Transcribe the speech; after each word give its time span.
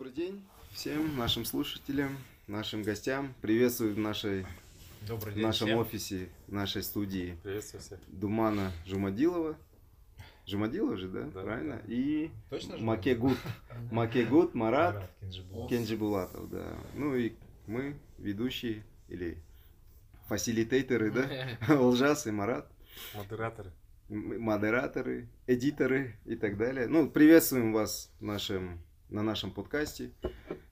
Добрый 0.00 0.14
день 0.14 0.42
всем 0.70 1.18
нашим 1.18 1.44
слушателям, 1.44 2.16
нашим 2.46 2.82
гостям. 2.82 3.34
Приветствую 3.42 3.94
в 3.94 3.98
нашей, 3.98 4.46
Добрый 5.06 5.34
в 5.34 5.36
день 5.36 5.44
нашем 5.44 5.66
всем. 5.66 5.78
офисе, 5.78 6.30
в 6.46 6.52
нашей 6.54 6.82
студии 6.82 7.36
Приветствую 7.42 7.82
всех. 7.82 7.98
Думана 8.08 8.72
Жумадилова. 8.86 9.58
Жумадилова 10.46 10.96
же, 10.96 11.06
да? 11.10 11.24
Да. 11.24 11.42
Правильно? 11.42 11.82
И 11.86 12.30
Точно? 12.48 12.78
Макегут. 12.78 13.36
Макегут 13.90 14.54
Марат. 14.54 15.10
Кенджибулатов, 15.68 16.48
да. 16.48 16.78
Ну 16.94 17.14
и 17.14 17.34
мы, 17.66 17.94
ведущие 18.16 18.82
или 19.08 19.36
фасилитейторы, 20.28 21.10
да? 21.10 21.28
Лжас 21.78 22.26
и 22.26 22.30
Марат. 22.30 22.72
Модераторы. 23.14 23.70
модераторы, 24.08 25.28
эдиторы 25.46 26.16
и 26.24 26.36
так 26.36 26.56
далее. 26.56 26.86
Ну, 26.86 27.10
приветствуем 27.10 27.74
вас 27.74 28.10
в 28.18 28.24
нашем, 28.24 28.80
на 29.10 29.22
нашем 29.22 29.50
подкасте. 29.50 30.12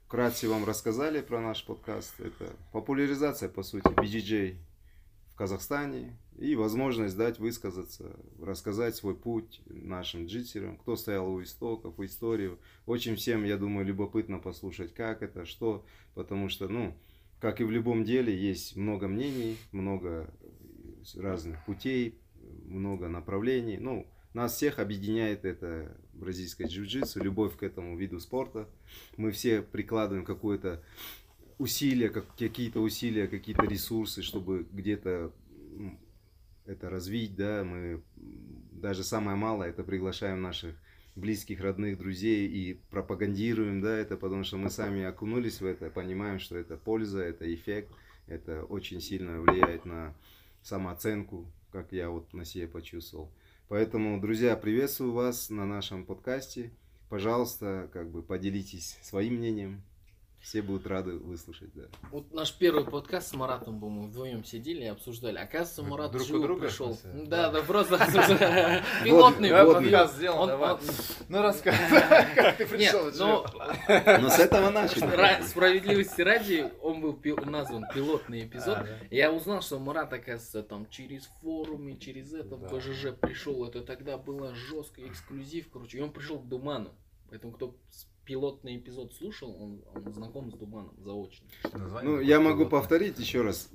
Вкратце 0.07 0.49
вам 0.49 0.65
рассказали 0.65 1.21
про 1.21 1.41
наш 1.41 1.65
подкаст. 1.65 2.21
Это 2.21 2.55
популяризация, 2.73 3.49
по 3.49 3.63
сути, 3.63 3.89
BJJ 3.89 4.57
в 5.33 5.35
Казахстане 5.35 6.17
и 6.39 6.55
возможность 6.55 7.17
дать 7.17 7.41
высказаться, 7.41 8.17
рассказать 8.41 8.95
свой 8.95 9.17
путь 9.17 9.61
нашим 9.67 10.27
джитсерам, 10.27 10.77
кто 10.79 10.95
стоял 10.95 11.29
у 11.29 11.43
истоков, 11.43 11.99
историю. 12.01 12.59
Очень 12.87 13.17
всем, 13.17 13.45
я 13.45 13.57
думаю, 13.57 13.85
любопытно 13.85 14.39
послушать, 14.39 14.95
как 14.95 15.23
это, 15.23 15.45
что, 15.45 15.85
потому 16.15 16.49
что, 16.49 16.69
ну, 16.69 16.97
как 17.41 17.61
и 17.61 17.65
в 17.65 17.73
любом 17.73 18.05
деле, 18.05 18.37
есть 18.37 18.77
много 18.77 19.09
мнений, 19.09 19.57
много 19.73 20.33
разных 21.17 21.65
путей, 21.65 22.21
много 22.65 23.09
направлений. 23.09 23.79
Ну, 23.79 24.07
нас 24.33 24.55
всех 24.55 24.79
объединяет 24.79 25.45
это 25.45 25.97
бразильское 26.19 26.67
джиу-джитсу, 26.67 27.23
любовь 27.23 27.57
к 27.57 27.63
этому 27.63 27.97
виду 27.97 28.21
спорта. 28.21 28.69
Мы 29.17 29.31
все 29.31 29.63
прикладываем 29.63 30.25
какое-то 30.25 30.83
усилие, 31.59 32.11
как, 32.11 32.27
какие-то 32.37 32.81
усилия, 32.81 33.27
какие-то 33.27 33.65
ресурсы, 33.65 34.23
чтобы 34.23 34.67
где-то 34.73 35.33
это 36.67 36.91
развить, 36.91 37.35
да, 37.35 37.65
мы 37.65 38.03
даже 38.73 39.03
самое 39.03 39.37
малое 39.37 39.71
это 39.71 39.83
приглашаем 39.83 40.43
наших 40.43 40.77
близких, 41.17 41.61
родных, 41.61 41.99
друзей 41.99 42.47
и 42.47 42.75
пропагандируем, 42.91 43.81
да, 43.81 43.97
это 43.97 44.17
потому 44.17 44.45
что 44.45 44.57
мы 44.57 44.71
сами 44.71 45.03
окунулись 45.03 45.61
в 45.61 45.67
это, 45.67 45.91
понимаем, 45.91 46.39
что 46.39 46.57
это 46.57 46.77
польза, 46.77 47.21
это 47.21 47.53
эффект, 47.53 47.91
это 48.27 48.65
очень 48.65 49.01
сильно 49.01 49.41
влияет 49.41 49.85
на 49.85 50.15
самооценку, 50.63 51.51
как 51.73 51.93
я 51.93 52.11
вот 52.11 52.33
на 52.35 52.45
себе 52.45 52.69
почувствовал. 52.69 53.33
Поэтому, 53.69 54.19
друзья, 54.19 54.57
приветствую 54.57 55.13
вас 55.13 55.51
на 55.51 55.67
нашем 55.67 56.07
подкасте. 56.07 56.71
Пожалуйста, 57.11 57.91
как 57.93 58.11
бы 58.11 58.23
поделитесь 58.23 58.97
своим 59.03 59.35
мнением. 59.35 59.83
Все 60.41 60.63
будут 60.63 60.87
рады 60.87 61.13
выслушать, 61.19 61.71
да. 61.75 61.83
Вот 62.13 62.33
наш 62.33 62.55
первый 62.57 62.85
подкаст 62.85 63.29
с 63.29 63.35
Маратом, 63.35 63.81
по-моему, 63.81 64.07
вдвоем 64.07 64.45
сидели 64.45 64.85
и 64.85 64.87
обсуждали. 64.87 65.37
Оказывается, 65.37 65.83
Марат 65.83 66.13
друг 66.13 66.31
у 66.31 66.39
друга, 66.41 66.63
пришел. 66.67 66.97
Да, 67.27 67.51
Да. 67.51 67.61
просто 67.63 67.97
обсуждали. 68.03 68.83
пилотный 69.05 69.51
был. 69.51 69.75
подкаст 69.75 70.15
сделал, 70.15 70.47
давай. 70.47 70.77
Ну 71.29 71.43
рассказывай, 71.43 72.01
как 72.37 72.57
ты 72.57 72.63
Нет, 72.79 72.93
пришел. 72.93 73.11
ну, 73.19 73.45
Но 74.23 74.29
с 74.31 74.39
этого 74.39 74.71
начали. 74.71 75.05
ра- 75.07 75.43
справедливости 75.43 76.23
ради, 76.23 76.73
он 76.83 77.01
был 77.01 77.19
назван 77.45 77.85
пилотный 77.93 78.47
эпизод. 78.47 78.79
А. 78.79 78.87
Я 79.11 79.33
узнал, 79.33 79.61
что 79.61 79.79
Марат, 79.81 80.13
оказывается, 80.13 80.63
там 80.63 80.89
через 80.89 81.25
форумы, 81.43 81.97
через 81.99 82.33
это 82.33 82.57
в. 82.57 82.73
БЖЖ 82.73 83.13
пришел. 83.21 83.67
Это 83.67 83.83
тогда 83.83 84.17
было 84.17 84.55
жестко, 84.55 85.05
эксклюзив, 85.07 85.69
короче. 85.71 85.99
И 85.99 86.01
он 86.01 86.13
пришел 86.13 86.39
к 86.39 86.47
Думану. 86.49 86.91
Поэтому, 87.29 87.53
кто 87.53 87.75
пилотный 88.33 88.77
эпизод 88.77 89.15
слушал, 89.15 89.57
он, 89.61 89.83
он 89.95 90.13
знаком 90.13 90.53
с 90.53 90.55
Думаном 90.55 90.95
заочно. 91.03 91.47
Название 91.73 92.03
Ну, 92.11 92.21
я 92.21 92.39
могу 92.41 92.59
пилотное. 92.61 92.81
повторить 92.81 93.19
еще 93.19 93.41
раз. 93.41 93.71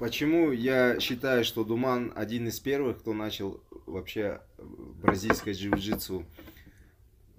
Почему 0.00 0.50
я 0.50 0.98
считаю, 0.98 1.44
что 1.44 1.62
Думан 1.64 2.12
один 2.16 2.48
из 2.48 2.58
первых, 2.58 2.98
кто 2.98 3.12
начал 3.14 3.62
вообще 3.86 4.40
бразильское 4.58 5.54
джиу-джитсу 5.54 6.24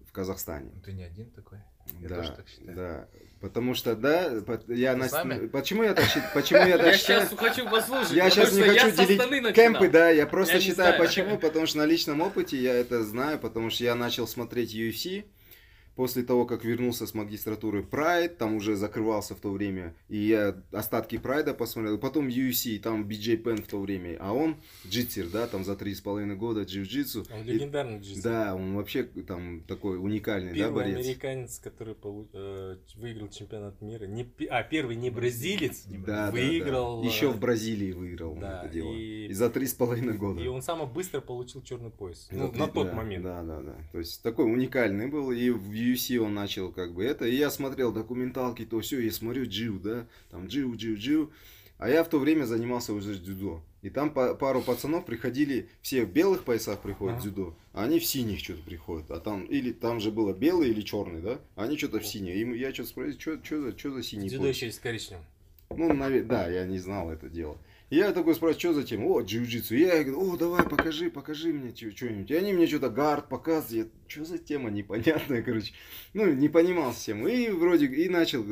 в 0.07 0.11
Казахстане. 0.13 0.72
Ну, 0.73 0.81
Ты 0.81 0.94
не 0.94 1.03
один 1.03 1.29
такой. 1.31 1.59
Я 2.00 2.07
да, 2.07 2.16
тоже 2.16 2.31
так 2.38 2.47
считаю. 2.47 2.75
да. 2.78 3.07
Потому 3.41 3.73
что, 3.73 3.94
да, 3.97 4.31
я 4.69 4.95
на- 4.95 5.09
почему 5.51 5.84
я 5.84 5.94
так 5.94 6.05
считаю? 6.05 6.31
Почему 6.34 6.59
я 6.61 6.78
так 6.78 6.88
Я 6.88 6.97
считаю? 6.97 7.28
сейчас 7.28 7.38
хочу 7.38 7.69
послушать. 7.69 8.13
Я 8.13 8.29
сейчас 8.29 8.53
не 8.53 8.61
что 8.63 8.72
хочу 8.73 8.88
я 8.88 9.05
делить 9.05 9.53
кемпы, 9.55 9.90
да, 9.90 10.09
я 10.09 10.25
просто 10.25 10.53
Я 10.55 10.61
считаю, 10.61 10.95
знаю. 10.95 11.05
почему, 11.05 11.38
потому 11.38 11.66
что 11.66 11.79
на 11.79 11.85
личном 11.85 12.22
опыте 12.22 12.57
я 12.57 12.73
это 12.73 13.03
знаю, 13.03 13.38
потому 13.40 13.69
что 13.69 13.84
я 13.84 13.95
начал 13.95 14.28
смотреть 14.28 14.73
UFC, 14.73 15.25
после 15.95 16.23
того, 16.23 16.45
как 16.45 16.63
вернулся 16.65 17.05
с 17.07 17.13
магистратуры 17.13 17.81
Pride, 17.81 18.35
там 18.35 18.55
уже 18.55 18.75
закрывался 18.75 19.35
в 19.35 19.39
то 19.39 19.51
время, 19.51 19.95
и 20.09 20.17
я 20.17 20.55
остатки 20.71 21.17
Прайда 21.17 21.53
посмотрел, 21.53 21.97
потом 21.97 22.27
UFC, 22.27 22.79
там 22.79 23.07
BJ 23.07 23.43
Penn 23.43 23.61
в 23.63 23.67
то 23.67 23.79
время, 23.79 24.17
а 24.19 24.33
он 24.33 24.57
джитсер, 24.87 25.27
да, 25.29 25.47
там 25.47 25.63
за 25.63 25.75
три 25.75 25.93
с 25.93 26.01
половиной 26.01 26.35
года 26.35 26.61
джиу-джитсу. 26.63 27.27
Он 27.33 27.43
легендарный 27.45 27.99
джиу 27.99 28.21
Да, 28.23 28.55
он 28.55 28.75
вообще 28.75 29.03
там 29.03 29.61
такой 29.67 29.97
уникальный, 29.99 30.49
да, 30.51 30.55
Первый 30.55 30.83
борец. 30.83 31.05
американец, 31.05 31.59
который 31.59 31.93
полу- 31.95 32.27
э, 32.33 32.77
выиграл 32.95 33.27
чемпионат 33.29 33.81
мира. 33.81 34.05
Не, 34.05 34.27
а, 34.49 34.63
первый 34.63 34.95
не 34.95 35.09
бразилец, 35.09 35.85
Да, 35.87 36.31
выиграл. 36.31 37.03
Еще 37.03 37.27
э, 37.27 37.29
в 37.29 37.39
Бразилии 37.39 37.91
выиграл 37.91 38.35
да, 38.35 38.63
это 38.63 38.73
дело. 38.73 38.91
и- 38.93 39.27
И 39.27 39.33
за 39.33 39.49
три 39.49 39.67
с 39.67 39.73
половиной 39.73 40.17
года. 40.17 40.41
И 40.41 40.47
он 40.47 40.61
самый 40.61 40.87
быстро 40.87 41.21
получил 41.21 41.61
черный 41.61 41.91
пояс. 41.91 42.27
Ну, 42.31 42.51
на 42.51 42.67
тот 42.67 42.87
да, 42.87 42.93
момент. 42.93 43.23
Да, 43.23 43.43
да, 43.43 43.61
да. 43.61 43.75
То 43.91 43.99
есть 43.99 44.21
такой 44.23 44.45
уникальный 44.51 45.07
был. 45.07 45.31
И 45.31 45.49
в 45.49 45.71
UFC 45.83 46.17
он 46.17 46.33
начал 46.33 46.71
как 46.71 46.94
бы 46.94 47.03
это. 47.03 47.25
И 47.25 47.35
я 47.35 47.49
смотрел 47.49 47.91
документалки, 47.91 48.66
то 48.66 48.79
все, 48.81 48.99
я 48.99 49.11
смотрю 49.11 49.45
Джиу, 49.45 49.79
да, 49.79 50.07
там 50.31 50.47
Джиу, 50.47 50.75
Джиу, 50.75 50.97
Джиу. 50.97 51.31
А 51.79 51.89
я 51.89 52.03
в 52.03 52.09
то 52.09 52.19
время 52.19 52.45
занимался 52.45 52.94
уже 52.94 53.16
дзюдо. 53.16 53.61
И 53.81 53.89
там 53.89 54.11
па- 54.13 54.35
пару 54.35 54.61
пацанов 54.61 55.05
приходили, 55.05 55.67
все 55.81 56.05
в 56.05 56.13
белых 56.13 56.43
поясах 56.45 56.79
приходят 56.81 57.16
Ага. 57.17 57.23
дзюдо, 57.23 57.57
а 57.73 57.83
они 57.83 57.99
в 57.99 58.05
синих 58.05 58.39
что-то 58.39 58.61
приходят. 58.63 59.11
А 59.11 59.19
там, 59.19 59.43
или 59.45 59.73
там 59.73 59.99
же 59.99 60.11
было 60.11 60.33
белый 60.33 60.69
или 60.69 60.81
черный, 60.81 61.22
да? 61.22 61.39
А 61.55 61.63
они 61.63 61.77
что-то 61.77 61.99
в 61.99 62.05
синий. 62.07 62.31
И 62.33 62.57
я 62.59 62.73
что-то 62.73 62.89
спросил, 62.89 63.19
что 63.43 63.61
за, 63.61 63.77
что 63.77 63.91
за 63.91 64.03
синий 64.03 64.29
Дзюдо 64.29 64.43
пояс? 64.43 64.55
еще 64.55 64.66
есть 64.67 64.79
коричневым. 64.79 65.25
Ну, 65.75 65.91
наве- 65.93 66.23
да, 66.23 66.47
я 66.47 66.66
не 66.66 66.77
знал 66.77 67.11
это 67.11 67.27
дело. 67.27 67.57
И 67.57 67.57
я 67.89 68.11
такой 68.11 68.33
спрашиваю, 68.35 68.59
что 68.59 68.73
за 68.73 68.83
тема? 68.83 69.05
О, 69.05 69.21
джиу-джитсу. 69.21 69.75
Я 69.75 70.03
говорю, 70.03 70.33
о, 70.33 70.38
давай, 70.38 70.63
покажи, 70.67 71.09
покажи 71.11 71.53
мне 71.53 71.75
что-нибудь. 71.75 72.31
И 72.31 72.35
они 72.35 72.53
мне 72.53 72.66
что-то 72.67 72.89
гард 72.89 73.29
показывают. 73.29 73.91
Что 74.07 74.25
за 74.25 74.38
тема 74.38 74.69
непонятная, 74.71 75.41
короче. 75.44 75.73
Ну, 76.13 76.31
не 76.33 76.49
понимал 76.49 76.93
тему. 76.93 77.27
И 77.27 77.49
вроде, 77.49 77.85
и 77.85 78.09
начал, 78.09 78.43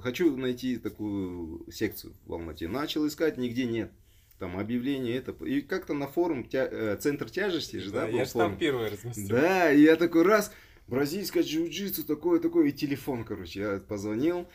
хочу 0.00 0.36
найти 0.36 0.78
такую 0.78 1.70
секцию 1.70 2.14
в 2.26 2.32
Алмате. 2.32 2.66
Начал 2.68 3.06
искать, 3.06 3.38
нигде 3.38 3.64
нет. 3.66 3.92
Там 4.38 4.58
объявление 4.58 5.16
это. 5.16 5.32
И 5.44 5.60
как-то 5.60 5.94
на 5.94 6.08
форум, 6.08 6.44
тя- 6.48 6.68
э, 6.68 6.96
центр 7.00 7.30
тяжести 7.30 7.76
же, 7.76 7.92
да, 7.92 8.02
Да, 8.02 8.08
я 8.08 8.24
же 8.24 8.32
там 8.32 8.58
первый 8.58 8.90
разместил. 8.90 9.28
Да, 9.28 9.70
и 9.72 9.80
я 9.82 9.94
такой 9.94 10.22
раз, 10.22 10.52
бразильское 10.88 11.44
джиу-джитсу, 11.44 12.02
такое, 12.02 12.40
такое, 12.40 12.66
и 12.68 12.72
телефон, 12.72 13.24
короче, 13.24 13.60
я 13.60 13.78
позвонил, 13.86 14.48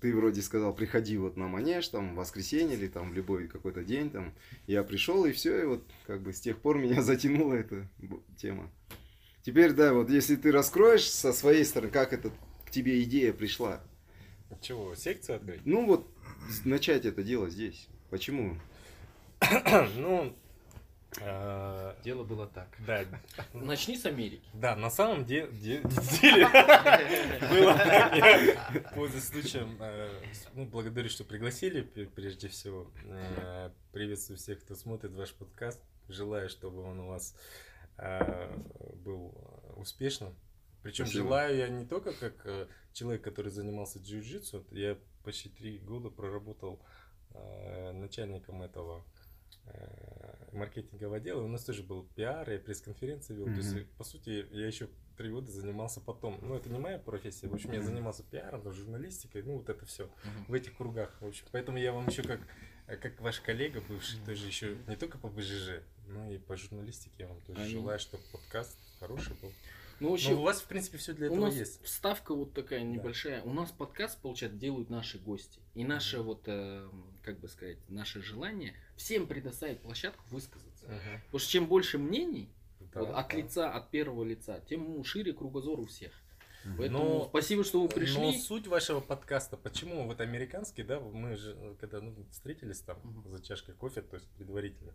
ты 0.00 0.14
вроде 0.14 0.42
сказал, 0.42 0.74
приходи 0.74 1.16
вот 1.16 1.36
на 1.36 1.48
манеж, 1.48 1.88
там, 1.88 2.14
в 2.14 2.16
воскресенье 2.16 2.76
или 2.76 2.88
там 2.88 3.10
в 3.10 3.14
любой 3.14 3.48
какой-то 3.48 3.84
день, 3.84 4.10
там, 4.10 4.32
я 4.66 4.82
пришел, 4.82 5.24
и 5.24 5.32
все, 5.32 5.62
и 5.62 5.64
вот, 5.66 5.84
как 6.06 6.20
бы, 6.22 6.32
с 6.32 6.40
тех 6.40 6.58
пор 6.58 6.78
меня 6.78 7.02
затянула 7.02 7.54
эта 7.54 7.88
тема. 8.36 8.70
Теперь, 9.42 9.72
да, 9.72 9.92
вот, 9.94 10.10
если 10.10 10.36
ты 10.36 10.50
раскроешь 10.50 11.08
со 11.08 11.32
своей 11.32 11.64
стороны, 11.64 11.92
как 11.92 12.12
это 12.12 12.30
к 12.64 12.70
тебе 12.70 13.02
идея 13.04 13.32
пришла, 13.32 13.80
Чего, 14.60 14.94
секцию 14.94 15.36
открыть? 15.36 15.60
ну, 15.64 15.86
вот, 15.86 16.10
начать 16.64 17.04
это 17.04 17.22
дело 17.22 17.48
здесь, 17.48 17.88
почему? 18.10 18.56
Ну, 19.96 20.34
Дело 21.18 22.24
было 22.24 22.46
так. 22.46 22.68
да, 22.86 23.04
Начни 23.54 23.96
с 23.96 24.04
Америки. 24.06 24.48
да, 24.52 24.76
на 24.76 24.90
самом 24.90 25.24
де- 25.24 25.46
де- 25.50 25.82
деле 26.20 26.46
было 27.50 27.74
так. 27.74 28.94
Пользуясь 28.94 29.28
случаем, 29.28 29.76
э, 29.80 30.10
ну, 30.54 30.66
благодарю, 30.66 31.08
что 31.08 31.24
пригласили, 31.24 31.80
прежде 31.82 32.48
всего. 32.48 32.90
Э, 33.06 33.70
Приветствую 33.92 34.36
всех, 34.36 34.60
кто 34.60 34.74
смотрит 34.74 35.12
ваш 35.14 35.32
подкаст. 35.32 35.82
Желаю, 36.08 36.50
чтобы 36.50 36.82
он 36.82 37.00
у 37.00 37.08
вас 37.08 37.34
э, 37.96 38.54
был 39.04 39.32
успешным. 39.76 40.34
Причем 40.82 41.06
желаю 41.06 41.56
я 41.56 41.68
не 41.68 41.86
только 41.86 42.12
как 42.12 42.68
человек, 42.92 43.22
который 43.22 43.50
занимался 43.50 43.98
джиу-джитсу, 44.00 44.64
я 44.70 44.96
почти 45.24 45.48
три 45.48 45.78
года 45.78 46.10
проработал 46.10 46.80
начальником 47.94 48.62
этого 48.62 49.04
маркетингового 50.52 51.16
отдела. 51.16 51.42
У 51.42 51.48
нас 51.48 51.64
тоже 51.64 51.82
был 51.82 52.04
пиар, 52.14 52.48
я 52.50 52.58
пресс-конференции 52.58 53.34
вел. 53.34 53.46
То 53.46 53.52
есть, 53.52 53.86
по 53.98 54.04
сути, 54.04 54.46
я 54.52 54.66
еще 54.66 54.88
три 55.16 55.30
года 55.30 55.50
занимался 55.50 56.00
потом. 56.00 56.38
Ну, 56.42 56.54
это 56.54 56.68
не 56.70 56.78
моя 56.78 56.98
профессия. 56.98 57.48
В 57.48 57.54
общем, 57.54 57.72
я 57.72 57.82
занимался 57.82 58.22
пиаром, 58.22 58.62
там, 58.62 58.72
журналистикой, 58.72 59.42
ну, 59.42 59.56
вот 59.58 59.68
это 59.68 59.84
все 59.86 60.04
Мгм. 60.06 60.44
в 60.48 60.54
этих 60.54 60.76
кругах. 60.76 61.16
В 61.20 61.26
общем, 61.26 61.44
поэтому 61.52 61.78
я 61.78 61.92
вам 61.92 62.06
еще 62.08 62.22
как, 62.22 62.40
э, 62.86 62.96
как 62.96 63.20
ваш 63.20 63.40
коллега 63.40 63.80
бывший, 63.88 64.18
тоже 64.24 64.46
еще 64.46 64.76
не 64.86 64.96
только 64.96 65.18
по 65.18 65.28
БЖЖ, 65.28 65.82
но 66.06 66.30
и 66.30 66.38
по 66.38 66.56
журналистике 66.56 67.14
я 67.18 67.28
вам 67.28 67.40
тоже 67.42 67.60
Они- 67.60 67.70
желаю, 67.70 67.98
чтобы 67.98 68.22
подкаст 68.32 68.78
хороший 69.00 69.34
был. 69.40 69.52
Ну, 69.98 70.10
вообще, 70.10 70.32
Но 70.34 70.40
у 70.40 70.42
вас, 70.42 70.60
в 70.60 70.66
принципе, 70.66 70.98
все 70.98 71.14
для 71.14 71.30
у 71.30 71.32
этого 71.32 71.46
нас 71.46 71.54
есть. 71.54 71.82
вставка 71.82 72.34
вот 72.34 72.52
такая 72.52 72.82
небольшая. 72.82 73.40
У 73.44 73.54
нас 73.54 73.70
подкаст, 73.72 74.20
получается, 74.20 74.58
делают 74.58 74.90
наши 74.90 75.18
гости. 75.18 75.58
И 75.72 75.84
наше 75.84 76.20
вот, 76.20 76.42
э, 76.46 76.86
как 77.22 77.40
бы 77.40 77.48
сказать, 77.48 77.78
наше 77.88 78.20
желание 78.20 78.74
всем 78.96 79.26
предоставить 79.26 79.80
площадку 79.80 80.24
высказаться. 80.30 80.86
Мгм. 80.86 81.20
Потому 81.26 81.38
что 81.38 81.50
чем 81.50 81.66
больше 81.66 81.98
мнений 81.98 82.48
Да, 82.92 83.00
вот, 83.00 83.10
от 83.14 83.28
да. 83.28 83.36
лица, 83.36 83.70
от 83.72 83.90
первого 83.90 84.24
лица, 84.24 84.60
тем 84.68 85.04
шире 85.04 85.32
кругозор 85.32 85.80
у 85.80 85.86
всех. 85.86 86.12
Поэтому 86.78 87.04
Но- 87.20 87.28
спасибо, 87.28 87.62
что 87.62 87.80
вы 87.80 87.88
Но 87.88 87.94
пришли. 87.94 88.38
суть 88.40 88.66
вашего 88.66 88.98
подкаста, 89.00 89.56
почему 89.56 90.04
вот 90.06 90.20
американский, 90.20 90.82
да, 90.82 90.98
мы 90.98 91.36
же, 91.36 91.54
э, 91.56 91.74
когда 91.80 92.00
ну, 92.00 92.12
встретились 92.32 92.80
там 92.80 92.98
Мгм. 93.04 93.30
за 93.30 93.40
чашкой 93.42 93.74
кофе, 93.76 94.02
то 94.02 94.16
есть 94.16 94.28
предварительно, 94.30 94.92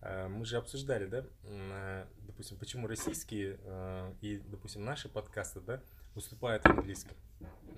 э, 0.00 0.26
мы 0.26 0.44
же 0.44 0.56
обсуждали, 0.56 1.06
да, 1.06 1.24
э, 1.44 2.06
допустим, 2.26 2.56
почему 2.58 2.88
российские 2.88 3.60
э, 3.62 4.12
и, 4.22 4.38
допустим, 4.38 4.84
наши 4.84 5.08
подкасты, 5.08 5.60
да, 5.60 5.80
выступают 6.14 6.62
в 6.62 6.66
английском. 6.66 7.16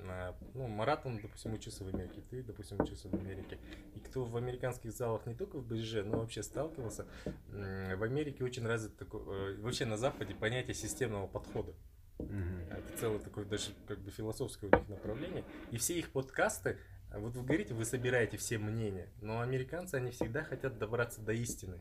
Э, 0.08 0.32
Ну, 0.54 0.68
Марат, 0.68 1.04
он, 1.04 1.20
допустим, 1.20 1.54
учился 1.54 1.84
в 1.84 1.88
Америке, 1.88 2.22
ты, 2.30 2.42
допустим, 2.42 2.80
учился 2.80 3.08
в 3.08 3.14
Америке. 3.14 3.58
И 3.94 4.00
кто 4.00 4.24
в 4.24 4.36
американских 4.36 4.92
залах 4.92 5.26
не 5.26 5.34
только 5.34 5.58
в 5.58 5.66
БЖ, 5.66 6.04
но 6.04 6.18
вообще 6.18 6.42
сталкивался, 6.42 7.06
в 7.48 8.02
Америке 8.02 8.44
очень 8.44 8.66
развит 8.66 8.96
такой, 8.96 9.20
э, 9.26 9.60
вообще 9.60 9.84
на 9.84 9.96
Западе 9.96 10.34
понятие 10.34 10.74
системного 10.74 11.26
подхода. 11.26 11.74
Мгм. 12.18 12.60
Это 12.70 12.98
целое 12.98 13.18
такое 13.18 13.44
даже 13.44 13.72
как 13.86 13.98
бы 14.00 14.10
философское 14.10 14.68
у 14.68 14.76
них 14.76 14.88
направление. 14.88 15.44
И 15.70 15.76
все 15.76 15.98
их 15.98 16.10
подкасты, 16.10 16.78
а 17.10 17.18
вот 17.18 17.34
вы 17.36 17.44
говорите, 17.44 17.74
вы 17.74 17.84
собираете 17.84 18.36
все 18.36 18.58
мнения, 18.58 19.08
но 19.20 19.40
американцы, 19.40 19.96
они 19.96 20.10
всегда 20.10 20.42
хотят 20.42 20.78
добраться 20.78 21.20
до 21.20 21.32
истины. 21.32 21.78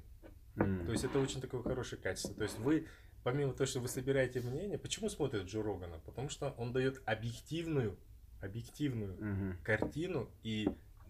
Мгм. 0.56 0.86
То 0.86 0.92
есть 0.92 1.04
это 1.04 1.19
очень 1.19 1.42
такое 1.42 1.62
хорошее 1.62 2.01
качество. 2.01 2.34
То 2.34 2.44
есть 2.44 2.58
вы, 2.60 2.88
помимо 3.25 3.54
того, 3.54 3.66
что 3.66 3.80
вы 3.80 3.88
собираете 3.88 4.39
мнения, 4.39 4.77
почему 4.77 5.10
смотрят 5.10 5.48
Джо 5.48 5.63
Рогана? 5.63 6.00
Потому 6.06 6.30
что 6.30 6.54
он 6.60 6.72
дает 6.72 7.01
объективную, 7.06 7.98
объективную 8.39 9.18
Мгм. 9.19 9.57
картину, 9.63 10.30
и 10.44 10.69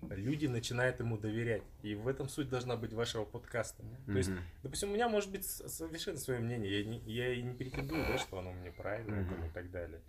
люди 0.09 0.47
начинают 0.47 1.01
ему 1.01 1.17
доверять. 1.17 1.63
И 1.83 1.94
в 1.94 2.07
этом 2.07 2.29
суть 2.29 2.47
должна 2.47 2.77
быть 2.77 2.94
вашего 2.94 3.25
подкаста. 3.25 3.83
То 4.06 4.17
есть. 4.17 4.31
Допустим, 4.63 4.91
у 4.91 4.94
меня 4.94 5.09
может 5.09 5.29
быть 5.29 5.44
совершенно 5.45 6.17
свое 6.17 6.39
мнение. 6.39 6.79
Я, 6.79 6.85
не, 6.85 7.00
я 7.00 7.33
и 7.33 7.41
не 7.41 7.53
претендую, 7.53 8.07
да, 8.07 8.17
что 8.17 8.39
оно 8.39 8.53
мне 8.53 8.71
правильное 8.71 9.21
Мгм. 9.21 9.29
там 9.29 9.45
и 9.45 9.50
так 9.50 9.69
далее. 9.71 10.01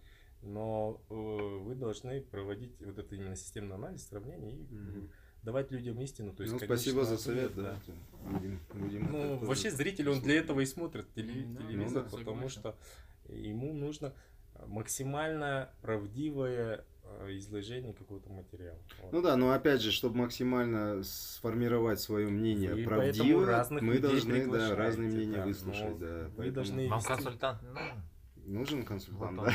Но 0.43 1.03
э, 1.11 1.15
вы 1.15 1.75
должны 1.75 2.21
проводить 2.21 2.81
вот 2.83 2.99
это 2.99 3.17
именно 3.17 3.35
системный 3.35 3.75
анализ, 3.75 4.07
сравнение 4.07 4.55
и 4.55 4.75
Мгм. 4.75 5.11
Давать 5.47 5.71
людям 5.71 5.99
истину. 6.03 6.33
То 6.33 6.43
есть, 6.43 6.53
Ну, 6.53 6.59
как 6.59 6.67
спасибо 6.67 7.05
за 7.05 7.17
совет, 7.17 7.53
ответ, 7.53 7.65
да. 7.65 7.79
Будем, 8.31 8.61
будем 8.75 9.09
Ну, 9.13 9.37
вообще 9.47 9.71
зритель, 9.71 10.11
он 10.11 10.21
для 10.21 10.37
этого 10.41 10.61
и 10.61 10.67
смотрит 10.67 11.07
теле- 11.15 11.47
Ну 11.47 11.55
да, 11.55 11.67
телевизор, 11.67 12.03
ну 12.05 12.11
да, 12.11 12.17
потому 12.19 12.49
согласен. 12.49 12.61
что 12.61 12.77
ему 13.33 13.73
нужно 13.73 14.13
максимально 14.67 15.71
правдивое 15.83 16.85
э, 17.21 17.37
изложение 17.39 17.93
какого-то 17.95 18.29
материала. 18.31 18.79
Вот. 19.03 19.13
Ну 19.13 19.23
да, 19.23 19.37
но 19.37 19.53
опять 19.53 19.81
же, 19.81 19.93
чтобы 19.93 20.17
максимально 20.17 21.05
сформировать 21.05 22.01
свое 22.01 22.27
мнение 22.27 22.75
Вы 22.75 22.83
правдиво, 22.85 23.23
поэтому 23.25 23.45
разных 23.45 23.83
мы 23.83 23.99
должны 24.01 24.51
да, 24.51 24.75
разные 24.75 25.09
мнения 25.09 25.37
да, 25.37 25.45
выслушать. 25.47 25.91
но 25.91 25.99
Да, 25.99 26.07
вы 26.25 26.31
поэтому 26.37 26.53
должны 26.55 26.89
Вам 26.89 27.03
консультант 27.03 27.63
не 27.63 27.69
нужен? 27.69 28.03
Нужен 28.47 28.85
консультант, 28.85 29.39
Вот 29.39 29.47
да? 29.47 29.55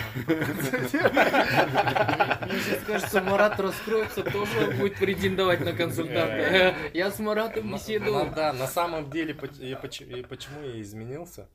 Мне 2.46 2.60
сейчас 2.60 2.84
кажется, 2.86 3.22
Марат 3.22 3.58
раскроется, 3.60 4.22
тоже 4.24 4.72
будет 4.72 4.98
претендовать 4.98 5.62
на 5.62 5.72
консультанта. 5.72 6.76
Я 6.94 7.10
с 7.10 7.20
Маратом 7.20 7.72
беседовал. 7.72 8.26
на- 8.26 8.32
да, 8.32 8.54
на 8.54 8.68
самом 8.68 9.10
деле, 9.10 9.34
почему 9.34 10.62
я 10.64 10.82
изменился? 10.82 11.48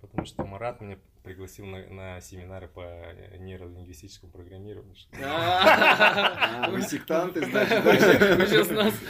Потому 0.00 0.26
что 0.26 0.44
Марат 0.44 0.80
меня 0.80 0.98
пригласил 1.24 1.66
на, 1.66 1.84
на 1.88 2.20
семинары 2.20 2.68
по 2.68 2.82
э, 2.82 3.38
нейролингвистическому 3.38 4.30
программированию. 4.30 4.94
А, 5.20 6.70
вы 6.70 6.82
сектанты, 6.82 7.44
значит. 7.44 7.84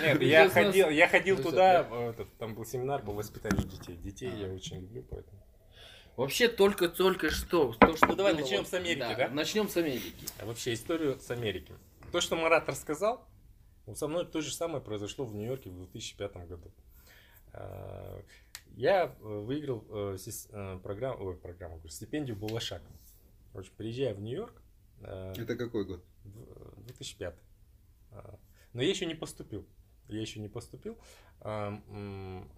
Нет, 0.02 0.22
я 0.22 0.48
ходил, 0.48 0.88
я 0.88 1.08
ходил 1.08 1.36
Вы 1.36 1.42
туда, 1.42 1.86
э, 1.90 2.14
там 2.38 2.54
был 2.54 2.64
семинар 2.64 3.02
по 3.02 3.12
воспитанию 3.12 3.66
детей. 3.68 3.96
Детей 3.96 4.30
я 4.30 4.48
очень 4.48 4.80
люблю, 4.80 5.02
поэтому. 5.10 5.45
Вообще 6.16 6.48
только-только 6.48 7.30
что. 7.30 7.72
То, 7.74 7.96
что 7.96 8.06
Ну, 8.06 8.16
давай 8.16 8.32
было 8.32 8.40
начнем 8.42 8.58
вот- 8.60 8.68
с 8.68 8.74
Америки, 8.74 8.98
да? 9.16 9.28
Начнем 9.28 9.68
с 9.68 9.76
Америки. 9.76 10.12
А 10.40 10.46
вообще 10.46 10.72
историю 10.74 11.18
с 11.20 11.30
Америки. 11.30 11.72
То, 12.12 12.20
что 12.20 12.36
Марат 12.36 12.68
рассказал, 12.68 13.26
со 13.94 14.08
мной 14.08 14.26
то 14.26 14.40
же 14.40 14.52
самое 14.52 14.82
произошло 14.82 15.24
в 15.26 15.34
Нью-Йорке 15.34 15.70
в 15.70 15.76
2005 15.76 16.46
году. 16.46 16.72
А, 17.52 18.22
Я 18.74 19.04
э, 19.06 19.10
выиграл 19.22 19.84
э, 19.88 20.16
э, 20.50 20.78
программу, 20.82 21.24
ой, 21.24 21.36
программу, 21.36 21.80
стипендию 21.88 22.36
Булашак. 22.36 22.82
Короче, 23.52 23.70
приезжая 23.76 24.12
в 24.14 24.20
Нью-Йорк, 24.20 24.60
Это 25.00 25.56
какой 25.56 25.84
год? 25.86 26.04
в- 26.24 26.84
2005. 26.86 27.34
А, 28.12 28.38
Но 28.74 28.82
я 28.82 28.90
еще 28.90 29.06
не 29.06 29.14
поступил. 29.14 29.66
Я 30.08 30.20
еще 30.20 30.40
не 30.40 30.48
поступил. 30.48 30.98
А, 31.48 31.80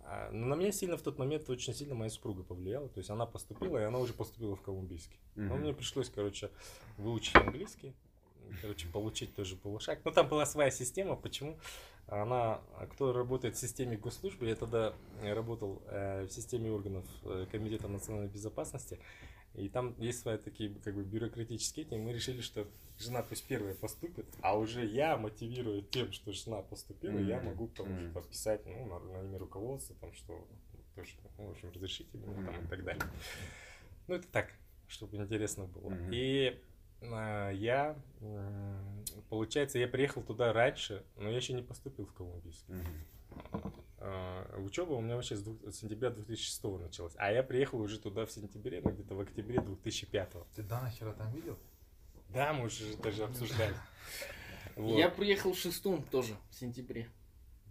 а, 0.07 0.31
Но 0.33 0.47
на 0.47 0.55
меня 0.55 0.73
сильно 0.73 0.97
в 0.97 1.03
тот 1.03 1.19
момент 1.19 1.51
очень 1.51 1.75
сильно 1.75 1.95
моя 1.95 2.09
супруга 2.09 2.43
повлияла. 2.43 2.89
То 2.89 2.99
есть 2.99 3.11
она 3.11 3.27
поступила, 3.27 3.77
и 3.77 3.83
она 3.83 3.99
уже 3.99 4.15
поступила 4.15 4.57
в 4.57 4.63
Колумбийский. 4.63 5.19
Но 5.35 5.57
мне 5.57 5.75
пришлось, 5.75 6.09
короче, 6.09 6.51
выучить 6.97 7.37
английский. 7.37 7.95
Короче, 8.63 8.89
получить 8.89 9.35
тоже 9.35 9.57
полушаг. 9.57 10.01
Ну, 10.07 10.11
там 10.11 10.27
была 10.27 10.47
своя 10.47 10.71
система. 10.71 11.17
Почему? 11.17 11.59
Она, 12.07 12.63
кто 12.93 13.13
работает 13.13 13.57
в 13.57 13.61
системе 13.61 13.99
госслужбы, 13.99 14.47
я 14.47 14.55
тогда 14.55 14.95
работал 15.23 15.83
э, 15.89 16.25
в 16.25 16.31
системе 16.31 16.71
органов 16.71 17.05
э, 17.25 17.45
Комитета 17.53 17.89
национальной 17.89 18.31
безопасности, 18.31 18.99
и 19.55 19.69
там 19.69 19.95
есть 19.99 20.21
свои 20.21 20.39
такие 20.39 20.75
как 20.85 20.95
бы 20.95 21.03
бюрократические 21.05 21.87
и 21.87 21.97
мы 21.97 22.13
решили, 22.13 22.41
что 22.41 22.67
жена 22.99 23.23
пусть 23.23 23.47
первая 23.47 23.75
поступит, 23.75 24.27
а 24.41 24.59
уже 24.59 24.85
я 24.85 25.17
мотивирую 25.17 25.83
тем, 25.83 26.13
что 26.13 26.33
жена 26.33 26.63
поступила, 26.63 27.19
я 27.19 27.37
Мгм. 27.39 27.47
могу 27.47 27.69
там 27.69 27.89
Мгм. 27.91 28.13
подписать 28.13 28.67
ну, 28.67 28.87
на, 28.87 28.99
на 28.99 29.25
имя 29.25 29.39
руководства, 29.39 29.97
там, 30.01 30.13
что, 30.13 30.47
то, 30.95 31.05
что 31.05 31.23
ну, 31.39 31.47
в 31.49 31.51
общем, 31.51 31.71
разрешите 31.73 32.19
мне 32.19 32.35
там, 32.45 32.65
и 32.65 32.69
так 32.69 32.85
далее. 32.85 33.05
Ну, 34.07 34.15
это 34.15 34.27
так, 34.29 34.53
чтобы 34.87 35.17
интересно 35.17 35.67
было. 35.67 35.91
Мгм. 35.91 36.11
И 36.13 36.61
а, 37.03 37.51
я, 37.51 37.97
получается, 39.29 39.79
я 39.79 39.87
приехал 39.87 40.23
туда 40.23 40.53
раньше, 40.53 41.05
но 41.17 41.31
я 41.31 41.37
еще 41.37 41.53
не 41.53 41.63
поступил 41.63 42.07
в 42.07 42.13
Колумбийский. 42.15 42.75
Мгм. 42.75 43.63
А, 44.01 44.59
Учеба 44.59 44.93
у 44.93 45.01
меня 45.01 45.17
вообще 45.17 45.37
с, 45.37 45.43
двух- 45.43 45.63
с 45.73 45.77
сентября 45.79 46.11
2006 46.11 46.65
началась. 46.81 47.15
А 47.17 47.33
я 47.33 47.43
приехал 47.43 47.81
уже 47.81 47.99
туда 47.99 48.27
в 48.27 48.31
сентябре, 48.33 48.81
ну, 48.83 48.91
где-то 48.91 49.15
в 49.15 49.21
октябре 49.21 49.61
2005. 49.61 50.33
Ты 50.55 50.63
да 50.63 50.83
нахера 50.83 51.13
там 51.13 51.33
видел? 51.33 51.59
Да, 52.29 52.53
мы 52.53 52.67
уже 52.67 52.97
даже 52.99 53.25
обсуждали. 53.25 53.75
Вот. 54.77 54.97
Я 54.97 55.09
приехал 55.09 55.55
в 55.55 55.59
шестом 55.59 56.05
тоже, 56.05 56.37
в 56.51 56.55
сентябре. 56.55 57.09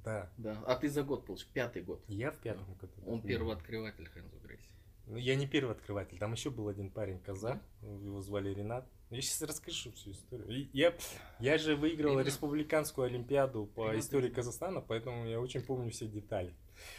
Да. 0.03 0.29
Да. 0.38 0.62
А 0.67 0.75
ты 0.75 0.89
за 0.89 1.03
год 1.03 1.25
получил, 1.25 1.48
пятый 1.53 1.81
год. 1.81 2.03
Я 2.10 2.31
в 2.31 2.38
пятом 2.39 2.65
году. 2.74 2.91
Он 3.05 3.22
первооткрыватель 3.22 4.10
Хэнзу 4.10 4.38
Грейси. 4.39 4.67
Ну, 5.05 5.15
я 5.15 5.36
не 5.38 5.48
первый 5.48 5.72
открыватель. 5.72 6.17
Там 6.17 6.34
еще 6.34 6.50
был 6.50 6.67
один 6.67 6.89
парень, 6.91 7.19
казах. 7.19 7.60
Его 7.81 8.19
звали 8.22 8.53
Ренат. 8.53 8.86
Я 9.09 9.21
сейчас 9.21 9.41
расскажу 9.43 9.91
всю 9.93 10.11
историю. 10.11 10.67
Я, 10.73 10.93
я 11.39 11.57
же 11.57 11.77
выиграл 11.77 12.19
республиканскую 12.19 13.07
олимпиаду 13.07 13.65
по 13.73 13.97
истории. 13.97 14.29
Казахстана, 14.29 14.81
поэтому 14.81 15.25
я 15.25 15.39
очень 15.39 15.61
помню 15.61 15.91
все 15.91 16.07
детали. 16.07 16.53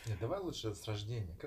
Не, 0.06 0.14
давай 0.20 0.40
лучше 0.40 0.74
с 0.74 0.86
рождения. 0.86 1.28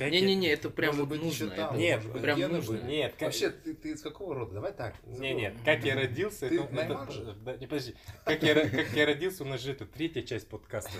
Не-не-не, 0.00 0.48
это 0.48 0.70
прям 0.70 0.96
нужно. 0.96 1.70
Нет, 1.74 2.02
прям 2.20 2.40
нужно. 2.40 2.78
Нет, 2.78 3.14
Вообще, 3.20 3.50
ты, 3.50 3.90
из 3.90 4.02
какого 4.02 4.34
рода? 4.34 4.54
Давай 4.54 4.72
так. 4.72 4.94
Не, 5.06 5.34
нет, 5.34 5.54
как 5.64 5.84
я 5.84 5.94
родился, 5.94 6.48
Ты 6.48 6.62
Найман 6.70 7.10
же? 7.10 7.36
не 7.60 7.66
подожди, 7.66 7.94
как 8.24 8.42
я, 8.42 8.54
как 8.54 8.92
я 8.94 9.06
родился, 9.06 9.44
у 9.44 9.46
нас 9.46 9.60
же 9.60 9.72
это 9.72 9.84
третья 9.86 10.22
часть 10.22 10.48
подкаста. 10.48 10.90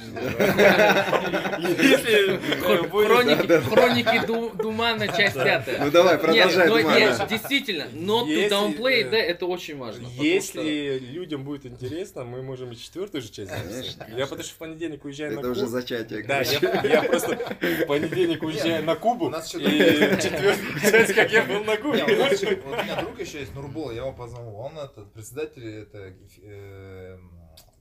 Хроники, 2.63 3.61
хроники 3.61 4.27
Ду- 4.27 4.51
Думана, 4.51 5.09
часть 5.09 5.35
пятая. 5.35 5.85
Ну 5.85 5.91
давай, 5.91 6.15
Нет, 6.15 6.23
продолжай, 6.23 6.85
нет, 7.01 7.29
действительно, 7.29 7.85
not 7.93 8.27
to 8.27 8.49
downplay, 8.49 9.03
э, 9.03 9.11
да, 9.11 9.17
это 9.17 9.47
очень 9.47 9.77
важно. 9.79 10.07
Если 10.07 10.99
людям 10.99 11.45
будет 11.45 11.67
интересно, 11.67 12.25
мы 12.25 12.43
можем 12.43 12.73
и 12.73 12.77
четвертую 12.77 13.23
же 13.23 13.31
часть 13.31 13.51
записать. 13.51 13.97
Я 14.09 14.27
потому 14.27 14.43
что 14.43 14.55
в 14.55 14.59
понедельник 14.59 15.05
уезжаю 15.05 15.32
на 15.35 15.41
Это 15.41 15.51
уже 15.51 15.61
Кубу. 15.61 15.73
зачатие. 15.73 16.23
Да, 16.25 16.45
короче. 16.45 16.59
я, 16.63 16.83
я 16.83 17.03
просто 17.03 17.37
в 17.37 17.87
понедельник 17.87 18.43
уезжаю 18.43 18.85
на 18.85 18.95
Кубу, 18.97 19.27
у 19.27 19.31
нас 19.31 19.47
и 19.55 19.59
что-то- 19.59 20.81
часть, 20.91 21.15
как 21.15 21.31
я 21.33 21.45
был 21.45 21.65
на 21.65 21.73
Не, 21.73 21.77
Кубе. 21.79 21.99
еще- 21.99 22.57
вот 22.57 22.79
у 22.79 22.83
меня 22.83 23.01
друг 23.01 23.19
еще 23.21 23.41
есть, 23.41 23.55
Нурбол, 23.55 23.91
я 23.91 23.99
его 23.99 24.13
позову. 24.13 24.57
Он 24.59 24.79
этот 24.79 25.13
председатель, 25.13 25.67
это, 25.83 26.13
э, 26.43 27.19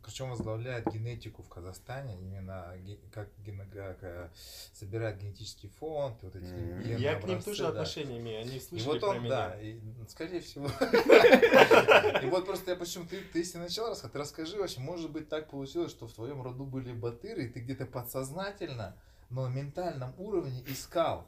короче, 0.02 0.24
он 0.24 0.32
возглавляет 0.32 0.88
генетику 0.92 1.44
в 1.44 1.50
Казахстане, 1.50 2.18
именно 2.20 2.74
ге- 2.80 2.98
как, 3.14 3.30
гено- 3.46 3.66
как, 3.72 3.98
э, 4.02 4.30
собирает 4.74 5.18
генетический 5.20 5.70
фонд, 5.80 6.18
вот 6.22 6.36
эти 6.36 6.46
Мгм. 6.46 6.82
генные 6.84 7.00
Я 7.00 7.16
к 7.16 7.24
ним 7.24 7.32
образцы, 7.38 7.46
тоже 7.52 7.64
да. 7.64 7.70
отношения 7.70 8.18
имею, 8.20 8.42
они 8.42 8.58
И 8.58 8.60
слышали 8.60 8.88
вот 8.90 9.00
про 9.00 9.10
он, 9.10 9.20
меня. 9.20 9.30
да, 9.30 9.56
и, 9.62 9.76
скорее 10.10 10.42
всего. 10.42 10.68
И 12.22 12.26
вот 12.28 12.46
просто 12.46 12.66
я 12.66 12.66
почему 12.82 13.06
ты, 13.06 13.22
ты 13.22 13.38
если 13.40 13.60
начал 13.60 13.92
рассказать, 13.92 14.16
расскажи 14.16 14.58
вообще, 14.58 14.80
может 14.80 15.12
быть 15.12 15.30
так 15.30 15.52
получилось, 15.52 15.92
что 15.92 16.08
в 16.08 16.14
твоем 16.14 16.42
роду 16.42 16.66
были 16.66 16.92
батыры, 16.92 17.46
и 17.46 17.48
ты 17.48 17.60
где-то 17.60 17.86
подсознательно, 17.86 18.98
но 19.30 19.48
на 19.48 19.54
ментальном 19.54 20.16
уровне 20.18 20.64
искал. 20.66 21.28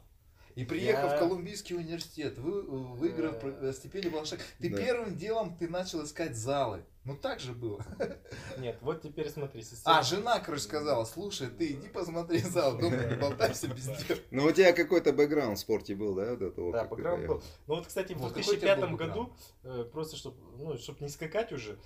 И 0.56 0.64
приехав 0.64 1.12
Я- 1.12 1.16
в 1.16 1.18
Колумбийский 1.20 1.76
университет, 1.76 2.38
вы, 2.38 2.62
выиграв 2.62 3.36
Э, 3.44 3.68
э, 3.68 3.72
стипендию 3.72 4.12
Балашек, 4.12 4.40
ты 4.58 4.68
Да. 4.68 4.76
первым 4.78 5.16
делом 5.16 5.56
ты 5.56 5.68
начал 5.68 6.04
искать 6.04 6.36
залы. 6.36 6.84
Ну 7.04 7.16
так 7.16 7.38
же 7.38 7.52
было. 7.52 7.84
Нет, 8.58 8.78
вот 8.80 9.02
теперь 9.02 9.28
смотри, 9.28 9.62
система. 9.62 9.98
А, 9.98 10.02
жена, 10.02 10.40
короче, 10.40 10.62
сказала, 10.62 11.04
слушай, 11.04 11.48
ты 11.48 11.72
иди 11.72 11.88
посмотри 11.88 12.38
зал, 12.38 12.78
дома 12.78 12.96
не 13.04 13.16
болтайся 13.16 13.68
без 13.68 13.84
дела. 13.84 14.18
Ну 14.30 14.44
у 14.44 14.52
тебя 14.52 14.72
какой-то 14.72 15.12
бэкграунд 15.12 15.58
в 15.58 15.60
спорте 15.60 15.94
был, 15.94 16.14
да, 16.14 16.30
вот 16.30 16.42
этого? 16.42 16.72
Да, 16.72 16.84
бэкграунд 16.84 17.26
был. 17.26 17.42
Ну 17.66 17.74
вот, 17.74 17.86
кстати, 17.86 18.14
в 18.14 18.18
Вот 18.18 18.32
какой 18.32 18.56
у 18.56 18.58
тебя 18.58 18.76
2005 18.76 18.90
был 18.90 18.96
году, 18.96 19.32
э, 19.64 19.84
просто 19.92 20.16
чтобы 20.16 20.38
ну, 20.56 20.78
чтоб 20.78 21.00
не 21.00 21.08
скакать 21.08 21.52
уже, 21.52 21.78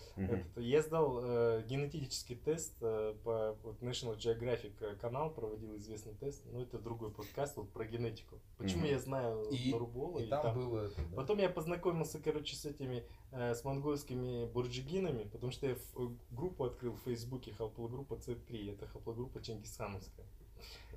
я 0.57 0.83
сдал 0.83 1.21
э, 1.23 1.65
генетический 1.67 2.37
тест 2.37 2.75
э, 2.81 3.15
по 3.25 3.57
вот 3.63 3.83
National 3.83 4.17
Geographic 4.17 4.97
канал 4.97 5.31
проводил 5.31 5.77
известный 5.77 6.15
тест, 6.15 6.45
но 6.47 6.63
это 6.63 6.79
другой 6.79 7.11
подкаст 7.11 7.57
вот 7.57 7.73
про 7.73 7.85
генетику. 7.85 8.41
Почему 8.57 8.87
я 8.87 8.99
знаю 8.99 9.49
И, 9.51 9.73
Нурбола 9.73 10.21
и 10.21 10.27
и 10.27 10.29
там 10.29 10.43
там- 10.43 10.55
было 10.55 10.87
это, 10.87 11.01
да. 11.11 11.17
Потом 11.17 11.39
я 11.39 11.49
познакомился, 11.49 12.21
короче, 12.21 12.55
с 12.57 12.65
этими, 12.67 13.05
с 13.33 13.63
монгольскими 13.65 14.47
бурджигинами, 14.47 15.25
потому 15.25 15.53
что 15.53 15.67
я 15.67 15.73
э, 15.75 16.09
группу 16.31 16.65
открыл 16.65 16.95
в 16.95 17.03
Фейсбуке, 17.05 17.53
хаплогруппа 17.53 18.15
C3, 18.15 18.73
это 18.75 18.87
хаплогруппа 18.87 19.43
Чингисхановская. 19.43 20.27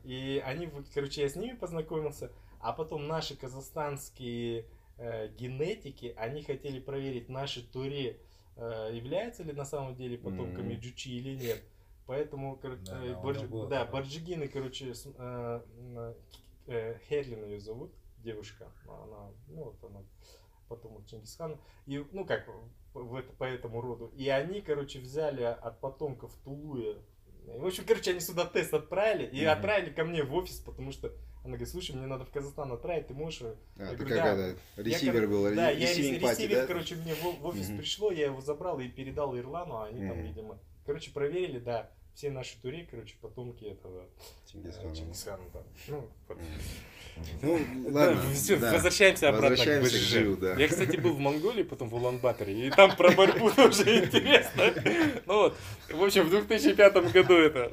И 0.03 0.41
они, 0.45 0.69
короче, 0.93 1.21
я 1.21 1.29
с 1.29 1.35
ними 1.35 1.55
познакомился, 1.55 2.31
а 2.59 2.73
потом 2.73 3.07
наши 3.07 3.35
казахстанские 3.35 4.65
э, 4.97 5.27
генетики, 5.35 6.13
они 6.17 6.41
хотели 6.43 6.79
проверить, 6.79 7.27
наши 7.29 7.61
туре 7.69 8.17
э, 8.55 8.91
являются 8.93 9.43
ли 9.43 9.51
на 9.53 9.65
самом 9.65 9.95
деле 9.95 10.17
потомками 10.17 10.73
Мгм. 10.73 10.81
джучи 10.81 11.09
или 11.09 11.35
нет. 11.35 11.61
Поэтому, 12.07 12.55
короче, 12.57 12.81
Да, 12.85 13.03
э, 13.05 13.13
борж- 13.21 13.67
да, 13.69 13.85
борджигины, 13.85 14.47
короче, 14.47 14.93
с- 14.93 15.07
э, 15.17 15.61
э, 16.67 16.97
Херлин 17.09 17.45
ее 17.45 17.59
зовут, 17.59 17.91
девушка, 18.23 18.71
она, 18.87 19.31
ну, 19.47 19.63
вот 19.65 19.83
она 19.83 20.01
потомок 20.71 21.05
Чингисхана, 21.05 21.57
и, 21.85 22.03
ну, 22.11 22.25
как, 22.25 22.47
в 22.93 23.15
это, 23.15 23.31
по 23.33 23.43
этому 23.43 23.81
роду. 23.81 24.11
И 24.15 24.27
они, 24.29 24.61
короче, 24.61 24.99
взяли 24.99 25.43
от 25.43 25.79
потомков 25.81 26.31
Тулуя. 26.43 26.95
В 27.45 27.65
общем, 27.65 27.83
короче, 27.85 28.11
они 28.11 28.19
сюда 28.21 28.45
тест 28.45 28.73
отправили, 28.73 29.25
и 29.25 29.41
Мгм. 29.41 29.49
отправили 29.51 29.89
ко 29.91 30.03
мне 30.05 30.23
в 30.23 30.33
офис, 30.33 30.59
потому 30.59 30.91
что 30.91 31.07
она 31.43 31.53
говорит, 31.55 31.69
слушай, 31.69 31.95
мне 31.95 32.05
надо 32.07 32.23
в 32.23 32.31
Казахстан 32.31 32.71
отправить, 32.71 33.07
ты 33.07 33.13
можешь... 33.13 33.41
А, 33.41 33.55
Я 33.77 33.87
ты 33.89 33.95
говорю, 33.97 34.15
как 34.15 34.23
да. 34.23 34.31
это, 34.47 34.59
Я, 34.77 34.83
ресивер 34.83 35.21
кор- 35.21 35.29
был, 35.29 35.55
Да, 35.55 35.69
я 35.71 35.89
ресивинг 35.89 36.17
рес- 36.17 36.21
пати, 36.21 36.41
ресивер, 36.43 36.57
да? 36.61 36.67
короче, 36.67 36.95
мне 36.95 37.13
в, 37.15 37.23
в 37.41 37.45
офис 37.47 37.67
Мгм. 37.69 37.77
пришло, 37.79 38.11
я 38.11 38.25
его 38.27 38.41
забрал 38.41 38.79
и 38.79 38.87
передал 38.87 39.35
Ирлану, 39.35 39.75
а 39.77 39.85
они 39.87 39.99
там, 40.07 40.17
Мгм. 40.17 40.27
видимо... 40.27 40.59
Короче, 40.85 41.11
проверили, 41.11 41.59
да, 41.59 41.89
все 42.13 42.29
наши 42.29 42.61
туре, 42.61 42.87
короче, 42.89 43.15
потомки 43.21 43.65
этого 43.65 44.03
э, 44.03 44.07
Чингисхана. 44.51 44.95
Чингисхана, 44.95 45.43
да. 45.53 45.63
Ну, 45.87 46.07
вот. 46.35 46.39
Ну, 47.43 47.59
Да, 47.89 47.99
ладно. 48.07 48.21
всё, 48.33 48.57
да. 48.57 48.71
возвращаемся 48.71 49.29
обратно 49.29 49.49
Возвращаемся 49.49 49.89
к 49.89 49.93
к 49.93 49.95
БЖЖ. 49.95 50.09
ЖИУ, 50.09 50.37
да. 50.37 50.53
Я, 50.55 50.67
кстати, 50.67 50.97
был 50.97 51.13
в 51.13 51.19
Монголии, 51.19 51.61
потом 51.61 51.87
в 51.89 51.93
Улан-Баторе, 51.95 52.67
и 52.67 52.71
там 52.71 52.95
про 52.95 53.11
борьбу 53.11 53.51
тоже 53.51 54.05
интересно. 54.05 54.63
Ну 55.27 55.33
вот, 55.35 55.57
в 55.91 56.03
общем, 56.03 56.23
в 56.23 56.29
2005 56.31 56.93
году 57.13 57.33
это... 57.35 57.71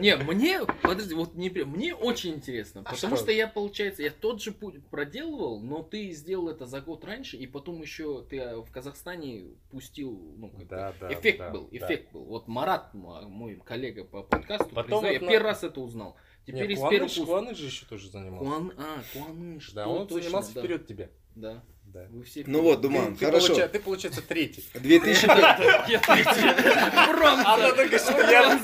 Не, 0.00 0.16
мне, 0.16 0.62
подожди, 0.82 1.14
вот 1.14 1.34
не, 1.36 1.50
мне 1.50 1.94
очень 1.94 2.34
интересно, 2.34 2.82
А 2.84 2.92
потому 2.94 3.14
что? 3.14 3.24
что 3.26 3.32
я, 3.32 3.46
получается, 3.46 4.02
я 4.02 4.10
тот 4.10 4.42
же 4.42 4.50
путь 4.50 4.84
проделывал, 4.88 5.60
но 5.60 5.84
ты 5.84 6.10
сделал 6.10 6.48
это 6.48 6.66
за 6.66 6.80
год 6.80 7.04
раньше, 7.04 7.36
и 7.36 7.46
потом 7.46 7.80
еще 7.82 8.24
ты 8.28 8.38
э, 8.38 8.56
в 8.56 8.70
Казахстане 8.72 9.44
пустил, 9.70 10.34
ну, 10.38 10.48
как 10.48 10.66
бы, 10.66 11.14
эффект 11.14 11.52
был, 11.52 11.68
эффект 11.70 12.12
был. 12.12 12.24
Вот 12.24 12.48
Марат, 12.48 12.92
мой 12.94 13.60
коллега 13.64 14.02
по 14.04 14.22
подкасту, 14.22 14.70
Потом 14.74 15.02
признаю, 15.02 15.02
вот 15.02 15.12
я 15.12 15.20
на- 15.20 15.28
первый 15.30 15.46
раз 15.46 15.62
это 15.62 15.80
узнал. 15.80 16.16
Теперь 16.46 16.68
Нет, 16.70 16.78
Куаныш, 16.78 17.14
Куаныш 17.18 17.56
же 17.58 17.66
еще 17.66 17.86
тоже 17.86 18.10
занимался. 18.10 18.44
Куан- 18.44 18.74
а, 18.76 19.02
Куаныш, 19.12 19.70
Да, 19.72 19.86
он 19.88 20.06
точно, 20.08 20.22
занимался 20.24 20.54
да. 20.54 20.60
вперед 20.60 20.86
тебя. 20.86 21.10
Да, 21.36 21.64
Да. 21.94 22.06
вы 22.10 22.24
все 22.24 22.42
Ну 22.46 22.62
вот, 22.62 22.80
Думан, 22.80 23.12
Ты- 23.14 23.18
ты, 23.18 23.24
хорошо. 23.26 23.52
получа- 23.54 23.68
ты, 23.68 23.78
получается, 23.78 24.22
третий. 24.22 24.64
2005 24.72 25.88
Я 25.88 25.98
третий. 25.98 27.12
Бронза. 27.12 27.52
Она 27.52 27.68
что 27.98 28.30
я 28.30 28.56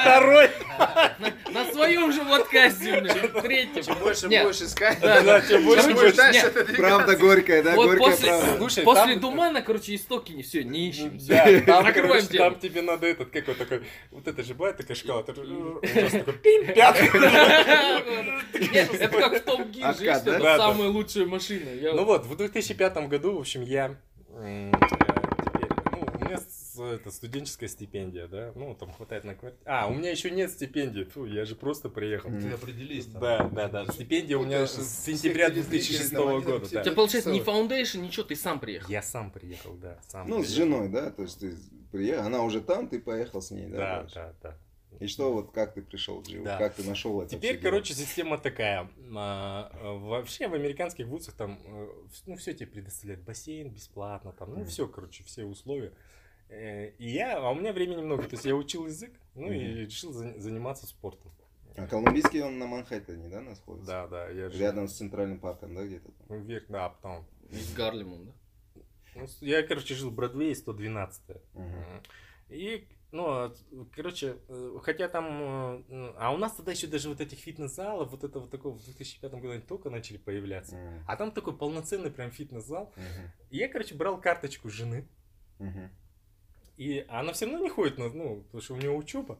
второй. 0.00 0.50
На 1.52 1.70
своем 1.70 2.10
же 2.12 2.24
подкасте, 2.24 3.00
блин, 3.02 3.42
третьем. 3.42 3.84
Чем 3.84 3.98
больше 3.98 4.26
будешь 4.28 4.62
искать, 4.62 4.98
Да, 5.00 5.20
Да, 5.20 5.40
чем 5.42 5.64
больше 5.64 5.90
будешь- 5.92 6.14
дальше. 6.14 6.50
Правда 6.78 7.16
горькая, 7.16 7.62
да? 7.62 7.74
Вот 7.74 7.88
Горькая 7.88 8.10
после, 8.10 8.28
правда. 8.28 8.68
После 8.84 9.16
Думана, 9.16 9.60
короче, 9.60 9.94
истоки 9.94 10.32
не 10.32 10.42
все, 10.42 10.64
не 10.64 10.88
ищем. 10.88 11.18
Да, 11.28 11.44
там, 11.66 12.58
тебе 12.58 12.80
надо 12.80 13.06
этот, 13.06 13.28
какой 13.30 13.54
такой, 13.54 13.82
вот 14.10 14.26
это 14.26 14.42
же 14.42 14.54
бывает 14.54 14.78
такая 14.78 14.96
шкала, 14.96 15.22
ты 15.22 15.32
такой 15.34 16.32
пятый. 16.74 17.10
Нет, 18.72 18.94
это 18.94 19.16
как 19.18 19.34
в 19.42 19.44
Топ 19.44 19.66
Гир 19.68 19.82
же, 19.82 19.88
Откат, 19.90 20.06
есть, 20.06 20.24
да? 20.24 20.34
это 20.34 20.42
Да, 20.42 20.56
да. 20.56 20.68
самая 20.68 20.88
лучшая 20.88 21.26
машина. 21.26 21.66
Ну 21.94 22.04
вот, 22.04 22.24
в 22.26 22.34
2005 22.66 23.08
году, 23.08 23.36
в 23.36 23.40
общем, 23.40 23.62
я 23.62 23.96
э, 24.28 24.72
теперь, 24.72 25.68
ну, 25.92 26.06
у 26.14 26.24
меня 26.24 26.38
это 26.94 27.10
студенческая 27.10 27.68
стипендия, 27.68 28.26
да, 28.26 28.52
ну, 28.54 28.74
там 28.74 28.92
хватает 28.92 29.24
на 29.24 29.34
квартиру. 29.34 29.62
А, 29.66 29.88
у 29.88 29.94
меня 29.94 30.10
еще 30.10 30.30
нет 30.30 30.50
стипендии, 30.50 31.04
фу, 31.04 31.24
я 31.24 31.44
же 31.44 31.54
просто 31.54 31.88
приехал. 31.88 32.30
Ты 32.30 32.50
определись 32.50 33.06
там. 33.06 33.20
Да, 33.20 33.48
да, 33.48 33.68
да, 33.68 33.92
стипендия 33.92 34.38
у 34.38 34.44
меня 34.44 34.66
с 34.66 35.04
сентября 35.04 35.50
всех 35.50 35.68
2006 35.68 36.10
телезрителей 36.10 36.40
года. 36.42 36.64
У 36.64 36.68
тебя 36.68 36.92
получается 36.92 37.30
не 37.30 37.40
foundation, 37.40 38.00
ничего, 38.00 38.24
ты 38.24 38.36
сам 38.36 38.60
приехал. 38.60 38.90
Я 38.90 39.02
сам 39.02 39.30
приехал, 39.30 39.74
да, 39.74 39.98
сам 40.08 40.28
Ну, 40.28 40.42
с 40.42 40.48
женой, 40.48 40.88
да? 40.88 41.10
То 41.10 41.22
есть 41.22 41.40
ты 41.40 41.56
приехал, 41.90 42.26
она 42.26 42.42
уже 42.42 42.60
там, 42.60 42.88
ты 42.88 43.00
поехал 43.00 43.42
с 43.42 43.50
ней, 43.50 43.66
да? 43.66 44.02
Да, 44.02 44.08
да, 44.14 44.34
да. 44.42 44.58
И 45.00 45.06
что, 45.06 45.32
вот 45.32 45.50
как 45.52 45.74
ты 45.74 45.82
пришел 45.82 46.22
в? 46.22 46.42
Да. 46.44 46.58
Как 46.58 46.74
ты 46.74 46.84
нашел 46.84 47.20
это 47.22 47.30
Теперь, 47.36 47.52
всё 47.54 47.60
дело? 47.62 47.70
короче, 47.72 47.94
система 47.94 48.38
такая. 48.38 48.88
А, 49.14 49.70
а, 49.74 49.92
Вообще 49.98 50.48
в 50.48 50.54
американских 50.54 51.06
вузах 51.06 51.34
там, 51.34 51.58
э, 51.64 51.88
ну, 52.26 52.36
все 52.36 52.52
тебе 52.54 52.66
предоставляют. 52.68 53.22
Бассейн 53.24 53.70
бесплатно, 53.70 54.32
там, 54.32 54.54
ну, 54.54 54.64
все, 54.64 54.86
короче, 54.86 55.24
все 55.24 55.44
условия. 55.44 55.92
Э, 56.48 56.90
И 56.98 57.08
я, 57.10 57.38
а 57.38 57.50
у 57.50 57.54
меня 57.54 57.72
времени 57.72 58.02
много, 58.02 58.24
то 58.24 58.34
есть 58.34 58.44
я 58.44 58.54
учил 58.54 58.86
язык, 58.86 59.12
ну, 59.34 59.50
и 59.50 59.58
Мгм. 59.58 59.76
решил 59.86 60.12
за- 60.12 60.38
заниматься 60.38 60.86
спортом. 60.86 61.32
А 61.76 61.86
колумбийский 61.86 62.42
он 62.42 62.58
на 62.58 62.66
Манхэттене, 62.66 63.28
да, 63.28 63.40
находится? 63.40 63.86
Да, 63.86 64.06
да, 64.06 64.28
я 64.28 64.50
жил- 64.50 64.60
Рядом 64.60 64.88
с 64.88 64.92
Центральным 64.98 65.40
парком, 65.40 65.74
да, 65.74 65.86
где-то 65.86 66.12
там? 66.12 66.26
ну, 66.28 66.38
вверх, 66.40 66.64
да, 66.68 66.90
потом. 66.90 67.24
И 67.50 67.56
с 67.56 67.72
Гарлемом, 67.72 68.26
да? 68.26 68.32
Ну, 69.14 69.26
я, 69.40 69.62
короче, 69.62 69.94
жил 69.94 70.10
в 70.10 70.14
Бродвее 70.14 70.54
112 70.54 71.40
Мгм. 71.54 72.02
И, 72.50 72.86
ну, 73.12 73.26
а, 73.28 73.54
короче, 73.94 74.38
э, 74.48 74.78
хотя 74.82 75.06
там, 75.06 75.84
э, 75.88 76.14
а 76.16 76.32
у 76.32 76.38
нас 76.38 76.54
тогда 76.54 76.72
еще 76.72 76.86
даже 76.86 77.10
вот 77.10 77.20
этих 77.20 77.38
фитнес-залов, 77.38 78.10
вот 78.10 78.24
этого 78.24 78.48
такого 78.48 78.74
в 78.74 78.84
2005 78.84 79.32
году 79.34 79.50
они 79.50 79.60
только 79.60 79.90
начали 79.90 80.16
появляться. 80.16 80.76
Мгм. 80.76 81.04
А 81.06 81.16
там 81.16 81.30
такой 81.30 81.56
полноценный 81.56 82.10
прям 82.10 82.30
фитнес-зал. 82.30 82.92
Мгм. 82.96 83.30
И 83.50 83.58
я, 83.58 83.68
короче, 83.68 83.94
брал 83.94 84.18
карточку 84.18 84.70
жены. 84.70 85.06
Мгм. 85.58 85.90
И 86.78 87.04
она 87.08 87.34
все 87.34 87.44
равно 87.44 87.60
не 87.60 87.68
ходит, 87.68 87.98
на, 87.98 88.08
ну, 88.08 88.42
потому 88.44 88.62
что 88.62 88.74
у 88.74 88.78
нее 88.78 88.90
учеба. 88.90 89.38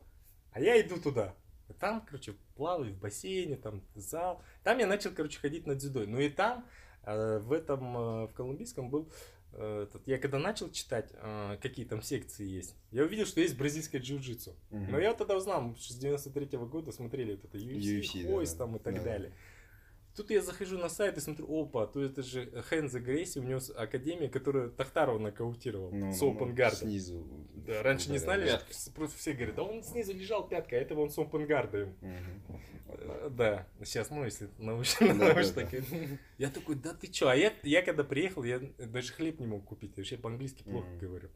А 0.52 0.60
я 0.60 0.78
иду 0.80 1.00
туда. 1.00 1.34
И 1.68 1.72
Там, 1.72 2.02
короче, 2.02 2.34
плаваю 2.54 2.92
в 2.92 2.98
бассейне, 2.98 3.56
там 3.56 3.82
зал. 3.94 4.42
Там 4.62 4.78
я 4.78 4.86
начал, 4.86 5.12
короче, 5.12 5.40
ходить 5.40 5.66
на 5.66 5.74
дзюдо. 5.74 6.04
Ну 6.06 6.20
и 6.20 6.28
там, 6.28 6.66
э, 7.04 7.38
в 7.38 7.52
этом, 7.52 7.96
э, 7.96 8.26
в 8.26 8.34
колумбийском 8.34 8.90
был, 8.90 9.10
этот, 9.58 10.06
я 10.06 10.18
когда 10.18 10.38
начал 10.38 10.70
читать, 10.70 11.10
э, 11.12 11.56
какие 11.60 11.84
там 11.84 12.02
секции 12.02 12.46
есть, 12.46 12.74
я 12.90 13.04
увидел, 13.04 13.26
что 13.26 13.40
есть 13.40 13.56
бразильское 13.56 14.00
джиу-джитсу. 14.00 14.54
Мгм. 14.70 14.92
Но 14.92 14.98
я 14.98 15.12
тогда 15.14 15.36
узнал, 15.36 15.62
мы 15.62 15.76
с 15.76 15.94
93 15.94 16.46
года 16.58 16.92
смотрели 16.92 17.32
вот 17.32 17.44
это 17.44 17.58
UFC, 17.58 18.00
UFC, 18.00 18.26
Хойс 18.26 18.52
да. 18.52 18.58
там 18.58 18.76
и 18.76 18.78
так 18.78 18.94
Да. 18.96 19.02
далее. 19.02 19.32
Тут 20.14 20.30
я 20.30 20.42
захожу 20.42 20.76
на 20.78 20.88
сайт 20.90 21.16
и 21.16 21.20
смотрю, 21.20 21.46
опа, 21.48 21.86
то 21.86 22.02
это 22.02 22.22
же 22.22 22.46
Хэнза 22.68 23.00
Грейси, 23.00 23.38
у 23.38 23.42
него 23.42 23.60
академия, 23.76 24.28
которая 24.28 24.68
Тахтарова 24.68 25.18
нокаутировал 25.18 25.90
Ну, 25.90 26.12
с 26.12 26.20
ну, 26.20 26.32
Open 26.34 26.46
ну, 26.48 26.54
Guard. 26.54 26.74
Снизу. 26.76 27.26
Да, 27.54 27.82
раньше 27.82 28.10
не 28.10 28.18
знали, 28.18 28.44
Да, 28.46 28.58
Пятка. 28.58 28.90
просто 28.94 29.18
все 29.18 29.32
говорят, 29.32 29.54
да 29.54 29.62
он 29.62 29.82
снизу 29.82 30.12
лежал 30.12 30.46
пятка, 30.46 30.76
а 30.76 30.78
этого 30.78 31.00
он 31.00 31.10
с 31.10 31.16
Open 31.16 31.46
Guard. 31.46 31.94
Э, 32.88 33.30
Да, 33.30 33.66
сейчас, 33.84 34.10
ну, 34.10 34.24
если 34.24 34.48
научно, 34.58 35.08
Да, 35.08 35.14
да, 35.14 35.34
научно. 35.34 35.66
Я 36.38 36.50
такой, 36.50 36.74
да 36.74 36.92
ты 36.92 37.06
чё? 37.06 37.28
А 37.28 37.36
я, 37.36 37.52
я 37.62 37.82
когда 37.82 38.04
приехал, 38.04 38.42
я 38.44 38.58
даже 38.78 39.12
хлеб 39.12 39.40
не 39.40 39.46
мог 39.46 39.64
купить, 39.64 39.92
я 39.96 40.02
вообще 40.02 40.18
по-английски 40.18 40.62
плохо 40.62 40.88
Мгм. 40.88 40.98
говорю. 40.98 41.30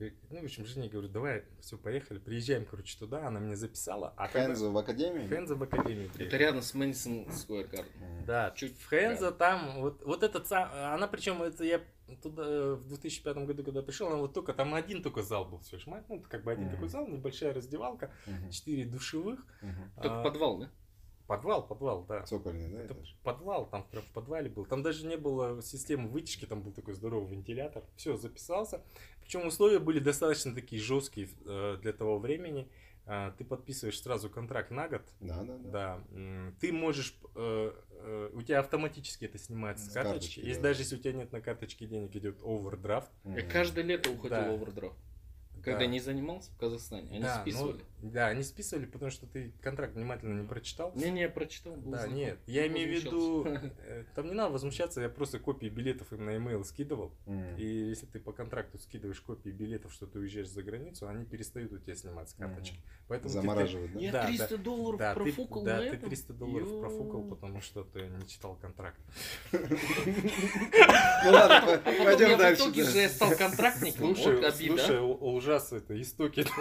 Ну, 0.00 0.40
в 0.40 0.44
общем, 0.44 0.64
жене 0.64 0.88
говорю, 0.88 1.08
давай, 1.08 1.44
все, 1.60 1.76
поехали, 1.76 2.18
приезжаем, 2.18 2.64
короче, 2.64 2.96
туда, 2.98 3.26
она 3.26 3.40
меня 3.40 3.56
записала. 3.56 4.14
А 4.16 4.28
когда- 4.28 4.46
Хэнзо 4.46 4.70
в 4.70 4.78
академии? 4.78 5.26
Хэнза 5.26 5.56
в 5.56 5.62
академию 5.62 6.06
Это 6.06 6.14
приехал. 6.14 6.38
рядом 6.38 6.62
с 6.62 6.74
Мэдисон 6.74 7.32
Сквер 7.32 7.66
Гарден. 7.66 8.24
Да, 8.24 8.52
Чуть 8.56 8.78
в 8.78 8.86
Хэнза 8.86 9.32
там, 9.32 9.80
вот, 9.80 10.02
вот 10.04 10.22
этот 10.22 10.46
сам, 10.46 10.70
она 10.72 11.08
причем, 11.08 11.42
это 11.42 11.64
я 11.64 11.80
туда 12.22 12.42
э, 12.46 12.74
в 12.74 12.86
2005 12.88 13.36
году, 13.38 13.64
когда 13.64 13.82
пришел, 13.82 14.06
она 14.08 14.16
вот 14.18 14.32
только, 14.34 14.54
там 14.54 14.72
один 14.74 15.02
только 15.02 15.22
зал 15.22 15.44
был, 15.44 15.58
все, 15.60 15.78
ну, 16.08 16.22
как 16.28 16.44
бы 16.44 16.52
один 16.52 16.66
Мгм. 16.66 16.74
такой 16.74 16.88
зал, 16.88 17.06
небольшая 17.08 17.52
раздевалка, 17.52 18.10
Мгм. 18.26 18.50
четыре 18.50 18.84
душевых, 18.84 19.40
Мгм. 19.62 19.90
Только 19.96 20.20
а, 20.20 20.22
подвал, 20.24 20.58
да? 20.58 20.70
Подвал, 21.28 21.64
подвал, 21.64 22.04
да. 22.08 22.22
Цокольный, 22.24 22.68
да, 22.68 22.82
Это 22.82 22.94
этаж? 22.94 23.16
подвал, 23.22 23.68
там 23.68 23.84
прям 23.84 24.02
в 24.02 24.10
подвале 24.10 24.50
был. 24.50 24.64
Там 24.64 24.82
даже 24.82 25.06
не 25.06 25.16
было 25.16 25.62
системы 25.62 26.08
вытяжки, 26.08 26.46
там 26.46 26.62
был 26.62 26.72
такой 26.72 26.94
здоровый 26.94 27.30
вентилятор. 27.30 27.84
Все, 27.96 28.16
записался. 28.16 28.82
Причем 29.20 29.46
условия 29.46 29.78
были 29.78 30.00
достаточно 30.00 30.54
такие 30.54 30.82
жесткие 30.82 31.28
э, 31.44 31.76
для 31.80 31.92
того 31.92 32.18
времени. 32.18 32.68
А, 33.04 33.30
Ты 33.32 33.44
подписываешь 33.44 34.00
сразу 34.02 34.28
контракт 34.28 34.70
на 34.70 34.88
год. 34.88 35.02
Да, 35.20 35.42
да, 35.42 35.56
да. 35.58 35.70
Да. 35.70 36.52
Ты 36.60 36.72
можешь... 36.72 37.14
э, 37.36 37.72
э, 37.90 38.30
у 38.32 38.42
тебя 38.42 38.60
автоматически 38.60 39.26
это 39.26 39.38
снимается 39.38 39.86
с, 39.86 39.90
с 39.90 39.92
карточки. 39.94 40.20
карточки 40.20 40.40
Если 40.40 40.62
да. 40.62 40.68
даже 40.68 40.80
если 40.82 40.96
у 40.96 40.98
тебя 40.98 41.12
нет 41.12 41.32
на 41.32 41.40
карточке 41.40 41.86
денег, 41.86 42.16
идет 42.16 42.40
овердрафт. 42.42 43.10
Mm-hmm. 43.24 43.50
Каждое 43.50 43.84
лето 43.84 44.10
уходил 44.10 44.30
да. 44.30 44.52
овердрафт. 44.52 44.96
Когда 45.62 45.80
да. 45.80 45.86
не 45.86 46.00
занимался 46.00 46.50
в 46.52 46.56
Казахстане, 46.58 47.08
они 47.10 47.20
да, 47.20 47.40
списывали. 47.40 47.82
Ну, 48.00 48.10
да, 48.10 48.28
они 48.28 48.42
списывали, 48.42 48.86
потому 48.86 49.10
что 49.10 49.26
ты 49.26 49.52
контракт 49.60 49.94
внимательно 49.94 50.40
не 50.40 50.46
прочитал. 50.46 50.92
Не-не, 50.94 51.22
я 51.22 51.28
прочитал. 51.28 51.74
Да, 51.76 51.98
знаком. 51.98 52.14
нет, 52.14 52.38
я 52.46 52.66
имею 52.68 52.88
в 52.88 53.04
виду, 53.04 53.44
э, 53.86 54.04
там 54.14 54.26
не 54.26 54.34
надо 54.34 54.52
возмущаться, 54.52 55.00
я 55.00 55.08
просто 55.08 55.38
копии 55.38 55.66
билетов 55.66 56.12
им 56.12 56.24
на 56.24 56.30
e-mail 56.30 56.64
скидывал. 56.64 57.12
Mm. 57.26 57.58
И 57.58 57.88
если 57.88 58.06
ты 58.06 58.20
по 58.20 58.32
контракту 58.32 58.78
скидываешь 58.78 59.20
копии 59.20 59.50
билетов, 59.50 59.92
что 59.92 60.06
ты 60.06 60.18
уезжаешь 60.18 60.48
за 60.48 60.62
границу, 60.62 61.08
они 61.08 61.24
перестают 61.24 61.72
у 61.72 61.78
тебя 61.78 61.94
снимать 61.94 62.30
с 62.30 62.34
карточки. 62.34 62.76
Mm. 62.76 62.98
Поэтому 63.08 63.30
Замораживают, 63.30 63.92
ты, 63.94 64.10
да? 64.12 64.22
Я 64.22 64.26
300 64.26 64.48
да, 64.48 64.62
долларов 64.62 64.98
да, 64.98 65.14
профукал 65.14 65.64
ты, 65.64 65.70
на 65.70 65.76
Да, 65.78 65.84
этом? 65.84 66.00
ты 66.00 66.06
300 66.06 66.32
долларов 66.34 66.68
Ё... 66.68 66.80
профукал, 66.80 67.22
потому 67.22 67.60
что 67.62 67.84
ты 67.84 68.06
не 68.06 68.28
читал 68.28 68.56
контракт. 68.56 69.00
Ну 71.24 71.32
ладно, 71.32 71.80
пойдем 71.84 72.38
дальше. 72.38 72.62
В 72.62 72.66
итоге 72.66 72.84
же 72.84 72.98
я 72.98 73.08
стал 73.08 73.32
контрактником, 73.32 74.14
Слушай, 74.14 74.40
ужасно 75.48 75.76
это, 75.76 76.00
истоки. 76.00 76.44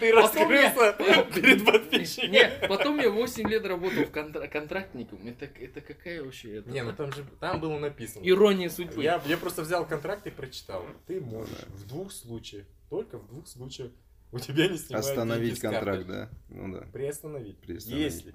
Ты 0.00 0.12
раскрылся 0.12 0.92
перед 1.32 1.64
подписчиками. 1.64 2.32
Нет, 2.32 2.66
потом 2.68 2.98
я 3.00 3.10
8 3.10 3.48
лет 3.48 3.64
работал 3.64 4.04
в 4.04 4.10
контрактником. 4.10 5.26
Это, 5.26 5.46
это 5.46 5.80
какая 5.80 6.22
вообще... 6.22 6.62
Не, 6.66 6.82
ну 6.82 6.92
там 6.92 7.12
же 7.12 7.24
там 7.40 7.60
было 7.60 7.78
написано. 7.78 8.22
Ирония 8.24 8.68
судьбы. 8.68 9.02
Я, 9.02 9.22
я 9.26 9.36
просто 9.36 9.62
взял 9.62 9.86
контракт 9.86 10.26
и 10.26 10.30
прочитал. 10.30 10.84
Ты 11.06 11.20
можешь 11.20 11.54
в 11.68 11.86
двух 11.86 12.12
случаях, 12.12 12.66
только 12.90 13.18
в 13.18 13.28
двух 13.28 13.46
случаях 13.46 13.92
у 14.32 14.38
тебя 14.40 14.68
не 14.68 14.78
снимают 14.78 15.06
Остановить 15.06 15.60
контракт, 15.60 16.06
да. 16.06 16.30
Ну 16.48 16.72
да. 16.74 16.86
Приостановить. 16.92 17.58
Приостановить. 17.58 18.04
Если 18.04 18.34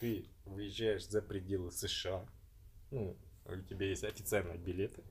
ты 0.00 0.26
выезжаешь 0.46 1.06
за 1.06 1.20
пределы 1.20 1.70
США, 1.70 2.26
ну, 2.90 3.16
у 3.44 3.60
тебя 3.62 3.86
есть 3.86 4.04
официальные 4.04 4.58
билеты, 4.58 5.02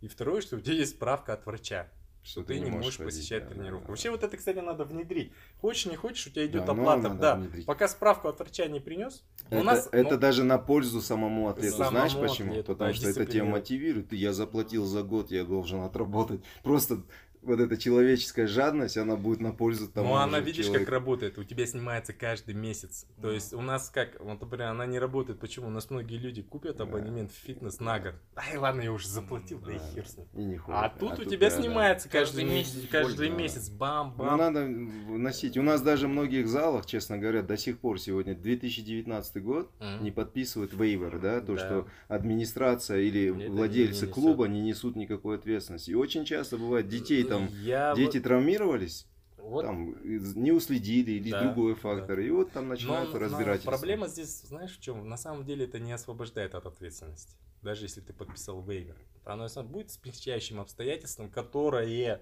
и 0.00 0.08
второе, 0.08 0.40
что 0.40 0.56
у 0.56 0.60
тебя 0.60 0.74
есть 0.74 0.92
справка 0.92 1.32
от 1.32 1.46
врача 1.46 1.88
что 2.22 2.42
ты, 2.42 2.54
ты 2.54 2.60
не 2.60 2.70
можешь 2.70 2.96
ходить, 2.96 3.14
посещать 3.14 3.48
да, 3.48 3.54
тренировку. 3.54 3.86
Да, 3.86 3.90
Вообще 3.90 4.08
да. 4.08 4.12
вот 4.12 4.22
это, 4.22 4.36
кстати, 4.36 4.58
надо 4.58 4.84
внедрить. 4.84 5.32
Хочешь, 5.60 5.86
не 5.86 5.96
хочешь, 5.96 6.26
у 6.28 6.30
тебя 6.30 6.46
идет 6.46 6.64
да, 6.64 6.72
оплата. 6.72 7.10
Да, 7.10 7.36
внедрить. 7.36 7.66
пока 7.66 7.88
справку 7.88 8.28
от 8.28 8.38
врача 8.38 8.66
не 8.66 8.80
принес. 8.80 9.24
Это, 9.50 9.60
у 9.60 9.64
нас, 9.64 9.88
это 9.90 10.14
ну, 10.14 10.18
даже 10.18 10.44
на 10.44 10.58
пользу 10.58 11.00
самому 11.00 11.48
атлету. 11.48 11.78
Самому 11.78 12.08
Знаешь 12.08 12.14
почему? 12.14 12.52
Атлету, 12.52 12.72
Потому 12.72 12.90
да, 12.90 12.96
что 12.96 13.08
это 13.08 13.26
тебя 13.26 13.44
мотивирует. 13.44 14.12
Я 14.12 14.32
заплатил 14.32 14.84
за 14.84 15.02
год, 15.02 15.30
я 15.32 15.44
должен 15.44 15.80
отработать. 15.80 16.42
Просто 16.62 17.02
вот 17.42 17.60
эта 17.60 17.76
человеческая 17.76 18.46
жадность, 18.46 18.96
она 18.96 19.16
будет 19.16 19.40
на 19.40 19.52
пользу 19.52 19.88
тому. 19.88 20.10
Ну, 20.10 20.14
она 20.14 20.40
видишь, 20.40 20.66
человеку. 20.66 20.84
как 20.84 20.94
работает. 20.94 21.38
У 21.38 21.44
тебя 21.44 21.66
снимается 21.66 22.12
каждый 22.12 22.54
месяц. 22.54 23.06
То 23.20 23.30
есть 23.30 23.52
у 23.52 23.60
нас 23.60 23.90
как, 23.90 24.20
вот, 24.20 24.40
например, 24.40 24.68
она 24.68 24.86
не 24.86 24.98
работает. 24.98 25.40
Почему? 25.40 25.66
У 25.66 25.70
нас 25.70 25.90
многие 25.90 26.18
люди 26.18 26.42
купят 26.42 26.80
абонемент 26.80 27.32
в 27.32 27.34
фитнес 27.34 27.80
на 27.80 27.98
год. 27.98 28.14
Ай, 28.36 28.56
ладно, 28.56 28.82
я 28.82 28.92
уже 28.92 29.08
заплатил, 29.08 29.58
да, 29.58 29.66
да 29.66 29.72
и 29.72 29.78
хер 29.94 30.06
с 30.06 30.16
ним. 30.16 30.26
И 30.34 30.44
не 30.44 30.60
а 30.68 30.88
тут 30.88 31.10
а 31.10 31.14
у 31.14 31.16
тут 31.16 31.28
тебя 31.28 31.50
да, 31.50 31.60
снимается 31.60 32.08
да. 32.08 32.18
каждый, 32.18 32.44
месяц, 32.44 32.88
каждый 32.90 33.28
да. 33.28 33.34
месяц, 33.34 33.68
бам, 33.68 34.14
бам. 34.14 34.30
Ну, 34.30 34.36
надо 34.36 34.66
носить. 34.66 35.56
У 35.56 35.62
нас 35.62 35.82
даже 35.82 36.06
в 36.06 36.10
многих 36.10 36.46
залах, 36.46 36.86
честно 36.86 37.18
говоря, 37.18 37.42
до 37.42 37.56
сих 37.56 37.78
пор 37.78 38.00
сегодня 38.00 38.34
2019 38.34 39.42
год 39.42 39.70
mm. 39.80 40.02
не 40.02 40.10
подписывают 40.10 40.72
вейвер, 40.72 41.18
да, 41.18 41.40
то, 41.40 41.54
да. 41.54 41.58
что 41.58 41.88
администрация 42.08 43.00
или 43.00 43.30
Это 43.30 43.52
владельцы 43.52 44.06
не 44.06 44.12
клуба 44.12 44.46
не 44.46 44.60
несут 44.60 44.94
никакой 44.94 45.36
ответственности. 45.36 45.90
И 45.90 45.94
очень 45.94 46.24
часто 46.24 46.56
бывает 46.56 46.88
детей 46.88 47.24
там 47.32 47.48
я 47.62 47.94
дети 47.94 48.16
вот... 48.18 48.24
травмировались, 48.24 49.06
вот. 49.36 49.62
там 49.62 49.96
не 50.02 50.52
уследили 50.52 51.12
или 51.12 51.30
да, 51.30 51.42
другой 51.42 51.74
фактор, 51.74 52.16
да. 52.16 52.22
и 52.22 52.30
вот 52.30 52.52
там 52.52 52.68
начинают. 52.68 53.12
Но 53.12 53.58
проблема 53.64 54.08
здесь, 54.08 54.42
знаешь, 54.42 54.76
в 54.76 54.80
чем? 54.80 55.08
На 55.08 55.16
самом 55.16 55.44
деле 55.44 55.64
это 55.64 55.78
не 55.78 55.92
освобождает 55.92 56.54
от 56.54 56.66
ответственности, 56.66 57.36
даже 57.62 57.84
если 57.84 58.00
ты 58.00 58.12
подписал 58.12 58.62
вейвер. 58.62 58.96
Оно 59.24 59.48
будет 59.62 59.90
смягчающим 59.90 60.60
обстоятельством, 60.60 61.30
которое 61.30 62.20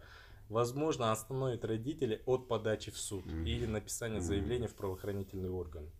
возможно, 0.50 1.12
остановит 1.12 1.64
родителей 1.64 2.20
от 2.26 2.48
подачи 2.48 2.90
в 2.90 2.98
суд 2.98 3.24
mm. 3.24 3.48
или 3.48 3.66
написания 3.66 4.18
mm. 4.18 4.22
заявления 4.22 4.68
в 4.68 4.74
правоохранительные 4.74 5.50
органы. 5.50 5.90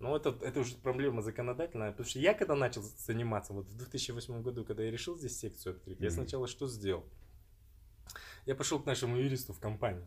Но 0.00 0.16
это, 0.16 0.36
это 0.42 0.60
уже 0.60 0.74
проблема 0.74 1.22
законодательная, 1.22 1.92
потому 1.92 2.08
что 2.08 2.18
я 2.18 2.34
когда 2.34 2.56
начал 2.56 2.82
заниматься, 2.82 3.52
вот 3.52 3.68
в 3.68 3.76
2008 3.76 4.42
году, 4.42 4.64
когда 4.64 4.82
я 4.82 4.90
решил 4.90 5.16
здесь 5.16 5.38
секцию 5.38 5.76
открыть, 5.76 6.00
mm. 6.00 6.04
я 6.04 6.10
сначала 6.10 6.48
что 6.48 6.66
сделал? 6.66 7.04
Я 8.46 8.54
пошел 8.54 8.80
к 8.80 8.86
нашему 8.86 9.16
юристу 9.16 9.52
в 9.52 9.60
компанию. 9.60 10.06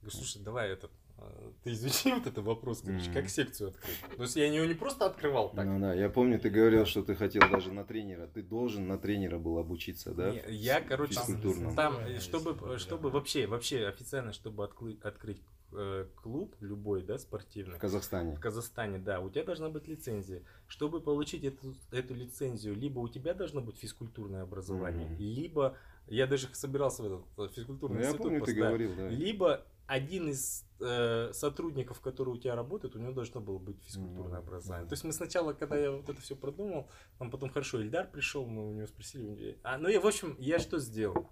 Говорю, 0.00 0.16
слушай, 0.16 0.42
давай 0.42 0.70
этот, 0.70 0.90
а, 1.18 1.52
ты 1.62 1.72
изучи 1.72 2.12
вот 2.12 2.26
этот 2.26 2.44
вопрос, 2.44 2.80
короче, 2.80 3.10
mm-hmm. 3.10 3.14
как 3.14 3.28
секцию 3.28 3.68
открыть. 3.70 4.16
То 4.16 4.22
есть 4.22 4.36
я 4.36 4.52
его 4.52 4.66
не 4.66 4.74
просто 4.74 5.06
открывал 5.06 5.50
так. 5.50 5.66
Ну 5.66 5.78
да, 5.78 5.94
я 5.94 6.08
помню, 6.08 6.40
ты 6.40 6.50
говорил, 6.50 6.86
что 6.86 7.02
ты 7.02 7.14
хотел 7.14 7.42
даже 7.50 7.72
на 7.72 7.84
тренера. 7.84 8.26
Ты 8.26 8.42
должен 8.42 8.88
на 8.88 8.98
тренера 8.98 9.38
был 9.38 9.58
обучиться, 9.58 10.12
да? 10.12 10.30
Не, 10.30 10.42
я, 10.48 10.80
короче, 10.80 11.14
там, 11.14 11.76
там 11.76 12.20
чтобы, 12.20 12.78
чтобы 12.78 13.10
вообще, 13.10 13.46
вообще 13.46 13.86
официально, 13.86 14.32
чтобы 14.32 14.64
открыть, 14.64 15.00
открыть 15.02 15.40
э, 15.72 16.06
клуб 16.16 16.56
любой, 16.60 17.02
да, 17.02 17.18
спортивный. 17.18 17.76
В 17.76 17.80
Казахстане. 17.80 18.34
В 18.34 18.40
Казахстане, 18.40 18.98
да. 18.98 19.20
У 19.20 19.30
тебя 19.30 19.44
должна 19.44 19.68
быть 19.68 19.86
лицензия. 19.86 20.42
Чтобы 20.66 21.00
получить 21.00 21.44
эту, 21.44 21.76
эту 21.92 22.14
лицензию, 22.14 22.74
либо 22.74 22.98
у 22.98 23.08
тебя 23.08 23.34
должно 23.34 23.60
быть 23.60 23.76
физкультурное 23.76 24.42
образование, 24.42 25.08
mm-hmm. 25.08 25.18
либо 25.18 25.76
я 26.06 26.26
даже 26.26 26.48
собирался 26.52 27.02
в 27.02 27.06
этот 27.06 27.50
э, 27.50 27.54
физкультурный 27.54 27.98
ну, 27.98 28.04
институт 28.04 28.20
я 28.20 28.24
помню, 28.24 28.40
поставить. 28.40 28.60
ты 28.60 28.68
говорил, 28.68 28.96
да. 28.96 29.08
Либо 29.08 29.66
один 29.86 30.28
из 30.28 30.64
э, 30.80 31.30
сотрудников, 31.32 32.00
который 32.00 32.30
у 32.30 32.38
тебя 32.38 32.54
работает, 32.54 32.96
у 32.96 32.98
него 32.98 33.12
должно 33.12 33.40
было 33.40 33.58
быть 33.58 33.82
физкультурное 33.82 34.40
mm-hmm. 34.40 34.42
образование. 34.42 34.88
То 34.88 34.94
есть 34.94 35.04
мы 35.04 35.12
сначала, 35.12 35.52
когда 35.52 35.76
я 35.76 35.90
вот 35.90 36.08
это 36.08 36.20
все 36.20 36.34
продумал, 36.34 36.88
там 37.18 37.30
потом 37.30 37.50
хорошо 37.50 37.80
Ильдар 37.80 38.10
пришел, 38.10 38.46
мы 38.46 38.68
у 38.68 38.72
него 38.72 38.86
спросили. 38.86 39.58
А, 39.62 39.78
ну 39.78 39.88
я, 39.88 40.00
в 40.00 40.06
общем, 40.06 40.36
я 40.38 40.58
что 40.58 40.78
сделал? 40.78 41.28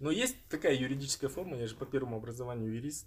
Но 0.00 0.10
есть 0.10 0.36
такая 0.48 0.74
юридическая 0.74 1.28
форма, 1.28 1.56
я 1.56 1.66
же 1.66 1.76
по 1.76 1.86
первому 1.86 2.16
образованию 2.16 2.72
юрист. 2.72 3.06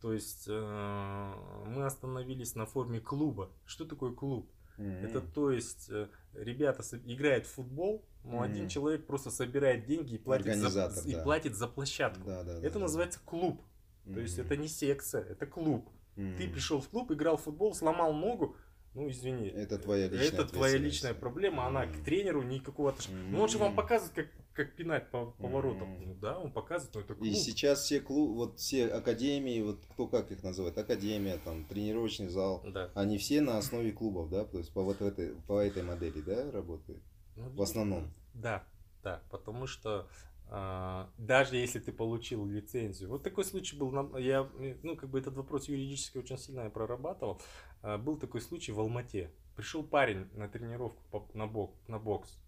То 0.00 0.12
есть 0.12 0.46
э, 0.48 1.34
мы 1.66 1.84
остановились 1.84 2.56
на 2.56 2.66
форме 2.66 3.00
клуба. 3.00 3.52
Что 3.64 3.84
такое 3.84 4.12
клуб? 4.12 4.50
Mm-hmm. 4.78 5.06
Это 5.06 5.20
то 5.20 5.50
есть 5.50 5.88
э, 5.90 6.08
ребята 6.34 6.82
играют 7.04 7.46
в 7.46 7.50
футбол, 7.50 8.04
но 8.24 8.42
mm-hmm. 8.42 8.44
один 8.44 8.68
человек 8.68 9.06
просто 9.06 9.30
собирает 9.30 9.84
деньги 9.84 10.14
и 10.14 10.18
платит, 10.18 10.56
за, 10.56 10.88
да. 10.88 11.00
и 11.04 11.22
платит 11.22 11.54
за 11.54 11.68
площадку. 11.68 12.24
Да, 12.24 12.42
да, 12.42 12.58
это 12.58 12.74
да, 12.74 12.80
называется 12.80 13.18
да. 13.18 13.30
клуб. 13.30 13.60
Mm-hmm. 14.04 14.14
То 14.14 14.20
есть 14.20 14.38
это 14.38 14.56
не 14.56 14.68
секция, 14.68 15.22
это 15.22 15.46
клуб. 15.46 15.88
Mm-hmm. 16.16 16.36
Ты 16.36 16.48
пришел 16.48 16.80
в 16.80 16.88
клуб, 16.88 17.10
играл 17.10 17.36
в 17.36 17.42
футбол, 17.42 17.74
сломал 17.74 18.12
ногу, 18.12 18.56
ну 18.94 19.08
извини. 19.08 19.48
Это 19.48 19.78
твоя 19.78 20.08
личная 20.08 20.40
Это 20.40 20.52
твоя 20.52 20.78
личная 20.78 21.14
проблема, 21.14 21.66
она 21.66 21.84
mm-hmm. 21.84 22.00
к 22.00 22.04
тренеру 22.04 22.42
никакого 22.42 22.90
отношения. 22.90 23.22
Mm-hmm. 23.22 23.30
Ну 23.30 23.40
он 23.40 23.48
же 23.48 23.58
вам 23.58 23.74
показывает, 23.74 24.14
как, 24.14 24.26
как 24.52 24.76
пинать 24.76 25.10
по 25.10 25.26
поворотам. 25.26 25.94
Mm-hmm. 25.94 26.06
Ну 26.06 26.14
да, 26.14 26.38
он 26.38 26.52
показывает, 26.52 26.94
но 26.94 27.00
это 27.00 27.14
клуб. 27.14 27.28
И 27.28 27.34
сейчас 27.34 27.82
все 27.82 28.00
клуб, 28.00 28.36
вот 28.36 28.58
все 28.58 28.88
академии, 28.88 29.62
вот 29.62 29.84
кто 29.92 30.06
как 30.06 30.30
их 30.30 30.42
называет, 30.42 30.76
академия, 30.78 31.38
там, 31.38 31.64
тренировочный 31.64 32.28
зал, 32.28 32.62
да. 32.66 32.90
они 32.94 33.18
все 33.18 33.40
на 33.40 33.58
основе 33.58 33.92
клубов, 33.92 34.30
да, 34.30 34.44
то 34.44 34.58
есть 34.58 34.72
по 34.72 34.82
вот 34.82 35.00
этой, 35.00 35.34
по 35.46 35.60
этой 35.60 35.82
модели, 35.82 36.20
да, 36.20 36.50
работают? 36.50 37.02
Ну, 37.36 37.48
в 37.50 37.62
основном. 37.62 38.12
Да, 38.34 38.64
да, 39.02 39.22
потому 39.30 39.66
что 39.66 40.06
а, 40.54 41.08
даже 41.16 41.56
если 41.56 41.78
ты 41.78 41.92
получил 41.92 42.44
лицензию. 42.44 43.08
Вот 43.08 43.22
такой 43.22 43.42
случай 43.42 43.74
был, 43.74 44.18
я, 44.18 44.46
ну, 44.82 44.96
как 44.96 45.08
бы 45.08 45.18
этот 45.18 45.34
вопрос 45.34 45.66
юридически 45.66 46.18
очень 46.18 46.36
сильно 46.36 46.60
я 46.60 46.70
прорабатывал. 46.70 47.40
А, 47.82 47.98
был 47.98 48.16
такой 48.16 48.40
случай 48.40 48.72
в 48.72 48.80
Алмате. 48.80 49.30
Пришел 49.56 49.82
парень 49.82 50.28
на 50.34 50.48
тренировку 50.48 51.28
на, 51.34 51.46
бок, 51.46 51.74
на 51.88 51.98
бокс. 51.98 52.38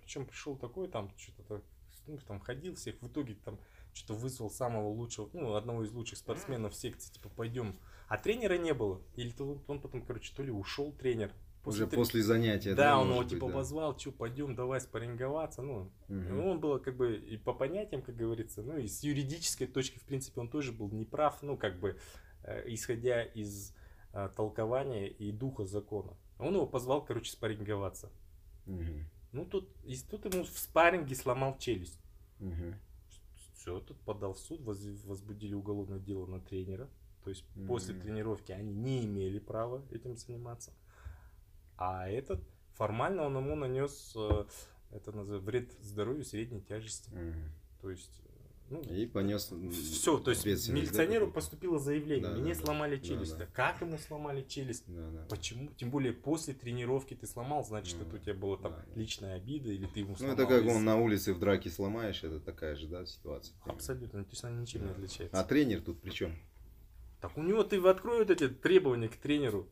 Причем 0.00 0.26
пришел 0.26 0.56
такой, 0.56 0.88
там, 0.88 1.10
что-то 1.16 1.62
ну, 2.06 2.18
там 2.18 2.40
ходил 2.40 2.74
всех, 2.74 3.00
в 3.00 3.08
итоге 3.08 3.36
там 3.44 3.58
что-то 3.92 4.14
вызвал 4.14 4.50
самого 4.50 4.88
лучшего, 4.88 5.28
ну, 5.32 5.54
одного 5.54 5.84
из 5.84 5.92
лучших 5.92 6.18
спортсменов 6.18 6.72
в 6.72 6.76
секции, 6.76 7.12
типа, 7.12 7.28
пойдем. 7.28 7.78
А 8.08 8.16
тренера 8.16 8.56
не 8.56 8.74
было. 8.74 9.02
Или 9.16 9.30
то, 9.30 9.62
он 9.66 9.80
потом, 9.80 10.02
короче, 10.02 10.34
то 10.34 10.42
ли 10.42 10.50
ушел 10.50 10.92
тренер, 10.92 11.32
После 11.62 11.84
Уже 11.84 11.94
после 11.94 12.22
занятия. 12.22 12.74
Да, 12.74 12.98
он 12.98 13.10
его 13.10 13.22
типа 13.22 13.46
да. 13.46 13.54
позвал, 13.54 13.96
что 13.96 14.10
пойдем, 14.10 14.56
давай 14.56 14.80
спарринговаться. 14.80 15.62
Ну, 15.62 15.82
угу. 15.82 15.92
ну, 16.08 16.50
он 16.50 16.58
был 16.58 16.80
как 16.80 16.96
бы 16.96 17.14
и 17.14 17.36
по 17.36 17.52
понятиям, 17.52 18.02
как 18.02 18.16
говорится, 18.16 18.62
ну 18.62 18.78
и 18.78 18.88
с 18.88 19.04
юридической 19.04 19.66
точки, 19.68 20.00
в 20.00 20.02
принципе, 20.02 20.40
он 20.40 20.48
тоже 20.48 20.72
был 20.72 20.90
неправ, 20.90 21.40
ну 21.40 21.56
как 21.56 21.78
бы 21.78 21.96
э, 22.42 22.64
исходя 22.66 23.22
из 23.22 23.76
э, 24.12 24.28
толкования 24.36 25.08
и 25.08 25.32
духа 25.32 25.64
закона. 25.64 26.16
Он 26.38 26.54
его 26.54 26.66
позвал, 26.66 27.04
короче, 27.04 27.30
спарринговаться. 27.30 28.10
Угу. 28.66 29.04
Ну 29.32 29.44
тут, 29.46 29.68
и 29.84 29.96
тут 29.96 30.24
ему 30.32 30.44
в 30.44 30.58
спарринге 30.58 31.14
сломал 31.14 31.58
челюсть. 31.58 32.00
Угу. 32.40 32.74
Все, 33.54 33.80
тут 33.80 33.98
подал 34.00 34.34
в 34.34 34.38
суд, 34.38 34.60
возбудили 34.60 35.54
уголовное 35.54 35.98
дело 35.98 36.26
на 36.26 36.40
тренера. 36.40 36.88
То 37.24 37.30
есть 37.30 37.44
угу. 37.56 37.66
после 37.66 37.94
тренировки 37.94 38.52
они 38.52 38.72
не 38.72 39.04
имели 39.04 39.38
права 39.38 39.82
этим 39.90 40.16
заниматься. 40.16 40.72
А 41.76 42.08
этот 42.08 42.42
формально 42.74 43.24
он 43.24 43.36
ему 43.36 43.56
нанес 43.56 44.12
э, 44.16 44.44
это 44.92 45.10
называется 45.10 45.46
вред 45.46 45.72
здоровью 45.80 46.24
средней 46.24 46.60
тяжести. 46.60 47.10
Mm. 47.10 47.48
То 47.80 47.90
есть, 47.90 48.22
Ну, 48.72 48.80
и 48.80 49.04
понес. 49.04 49.52
Все, 49.70 50.18
то 50.18 50.30
есть 50.30 50.46
милиционеру 50.46 51.26
да, 51.26 51.32
поступило 51.32 51.78
заявление, 51.78 52.30
да, 52.30 52.38
мне 52.38 52.54
да, 52.54 52.60
сломали 52.60 52.96
да, 52.96 53.06
челюсть. 53.06 53.32
Да, 53.32 53.44
да. 53.44 53.46
Как 53.52 53.82
ему 53.82 53.98
сломали 53.98 54.40
челюсть? 54.48 54.84
Да, 54.86 55.10
да. 55.10 55.26
Почему? 55.28 55.68
Тем 55.76 55.90
более 55.90 56.14
после 56.14 56.54
тренировки 56.54 57.12
ты 57.12 57.26
сломал, 57.26 57.62
значит, 57.64 57.98
да, 57.98 58.06
это 58.06 58.16
у 58.16 58.18
тебя 58.18 58.32
была 58.32 58.56
там 58.56 58.72
да, 58.72 58.84
личная 58.94 59.34
обида 59.34 59.68
или 59.68 59.86
ты 59.86 60.00
ему 60.00 60.16
сломал. 60.16 60.36
Ну 60.36 60.42
это 60.42 60.50
как 60.50 60.66
он 60.66 60.84
на 60.86 60.96
улице 60.96 61.34
в 61.34 61.38
драке 61.38 61.68
сломаешь, 61.68 62.24
это 62.24 62.40
такая 62.40 62.74
же, 62.74 62.86
да, 62.86 63.04
ситуация. 63.04 63.54
Абсолютно, 63.66 64.24
то 64.24 64.30
есть 64.30 64.42
она 64.42 64.58
ничем 64.58 64.80
да. 64.80 64.86
не 64.86 64.92
отличается. 64.92 65.38
А 65.38 65.44
тренер 65.44 65.82
тут 65.82 66.00
при 66.00 66.10
чем? 66.10 66.34
Так 67.20 67.36
у 67.36 67.42
него 67.42 67.62
ты 67.64 67.76
откроют 67.76 68.30
эти 68.30 68.48
требования 68.48 69.10
к 69.10 69.16
тренеру. 69.16 69.68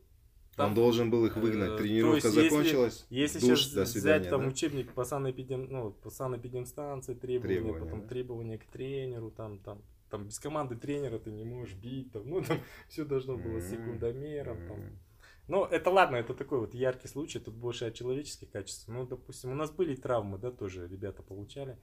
Там, 0.55 0.69
он 0.69 0.75
должен 0.75 1.09
был 1.09 1.25
их 1.25 1.37
выгнать. 1.37 1.71
Э, 1.71 1.77
Тренировка 1.77 2.27
есть, 2.27 2.35
закончилась. 2.35 3.05
Если, 3.09 3.37
если 3.37 3.49
душ, 3.49 3.59
сейчас 3.61 3.73
до 3.73 3.85
свидания, 3.85 4.19
взять 4.19 4.29
там 4.29 4.41
да? 4.41 4.47
учебник 4.47 4.93
по 4.93 5.05
санэпидем, 5.05 5.67
ну, 5.69 5.91
по 5.91 6.09
санэпидемстанции, 6.09 7.13
требования, 7.13 7.55
требования, 7.55 7.79
потом 7.79 8.01
да? 8.01 8.07
требования 8.07 8.57
к 8.57 8.65
тренеру, 8.65 9.31
там, 9.31 9.59
там, 9.59 9.81
там 10.09 10.25
без 10.25 10.39
команды 10.39 10.75
тренера 10.75 11.19
ты 11.19 11.31
не 11.31 11.45
можешь 11.45 11.75
бить, 11.75 12.11
там, 12.11 12.27
ну 12.27 12.41
там 12.41 12.59
все 12.89 13.05
должно 13.05 13.37
было 13.37 13.57
mm-hmm. 13.57 13.69
секундомером. 13.69 14.57
Mm-hmm. 14.57 14.67
Там. 14.67 14.99
Но 15.47 15.65
это 15.65 15.89
ладно, 15.89 16.17
это 16.17 16.33
такой 16.33 16.59
вот 16.59 16.73
яркий 16.73 17.07
случай, 17.07 17.39
тут 17.39 17.55
больше 17.55 17.85
о 17.85 17.91
человеческих 17.91 18.51
качествах. 18.51 18.95
Ну, 18.95 19.05
допустим, 19.05 19.51
у 19.51 19.55
нас 19.55 19.71
были 19.71 19.95
травмы, 19.95 20.37
да, 20.37 20.51
тоже 20.51 20.87
ребята 20.87 21.23
получали. 21.23 21.77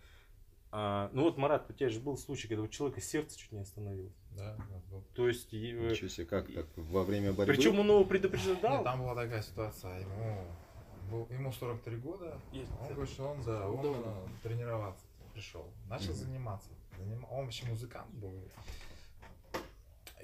А, 0.71 1.11
ну 1.13 1.23
вот, 1.23 1.39
Марат, 1.39 1.69
у 1.71 1.73
тебя 1.73 1.89
же 1.89 2.01
был 2.01 2.17
случай, 2.17 2.47
когда 2.47 2.63
у 2.63 2.69
человека 2.69 3.01
сердце 3.01 3.39
чуть 3.39 3.53
не 3.53 3.61
остановилось. 3.61 4.17
Да, 4.33 4.57
был. 4.91 5.03
То 5.15 5.29
есть... 5.29 5.53
Ничего 5.53 6.09
себе, 6.09 6.27
как 6.27 6.53
так, 6.53 6.67
во 6.77 7.05
время 7.05 7.33
борьбы? 7.33 7.55
Причем 7.55 7.79
он 7.79 7.87
его 7.87 8.05
предупреждал. 8.05 8.77
Нет, 8.77 8.85
там 8.85 9.01
была 9.01 9.15
такая 9.15 9.43
ситуация, 9.43 10.01
ему, 10.01 10.45
был, 11.11 11.27
ему 11.31 11.53
43 11.53 11.97
года, 11.97 12.39
Есть. 12.53 12.71
он 12.81 12.95
говорит, 12.95 13.13
что 13.13 13.29
он, 13.29 13.43
да, 13.43 13.69
он 13.69 13.81
Удобно. 13.81 14.15
тренироваться 14.43 15.07
пришел, 15.39 15.73
начал 15.89 16.11
mm-hmm. 16.11 16.15
заниматься. 16.15 16.71
Заним... 16.99 17.25
Он 17.31 17.45
вообще 17.45 17.65
музыкант 17.67 18.11
был. 18.13 18.35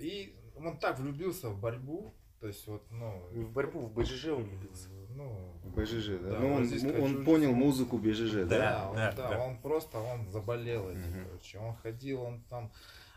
И 0.01 0.37
он 0.57 0.77
так 0.79 0.99
влюбился 0.99 1.51
в 1.51 1.61
борьбу, 1.61 2.13
то 2.41 2.49
есть 2.49 2.67
вот, 2.67 2.85
ну... 2.91 3.23
Не 3.31 3.45
в 3.45 3.53
борьбу, 3.53 3.81
в 3.81 3.95
БЖЖ 3.95 4.27
он 4.27 4.43
влюбился. 4.43 4.89
Ну, 5.15 5.55
БЖЖ, 5.77 6.19
да. 6.21 6.31
да 6.31 6.39
ну, 6.41 6.55
он, 6.55 7.03
он 7.03 7.25
понял 7.25 7.53
музыку 7.53 7.99
БЖЖ, 7.99 8.47
да? 8.47 8.59
Да, 8.59 8.89
он, 8.91 8.97
да, 8.97 9.13
да, 9.13 9.29
да. 9.29 9.41
он 9.41 9.59
просто, 9.59 9.99
он 9.99 10.29
заболел 10.29 10.89
этим, 10.91 11.21
угу. 11.21 11.29
короче. 11.29 11.59
Он 11.59 11.77
ходил, 11.77 12.23
он 12.23 12.43
там 12.51 12.71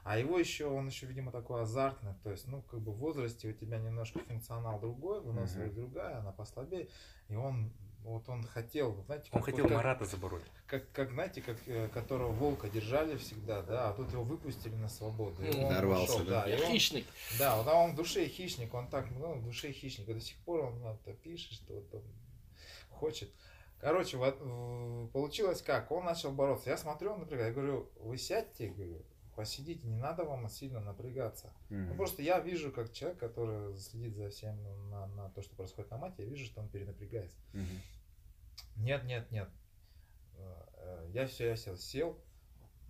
а 0.07 0.17
его 0.17 0.39
еще, 0.39 0.67
он 0.67 0.87
еще, 0.87 1.05
видимо, 1.05 1.33
такой 1.33 1.63
азартный, 1.63 2.13
то 2.23 2.31
есть, 2.31 2.47
ну, 2.47 2.61
как 2.61 2.79
бы 2.79 2.93
в 2.93 2.97
возрасте 2.97 3.49
у 3.49 3.51
тебя 3.51 3.77
немножко 3.77 4.19
функционал 4.19 4.79
другой, 4.79 5.19
выносливость 5.19 5.73
uh-huh. 5.73 5.81
другая, 5.81 6.19
она 6.19 6.31
послабее, 6.31 6.87
и 7.27 7.35
он, 7.35 7.73
вот 8.07 8.29
он 8.29 8.43
хотел, 8.43 9.03
знаете, 9.05 9.29
он 9.31 9.41
хотел 9.41 9.65
вот, 9.65 9.73
Марата 9.73 10.05
забороть. 10.05 10.43
Как, 10.65 10.89
как, 10.91 11.11
знаете, 11.11 11.41
как, 11.41 11.57
э, 11.67 11.89
которого 11.89 12.31
волка 12.31 12.69
держали 12.69 13.17
всегда, 13.17 13.61
да, 13.61 13.89
а 13.89 13.93
тут 13.93 14.11
его 14.11 14.23
выпустили 14.23 14.75
на 14.75 14.87
свободу. 14.87 15.43
И 15.43 15.49
он 15.49 15.69
Дорвался, 15.69 16.13
пошел, 16.13 16.25
да. 16.25 16.43
да 16.45 16.55
и 16.55 16.61
он, 16.61 16.71
хищник. 16.71 17.05
Да, 17.37 17.61
да, 17.63 17.73
он 17.75 17.91
в 17.91 17.95
душе 17.95 18.25
хищник, 18.27 18.73
он 18.73 18.87
так, 18.87 19.11
ну, 19.11 19.33
в 19.35 19.43
душе 19.43 19.71
хищник, 19.71 20.07
до 20.07 20.19
сих 20.21 20.37
пор 20.37 20.65
он 20.65 20.85
это 20.85 21.13
пишет, 21.13 21.53
что 21.53 21.73
вот 21.73 21.93
он 21.93 22.03
хочет. 22.91 23.29
Короче, 23.79 24.17
вот, 24.17 25.11
получилось 25.11 25.61
как, 25.61 25.91
он 25.91 26.05
начал 26.05 26.31
бороться. 26.31 26.69
Я 26.69 26.77
смотрю, 26.77 27.15
например, 27.15 27.47
я 27.47 27.51
говорю, 27.51 27.91
вы 27.99 28.17
сядьте, 28.17 28.69
говорю, 28.69 29.05
посидите, 29.35 29.87
не 29.87 29.97
надо 29.97 30.23
вам 30.23 30.49
сильно 30.49 30.79
напрягаться. 30.79 31.53
Mm-hmm. 31.69 31.89
Ну, 31.89 31.95
просто 31.95 32.23
я 32.23 32.39
вижу, 32.39 32.71
как 32.71 32.91
человек, 32.91 33.19
который 33.19 33.77
следит 33.77 34.15
за 34.15 34.29
всем 34.29 34.57
на, 34.89 35.05
на 35.07 35.29
то, 35.29 35.43
что 35.43 35.55
происходит 35.55 35.91
на 35.91 35.97
мате, 35.97 36.23
я 36.23 36.29
вижу, 36.29 36.45
что 36.45 36.61
он 36.61 36.69
перенапрягается. 36.69 37.37
Mm-hmm. 37.53 37.96
Нет, 38.75 39.03
нет, 39.03 39.31
нет. 39.31 39.49
Э, 40.37 41.07
я 41.13 41.27
все, 41.27 41.49
я 41.49 41.55
сел, 41.55 41.77
сел. 41.77 42.17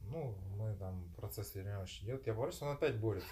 Ну, 0.09 0.35
мы 0.55 0.73
там, 0.75 1.13
процесс 1.17 1.51
тренировки 1.51 2.03
идет. 2.03 2.25
Я 2.25 2.33
борюсь, 2.33 2.61
он 2.61 2.69
опять 2.69 2.97
борется. 2.97 3.29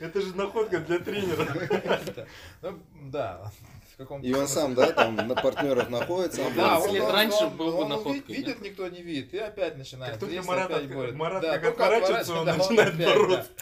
Это 0.00 0.20
же 0.20 0.34
находка 0.34 0.80
для 0.80 0.98
тренера. 1.00 2.38
Ну, 2.62 2.82
да 3.10 3.52
каком-то... 4.00 4.26
И 4.26 4.32
он 4.32 4.48
сам, 4.48 4.74
да, 4.74 4.92
там 4.92 5.16
на 5.16 5.34
партнерах 5.34 5.88
находится. 5.90 6.42
Да, 6.56 6.80
он 6.80 6.92
лет 6.92 7.08
раньше 7.10 7.46
был 7.48 7.76
бы 7.76 7.86
находкой. 7.86 8.34
Видит, 8.34 8.60
никто 8.60 8.88
не 8.88 9.02
видит, 9.02 9.32
и 9.34 9.38
опять 9.38 9.76
начинает. 9.76 10.18
Только 10.18 10.42
Марат 10.42 11.42
как 11.42 11.64
отворачивается, 11.64 12.34
он 12.34 12.46
начинает 12.46 12.96
бороться. 12.96 13.52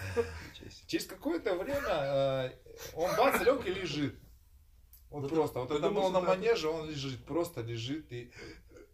Через 0.87 1.07
какое-то 1.07 1.55
время 1.55 1.83
э, 1.87 2.51
он 2.95 3.11
бац, 3.17 3.43
лег 3.43 3.67
и 3.67 3.75
лежит. 3.75 4.15
Вот 5.11 5.29
просто, 5.29 5.61
вот 5.61 5.71
это 5.71 5.91
было 5.91 6.11
на 6.11 6.21
манеже, 6.21 6.69
он 6.69 6.89
лежит, 6.89 7.25
просто 7.25 7.63
лежит 7.63 8.13
и 8.13 8.31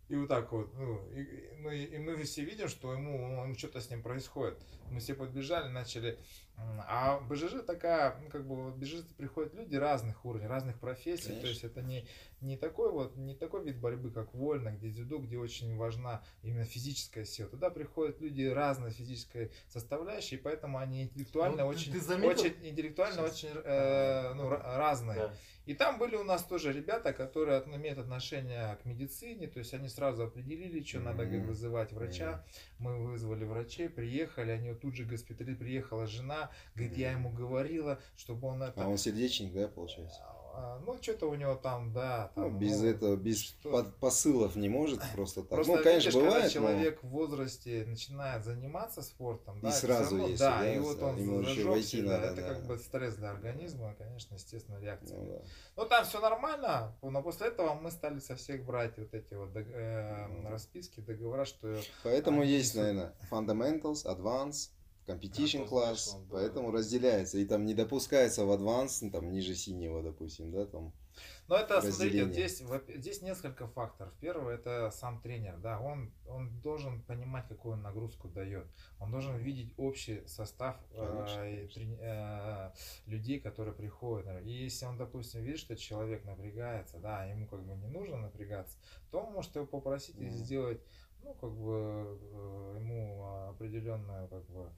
и 0.09 0.17
вот 0.17 0.29
так 0.29 0.53
вот, 0.53 0.71
ну, 0.75 1.01
и, 1.13 1.51
ну, 1.59 1.71
и 1.71 1.97
мы 1.99 2.23
все 2.25 2.45
видим, 2.45 2.69
что 2.69 2.93
ему, 2.93 3.47
ну, 3.47 3.55
что-то 3.57 3.81
с 3.81 3.89
ним 3.89 4.03
происходит. 4.03 4.59
Мы 4.91 5.01
все 5.01 5.15
подбежали, 5.15 5.69
начали. 5.69 6.19
А 6.87 7.21
БЖЖ 7.21 7.65
такая, 7.67 8.21
ну, 8.23 8.29
как 8.29 8.47
бы, 8.47 8.71
в 8.71 8.79
БЖЖ 8.79 9.07
приходят 9.17 9.55
люди 9.55 9.75
разных 9.77 10.25
уровней, 10.27 10.47
разных 10.47 10.79
профессий. 10.79 11.29
Конечно. 11.29 11.41
То 11.41 11.49
есть 11.49 11.65
это 11.65 11.81
не, 11.81 12.07
не 12.43 12.59
такой 12.59 12.93
вот, 12.93 13.17
не 13.17 13.35
такой 13.35 13.65
вид 13.65 13.81
борьбы, 13.81 14.11
как 14.11 14.35
вольно, 14.35 14.73
где 14.73 14.91
дзюдо, 14.91 15.19
где 15.19 15.39
очень 15.39 15.75
важна 15.77 16.23
именно 16.43 16.67
физическая 16.67 17.25
сила. 17.25 17.49
Туда 17.49 17.71
приходят 17.71 18.21
люди 18.21 18.43
разной 18.43 18.91
физической 18.91 19.53
составляющей, 19.69 20.37
поэтому 20.37 20.79
они 20.79 21.05
интеллектуально 21.05 21.63
ну, 21.65 21.69
очень, 21.69 21.93
ты 21.93 22.27
очень, 22.27 22.55
интеллектуально 22.63 23.23
очень 23.23 23.49
э, 23.49 24.35
ну, 24.35 24.51
разные. 24.51 25.17
Да. 25.17 25.35
И 25.67 25.75
там 25.75 25.99
были 25.99 26.17
у 26.17 26.25
нас 26.25 26.45
тоже 26.45 26.73
ребята, 26.73 27.13
которые 27.13 27.63
имеют 27.63 27.99
отношение 27.99 28.77
к 28.83 28.85
медицине, 28.85 29.47
то 29.47 29.59
есть 29.59 29.73
они 29.73 29.89
сразу 29.89 30.25
определили, 30.25 30.83
что 30.83 30.99
mm-hmm. 30.99 31.03
надо 31.03 31.25
вызывать 31.25 31.93
врача. 31.93 32.25
Mm-hmm. 32.25 32.75
Мы 32.79 33.05
вызвали 33.05 33.45
врачей, 33.45 33.89
приехали, 33.89 34.51
они 34.51 34.75
тут 34.75 34.95
же 34.95 35.05
госпитали, 35.05 35.55
приехала 35.55 36.07
жена, 36.07 36.51
говорит, 36.75 36.97
mm-hmm. 36.97 37.01
я 37.01 37.13
ему 37.13 37.31
говорила, 37.31 37.99
чтобы 38.17 38.49
он 38.49 38.63
это... 38.63 38.83
А 38.83 38.89
он 38.89 38.99
сердечник, 38.99 39.53
да, 39.55 39.69
получается? 39.69 40.21
А, 40.57 40.81
ну, 40.87 40.97
что-то 41.03 41.29
у 41.29 41.35
него 41.35 41.57
там, 41.57 41.93
да. 41.93 42.31
Ну, 42.37 42.45
там, 42.45 42.53
ну, 42.53 42.59
без 42.59 42.81
ну, 42.81 42.87
этого, 42.87 43.17
без 43.17 43.41
что... 43.41 43.85
посылов 44.01 44.55
не 44.55 44.69
может 44.69 45.01
просто 45.15 45.41
так. 45.41 45.51
Просто, 45.51 45.77
ну, 45.77 45.83
конечно, 45.83 46.09
видишь, 46.09 46.15
бывает, 46.15 46.35
когда 46.35 46.49
человек 46.51 47.03
но... 47.03 47.09
в 47.09 47.13
возрасте 47.13 47.85
начинает 47.87 48.45
заниматься 48.45 49.03
спортом, 49.03 49.59
и 49.59 49.63
да, 49.63 49.73
сразу 49.73 50.17
равно, 50.17 50.29
есть, 50.29 50.41
да, 50.41 50.61
да, 50.61 50.75
и 50.75 50.79
вот 50.79 51.03
он 51.03 51.17
ему 51.17 51.41
еще 51.41 51.65
войти 51.65 52.03
да, 52.03 52.13
надо, 52.13 52.27
это 52.27 52.37
да. 52.37 52.55
как 52.55 52.67
бы 52.67 52.79
стресс 52.79 53.15
для 53.17 53.31
организма, 53.31 53.95
конечно, 53.99 54.35
естественно, 54.35 54.79
реакция. 54.79 55.19
Ну, 55.19 55.27
да. 55.27 55.43
Но 55.77 55.85
там 55.87 56.05
все 56.05 56.21
нормально, 56.21 56.97
но 57.03 57.23
после 57.23 57.49
этого 57.49 57.75
мы 57.75 57.91
стали 57.91 58.21
со 58.21 58.37
всех 58.37 58.65
брать 58.65 58.97
вот 58.97 59.13
эти 59.13 59.35
вот 59.35 59.51
э, 59.55 60.27
ну, 60.29 60.51
расписки, 60.51 61.01
договора, 61.01 61.45
что... 61.45 61.77
Поэтому 62.05 62.45
есть, 62.45 62.77
наверное, 62.77 63.13
fundamentals, 63.31 64.05
advance, 64.05 64.71
competition 65.07 65.67
класс, 65.67 66.15
да, 66.15 66.27
поэтому 66.31 66.71
разделяется. 66.71 67.39
И 67.39 67.45
там 67.45 67.65
не 67.65 67.75
допускается 67.75 68.45
в 68.45 68.51
адванс, 68.51 69.03
ну, 69.03 69.11
там 69.11 69.31
ниже 69.31 69.55
синего, 69.55 70.03
допустим, 70.03 70.51
да, 70.51 70.67
там. 70.67 70.93
Но 71.47 71.57
это, 71.57 71.81
смотрите, 71.83 72.25
здесь, 72.33 72.63
здесь 72.97 73.23
несколько 73.23 73.67
факторов. 73.67 74.13
Первый 74.21 74.55
это 74.55 74.91
сам 74.91 75.21
тренер, 75.21 75.59
да, 75.59 75.79
он, 75.79 76.11
он 76.27 76.59
должен 76.63 77.03
понимать, 77.03 77.47
какую 77.49 77.75
он 77.75 77.83
нагрузку 77.83 78.29
дает. 78.29 78.67
Он 78.99 79.11
должен 79.11 79.37
видеть 79.37 79.75
общий 79.77 80.27
состав 80.27 80.77
конечно, 80.91 81.41
э, 81.41 81.69
конечно. 81.69 81.83
Э, 82.01 82.73
людей, 83.07 83.41
которые 83.41 83.75
приходят. 83.75 84.43
И 84.45 84.51
если 84.51 84.87
он, 84.87 84.97
допустим, 84.97 85.43
видит, 85.43 85.61
что 85.61 85.77
человек 85.77 86.25
напрягается, 86.25 86.99
да, 86.99 87.25
ему 87.25 87.47
как 87.47 87.63
бы 87.63 87.75
не 87.77 87.89
нужно 87.89 88.17
напрягаться, 88.17 88.79
то 89.11 89.21
он 89.21 89.35
может 89.35 89.55
его 89.55 89.67
попросить 89.67 90.17
mm. 90.17 90.31
сделать 90.31 90.81
ну, 91.25 91.35
как 91.35 91.51
бы 91.51 92.19
э, 92.21 92.77
ему 92.79 93.49
определенное 93.49 94.29
как 94.29 94.45
бы 94.51 94.71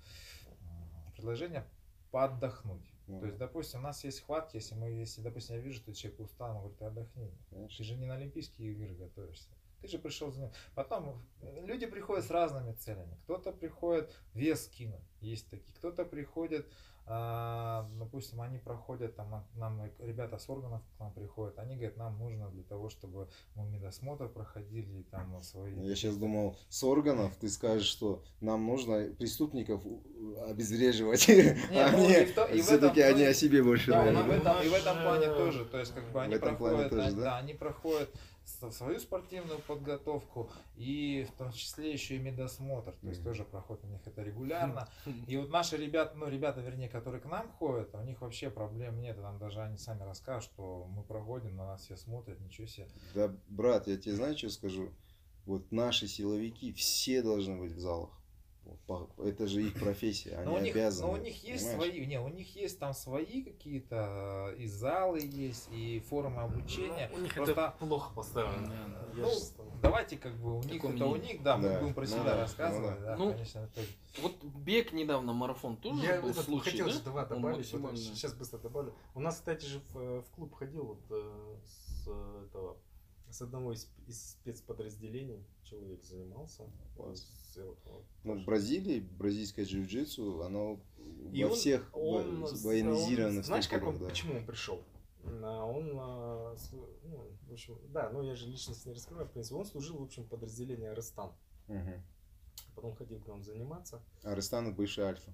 предложение 1.15 1.65
поотдохнуть. 2.11 2.95
Mm. 3.09 3.21
То 3.21 3.27
есть, 3.27 3.39
допустим, 3.39 3.81
у 3.81 3.83
нас 3.83 4.05
есть 4.05 4.25
хватки, 4.25 4.57
если 4.57 4.75
мы, 4.75 4.91
если, 4.91 5.21
допустим, 5.21 5.57
я 5.57 5.61
вижу, 5.61 5.79
что 5.79 5.95
человек 5.95 6.21
устал, 6.21 6.57
он 6.57 6.59
говорит, 6.59 6.83
отдохни. 6.83 7.33
Конечно. 7.51 7.77
Ты 7.77 7.85
же 7.85 7.97
не 7.97 8.07
на 8.07 8.15
Олимпийские 8.15 8.73
игры 8.73 8.95
готовишься. 8.95 9.49
Ты 9.81 9.89
же 9.89 9.99
пришел 9.99 10.31
за 10.33 10.41
ним. 10.41 10.51
Потом 10.75 11.23
люди 11.43 11.87
приходят 11.87 12.25
с 12.25 12.31
разными 12.31 12.73
целями. 12.73 13.17
Кто-то 13.25 13.53
приходит 13.53 14.11
вес 14.35 14.65
скинуть, 14.65 15.05
есть 15.21 15.49
такие. 15.51 15.75
Кто-то 15.75 16.05
приходит 16.05 16.67
допустим, 17.07 18.41
они 18.41 18.59
проходят, 18.59 19.15
там, 19.15 19.45
нам 19.55 19.81
ребята 20.01 20.39
с 20.39 20.51
органов 20.51 20.83
к 20.97 21.01
нам 21.01 21.13
приходят, 21.13 21.57
они 21.59 21.77
говорят, 21.77 21.97
нам 21.97 22.19
нужно 22.19 22.51
для 22.51 22.65
того, 22.65 22.89
чтобы 22.89 23.29
мы 23.55 23.65
медосмотр 23.67 24.29
проходили, 24.29 25.03
там 25.11 25.41
свои... 25.43 25.73
Я 25.75 25.95
сейчас 25.95 26.17
думал, 26.17 26.57
с 26.69 26.83
органов 26.83 27.37
ты 27.37 27.49
скажешь, 27.49 27.87
что 27.87 28.25
нам 28.41 28.67
нужно 28.67 29.09
преступников 29.19 29.83
обезвреживать, 30.49 31.29
а 31.71 31.93
ну, 31.93 32.61
все-таки 32.61 33.01
они 33.03 33.23
о 33.25 33.35
себе 33.35 33.63
больше, 33.63 33.93
да, 33.93 34.63
И 34.65 34.69
в 34.69 34.75
этом 34.75 35.03
плане 35.03 35.29
тоже, 35.29 35.65
то 35.65 35.79
есть, 35.79 35.95
как 35.95 36.11
бы 36.11 36.23
они 36.23 36.37
проходят, 36.37 36.93
они 36.93 37.55
проходят 37.55 38.11
свою 38.47 38.99
спортивную 39.01 39.59
подготовку 39.61 40.51
и 40.77 41.27
в 41.29 41.37
том 41.37 41.53
числе 41.53 41.93
еще 41.93 42.17
и 42.17 42.19
медосмотр, 42.19 42.93
то 42.93 43.09
есть 43.09 43.21
mm-hmm. 43.21 43.25
тоже 43.25 43.45
проходит 43.45 43.85
у 43.85 43.89
них 43.89 44.07
это 44.07 44.23
регулярно. 44.23 44.89
И 45.27 45.37
вот 45.37 45.51
наши 45.51 45.77
ребята, 45.77 46.17
ну 46.17 46.29
ребята, 46.29 46.61
вернее, 46.61 46.89
которые 46.89 47.21
к 47.21 47.27
нам 47.27 47.51
ходят, 47.53 47.95
у 47.95 48.03
них 48.03 48.21
вообще 48.21 48.51
проблем 48.51 49.01
нет, 49.01 49.17
там 49.17 49.39
даже 49.39 49.61
они 49.61 49.77
сами 49.77 50.03
расскажут, 50.03 50.51
что 50.53 50.87
мы 50.89 51.03
проходим, 51.03 51.57
на 51.57 51.67
нас 51.67 51.83
все 51.83 51.97
смотрят, 51.97 52.41
ничего 52.41 52.67
себе. 52.67 52.89
Да, 53.15 53.35
брат, 53.49 53.89
я 53.89 53.97
тебе 53.97 54.15
знаю, 54.15 54.37
что 54.37 54.51
скажу? 54.51 54.91
вот 55.47 55.71
наши 55.71 56.09
силовики 56.09 56.73
все 56.73 57.23
должны 57.23 57.57
быть 57.57 57.73
в 57.73 57.79
залах. 57.79 58.11
Это 59.19 59.47
же 59.47 59.63
их 59.63 59.75
профессия, 59.75 60.37
они 60.37 60.47
но 60.47 60.55
у 60.55 60.61
них, 60.61 60.75
обязаны. 60.75 61.09
Но 61.09 61.13
у 61.15 61.17
них 61.17 61.43
есть 61.45 61.65
понимаешь? 61.65 61.93
свои, 61.93 62.07
не, 62.07 62.21
у 62.21 62.29
них 62.29 62.55
есть 62.55 62.79
там 62.79 62.95
свои 62.95 63.43
какие-то 63.43 64.55
и 64.59 64.67
залы 64.67 65.21
есть, 65.21 65.69
и 65.73 66.01
формы 66.09 66.43
обучения. 66.43 67.09
Ну, 67.13 67.19
у 67.19 67.21
них 67.21 67.35
Просто... 67.35 67.53
это 67.53 67.75
плохо 67.79 68.15
поставлено. 68.15 68.73
Ну, 69.15 69.31
давайте 69.83 70.17
как 70.17 70.37
бы 70.37 70.59
у 70.59 70.63
них 70.63 70.85
это 70.85 71.07
у 71.07 71.17
них, 71.17 71.43
да, 71.43 71.57
мы 71.57 71.79
будем 71.81 71.95
про 71.95 72.03
ну, 72.03 72.07
себя 72.07 72.25
да, 72.25 72.37
рассказывать, 72.37 73.01
ну, 73.01 73.05
да, 73.05 73.17
ну, 73.17 73.33
конечно. 73.33 73.59
Это... 73.61 73.81
Вот 74.23 74.45
бег 74.45 74.93
недавно 74.93 75.33
марафон 75.33 75.77
тоже 75.77 76.03
Я 76.03 76.21
был 76.21 76.33
случай, 76.35 76.71
хотел 76.71 76.87
да? 76.87 76.93
же 76.93 77.01
два 77.01 77.25
добавить, 77.25 77.73
вот, 77.73 77.99
сейчас 77.99 78.35
быстро 78.35 78.59
добавлю. 78.59 78.95
У 79.15 79.21
нас, 79.21 79.37
кстати 79.37 79.67
же, 79.67 79.81
в, 79.93 80.23
в 80.23 80.31
клуб 80.31 80.55
ходил 80.55 80.85
вот 80.85 81.01
э, 81.11 81.57
с 81.65 82.09
этого 82.47 82.77
с 83.37 83.43
одного 83.43 83.73
из, 83.73 83.91
из 84.07 84.31
спецподразделений 84.31 85.45
человек 85.63 86.03
занимался. 86.03 86.65
С, 86.97 87.59
вот, 87.59 88.05
ну, 88.25 88.41
в 88.41 88.45
Бразилии, 88.45 89.01
бразильское 89.01 89.67
джиу-джитсу, 89.67 90.43
оно 90.43 90.81
и 91.33 91.45
во 91.45 91.51
он, 91.51 91.55
всех 91.55 91.91
он, 91.93 92.45
военизированных 92.45 93.45
Знаешь, 93.45 93.69
как 93.69 93.87
он, 93.87 93.99
да. 93.99 94.07
почему 94.07 94.37
он 94.37 94.47
пришел? 94.47 94.83
А 95.25 95.65
он, 95.65 95.91
а, 95.99 96.57
ну, 97.05 97.31
в 97.49 97.53
общем, 97.53 97.79
да, 97.93 98.11
но 98.11 98.23
я 98.23 98.37
же 98.37 98.47
личность 98.47 98.87
не 98.87 98.93
раскрываю, 98.93 99.29
в 99.29 99.33
принципе, 99.33 99.57
он 99.57 99.67
служил, 99.67 99.99
в 99.99 100.03
общем, 100.03 100.25
подразделение 100.25 100.93
Арестан. 100.93 101.33
Угу. 101.69 102.03
Потом 102.75 102.95
ходил 102.97 103.21
к 103.21 103.27
нам 103.27 103.43
заниматься. 103.43 104.03
Арестан 104.23 104.75
бывший 104.75 105.05
Альфа. 105.05 105.31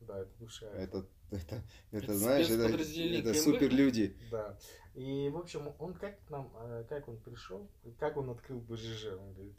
Да, 0.00 0.18
это 0.18 0.30
Альфа. 0.40 0.66
Это, 0.66 1.06
это, 1.30 1.62
это, 1.90 2.04
это 2.04 2.14
знаешь, 2.14 2.50
это, 2.50 2.64
это 2.64 3.34
супер 3.34 3.70
люди. 3.70 4.16
Да. 4.30 4.58
И, 4.94 5.28
в 5.30 5.36
общем, 5.38 5.72
он 5.78 5.94
как 5.94 6.18
нам, 6.30 6.52
э, 6.56 6.84
как 6.88 7.08
он 7.08 7.18
пришел, 7.18 7.68
как 7.98 8.16
он 8.16 8.30
открыл 8.30 8.60
БЖЖ, 8.60 9.12
он 9.18 9.32
говорит, 9.34 9.56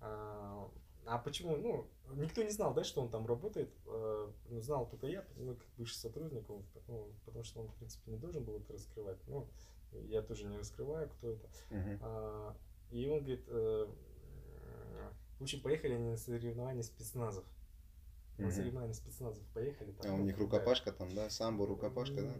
а, 0.00 0.70
а 1.06 1.18
почему, 1.18 1.56
ну, 1.56 1.88
никто 2.16 2.42
не 2.42 2.50
знал, 2.50 2.74
да, 2.74 2.84
что 2.84 3.00
он 3.00 3.08
там 3.08 3.26
работает, 3.26 3.70
э, 3.86 4.32
ну, 4.50 4.60
знал 4.60 4.86
только 4.88 5.06
я, 5.06 5.24
ну, 5.36 5.54
как 5.54 5.66
бывший 5.78 5.96
сотрудник, 5.96 6.48
он, 6.50 6.64
ну, 6.88 7.12
потому 7.24 7.44
что 7.44 7.60
он, 7.60 7.68
в 7.68 7.74
принципе, 7.76 8.10
не 8.10 8.18
должен 8.18 8.44
был 8.44 8.56
это 8.58 8.72
раскрывать, 8.74 9.18
ну, 9.26 9.48
я 10.08 10.22
тоже 10.22 10.46
не 10.46 10.58
раскрываю, 10.58 11.08
кто 11.08 11.30
это. 11.30 11.48
Uh-huh. 11.70 11.98
А, 12.02 12.56
и 12.90 13.08
он 13.08 13.20
говорит, 13.20 13.44
э, 13.48 13.86
в 15.38 15.42
общем, 15.42 15.60
поехали 15.60 15.94
они 15.94 16.10
на 16.10 16.16
соревнования 16.16 16.82
спецназов. 16.82 17.44
На 18.38 18.50
соревнования 18.50 18.94
спецназов 18.94 19.44
поехали. 19.54 19.92
Там, 19.92 20.12
а 20.12 20.14
у 20.14 20.24
них 20.24 20.36
рукопашка 20.38 20.92
там, 20.92 21.14
да? 21.14 21.30
Самбо, 21.30 21.66
рукопашка, 21.66 22.22
да? 22.22 22.34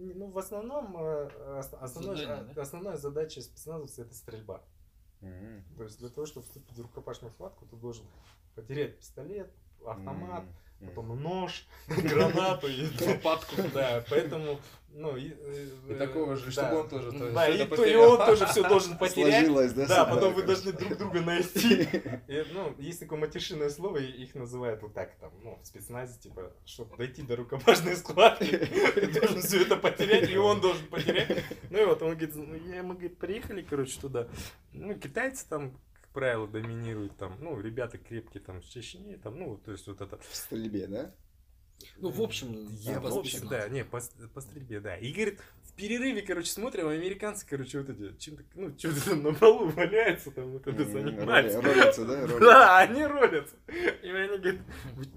ну, 0.00 0.30
в 0.30 0.38
основном 0.38 0.96
э, 0.96 1.28
основной, 1.80 2.16
Задание, 2.16 2.54
да? 2.54 2.62
основная 2.62 2.96
задача 2.96 3.40
спецназовца 3.40 4.02
это 4.02 4.14
стрельба. 4.14 4.64
Mm-hmm. 5.20 5.76
То 5.76 5.84
есть 5.84 5.98
для 5.98 6.08
того, 6.08 6.26
чтобы 6.26 6.46
вступить 6.46 6.78
в 6.78 6.82
рукопашную 6.82 7.32
схватку, 7.32 7.66
ты 7.66 7.76
должен 7.76 8.06
потерять 8.54 8.98
пистолет, 8.98 9.52
автомат, 9.84 10.44
mm-hmm. 10.44 10.69
Потом 10.86 11.22
нож, 11.22 11.66
гранату 11.88 12.68
и 12.68 12.88
лопатку. 13.06 13.56
Да, 13.72 14.04
поэтому 14.08 14.58
ну, 14.92 15.16
и, 15.16 15.32
э, 15.38 15.68
и 15.88 15.94
такого 15.94 16.34
же, 16.34 16.46
да. 16.46 16.50
чтобы 16.50 16.80
он 16.80 16.88
тоже 16.88 17.12
то, 17.12 17.30
Да, 17.30 17.48
и, 17.48 17.64
то, 17.64 17.84
и 17.84 17.94
он 17.94 18.16
тоже 18.18 18.46
все 18.46 18.68
должен 18.68 18.98
потерять. 18.98 19.46
Сложилось, 19.46 19.72
да? 19.72 19.86
Да, 19.86 20.04
потом 20.04 20.34
вы 20.34 20.42
должны 20.42 20.72
друг 20.72 20.96
друга 20.98 21.20
найти. 21.20 21.88
И, 22.26 22.44
ну, 22.52 22.74
есть 22.78 22.98
такое 22.98 23.18
матершинное 23.20 23.70
слово, 23.70 23.98
их 23.98 24.34
называют 24.34 24.82
вот 24.82 24.92
так, 24.92 25.14
там, 25.20 25.30
ну, 25.44 25.58
в 25.62 25.66
спецназе, 25.66 26.18
типа, 26.18 26.52
чтобы 26.64 26.96
дойти 26.96 27.22
до 27.22 27.36
рукопашной 27.36 27.96
схватки, 27.96 28.56
ты 28.94 29.20
должен 29.20 29.40
все 29.42 29.62
это 29.62 29.76
потерять, 29.76 30.28
и 30.28 30.36
он 30.36 30.60
должен 30.60 30.86
потерять. 30.88 31.44
Ну 31.70 31.80
и 31.80 31.84
вот, 31.84 32.02
он 32.02 32.10
говорит, 32.10 32.34
ну, 32.34 32.54
я, 32.54 32.82
мы, 32.82 32.94
говорит, 32.94 33.16
приехали, 33.16 33.62
короче, 33.62 34.00
туда. 34.00 34.26
Ну, 34.72 34.94
китайцы 34.94 35.46
там, 35.48 35.72
правило, 36.12 36.46
доминируют 36.46 37.16
там, 37.16 37.36
ну, 37.40 37.60
ребята 37.60 37.98
крепкие 37.98 38.42
там 38.42 38.62
с 38.62 38.66
Чечни, 38.66 39.16
там, 39.16 39.38
ну, 39.38 39.56
то 39.56 39.72
есть 39.72 39.86
вот 39.86 40.00
это... 40.00 40.18
В 40.18 40.34
стрельбе, 40.34 40.86
да? 40.86 41.14
Ну, 41.96 42.10
в 42.10 42.20
общем, 42.20 42.68
я, 42.80 43.00
в 43.00 43.18
общем, 43.18 43.48
да, 43.48 43.68
не, 43.68 43.84
по, 43.84 44.00
по 44.34 44.40
стрельбе, 44.40 44.80
да. 44.80 44.96
И 44.96 45.12
говорит, 45.12 45.40
перерыве, 45.80 46.20
короче, 46.20 46.50
смотрим, 46.50 46.88
американцы, 46.88 47.46
короче, 47.48 47.80
вот 47.80 47.88
эти, 47.88 48.14
чем-то, 48.18 48.42
ну, 48.54 48.74
что-то 48.78 49.10
там 49.10 49.22
на 49.22 49.32
полу 49.32 49.68
валяется, 49.76 50.30
там 50.30 50.50
вот 50.50 50.66
это 50.66 50.84
занимается. 50.84 51.60
Ролятся, 51.60 52.04
да? 52.04 52.26
Да, 52.40 52.78
они 52.80 53.04
ролятся. 53.04 53.56
И 54.02 54.08
они 54.08 54.38
говорят, 54.38 54.60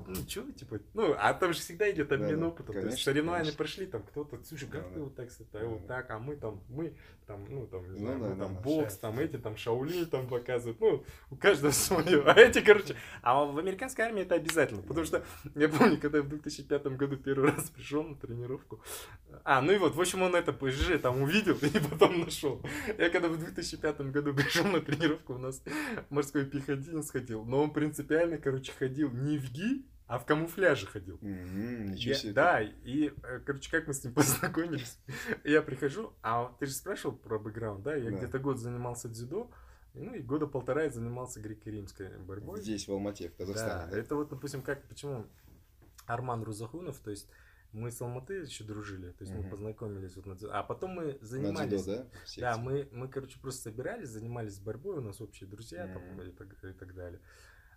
ну, 0.07 0.15
что 0.27 0.41
вы, 0.41 0.53
типа, 0.53 0.79
ну, 0.93 1.15
а 1.17 1.33
там 1.33 1.53
же 1.53 1.59
всегда 1.59 1.91
идет 1.91 2.11
обмен 2.11 2.43
опытом. 2.43 2.75
То 2.75 2.87
есть 2.87 3.03
соревнования 3.03 3.51
прошли, 3.51 3.85
там 3.85 4.03
кто-то, 4.03 4.39
слушай, 4.45 4.69
как 4.69 4.93
ты 4.93 5.01
вот 5.01 5.15
так, 5.15 5.29
а 5.53 5.65
вот 5.65 5.85
так, 5.85 6.09
а 6.09 6.19
мы 6.19 6.35
там, 6.37 6.61
мы 6.69 6.93
там, 7.27 7.45
ну, 7.49 7.67
там, 7.67 7.91
не 7.93 7.99
знаю, 7.99 8.19
мы 8.19 8.35
там 8.35 8.55
бокс, 8.55 8.97
там 8.97 9.19
эти, 9.19 9.37
там 9.37 9.57
шаулин 9.57 10.05
там 10.05 10.27
показывают, 10.27 10.79
ну, 10.79 11.03
у 11.29 11.35
каждого 11.35 11.71
свое. 11.73 12.21
А 12.23 12.39
эти, 12.39 12.61
короче, 12.61 12.95
а 13.21 13.43
в 13.43 13.57
американской 13.57 14.05
армии 14.05 14.23
это 14.23 14.35
обязательно, 14.35 14.81
потому 14.81 15.05
что 15.05 15.23
я 15.55 15.69
помню, 15.69 15.97
когда 15.97 16.19
я 16.19 16.23
в 16.23 16.29
2005 16.29 16.87
году 16.97 17.17
первый 17.17 17.51
раз 17.51 17.69
пришел 17.69 18.03
на 18.03 18.15
тренировку, 18.15 18.81
а, 19.43 19.61
ну 19.61 19.73
и 19.73 19.77
вот, 19.77 19.95
в 19.95 20.01
общем, 20.01 20.21
он 20.21 20.35
это 20.35 20.52
ПЖ 20.53 20.99
там 21.01 21.21
увидел 21.21 21.55
и 21.55 21.79
потом 21.89 22.21
нашел. 22.21 22.61
Я 22.97 23.09
когда 23.09 23.27
в 23.27 23.37
2005 23.37 24.01
году 24.11 24.33
пришел 24.33 24.65
на 24.65 24.79
тренировку, 24.81 25.33
у 25.33 25.37
нас 25.37 25.61
морской 26.09 26.45
пехотинец 26.45 27.11
ходил, 27.11 27.43
но 27.45 27.63
он 27.63 27.71
принципиально, 27.71 28.37
короче, 28.37 28.71
ходил 28.71 29.11
не 29.11 29.37
в 29.37 29.51
ГИ, 29.51 29.85
а 30.07 30.19
в 30.19 30.25
камуфляже 30.25 30.85
ходил. 30.85 31.17
Mm-hmm, 31.17 31.83
ничего 31.85 32.13
себе. 32.13 32.29
Я, 32.29 32.33
да, 32.33 32.61
и, 32.61 33.11
э, 33.23 33.39
короче, 33.45 33.71
как 33.71 33.87
мы 33.87 33.93
с 33.93 34.03
ним 34.03 34.13
познакомились. 34.15 34.99
я 35.43 35.61
прихожу, 35.61 36.13
а 36.21 36.53
ты 36.59 36.65
же 36.65 36.73
спрашивал 36.73 37.15
про 37.15 37.39
бэкграунд, 37.39 37.83
да? 37.83 37.95
Я 37.95 38.11
да. 38.11 38.17
где-то 38.17 38.39
год 38.39 38.59
занимался 38.59 39.09
дзюдо, 39.09 39.49
ну 39.93 40.13
и 40.13 40.19
года 40.19 40.47
полтора 40.47 40.83
я 40.83 40.89
занимался 40.89 41.39
греко-римской 41.39 42.17
борьбой. 42.19 42.61
Здесь, 42.61 42.87
в 42.87 42.91
Алмате, 42.91 43.29
в 43.29 43.35
Казахстане. 43.35 43.85
Да, 43.85 43.91
да, 43.91 43.97
это 43.97 44.15
вот, 44.15 44.29
допустим, 44.29 44.61
как, 44.61 44.83
почему 44.87 45.25
Арман 46.05 46.43
Рузахунов, 46.43 46.99
то 46.99 47.11
есть 47.11 47.27
мы 47.73 47.91
с 47.91 48.01
Алматы 48.01 48.35
еще 48.35 48.63
дружили, 48.63 49.11
то 49.11 49.23
есть 49.23 49.33
mm-hmm. 49.33 49.43
мы 49.43 49.49
познакомились 49.49 50.15
вот 50.15 50.25
на. 50.25 50.35
А 50.51 50.63
потом 50.63 50.91
мы 50.91 51.17
занимались... 51.21 51.85
На 51.85 51.93
дзюдо, 51.93 52.09
да? 52.37 52.53
Да, 52.53 52.57
мы, 52.57 52.87
мы, 52.91 53.07
короче, 53.07 53.39
просто 53.39 53.63
собирались, 53.63 54.09
занимались 54.09 54.59
борьбой, 54.59 54.97
у 54.97 55.01
нас 55.01 55.19
общие 55.19 55.49
друзья 55.49 55.87
там 55.87 56.21
и 56.21 56.31
так, 56.31 56.47
и 56.63 56.73
так 56.73 56.93
далее. 56.93 57.19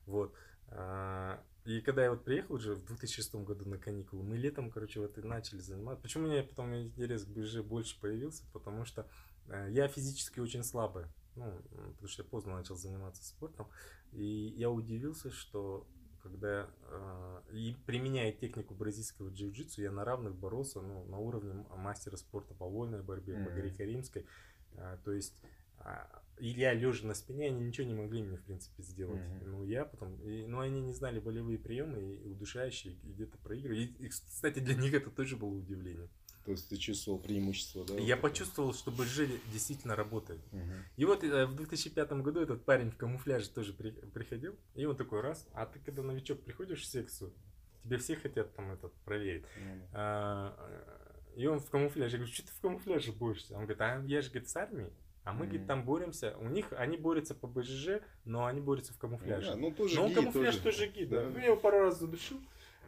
Вот. 0.04 0.34
А, 0.68 1.42
и 1.64 1.80
когда 1.80 2.04
я 2.04 2.10
вот 2.10 2.24
приехал 2.24 2.54
уже 2.54 2.74
в 2.74 2.84
2006 2.84 3.34
году 3.36 3.68
на 3.68 3.78
каникулы, 3.78 4.22
мы 4.22 4.36
летом, 4.36 4.70
короче, 4.70 5.00
вот 5.00 5.16
и 5.18 5.22
начали 5.22 5.60
заниматься. 5.60 6.02
Почему 6.02 6.28
у 6.28 6.30
меня 6.30 6.42
потом 6.42 6.74
интерес 6.74 7.24
к 7.24 7.62
больше 7.62 8.00
появился? 8.00 8.44
Потому 8.52 8.84
что 8.84 9.08
э, 9.48 9.68
я 9.70 9.88
физически 9.88 10.40
очень 10.40 10.62
слабый. 10.62 11.06
Ну, 11.34 11.52
потому 11.70 12.08
что 12.08 12.22
я 12.22 12.28
поздно 12.28 12.54
начал 12.54 12.76
заниматься 12.76 13.24
спортом. 13.24 13.68
И 14.12 14.54
я 14.56 14.70
удивился, 14.70 15.30
что 15.30 15.86
когда 16.28 16.68
э, 16.82 17.42
и 17.52 17.76
применяя 17.86 18.32
технику 18.32 18.74
бразильского 18.74 19.30
джиу-джитсу, 19.30 19.80
я 19.80 19.90
на 19.90 20.04
равных 20.04 20.34
боролся 20.34 20.80
ну, 20.80 21.04
на 21.04 21.18
уровне 21.18 21.64
мастера 21.76 22.16
спорта 22.16 22.54
по 22.54 22.66
вольной 22.66 23.02
борьбе, 23.02 23.34
mm-hmm. 23.34 23.44
по 23.44 23.50
греко-римской. 23.50 24.26
Э, 24.74 24.98
то 25.04 25.12
есть 25.12 25.40
а, 25.78 26.22
я 26.38 26.74
лежа 26.74 27.06
на 27.06 27.14
спине, 27.14 27.46
они 27.46 27.64
ничего 27.64 27.86
не 27.86 27.94
могли 27.94 28.22
мне, 28.22 28.36
в 28.36 28.42
принципе, 28.42 28.82
сделать. 28.82 29.20
Mm-hmm. 29.20 29.46
Ну, 29.46 29.64
я 29.64 29.84
потом... 29.84 30.20
И, 30.22 30.46
ну, 30.46 30.60
они 30.60 30.80
не 30.80 30.92
знали 30.92 31.20
болевые 31.20 31.58
приемы, 31.58 32.14
и 32.14 32.28
удушающие, 32.28 32.94
и 32.94 33.12
где-то 33.12 33.38
проигрывали. 33.38 33.84
И, 33.84 34.06
и, 34.06 34.08
кстати, 34.08 34.58
для 34.58 34.74
них 34.74 34.94
это 34.94 35.10
тоже 35.10 35.36
было 35.36 35.54
удивление. 35.54 36.08
То 36.46 36.52
есть 36.52 36.68
ты 36.68 36.76
чувствовал 36.76 37.18
преимущество, 37.18 37.84
да? 37.84 37.94
Я 37.94 38.16
почувствовал, 38.16 38.72
что 38.72 38.92
БЖ 38.92 39.22
действительно 39.52 39.96
работает. 39.96 40.40
Угу. 40.52 40.62
И 40.96 41.04
вот 41.04 41.24
э, 41.24 41.44
в 41.44 41.56
2005 41.56 42.12
году 42.22 42.40
этот 42.40 42.64
парень 42.64 42.92
в 42.92 42.96
камуфляже 42.96 43.50
тоже 43.50 43.72
при, 43.72 43.90
приходил, 43.90 44.54
и 44.76 44.84
он 44.84 44.96
такой 44.96 45.22
раз, 45.22 45.48
а 45.52 45.66
ты 45.66 45.80
когда 45.80 46.04
новичок 46.04 46.40
приходишь 46.44 46.82
в 46.82 46.86
секцию, 46.86 47.34
тебе 47.82 47.98
все 47.98 48.14
хотят 48.14 48.54
там 48.54 48.70
этот 48.70 48.92
проверить. 49.04 49.42
Угу. 49.42 49.88
А, 49.94 50.94
и 51.34 51.46
он 51.48 51.58
в 51.58 51.68
камуфляже, 51.68 52.12
я 52.12 52.18
говорю, 52.18 52.32
что 52.32 52.46
ты 52.46 52.52
в 52.52 52.60
камуфляже 52.60 53.12
борешься? 53.12 53.54
Он 53.54 53.62
говорит, 53.62 53.80
а 53.80 54.00
я 54.06 54.22
же, 54.22 54.30
говорит, 54.30 54.48
с 54.48 54.56
армии. 54.56 54.92
А 55.24 55.32
мы, 55.32 55.46
mm-hmm. 55.46 55.48
говорит, 55.48 55.66
там 55.66 55.84
боремся. 55.84 56.36
У 56.38 56.48
них, 56.48 56.72
они 56.74 56.96
борются 56.96 57.34
по 57.34 57.48
БЖЖ, 57.48 58.00
но 58.24 58.46
они 58.46 58.60
борются 58.60 58.94
в 58.94 58.98
камуфляже. 58.98 59.50
Ну, 59.50 59.54
да, 59.54 59.60
ну, 59.60 59.70
тоже 59.72 59.96
но 59.96 60.04
он 60.04 60.14
камуфляж 60.14 60.56
тоже, 60.58 60.78
тоже 60.78 60.86
гид, 60.86 61.08
да. 61.08 61.28
да. 61.28 61.40
Я 61.40 61.46
его 61.46 61.56
пару 61.56 61.80
раз 61.80 61.98
задушил. 61.98 62.38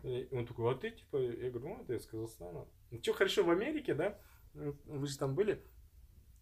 И 0.04 0.28
он 0.30 0.46
такой, 0.46 0.72
а 0.72 0.76
ты, 0.76 0.92
типа, 0.92 1.16
я 1.16 1.50
говорю, 1.50 1.70
ну, 1.70 1.82
это 1.82 1.94
я 1.94 1.98
с 1.98 2.06
Казахстана. 2.06 2.64
Ну, 2.90 3.02
что, 3.02 3.12
хорошо, 3.12 3.44
в 3.44 3.50
Америке, 3.50 3.94
да? 3.94 4.18
Вы 4.54 5.06
же 5.06 5.18
там 5.18 5.34
были. 5.34 5.62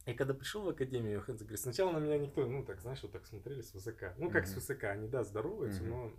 И 0.07 0.15
когда 0.15 0.35
пришел 0.35 0.63
в 0.63 0.69
академию, 0.69 1.21
Хэнс 1.21 1.41
говорит, 1.41 1.59
сначала 1.59 1.91
на 1.91 1.99
меня 1.99 2.17
никто, 2.19 2.47
ну, 2.47 2.65
так, 2.65 2.81
знаешь, 2.81 3.03
вот 3.03 3.11
так 3.11 3.27
смотрели 3.27 3.61
с 3.61 3.75
высока. 3.75 4.15
Ну, 4.19 4.31
как 4.31 4.45
mm-hmm. 4.45 4.47
с 4.47 4.55
высока, 4.55 4.93
они, 4.93 5.09
да, 5.09 5.25
здороваются, 5.25 5.83
mm-hmm. 5.83 5.89
но 5.89 6.13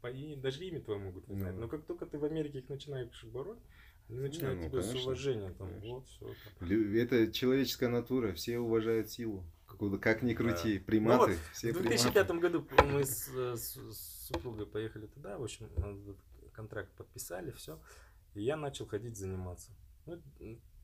по, 0.00 0.06
и 0.06 0.36
даже 0.36 0.64
имя 0.64 0.80
твое 0.80 1.00
могут 1.00 1.26
не 1.26 1.34
знать. 1.34 1.54
Mm-hmm. 1.54 1.60
Но 1.60 1.68
как 1.68 1.84
только 1.84 2.06
ты 2.06 2.18
в 2.18 2.24
Америке 2.24 2.60
их 2.60 2.68
начинаешь 2.68 3.24
бороть, 3.24 3.58
они 4.08 4.20
начинают 4.20 4.60
не, 4.60 4.66
ну, 4.66 4.70
тебя 4.70 4.80
конечно, 4.82 5.00
с 5.00 5.04
уважением. 5.04 5.54
Там, 5.54 5.80
вот, 5.80 6.06
все, 6.06 6.32
Это 7.00 7.32
человеческая 7.32 7.88
натура, 7.88 8.32
все 8.34 8.60
уважают 8.60 9.10
силу. 9.10 9.44
Как 9.66 10.22
ни 10.22 10.34
крути, 10.34 10.78
да. 10.78 10.84
приматы. 10.84 11.32
Ну, 11.32 11.32
вот, 11.32 11.38
все 11.54 11.72
в 11.72 11.82
2005 11.82 12.26
приматы. 12.26 12.40
году 12.40 12.68
мы 12.92 13.04
с, 13.04 13.26
с, 13.26 13.74
с 13.74 14.28
супругой 14.28 14.66
поехали 14.66 15.06
туда, 15.06 15.38
в 15.38 15.42
общем, 15.42 15.68
контракт 16.52 16.92
подписали, 16.92 17.50
все. 17.52 17.80
И 18.34 18.42
я 18.42 18.56
начал 18.56 18.86
ходить 18.86 19.16
заниматься. 19.16 19.72
Ну, 20.06 20.20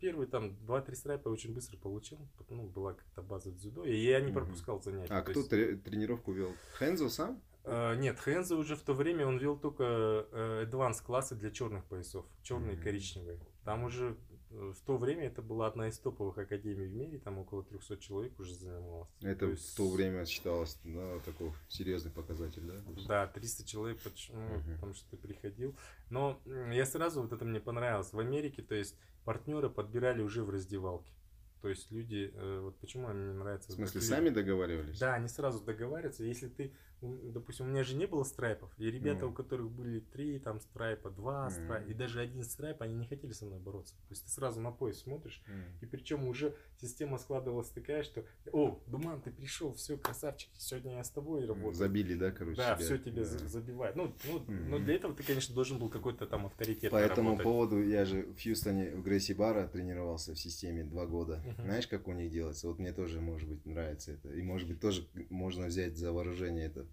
первый 0.00 0.26
там 0.26 0.56
два-три 0.64 0.94
страйпа 0.94 1.28
очень 1.28 1.54
быстро 1.54 1.76
получил. 1.76 2.18
Ну, 2.48 2.66
была 2.66 2.94
как-то 2.94 3.22
база 3.22 3.50
дзюдо, 3.50 3.84
и 3.84 3.96
я 3.96 4.20
не 4.20 4.32
пропускал 4.32 4.82
занятия. 4.82 5.12
А 5.12 5.22
кто 5.22 5.40
есть... 5.40 5.82
тренировку 5.84 6.32
вел? 6.32 6.52
Хензо 6.78 7.08
сам? 7.08 7.42
Uh, 7.64 7.96
нет, 7.96 8.18
Хензо 8.18 8.56
уже 8.56 8.76
в 8.76 8.82
то 8.82 8.94
время 8.94 9.26
он 9.26 9.36
вел 9.36 9.58
только 9.58 9.84
uh, 9.84 10.64
advanced 10.66 11.04
классы 11.04 11.34
для 11.34 11.50
черных 11.50 11.84
поясов, 11.84 12.24
черные 12.42 12.76
mm-hmm. 12.76 12.80
и 12.80 12.82
коричневые. 12.82 13.40
Там 13.64 13.84
уже 13.84 14.16
Э, 14.30 14.37
в 14.50 14.80
то 14.86 14.96
время 14.96 15.26
это 15.26 15.42
была 15.42 15.66
одна 15.66 15.88
из 15.88 15.98
топовых 15.98 16.38
академий 16.38 16.86
в 16.86 16.94
мире, 16.94 17.18
там 17.18 17.38
около 17.38 17.62
300 17.64 17.98
человек 17.98 18.38
уже 18.40 18.54
занималось. 18.54 19.08
Это 19.20 19.40
то 19.40 19.46
есть... 19.46 19.72
в 19.72 19.76
то 19.76 19.90
время 19.90 20.24
считалось 20.24 20.78
да, 20.84 21.18
такой 21.20 21.52
серьезный 21.68 22.10
показатель, 22.10 22.62
да? 22.62 22.74
Да, 23.06 23.26
300 23.26 23.66
человек, 23.66 24.00
почему, 24.00 24.40
uh-huh. 24.40 24.74
потому 24.74 24.94
что 24.94 25.10
ты 25.10 25.16
приходил. 25.16 25.74
Но 26.10 26.40
я 26.72 26.86
сразу, 26.86 27.22
вот 27.22 27.32
это 27.32 27.44
мне 27.44 27.60
понравилось, 27.60 28.12
в 28.12 28.18
Америке, 28.18 28.62
то 28.62 28.74
есть 28.74 28.96
партнеры 29.24 29.68
подбирали 29.68 30.22
уже 30.22 30.42
в 30.42 30.50
раздевалке. 30.50 31.12
То 31.60 31.68
есть 31.68 31.90
люди, 31.90 32.32
э, 32.34 32.60
вот 32.62 32.78
почему 32.78 33.08
мне 33.08 33.32
нравится... 33.32 33.72
В 33.72 33.74
смысле, 33.74 34.00
сами 34.00 34.28
договаривались? 34.28 34.98
Да, 34.98 35.14
они 35.14 35.28
сразу 35.28 35.60
договариваются. 35.60 36.22
Если 36.22 36.48
ты, 36.48 36.72
допустим, 37.00 37.66
у 37.66 37.68
меня 37.70 37.84
же 37.84 37.94
не 37.94 38.06
было 38.06 38.24
страйпов, 38.24 38.70
и 38.78 38.90
ребята, 38.90 39.26
mm. 39.26 39.28
у 39.28 39.32
которых 39.32 39.70
были 39.70 40.00
три 40.00 40.38
там 40.38 40.60
страйпа, 40.60 41.10
два 41.10 41.48
mm. 41.48 41.50
страйпа, 41.50 41.90
и 41.90 41.94
даже 41.94 42.20
один 42.20 42.42
страйп, 42.42 42.82
они 42.82 42.94
не 42.94 43.06
хотели 43.06 43.32
со 43.32 43.46
мной 43.46 43.58
бороться. 43.58 43.94
То 43.94 44.10
есть 44.10 44.24
ты 44.24 44.30
сразу 44.30 44.60
на 44.60 44.70
пояс 44.70 44.98
смотришь, 44.98 45.42
mm. 45.48 45.82
и 45.82 45.86
причем 45.86 46.26
уже 46.26 46.54
система 46.80 47.18
складывалась 47.18 47.70
такая, 47.70 48.02
что, 48.02 48.24
о, 48.52 48.80
Думан, 48.86 49.20
ты 49.20 49.30
пришел, 49.30 49.74
все, 49.74 49.96
красавчик, 49.96 50.50
сегодня 50.56 50.96
я 50.96 51.04
с 51.04 51.10
тобой 51.10 51.46
работаю. 51.46 51.74
Забили, 51.74 52.14
да, 52.14 52.30
короче? 52.30 52.56
Да, 52.56 52.74
тебя. 52.74 52.84
все 52.84 52.98
тебе 52.98 53.22
да. 53.22 53.48
забивает. 53.48 53.96
Ну, 53.96 54.14
ну, 54.24 54.38
mm. 54.40 54.68
но 54.68 54.78
для 54.78 54.94
этого 54.94 55.14
ты, 55.14 55.22
конечно, 55.22 55.54
должен 55.54 55.78
был 55.78 55.88
какой-то 55.88 56.26
там 56.26 56.46
авторитет. 56.46 56.90
По 56.90 56.96
этому 56.96 57.30
работать. 57.30 57.44
поводу 57.44 57.82
я 57.82 58.04
же 58.04 58.22
в 58.22 58.42
Хьюстоне 58.42 58.90
в 58.90 59.02
Грейси 59.02 59.32
Бара 59.32 59.68
тренировался 59.68 60.34
в 60.34 60.38
системе 60.38 60.84
два 60.84 61.06
года. 61.06 61.42
Uh-huh. 61.44 61.62
Знаешь, 61.62 61.86
как 61.86 62.08
у 62.08 62.12
них 62.12 62.30
делается? 62.30 62.68
Вот 62.68 62.78
мне 62.78 62.92
тоже, 62.92 63.20
может 63.20 63.48
быть, 63.48 63.64
нравится 63.66 64.12
это. 64.12 64.30
И, 64.30 64.42
может 64.42 64.68
быть, 64.68 64.80
тоже 64.80 65.06
можно 65.30 65.66
взять 65.66 65.96
за 65.96 66.12
вооружение 66.12 66.66
это. 66.66 66.86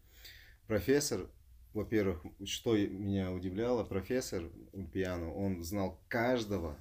Профессор, 0.67 1.29
во-первых, 1.73 2.23
что 2.45 2.75
меня 2.75 3.31
удивляло, 3.31 3.83
профессор 3.83 4.49
пиано, 4.91 5.33
он 5.33 5.63
знал 5.63 5.99
каждого 6.07 6.77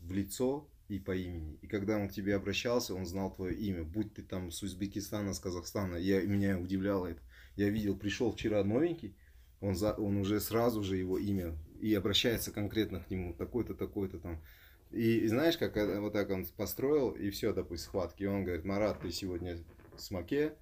в 0.00 0.12
лицо 0.12 0.68
и 0.88 0.98
по 0.98 1.16
имени. 1.16 1.58
И 1.62 1.66
когда 1.66 1.96
он 1.96 2.08
к 2.08 2.12
тебе 2.12 2.36
обращался, 2.36 2.94
он 2.94 3.06
знал 3.06 3.32
твое 3.32 3.56
имя. 3.56 3.84
Будь 3.84 4.12
ты 4.14 4.22
там 4.22 4.50
с 4.50 4.62
Узбекистана, 4.62 5.34
с 5.34 5.40
Казахстана. 5.40 5.96
Я, 5.96 6.22
меня 6.22 6.58
удивляло 6.58 7.06
это. 7.06 7.20
Я 7.56 7.70
видел, 7.70 7.96
пришел 7.96 8.32
вчера 8.32 8.62
новенький, 8.62 9.16
он, 9.60 9.74
за, 9.74 9.94
он 9.94 10.18
уже 10.18 10.40
сразу 10.40 10.82
же 10.82 10.96
его 10.96 11.18
имя 11.18 11.56
и 11.80 11.94
обращается 11.94 12.52
конкретно 12.52 13.00
к 13.00 13.10
нему. 13.10 13.34
Такой-то, 13.34 13.74
такой-то 13.74 14.18
там. 14.18 14.42
И, 14.92 15.18
и 15.18 15.26
знаешь, 15.28 15.56
как 15.56 15.74
вот 16.00 16.12
так 16.12 16.30
он 16.30 16.46
построил, 16.56 17.10
и 17.10 17.30
все, 17.30 17.52
допустим, 17.52 17.88
схватки. 17.88 18.24
И 18.24 18.26
он 18.26 18.44
говорит, 18.44 18.64
Марат, 18.64 19.00
ты 19.00 19.10
сегодня 19.10 19.58
с 19.96 20.10
Маке, 20.10 20.54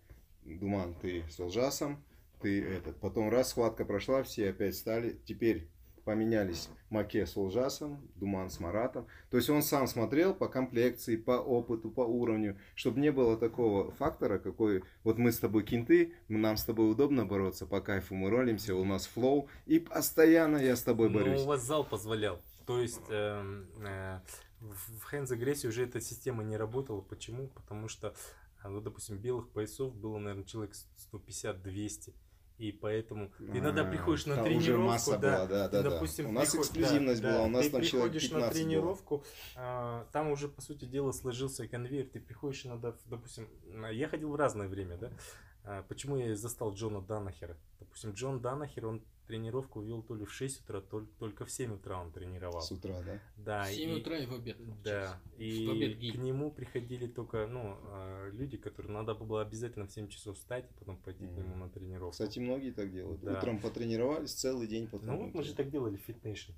Думан, 0.45 0.95
ты 0.95 1.25
с 1.29 1.39
Лжасом, 1.39 2.03
ты 2.45 2.63
этот. 2.63 3.01
Потом 3.01 3.31
раз 3.31 3.51
схватка 3.51 3.87
прошла, 3.87 4.23
все 4.23 4.51
опять 4.51 4.77
стали. 4.77 5.19
Теперь 5.25 5.71
поменялись 6.05 6.69
Маке 6.91 7.25
с 7.25 7.35
Лжасом, 7.39 8.07
Думан 8.17 8.51
с 8.51 8.61
Маратом. 8.61 9.07
То 9.31 9.39
есть 9.39 9.49
он 9.49 9.63
сам 9.63 9.87
смотрел 9.87 10.35
по 10.35 10.47
комплекции, 10.47 11.17
по 11.17 11.33
опыту, 11.33 11.91
по 11.91 12.03
уровню, 12.03 12.59
чтобы 12.75 13.01
не 13.01 13.11
было 13.11 13.39
такого 13.39 13.91
фактора, 13.93 14.39
какой 14.39 14.85
вот 15.05 15.17
мы 15.17 15.33
с 15.33 15.39
тобой 15.39 15.65
кенты, 15.65 16.13
нам 16.29 16.59
с 16.59 16.65
тобой 16.65 16.91
удобно 16.91 17.25
бороться, 17.25 17.65
по 17.67 17.81
кайфу 17.81 18.15
мы 18.15 18.29
ролимся, 18.29 18.75
у 18.75 18.85
нас 18.85 19.07
флоу, 19.07 19.49
и 19.65 19.79
постоянно 19.79 20.59
я 20.59 20.77
с 20.77 20.83
тобой 20.83 21.09
ну, 21.09 21.19
борюсь. 21.19 21.39
Ну, 21.39 21.45
у 21.45 21.49
вас 21.49 21.63
зал 21.63 21.83
позволял. 21.83 22.43
То 22.67 22.79
есть 22.79 23.09
э, 23.09 23.65
э, 23.81 24.21
в 24.61 25.15
Hands 25.15 25.33
агрессии 25.33 25.67
уже 25.67 25.85
эта 25.85 26.03
система 26.03 26.45
не 26.45 26.59
работала. 26.59 27.01
Почему? 27.01 27.49
Потому 27.49 27.89
что, 27.89 28.15
ну, 28.63 28.83
допустим, 28.83 29.17
белых 29.17 29.49
поясов 29.49 29.95
было, 29.95 30.19
наверное, 30.19 30.45
человек 30.45 30.75
150-200. 31.11 32.13
И 32.59 32.71
поэтому 32.71 33.31
ты 33.37 33.59
иногда 33.59 33.83
а, 33.83 33.91
приходишь 33.91 34.27
на 34.27 34.43
тренировку, 34.43 35.11
да, 35.13 35.19
была, 35.19 35.47
да, 35.47 35.69
да, 35.69 35.81
и, 35.81 35.83
допустим. 35.83 36.29
У 36.29 36.33
нас 36.33 36.51
приход... 36.51 36.67
эксклюзивность 36.67 37.21
да, 37.21 37.33
была, 37.33 37.43
у 37.43 37.49
нас 37.49 37.65
ты 37.65 37.71
там 37.73 37.81
приходишь 37.81 38.31
на 38.31 38.49
тренировку, 38.49 39.25
а, 39.57 40.07
там 40.13 40.31
уже 40.31 40.49
по 40.49 40.63
сути 40.63 40.85
дела 40.85 41.11
сложился 41.11 41.67
конвейер, 41.67 42.07
ты 42.07 42.21
приходишь 42.21 42.65
иногда, 42.65 42.95
допустим, 43.07 43.49
я 43.91 44.09
ходил 44.09 44.31
в 44.31 44.37
разное 44.37 44.69
время, 44.69 44.97
да, 44.99 45.11
а, 45.65 45.83
почему 45.83 46.17
я 46.17 46.37
застал 46.37 46.73
Джона 46.75 47.01
Данахера? 47.01 47.57
Допустим, 47.81 48.13
Джон 48.13 48.41
Данахер, 48.41 48.87
он 48.87 49.03
тренировку 49.27 49.81
вел 49.81 50.03
то 50.03 50.15
ли 50.15 50.25
в 50.25 50.33
6 50.33 50.63
утра, 50.63 50.81
то 50.81 51.01
ли, 51.01 51.07
только 51.19 51.45
в 51.45 51.51
7 51.51 51.75
утра 51.75 52.01
он 52.01 52.13
тренировал. 52.13 52.61
С 52.61 52.71
утра, 52.71 53.01
да? 53.03 53.21
Да. 53.37 53.65
В 53.65 53.73
7 53.73 53.91
и, 53.91 53.95
утра 53.95 54.19
и 54.19 54.27
в 54.27 54.35
обед. 54.35 54.57
Да. 54.83 55.21
И 55.39 55.67
в 55.67 55.71
обед 55.71 55.99
к 55.99 56.19
нему 56.19 56.51
приходили 56.51 57.07
только 57.07 57.47
ну, 57.47 57.77
а, 57.85 58.31
люди, 58.31 58.57
которые 58.57 58.93
надо 58.93 59.15
было 59.15 59.43
обязательно 59.43 59.87
в 59.87 59.93
7 59.93 60.09
часов 60.09 60.37
встать 60.37 60.71
и 60.71 60.75
потом 60.79 60.97
пойти 60.99 61.25
mm. 61.25 61.35
к 61.35 61.39
нему 61.39 61.57
на 61.57 61.69
тренировку. 61.69 62.13
Кстати, 62.13 62.39
многие 62.39 62.71
так 62.71 62.93
делают. 62.93 63.21
Да. 63.23 63.39
Утром 63.39 63.61
потренировались, 63.61 64.33
целый 64.33 64.67
день 64.67 64.87
потом. 64.87 65.07
Ну 65.07 65.25
вот 65.25 65.35
мы 65.35 65.43
же 65.43 65.55
так 65.55 65.71
делали 65.71 65.97
в 65.97 66.01
Fitnation. 66.01 66.53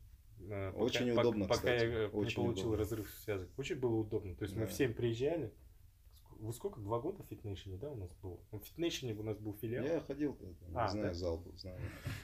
Очень 0.77 1.11
пока, 1.11 1.21
удобно, 1.21 1.45
пока, 1.47 1.55
кстати. 1.55 1.85
Пока 1.85 1.99
я 2.01 2.09
Очень 2.09 2.43
не 2.43 2.47
получил 2.47 2.69
удобно. 2.69 2.79
разрыв 2.79 3.11
связок. 3.25 3.49
Очень 3.57 3.77
было 3.77 3.97
удобно. 3.97 4.35
То 4.37 4.45
есть 4.45 4.55
да. 4.55 4.61
мы 4.61 4.67
в 4.67 4.73
7 4.73 4.95
приезжали, 4.95 5.53
вы 6.41 6.53
сколько? 6.53 6.81
Два 6.81 7.01
года 7.01 7.23
в 7.23 7.27
Fitnation 7.27 7.64
-е, 7.64 7.77
да, 7.77 7.91
у 7.91 7.97
нас 7.97 8.11
было? 8.23 8.39
В 8.53 8.59
Fitnation 8.59 9.05
-е 9.05 9.15
у 9.15 9.23
нас 9.23 9.37
был 9.39 9.55
филиал. 9.55 9.85
Я 9.85 10.01
ходил, 10.01 10.39
а, 10.75 10.89
знаю, 10.89 11.09
да? 11.09 11.15
зал 11.15 11.39
был, 11.39 11.57
знаю. 11.57 11.79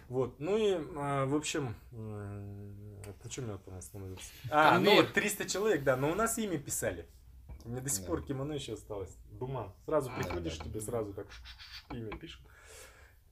Вот, 0.08 0.38
ну 0.40 0.56
и, 0.56 0.74
а, 0.96 1.26
в 1.26 1.34
общем, 1.34 1.74
на 1.90 3.30
чем 3.30 3.48
я 3.48 3.58
там 3.58 3.74
остановился? 3.74 4.24
А, 4.50 4.78
ну 4.78 4.94
вот 4.94 5.12
300 5.12 5.48
человек, 5.48 5.84
да, 5.84 5.96
но 5.96 6.10
у 6.10 6.14
нас 6.14 6.38
имя 6.38 6.58
писали. 6.58 7.06
У 7.64 7.68
меня 7.68 7.80
до 7.80 7.88
сих 7.88 8.06
пор 8.06 8.22
кимоно 8.22 8.54
еще 8.54 8.74
осталось. 8.74 9.16
Думан. 9.32 9.72
Сразу 9.86 10.10
приходишь, 10.16 10.58
тебе 10.58 10.80
сразу 10.80 11.12
так 11.12 11.28
имя 11.90 12.16
пишут. 12.16 12.42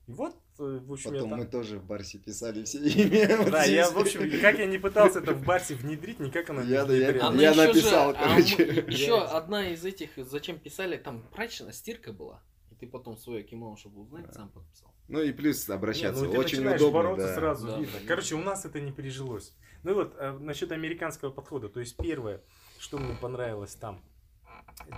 И 0.07 0.13
вот, 0.13 0.35
в 0.61 0.93
общем, 0.93 1.11
Потом 1.11 1.25
я 1.25 1.29
там... 1.29 1.39
мы 1.39 1.45
тоже 1.45 1.79
в 1.79 1.85
Барсе 1.85 2.17
писали 2.17 2.63
все 2.63 2.79
имя. 2.83 3.49
Да, 3.49 3.63
я, 3.63 3.89
в 3.89 3.97
общем, 3.97 4.21
как 4.41 4.59
я 4.59 4.65
не 4.65 4.77
пытался 4.77 5.19
это 5.19 5.33
в 5.33 5.43
Барсе 5.43 5.75
внедрить, 5.75 6.19
никак 6.19 6.49
оно 6.49 6.61
я, 6.61 6.85
не 6.85 6.97
я, 6.97 7.11
я, 7.11 7.31
я 7.31 7.55
написал, 7.55 8.13
же, 8.13 8.19
короче. 8.19 8.85
А 8.87 8.91
еще 8.91 9.21
одна 9.23 9.69
из 9.69 9.83
этих, 9.85 10.11
зачем 10.17 10.59
писали, 10.59 10.97
там 10.97 11.23
прачечная 11.33 11.73
стирка 11.73 12.13
была. 12.13 12.41
И 12.71 12.75
ты 12.75 12.87
потом 12.87 13.17
свое 13.17 13.43
кимоно, 13.43 13.77
чтобы 13.77 14.01
узнать, 14.01 14.27
да. 14.27 14.33
сам 14.33 14.49
подписал. 14.49 14.93
Ну 15.07 15.21
и 15.21 15.31
плюс 15.31 15.69
обращаться 15.69 16.25
не, 16.25 16.33
ну, 16.33 16.39
очень 16.39 16.65
удобно. 16.65 16.91
бороться 16.91 17.27
да. 17.27 17.35
сразу 17.35 17.67
да, 17.67 17.79
видно. 17.79 17.99
Да. 17.99 18.07
Короче, 18.07 18.35
у 18.35 18.41
нас 18.41 18.65
это 18.65 18.79
не 18.79 18.91
пережилось. 18.91 19.53
Ну 19.83 19.91
и 19.91 19.93
вот, 19.93 20.15
э, 20.17 20.31
насчет 20.39 20.71
американского 20.71 21.31
подхода. 21.31 21.67
То 21.67 21.79
есть 21.79 21.97
первое, 21.97 22.41
что 22.79 22.97
мне 22.97 23.15
понравилось 23.15 23.75
там, 23.75 24.01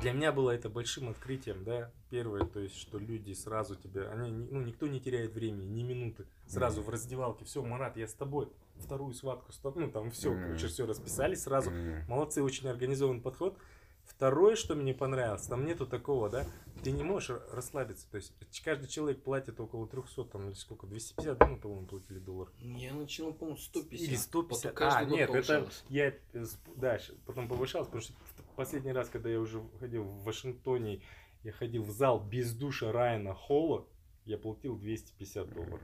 для 0.02 0.12
меня 0.12 0.32
было 0.32 0.52
это 0.52 0.70
большим 0.70 1.10
открытием, 1.10 1.64
да, 1.64 1.92
первое, 2.10 2.46
то 2.46 2.60
есть, 2.60 2.78
что 2.78 2.98
люди 2.98 3.34
сразу 3.34 3.76
тебя, 3.76 4.10
они, 4.10 4.32
ну, 4.32 4.62
никто 4.62 4.88
не 4.88 5.00
теряет 5.00 5.34
времени, 5.34 5.66
ни 5.66 5.84
минуты, 5.84 6.26
сразу 6.48 6.82
mm-hmm. 6.82 6.86
в 6.86 6.90
раздевалке, 6.90 7.46
все, 7.46 7.62
Марат, 7.64 7.98
я 7.98 8.08
с 8.08 8.14
тобой, 8.14 8.50
вторую 8.78 9.14
схватку, 9.14 9.52
ну, 9.76 9.92
там 9.92 10.12
все, 10.12 10.32
mm-hmm. 10.32 10.44
короче, 10.44 10.68
все 10.68 10.86
расписали 10.86 11.36
сразу, 11.36 11.72
mm-hmm. 11.72 12.08
молодцы, 12.08 12.42
очень 12.42 12.68
организованный 12.68 13.22
подход. 13.22 13.58
Второе, 14.06 14.56
что 14.56 14.76
мне 14.76 14.94
понравилось, 14.94 15.48
там 15.48 15.66
нету 15.66 15.86
такого, 15.88 16.30
да, 16.30 16.46
ты 16.84 16.92
не 16.92 17.04
можешь 17.04 17.38
расслабиться, 17.52 18.06
то 18.12 18.18
есть 18.18 18.34
каждый 18.64 18.88
человек 18.88 19.24
платит 19.24 19.60
около 19.60 19.88
300, 19.88 20.26
там, 20.26 20.48
или 20.48 20.54
сколько, 20.54 20.88
250, 20.88 21.38
да, 21.38 21.48
мы, 21.48 21.58
по-моему, 21.58 21.88
платили 21.88 22.20
доллар. 22.20 22.52
Я 22.60 22.94
начал, 22.94 23.34
по-моему, 23.34 23.58
150. 23.58 24.08
Или 24.08 24.16
150, 24.16 24.82
а, 24.82 25.04
нет, 25.06 25.30
это, 25.30 25.70
я, 25.90 26.14
э, 26.34 26.46
да, 26.76 27.00
потом 27.26 27.48
повышался, 27.48 27.86
потому 27.86 28.02
что 28.02 28.14
последний 28.56 28.92
раз, 28.92 29.10
когда 29.10 29.30
я 29.30 29.40
уже 29.40 29.64
ходил 29.80 30.04
в 30.04 30.24
Вашингтоне, 30.24 31.02
я 31.44 31.52
ходил 31.52 31.84
в 31.84 31.92
зал 31.92 32.20
без 32.24 32.54
душа 32.54 32.92
Райана 32.92 33.34
Холла, 33.34 33.86
я 34.26 34.38
платил 34.38 34.78
250 34.78 35.54
долларов. 35.54 35.82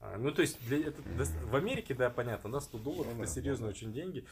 А, 0.00 0.18
ну, 0.18 0.32
то 0.32 0.42
есть, 0.42 0.58
для, 0.66 0.88
это, 0.88 1.00
в 1.02 1.54
Америке, 1.54 1.94
да, 1.94 2.10
понятно, 2.10 2.50
да, 2.50 2.60
100 2.60 2.78
долларов, 2.78 3.12
ну, 3.16 3.22
это 3.22 3.32
серьезно 3.32 3.68
очень 3.68 3.92
деньги. 3.92 4.26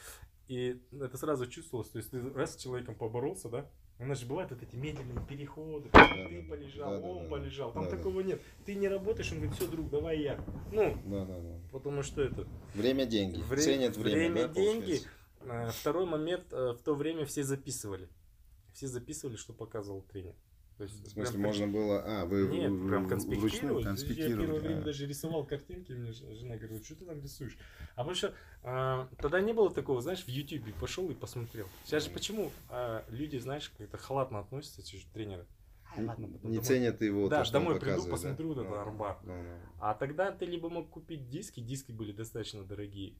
И 0.51 0.81
это 0.91 1.17
сразу 1.17 1.47
чувствовалось, 1.47 1.87
то 1.87 1.97
есть, 1.97 2.11
ты 2.11 2.29
раз 2.31 2.55
с 2.55 2.57
человеком 2.57 2.93
поборолся, 2.93 3.47
да, 3.47 3.69
у 3.99 4.05
нас 4.05 4.19
же 4.19 4.25
бывают 4.25 4.51
вот 4.51 4.61
эти 4.61 4.75
медленные 4.75 5.25
переходы, 5.25 5.89
да, 5.93 6.05
ты 6.27 6.41
да, 6.41 6.49
полежал, 6.49 6.91
да, 6.91 7.07
он 7.07 7.23
да, 7.23 7.29
полежал, 7.29 7.71
там 7.71 7.85
да, 7.85 7.91
такого 7.91 8.21
да. 8.21 8.27
нет. 8.27 8.41
Ты 8.65 8.75
не 8.75 8.89
работаешь, 8.89 9.31
он 9.31 9.37
говорит, 9.37 9.55
все, 9.55 9.65
друг, 9.69 9.89
давай 9.89 10.19
я. 10.19 10.43
Ну, 10.73 10.93
да, 11.05 11.23
да, 11.23 11.39
да. 11.39 11.59
потому 11.71 12.03
что 12.03 12.21
это... 12.21 12.45
Время 12.73 13.05
деньги, 13.05 13.39
Вре... 13.43 13.61
ценят 13.61 13.95
время, 13.95 14.17
Время 14.17 14.47
да, 14.49 14.53
деньги. 14.53 14.99
Получается? 15.39 15.69
Э, 15.69 15.71
второй 15.71 16.05
момент, 16.05 16.51
э, 16.51 16.73
в 16.73 16.81
то 16.83 16.95
время 16.95 17.25
все 17.25 17.43
записывали. 17.45 18.09
Все 18.73 18.87
записывали, 18.87 19.37
что 19.37 19.53
показывал 19.53 20.01
тренер. 20.01 20.35
То 20.77 20.85
есть, 20.85 20.95
в 21.05 21.09
смысле, 21.09 21.33
прям, 21.33 21.43
можно 21.43 21.67
было... 21.67 22.03
А, 22.05 22.25
вы 22.25 22.47
Нет, 22.47 22.87
прям 22.87 23.07
конспектировать. 23.07 23.85
конспектировать. 23.85 24.39
Я 24.39 24.45
первое 24.45 24.59
время 24.59 24.81
даже 24.81 25.05
рисовал 25.05 25.45
картинки, 25.45 25.91
мне 25.91 26.11
жена 26.11 26.57
говорит, 26.57 26.83
что 26.83 26.95
ты 26.95 27.05
там 27.05 27.21
рисуешь? 27.21 27.57
А 27.95 27.97
потому 27.97 28.15
что 28.15 28.33
а, 28.63 29.07
тогда 29.17 29.41
не 29.41 29.53
было 29.53 29.71
такого, 29.71 30.01
знаешь, 30.01 30.23
в 30.23 30.27
Ютубе 30.27 30.73
пошел 30.79 31.09
и 31.11 31.13
посмотрел. 31.13 31.67
Сейчас 31.85 32.05
же 32.05 32.09
почему 32.09 32.51
а, 32.69 33.05
люди, 33.09 33.37
знаешь, 33.37 33.71
как-то 33.77 33.97
халатно 33.97 34.39
относятся, 34.39 34.81
эти 34.81 35.05
тренеры. 35.13 35.45
Ладно, 35.97 36.25
не 36.25 36.37
домой. 36.37 36.63
ценят 36.63 37.01
его. 37.01 37.27
Да, 37.27 37.39
то, 37.39 37.43
что 37.45 37.53
домой 37.53 37.79
приду, 37.79 38.07
посмотрю 38.09 38.53
да? 38.53 38.61
вот 38.61 38.67
этот 38.67 38.87
арбар. 38.87 39.19
Да, 39.23 39.43
да. 39.43 39.59
А 39.79 39.93
тогда 39.93 40.31
ты 40.31 40.45
либо 40.45 40.69
мог 40.69 40.89
купить 40.89 41.29
диски, 41.29 41.59
диски 41.59 41.91
были 41.91 42.13
достаточно 42.13 42.63
дорогие, 42.63 43.15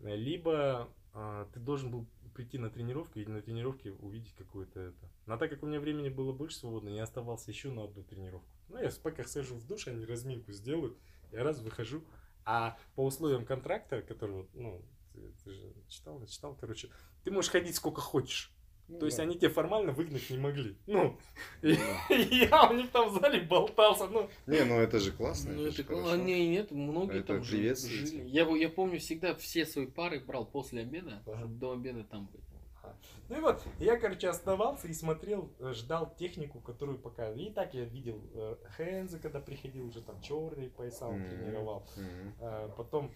либо 0.00 0.88
а, 1.14 1.48
ты 1.52 1.60
должен 1.60 1.90
был 1.90 2.06
прийти 2.32 2.58
на 2.58 2.70
тренировку 2.70 3.18
и 3.18 3.26
на 3.26 3.40
тренировке 3.40 3.92
увидеть 3.92 4.34
какое-то 4.34 4.80
это. 4.80 5.10
Но 5.26 5.36
так 5.36 5.50
как 5.50 5.62
у 5.62 5.66
меня 5.66 5.80
времени 5.80 6.08
было 6.08 6.32
больше 6.32 6.56
свободно, 6.56 6.88
я 6.88 7.04
оставался 7.04 7.50
еще 7.50 7.70
на 7.70 7.84
одну 7.84 8.02
тренировку. 8.02 8.48
Ну, 8.68 8.78
я 8.78 8.90
пока 9.02 9.24
схожу 9.24 9.56
в 9.56 9.66
душ, 9.66 9.86
они 9.88 10.04
разминку 10.04 10.52
сделают, 10.52 10.96
я 11.30 11.44
раз 11.44 11.60
выхожу. 11.60 12.04
А 12.44 12.76
по 12.96 13.04
условиям 13.04 13.44
контракта, 13.44 14.02
который, 14.02 14.48
ну, 14.54 14.82
ты, 15.12 15.32
ты 15.44 15.50
же 15.52 15.74
читал, 15.88 16.24
читал, 16.26 16.56
короче, 16.56 16.90
ты 17.22 17.30
можешь 17.30 17.50
ходить 17.50 17.76
сколько 17.76 18.00
хочешь. 18.00 18.52
Ну, 18.92 18.98
То 18.98 19.06
есть 19.06 19.18
они 19.18 19.36
тебя 19.36 19.50
формально 19.50 19.92
выгнать 19.92 20.28
не 20.28 20.38
могли. 20.38 20.76
Ну, 20.86 21.16
ну 21.62 21.70
я 22.10 22.68
у 22.70 22.74
них 22.74 22.90
там 22.90 23.08
в 23.08 23.20
зале 23.20 23.40
болтался. 23.40 24.06
Ну. 24.06 24.28
Не, 24.46 24.64
ну 24.64 24.80
это 24.80 24.98
же 24.98 25.12
классно. 25.12 25.52
Ну, 25.52 25.66
это, 25.66 25.82
классно. 25.82 26.16
Не, 26.16 26.48
нет, 26.48 26.70
многие 26.70 27.20
это 27.20 27.34
там 27.34 27.42
жили. 27.42 27.74
Я, 28.26 28.46
я 28.48 28.68
помню, 28.68 29.00
всегда 29.00 29.34
все 29.34 29.64
свои 29.64 29.86
пары 29.86 30.20
брал 30.20 30.44
после 30.44 30.82
обеда, 30.82 31.22
ага. 31.26 31.46
до 31.46 31.72
обеда 31.72 32.04
там 32.04 32.28
быть. 32.32 32.42
Ну 33.28 33.38
и 33.38 33.40
вот, 33.40 33.62
я, 33.78 33.96
короче, 33.96 34.28
оставался 34.28 34.88
и 34.88 34.92
смотрел, 34.92 35.50
э, 35.58 35.72
ждал 35.72 36.14
технику, 36.18 36.60
которую 36.60 36.98
показывали. 36.98 37.44
И 37.44 37.50
так 37.50 37.72
я 37.72 37.84
видел 37.84 38.20
э, 38.34 38.56
Хэнза, 38.76 39.18
когда 39.20 39.40
приходил, 39.40 39.86
уже 39.86 40.02
там 40.02 40.20
черный 40.20 40.68
пояса 40.68 41.06
он 41.06 41.22
mm-hmm. 41.22 41.28
тренировал. 41.30 41.86
Mm-hmm. 41.96 42.32
А, 42.40 42.68
потом 42.76 43.14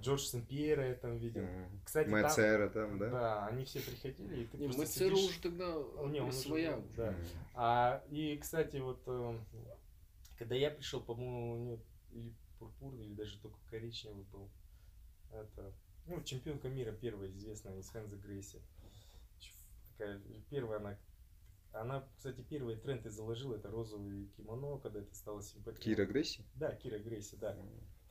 Джордж 0.00 0.22
Сен-Пьера 0.22 0.88
я 0.88 0.94
там 0.94 1.18
видел. 1.18 1.42
Mm. 1.42 1.68
Кстати, 1.84 2.08
Мэцера 2.08 2.68
там, 2.68 2.90
там, 2.90 2.98
да? 2.98 3.10
Да, 3.10 3.46
они 3.46 3.64
все 3.64 3.80
приходили. 3.80 4.42
И 4.42 4.46
ты 4.46 4.56
не, 4.58 4.68
Мэцера 4.68 5.14
уже 5.14 5.40
тогда 5.40 5.74
не, 6.06 6.20
он 6.20 6.32
своя. 6.32 6.78
Уже, 6.78 6.86
да. 6.96 7.08
Mm. 7.10 7.26
А, 7.54 8.04
и, 8.10 8.36
кстати, 8.38 8.76
вот, 8.78 9.02
э, 9.06 9.38
когда 10.38 10.54
я 10.54 10.70
пришел, 10.70 11.00
по-моему, 11.00 11.52
у 11.52 11.56
него 11.58 11.78
или 12.12 12.34
пурпурный, 12.58 13.04
или 13.04 13.14
даже 13.14 13.38
только 13.40 13.58
коричневый 13.70 14.24
был. 14.24 14.50
Это, 15.32 15.72
ну, 16.06 16.22
чемпионка 16.22 16.68
мира 16.68 16.92
первая 16.92 17.30
известная 17.30 17.78
из 17.78 17.88
Хэнза 17.90 18.16
Грейси. 18.16 18.60
Такая, 19.96 20.20
первая 20.50 20.78
она 20.78 20.98
она, 21.72 22.06
кстати, 22.16 22.42
первые 22.42 22.76
тренды 22.76 23.10
заложила, 23.10 23.56
это 23.56 23.70
розовый 23.70 24.26
кимоно, 24.36 24.78
когда 24.78 25.00
это 25.00 25.14
стало 25.14 25.42
симпатично. 25.42 25.94
Кира 25.94 26.06
Грейси? 26.06 26.44
Да, 26.54 26.74
Кира 26.74 26.98
Грейси, 26.98 27.36
да. 27.36 27.56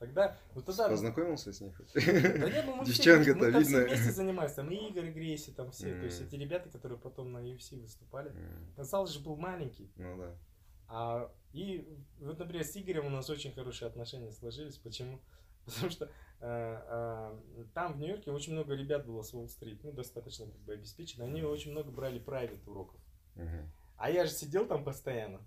Тогда, 0.02 0.36
ну 0.56 0.62
тогда... 0.62 0.88
Познакомился 0.88 1.52
с 1.52 1.60
ней? 1.60 1.72
Да 1.94 2.50
нет, 2.50 2.64
ну 2.66 2.74
мы 2.74 2.84
Девчонка-то 2.86 3.22
все, 3.22 3.34
мы 3.34 3.46
видно. 3.52 3.62
Все 3.62 3.86
вместе 3.86 4.10
занимались, 4.10 4.52
там 4.54 4.68
Игорь 4.68 5.12
Грейси, 5.12 5.50
там 5.52 5.70
все, 5.70 5.90
mm. 5.90 6.00
то 6.00 6.06
есть 6.06 6.20
эти 6.20 6.34
ребята, 6.34 6.70
которые 6.70 6.98
потом 6.98 7.30
на 7.30 7.38
UFC 7.38 7.80
выступали. 7.80 8.32
Mm. 8.32 8.74
Консал 8.74 9.06
же 9.06 9.20
был 9.20 9.36
маленький. 9.36 9.92
Ну 9.94 10.16
да. 10.16 10.36
А, 10.88 11.32
и 11.52 11.88
вот, 12.18 12.36
например, 12.36 12.64
с 12.64 12.76
Игорем 12.76 13.06
у 13.06 13.10
нас 13.10 13.30
очень 13.30 13.52
хорошие 13.52 13.86
отношения 13.86 14.32
сложились. 14.32 14.76
Почему? 14.78 15.20
Потому 15.66 15.90
что 15.92 16.06
э, 16.06 16.10
э, 16.40 17.64
там 17.72 17.92
в 17.92 17.98
Нью-Йорке 18.00 18.32
очень 18.32 18.54
много 18.54 18.74
ребят 18.74 19.06
было 19.06 19.22
с 19.22 19.32
Уолл-стрит, 19.32 19.84
ну, 19.84 19.92
достаточно 19.92 20.46
как 20.46 20.60
бы 20.62 20.72
обеспечено. 20.72 21.26
Они 21.26 21.44
очень 21.44 21.70
много 21.70 21.92
брали 21.92 22.20
private 22.20 22.68
уроков. 22.68 23.00
Uh-huh. 23.36 23.68
А 23.98 24.10
я 24.10 24.24
же 24.24 24.32
сидел 24.32 24.66
там 24.66 24.82
постоянно. 24.82 25.46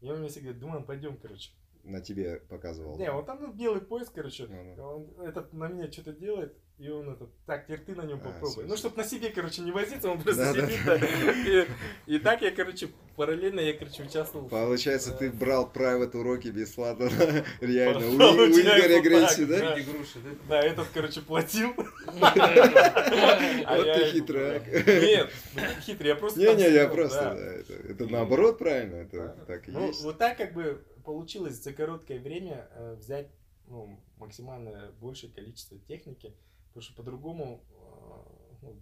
И 0.00 0.10
он 0.10 0.18
мне 0.18 0.30
всегда 0.30 0.46
говорит, 0.46 0.60
думаю, 0.60 0.84
пойдем, 0.84 1.16
короче 1.16 1.52
на 1.84 2.00
тебе 2.00 2.42
показывал. 2.48 2.98
Не, 2.98 3.10
вот 3.12 3.26
там 3.26 3.38
ну, 3.40 3.52
белый 3.52 3.80
пояс, 3.80 4.10
короче, 4.12 4.46
ну, 4.48 4.74
ну. 4.76 4.84
он 4.84 5.26
этот 5.26 5.52
на 5.52 5.68
меня 5.68 5.90
что-то 5.90 6.12
делает, 6.12 6.56
и 6.78 6.88
он 6.88 7.08
этот, 7.10 7.30
так, 7.46 7.66
теперь 7.66 7.80
ты 7.80 7.94
на 7.94 8.02
нем 8.02 8.20
а, 8.24 8.30
попробуй. 8.30 8.64
Ну, 8.64 8.76
чтобы 8.76 8.96
на 8.96 9.04
себе, 9.04 9.30
короче, 9.30 9.62
не 9.62 9.70
возиться, 9.70 10.10
он 10.10 10.20
просто 10.20 10.52
да, 10.54 10.66
сидит. 10.66 10.80
Да. 10.84 10.96
И, 10.96 11.68
и 12.06 12.18
так 12.18 12.42
я, 12.42 12.50
короче, 12.50 12.88
параллельно 13.16 13.60
я, 13.60 13.74
короче, 13.74 14.02
участвовал. 14.02 14.48
Получается, 14.48 15.12
ты 15.12 15.30
брал 15.30 15.70
private 15.72 16.16
уроки 16.16 16.48
бесплатно, 16.48 17.08
реально, 17.60 18.08
у, 18.08 18.14
у 18.14 18.46
Игоря 18.46 19.00
Грейси, 19.02 19.44
да? 19.44 19.76
Да, 20.48 20.60
этот, 20.62 20.88
короче, 20.92 21.20
платил. 21.20 21.74
А 23.66 23.76
вот 23.76 23.92
ты 23.92 24.10
хитрый. 24.10 24.60
Нет, 24.86 25.30
хитрый, 25.82 26.08
я 26.08 26.16
просто... 26.16 26.40
Не-не, 26.40 26.70
я 26.70 26.88
просто, 26.88 27.62
это 27.88 28.06
наоборот 28.06 28.58
правильно, 28.58 28.96
это 28.96 29.36
так 29.46 29.68
и 29.68 29.72
ну, 29.72 29.86
есть. 29.86 30.02
Вот 30.02 30.18
так, 30.18 30.36
как 30.36 30.52
бы, 30.54 30.82
получилось 31.04 31.62
за 31.62 31.72
короткое 31.72 32.20
время 32.20 32.68
э, 32.72 32.94
взять 32.94 33.30
ну, 33.68 34.00
максимально 34.16 34.92
большее 35.00 35.32
количество 35.32 35.78
техники, 35.78 36.34
потому 36.68 36.82
что 36.82 36.94
по-другому 36.94 37.62
э, 37.70 38.62
ну, 38.62 38.76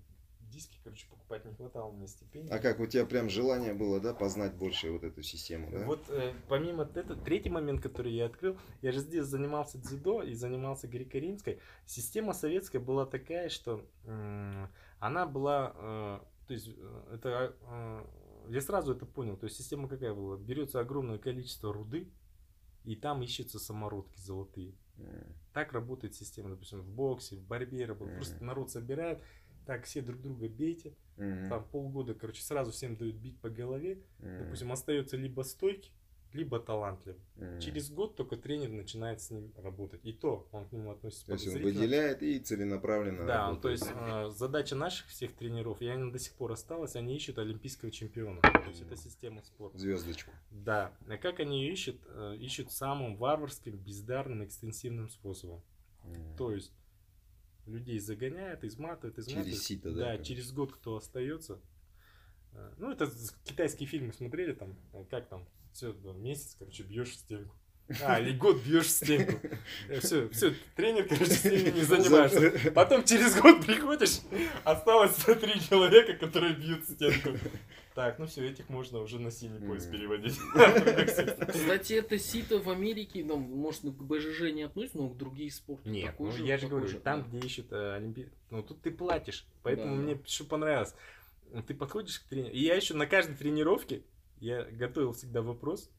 диски, 0.53 0.79
короче, 0.85 1.07
покупать 1.09 1.45
не 1.45 1.55
хватало 1.55 1.91
мне 1.93 2.07
стипендий. 2.07 2.51
А 2.51 2.59
как, 2.59 2.79
у 2.79 2.87
тебя 2.87 3.07
прям 3.07 3.29
желание 3.31 3.73
было, 3.73 4.01
да, 4.01 4.13
познать 4.13 4.55
больше 4.55 4.91
вот 4.91 5.03
эту 5.03 5.23
систему, 5.23 5.71
да? 5.71 5.85
Вот 5.87 6.05
э, 6.11 6.35
помимо 6.49 6.85
этого, 6.85 7.17
третий 7.17 7.51
момент, 7.51 7.81
который 7.81 8.13
я 8.13 8.27
открыл, 8.27 8.57
я 8.83 8.93
же 8.93 9.01
здесь 9.01 9.25
занимался 9.25 9.79
дзюдо 9.79 10.23
и 10.23 10.35
занимался 10.35 10.89
греко-римской. 10.89 11.59
Система 11.87 12.35
советская 12.35 12.81
была 12.81 13.07
такая, 13.07 13.49
что 13.49 13.85
э, 14.05 14.67
она 15.01 15.27
была, 15.27 15.73
э, 15.75 16.21
то 16.47 16.55
есть 16.55 16.69
э, 16.69 17.15
это 17.15 17.57
э, 17.63 18.05
я 18.49 18.61
сразу 18.61 18.95
это 18.95 19.07
понял. 19.07 19.37
То 19.37 19.45
есть 19.45 19.57
система 19.57 19.89
какая 19.89 20.15
была? 20.15 20.37
Берется 20.37 20.81
огромное 20.81 21.19
количество 21.19 21.73
руды, 21.73 22.09
и 22.85 22.97
там 22.97 23.23
ищутся 23.23 23.59
самородки 23.59 24.19
золотые. 24.19 24.75
Mm. 24.97 25.33
Так 25.53 25.73
работает 25.73 26.15
система, 26.15 26.51
допустим, 26.51 26.81
в 26.81 26.89
боксе, 26.89 27.37
в 27.37 27.43
борьбе 27.43 27.85
работает. 27.85 28.17
Mm. 28.17 28.19
Просто 28.19 28.45
народ 28.45 28.71
собирает, 28.71 29.23
так 29.67 29.85
все 29.85 30.03
друг 30.03 30.21
друга 30.21 30.49
бейте. 30.49 30.97
Mm-hmm. 31.17 31.49
Там 31.49 31.65
полгода, 31.69 32.15
короче, 32.15 32.43
сразу 32.43 32.73
всем 32.73 32.97
дают 32.97 33.17
бить 33.17 33.39
по 33.41 33.51
голове. 33.51 34.03
Mm-hmm. 34.19 34.45
Допустим, 34.45 34.73
остается 34.73 35.17
либо 35.17 35.43
стойки, 35.43 35.93
либо 36.33 36.59
талантлив. 36.61 37.17
Mm. 37.37 37.61
Через 37.61 37.91
год 37.91 38.17
только 38.17 38.37
тренер 38.37 38.71
начинает 38.71 39.21
с 39.21 39.31
ним 39.31 39.53
работать. 39.57 40.01
И 40.05 40.13
то 40.13 40.49
он 40.53 40.67
к 40.67 40.73
нему 40.73 40.91
относится 40.91 41.27
То 41.27 41.33
есть 41.33 41.49
он 41.49 41.63
выделяет 41.63 42.23
и 42.23 42.39
целенаправленно 42.39 43.27
Да, 43.27 43.49
работает. 43.49 43.63
то 43.63 43.69
есть 43.71 43.87
э, 43.95 44.31
задача 44.31 44.75
наших 44.75 45.09
всех 45.09 45.33
тренеров, 45.35 45.81
и 45.83 45.87
они 45.87 46.11
до 46.11 46.19
сих 46.19 46.35
пор 46.35 46.53
осталась, 46.53 46.97
они 46.97 47.17
ищут 47.17 47.39
олимпийского 47.39 47.91
чемпиона. 47.91 48.41
То 48.41 48.69
есть 48.69 48.83
это 48.83 48.97
система 48.97 49.43
спорта. 49.43 49.79
Звездочку. 49.79 50.31
Да. 50.51 50.93
А 51.09 51.17
как 51.17 51.41
они 51.41 51.63
ее 51.63 51.73
ищут? 51.73 52.01
Э, 52.09 52.37
ищут 52.39 52.73
самым 52.73 53.17
варварским, 53.17 53.77
бездарным, 53.77 54.45
экстенсивным 54.45 55.09
способом. 55.09 55.63
Mm. 56.05 56.37
То 56.37 56.53
есть 56.53 56.73
людей 57.67 57.99
загоняют, 57.99 58.65
изматывают, 58.65 59.19
изматывают. 59.19 59.49
Через 59.49 59.65
сито, 59.65 59.93
да? 59.93 60.17
Да, 60.17 60.25
через 60.25 60.53
год 60.53 60.73
кто 60.73 60.97
остается. 60.97 61.61
Э, 62.55 62.73
ну, 62.79 62.91
это 62.91 63.11
китайские 63.45 63.89
фильмы 63.89 64.13
смотрели, 64.13 64.53
там, 64.53 64.77
э, 64.93 65.05
как 65.11 65.29
там, 65.29 65.47
все, 65.73 65.95
месяц, 66.15 66.57
короче, 66.59 66.83
бьешь 66.83 67.17
стенку. 67.17 67.55
А, 68.03 68.21
или 68.21 68.33
год 68.33 68.63
бьешь 68.63 68.91
стенку. 68.91 69.39
Все, 70.01 70.29
все, 70.31 70.55
тренер, 70.77 71.09
короче, 71.09 71.33
с 71.33 71.45
ними 71.45 71.71
не 71.71 71.83
занимаешься. 71.83 72.71
Потом 72.71 73.05
через 73.05 73.41
год 73.41 73.65
приходишь, 73.65 74.21
осталось 74.65 75.15
три 75.17 75.61
человека, 75.61 76.15
которые 76.15 76.55
бьют 76.55 76.85
стенку. 76.85 77.37
Так, 77.95 78.19
ну 78.19 78.27
все, 78.27 78.49
этих 78.49 78.71
можно 78.71 79.01
уже 79.01 79.19
на 79.19 79.31
синий 79.31 79.59
пояс 79.59 79.85
переводить. 79.85 80.39
Кстати, 81.49 81.95
это 81.95 82.19
сито 82.19 82.59
в 82.59 82.71
Америке, 82.71 83.23
ну, 83.23 83.37
может, 83.37 83.83
к 83.83 84.03
БЖЖ 84.03 84.53
не 84.53 84.63
относится, 84.63 84.97
но 84.97 85.11
к 85.11 85.17
другим 85.19 85.51
спортам. 85.51 85.93
Нет, 85.93 86.15
ну, 86.19 86.35
я 86.37 86.57
же 86.57 86.69
говорю, 86.69 86.89
там, 87.01 87.25
где 87.25 87.39
ищут 87.41 87.71
э, 87.73 87.97
Олимпи... 87.97 88.31
Ну, 88.51 88.63
тут 88.63 88.81
ты 88.81 88.91
платишь, 88.91 89.47
поэтому 89.63 89.97
мне 89.97 90.19
что 90.25 90.45
понравилось. 90.45 90.95
Ты 91.67 91.75
подходишь 91.75 92.21
к 92.21 92.25
тренеру, 92.25 92.55
и 92.55 92.61
я 92.61 92.77
еще 92.77 92.95
на 92.95 93.07
каждой 93.07 93.37
тренировке 93.37 94.03
я 94.43 94.65
готовил 94.65 95.13
всегда 95.13 95.41
вопрос, 95.41 95.91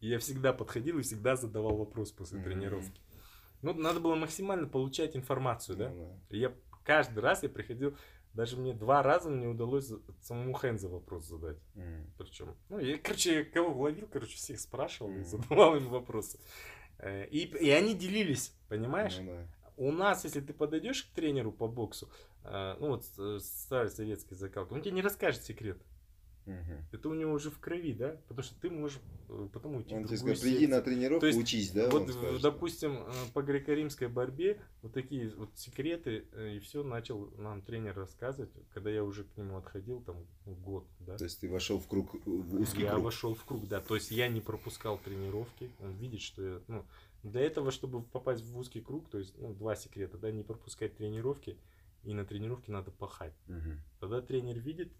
и 0.00 0.08
я 0.08 0.18
всегда 0.18 0.52
подходил 0.52 0.98
и 0.98 1.02
всегда 1.02 1.36
задавал 1.36 1.76
вопрос 1.76 2.10
после 2.10 2.40
mm-hmm. 2.40 2.44
тренировки. 2.44 3.00
Ну, 3.62 3.72
надо 3.72 4.00
было 4.00 4.16
максимально 4.16 4.66
получать 4.66 5.16
информацию, 5.16 5.78
да? 5.78 5.90
Mm-hmm. 5.90 6.18
И 6.30 6.38
я 6.38 6.52
каждый 6.84 7.20
раз 7.20 7.44
я 7.44 7.48
приходил, 7.48 7.96
даже 8.34 8.56
мне 8.56 8.74
два 8.74 9.02
раза 9.02 9.30
мне 9.30 9.46
удалось 9.46 9.92
самому 10.20 10.54
Хэнза 10.54 10.88
вопрос 10.88 11.26
задать. 11.26 11.56
Mm. 11.76 12.10
Причем, 12.18 12.56
ну, 12.68 12.80
я, 12.80 12.98
короче, 12.98 13.44
кого 13.44 13.80
ловил, 13.80 14.08
короче, 14.12 14.36
всех 14.36 14.58
спрашивал 14.58 15.12
mm. 15.12 15.20
и 15.20 15.24
задавал 15.24 15.76
им 15.76 15.88
вопросы. 15.88 16.40
Э, 16.98 17.26
и, 17.26 17.44
и 17.44 17.70
они 17.70 17.94
делились, 17.94 18.52
понимаешь? 18.68 19.18
Mm, 19.18 19.26
да. 19.26 19.72
У 19.76 19.92
нас, 19.92 20.24
если 20.24 20.40
ты 20.40 20.52
подойдешь 20.52 21.04
к 21.04 21.14
тренеру 21.14 21.52
по 21.52 21.68
боксу, 21.68 22.10
э, 22.42 22.76
ну 22.80 22.88
вот 22.88 23.04
э, 23.18 23.38
старый 23.40 23.90
советский 23.90 24.34
закалка, 24.34 24.72
он 24.72 24.82
тебе 24.82 24.96
не 24.96 25.02
расскажет 25.02 25.44
секрет. 25.44 25.78
Угу. 26.46 26.74
Это 26.92 27.08
у 27.08 27.14
него 27.14 27.32
уже 27.32 27.50
в 27.50 27.58
крови, 27.58 27.92
да? 27.92 28.16
Потому 28.28 28.42
что 28.42 28.54
ты 28.60 28.70
можешь 28.70 28.98
э, 29.28 29.48
потом 29.52 29.76
уйти 29.76 29.94
Он 29.94 30.04
тебе 30.04 30.16
скажет, 30.18 30.42
приди 30.42 30.66
на 30.66 30.82
тренировку, 30.82 31.20
То 31.20 31.26
есть, 31.26 31.38
учись, 31.38 31.70
да? 31.70 31.88
Вот, 31.88 32.10
допустим, 32.40 32.98
э, 32.98 33.12
по 33.32 33.42
греко-римской 33.42 34.08
борьбе 34.08 34.60
вот 34.82 34.92
такие 34.92 35.30
вот 35.30 35.50
секреты, 35.54 36.26
э, 36.32 36.56
и 36.56 36.58
все 36.60 36.82
начал 36.82 37.30
нам 37.38 37.62
тренер 37.62 37.96
рассказывать, 37.96 38.50
когда 38.74 38.90
я 38.90 39.04
уже 39.04 39.24
к 39.24 39.36
нему 39.36 39.56
отходил, 39.56 40.02
там, 40.02 40.16
год, 40.44 40.86
да? 41.00 41.16
То 41.16 41.24
есть 41.24 41.40
ты 41.40 41.48
вошел 41.48 41.78
в 41.78 41.88
круг, 41.88 42.14
в 42.26 42.60
узкий 42.60 42.82
я 42.82 42.90
круг? 42.90 42.98
Я 42.98 43.04
вошел 43.04 43.34
в 43.34 43.44
круг, 43.44 43.66
да. 43.68 43.80
То 43.80 43.94
есть 43.94 44.10
я 44.10 44.28
не 44.28 44.40
пропускал 44.40 44.98
тренировки, 44.98 45.70
он 45.80 45.92
видит, 45.92 46.20
что 46.20 46.42
я, 46.42 46.60
ну, 46.68 46.84
для 47.22 47.40
этого, 47.40 47.70
чтобы 47.70 48.02
попасть 48.02 48.44
в 48.44 48.58
узкий 48.58 48.82
круг, 48.82 49.08
то 49.08 49.18
есть, 49.18 49.34
ну, 49.38 49.54
два 49.54 49.76
секрета, 49.76 50.18
да, 50.18 50.30
не 50.30 50.42
пропускать 50.42 50.94
тренировки, 50.96 51.56
и 52.02 52.12
на 52.12 52.26
тренировке 52.26 52.70
надо 52.70 52.90
пахать. 52.90 53.34
Угу. 53.48 53.70
Тогда 54.00 54.20
тренер 54.20 54.58
видит 54.58 54.92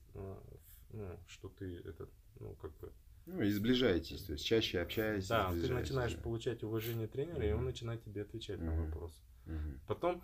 ну, 0.94 1.18
что 1.26 1.48
ты 1.48 1.76
этот, 1.78 2.10
ну, 2.40 2.54
как 2.54 2.76
бы... 2.78 2.92
Ну, 3.26 3.42
и 3.42 3.50
сближаетесь, 3.50 4.24
то 4.24 4.32
есть 4.32 4.44
чаще 4.44 4.80
общаетесь. 4.80 5.28
Да, 5.28 5.50
ты 5.50 5.72
начинаешь 5.72 6.14
да. 6.14 6.20
получать 6.20 6.62
уважение 6.62 7.08
тренера, 7.08 7.40
mm-hmm. 7.40 7.50
и 7.50 7.52
он 7.52 7.64
начинает 7.64 8.02
тебе 8.02 8.22
отвечать 8.22 8.58
mm-hmm. 8.58 8.76
на 8.76 8.84
вопросы. 8.84 9.18
Mm-hmm. 9.46 9.78
Потом 9.86 10.22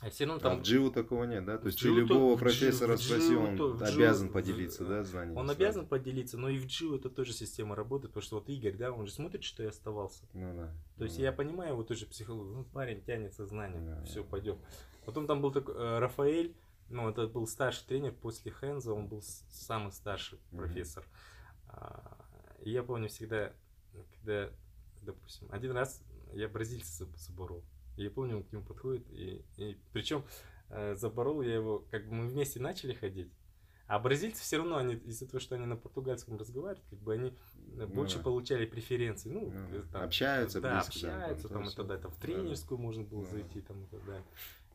А 0.00 0.10
все 0.10 0.26
равно 0.26 0.40
там... 0.40 0.52
А 0.52 0.56
в 0.56 0.62
Дживу 0.62 0.90
такого 0.90 1.24
нет, 1.24 1.44
да? 1.44 1.58
То 1.58 1.66
есть 1.66 1.80
ты 1.80 1.88
любого 1.88 2.34
то, 2.34 2.44
профессора 2.44 2.96
спроси, 2.96 3.34
он 3.34 3.82
обязан 3.82 4.30
поделиться, 4.30 4.84
да, 4.84 5.02
знаниями? 5.02 5.36
Он 5.36 5.50
обязан 5.50 5.86
поделиться, 5.86 6.38
но 6.38 6.48
и 6.48 6.58
в 6.58 6.66
Дживу 6.66 6.96
это 6.96 7.10
тоже 7.10 7.32
система 7.32 7.74
работает, 7.74 8.12
потому 8.12 8.24
что 8.24 8.36
вот 8.36 8.48
Игорь, 8.48 8.76
да, 8.76 8.92
он 8.92 9.06
же 9.06 9.12
смотрит, 9.12 9.42
что 9.42 9.62
я 9.62 9.70
оставался. 9.70 10.24
Ну 10.32 10.54
да. 10.54 10.66
То 10.66 10.74
ну, 10.98 11.04
есть 11.04 11.16
да. 11.16 11.24
я 11.24 11.32
понимаю 11.32 11.72
его 11.72 11.82
тоже 11.82 12.06
психологию, 12.06 12.54
ну 12.54 12.64
парень 12.64 13.02
тянется 13.02 13.44
знанием, 13.46 13.86
да, 13.86 14.04
все, 14.04 14.22
да. 14.22 14.28
пойдем. 14.30 14.58
Потом 15.04 15.26
там 15.26 15.42
был 15.42 15.50
такой 15.50 15.74
э, 15.74 15.98
Рафаэль, 15.98 16.54
ну 16.88 17.08
это 17.08 17.26
был 17.26 17.46
старший 17.46 17.86
тренер 17.86 18.12
после 18.12 18.52
Хенза, 18.52 18.92
он 18.92 19.06
был 19.08 19.22
самый 19.22 19.92
старший 19.92 20.38
профессор. 20.50 21.04
Mm-hmm. 21.68 22.62
И 22.64 22.70
я 22.70 22.82
помню 22.82 23.08
всегда, 23.08 23.52
когда, 24.16 24.50
допустим, 25.02 25.48
один 25.50 25.72
раз 25.72 26.02
я 26.32 26.48
бразильца 26.48 27.06
заборол. 27.16 27.64
Я 27.96 28.10
помню, 28.10 28.38
он 28.38 28.44
к 28.44 28.52
нему 28.52 28.64
подходит, 28.64 29.08
и, 29.10 29.44
и 29.56 29.76
причем 29.92 30.24
э, 30.70 30.94
заборол 30.94 31.42
я 31.42 31.54
его, 31.54 31.84
как 31.90 32.06
бы 32.08 32.14
мы 32.14 32.28
вместе 32.28 32.60
начали 32.60 32.94
ходить, 32.94 33.32
а 33.88 33.98
бразильцы 33.98 34.42
все 34.42 34.58
равно, 34.58 34.76
они, 34.76 34.96
из-за 34.96 35.26
того, 35.26 35.40
что 35.40 35.54
они 35.54 35.64
на 35.64 35.74
португальском 35.74 36.36
разговаривают, 36.36 36.86
как 36.90 36.98
бы 36.98 37.14
они 37.14 37.32
ну, 37.74 37.86
больше 37.86 38.22
получали 38.22 38.66
преференции. 38.66 39.30
Ну, 39.30 39.50
ну 39.50 39.82
там, 39.90 40.02
общаются, 40.02 40.60
да, 40.60 40.74
близко, 40.74 40.90
общаются, 40.90 41.48
да, 41.48 41.54
там, 41.54 41.62
там 41.62 41.72
и 41.72 41.74
тогда 41.74 41.94
это 41.94 42.10
в 42.10 42.16
тренерскую 42.16 42.76
да, 42.76 42.84
можно 42.84 43.04
было 43.04 43.24
да. 43.24 43.30
зайти, 43.30 43.62
там 43.62 43.82
и 43.82 43.86
так 43.86 44.04
далее. 44.04 44.24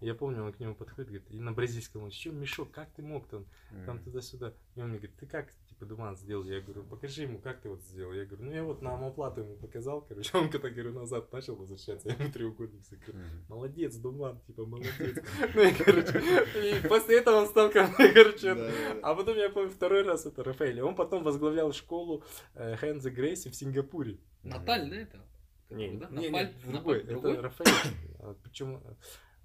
Я 0.04 0.16
помню, 0.16 0.44
он 0.44 0.52
к 0.52 0.60
нему 0.60 0.76
подходит, 0.76 1.08
говорит, 1.08 1.32
и 1.32 1.40
на 1.40 1.54
бразильском, 1.54 2.04
он, 2.04 2.12
что, 2.12 2.32
Мешок, 2.32 2.72
как 2.72 2.92
ты 2.92 3.02
мог 3.02 3.26
там, 3.28 3.46
там 3.86 4.00
туда-сюда? 4.00 4.54
И 4.76 4.82
он 4.82 4.90
мне 4.90 4.98
говорит, 4.98 5.16
ты 5.18 5.26
как, 5.26 5.54
типа, 5.70 5.86
Думан 5.86 6.18
сделал? 6.18 6.44
Я 6.44 6.60
говорю, 6.60 6.84
покажи 6.84 7.22
ему, 7.22 7.40
как 7.40 7.62
ты 7.62 7.70
вот 7.70 7.82
сделал? 7.84 8.12
Я 8.12 8.26
говорю, 8.26 8.44
ну 8.44 8.52
я 8.52 8.64
вот 8.64 8.82
на 8.82 9.08
оплату 9.08 9.42
ему 9.42 9.56
показал, 9.56 10.02
короче, 10.02 10.38
он 10.38 10.50
когда, 10.50 10.70
говорю, 10.70 10.92
назад 10.92 11.32
начал 11.32 11.56
возвращаться, 11.56 12.10
я 12.10 12.16
ему 12.16 12.32
треугольник 12.34 12.84
закрыл. 12.86 13.16
Молодец, 13.48 13.96
Думан, 13.96 14.42
типа, 14.42 14.66
молодец. 14.66 14.94
Ну 15.56 15.62
и, 15.62 15.72
короче, 15.72 16.22
и 16.62 16.88
после 16.88 17.20
этого 17.20 17.38
он 17.38 17.48
стал 17.48 17.72
ко 17.72 17.88
мне, 17.88 18.12
короче, 18.12 18.52
а 19.02 19.16
потом 19.16 19.38
я 19.38 19.50
помню 19.50 19.70
второй 19.70 20.04
раз 20.04 20.26
это 20.26 20.44
Рафаэль, 20.44 20.82
он 20.82 20.96
потом 20.96 21.24
возглавлял 21.24 21.72
школу 21.72 22.24
Хэнза 22.56 23.10
Грейси 23.10 23.50
в 23.50 23.56
Сингапуре. 23.56 24.20
Наталь, 24.44 24.90
да, 24.90 24.96
это? 24.98 25.20
Не, 25.70 25.88
не, 25.88 26.30
не, 26.30 26.72
другой, 26.72 27.04
это 27.04 27.42
Рафаэль. 27.42 27.96
А 28.20 28.36
Причем 28.44 28.82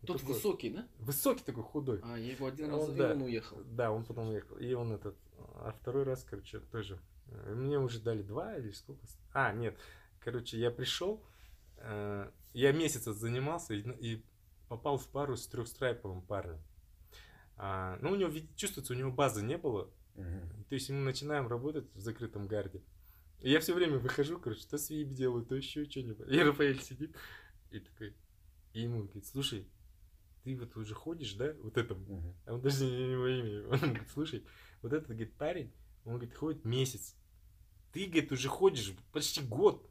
тот 0.06 0.20
такой, 0.20 0.34
высокий, 0.34 0.70
да? 0.70 0.88
Высокий 0.98 1.44
такой 1.44 1.64
худой. 1.64 2.00
А, 2.02 2.16
я 2.16 2.32
его 2.32 2.46
один 2.46 2.70
раз 2.70 2.88
он, 2.88 2.96
да, 2.96 3.12
он 3.12 3.22
уехал. 3.22 3.56
Да, 3.64 3.90
он 3.90 4.04
потом 4.04 4.28
уехал. 4.28 4.56
И 4.56 4.72
он 4.72 4.92
этот, 4.92 5.16
а 5.56 5.72
второй 5.72 6.04
раз, 6.04 6.24
короче, 6.24 6.60
тоже. 6.60 6.98
Э, 7.26 7.54
мне 7.54 7.78
уже 7.78 8.00
дали 8.00 8.22
два 8.22 8.56
или 8.56 8.70
сколько? 8.70 9.04
А, 9.32 9.52
нет. 9.52 9.76
Короче, 10.20 10.58
я 10.58 10.70
пришел, 10.70 11.22
э, 11.78 12.30
я 12.52 12.72
месяц 12.72 13.04
занимался 13.04 13.74
и, 13.74 13.80
и 14.00 14.24
попал 14.68 14.98
в 14.98 15.06
пару 15.08 15.36
с 15.36 15.46
трехстрайповым 15.46 16.22
парнем. 16.22 16.60
А, 17.56 17.98
ну, 18.00 18.12
у 18.12 18.16
него, 18.16 18.32
чувствуется, 18.54 18.92
у 18.92 18.96
него 18.96 19.10
базы 19.10 19.42
не 19.42 19.58
было. 19.58 19.90
Uh-huh. 20.14 20.64
То 20.68 20.74
есть 20.74 20.90
мы 20.90 20.98
начинаем 20.98 21.48
работать 21.48 21.86
в 21.94 22.00
закрытом 22.00 22.46
гарде. 22.46 22.82
И 23.40 23.50
я 23.50 23.60
все 23.60 23.74
время 23.74 23.98
выхожу, 23.98 24.38
короче, 24.38 24.66
то 24.68 24.78
свип 24.78 25.12
делаю, 25.12 25.44
то 25.44 25.54
еще 25.54 25.84
что-нибудь. 25.84 26.28
И 26.28 26.40
Рафаэль 26.40 26.80
сидит 26.82 27.16
и 27.70 27.80
такой, 27.80 28.14
и 28.72 28.82
ему 28.82 29.04
говорит, 29.04 29.26
слушай, 29.26 29.68
ты 30.48 30.56
вот 30.56 30.76
уже 30.76 30.94
ходишь, 30.94 31.34
да, 31.34 31.52
вот 31.62 31.76
этому, 31.76 32.00
uh-huh. 32.06 32.34
а 32.46 32.54
он 32.54 32.62
даже 32.62 32.86
не 32.86 33.12
его 33.12 33.26
имя, 33.26 33.68
он 33.70 33.78
говорит, 33.78 34.08
слушай, 34.12 34.44
вот 34.80 34.94
этот, 34.94 35.08
говорит, 35.08 35.34
парень, 35.34 35.72
он, 36.06 36.14
говорит, 36.14 36.34
ходит 36.34 36.64
месяц, 36.64 37.14
ты, 37.92 38.06
говорит, 38.06 38.32
уже 38.32 38.48
ходишь 38.48 38.94
почти 39.12 39.42
год, 39.42 39.86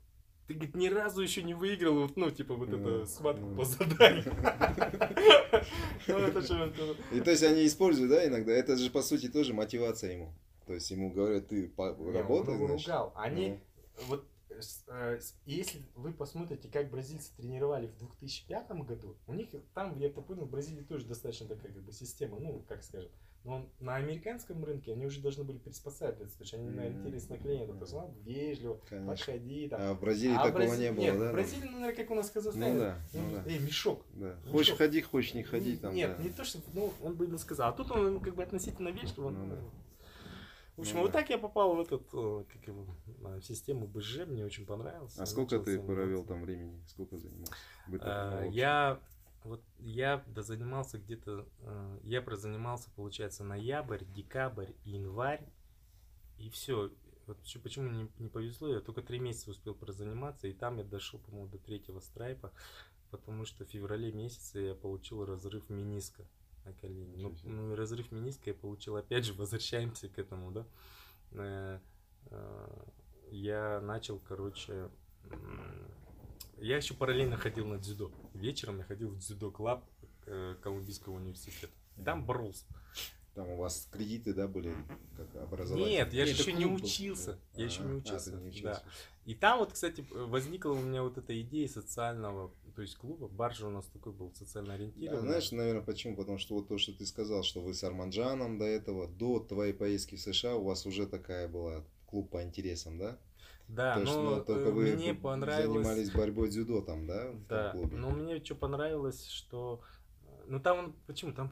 ты, 0.47 0.55
говорит, 0.55 0.75
ни 0.75 0.87
разу 0.87 1.21
еще 1.21 1.43
не 1.43 1.53
выиграл, 1.53 2.01
вот, 2.01 2.17
ну, 2.17 2.31
типа, 2.31 2.55
вот 2.55 2.69
это 2.69 3.05
схватку 3.05 3.55
по 3.55 3.65
заданию. 3.65 4.23
Ну, 6.07 6.19
И 7.11 7.19
то 7.19 7.31
есть 7.31 7.43
они 7.43 7.65
используют, 7.65 8.11
да, 8.11 8.25
иногда, 8.25 8.53
это 8.53 8.77
же, 8.77 8.89
по 8.89 9.01
сути, 9.01 9.27
тоже 9.27 9.53
мотивация 9.53 10.13
ему. 10.13 10.33
То 10.65 10.73
есть 10.73 10.89
ему 10.91 11.11
говорят, 11.11 11.47
ты 11.47 11.67
значит. 12.67 12.89
Они, 13.15 13.59
ну. 13.97 14.03
вот 14.07 14.27
если 15.45 15.81
вы 15.95 16.13
посмотрите, 16.13 16.69
как 16.69 16.89
бразильцы 16.89 17.35
тренировали 17.35 17.87
в 17.87 17.97
2005 17.97 18.71
году, 18.83 19.17
у 19.27 19.33
них 19.33 19.49
там, 19.73 19.97
я 19.99 20.09
понял, 20.09 20.45
в 20.45 20.49
Бразилии 20.49 20.83
тоже 20.83 21.05
достаточно 21.05 21.47
такая 21.47 21.71
как 21.71 21.83
бы 21.83 21.91
система, 21.91 22.39
ну, 22.39 22.63
как 22.67 22.83
скажем, 22.83 23.11
но 23.47 23.65
на 23.79 23.95
американском 23.95 24.63
рынке 24.65 24.91
они 24.91 25.05
уже 25.05 25.21
должны 25.21 25.45
были 25.45 25.57
приспосабливаться, 25.57 26.37
то 26.37 26.43
есть 26.43 26.53
они 26.53 26.67
ориентировались 26.77 27.29
на 27.29 27.37
клиента, 27.37 27.73
то 27.73 27.81
есть 27.81 27.93
надо 27.93 28.13
вежливо, 28.25 28.81
Конечно. 28.89 29.11
подходи. 29.11 29.69
Там. 29.69 29.81
А 29.81 29.93
в 29.93 30.01
Бразилии 30.01 30.35
а 30.35 30.43
такого 30.43 30.53
Бразилии, 30.53 30.83
не 30.83 30.91
было, 30.91 31.01
нет, 31.01 31.19
да? 31.19 31.29
в 31.29 31.31
Бразилии, 31.31 31.65
ну, 31.65 31.71
наверное, 31.79 31.95
как 31.95 32.11
у 32.11 32.15
нас 32.15 32.29
в 32.29 32.33
Казахстане. 32.33 32.73
Ну 32.73 32.79
да, 32.79 32.99
ну, 33.13 33.31
да. 33.31 33.43
Эй, 33.47 33.59
мешок. 33.59 34.05
Да. 34.15 34.35
Мешок. 34.35 34.51
Хочешь 34.51 34.75
ходи, 34.75 35.01
хочешь 35.01 35.33
не 35.33 35.43
ходи. 35.43 35.77
Там, 35.77 35.95
нет, 35.95 36.17
да. 36.17 36.23
не 36.23 36.29
то, 36.29 36.43
что, 36.43 36.59
ну, 36.73 36.93
он 37.01 37.15
бы 37.15 37.25
ему 37.25 37.37
сказал, 37.37 37.69
а 37.69 37.71
тут 37.71 37.89
он 37.91 38.19
как 38.19 38.35
бы 38.35 38.43
относительно 38.43 38.89
вежливо, 38.89 39.29
ну, 39.29 39.47
да. 39.47 39.57
В 40.77 40.81
общем, 40.81 40.97
ну, 40.97 41.01
вот 41.01 41.11
да. 41.11 41.19
так 41.19 41.29
я 41.31 41.39
попал 41.39 41.75
в 41.75 41.79
этот, 41.79 42.03
э, 42.13 42.43
как 42.53 42.67
его, 42.67 42.85
в 43.07 43.41
систему 43.41 43.87
БЖ, 43.87 44.27
мне 44.27 44.45
очень 44.45 44.63
понравилось. 44.63 45.17
А 45.17 45.25
сколько 45.25 45.59
ты 45.59 45.81
провел 45.81 46.23
там 46.23 46.43
времени? 46.43 46.79
Сколько 46.87 47.17
занимался? 47.17 47.53
А, 47.99 48.43
я 48.45 49.01
вот 49.43 49.63
я 49.79 50.23
занимался 50.35 50.99
где-то, 50.99 51.47
э, 51.61 51.99
я 52.03 52.21
прозанимался, 52.21 52.91
получается, 52.95 53.43
ноябрь, 53.43 54.03
декабрь, 54.05 54.73
январь, 54.83 55.43
и 56.37 56.49
все. 56.49 56.91
Вот 57.25 57.37
почему 57.63 57.89
не, 57.89 58.09
не 58.19 58.29
повезло, 58.29 58.67
я 58.67 58.79
только 58.79 59.01
три 59.01 59.19
месяца 59.19 59.49
успел 59.49 59.73
прозаниматься, 59.73 60.47
и 60.47 60.53
там 60.53 60.77
я 60.77 60.83
дошел, 60.83 61.19
по-моему, 61.19 61.49
до 61.49 61.57
третьего 61.57 61.99
страйпа, 62.01 62.51
потому 63.09 63.45
что 63.45 63.65
в 63.65 63.69
феврале 63.69 64.11
месяце 64.11 64.59
я 64.59 64.75
получил 64.75 65.25
разрыв 65.25 65.69
миниска 65.69 66.23
на 66.67 66.73
колени. 66.73 67.15
Ну, 67.17 67.35
ну, 67.43 67.75
разрыв 67.75 68.11
мениска 68.11 68.49
я 68.49 68.53
получил, 68.53 68.95
опять 68.97 69.25
же, 69.25 69.33
возвращаемся 69.37 70.09
к 70.09 70.19
этому, 70.19 70.51
да. 70.51 70.65
Э, 71.31 71.79
э, 72.29 72.83
я 73.31 73.81
начал, 73.81 74.19
короче, 74.19 74.89
я 76.57 76.77
еще 76.77 76.93
параллельно 76.93 77.37
ходил 77.37 77.65
на 77.67 77.77
дзюдо. 77.77 78.11
Вечером 78.33 78.77
я 78.79 78.83
ходил 78.83 79.09
в 79.09 79.17
дзюдо-клаб 79.17 79.83
э, 80.25 80.55
Колумбийского 80.61 81.15
университета. 81.15 81.73
Там 82.03 82.25
боролся. 82.25 82.65
Там 83.37 83.51
у 83.51 83.57
вас 83.57 83.87
кредиты, 83.91 84.33
да, 84.33 84.47
были 84.47 84.73
как 85.15 85.43
образование? 85.43 85.99
Нет, 85.99 86.11
я 86.11 86.25
же 86.25 86.31
еще 86.31 86.53
не 86.53 86.65
учился. 86.65 87.37
Я 87.53 87.65
еще 87.65 87.83
не 87.83 87.93
учился. 87.93 88.31
А, 88.33 88.39
не 88.39 88.47
учился. 88.47 88.81
Да. 88.83 88.83
И 89.25 89.35
там 89.35 89.59
вот, 89.59 89.73
кстати, 89.73 90.03
возникла 90.09 90.71
у 90.71 90.79
меня 90.81 91.03
вот 91.03 91.19
эта 91.19 91.39
идея 91.41 91.67
социального, 91.67 92.51
то 92.75 92.81
есть 92.81 92.97
клуба. 92.97 93.27
Баржа 93.27 93.67
у 93.67 93.69
нас 93.69 93.85
такой 93.93 94.11
был 94.11 94.33
социально 94.33 94.73
ориентированный. 94.73 95.21
Да, 95.21 95.27
знаешь, 95.27 95.51
наверное, 95.51 95.83
почему? 95.83 96.15
Потому 96.15 96.39
что 96.39 96.55
вот 96.55 96.67
то, 96.67 96.79
что 96.79 96.97
ты 96.97 97.05
сказал, 97.05 97.43
что 97.43 97.61
вы 97.61 97.75
с 97.75 97.83
Арманджаном 97.83 98.57
до 98.57 98.65
этого, 98.65 99.07
до 99.07 99.39
твоей 99.39 99.73
поездки 99.73 100.15
в 100.15 100.19
США, 100.19 100.55
у 100.55 100.63
вас 100.63 100.87
уже 100.87 101.05
такая 101.05 101.47
была 101.47 101.85
клуб 102.07 102.31
по 102.31 102.41
интересам, 102.41 102.97
да? 102.97 103.19
Да, 103.67 103.93
то, 103.93 103.99
но 103.99 104.05
что, 104.07 104.35
ну, 104.37 104.43
только 104.45 104.71
вы 104.71 104.95
мне 104.95 105.13
понравилось... 105.13 105.85
занимались 105.85 106.09
борьбой 106.09 106.49
дзюдо 106.49 106.81
там, 106.81 107.05
да? 107.05 107.35
Да, 107.47 107.75
но 107.91 108.09
мне 108.09 108.43
что 108.43 108.55
понравилось, 108.55 109.27
что... 109.27 109.81
Ну 110.47 110.59
там, 110.59 110.95
почему? 111.05 111.33
Там 111.33 111.51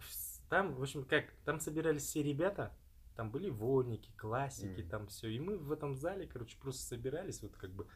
там, 0.50 0.76
в 0.76 0.82
общем, 0.82 1.04
как, 1.04 1.26
там 1.44 1.60
собирались 1.60 2.04
все 2.04 2.24
ребята, 2.24 2.74
там 3.16 3.32
были 3.32 3.50
вольники, 3.50 4.12
классики, 4.18 4.82
mm. 4.82 4.90
там 4.90 5.08
все. 5.08 5.30
И 5.30 5.40
мы 5.40 5.58
в 5.58 5.72
этом 5.72 5.96
зале, 5.96 6.28
короче, 6.28 6.58
просто 6.60 6.84
собирались, 6.84 7.42
вот 7.42 7.56
как 7.56 7.72
бы, 7.72 7.88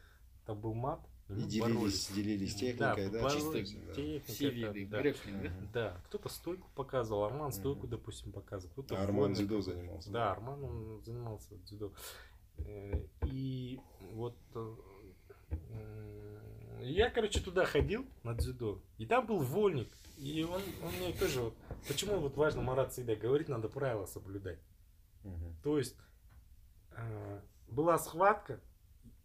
там 0.46 0.60
был 0.60 0.74
мат, 0.74 1.02
и, 1.30 1.34
и 1.34 1.44
делились, 1.44 1.60
боролись. 1.60 2.12
делились 2.12 2.56
техникой, 2.56 3.10
да? 3.10 3.22
да? 3.22 3.30
Чисто, 3.30 3.52
да. 3.52 3.94
Техника, 3.94 4.32
все 4.32 4.50
виды, 4.50 4.86
да. 4.88 5.00
Грэпплинг, 5.00 5.44
да? 5.44 5.52
Да, 5.74 6.02
кто-то 6.06 6.30
стойку 6.30 6.70
показывал, 6.74 7.26
Арман 7.26 7.52
стойку, 7.52 7.86
mm. 7.86 7.90
допустим, 7.90 8.32
показывал. 8.32 8.72
Кто-то 8.72 8.98
а 8.98 9.04
Арман 9.04 9.34
дзюдо 9.34 9.62
занимался. 9.62 10.12
Да, 10.12 10.32
Арман, 10.32 10.64
он 10.64 11.02
занимался 11.04 11.56
дзюдо. 11.66 11.94
Э, 12.58 13.06
и 13.26 13.80
вот 14.14 14.38
э, 14.56 14.76
я, 16.82 17.10
короче, 17.10 17.40
туда 17.40 17.66
ходил 17.66 18.06
на 18.24 18.34
дзюдо, 18.34 18.82
и 18.98 19.06
там 19.06 19.26
был 19.26 19.40
вольник. 19.40 19.90
И 20.18 20.44
он, 20.44 20.62
он 20.84 20.94
мне 21.00 21.14
тоже 21.14 21.42
вот, 21.42 21.56
почему 21.88 22.20
вот 22.20 22.36
важно 22.36 22.62
Марат 22.62 22.92
всегда 22.92 23.16
говорит, 23.16 23.48
надо 23.48 23.70
правила 23.70 24.06
соблюдать. 24.06 24.60
Угу. 25.24 25.56
То 25.64 25.78
есть 25.78 25.96
э, 26.92 27.42
была 27.70 27.98
схватка, 27.98 28.60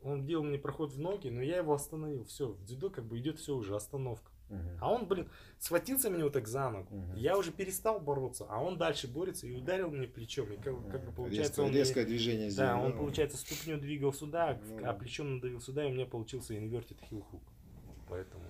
он 0.03 0.25
делал 0.25 0.45
мне 0.45 0.59
проход 0.59 0.93
в 0.93 1.01
ноги, 1.01 1.29
но 1.29 1.43
я 1.43 1.57
его 1.57 1.73
остановил. 1.73 2.25
Все, 2.25 2.49
в 2.49 2.65
дзюдо 2.65 2.91
как 2.91 3.07
бы 3.07 3.19
идет 3.19 3.39
все 3.39 3.57
уже, 3.57 3.75
остановка. 3.75 4.31
Угу. 4.55 4.79
А 4.81 4.93
он, 4.93 5.07
блин, 5.07 5.29
схватился 5.59 6.11
меня 6.11 6.25
вот 6.25 6.33
так 6.33 6.47
за 6.47 6.71
ногу. 6.71 6.95
Угу. 6.95 7.17
Я 7.17 7.37
уже 7.37 7.53
перестал 7.53 8.01
бороться, 8.01 8.47
а 8.49 8.63
он 8.63 8.79
дальше 8.79 9.09
борется 9.09 9.47
и 9.47 9.53
ударил 9.53 9.91
мне 9.91 10.07
плечом. 10.07 10.53
И 10.53 10.57
как, 10.57 10.75
как 10.91 11.05
бы 11.05 11.13
получается 11.13 11.51
Резко, 11.51 11.61
он 11.61 11.73
резкое 11.73 12.05
движение 12.05 12.51
сделал. 12.51 12.81
Да, 12.81 12.87
он 12.87 12.93
получается 12.97 13.37
ступню 13.37 13.79
двигал 13.79 14.13
сюда, 14.13 14.59
ну, 14.69 14.87
а 14.87 14.93
плечом 14.93 15.37
надавил 15.37 15.61
сюда, 15.61 15.85
и 15.85 15.91
у 15.91 15.95
меня 15.95 16.07
получился 16.07 16.57
инвертит 16.57 16.99
хил-хук. 17.11 17.43
Поэтому. 18.09 18.45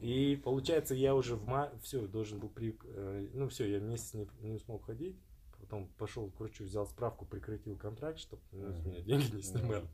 И 0.00 0.40
получается, 0.44 0.94
я 0.94 1.14
уже 1.14 1.36
в 1.36 1.46
ма... 1.46 1.72
все, 1.82 2.06
должен 2.06 2.38
был 2.38 2.48
при... 2.48 2.76
Э, 2.84 3.28
ну 3.32 3.48
все, 3.48 3.68
я 3.68 3.80
месяц 3.80 4.14
не, 4.14 4.28
не 4.40 4.58
смог 4.58 4.84
ходить. 4.84 5.16
Потом 5.58 5.88
пошел 5.98 6.30
к 6.30 6.38
врачу, 6.38 6.64
взял 6.64 6.86
справку, 6.86 7.24
прекратил 7.24 7.76
контракт, 7.76 8.18
чтобы 8.18 8.42
ну, 8.52 8.72
с 8.72 8.84
меня 8.84 9.00
деньги 9.00 9.34
не 9.34 9.42
снимали. 9.42 9.84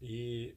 И 0.00 0.56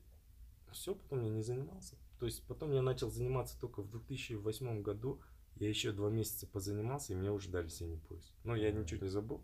все, 0.71 0.95
потом 0.95 1.23
я 1.23 1.29
не 1.29 1.43
занимался. 1.43 1.95
То 2.21 2.27
есть 2.27 2.45
потом 2.45 2.71
я 2.71 2.83
начал 2.83 3.09
заниматься 3.09 3.59
только 3.59 3.81
в 3.81 3.89
2008 3.89 4.83
году. 4.83 5.19
Я 5.55 5.69
еще 5.69 5.91
два 5.91 6.11
месяца 6.11 6.45
позанимался, 6.45 7.13
и 7.13 7.15
мне 7.15 7.31
уже 7.31 7.49
дали 7.49 7.67
синий 7.67 7.97
пояс. 7.97 8.31
Но 8.43 8.55
я 8.55 8.71
ничего 8.71 9.03
не 9.03 9.09
забыл. 9.09 9.43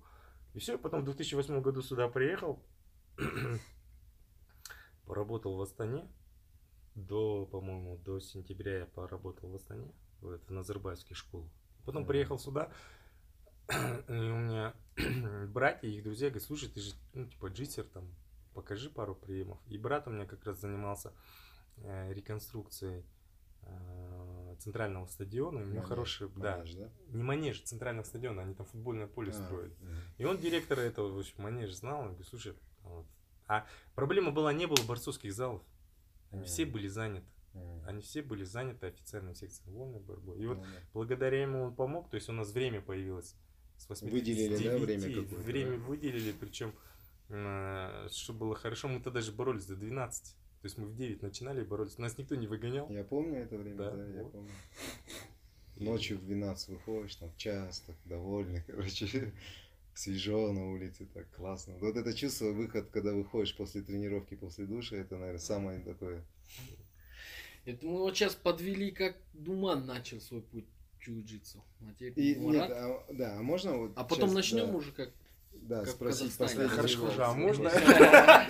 И 0.54 0.60
все, 0.60 0.78
потом 0.78 1.02
в 1.02 1.06
2008 1.06 1.60
году 1.64 1.82
сюда 1.82 2.08
приехал, 2.08 2.64
поработал 5.08 5.56
в 5.56 5.62
Астане. 5.64 6.08
До, 6.94 7.48
по-моему, 7.48 7.98
до 7.98 8.20
сентября 8.20 8.78
я 8.78 8.86
поработал 8.86 9.50
в 9.50 9.56
Астане, 9.56 9.92
в, 10.22 10.38
в 10.38 10.52
Назарбаевских 10.52 11.18
школах. 11.18 11.50
Потом 11.84 12.04
mm-hmm. 12.04 12.08
приехал 12.08 12.38
сюда, 12.38 12.72
и 13.72 14.12
у 14.12 14.38
меня 14.38 14.76
братья 15.48 15.88
и 15.88 15.96
их 15.96 16.04
друзья 16.04 16.30
говорят, 16.30 16.44
слушай, 16.48 16.70
ты 16.70 16.80
же, 16.80 16.94
ну, 17.16 17.26
типа, 17.26 17.48
джитсер, 17.48 17.86
там, 17.86 18.14
покажи 18.54 18.92
пару 18.92 19.16
приемов. 19.16 19.58
И 19.66 19.80
брат 19.80 20.08
у 20.08 20.12
меня 20.12 20.28
как 20.28 20.46
раз 20.46 20.62
занимался 20.62 21.12
реконструкцией 21.84 23.06
э, 23.62 24.56
центрального 24.60 25.06
стадиона. 25.06 25.62
У 25.62 25.66
него 25.66 25.82
хороший, 25.84 26.30
манеж, 26.30 26.74
да, 26.74 26.86
да, 26.86 26.92
не 27.18 27.24
манеж, 27.24 27.62
центрального 27.62 28.06
стадиона, 28.06 28.42
они 28.42 28.54
там 28.54 28.66
футбольное 28.66 29.08
поле 29.08 29.32
а, 29.32 29.34
строят. 29.34 29.74
Да. 29.80 29.88
И 30.18 30.26
он 30.26 30.38
директора 30.38 30.82
этого, 30.82 31.12
в 31.12 31.20
общем, 31.20 31.44
манеж 31.44 31.74
знал, 31.74 32.00
он 32.00 32.08
говорит, 32.08 32.28
слушай, 32.28 32.54
вот. 32.84 33.06
а 33.48 33.66
проблема 33.96 34.32
была, 34.32 34.54
не 34.54 34.66
было 34.66 34.84
борцовских 34.88 35.34
залов. 35.34 35.62
Они 36.32 36.44
все 36.44 36.66
были 36.66 36.88
заняты. 36.88 37.28
Они 37.86 38.02
все 38.02 38.22
были 38.22 38.44
заняты 38.44 38.88
официальной 38.88 39.34
секцией 39.34 39.72
вольной 39.72 40.00
борьбой. 40.00 40.40
И 40.40 40.46
вот 40.46 40.60
благодаря 40.94 41.42
ему 41.42 41.64
он 41.64 41.76
помог, 41.76 42.10
то 42.10 42.16
есть 42.16 42.30
у 42.30 42.34
нас 42.34 42.52
время 42.52 42.82
появилось 42.82 43.36
с 43.78 43.88
8 43.90 44.10
Выделили, 44.10 44.64
да, 44.64 44.78
время 44.78 45.08
какое-то? 45.08 45.36
Время 45.36 45.78
выделили, 45.78 46.34
причем, 46.34 46.74
э, 47.30 48.08
что 48.12 48.34
было 48.34 48.56
хорошо, 48.56 48.88
мы 48.88 48.96
тогда 48.96 49.20
даже 49.20 49.32
боролись 49.32 49.66
до 49.66 49.76
12. 49.76 50.36
То 50.62 50.66
есть 50.66 50.78
мы 50.78 50.88
в 50.88 50.96
9 50.96 51.22
начинали 51.22 51.62
и 51.62 51.66
боролись. 51.66 51.98
Нас 51.98 52.18
никто 52.18 52.36
не 52.36 52.48
выгонял. 52.48 52.90
Я 52.90 53.04
помню 53.04 53.40
это 53.40 53.58
время, 53.58 53.78
да, 53.78 53.92
да 53.92 54.04
вот. 54.06 54.16
я 54.16 54.24
помню. 54.24 54.52
Ночью 55.78 56.18
в 56.18 56.26
12 56.26 56.70
выходишь, 56.70 57.16
там 57.16 57.32
час, 57.38 57.82
так 57.82 57.96
довольный, 58.06 58.64
короче 58.68 59.32
свежо 59.94 60.52
на 60.52 60.72
улице, 60.72 61.06
так 61.14 61.30
классно. 61.32 61.76
Вот 61.80 61.96
это 61.96 62.14
чувство, 62.14 62.52
выход, 62.52 62.90
когда 62.90 63.14
выходишь 63.14 63.56
после 63.56 63.82
тренировки, 63.82 64.36
после 64.36 64.66
душа, 64.66 64.96
это, 64.96 65.18
наверное, 65.18 65.40
самое 65.40 65.80
такое. 65.80 66.24
Это 67.66 67.86
мы 67.86 68.00
вот 68.00 68.16
сейчас 68.16 68.34
подвели, 68.36 68.92
как 68.92 69.18
Думан 69.34 69.86
начал 69.86 70.22
свой 70.22 70.42
путь 70.42 70.66
джиу-джитсу. 71.02 71.62
А 71.82 72.04
И, 72.04 72.36
нет, 72.36 72.70
а, 72.72 73.06
да, 73.12 73.38
а 73.38 73.42
можно 73.42 73.78
вот 73.78 73.92
А 73.96 74.04
потом 74.04 74.30
сейчас, 74.30 74.36
начнем 74.36 74.68
да. 74.68 74.74
уже 74.74 74.92
как 74.92 75.12
да, 75.68 75.82
как 75.82 75.90
спросить 75.90 76.34
последний 76.38 76.70
Хорошо, 76.70 77.10
а 77.20 77.34
можно? 77.34 77.70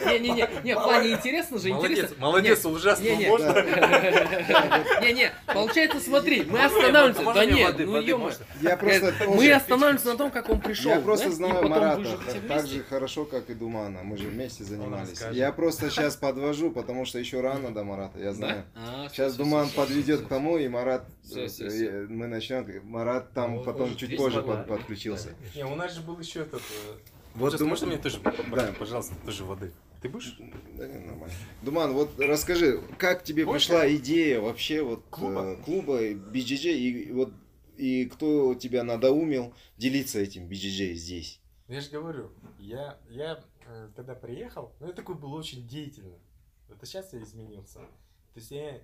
Не-не-не, 0.06 0.48
не, 0.64 0.76
в 0.76 0.84
плане 0.84 1.14
интересно 1.14 1.58
же, 1.58 1.70
интересно. 1.70 2.16
Молодец, 2.20 2.64
ужасно, 2.64 3.10
можно? 3.10 3.54
Не-не, 5.02 5.32
получается, 5.48 6.00
смотри, 6.00 6.44
мы 6.44 6.64
останавливаемся, 6.64 7.34
да 7.34 7.46
нет, 7.46 7.76
ну 7.80 8.00
ё 8.02 8.32
Я 8.62 8.78
просто 8.78 9.14
Мы 9.28 9.52
останавливаемся 9.52 10.08
на 10.10 10.18
том, 10.18 10.32
как 10.32 10.50
он 10.50 10.62
пришел. 10.62 10.92
Я 10.92 11.00
просто 11.00 11.32
знаю 11.32 11.68
Марата. 11.68 12.18
так 12.48 12.68
же 12.68 12.84
хорошо, 12.84 13.26
как 13.26 13.50
и 13.50 13.56
Думана, 13.56 14.04
мы 14.04 14.18
же 14.18 14.28
вместе 14.28 14.64
занимались. 14.64 15.20
Я 15.32 15.52
просто 15.52 15.90
сейчас 15.90 16.16
подвожу, 16.16 16.70
потому 16.72 17.06
что 17.06 17.18
еще 17.18 17.42
рано 17.42 17.74
до 17.74 17.84
Марата, 17.84 18.20
я 18.20 18.34
знаю. 18.34 18.66
Сейчас 19.12 19.34
а, 19.34 19.38
Думан 19.38 19.70
подведет 19.70 20.22
к 20.22 20.28
тому, 20.28 20.58
и 20.58 20.68
Марат, 20.68 21.06
э, 21.36 22.06
мы 22.10 22.28
начнем, 22.28 22.66
Марат 22.84 23.34
там 23.34 23.56
ну, 23.56 23.64
потом 23.64 23.96
чуть 23.96 24.16
позже 24.18 24.42
подключился. 24.44 25.30
Не, 25.56 25.66
у 25.66 25.76
нас 25.76 25.94
же 25.94 26.02
был 26.02 26.20
еще 26.20 26.42
этот 26.42 26.62
э, 26.62 27.07
вот 27.38 27.52
Сейчас, 27.52 27.62
можно 27.62 27.88
мне 27.88 27.98
тоже, 27.98 28.20
да. 28.20 28.74
пожалуйста, 28.80 29.14
тоже 29.24 29.46
воды? 29.46 29.72
Ты 30.02 30.10
будешь? 30.10 30.38
Да, 30.76 30.88
не, 30.88 31.06
нормально. 31.06 31.34
Думан, 31.62 31.94
вот 31.94 32.20
расскажи, 32.20 32.82
как 32.98 33.24
тебе 33.24 33.46
Больше? 33.46 33.68
пришла 33.68 33.96
идея 33.96 34.42
вообще 34.42 34.82
вот 34.82 35.06
клуба, 35.12 35.42
э, 35.42 35.64
клуба 35.64 36.02
BJJ 36.12 36.74
и 36.74 37.12
вот 37.12 37.32
и 37.78 38.06
кто 38.06 38.56
тебя 38.56 38.84
надоумил 38.84 39.54
делиться 39.78 40.20
этим 40.20 40.48
BJJ 40.48 40.94
здесь? 40.94 41.40
Я 41.68 41.82
же 41.82 41.92
говорю, 41.92 42.32
я, 42.58 42.98
я 43.10 43.44
э, 43.68 43.90
тогда 43.96 44.16
приехал, 44.16 44.74
но 44.80 44.88
я 44.88 44.94
такой 44.94 45.16
был 45.16 45.34
очень 45.34 45.68
деятельный. 45.68 46.18
Это 46.70 46.86
сейчас 46.88 47.14
я 47.14 47.22
изменился. 47.22 47.80
То 47.80 48.40
есть 48.40 48.50
я, 48.52 48.82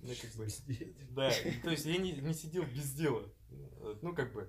ну, 0.00 0.12
как 0.20 0.30
бы, 0.36 0.46
да, 1.10 1.32
то 1.64 1.70
есть 1.70 1.86
я 1.86 1.96
не, 1.96 2.12
не 2.12 2.34
сидел 2.34 2.62
без 2.64 2.92
дела. 2.92 3.24
Ну, 4.00 4.14
как 4.14 4.32
бы, 4.32 4.48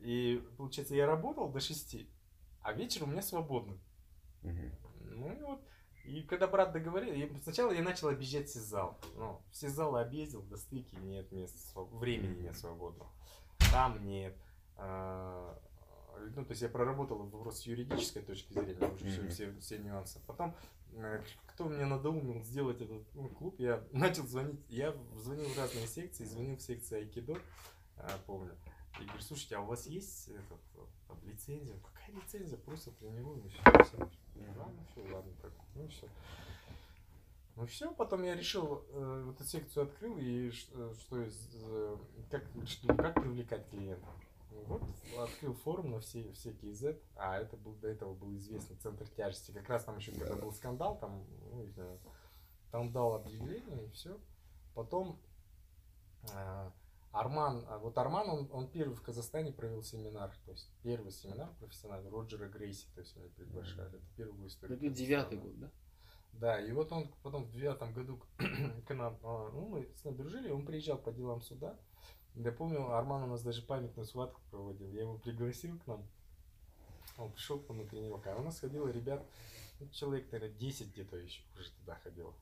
и 0.00 0.42
получается, 0.56 0.94
я 0.94 1.06
работал 1.06 1.48
до 1.48 1.60
шести, 1.60 2.06
а 2.62 2.72
вечер 2.72 3.04
у 3.04 3.06
меня 3.06 3.22
свободно. 3.22 3.78
Угу. 4.42 4.70
Ну 5.14 5.32
и 5.32 5.42
вот, 5.42 5.60
и 6.04 6.22
когда 6.22 6.48
брат 6.48 6.72
договорил, 6.72 7.14
сначала 7.42 7.70
я 7.72 7.82
начал 7.82 8.08
объезжать 8.08 8.48
все 8.48 8.60
зал. 8.60 8.98
Ну, 9.16 9.40
все 9.52 9.68
залы 9.68 10.00
объездил, 10.00 10.42
до 10.42 10.56
стыки 10.56 10.96
нет 10.96 11.30
места, 11.30 11.80
времени 11.80 12.42
нет 12.42 12.56
свободного. 12.56 13.10
Там 13.70 14.04
нет. 14.04 14.36
А, 14.76 15.58
ну, 16.34 16.44
то 16.44 16.50
есть 16.50 16.62
я 16.62 16.68
проработал 16.68 17.18
вопрос 17.18 17.60
с 17.60 17.66
юридической 17.66 18.22
точки 18.22 18.52
зрения, 18.52 18.88
уже 18.88 19.06
все, 19.06 19.28
все, 19.28 19.60
все 19.60 19.78
нюансы. 19.78 20.20
Потом, 20.26 20.56
э, 20.92 21.22
кто 21.46 21.64
мне 21.64 21.84
надоумил 21.84 22.42
сделать 22.42 22.80
этот 22.80 23.02
ну, 23.14 23.28
клуб, 23.28 23.60
я 23.60 23.84
начал 23.92 24.26
звонить, 24.26 24.60
я 24.68 24.94
звонил 25.16 25.48
в 25.48 25.58
разные 25.58 25.86
секции, 25.86 26.24
звонил 26.24 26.56
в 26.56 26.62
секции 26.62 26.98
Айкидо, 26.98 27.38
а, 27.96 28.08
помню. 28.26 28.56
И 29.00 29.04
говорю, 29.04 29.22
слушайте, 29.22 29.56
а 29.56 29.60
у 29.60 29.66
вас 29.66 29.86
есть 29.86 30.28
этот, 30.28 30.60
там, 31.06 31.18
лицензия? 31.24 31.76
Лицензия? 32.12 32.58
Просто 32.58 32.90
тренируем, 32.92 33.40
и 33.46 33.48
все. 33.48 33.84
все. 33.84 33.96
Ладно, 34.56 34.86
все, 34.90 35.12
ладно, 35.12 35.32
так. 35.40 35.52
Ну 35.74 35.88
все. 35.88 36.08
Ну 37.56 37.66
все, 37.66 37.92
потом 37.92 38.22
я 38.22 38.34
решил, 38.34 38.82
э, 38.88 39.24
вот 39.26 39.36
эту 39.36 39.44
секцию 39.44 39.84
открыл, 39.84 40.16
и 40.16 40.50
что, 40.50 40.94
что 40.94 41.22
из, 41.22 41.50
э, 41.54 41.96
как, 42.30 42.44
что, 42.64 42.94
как 42.94 43.14
привлекать 43.14 43.68
клиентов. 43.68 44.08
Вот, 44.66 44.82
открыл 45.18 45.54
форум 45.54 45.90
на 45.90 46.00
все, 46.00 46.30
все 46.32 46.50
KZ, 46.50 46.98
а 47.16 47.38
это 47.38 47.56
был, 47.56 47.74
до 47.74 47.88
этого 47.88 48.14
был 48.14 48.34
известный 48.36 48.76
центр 48.76 49.06
тяжести. 49.08 49.50
Как 49.50 49.68
раз 49.68 49.84
там 49.84 49.96
еще 49.96 50.12
когда 50.12 50.36
был 50.36 50.52
скандал, 50.52 50.98
там, 50.98 51.24
ну, 51.50 51.66
там 52.70 52.92
дал 52.92 53.14
объявление, 53.14 53.86
и 53.86 53.90
все. 53.90 54.18
Потом 54.74 55.18
э, 56.32 56.70
Арман, 57.12 57.64
а 57.68 57.78
вот 57.78 57.98
Арман, 57.98 58.28
он, 58.30 58.48
он 58.52 58.68
первый 58.68 58.94
в 58.94 59.02
Казахстане 59.02 59.52
провел 59.52 59.82
семинар, 59.82 60.34
то 60.46 60.52
есть 60.52 60.70
первый 60.82 61.12
семинар 61.12 61.50
профессиональный 61.60 62.10
Роджера 62.10 62.48
Грейси, 62.48 62.86
то 62.94 63.00
есть 63.00 63.14
они 63.18 63.28
приглашали, 63.28 63.88
это 63.88 64.06
первую 64.16 64.48
историю. 64.48 64.78
Это 64.78 64.88
девятый 64.88 65.38
год, 65.38 65.58
да? 65.58 65.70
Да, 66.32 66.60
и 66.60 66.72
вот 66.72 66.90
он 66.90 67.12
потом 67.22 67.44
в 67.44 67.52
девятом 67.52 67.92
году 67.92 68.18
к 68.86 68.94
нам, 68.94 69.18
а, 69.22 69.50
ну 69.52 69.68
мы 69.68 69.88
с 69.94 70.04
ним 70.06 70.16
дружили, 70.16 70.50
он 70.50 70.64
приезжал 70.64 70.96
по 70.96 71.12
делам 71.12 71.42
сюда. 71.42 71.76
Я 72.34 72.50
помню, 72.50 72.90
Арман 72.90 73.24
у 73.24 73.26
нас 73.26 73.42
даже 73.42 73.60
памятную 73.60 74.06
схватку 74.06 74.40
проводил, 74.50 74.90
я 74.92 75.02
его 75.02 75.18
пригласил 75.18 75.78
к 75.80 75.86
нам, 75.86 76.02
он 77.18 77.30
пришел 77.30 77.62
нам 77.68 77.78
на 77.78 77.86
тренировку, 77.86 78.30
а 78.30 78.36
у 78.36 78.42
нас 78.42 78.58
ходило 78.58 78.88
ребят, 78.88 79.22
ну, 79.80 79.88
человек, 79.90 80.32
наверное, 80.32 80.56
10 80.56 80.92
где-то 80.92 81.18
еще 81.18 81.42
уже 81.58 81.70
туда 81.72 81.96
ходило. 81.96 82.32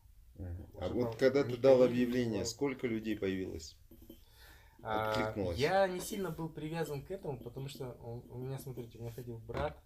А 0.79 0.89
вот 0.89 1.16
когда 1.16 1.43
ты 1.43 1.57
дал 1.57 1.83
объявление, 1.83 2.45
сколько 2.45 2.87
людей 2.87 3.16
появилось? 3.16 3.77
А, 4.83 5.35
я 5.57 5.87
не 5.89 6.01
сильно 6.01 6.31
был 6.31 6.49
привязан 6.49 7.03
к 7.03 7.11
этому, 7.11 7.39
потому 7.39 7.68
что 7.68 7.97
у 8.31 8.39
меня, 8.39 8.59
смотрите, 8.59 8.99
у 8.99 9.03
меня 9.03 9.12
ходил 9.12 9.39
брат, 9.39 9.78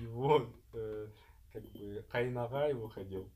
его, 0.00 0.52
э, 0.74 1.08
как 1.52 1.64
бы, 1.70 2.04
Кайнага 2.10 2.68
его 2.68 2.88
ходил. 2.88 3.28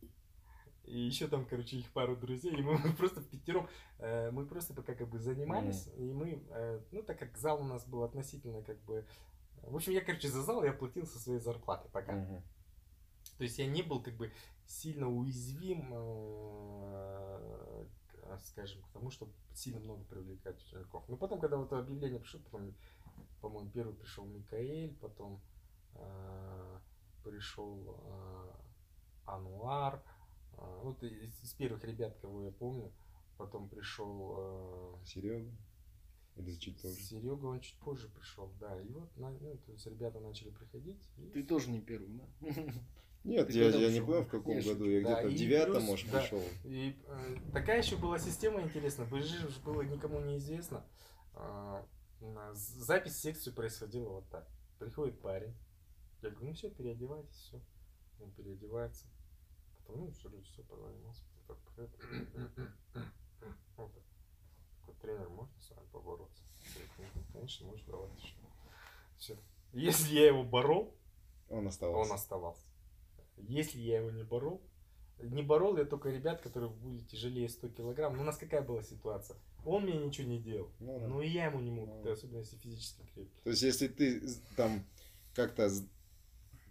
И 0.85 0.99
еще 0.99 1.29
там, 1.29 1.47
короче, 1.47 1.77
их 1.77 1.91
пару 1.93 2.17
друзей, 2.17 2.53
и 2.53 2.63
мы, 2.63 2.77
мы 2.79 2.93
просто 2.93 3.23
пятером, 3.23 3.69
э, 3.99 4.31
мы 4.31 4.47
просто 4.47 4.75
как 4.83 5.09
бы 5.09 5.19
занимались, 5.19 5.87
mm. 5.89 5.97
и 5.97 6.13
мы, 6.13 6.43
э, 6.51 6.81
ну, 6.91 7.03
так 7.03 7.19
как 7.19 7.37
зал 7.37 7.61
у 7.61 7.65
нас 7.65 7.87
был 7.87 8.03
относительно, 8.03 8.63
как 8.63 8.81
бы, 8.83 9.07
в 9.63 9.77
общем, 9.77 9.93
я, 9.93 10.01
короче, 10.01 10.29
за 10.29 10.43
зал 10.43 10.65
я 10.65 10.73
платил 10.73 11.07
со 11.07 11.19
своей 11.21 11.39
зарплаты 11.39 11.89
пока. 11.89 12.15
Mm-hmm. 12.15 12.43
То 13.39 13.45
есть 13.45 13.59
я 13.59 13.67
не 13.67 13.83
был, 13.83 14.03
как 14.03 14.15
бы, 14.15 14.33
сильно 14.67 15.09
уязвим 15.09 15.89
э, 15.93 17.87
скажем, 18.45 18.83
к 18.83 18.89
тому, 18.91 19.11
чтобы 19.11 19.33
сильно 19.55 19.81
много 19.81 20.05
привлекать 20.05 20.63
учеников. 20.63 21.05
Но 21.09 21.17
потом, 21.17 21.41
когда 21.41 21.57
вот 21.57 21.73
объявление 21.73 22.21
пришло, 22.21 22.41
потом, 22.41 22.75
по-моему, 23.41 23.71
первый 23.71 23.95
пришел 23.95 24.25
Микаэль, 24.25 24.95
потом 25.01 25.41
э, 25.95 26.79
пришел 27.25 27.97
э, 27.99 28.53
Ануар, 29.27 30.03
э, 30.55 30.81
вот 30.83 31.03
из, 31.03 31.43
из 31.43 31.53
первых 31.55 31.85
ребят, 31.85 32.17
кого 32.21 32.43
я 32.43 32.51
помню, 32.51 32.93
потом 33.37 33.69
пришел... 33.69 34.35
Э, 34.39 35.05
Серега? 35.05 35.51
Или 36.37 36.55
чуть 36.55 36.81
позже? 36.81 37.01
Серега, 37.01 37.45
он 37.47 37.61
чуть 37.61 37.79
позже 37.81 38.09
пришел, 38.09 38.51
да. 38.59 38.81
И 38.81 38.89
вот, 38.89 39.11
ну, 39.17 39.59
то 39.67 39.73
есть 39.73 39.87
ребята 39.87 40.19
начали 40.21 40.51
приходить. 40.51 41.07
И... 41.19 41.29
Ты 41.31 41.43
тоже 41.43 41.71
не 41.71 41.81
первый, 41.81 42.09
да? 42.09 42.53
Нет, 43.25 43.51
я, 43.51 43.69
я 43.69 43.93
не 43.93 44.01
помню 44.01 44.23
в 44.23 44.29
каком 44.29 44.57
я 44.59 44.63
году, 44.63 44.85
я 44.85 45.03
да, 45.03 45.15
где-то 45.15 45.29
в 45.29 45.35
девятом, 45.35 45.83
может, 45.85 46.11
да, 46.11 46.21
пришел. 46.21 46.43
И 46.65 46.97
э, 47.07 47.37
такая 47.53 47.79
еще 47.79 47.97
была 47.97 48.19
система 48.19 48.61
интересная, 48.63 49.07
БЖ 49.07 49.47
было 49.65 49.83
никому 49.83 50.21
не 50.21 50.39
известно. 50.39 50.85
Э, 51.35 51.83
запись 52.53 53.19
секции 53.19 53.51
происходила 53.51 54.09
вот 54.09 54.29
так. 54.29 54.49
Приходит 54.79 55.21
парень, 55.21 55.55
я 56.23 56.31
говорю, 56.31 56.47
ну 56.49 56.55
все, 56.55 56.71
переодевайтесь, 56.71 57.37
все. 57.37 57.61
Он 58.21 58.31
переодевается. 58.33 59.07
Потом, 59.87 60.07
ну, 60.07 60.11
все, 60.13 60.31
все, 60.43 60.63
позанимался. 60.63 61.23
Вот 61.49 61.59
так. 61.77 61.91
Такой 63.77 64.95
тренер, 65.01 65.29
можно 65.29 65.61
с 65.61 65.71
вами 65.71 65.87
побороться? 65.93 66.43
Конечно, 67.33 67.67
можешь 67.67 67.85
давать. 67.87 68.11
Все. 69.19 69.37
Если 69.73 70.15
я 70.15 70.27
его 70.27 70.45
борол, 70.45 70.95
он 71.49 71.67
оставался. 71.67 72.11
Он 72.11 72.17
оставался. 72.17 72.72
Если 73.37 73.81
я 73.81 73.99
его 73.99 74.11
не 74.11 74.23
борол, 74.23 74.61
не 75.21 75.43
борол 75.43 75.77
я 75.77 75.85
только 75.85 76.11
ребят, 76.11 76.41
которые 76.41 76.71
были 76.71 77.01
тяжелее 77.01 77.49
100 77.49 77.69
килограмм. 77.69 78.17
Ну, 78.17 78.23
у 78.23 78.25
нас 78.25 78.37
какая 78.37 78.63
была 78.63 78.83
ситуация? 78.83 79.37
Он 79.65 79.85
мне 79.85 79.95
ничего 79.95 80.29
не 80.29 80.39
делал. 80.39 80.71
Ну, 80.81 80.99
да. 80.99 81.07
ну 81.07 81.21
и 81.21 81.29
я 81.29 81.47
ему 81.47 81.61
не 81.61 81.71
мог, 81.71 81.89
ну, 81.89 82.11
особенно 82.11 82.39
если 82.39 82.57
физически 82.57 83.03
крепкий. 83.15 83.41
То 83.45 83.51
есть, 83.51 83.63
если 83.63 83.89
ты 83.89 84.23
там 84.57 84.85
как-то 85.35 85.71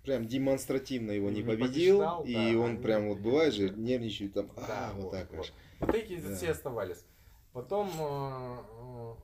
прям 0.04 0.28
демонстративно 0.28 1.12
его 1.12 1.30
не, 1.30 1.42
не 1.42 1.48
победил, 1.48 2.00
побеждал, 2.00 2.24
и 2.26 2.34
да, 2.34 2.60
он 2.60 2.82
прям 2.82 3.10
вот 3.10 3.20
бывает 3.20 3.54
же 3.54 3.70
нервничает 3.70 4.34
там, 4.34 4.50
да, 4.56 4.90
а, 4.90 4.94
вот, 4.94 5.04
вот 5.04 5.12
так 5.12 5.32
вот. 5.34 5.54
Вот 5.80 5.92
такие 5.92 6.22
да. 6.22 6.36
все 6.36 6.52
оставались. 6.52 7.06
Потом, 7.54 7.90
э, 8.00 8.58
э, 8.80 9.16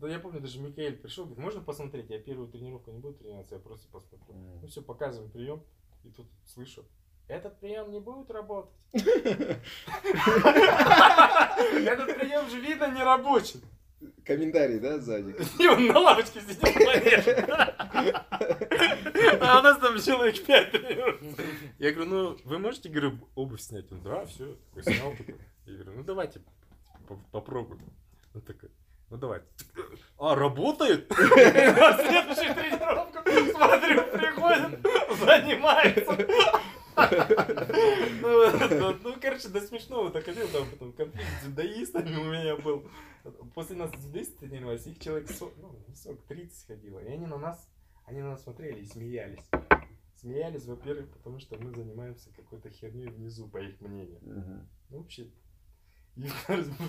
да 0.00 0.08
я 0.08 0.18
помню, 0.18 0.40
даже 0.40 0.60
Микаэль 0.60 0.96
пришел, 0.96 1.24
говорит, 1.24 1.42
можно 1.42 1.60
посмотреть, 1.60 2.10
я 2.10 2.18
первую 2.18 2.48
тренировку 2.48 2.90
не 2.90 2.98
буду 2.98 3.14
тренироваться, 3.14 3.54
я 3.54 3.60
просто 3.60 3.88
посмотрю. 3.88 4.34
Mm. 4.34 4.58
Ну 4.62 4.68
все, 4.68 4.82
показываем 4.82 5.30
прием, 5.30 5.62
и 6.04 6.10
тут 6.10 6.26
слышу, 6.44 6.84
этот 7.28 7.58
прием 7.60 7.90
не 7.90 8.00
будет 8.00 8.30
работать. 8.30 8.72
Этот 8.92 9.62
прием 12.18 12.50
же 12.50 12.60
видно 12.60 12.90
не 12.90 13.02
рабочий. 13.02 13.62
Комментарий, 14.24 14.78
да, 14.80 14.98
сзади? 14.98 15.34
И 15.62 15.66
он 15.66 15.86
на 15.86 15.98
лавочке 15.98 16.40
сидел, 16.40 16.68
А 19.40 19.58
у 19.58 19.62
нас 19.62 19.78
там 19.78 19.98
человек 19.98 20.44
пять 20.44 20.74
Я 21.78 21.92
говорю, 21.92 22.10
ну, 22.10 22.38
вы 22.44 22.58
можете, 22.58 22.88
говорю, 22.88 23.18
обувь 23.34 23.60
снять? 23.60 23.90
Он, 23.92 24.02
да, 24.02 24.26
все, 24.26 24.56
такой 24.74 24.82
снял. 24.82 25.14
Я 25.66 25.74
говорю, 25.74 25.92
ну, 25.98 26.04
давайте 26.04 26.42
попробуем. 27.30 27.80
Он 28.34 28.40
такой, 28.40 28.70
ну 29.12 29.18
давай. 29.18 29.42
А, 30.18 30.34
работает? 30.34 31.10
На 31.10 31.16
следующую 31.18 32.54
тренировку 32.54 33.18
смотрю, 33.52 34.02
приходит, 34.18 34.80
занимается. 35.20 36.16
Ну, 38.22 38.98
ну, 39.02 39.16
короче, 39.20 39.48
до 39.48 39.60
смешного 39.60 40.10
так 40.10 40.24
ходил, 40.24 40.48
там 40.48 40.66
потом 40.70 40.92
конфликт 40.94 41.28
с 41.28 41.44
дзюдоистами 41.44 42.16
у 42.16 42.24
меня 42.24 42.56
был. 42.56 42.88
После 43.54 43.76
нас 43.76 43.90
дзюдоисты 43.90 44.48
тренировались, 44.48 44.86
их 44.86 44.98
человек 44.98 45.30
40, 45.30 45.52
ну, 45.58 45.78
40, 45.94 46.22
30 46.22 46.66
ходило. 46.66 46.98
И 47.00 47.08
они 47.08 47.26
на 47.26 47.36
нас, 47.36 47.68
они 48.06 48.22
на 48.22 48.30
нас 48.30 48.42
смотрели 48.42 48.80
и 48.80 48.86
смеялись. 48.86 49.44
Смеялись, 50.14 50.64
во-первых, 50.64 51.10
потому 51.10 51.38
что 51.38 51.58
мы 51.58 51.74
занимаемся 51.74 52.30
какой-то 52.34 52.70
херней 52.70 53.08
внизу, 53.08 53.46
по 53.46 53.58
их 53.58 53.78
мнению. 53.82 54.20
Ну, 54.88 54.98
вообще, 55.00 55.28
и 56.16 56.26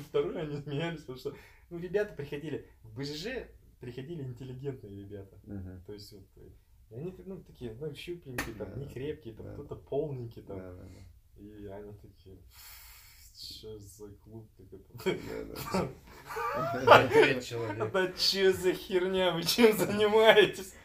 второе, 0.10 0.44
они 0.44 0.62
смеялись, 0.62 1.02
потому 1.02 1.18
что, 1.18 1.34
ну, 1.70 1.80
ребята 1.80 2.14
приходили, 2.14 2.68
в 2.84 3.00
БЖЖ 3.00 3.48
приходили 3.80 4.24
интеллигентные 4.24 5.02
ребята. 5.02 5.38
То 5.86 5.94
есть, 5.94 6.12
вот, 6.14 6.28
и 6.38 6.96
они, 6.96 7.14
ну, 7.26 7.44
такие, 7.44 7.74
ну, 7.80 7.94
щупленькие, 7.94 8.56
там, 8.56 8.80
не 8.80 8.88
крепкие, 8.88 9.34
там, 9.34 9.54
кто-то 9.54 9.76
полненький, 9.76 10.42
там. 10.44 10.62
И 11.38 11.66
они 11.66 11.94
такие, 11.94 12.38
что 13.36 13.78
за 13.80 14.10
клуб 14.24 14.48
такой? 14.70 15.20
Да 17.76 18.14
что 18.16 18.54
за 18.54 18.74
херня, 18.74 19.32
вы 19.32 19.44
чем 19.44 19.76
занимаетесь? 19.76 20.76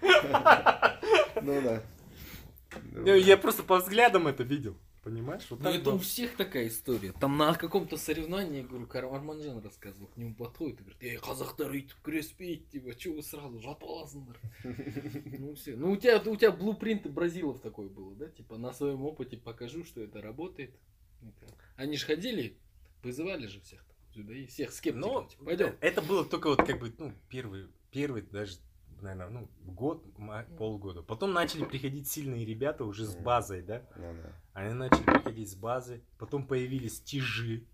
Ну 1.43 1.63
да. 1.63 1.83
Я 3.15 3.37
просто 3.37 3.63
по 3.63 3.79
взглядам 3.79 4.27
это 4.27 4.43
видел. 4.43 4.77
Понимаешь? 5.09 5.47
Вот 5.49 5.61
ну, 5.61 5.71
это 5.71 5.85
было. 5.85 5.95
у 5.95 5.99
всех 5.99 6.37
такая 6.37 6.69
история. 6.69 7.13
Там 7.13 7.39
на 7.39 7.55
каком-то 7.55 7.97
соревновании, 7.97 8.61
я 8.61 8.67
говорю, 8.67 9.15
Арманжан 9.15 9.59
рассказывал, 9.63 10.09
к 10.09 10.17
нему 10.19 10.35
подходит 10.35 10.81
и 10.81 10.83
говорит, 10.83 11.03
эй, 11.03 11.17
казахтар 11.17 11.73
өйтіп 11.73 12.03
күреспейді 12.05 12.69
типа, 12.73 12.93
что 12.99 13.13
вы 13.13 13.23
сразу 13.23 13.59
жатып 13.59 13.89
Ну 15.39 15.55
все. 15.55 15.77
Ну 15.77 15.93
у 15.93 15.97
тебя, 15.97 16.19
у 16.21 16.37
тебя 16.37 16.53
блупринт 16.53 17.07
бразилов 17.07 17.63
такой 17.63 17.89
был, 17.89 18.11
да? 18.11 18.29
Типа 18.29 18.59
на 18.59 18.75
своем 18.75 19.03
опыте 19.03 19.39
покажу, 19.39 19.83
что 19.85 20.03
это 20.03 20.21
работает. 20.21 20.75
Они 21.77 21.97
же 21.97 22.05
ходили, 22.05 22.59
вызывали 23.03 23.47
же 23.47 23.61
всех 23.61 23.83
сюда 24.15 24.35
и 24.35 24.47
всех 24.47 24.73
скептиков. 24.73 25.11
Ну, 25.11 25.29
типа, 25.29 25.45
пойдем. 25.45 25.75
Это 25.81 26.03
было 26.03 26.25
только 26.25 26.49
вот 26.51 26.67
как 26.67 26.79
бы, 26.79 26.93
ну, 26.99 27.13
первый, 27.31 27.69
первый 27.91 28.23
даже 28.23 28.59
наверное, 29.03 29.29
ну, 29.29 29.49
год, 29.73 30.05
полгода. 30.57 31.03
Потом 31.03 31.33
начали 31.33 31.65
приходить 31.65 32.09
сильные 32.09 32.45
ребята 32.45 32.85
уже 32.85 33.05
с 33.05 33.17
базой, 33.17 33.63
да? 33.63 33.83
Они 34.53 34.75
начали 34.75 35.05
приходить 35.05 35.51
с 35.51 35.55
базы. 35.55 36.03
Потом 36.19 36.47
появились 36.47 37.01
тяжи. 37.01 37.67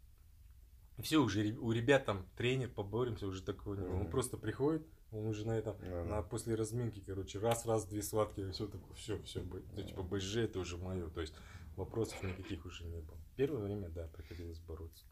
И 0.96 1.02
все, 1.02 1.18
уже 1.18 1.56
у 1.60 1.72
ребят 1.72 2.04
там 2.04 2.26
тренер, 2.36 2.68
поборемся, 2.68 3.26
уже 3.26 3.42
такого 3.42 3.74
не 3.74 3.86
было. 3.86 4.00
Он 4.00 4.10
просто 4.10 4.36
приходит, 4.36 4.86
он 5.10 5.26
уже 5.26 5.46
на 5.46 5.52
этом, 5.52 5.76
на, 6.08 6.22
после 6.22 6.54
разминки, 6.54 7.00
короче, 7.00 7.38
раз-раз, 7.38 7.86
две 7.86 8.02
схватки, 8.02 8.48
все 8.50 8.66
такое, 8.66 8.94
все, 8.94 9.20
все, 9.22 9.42
ну, 9.42 9.82
типа 9.82 10.02
БЖ 10.02 10.36
это 10.36 10.60
уже 10.60 10.76
мое, 10.76 11.08
то 11.08 11.20
есть 11.20 11.34
вопросов 11.76 12.22
никаких 12.22 12.64
уже 12.64 12.84
не 12.84 13.00
было. 13.00 13.18
Первое 13.36 13.62
время, 13.62 13.88
да, 13.88 14.06
приходилось 14.08 14.58
бороться. 14.60 15.04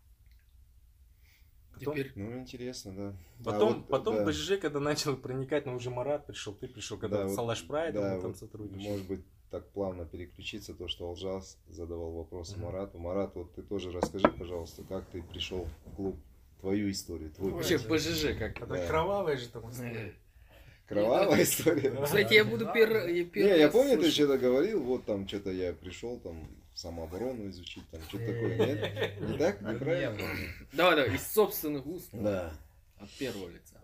Потом, 1.75 1.95
Теперь... 1.95 2.13
Ну, 2.15 2.39
интересно, 2.39 2.93
да. 2.95 3.17
Потом, 3.45 3.73
а 3.73 3.77
вот, 3.77 3.89
потом 3.89 4.17
да. 4.17 4.25
БЖЖ, 4.27 4.59
когда 4.61 4.81
начал 4.81 5.17
проникать, 5.17 5.67
но 5.67 5.75
уже 5.75 5.91
Марат 5.91 6.27
пришел, 6.27 6.55
ты 6.55 6.69
пришел, 6.69 6.99
когда 6.99 7.25
да, 7.25 7.29
Салаш 7.31 7.67
Прайд, 7.67 7.95
да, 7.95 8.21
там 8.21 8.31
вот, 8.31 8.39
сотрудничали. 8.39 8.89
Может 8.89 9.07
быть, 9.07 9.21
так 9.51 9.69
плавно 9.71 10.05
переключиться, 10.05 10.75
то, 10.75 10.89
что 10.89 11.07
Алжас 11.07 11.59
задавал 11.69 12.13
вопросы 12.13 12.57
mm-hmm. 12.57 12.65
Марату. 12.65 12.99
Марат, 12.99 13.35
вот 13.35 13.55
ты 13.55 13.63
тоже 13.63 13.91
расскажи, 13.93 14.29
пожалуйста, 14.29 14.83
как 14.83 15.07
ты 15.07 15.23
пришел 15.23 15.67
в 15.87 15.97
клуб, 15.97 16.17
твою 16.61 16.91
историю, 16.91 17.31
твой 17.31 17.53
Вообще, 17.53 17.79
БЖЖ 17.79 18.39
как? 18.39 18.57
Это 18.57 18.67
да. 18.67 18.87
кровавая 18.87 19.37
же 19.37 19.49
там 19.49 19.71
история. 19.71 20.15
Кровавая 20.87 21.43
история. 21.43 21.91
Кстати, 22.05 22.35
я 22.35 22.45
буду 22.45 22.71
первый. 22.73 23.31
Не, 23.35 23.59
я 23.59 23.69
помню, 23.69 23.99
ты 23.99 24.11
что-то 24.11 24.39
говорил, 24.39 24.83
вот 24.83 25.05
там 25.05 25.27
что-то 25.27 25.51
я 25.51 25.73
пришел, 25.73 26.19
там 26.21 26.49
самооборону 26.75 27.49
изучить, 27.49 27.89
там 27.91 28.01
что-то 28.03 28.27
такое, 28.27 28.57
нет? 28.57 29.21
Не 29.21 29.39
так? 29.39 29.61
Неправильно? 29.61 30.23
Давай, 30.73 30.97
давай, 30.97 31.15
из 31.15 31.27
собственных 31.33 31.87
уст. 31.87 32.09
Да. 32.13 32.53
От 32.99 33.11
первого 33.11 33.49
лица. 33.49 33.81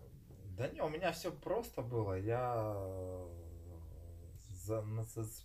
Да 0.57 0.67
не, 0.67 0.81
у 0.81 0.89
меня 0.89 1.11
все 1.13 1.31
просто 1.31 1.81
было. 1.81 2.19
Я 2.19 2.75
за, 4.69 4.83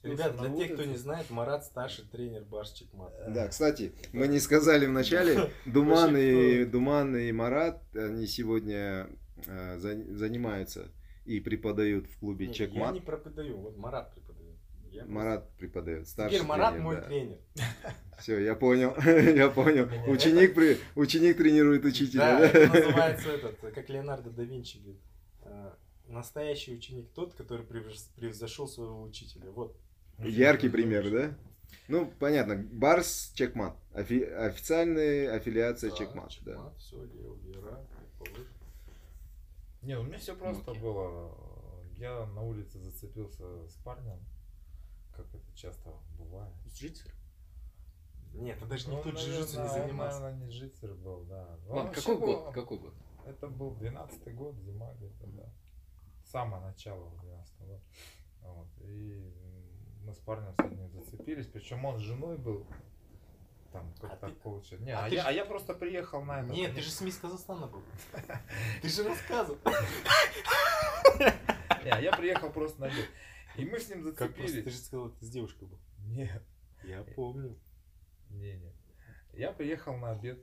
Ребят, 0.03 0.37
для 0.37 0.55
тех, 0.55 0.75
кто 0.75 0.85
не 0.85 0.97
знает, 0.97 1.31
Марат 1.31 1.65
старший 1.65 2.05
тренер 2.05 2.45
Мат. 2.93 3.13
Да, 3.33 3.49
кстати, 3.49 3.93
мы 4.13 4.29
не 4.29 4.39
сказали 4.39 4.87
в 4.87 4.93
начале, 4.93 5.51
Думан 5.65 6.17
и, 6.17 6.65
Думан 6.65 7.17
и 7.17 7.33
Марат, 7.33 7.81
они 7.95 8.27
сегодня 8.27 9.09
э, 9.47 9.79
занимаются 9.79 10.91
и 11.25 11.41
преподают 11.41 12.07
в 12.07 12.19
клубе 12.19 12.53
Чекмат. 12.53 12.89
Я 12.89 12.93
не 12.93 13.01
преподаю, 13.01 13.59
вот 13.59 13.77
Марат 13.79 14.13
преподает. 14.13 14.24
Я 14.95 15.05
Марат 15.07 15.51
преподает. 15.57 16.07
Старший 16.07 16.39
Теперь 16.39 16.49
Марат 16.49 16.75
тренер, 16.75 16.85
мой 16.85 16.97
да. 16.97 17.03
тренер. 17.03 17.39
Все, 18.21 18.39
я 18.39 18.55
понял, 18.55 18.95
я 19.37 19.51
понял. 19.51 19.89
Ученик, 20.07 20.55
при, 20.55 20.79
ученик 20.95 21.37
тренирует 21.37 21.85
учителя. 21.85 22.39
Да, 22.39 22.39
да? 22.39 22.47
это 22.47 22.73
называется 22.73 23.31
этот, 23.31 23.59
как 23.59 23.89
Леонардо 23.89 24.31
да 24.31 24.45
Винчи 24.45 24.79
говорит. 24.79 25.01
Э, 25.43 25.73
настоящий 26.07 26.77
ученик 26.77 27.11
тот, 27.13 27.35
который 27.35 27.67
превзошел 27.67 28.69
своего 28.69 29.03
учителя. 29.03 29.51
Вот. 29.51 29.77
Яркий 30.19 30.69
пример, 30.69 31.11
да? 31.11 31.37
Ну, 31.89 32.13
понятно. 32.21 32.55
Барс 32.57 33.33
Чекмат. 33.35 33.77
Офи- 33.93 34.23
официальная 34.23 35.35
аффилиация 35.35 35.91
да, 35.91 35.97
Чекмат. 35.97 36.31
Чекмат, 36.31 36.57
да. 36.57 36.75
все, 36.79 37.03
Лео, 37.03 37.35
Вера, 37.43 37.85
Не, 39.83 39.99
у 39.99 40.05
меня 40.05 40.19
все 40.19 40.37
просто 40.37 40.71
okay. 40.71 40.81
было. 40.81 41.37
Я 41.97 42.27
на 42.27 42.43
улице 42.43 42.79
зацепился 42.79 43.67
с 43.67 43.75
парнем 43.85 44.21
как 45.17 45.27
это 45.35 45.57
часто 45.57 45.91
бывает. 46.19 46.53
Джитсер? 46.69 47.13
Нет, 48.35 48.57
это 48.57 48.67
даже 48.67 48.89
ну, 48.89 48.97
никто 48.97 49.11
джиу-джитсу 49.11 49.63
не 49.63 49.69
занимался. 49.69 50.17
Он, 50.17 50.23
наверное, 50.23 50.47
не 50.47 50.53
джитсер 50.53 50.95
был, 50.95 51.25
да. 51.25 51.57
Ну, 51.67 51.75
Ладно, 51.75 51.93
какой 51.93 52.19
был, 52.19 52.27
год? 52.27 52.55
Какой 52.55 52.79
год? 52.79 52.95
Это 53.27 53.49
был 53.49 53.75
12-й 53.75 54.33
год, 54.33 54.57
зима 54.59 54.93
где-то, 54.95 55.27
да. 55.29 55.53
Самое 56.25 56.63
начало 56.63 57.11
12 57.23 57.59
года. 57.61 57.81
Вот. 58.43 58.69
И 58.81 59.33
мы 60.03 60.13
с 60.13 60.19
парнем 60.19 60.53
с 60.55 60.59
одним 60.59 60.91
зацепились, 60.91 61.47
причем 61.47 61.85
он 61.85 61.99
с 61.99 62.01
женой 62.01 62.37
был. 62.37 62.67
Там 63.73 63.93
а 64.03 64.17
так 64.17 64.31
ты... 64.31 64.37
получилось. 64.37 64.85
Не, 64.85 64.93
а, 64.93 65.05
а, 65.05 65.09
я, 65.09 65.23
ж... 65.23 65.27
а 65.27 65.33
я 65.33 65.45
просто 65.45 65.75
приехал 65.75 66.23
на 66.23 66.41
это. 66.41 66.51
Нет, 66.51 66.75
ты 66.75 66.81
же 66.81 66.91
с 66.91 67.01
Мисс 67.01 67.17
Казахстана 67.17 67.67
был. 67.67 67.83
Ты 68.83 68.89
же 68.89 69.03
рассказывал. 69.03 69.59
Не, 71.85 71.91
а 71.91 72.01
я 72.01 72.13
приехал 72.13 72.51
просто 72.51 72.81
на 72.81 72.91
и 73.57 73.65
мы 73.65 73.79
с 73.79 73.89
ним 73.89 74.03
зацепились. 74.03 74.55
Как 74.55 74.65
ты 74.65 74.71
же 74.71 74.77
сказал, 74.77 75.11
ты 75.11 75.25
с 75.25 75.31
девушкой 75.31 75.69
был. 75.69 75.79
Нет. 76.07 76.43
Я 76.83 77.03
помню. 77.03 77.59
Не, 78.31 78.57
не. 78.57 78.73
Я 79.33 79.53
приехал 79.53 79.97
на 79.97 80.11
обед. 80.11 80.39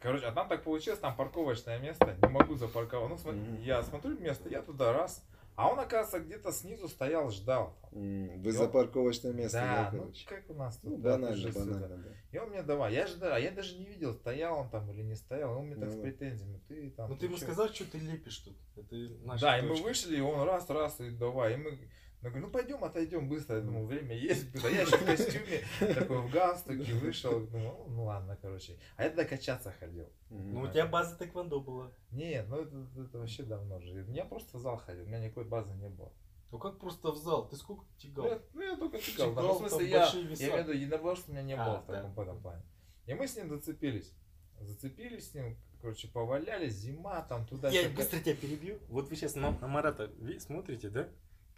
Короче, 0.00 0.26
а 0.26 0.32
там 0.32 0.48
так 0.48 0.64
получилось, 0.64 0.98
там 0.98 1.14
парковочное 1.14 1.78
место, 1.78 2.16
не 2.22 2.28
могу 2.28 2.54
запарковать. 2.54 3.10
Ну, 3.10 3.18
смотри, 3.18 3.40
mm-hmm. 3.40 3.64
я 3.64 3.82
смотрю 3.82 4.18
место, 4.18 4.48
я 4.48 4.62
туда 4.62 4.94
раз, 4.94 5.22
А 5.56 5.68
он, 5.68 5.78
оказывается, 5.78 6.20
где-то 6.20 6.52
снизу 6.52 6.88
стоял, 6.88 7.30
ждал. 7.30 7.76
Вы 7.90 8.52
за 8.52 8.68
парковочное 8.68 9.32
место, 9.32 9.58
Да, 9.58 9.66
да, 9.66 9.90
ну 9.92 9.98
короче? 10.00 10.26
как 10.26 10.50
у 10.50 10.54
нас 10.54 10.76
тут. 10.78 10.90
Ну, 10.90 10.98
да, 10.98 11.12
банально, 11.12 11.52
банально, 11.52 11.96
да. 11.98 12.10
И 12.30 12.38
он 12.38 12.50
мне 12.50 12.62
давай, 12.62 12.94
я 12.94 13.06
же, 13.06 13.16
да, 13.16 13.36
я 13.36 13.50
даже 13.50 13.76
не 13.76 13.84
видел, 13.84 14.14
стоял 14.14 14.58
он 14.58 14.70
там 14.70 14.90
или 14.90 15.02
не 15.02 15.16
стоял, 15.16 15.54
и 15.54 15.58
он 15.58 15.66
мне 15.66 15.76
так 15.76 15.90
с 15.90 15.96
претензиями, 15.96 16.60
ты 16.68 16.90
там... 16.90 17.10
Ну 17.10 17.16
ты 17.16 17.26
ему 17.26 17.36
чё?» 17.36 17.44
сказал, 17.44 17.68
что 17.68 17.90
ты 17.90 17.98
лепишь 17.98 18.38
тут. 18.38 18.56
Это 18.76 18.94
наша 19.24 19.42
Да, 19.42 19.58
и 19.58 19.62
мы 19.62 19.74
вышли, 19.74 20.16
и 20.16 20.20
он 20.20 20.42
раз, 20.46 20.70
раз, 20.70 21.00
и 21.00 21.10
давай, 21.10 21.54
и 21.54 21.56
мы... 21.56 21.78
Я 22.22 22.28
говорю, 22.28 22.46
ну 22.46 22.52
пойдем, 22.52 22.84
отойдем 22.84 23.28
быстро. 23.28 23.56
Я 23.56 23.62
думал, 23.62 23.86
время 23.86 24.14
есть. 24.14 24.52
быстро. 24.52 24.70
Я 24.70 24.82
еще 24.82 24.96
в 24.98 25.06
костюме, 25.06 25.94
такой 25.94 26.18
в 26.20 26.30
галстуке 26.30 26.92
вышел. 26.94 27.46
Думал, 27.46 27.86
ну 27.88 28.04
ладно, 28.04 28.38
короче. 28.40 28.78
А 28.96 29.04
я 29.04 29.08
тогда 29.08 29.24
качаться 29.24 29.72
ходил. 29.72 30.06
Ну 30.28 30.60
у 30.62 30.68
тебя 30.68 30.86
база 30.86 31.16
тэквондо 31.16 31.60
была. 31.60 31.90
Нет, 32.10 32.46
ну 32.48 32.58
это, 32.60 32.86
это 33.00 33.18
вообще 33.18 33.42
давно 33.42 33.80
же. 33.80 34.04
Я 34.10 34.24
просто 34.26 34.58
в 34.58 34.60
зал 34.60 34.76
ходил, 34.76 35.04
у 35.04 35.06
меня 35.06 35.18
никакой 35.20 35.44
базы 35.44 35.72
не 35.74 35.88
было. 35.88 36.12
Ну 36.52 36.58
как 36.58 36.78
просто 36.78 37.12
в 37.12 37.16
зал? 37.16 37.48
Ты 37.48 37.56
сколько 37.56 37.84
Ну 37.84 37.96
тягал? 37.96 38.26
я, 38.26 38.42
ну, 38.54 38.62
я 38.62 38.76
только 38.76 38.98
тягал. 38.98 39.28
да, 39.34 39.40
Тягал, 39.40 39.46
ну, 39.46 39.54
в 39.54 39.58
смысле, 39.68 39.88
я, 39.88 40.04
я 40.04 40.12
имею 40.20 40.34
в 40.36 40.58
виду, 40.58 40.72
единоборств 40.72 41.28
у 41.28 41.32
меня 41.32 41.42
не 41.42 41.52
А, 41.54 41.64
было 41.64 41.80
в 41.80 41.86
да. 41.86 42.02
таком, 42.02 42.22
этом 42.22 42.42
плане. 42.42 42.62
И 43.06 43.14
мы 43.14 43.28
с 43.28 43.36
ним 43.36 43.48
зацепились. 43.48 44.12
Зацепились 44.60 45.30
с 45.30 45.34
ним, 45.34 45.56
короче, 45.80 46.08
повалялись, 46.08 46.74
зима 46.74 47.22
там, 47.22 47.46
туда 47.46 47.70
Я 47.70 47.88
быстро 47.88 48.18
тебя 48.18 48.34
перебью. 48.34 48.78
Вот 48.88 49.08
вы 49.08 49.16
сейчас 49.16 49.36
на, 49.36 49.52
на 49.52 49.68
Марата 49.68 50.10
смотрите, 50.40 50.90
да? 50.90 51.08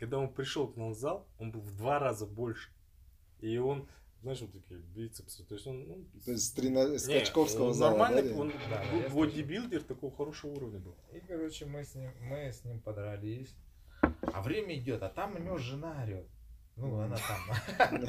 Когда 0.03 0.18
он 0.18 0.34
пришел 0.34 0.66
к 0.66 0.76
нам 0.76 0.90
в 0.90 0.94
зал, 0.96 1.28
он 1.38 1.53
был 1.53 1.61
в 1.61 1.76
два 1.76 2.00
раза 2.00 2.26
больше. 2.26 2.70
И 3.38 3.57
он, 3.57 3.88
знаешь, 4.20 4.40
вот 4.40 4.50
такие 4.53 4.80
бицепсы. 4.80 5.44
То 5.44 5.55
есть 5.55 5.64
он, 5.68 5.86
ну, 5.86 6.05
То 6.24 6.32
есть 6.32 6.44
с, 6.44 6.59
трена- 6.59 6.98
с 6.98 7.07
не, 7.07 7.20
Качковского 7.20 7.66
он 7.66 7.74
зала, 7.74 7.90
нормальный, 7.90 8.34
да, 8.34 8.40
он 8.40 8.53
Да, 8.68 9.09
бодибилдер 9.14 9.84
такого 9.84 10.12
хорошего 10.12 10.55
уровня 10.57 10.80
был. 10.80 10.96
И, 11.12 11.20
короче, 11.20 11.66
мы 11.66 11.84
с 11.84 11.94
ним, 11.94 12.11
мы 12.20 12.50
с 12.50 12.64
ним 12.64 12.80
подрались. 12.80 13.55
А 14.00 14.42
время 14.42 14.76
идет, 14.76 15.05
а 15.05 15.09
там 15.09 15.36
у 15.36 15.38
него 15.38 15.59
жена 15.59 16.03
орет. 16.03 16.26
Ну, 16.76 17.00
она 17.00 17.16
там. 17.16 17.90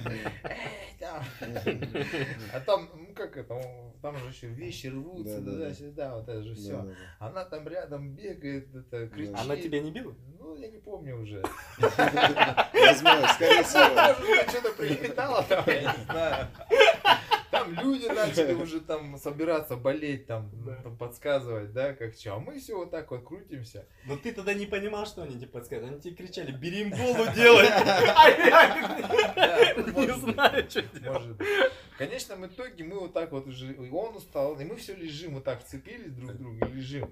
А 2.54 2.60
там, 2.62 2.90
ну 2.96 3.14
как 3.14 3.36
это, 3.36 3.62
там 4.02 4.18
же 4.18 4.28
еще 4.30 4.48
вещи 4.48 4.88
рвутся 4.88 5.42
туда-сюда, 5.42 6.16
вот 6.16 6.30
это 6.30 6.44
же 6.44 6.56
все. 6.56 6.88
Она 7.20 7.44
там 7.46 7.68
рядом 7.68 8.16
бегает, 8.16 8.74
это, 8.74 9.08
кричит. 9.08 9.36
Она 9.38 9.58
тебя 9.58 9.82
не 9.82 9.92
била? 9.92 10.16
Ну, 10.40 10.56
я 10.56 10.70
не 10.70 10.78
помню 10.78 11.22
уже. 11.22 11.44
Возможно, 11.78 13.28
скорее 13.34 13.64
всего. 13.64 14.50
Что-то 14.50 14.72
прилетало 14.78 15.44
там, 15.44 15.64
я 15.68 15.94
не 15.94 16.04
знаю. 16.06 16.48
Там 17.64 17.74
люди 17.86 18.06
начали 18.08 18.54
уже 18.54 18.82
там 18.82 19.18
собираться 19.18 19.76
болеть, 19.78 20.28
там, 20.28 20.50
Да. 20.66 20.76
там 20.84 20.98
подсказывать, 20.98 21.72
да, 21.74 21.94
как 21.94 22.16
что. 22.16 22.36
А 22.36 22.40
мы 22.40 22.60
все 22.60 22.76
вот 22.78 22.92
так 22.92 23.10
вот 23.12 23.24
крутимся. 23.24 23.86
Но 24.06 24.18
ты 24.18 24.34
тогда 24.34 24.54
не 24.54 24.66
понимал, 24.66 25.06
что 25.06 25.24
они 25.24 25.36
тебе 25.36 25.48
подсказывают. 25.48 25.94
Они 25.94 26.02
тебе 26.02 26.16
кричали, 26.16 26.52
бери 26.58 26.82
им 26.82 26.90
голову, 26.92 27.24
делай. 27.36 27.68
А 27.70 28.30
я 28.30 29.74
не 29.76 30.20
знаю, 30.20 30.70
что 30.70 30.82
делать. 31.00 31.38
В 31.94 31.98
конечном 31.98 32.46
итоге 32.46 32.84
мы 32.84 33.00
вот 33.00 33.14
так 33.14 33.32
вот 33.32 33.48
уже, 33.48 33.76
он 33.92 34.16
устал, 34.16 34.60
и 34.60 34.66
мы 34.66 34.76
все 34.76 34.96
лежим, 34.96 35.36
вот 35.36 35.44
так 35.44 35.64
вцепились 35.64 36.12
друг 36.12 36.32
к 36.32 36.36
другу 36.36 36.66
лежим. 36.66 37.10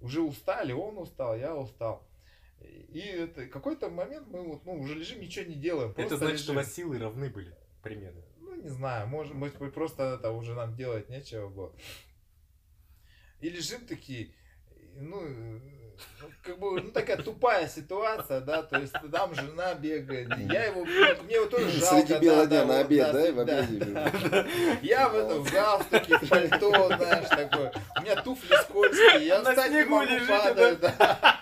Уже 0.00 0.20
устали, 0.20 0.72
он 0.72 0.98
устал, 0.98 1.36
я 1.36 1.54
устал. 1.56 2.04
И 2.60 2.98
это 3.00 3.46
какой-то 3.46 3.88
момент 3.88 4.26
мы 4.28 4.42
вот, 4.42 4.64
ну, 4.64 4.80
уже 4.80 4.94
лежим, 4.94 5.20
ничего 5.20 5.44
не 5.46 5.54
делаем. 5.54 5.94
Это 5.96 6.16
значит, 6.16 6.40
что 6.40 6.52
у 6.52 6.54
лежим. 6.54 6.66
вас 6.66 6.74
силы 6.74 6.98
равны 6.98 7.30
были, 7.30 7.54
примерно. 7.82 8.22
Ну, 8.48 8.56
не 8.62 8.68
знаю, 8.70 9.06
может 9.08 9.34
быть, 9.34 9.52
просто 9.74 10.14
это 10.18 10.30
уже 10.30 10.54
нам 10.54 10.74
делать 10.74 11.10
нечего 11.10 11.48
было. 11.48 11.72
И 13.40 13.50
лежим 13.50 13.86
такие, 13.86 14.32
ну, 14.96 15.60
как 16.42 16.58
бы, 16.58 16.80
ну, 16.80 16.90
такая 16.90 17.18
тупая 17.18 17.68
ситуация, 17.68 18.40
да, 18.40 18.62
то 18.62 18.80
есть 18.80 18.94
там 19.12 19.34
жена 19.34 19.74
бегает, 19.74 20.28
я 20.50 20.64
его, 20.64 20.84
мне 20.84 21.34
его 21.34 21.46
тоже 21.46 21.68
жалко. 21.70 22.06
Среди 22.06 22.20
бела 22.20 22.46
да, 22.46 22.46
дня 22.46 22.60
да, 22.60 22.66
на 22.66 22.80
обед, 22.80 23.12
да, 23.12 23.22
среди- 23.22 23.32
в 23.32 23.40
обеде 23.40 23.84
был. 23.84 23.94
да. 23.94 24.46
Я 24.82 25.08
в 25.08 25.14
этом 25.14 25.44
в 25.44 25.52
галстуке, 25.52 26.18
в 26.18 26.28
пальто, 26.28 26.86
знаешь, 26.86 27.28
такой. 27.28 27.70
У 27.98 28.00
меня 28.02 28.22
туфли 28.22 28.56
скользкие, 28.62 29.26
я 29.26 29.42
На 29.42 29.50
встать 29.50 29.72
не 29.72 29.84
могу, 29.84 30.04
лежите, 30.04 30.26
падаю, 30.26 30.76
да. 30.78 31.37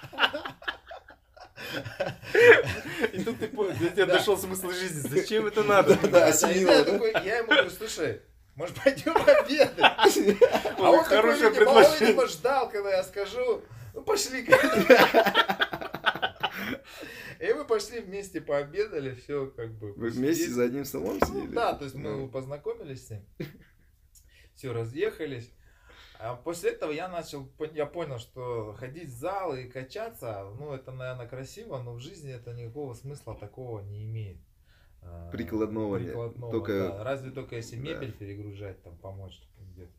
И 3.12 3.22
тут 3.22 3.38
ты 3.38 3.48
понял, 3.48 3.74
до 3.78 3.90
тебя 3.90 4.06
дошел 4.06 4.36
смысл 4.38 4.70
жизни. 4.70 5.08
Зачем 5.08 5.46
это 5.46 5.62
надо? 5.62 5.96
Да, 6.08 6.26
осенило, 6.26 6.70
я 7.24 7.38
ему 7.38 7.48
говорю, 7.48 7.70
слушай, 7.70 8.20
может 8.54 8.76
пойдем 8.82 9.14
обедать? 9.16 9.72
А 10.78 10.90
он 10.90 11.02
такой, 11.04 11.16
хорошее 11.16 11.48
он, 11.48 11.54
предложение. 11.54 12.00
видимо, 12.08 12.26
ждал, 12.26 12.68
когда 12.70 12.90
я 12.96 13.02
скажу, 13.02 13.62
ну 13.94 14.02
пошли. 14.02 14.46
И 17.40 17.52
мы 17.52 17.64
пошли 17.66 18.00
вместе 18.00 18.40
пообедали, 18.40 19.14
все 19.14 19.46
как 19.48 19.70
бы. 19.78 19.92
Вы 19.92 20.08
вместе 20.10 20.48
за 20.48 20.64
одним 20.64 20.84
столом 20.86 21.18
Ну 21.20 21.26
сидели? 21.26 21.54
да, 21.54 21.74
то 21.74 21.84
есть 21.84 21.94
мы 21.96 22.10
Ну. 22.16 22.28
познакомились 22.28 23.06
с 23.06 23.10
ним. 23.10 23.26
Все, 24.54 24.72
разъехались. 24.72 25.50
А 26.18 26.36
после 26.36 26.70
этого 26.70 26.90
я 26.92 27.08
начал, 27.08 27.48
я 27.72 27.86
понял, 27.86 28.18
что 28.18 28.74
ходить 28.78 29.08
в 29.08 29.18
зал 29.18 29.54
и 29.54 29.64
качаться, 29.64 30.50
ну 30.58 30.72
это, 30.72 30.92
наверное, 30.92 31.26
красиво, 31.26 31.78
но 31.82 31.92
в 31.92 32.00
жизни 32.00 32.32
это 32.32 32.52
никакого 32.54 32.94
смысла 32.94 33.34
такого 33.34 33.80
не 33.80 34.04
имеет. 34.04 34.38
А, 35.02 35.30
Прикладного. 35.30 35.98
Прикладного, 35.98 36.52
Только- 36.52 36.88
да. 36.88 37.04
Разве 37.04 37.30
только 37.30 37.56
если 37.56 37.76
да. 37.76 37.82
мебель 37.82 38.12
перегружать, 38.12 38.82
там 38.82 38.96
помочь 38.96 39.40
где-то. 39.58 39.92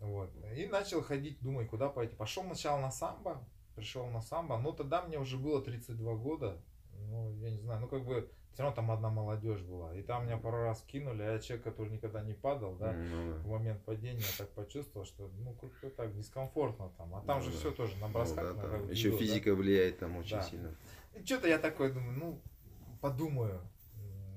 Вот. 0.00 0.30
И 0.56 0.66
начал 0.66 1.02
ходить, 1.02 1.38
думай, 1.40 1.66
куда 1.66 1.88
пойти. 1.88 2.14
Пошел 2.14 2.44
сначала 2.44 2.80
на 2.80 2.90
самбо, 2.90 3.42
пришел 3.74 4.06
на 4.06 4.20
самбо, 4.20 4.58
но 4.58 4.72
тогда 4.72 5.02
мне 5.02 5.18
уже 5.18 5.38
было 5.38 5.60
32 5.62 6.14
года. 6.14 6.60
Ну, 6.92 7.34
я 7.40 7.50
не 7.50 7.58
знаю, 7.58 7.80
ну 7.80 7.88
как 7.88 8.04
бы 8.04 8.30
все 8.58 8.64
равно 8.64 8.74
там 8.74 8.90
одна 8.90 9.08
молодежь 9.08 9.62
была. 9.62 9.94
И 9.94 10.02
там 10.02 10.26
меня 10.26 10.36
пару 10.36 10.64
раз 10.64 10.82
кинули, 10.82 11.22
а 11.22 11.34
я 11.34 11.38
человек, 11.38 11.62
который 11.62 11.90
никогда 11.92 12.22
не 12.22 12.32
падал, 12.34 12.74
да. 12.74 12.92
Ну 12.92 13.34
В 13.34 13.42
да. 13.44 13.48
момент 13.50 13.84
падения 13.84 14.18
я 14.18 14.36
так 14.36 14.48
почувствовал, 14.50 15.06
что 15.06 15.30
ну 15.38 15.52
как-то 15.52 15.90
так 15.90 16.12
дискомфортно 16.16 16.90
там. 16.98 17.14
А 17.14 17.20
там 17.20 17.38
Ну 17.38 17.44
же 17.44 17.52
да. 17.52 17.56
все 17.56 17.70
тоже 17.70 17.96
на 17.98 18.08
Ну 18.08 18.14
бросках. 18.14 18.56
да, 18.56 18.62
на 18.64 18.68
там 18.68 18.90
Еще 18.90 19.12
да. 19.12 19.16
физика 19.16 19.54
влияет 19.54 20.00
там 20.00 20.16
очень 20.16 20.38
Да. 20.38 20.42
сильно. 20.42 20.74
Что-то 21.24 21.46
я 21.46 21.58
такой 21.60 21.92
думаю, 21.92 22.18
ну, 22.18 22.40
подумаю. 23.00 23.60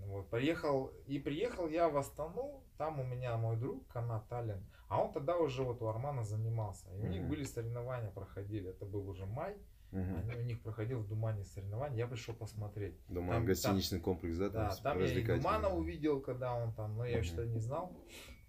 Вот, 0.06 0.30
приехал, 0.30 0.92
и 1.08 1.18
приехал 1.18 1.68
я 1.68 1.90
в 1.90 1.98
Астану, 1.98 2.62
там 2.78 3.00
у 3.00 3.04
меня 3.04 3.36
мой 3.38 3.56
друг, 3.58 3.88
Канат 3.88 4.28
Таллин, 4.28 4.64
а 4.88 5.02
он 5.02 5.14
тогда 5.14 5.36
уже 5.38 5.64
вот 5.64 5.82
у 5.82 5.88
Армана 5.88 6.24
занимался. 6.24 6.94
И 6.96 7.02
у 7.02 7.08
них 7.08 7.22
Мгм. 7.22 7.30
были 7.30 7.44
соревнования, 7.46 8.12
проходили, 8.12 8.70
это 8.70 8.86
был 8.86 9.10
уже 9.10 9.26
май, 9.26 9.56
Они, 9.92 10.36
у 10.36 10.44
них 10.44 10.62
проходил 10.62 11.00
в 11.00 11.08
Думане 11.08 11.44
соревнования, 11.44 11.98
я 11.98 12.08
пришел 12.08 12.34
посмотреть. 12.34 12.96
Думаю, 13.10 13.34
Там- 13.40 13.46
гостиничный 13.46 14.00
комплекс, 14.00 14.38
да? 14.38 14.50
Да, 14.50 14.76
там 14.84 15.00
я 15.00 15.06
и. 15.08 15.24
Думана 15.24 15.70
увидел, 15.70 16.22
когда 16.22 16.54
он 16.56 16.74
там, 16.74 16.96
но 16.98 17.06
я 17.06 17.18
Мгм. 17.18 17.24
что-то 17.26 17.46
не 17.48 17.60
знал. 17.60 17.92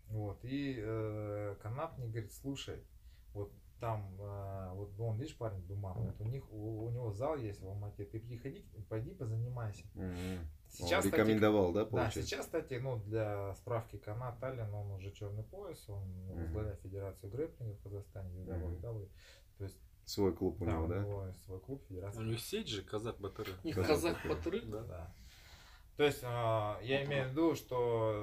Вот, 0.09 0.45
и 0.45 0.77
э, 0.79 1.57
Канат 1.63 1.97
мне 1.99 2.07
говорит, 2.09 2.33
слушай, 2.33 2.85
вот 3.33 3.51
там, 3.81 4.15
э, 4.21 4.73
вот 4.75 4.93
он, 5.01 5.19
видишь, 5.19 5.37
парень 5.37 5.63
Думан, 5.67 5.95
вот 5.95 6.21
у 6.21 6.25
них, 6.25 6.45
у, 6.53 6.85
у 6.87 6.91
него 6.91 7.11
зал 7.13 7.37
есть 7.37 7.61
в 7.61 7.67
Алмате, 7.67 8.05
ты 8.05 8.21
приходи, 8.21 8.65
пойди 8.89 9.11
позанимайся. 9.15 9.85
Мгм. 9.95 10.47
Сейчас, 10.69 11.05
Он 11.05 11.11
кстати, 11.11 11.21
рекомендовал, 11.23 11.73
да, 11.73 11.81
да, 11.85 11.91
получается? 11.91 12.23
сейчас, 12.23 12.45
кстати, 12.47 12.75
ну, 12.75 12.99
для 12.99 13.55
справки 13.57 13.97
Канат 13.99 14.39
Таллин, 14.39 14.73
он 14.73 14.93
уже 14.93 15.11
черный 15.13 15.43
пояс, 15.45 15.89
он 15.89 16.03
Мгм. 16.29 16.43
возглавляет 16.43 16.81
Федерацию 16.81 17.31
грэпплинга 17.33 17.75
в 17.75 17.81
Казахстане, 17.83 18.31
Мгм. 18.45 18.75
WW. 18.77 19.09
То 19.59 19.65
есть, 19.65 19.79
Свой 20.05 20.33
клуб 20.35 20.61
у 20.61 20.65
да, 20.65 20.73
него, 20.73 20.85
у 20.85 20.89
да? 20.89 20.99
него 20.99 21.27
есть 21.27 21.45
свой 21.45 21.61
клуб, 21.61 21.83
У 21.85 21.89
Федерация. 21.89 22.25
них 22.25 22.41
сеть 22.41 22.69
же, 22.69 22.83
казак 22.83 23.19
батыры. 23.21 23.53
Не 23.65 23.73
Казах 23.73 23.89
казах 23.89 24.17
такой. 24.23 24.37
Батыры? 24.37 24.61
Да. 24.63 24.81
Да. 24.83 25.15
То 25.97 26.05
есть, 26.05 26.21
а, 26.25 26.81
я 26.83 27.05
имею 27.05 27.29
в 27.29 27.31
виду, 27.33 27.55
что 27.55 28.23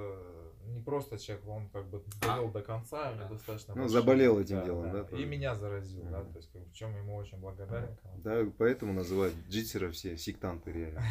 э, 0.64 0.70
не 0.72 0.82
просто 0.82 1.18
человек, 1.20 1.48
он 1.48 1.70
как 1.70 1.88
бы 1.88 2.04
довел 2.20 2.50
до 2.50 2.62
конца, 2.62 3.12
у 3.12 3.16
него 3.16 3.24
Да. 3.26 3.30
достаточно 3.30 3.76
Ну, 3.76 3.82
большой- 3.84 3.94
заболел 4.02 4.40
этим 4.40 4.66
делом, 4.66 4.92
да, 4.92 5.02
И 5.02 5.06
тоже. 5.06 5.26
меня 5.28 5.56
заразил, 5.56 6.04
да, 6.06 6.20
Мгм. 6.22 6.32
то 6.34 6.38
есть, 6.40 6.54
в 6.56 6.74
чем 6.74 6.98
ему 6.98 7.16
очень 7.16 7.38
благодарен. 7.38 7.96
Да, 8.24 8.44
поэтому 8.58 8.92
называют 8.94 9.36
джитсеров 9.50 9.94
все 9.94 10.18
сектанты 10.18 10.72
реально. 10.72 11.04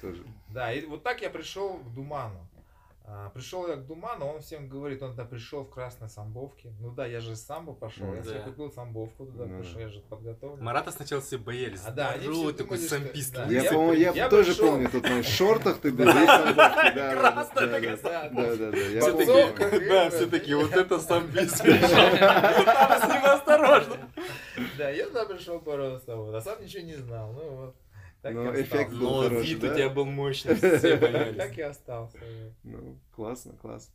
Тоже. 0.00 0.24
Да, 0.48 0.72
и 0.72 0.84
вот 0.84 1.02
так 1.04 1.22
я 1.22 1.30
пришел 1.30 1.78
к 1.78 1.94
Думану. 1.94 2.46
А, 3.12 3.28
пришел 3.30 3.66
я 3.66 3.74
к 3.74 3.86
Думану, 3.86 4.24
он 4.26 4.40
всем 4.40 4.68
говорит, 4.68 5.02
он 5.02 5.16
тогда 5.16 5.24
пришел 5.24 5.64
в 5.64 5.70
красной 5.70 6.08
самбовке. 6.08 6.72
Ну 6.78 6.92
да, 6.92 7.06
я 7.06 7.20
же 7.20 7.34
с 7.34 7.42
самбо 7.44 7.72
пошел, 7.72 8.06
я 8.06 8.20
Мгм. 8.20 8.24
себе 8.24 8.34
Да. 8.38 8.44
купил 8.44 8.70
самбовку 8.70 9.26
туда, 9.26 9.46
Ну 9.46 9.58
пришел, 9.58 9.74
да. 9.74 9.80
я 9.80 9.88
же 9.88 10.00
подготовлен. 10.08 10.64
Марата 10.64 10.92
сначала 10.92 11.20
все 11.20 11.36
боялись. 11.36 11.80
А, 11.84 11.90
да, 11.90 12.12
все 12.12 12.52
такой 12.52 12.78
думали, 12.78 12.86
что- 12.86 12.88
сампист. 12.88 13.34
да. 13.34 13.46
Я, 13.46 13.62
Я- 13.62 13.70
по-моему, 13.72 13.92
я, 13.94 14.12
я 14.12 14.28
тоже 14.28 14.52
пришел- 14.52 14.68
помню, 14.68 14.90
тут 14.90 15.02
на 15.02 15.22
шортах 15.24 15.78
ты 15.80 15.90
был, 15.92 16.04
да, 16.04 16.52
да, 16.54 16.92
да, 16.92 17.16
Красная 17.16 17.66
да, 17.66 17.72
такая 17.74 17.96
да, 17.96 18.22
самбовка. 18.22 18.56
да, 18.56 18.70
да, 18.70 18.70
да, 18.70 19.00
Все 19.00 19.12
помню. 19.12 19.26
Такие, 19.26 19.52
крылья, 19.70 19.88
да, 19.88 20.10
все 20.10 20.24
да. 20.26 20.30
такие, 20.38 20.56
вот 20.56 20.72
это 20.72 20.98
сампист 21.00 21.62
пришел. 21.62 21.88
С 21.88 23.08
ним 23.08 23.24
осторожно. 23.24 23.96
Да, 24.78 24.90
я 24.90 25.06
туда 25.06 25.24
пришел 25.26 25.58
вот, 26.16 26.34
а 26.34 26.40
сам 26.40 26.62
ничего 26.62 26.82
не 26.84 26.94
знал. 26.94 27.32
Ну 27.32 27.48
вот. 27.56 27.74
Так 28.22 28.34
Но 28.34 28.42
я 28.42 28.50
остался. 28.50 28.68
эффект 28.68 28.90
был 28.92 29.00
Но 29.10 29.22
хороший, 29.22 29.48
вид 29.48 29.60
да? 29.60 29.70
у 29.72 29.74
тебя 29.74 29.88
был 29.90 30.04
мощный, 30.04 30.54
все 30.54 30.78
Так 30.98 31.00
боялись. 31.00 31.56
я 31.56 31.70
остался. 31.70 32.18
Ну, 32.64 32.98
классно, 33.12 33.52
классно. 33.56 33.94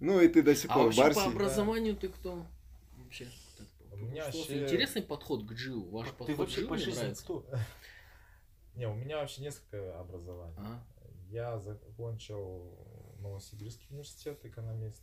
Ну 0.00 0.20
и 0.20 0.28
ты 0.28 0.42
до 0.42 0.54
сих 0.56 0.70
А 0.70 0.74
пор 0.74 0.82
в 0.82 0.86
вообще 0.86 1.02
Барсе. 1.02 1.20
по 1.20 1.26
образованию 1.26 1.96
ты 1.96 2.08
кто? 2.08 2.44
Вообще. 2.98 3.26
Так, 3.58 3.66
У 3.92 3.96
меня 3.96 4.28
что 4.30 4.38
вообще- 4.38 4.64
Интересный 4.64 5.02
подход 5.02 5.46
к 5.46 5.52
джиу. 5.52 5.88
Ваш 5.90 6.08
Ты 6.08 6.14
подход 6.14 6.36
к 6.36 6.38
вообще 6.40 6.60
джиу 6.62 6.68
по 6.68 6.76
жизни 6.78 6.98
нравится. 6.98 7.22
кто? 7.24 7.46
Не, 8.76 8.88
у 8.88 8.94
меня 8.94 9.18
вообще 9.18 9.42
несколько 9.42 10.00
образований. 10.00 10.54
А? 10.58 10.82
Я 11.28 11.58
закончил 11.60 12.76
Новосибирский 13.20 13.86
университет, 13.90 14.44
экономист. 14.44 15.02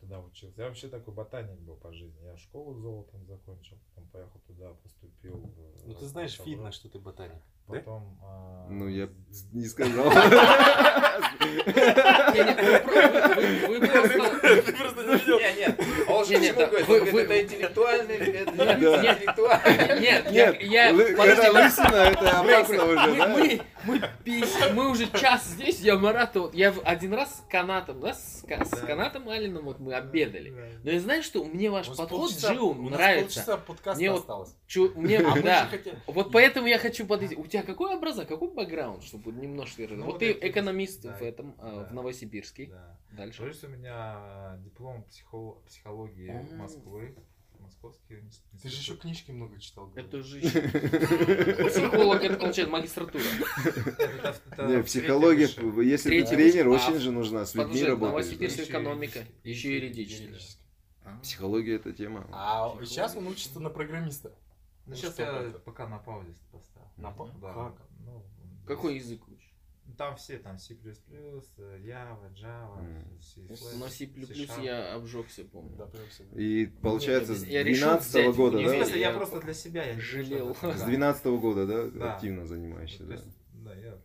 Туда 0.00 0.20
учился. 0.20 0.60
Я 0.60 0.68
вообще 0.68 0.88
такой 0.88 1.14
ботаник 1.14 1.58
был 1.60 1.76
по 1.76 1.90
жизни. 1.92 2.22
Я 2.22 2.36
школу 2.36 2.74
золотом 2.78 3.24
закончил, 3.26 3.76
потом 3.88 4.08
поехал 4.10 4.40
туда, 4.46 4.74
поступил. 4.74 5.50
Ну 5.84 5.94
ты 5.94 6.06
знаешь, 6.06 6.38
видно, 6.44 6.70
что 6.70 6.88
ты 6.88 6.98
ботаник. 6.98 7.42
Потом... 7.66 8.18
А... 8.22 8.66
Ну, 8.68 8.88
я 8.88 9.08
не 9.52 9.66
сказал. 9.66 10.04
Вы 10.06 10.20
просто 13.80 15.02
не 15.04 15.14
видел. 15.14 15.38
Нет, 15.38 15.56
нет. 15.56 15.80
Он 16.08 16.24
же 16.24 16.34
почему 16.34 17.18
это 17.18 17.42
интеллектуальный, 17.42 18.16
это 18.16 18.64
интеллектуальный. 18.64 20.00
Нет, 20.00 20.30
нет, 20.30 20.62
я... 20.62 20.90
Это 20.90 21.52
лысина, 21.52 21.96
это 21.96 22.40
опасно 22.40 22.84
уже, 22.84 23.14
да? 23.16 23.60
Мы, 23.84 24.02
мы 24.74 24.90
уже 24.90 25.06
час 25.12 25.44
здесь, 25.44 25.78
я 25.80 25.96
Марату, 25.96 26.50
я 26.52 26.74
один 26.84 27.14
раз 27.14 27.36
с 27.36 27.50
канатом, 27.50 28.00
да, 28.00 28.14
с, 28.14 28.42
с 28.42 28.80
канатом 28.80 29.28
Алином 29.28 29.64
вот 29.64 29.78
мы 29.78 29.94
обедали. 29.94 30.52
Но 30.82 30.90
я 30.90 31.00
знаю, 31.00 31.22
что 31.22 31.44
мне 31.44 31.70
ваш 31.70 31.86
подход 31.88 32.32
Джиу 32.32 32.74
нравится. 32.74 33.60
мне 33.94 34.10
вот, 34.10 34.20
осталось. 34.20 34.56
Чу, 34.66 34.92
мне, 34.96 35.18
а 35.18 35.40
да. 35.40 35.68
Вот 36.06 36.32
поэтому 36.32 36.66
я 36.66 36.78
хочу 36.78 37.06
подойти. 37.06 37.36
У 37.36 37.46
тебя 37.46 37.55
какой 37.62 37.96
образок, 37.96 38.28
какой 38.28 38.52
бэкграунд, 38.52 39.02
чтобы 39.02 39.32
немножко... 39.32 39.86
Ну, 39.88 40.06
вот 40.06 40.18
ты 40.18 40.32
экономист 40.32 41.02
да, 41.02 41.16
в 41.16 41.22
этом, 41.22 41.54
а, 41.58 41.82
да, 41.82 41.84
в 41.84 41.92
Новосибирске. 41.94 42.66
Да. 42.66 42.98
Дальше. 43.12 43.38
То 43.38 43.46
есть 43.48 43.64
у 43.64 43.68
меня 43.68 44.58
диплом 44.62 45.04
психологии 45.04 46.54
Москвы 46.54 47.16
московский 47.66 48.20
институт. 48.20 48.60
Ты 48.62 48.68
же 48.68 48.76
еще 48.76 48.96
книжки 48.96 49.30
много 49.32 49.58
читал. 49.58 49.90
Это 49.96 50.22
же 50.22 50.40
психолог, 50.40 52.22
это 52.22 52.36
получается 52.36 52.72
магистратура. 52.72 53.24
Не, 54.68 54.82
психология, 54.82 55.48
если 55.84 56.22
ты 56.22 56.26
тренер, 56.26 56.68
очень 56.68 56.98
же 56.98 57.10
нужна 57.10 57.44
с 57.44 57.54
людьми 57.54 57.82
работать. 57.82 58.10
Новосибирская 58.10 58.66
экономика, 58.66 59.20
еще 59.42 59.74
юридическая. 59.74 60.38
Психология 61.22 61.76
это 61.76 61.92
тема. 61.92 62.26
А 62.32 62.74
сейчас 62.84 63.16
он 63.16 63.26
учится 63.26 63.60
на 63.60 63.70
программиста. 63.70 64.32
Ну, 64.86 64.94
сейчас 64.94 65.18
я 65.18 65.52
пока 65.64 65.88
на 65.88 65.98
паузе 65.98 66.32
поставил. 66.52 66.75
На 66.96 67.10
паузе? 67.10 67.34
Да. 67.40 67.74
Ну, 68.04 68.24
Какой 68.66 68.96
язык 68.96 69.26
учишь? 69.28 69.52
Там 69.96 70.16
все, 70.16 70.38
там 70.38 70.58
C++, 70.58 70.74
Java, 70.74 72.30
Java, 72.34 73.20
C++. 73.20 73.40
Но 73.78 73.88
C++ 73.88 74.10
я 74.62 74.94
обжегся, 74.94 75.44
помню. 75.44 75.76
Да, 75.76 75.88
И 76.34 76.66
получается 76.66 77.34
с 77.34 77.42
12 77.42 78.36
года, 78.36 78.58
да? 78.62 78.74
Я 78.74 79.12
просто 79.12 79.40
для 79.40 79.54
себя 79.54 79.84
я 79.84 79.98
жалел. 79.98 80.54
С 80.54 80.82
12 80.82 81.26
года, 81.26 81.66
да, 81.66 82.14
активно 82.14 82.46
занимаешься, 82.46 83.04
да? 83.04 83.16
Да, 83.52 83.74
я 83.74 83.98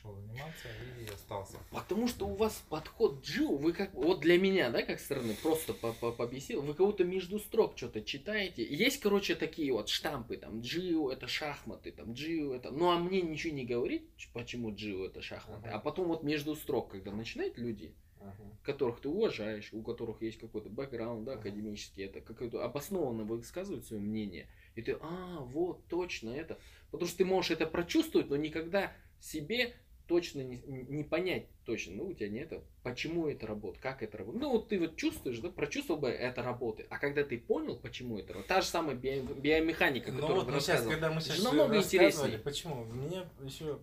пришел 0.00 0.14
заниматься 0.14 0.68
и 1.00 1.12
остался. 1.12 1.58
Потому 1.70 2.08
что 2.08 2.26
у 2.26 2.34
вас 2.34 2.62
подход 2.68 3.22
Джиу, 3.24 3.56
вы 3.56 3.72
как, 3.72 3.92
вот 3.94 4.20
для 4.20 4.38
меня, 4.38 4.70
да, 4.70 4.82
как 4.82 5.00
стороны, 5.00 5.34
просто 5.42 5.74
побесил, 5.74 6.62
вы 6.62 6.74
кого-то 6.74 7.04
между 7.04 7.38
строк 7.38 7.76
что-то 7.76 8.02
читаете. 8.02 8.62
Есть, 8.64 9.00
короче, 9.00 9.34
такие 9.34 9.72
вот 9.72 9.88
штампы, 9.88 10.36
там, 10.36 10.60
Джиу 10.60 11.08
это 11.08 11.26
шахматы, 11.28 11.92
там, 11.92 12.12
Джиу 12.12 12.52
это... 12.52 12.70
Ну, 12.70 12.90
а 12.90 12.98
мне 12.98 13.20
ничего 13.20 13.54
не 13.54 13.64
говорит, 13.64 14.08
почему 14.32 14.74
Джиу 14.74 15.04
это 15.04 15.22
шахматы. 15.22 15.68
Uh-huh. 15.68 15.72
А 15.72 15.78
потом 15.78 16.08
вот 16.08 16.22
между 16.22 16.54
строк, 16.54 16.90
когда 16.90 17.12
начинают 17.12 17.58
люди, 17.58 17.94
uh-huh. 18.20 18.64
которых 18.64 19.00
ты 19.00 19.08
уважаешь, 19.08 19.72
у 19.72 19.82
которых 19.82 20.22
есть 20.22 20.38
какой-то 20.38 20.70
бэкграунд, 20.70 21.24
да, 21.24 21.34
академический, 21.34 22.04
это 22.04 22.20
какое-то 22.20 22.64
обоснованно 22.64 23.24
высказывают 23.24 23.86
свое 23.86 24.02
мнение, 24.02 24.48
и 24.76 24.82
ты, 24.82 24.96
а, 25.00 25.40
вот, 25.40 25.86
точно 25.88 26.30
это. 26.30 26.58
Потому 26.90 27.08
что 27.08 27.18
ты 27.18 27.24
можешь 27.24 27.50
это 27.52 27.66
прочувствовать, 27.66 28.30
но 28.30 28.36
никогда 28.36 28.92
себе 29.20 29.74
точно 30.10 30.40
не, 30.40 30.60
не 30.66 31.04
понять 31.04 31.46
точно, 31.64 31.94
ну 31.94 32.06
у 32.08 32.12
тебя 32.12 32.28
нет, 32.28 32.52
почему 32.82 33.28
это 33.28 33.46
работает, 33.46 33.80
как 33.80 34.02
это 34.02 34.18
работает. 34.18 34.42
Ну 34.42 34.50
вот 34.50 34.68
ты 34.68 34.80
вот 34.80 34.96
чувствуешь, 34.96 35.38
да, 35.38 35.50
прочувствовал 35.50 36.00
бы 36.00 36.08
это 36.08 36.42
работает, 36.42 36.88
а 36.90 36.98
когда 36.98 37.22
ты 37.22 37.38
понял, 37.38 37.76
почему 37.76 38.18
это 38.18 38.32
работает, 38.32 38.48
та 38.48 38.60
же 38.60 38.66
самая 38.66 38.96
био, 38.96 39.22
биомеханика, 39.22 40.10
ну, 40.10 40.20
которую 40.20 40.46
вот 40.46 40.52
мы 40.52 40.60
сейчас, 40.60 40.84
когда 40.84 41.12
мы 41.12 41.20
сейчас 41.20 41.44
намного 41.44 41.76
интереснее. 41.76 42.38
Почему? 42.38 42.86
Мне 42.86 43.22
еще, 43.44 43.78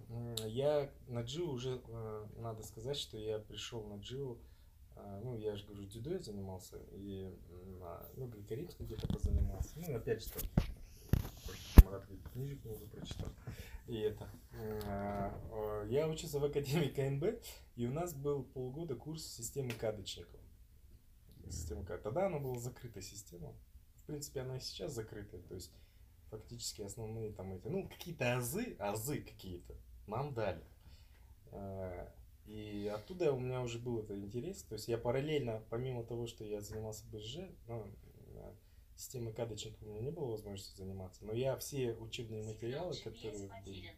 я 0.47 0.89
на 1.07 1.21
Джиу 1.21 1.49
уже, 1.49 1.81
э, 1.87 2.25
надо 2.39 2.61
сказать, 2.63 2.97
что 2.97 3.17
я 3.17 3.39
пришел 3.39 3.81
на 3.85 4.01
Джиу, 4.01 4.37
э, 4.97 5.21
ну 5.23 5.37
я 5.37 5.55
же 5.55 5.65
говорю, 5.65 5.87
дзюдо 5.87 6.11
я 6.11 6.19
занимался, 6.19 6.75
и 6.91 7.31
ну, 8.17 8.27
грекорийскую 8.27 8.85
где-то 8.85 9.07
позанимался, 9.07 9.69
ну 9.77 9.95
опять 9.95 10.23
же, 10.23 10.29
Марат 11.87 12.05
книжек 12.33 12.63
много 12.65 12.85
прочитал. 12.87 13.29
И 13.87 13.97
это. 13.97 14.29
А, 14.85 15.85
я 15.85 16.07
учился 16.07 16.39
в 16.39 16.43
Академии 16.43 16.89
КНБ, 16.89 17.41
и 17.75 17.87
у 17.87 17.91
нас 17.91 18.13
был 18.13 18.43
полгода 18.43 18.95
курс 18.95 19.23
системы 19.23 19.71
кадочников. 19.71 20.41
Система 21.49 21.85
КАД. 21.85 22.03
Тогда 22.03 22.25
она 22.25 22.39
была 22.39 22.59
закрытая 22.59 23.03
система. 23.03 23.53
В 23.95 24.03
принципе, 24.03 24.41
она 24.41 24.57
и 24.57 24.59
сейчас 24.59 24.93
закрытая. 24.93 25.41
То 25.43 25.55
есть, 25.55 25.71
фактически 26.29 26.81
основные 26.81 27.31
там 27.31 27.53
эти, 27.53 27.67
ну, 27.67 27.87
какие-то 27.87 28.35
азы, 28.35 28.75
азы 28.79 29.21
какие-то 29.21 29.75
нам 30.07 30.33
дали. 30.33 30.65
А, 31.51 32.13
и 32.45 32.91
оттуда 32.93 33.31
у 33.31 33.39
меня 33.39 33.61
уже 33.61 33.79
был 33.79 33.99
это 33.99 34.17
интерес. 34.17 34.63
То 34.63 34.73
есть 34.73 34.89
я 34.89 34.97
параллельно, 34.97 35.63
помимо 35.69 36.03
того, 36.03 36.27
что 36.27 36.43
я 36.43 36.61
занимался 36.61 37.05
БЖ, 37.07 37.49
ну, 37.67 37.85
системой 38.97 39.33
кадочек 39.33 39.73
у 39.81 39.85
меня 39.85 40.01
не 40.01 40.11
было 40.11 40.31
возможности 40.31 40.75
заниматься, 40.75 41.23
но 41.23 41.33
я 41.33 41.55
все 41.57 41.93
учебные 41.93 42.43
материалы, 42.43 42.95
которые 42.95 43.49
были, 43.63 43.95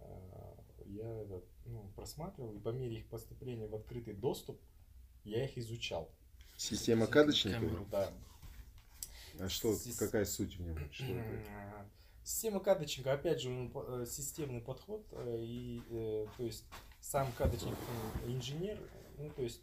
э, 0.00 0.54
я 0.86 1.26
ну, 1.64 1.90
просматривал, 1.96 2.52
и 2.52 2.60
по 2.60 2.68
мере 2.68 2.98
их 2.98 3.08
поступления 3.08 3.66
в 3.66 3.74
открытый 3.74 4.14
доступ 4.14 4.60
я 5.24 5.44
их 5.44 5.56
изучал. 5.56 6.10
Система 6.56 7.06
кадочников? 7.06 7.88
Да. 7.90 8.12
А 9.40 9.48
что, 9.48 9.74
Сис... 9.74 9.96
какая 9.96 10.24
суть 10.24 10.56
в 10.56 10.60
нем? 10.60 10.76
Что 10.92 11.04
Система 12.24 12.60
кадочника, 12.60 13.14
опять 13.14 13.40
же, 13.40 13.50
э, 13.50 14.04
системный 14.06 14.60
подход, 14.60 15.06
э, 15.12 15.36
и, 15.40 16.26
то 16.36 16.44
есть, 16.44 16.64
сам 17.00 17.32
кадочник 17.32 17.74
инженер, 18.26 18.78
ну, 19.16 19.30
то 19.30 19.42
есть, 19.42 19.62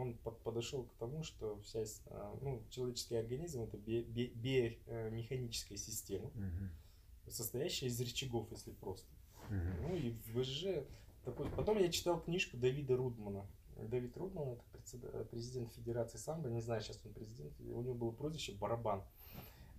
он 0.00 0.18
подошел 0.44 0.84
к 0.84 0.94
тому, 0.94 1.22
что 1.22 1.58
вся 1.60 1.84
а, 2.06 2.36
ну, 2.40 2.62
человеческий 2.70 3.16
организм 3.16 3.62
это 3.62 3.76
биомеханическая 3.76 5.78
система, 5.78 6.26
угу. 6.26 6.70
состоящая 7.28 7.86
из 7.86 8.00
рычагов, 8.00 8.50
если 8.50 8.72
просто. 8.72 9.08
Угу. 9.48 9.82
Ну 9.82 9.96
и 9.96 10.10
в 10.10 10.40
ВЖ. 10.40 10.84
Потом 11.56 11.78
я 11.78 11.90
читал 11.90 12.20
книжку 12.20 12.56
Давида 12.56 12.96
Рудмана. 12.96 13.46
Давид 13.76 14.16
Рудман 14.16 14.58
это 14.94 15.24
президент 15.30 15.72
Федерации 15.72 16.18
самбо, 16.18 16.48
не 16.48 16.60
знаю, 16.60 16.82
сейчас 16.82 17.00
он 17.04 17.12
президент, 17.12 17.52
у 17.60 17.82
него 17.82 17.94
было 17.94 18.10
прозвище 18.10 18.52
Барабан 18.52 19.02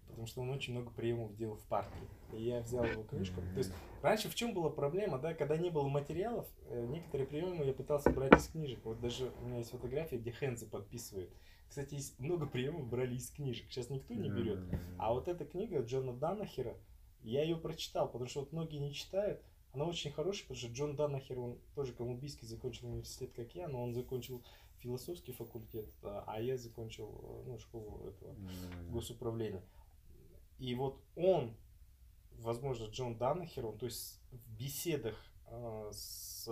потому 0.09 0.27
что 0.27 0.41
он 0.41 0.49
очень 0.49 0.73
много 0.73 0.91
приемов 0.91 1.35
делал 1.35 1.55
в 1.55 1.63
партии. 1.65 2.07
И 2.33 2.43
я 2.43 2.61
взял 2.61 2.83
его 2.83 3.03
книжку. 3.03 3.41
То 3.53 3.57
есть 3.57 3.71
раньше 4.01 4.29
в 4.29 4.35
чем 4.35 4.53
была 4.53 4.69
проблема, 4.69 5.19
да, 5.19 5.33
когда 5.33 5.55
не 5.55 5.69
было 5.69 5.87
материалов, 5.87 6.47
э, 6.67 6.85
некоторые 6.87 7.27
приемы 7.27 7.63
я 7.63 7.73
пытался 7.73 8.09
брать 8.09 8.33
из 8.33 8.47
книжек. 8.47 8.79
Вот 8.83 8.99
даже 8.99 9.31
у 9.41 9.45
меня 9.45 9.59
есть 9.59 9.71
фотография, 9.71 10.17
где 10.17 10.31
Хензи 10.31 10.65
подписывает. 10.65 11.29
Кстати, 11.67 11.95
есть 11.95 12.19
много 12.19 12.47
приемов 12.47 12.87
брали 12.87 13.15
из 13.15 13.29
книжек. 13.29 13.69
Сейчас 13.69 13.89
никто 13.89 14.13
не 14.13 14.29
берет. 14.29 14.59
А 14.97 15.13
вот 15.13 15.27
эта 15.27 15.45
книга 15.45 15.81
Джона 15.81 16.13
Данахера, 16.13 16.75
я 17.21 17.43
ее 17.43 17.57
прочитал, 17.57 18.07
потому 18.07 18.27
что 18.27 18.41
вот 18.41 18.51
многие 18.51 18.77
не 18.77 18.93
читают. 18.93 19.41
Она 19.71 19.85
очень 19.85 20.11
хорошая, 20.11 20.43
потому 20.43 20.57
что 20.57 20.67
Джон 20.69 20.95
Данахер, 20.95 21.39
он 21.39 21.59
тоже 21.75 21.93
колумбийский 21.93 22.47
закончил 22.47 22.87
университет, 22.87 23.31
как 23.35 23.53
я, 23.53 23.67
но 23.67 23.83
он 23.83 23.93
закончил 23.93 24.43
философский 24.79 25.31
факультет, 25.31 25.85
а 26.01 26.41
я 26.41 26.57
закончил 26.57 27.09
э, 27.23 27.43
ну, 27.47 27.59
школу 27.59 28.07
этого 28.07 28.35
госуправления. 28.89 29.61
И 30.59 30.75
вот 30.75 31.01
он, 31.15 31.55
возможно, 32.37 32.85
Джон 32.85 33.17
Даннахер, 33.17 33.65
он, 33.65 33.77
то 33.77 33.85
есть 33.85 34.21
в 34.31 34.57
беседах 34.57 35.15
э, 35.47 35.89
с, 35.91 36.43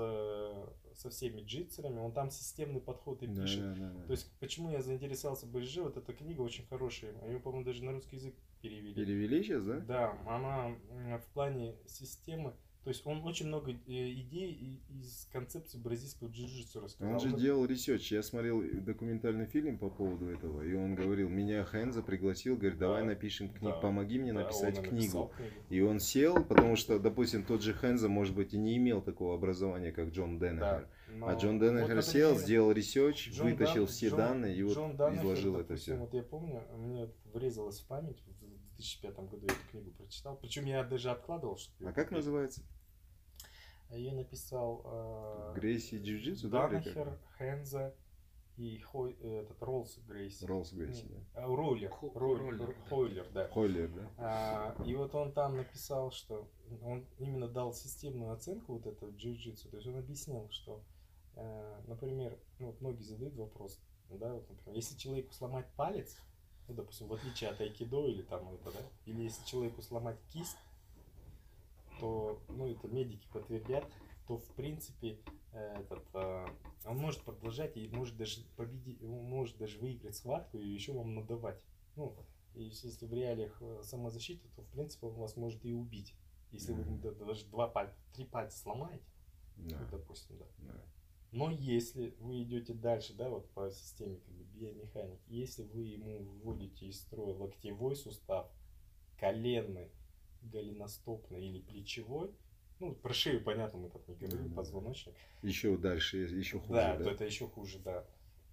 со 0.95 1.09
всеми 1.09 1.41
джитсерами, 1.41 1.99
он 1.99 2.11
там 2.13 2.31
системный 2.31 2.81
подход 2.81 3.21
и 3.23 3.27
пишет. 3.27 3.61
Да, 3.61 3.75
да, 3.75 3.93
да. 3.93 4.05
То 4.05 4.11
есть, 4.11 4.31
почему 4.39 4.71
я 4.71 4.81
заинтересовался 4.81 5.45
БЖ, 5.45 5.77
вот 5.77 5.97
эта 5.97 6.13
книга 6.13 6.41
очень 6.41 6.65
хорошая. 6.65 7.13
Ее, 7.27 7.39
по-моему, 7.39 7.65
даже 7.65 7.83
на 7.83 7.91
русский 7.91 8.15
язык 8.15 8.35
перевели. 8.61 8.93
Перевели 8.93 9.43
сейчас, 9.43 9.63
да? 9.65 9.79
Да, 9.79 10.17
она 10.25 10.75
в 11.17 11.25
плане 11.33 11.75
системы 11.85 12.53
то 12.87 12.91
есть 12.91 13.05
он 13.05 13.21
очень 13.25 13.47
много 13.47 13.73
э, 13.73 13.75
идей 13.85 14.79
из 14.89 15.27
концепции 15.33 15.77
бразильского 15.77 16.29
джиу-джитсу 16.29 16.79
рассказал. 16.79 17.15
Он 17.15 17.19
же 17.19 17.35
делал 17.35 17.65
research. 17.65 18.13
Я 18.13 18.23
смотрел 18.23 18.63
документальный 18.81 19.45
фильм 19.45 19.77
по 19.77 19.89
поводу 19.89 20.29
этого, 20.29 20.61
и 20.61 20.73
он 20.73 20.95
говорил, 20.95 21.27
меня 21.27 21.65
Хензо 21.65 22.01
пригласил, 22.01 22.55
говорит, 22.55 22.79
давай 22.79 23.01
да, 23.01 23.07
напишем 23.07 23.49
книгу, 23.49 23.75
да, 23.75 23.81
помоги 23.81 24.19
мне 24.19 24.31
да, 24.31 24.43
написать 24.43 24.81
книгу. 24.81 25.33
книгу. 25.33 25.33
И 25.67 25.81
он 25.81 25.99
сел, 25.99 26.41
потому 26.41 26.77
что, 26.77 26.97
допустим, 26.97 27.43
тот 27.43 27.61
же 27.61 27.73
Хензо, 27.73 28.07
может 28.07 28.33
быть, 28.33 28.53
и 28.53 28.57
не 28.57 28.77
имел 28.77 29.01
такого 29.01 29.35
образования, 29.35 29.91
как 29.91 30.11
Джон 30.11 30.39
Данахер. 30.39 30.87
Да, 31.19 31.27
а 31.27 31.35
Джон 31.35 31.59
Данахер 31.59 31.95
вот 31.95 32.05
сел, 32.05 32.37
сделал 32.37 32.71
research, 32.71 33.31
Джон 33.31 33.49
вытащил 33.49 33.83
Дан, 33.83 33.87
все 33.87 34.07
Джон, 34.07 34.17
данные 34.17 34.55
и 34.55 34.63
вот 34.63 34.75
Джон 34.75 34.91
изложил 34.93 35.53
Данахер, 35.55 35.59
это 35.59 35.75
все. 35.75 35.95
Вот 35.97 36.13
я 36.13 36.23
помню, 36.23 36.63
мне 36.77 37.09
врезалось 37.33 37.81
в 37.81 37.87
память, 37.87 38.23
2005 38.77 39.15
году 39.29 39.47
я 39.47 39.53
эту 39.53 39.71
книгу 39.71 39.91
прочитал. 39.91 40.37
Причем 40.37 40.65
я 40.65 40.83
даже 40.83 41.11
откладывал, 41.11 41.57
что. 41.57 41.71
А 41.85 41.91
как 41.91 42.11
называется? 42.11 42.61
Ее 43.91 44.11
написал 44.13 44.81
э, 44.85 45.53
Грейси 45.55 45.95
Джиу-Джитсу, 45.95 46.49
да? 46.49 46.67
Данахер, 46.67 47.17
Хенза 47.37 47.95
и 48.57 48.79
Хой, 48.79 49.13
этот 49.13 49.61
Роллс 49.61 49.99
Грейси. 50.07 50.45
Роллс 50.45 50.73
Грейси, 50.73 51.05
да. 51.05 51.43
А, 51.43 51.45
Ройлер. 51.45 51.93
Ройлер. 52.15 52.75
Хойлер, 52.89 53.29
да. 53.31 53.47
Хойлер, 53.49 53.89
да. 53.89 54.11
А, 54.17 54.83
и 54.83 54.95
вот 54.95 55.13
он 55.13 55.31
там 55.31 55.57
написал, 55.57 56.11
что 56.11 56.49
он 56.81 57.05
именно 57.19 57.47
дал 57.47 57.71
системную 57.73 58.33
оценку 58.33 58.73
вот 58.73 58.87
этого 58.87 59.11
джиу-джитсу. 59.11 59.69
То 59.69 59.77
есть 59.77 59.87
он 59.87 59.97
объяснил, 59.97 60.49
что, 60.49 60.83
э, 61.35 61.83
например, 61.87 62.37
ну, 62.57 62.67
вот 62.67 62.81
многие 62.81 63.03
задают 63.03 63.35
вопрос, 63.35 63.79
да, 64.09 64.33
вот, 64.33 64.49
например, 64.49 64.75
если 64.75 64.97
человеку 64.97 65.33
сломать 65.33 65.67
палец, 65.75 66.17
ну, 66.67 66.73
допустим, 66.73 67.07
в 67.07 67.13
отличие 67.13 67.51
от 67.51 67.61
айкидо 67.61 68.07
или 68.07 68.23
там 68.23 68.49
это, 68.49 68.71
да, 68.71 68.79
или 69.05 69.21
если 69.21 69.45
человеку 69.45 69.81
сломать 69.83 70.17
кисть, 70.33 70.57
то, 71.99 72.41
ну, 72.49 72.67
это 72.67 72.87
медики 72.87 73.27
подтвердят, 73.31 73.85
то, 74.27 74.37
в 74.37 74.47
принципе, 74.55 75.19
этот, 75.53 76.03
э, 76.13 76.45
он 76.85 76.97
может 76.97 77.21
продолжать 77.21 77.77
и 77.77 77.87
может 77.87 78.17
даже 78.17 78.41
победить, 78.55 79.01
может 79.01 79.57
даже 79.57 79.79
выиграть 79.79 80.15
схватку 80.15 80.59
и 80.59 80.67
еще 80.67 80.93
вам 80.93 81.15
надавать. 81.15 81.61
Ну, 81.95 82.15
и 82.53 82.63
если 82.63 83.05
в 83.05 83.13
реалиях 83.13 83.57
э, 83.61 83.81
самозащиты, 83.83 84.47
то, 84.55 84.61
в 84.61 84.67
принципе, 84.67 85.07
он 85.07 85.13
вас 85.13 85.35
может 85.35 85.63
и 85.65 85.73
убить. 85.73 86.15
Если 86.51 86.75
mm-hmm. 86.75 87.17
вы 87.17 87.25
даже 87.25 87.45
два 87.47 87.67
пальца, 87.67 87.95
три 88.13 88.25
пальца 88.25 88.57
сломаете, 88.57 89.03
no. 89.57 89.77
ну, 89.79 89.87
допустим, 89.91 90.37
да. 90.37 90.45
No. 90.59 90.79
Но 91.31 91.51
если 91.51 92.15
вы 92.19 92.43
идете 92.43 92.73
дальше, 92.73 93.13
да, 93.13 93.29
вот 93.29 93.49
по 93.51 93.69
системе 93.69 94.17
как 94.17 94.33
бы 94.33 94.43
биомеханики, 94.45 95.21
если 95.27 95.63
вы 95.63 95.83
ему 95.83 96.19
вводите 96.19 96.87
из 96.87 97.01
строя 97.01 97.35
локтевой 97.35 97.95
сустав, 97.95 98.49
коленный, 99.19 99.91
голеностопный 100.49 101.47
или 101.47 101.61
плечевой, 101.61 102.31
ну, 102.79 102.93
про 102.93 103.13
шею, 103.13 103.43
понятно, 103.43 103.79
мы 103.79 103.89
так 103.89 104.07
не 104.07 104.15
говорим, 104.15 104.47
mm-hmm. 104.47 104.55
позвоночник. 104.55 105.15
Еще 105.41 105.77
дальше, 105.77 106.17
еще 106.17 106.59
хуже. 106.59 106.73
Да, 106.73 106.95
да? 106.95 107.03
то 107.03 107.09
это 107.09 107.25
еще 107.25 107.47
хуже, 107.47 107.79
да. 107.79 108.05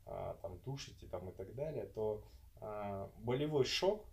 А, 0.07 0.35
там 0.41 0.59
душите 0.65 1.07
там 1.07 1.29
и 1.29 1.33
так 1.33 1.55
далее, 1.55 1.87
то 1.87 2.25
а, 2.57 3.11
болевой 3.19 3.65
шок 3.65 4.07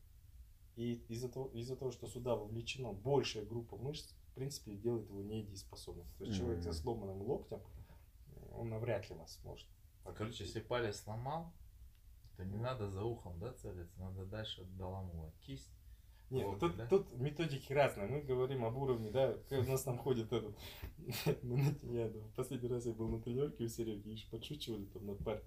и 0.76 1.04
из-за 1.08 1.30
того, 1.30 1.48
из-за 1.54 1.76
того, 1.76 1.92
что 1.92 2.08
сюда 2.08 2.36
вовлечена 2.36 2.92
большая 2.92 3.46
группа 3.46 3.78
мышц, 3.78 4.14
в 4.32 4.34
принципе, 4.34 4.76
делает 4.76 5.08
его 5.08 5.22
недееспособным. 5.22 6.08
То 6.18 6.26
есть 6.26 6.36
mm-hmm. 6.36 6.40
человек 6.40 6.64
со 6.64 6.74
сломанным 6.74 7.22
локтем, 7.22 7.62
он 8.54 8.70
навряд 8.70 9.10
ли 9.10 9.16
вас 9.16 9.36
сможет. 9.36 9.68
А, 10.04 10.12
короче, 10.12 10.44
если 10.44 10.60
палец 10.60 10.98
сломал, 10.98 11.54
то 12.36 12.44
не 12.44 12.58
надо 12.58 12.90
за 12.90 13.04
ухом, 13.04 13.40
да, 13.40 13.54
целиться, 13.54 13.98
надо 14.00 14.26
дальше 14.26 14.66
доламывать 14.66 15.38
кисть. 15.42 15.72
Нет, 16.32 16.46
вот, 16.46 16.60
тут, 16.60 16.78
да? 16.78 16.88
тут 16.88 17.14
методики 17.18 17.74
разные. 17.74 18.08
Мы 18.08 18.22
говорим 18.22 18.64
об 18.64 18.78
уровне, 18.78 19.12
да, 19.12 19.38
у 19.50 19.64
нас 19.64 19.84
там 19.84 19.98
ходит 19.98 20.32
этот, 20.32 20.58
я 21.84 22.10
последний 22.38 22.70
раз 22.70 22.86
я 22.86 22.94
был 22.94 23.10
на 23.10 23.22
тренировке 23.22 23.66
у 23.66 23.68
Сереги, 23.68 24.14
и 24.14 24.30
подшучивали 24.32 24.86
там 24.86 25.08
над 25.08 25.18
парой. 25.24 25.44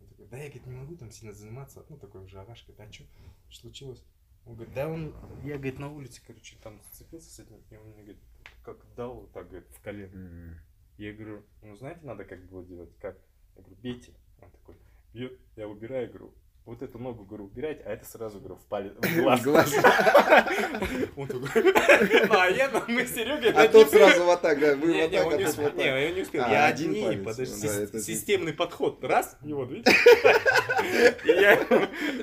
Он 0.00 0.08
такой, 0.08 0.26
да 0.26 0.36
я, 0.36 0.44
говорит, 0.44 0.66
не 0.66 0.74
могу 0.74 0.96
там 0.96 1.12
сильно 1.12 1.32
заниматься, 1.32 1.86
ну 1.88 1.96
такой 1.96 2.24
уже 2.24 2.40
авашка, 2.40 2.72
да 2.72 2.90
что, 2.90 3.04
что 3.48 3.60
случилось? 3.62 4.04
Он 4.44 4.56
говорит, 4.56 4.74
да 4.74 4.88
он, 4.88 5.14
я, 5.44 5.54
говорит, 5.54 5.78
на 5.78 5.88
улице, 5.88 6.20
короче, 6.26 6.56
там 6.62 6.80
зацепился 6.82 7.30
с 7.30 7.38
этим, 7.38 7.62
и 7.70 7.76
он 7.76 7.86
мне 7.90 8.02
говорит, 8.02 8.22
как 8.64 8.78
дал 8.96 9.14
вот 9.14 9.32
так, 9.32 9.48
говорит, 9.48 9.68
в 9.70 9.80
колено. 9.82 10.12
Mm-hmm. 10.12 10.54
Я 10.98 11.12
говорю, 11.12 11.44
ну 11.62 11.76
знаете, 11.76 12.00
надо 12.04 12.24
как 12.24 12.44
было 12.46 12.64
делать, 12.64 12.90
как? 12.98 13.16
Я 13.54 13.62
говорю, 13.62 13.80
бейте. 13.82 14.12
Он 14.42 14.50
такой, 14.50 14.76
бьет, 15.12 15.38
я 15.56 15.68
убираю, 15.68 16.08
говорю, 16.08 16.34
вот 16.66 16.80
эту 16.80 16.98
ногу, 16.98 17.24
говорю, 17.24 17.44
убирать, 17.44 17.80
а 17.84 17.92
это 17.92 18.06
сразу, 18.06 18.38
говорю, 18.38 18.56
в 18.56 18.64
палец, 18.66 18.92
в 18.96 19.16
глаз. 19.20 19.42
глаз. 19.42 19.74
Он 21.16 21.26
такой, 21.26 21.62
ну, 22.28 22.38
а 22.38 22.48
я, 22.48 22.70
мы 22.88 23.04
с 23.04 23.14
Серегой... 23.14 23.50
А 23.50 23.68
тот 23.68 23.90
сразу 23.90 24.24
вот 24.24 24.40
так, 24.40 24.58
да, 24.58 24.74
вы 24.74 25.02
вот 25.02 25.10
так, 25.10 25.26
а 25.26 25.30
тот 25.30 25.56
вот 25.56 25.76
Не, 25.76 25.84
я 25.84 26.10
не 26.12 26.22
успел, 26.22 26.44
а, 26.44 26.50
я 26.50 26.64
один, 26.66 27.22
подожди, 27.22 28.00
системный 28.00 28.54
подход, 28.54 29.04
раз, 29.04 29.36
и 29.44 29.52
вот, 29.52 29.70
видите? 29.70 29.94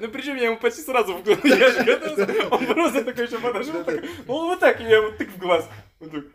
Ну, 0.02 0.10
причем 0.10 0.36
я 0.38 0.46
ему 0.46 0.58
почти 0.58 0.82
сразу 0.82 1.18
в 1.18 1.24
глаз, 1.24 1.38
я 1.44 1.70
же 1.70 1.84
готовился, 1.84 2.48
он 2.50 2.66
просто 2.66 3.04
такой 3.04 3.26
еще 3.28 3.40
подошел, 3.40 3.84
ну, 3.86 4.48
вот 4.48 4.60
так, 4.60 4.80
я 4.82 5.02
вот 5.02 5.18
так 5.18 5.28
в 5.28 5.38
глаз. 5.38 5.70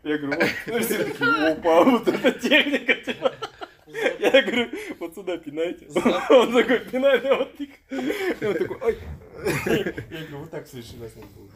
Я 0.03 0.17
говорю, 0.17 0.39
вот, 0.39 0.49
ну, 0.67 0.79
все 0.79 1.03
такие, 1.03 1.47
опа, 1.49 1.83
вот 1.83 2.07
эта 2.07 2.31
техника, 2.39 2.93
типа. 2.95 3.33
Я 4.19 4.41
говорю, 4.41 4.69
вот 4.99 5.15
сюда 5.15 5.37
пинайте. 5.37 5.87
Он 6.29 6.53
такой, 6.53 6.79
пинай, 6.79 7.19
вот. 7.21 7.55
Он 8.41 8.53
такой, 8.53 8.77
ой. 8.81 8.97
Я 9.45 9.83
говорю, 9.83 10.37
вот 10.39 10.51
так 10.51 10.65
в 10.65 10.69
следующий 10.69 11.01
раз 11.01 11.15
надо 11.15 11.27
было. 11.35 11.49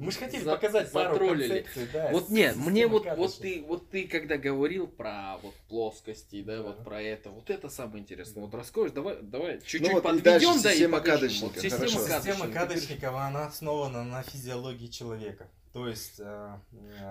Мы 0.00 0.12
же 0.12 0.18
хотели 0.18 0.42
За, 0.42 0.52
показать 0.52 0.90
пару 0.92 1.18
концепций, 1.18 1.86
да. 1.92 2.08
Вот 2.10 2.30
нет, 2.30 2.56
мне 2.56 2.86
вот, 2.86 3.06
вот 3.16 3.38
ты, 3.38 3.62
вот 3.66 3.90
ты 3.90 4.08
когда 4.08 4.38
говорил 4.38 4.86
про 4.86 5.36
вот 5.42 5.54
плоскости, 5.68 6.42
да, 6.42 6.56
да, 6.56 6.62
вот 6.62 6.84
про 6.84 7.02
это, 7.02 7.30
вот 7.30 7.50
это 7.50 7.68
самое 7.68 8.00
интересное. 8.00 8.36
Да. 8.36 8.40
Вот 8.40 8.54
расскажешь, 8.54 8.92
давай, 8.92 9.18
давай 9.20 9.60
чуть-чуть 9.60 9.82
ну, 9.82 9.92
вот 9.92 10.02
подведем, 10.02 10.62
да, 10.62 10.70
система 10.72 10.96
и 10.96 11.00
покажем. 11.00 11.30
Вот 11.42 11.52
система, 11.54 11.78
кадочника. 11.78 12.20
система 12.22 12.48
кадочникова, 12.48 13.24
она 13.26 13.46
основана 13.46 14.04
на 14.04 14.22
физиологии 14.22 14.86
человека. 14.86 15.48
То 15.74 15.86
есть... 15.86 16.18
Э, 16.18 16.56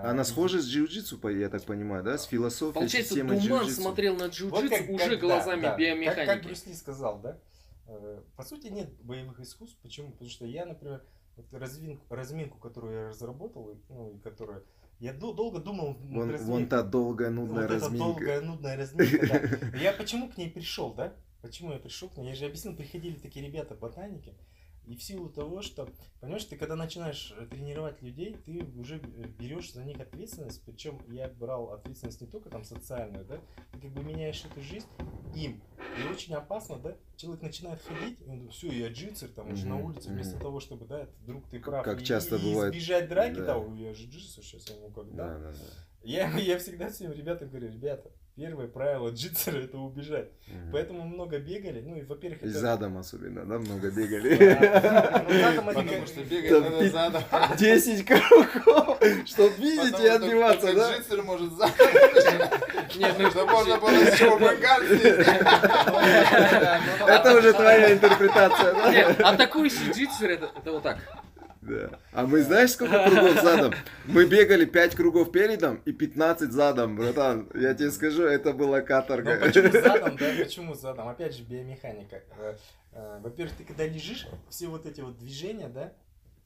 Она 0.04 0.24
схожа 0.24 0.60
с 0.60 0.66
джиу-джитсу, 0.66 1.38
я 1.38 1.48
так 1.48 1.62
понимаю, 1.62 2.02
да? 2.02 2.18
С 2.18 2.26
философией 2.26 2.74
Получается, 2.74 3.14
Туман 3.14 3.70
смотрел 3.70 4.16
на 4.16 4.24
джиу-джитсу 4.24 4.86
вот 4.86 5.00
уже 5.00 5.10
как, 5.10 5.20
глазами 5.20 5.62
да, 5.62 5.76
биомеханики. 5.76 6.26
Как, 6.26 6.36
как 6.36 6.44
Брюс 6.44 6.66
Ли 6.66 6.74
сказал, 6.74 7.20
да? 7.20 7.38
Э, 7.86 8.20
по 8.36 8.42
сути, 8.42 8.66
нет 8.66 8.90
боевых 9.02 9.40
искусств. 9.40 9.78
Почему? 9.80 10.10
Потому 10.10 10.28
что 10.28 10.44
я, 10.44 10.66
например, 10.66 11.02
вот 11.40 11.60
разминку, 11.60 12.14
разминку, 12.14 12.58
которую 12.58 12.94
я 12.94 13.08
разработал, 13.08 13.78
ну, 13.88 14.10
и 14.14 14.18
которая... 14.18 14.62
Я 14.98 15.14
долго 15.14 15.60
думал 15.60 15.94
вон, 15.94 16.36
Вон 16.36 16.68
та 16.68 16.82
долгая, 16.82 17.30
нудная 17.30 17.62
вот 17.66 17.70
разминка. 17.70 18.04
Вот 18.04 18.14
долгая, 18.14 18.40
нудная 18.42 18.76
разминка, 18.76 19.26
да. 19.72 19.78
Я 19.78 19.92
почему 19.94 20.28
к 20.28 20.36
ней 20.36 20.50
пришел, 20.50 20.92
да? 20.92 21.14
Почему 21.40 21.72
я 21.72 21.78
пришел 21.78 22.10
к 22.10 22.18
ней? 22.18 22.28
Я 22.28 22.34
же 22.34 22.44
объяснил, 22.44 22.76
приходили 22.76 23.14
такие 23.16 23.46
ребята, 23.46 23.74
ботаники, 23.74 24.34
и 24.90 24.96
в 24.96 25.02
силу 25.04 25.28
того, 25.28 25.62
что, 25.62 25.88
понимаешь, 26.20 26.44
ты 26.44 26.56
когда 26.56 26.74
начинаешь 26.74 27.32
э, 27.38 27.46
тренировать 27.46 28.02
людей, 28.02 28.36
ты 28.44 28.64
уже 28.76 28.96
э, 28.96 29.28
берешь 29.38 29.72
за 29.72 29.84
них 29.84 30.00
ответственность, 30.00 30.64
причем 30.66 31.00
я 31.12 31.28
брал 31.28 31.72
ответственность 31.72 32.20
не 32.20 32.26
только 32.26 32.50
там 32.50 32.64
социальную, 32.64 33.24
да, 33.24 33.38
ты 33.70 33.78
как 33.78 33.92
бы 33.92 34.02
меняешь 34.02 34.44
эту 34.44 34.60
жизнь 34.62 34.88
им. 35.36 35.62
И 35.96 36.12
очень 36.12 36.34
опасно, 36.34 36.76
да, 36.80 36.96
человек 37.14 37.42
начинает 37.42 37.80
ходить, 37.82 38.18
и 38.20 38.24
он 38.28 38.48
все, 38.48 38.66
я 38.72 38.88
джитсер, 38.88 39.28
там, 39.28 39.52
уже 39.52 39.64
mm-hmm. 39.64 39.68
на 39.68 39.76
улице, 39.76 40.08
вместо 40.08 40.36
mm-hmm. 40.36 40.42
того, 40.42 40.58
чтобы, 40.58 40.86
да, 40.86 41.06
вдруг 41.22 41.48
ты 41.48 41.60
прав, 41.60 41.84
как 41.84 42.02
и, 42.02 42.04
часто 42.04 42.34
и 42.34 42.42
бывает. 42.42 42.74
избежать 42.74 43.08
драки, 43.08 43.36
да, 43.36 43.60
да 43.60 43.74
я 43.76 43.94
же 43.94 44.08
джитсер 44.08 44.42
сейчас, 44.42 44.68
я 44.70 44.74
ему 44.74 44.90
как, 44.90 45.14
да. 45.14 45.28
да, 45.28 45.38
да, 45.38 45.52
да. 45.52 45.58
Я, 46.02 46.36
я 46.36 46.58
всегда 46.58 46.90
всем 46.90 47.12
ребятам 47.12 47.48
говорю, 47.48 47.70
ребята, 47.70 48.10
Первое 48.36 48.68
правило 48.68 49.10
джитсера 49.10 49.58
это 49.58 49.76
убежать. 49.78 50.30
Угу. 50.46 50.72
Поэтому 50.72 51.02
много 51.02 51.38
бегали. 51.38 51.80
Ну 51.80 51.96
и 51.96 52.02
во-первых. 52.02 52.42
И 52.42 52.48
это... 52.48 52.58
задом 52.58 52.96
особенно, 52.96 53.44
да, 53.44 53.58
много 53.58 53.90
бегали. 53.90 54.30
Ну, 55.60 55.72
Потому 55.72 56.06
что 56.06 56.24
бегать 56.24 56.50
надо 56.50 56.88
задом. 56.88 57.22
10 57.56 58.06
кругов, 58.06 58.98
чтобы 59.26 59.54
видеть 59.58 60.00
и 60.00 60.06
отбиваться, 60.06 60.74
да? 60.74 60.96
Джитсер 60.96 61.22
может 61.22 61.52
задом. 61.52 61.74
Нет, 62.96 63.14
ну 63.18 63.30
что 63.30 63.46
можно 63.46 63.78
было 63.78 63.90
еще 63.90 64.26
Это 67.06 67.38
уже 67.38 67.52
твоя 67.52 67.92
интерпретация, 67.92 68.74
да? 68.74 68.92
Нет, 68.92 69.20
атакующий 69.20 69.90
джитсер 69.92 70.30
это 70.30 70.50
вот 70.72 70.82
так. 70.82 70.98
Да. 71.62 71.98
А 72.12 72.26
мы 72.26 72.42
знаешь, 72.42 72.70
сколько 72.70 73.04
кругов 73.04 73.42
задом? 73.42 73.74
Мы 74.06 74.26
бегали 74.26 74.64
5 74.64 74.94
кругов 74.94 75.30
передом 75.30 75.76
и 75.84 75.92
15 75.92 76.52
задом, 76.52 76.96
братан. 76.96 77.50
Я 77.54 77.74
тебе 77.74 77.90
скажу, 77.90 78.22
это 78.22 78.52
была 78.52 78.80
каторга. 78.80 79.38
Ну, 79.38 79.46
почему 79.46 79.72
задом, 79.72 80.16
да? 80.16 80.26
Почему 80.38 80.74
задом? 80.74 81.08
Опять 81.08 81.36
же, 81.36 81.42
биомеханика. 81.42 82.22
Э, 82.38 82.56
э, 82.92 83.20
во-первых, 83.22 83.56
ты 83.56 83.64
когда 83.64 83.86
лежишь, 83.86 84.26
все 84.48 84.68
вот 84.68 84.86
эти 84.86 85.02
вот 85.02 85.18
движения, 85.18 85.68
да, 85.68 85.92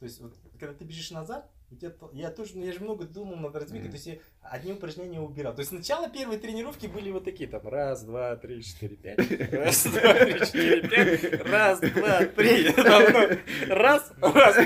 то 0.00 0.06
есть 0.06 0.20
вот, 0.20 0.34
когда 0.58 0.74
ты 0.74 0.84
бежишь 0.84 1.12
назад, 1.12 1.48
у 1.70 1.76
тебя, 1.76 1.92
я 2.12 2.30
тоже, 2.30 2.58
ну, 2.58 2.64
я 2.64 2.72
же 2.72 2.80
много 2.80 3.04
думал 3.04 3.36
над 3.36 3.54
разминкой, 3.54 3.88
mm. 3.88 3.90
то 3.90 3.96
есть 3.96 4.06
я 4.06 4.18
одни 4.50 4.72
упражнения 4.72 5.20
убирал. 5.20 5.54
То 5.54 5.60
есть 5.60 5.70
сначала 5.70 6.08
первые 6.08 6.38
тренировки 6.38 6.86
были 6.86 7.10
вот 7.10 7.24
такие, 7.24 7.48
там, 7.48 7.66
раз, 7.66 8.02
два, 8.02 8.36
три, 8.36 8.62
четыре, 8.62 8.96
пять, 8.96 9.18
раз, 9.52 9.84
два, 9.86 10.14
три, 10.14 10.40
четыре, 10.40 10.88
пять, 10.88 11.42
раз, 11.46 11.80
два, 11.80 12.24
три, 12.26 12.72
ну, 12.76 13.74
раз, 13.74 14.12
раз, 14.20 14.56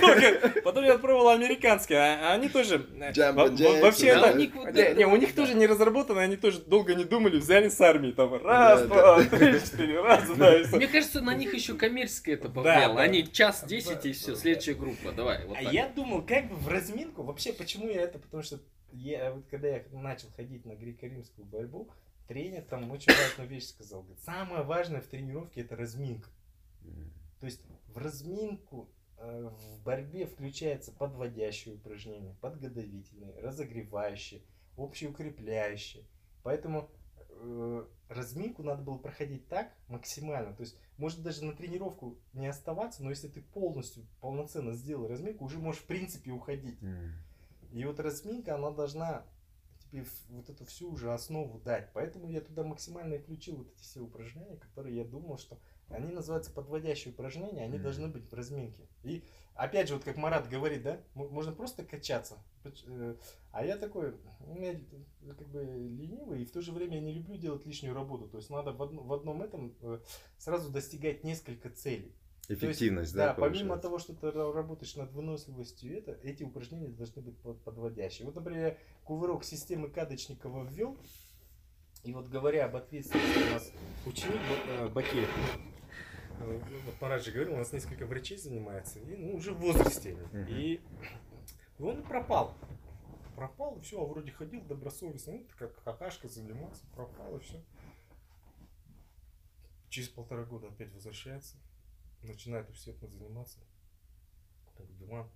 потом 0.65 0.85
я 0.85 0.99
пробовал 0.99 1.31
американские, 1.31 1.99
а 1.99 2.33
они 2.33 2.49
тоже, 2.49 2.87
вообще, 2.91 4.15
не, 4.97 5.07
у 5.07 5.17
них 5.17 5.35
тоже 5.35 5.55
не 5.55 5.67
разработано, 5.67 6.21
они 6.21 6.37
тоже 6.37 6.61
долго 6.61 6.95
не 6.95 7.05
думали, 7.05 7.39
взяли 7.39 7.69
с 7.69 7.81
армии, 7.81 8.13
там, 8.13 8.35
раз, 8.45 8.83
два, 8.83 9.23
три, 9.23 9.61
четыре, 9.61 10.01
раз, 10.03 10.29
два. 10.29 10.53
Мне 10.73 10.89
кажется, 10.89 11.21
на 11.21 11.35
них 11.35 11.55
еще 11.55 11.75
коммерческое 11.75 12.35
это 12.35 12.49
повлияло, 12.49 13.01
они 13.01 13.31
час 13.31 13.65
десять 13.67 14.05
и 14.07 14.13
все, 14.13 14.35
следующая 14.35 14.75
группа, 14.75 15.13
давай. 15.13 15.41
А 15.55 15.63
я 15.63 15.89
думал, 15.89 16.23
как 16.23 16.49
бы 16.49 16.57
в 16.57 16.69
разминку, 16.69 17.23
вообще, 17.23 17.53
почему 17.53 17.89
я 17.89 18.03
это, 18.03 18.19
потому 18.19 18.43
что 18.43 18.59
я, 18.93 19.32
вот 19.32 19.47
когда 19.47 19.69
я 19.69 19.85
начал 19.93 20.28
ходить 20.31 20.65
на 20.65 20.73
греко-римскую 20.73 21.44
борьбу, 21.44 21.90
тренер 22.27 22.62
там 22.62 22.90
очень 22.90 23.12
важную 23.12 23.48
вещь 23.48 23.69
сказал. 23.69 24.02
Говорит, 24.02 24.23
самое 24.23 24.62
важное 24.62 25.01
в 25.01 25.06
тренировке 25.06 25.62
это 25.62 25.77
разминка. 25.77 26.28
То 27.40 27.47
есть 27.47 27.62
в 27.89 27.98
разминку 27.98 28.89
э, 29.19 29.51
в 29.51 29.82
борьбе 29.82 30.27
включается 30.27 30.93
подводящие 30.93 31.74
упражнения, 31.74 32.36
подготовительные, 32.40 33.39
разогревающие, 33.40 34.43
общеукрепляющие. 34.77 36.05
Поэтому 36.43 36.90
э, 37.31 37.86
разминку 38.09 38.62
надо 38.62 38.82
было 38.82 38.98
проходить 38.98 39.48
так 39.48 39.73
максимально. 39.89 40.55
То 40.55 40.62
есть, 40.62 40.77
может 40.97 41.23
даже 41.23 41.44
на 41.44 41.55
тренировку 41.55 42.19
не 42.32 42.47
оставаться, 42.47 43.02
но 43.02 43.10
если 43.10 43.28
ты 43.28 43.40
полностью, 43.40 44.06
полноценно 44.20 44.73
сделал 44.73 45.06
разминку, 45.06 45.44
уже 45.44 45.59
можешь 45.59 45.82
в 45.82 45.86
принципе 45.86 46.31
уходить. 46.31 46.81
Mm. 46.81 47.12
И 47.73 47.85
вот 47.85 48.01
разминка, 48.01 48.55
она 48.55 48.70
должна 48.70 49.24
тебе 49.90 50.05
вот 50.31 50.49
эту 50.51 50.65
всю 50.65 50.90
уже 50.90 51.12
основу 51.12 51.61
дать. 51.61 51.90
Поэтому 51.95 52.28
я 52.28 52.40
туда 52.40 52.62
максимально 52.62 53.19
включил 53.19 53.57
вот 53.57 53.73
эти 53.73 53.82
все 53.82 54.01
упражнения, 54.01 54.57
которые 54.57 54.97
я 54.97 55.05
думал, 55.05 55.39
что 55.39 55.59
они 55.89 56.12
называются 56.12 56.53
подводящие 56.53 57.12
упражнения, 57.12 57.65
они 57.65 57.78
mm. 57.78 57.82
должны 57.82 58.09
быть 58.09 58.31
в 58.31 58.35
разминке. 58.35 58.86
И 59.03 59.24
опять 59.55 59.89
же, 59.89 59.95
вот 59.95 60.05
как 60.05 60.16
Марат 60.16 60.49
говорит, 60.49 60.82
да, 60.82 61.01
можно 61.15 61.53
просто 61.53 61.85
качаться. 61.85 62.39
Э, 62.86 63.16
а 63.53 63.65
я 63.65 63.78
такой, 63.78 64.15
у 64.40 64.55
меня 64.55 64.78
как 65.36 65.49
бы 65.49 65.65
ленивый, 65.65 66.43
и 66.43 66.47
в 66.47 66.53
то 66.53 66.61
же 66.61 66.73
время 66.73 66.97
я 66.97 67.01
не 67.01 67.12
люблю 67.12 67.36
делать 67.36 67.65
лишнюю 67.65 67.95
работу. 67.95 68.28
То 68.28 68.39
есть 68.39 68.51
надо 68.51 68.73
в, 68.73 68.82
одно, 68.82 69.03
в 69.03 69.12
одном 69.12 69.43
этом 69.43 69.74
э, 69.81 70.01
сразу 70.36 70.70
достигать 70.70 71.24
несколько 71.24 71.70
целей. 71.70 72.15
Эффективность, 72.49 73.09
есть, 73.09 73.15
да? 73.15 73.27
Да, 73.29 73.35
помимо 73.35 73.77
того, 73.77 73.99
что 73.99 74.15
ты 74.15 74.31
работаешь 74.31 74.97
над 74.97 75.12
выносливостью, 75.12 75.99
это, 75.99 76.12
эти 76.23 76.45
упражнения 76.45 76.89
должны 76.89 77.20
быть 77.20 77.37
подводящие. 77.62 78.25
Вот, 78.25 78.37
например, 78.37 78.79
кувырок 79.05 79.45
системы 79.45 79.91
Кадочникова 79.91 80.65
ввел, 80.65 80.97
и 82.05 82.15
вот 82.15 82.29
говоря 82.29 82.65
об 82.65 82.77
ответственности, 82.77 83.51
у 83.51 83.53
нас 83.53 83.73
ученик 84.07 84.41
э, 84.66 84.89
Бакеев, 84.89 85.29
э, 86.41 86.61
вот 86.87 87.01
Марат 87.03 87.23
же 87.23 87.33
говорил, 87.33 87.53
у 87.53 87.59
нас 87.59 87.70
несколько 87.70 88.07
врачей 88.07 88.39
занимается, 88.39 88.99
и 88.99 89.15
ну, 89.15 89.35
уже 89.35 89.53
в 89.53 89.59
возрасте. 89.59 90.16
И 90.49 90.81
он 91.79 92.03
пропал. 92.03 92.55
Пропал, 93.37 93.77
и 93.77 93.83
все, 93.83 94.03
а 94.03 94.07
вроде 94.07 94.33
ходил 94.33 94.62
добросовестно, 94.62 95.35
ну, 95.35 95.47
как 95.59 95.85
какашка 95.85 96.29
занимался, 96.29 96.87
пропал, 96.95 97.37
и 97.37 97.41
все. 97.41 97.62
Через 99.91 100.09
полтора 100.09 100.45
года 100.45 100.69
опять 100.69 100.93
возвращается 100.95 101.59
начинает 102.23 102.69
усердно 102.70 103.09
заниматься. 103.09 103.61
Так, 104.77 104.86
Диман, 104.97 105.28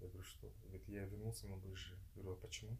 я 0.00 0.08
говорю, 0.08 0.24
что? 0.24 0.50
Говорит, 0.62 0.88
я 0.88 1.04
вернулся 1.04 1.46
на 1.46 1.56
БЖ. 1.56 1.92
Я 2.16 2.22
говорю, 2.22 2.38
а 2.38 2.40
почему? 2.40 2.76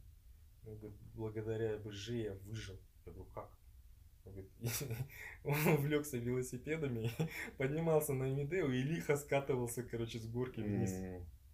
Он 0.66 0.76
говорит, 0.76 0.98
благодаря 1.14 1.78
БЖ 1.78 2.08
я 2.10 2.34
выжил. 2.34 2.78
Я 3.06 3.12
говорю, 3.12 3.30
как? 3.32 3.50
Он 4.24 4.32
говорит, 4.32 4.50
он 5.44 5.74
увлекся 5.74 6.18
велосипедами, 6.18 7.10
поднимался 7.58 8.12
на 8.12 8.32
Эмидео 8.32 8.70
и 8.70 8.82
лихо 8.82 9.16
скатывался, 9.16 9.82
короче, 9.82 10.18
с 10.18 10.26
горки 10.26 10.60
вниз. 10.60 10.94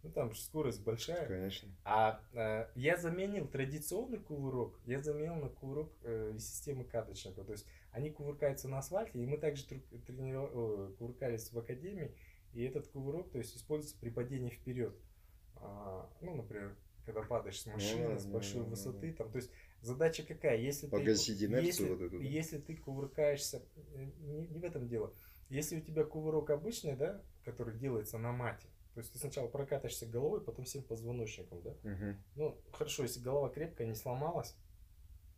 Ну 0.02 0.12
там 0.12 0.32
же 0.32 0.40
скорость 0.40 0.85
большая. 0.85 1.27
Конечно. 1.27 1.68
А 1.85 2.20
э, 2.32 2.68
я 2.77 2.97
заменил 2.97 3.48
традиционный 3.48 4.18
кувырок, 4.18 4.78
я 4.86 5.01
заменил 5.01 5.35
на 5.35 5.48
кувырок 5.48 5.90
э, 6.05 6.32
из 6.36 6.48
системы 6.48 6.85
каточника. 6.85 7.43
То 7.43 7.52
есть 7.52 7.66
они 7.97 8.10
кувыркаются 8.10 8.68
на 8.68 8.78
асфальте, 8.78 9.18
и 9.18 9.27
мы 9.27 9.39
также 9.39 9.64
трениров... 9.64 10.51
Кувыркались 10.98 11.51
в 11.51 11.59
академии, 11.59 12.14
и 12.52 12.62
этот 12.62 12.89
кувырок, 12.89 13.31
то 13.31 13.39
есть 13.39 13.56
используется 13.56 13.98
при 13.98 14.10
падении 14.10 14.51
вперед. 14.51 14.94
А, 15.56 16.06
ну, 16.20 16.35
например, 16.35 16.77
когда 17.06 17.23
падаешь 17.23 17.59
с 17.59 17.64
машины, 17.66 18.09
ну, 18.10 18.18
с 18.18 18.27
большой 18.27 18.64
ну, 18.64 18.66
высоты, 18.66 19.14
там, 19.14 19.31
то 19.31 19.36
есть 19.36 19.51
задача 19.81 20.24
какая? 20.24 20.59
Если 20.59 20.89
Погасить 20.89 21.39
ты, 21.39 21.47
инерцию 21.47 21.66
если, 21.66 21.89
вот 21.89 22.01
эту. 22.02 22.18
Да? 22.18 22.24
Если 22.24 22.59
ты 22.59 22.77
кувыркаешься, 22.77 23.62
э, 23.94 24.05
не, 24.18 24.47
не 24.47 24.59
в 24.59 24.64
этом 24.64 24.89
дело. 24.89 25.14
Если 25.48 25.78
у 25.78 25.81
тебя 25.81 26.05
кувырок 26.05 26.51
обычный, 26.51 26.97
да, 26.97 27.23
который 27.47 27.78
делается 27.78 28.18
на 28.18 28.32
мате, 28.32 28.66
то 28.93 29.01
есть 29.01 29.10
ты 29.10 29.18
сначала 29.18 29.48
прокатаешься 29.48 30.05
головой, 30.05 30.43
потом 30.43 30.66
всем 30.66 30.82
позвоночником, 30.82 31.62
да? 31.62 31.70
Угу. 31.70 32.16
Ну, 32.35 32.60
хорошо, 32.73 33.05
если 33.05 33.20
голова 33.20 33.48
крепкая, 33.48 33.86
не 33.86 33.94
сломалась, 33.94 34.55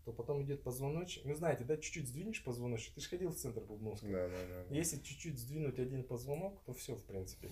то 0.09 0.12
потом 0.14 0.43
идет 0.43 0.62
позвоночник. 0.62 1.26
Ну, 1.26 1.35
знаете, 1.35 1.64
да, 1.64 1.76
чуть-чуть 1.76 2.09
сдвинешь 2.09 2.43
позвоночник. 2.43 2.94
Ты 2.94 3.02
же 3.02 3.09
ходил 3.10 3.28
в 3.28 3.36
центр 3.36 3.60
Бубновского. 3.60 4.10
Да, 4.10 4.28
да, 4.28 4.64
да. 4.70 4.74
Если 4.74 4.97
чуть-чуть 4.97 5.39
сдвинуть 5.39 5.78
один 5.78 6.02
позвонок, 6.02 6.59
то 6.64 6.72
все, 6.72 6.94
в 6.94 7.05
принципе. 7.05 7.51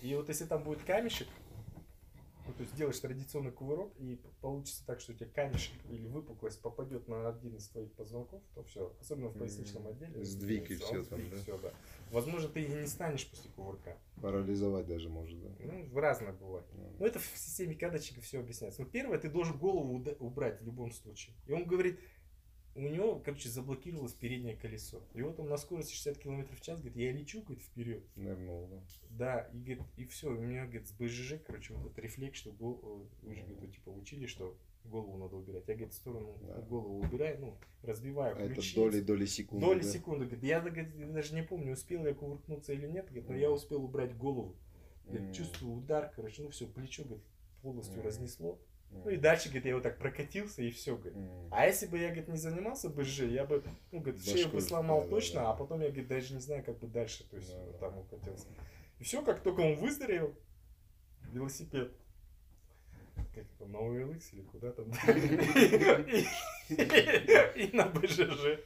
И 0.00 0.14
вот 0.14 0.28
если 0.28 0.46
там 0.46 0.64
будет 0.64 0.82
камешек, 0.84 1.28
ну, 2.48 2.54
то 2.54 2.62
есть 2.62 2.74
делаешь 2.74 2.98
традиционный 2.98 3.52
кувырок, 3.52 3.92
и 3.98 4.18
получится 4.40 4.84
так, 4.86 5.00
что 5.00 5.12
у 5.12 5.14
тебя 5.14 5.28
камешек 5.28 5.74
или 5.90 6.06
выпуклость 6.06 6.62
попадет 6.62 7.06
на 7.06 7.28
один 7.28 7.56
из 7.56 7.68
твоих 7.68 7.92
позвонков, 7.92 8.42
то 8.54 8.64
все. 8.64 8.96
Особенно 9.00 9.28
в 9.28 9.38
поясничном 9.38 9.86
отделе. 9.86 10.24
Сдвиг 10.24 10.70
и 10.70 10.76
все 10.76 11.04
там, 11.04 11.20
да? 11.30 11.36
Все, 11.36 11.58
да. 11.58 11.72
Возможно, 12.10 12.48
ты 12.48 12.62
и 12.62 12.68
не 12.68 12.86
станешь 12.86 13.28
после 13.28 13.50
кувырка. 13.50 13.98
Парализовать 14.22 14.86
даже 14.86 15.10
может, 15.10 15.38
да? 15.42 15.50
Ну, 15.60 16.00
разное 16.00 16.32
бывает. 16.32 16.64
Mm. 16.72 16.96
Ну, 17.00 17.06
это 17.06 17.18
в 17.18 17.26
системе 17.36 17.74
кадочника 17.74 18.22
все 18.22 18.40
объясняется. 18.40 18.80
Но 18.80 18.88
первое, 18.88 19.18
ты 19.18 19.28
должен 19.28 19.58
голову 19.58 20.02
убрать 20.18 20.62
в 20.62 20.64
любом 20.64 20.90
случае. 20.90 21.36
И 21.46 21.52
он 21.52 21.66
говорит, 21.66 22.00
у 22.74 22.80
него, 22.80 23.20
короче, 23.24 23.48
заблокировалось 23.48 24.12
переднее 24.12 24.56
колесо. 24.56 25.02
И 25.14 25.22
вот 25.22 25.40
он 25.40 25.48
на 25.48 25.56
скорости 25.56 25.92
60 25.94 26.18
км 26.18 26.54
в 26.54 26.60
час, 26.60 26.80
говорит, 26.80 26.96
я 26.96 27.12
лечу, 27.12 27.42
говорит, 27.42 27.64
вперед. 27.64 28.04
Нырнул, 28.16 28.68
да. 28.68 28.82
Да, 29.10 29.40
и, 29.52 29.58
говорит, 29.58 29.82
и 29.96 30.04
все, 30.06 30.28
у 30.28 30.38
меня, 30.38 30.64
говорит, 30.64 30.86
с 30.86 30.92
БЖЖ, 30.92 31.40
короче, 31.44 31.74
вот 31.74 31.86
этот 31.86 31.98
рефлекс, 31.98 32.38
что 32.38 32.52
гол, 32.52 33.08
уже, 33.22 33.42
говорит, 33.42 33.72
типа, 33.72 33.90
учили, 33.90 34.26
что 34.26 34.56
голову 34.84 35.16
надо 35.18 35.36
убирать. 35.36 35.64
Я, 35.68 35.74
говорит, 35.74 35.92
в 35.92 35.96
сторону 35.96 36.38
да. 36.42 36.60
голову 36.62 37.00
убираю, 37.00 37.40
ну, 37.40 37.58
разбиваю 37.82 38.36
ключи. 38.36 38.72
Это 38.72 38.80
доли, 38.80 39.00
доли 39.00 39.26
секунды. 39.26 39.66
Доли 39.66 39.82
да? 39.82 39.88
секунды. 39.88 40.24
Говорит, 40.24 40.44
я 40.44 40.60
говорит, 40.60 41.12
даже 41.12 41.34
не 41.34 41.42
помню, 41.42 41.72
успел 41.72 42.06
я 42.06 42.14
кувыркнуться 42.14 42.72
или 42.72 42.86
нет, 42.86 43.06
говорит, 43.06 43.28
но 43.28 43.34
mm. 43.34 43.40
я 43.40 43.50
успел 43.50 43.84
убрать 43.84 44.16
голову. 44.16 44.56
Говорит, 45.04 45.30
mm. 45.30 45.34
чувствую 45.34 45.76
удар, 45.76 46.12
короче, 46.14 46.42
ну 46.42 46.50
все, 46.50 46.66
плечо, 46.66 47.04
говорит, 47.04 47.24
полностью 47.62 48.00
mm. 48.00 48.04
разнесло. 48.04 48.58
Ну 48.90 49.10
и 49.10 49.16
дальше, 49.16 49.48
говорит, 49.48 49.66
я 49.66 49.74
вот 49.74 49.82
так 49.82 49.98
прокатился 49.98 50.62
и 50.62 50.70
все, 50.70 50.96
говорит. 50.96 51.18
Mm. 51.18 51.48
А 51.50 51.66
если 51.66 51.86
бы 51.86 51.98
я, 51.98 52.06
говорит, 52.06 52.28
не 52.28 52.36
занимался 52.36 52.88
БЖ, 52.88 53.20
я 53.20 53.44
бы, 53.44 53.62
ну, 53.92 54.00
говорит, 54.00 54.24
шею 54.24 54.48
бы 54.48 54.60
сломал 54.60 55.02
да, 55.02 55.08
точно, 55.08 55.40
да, 55.40 55.50
а 55.50 55.54
потом 55.54 55.80
я, 55.80 55.88
говорит, 55.88 56.08
даже 56.08 56.34
не 56.34 56.40
знаю, 56.40 56.64
как 56.64 56.78
бы 56.78 56.86
дальше, 56.86 57.28
то 57.28 57.36
есть 57.36 57.52
да, 57.52 57.64
вот 57.64 57.78
там 57.78 57.98
укатился. 57.98 58.48
И 58.98 59.04
все, 59.04 59.22
как 59.22 59.42
только 59.42 59.60
он 59.60 59.76
выздоровел, 59.76 60.34
велосипед, 61.32 61.92
как 63.14 63.26
это, 63.36 63.66
на 63.66 63.76
OLX 63.76 64.22
или 64.32 64.42
куда 64.42 64.72
там, 64.72 64.90
и 67.56 67.76
на 67.76 67.86
БЖЖ. 67.86 68.60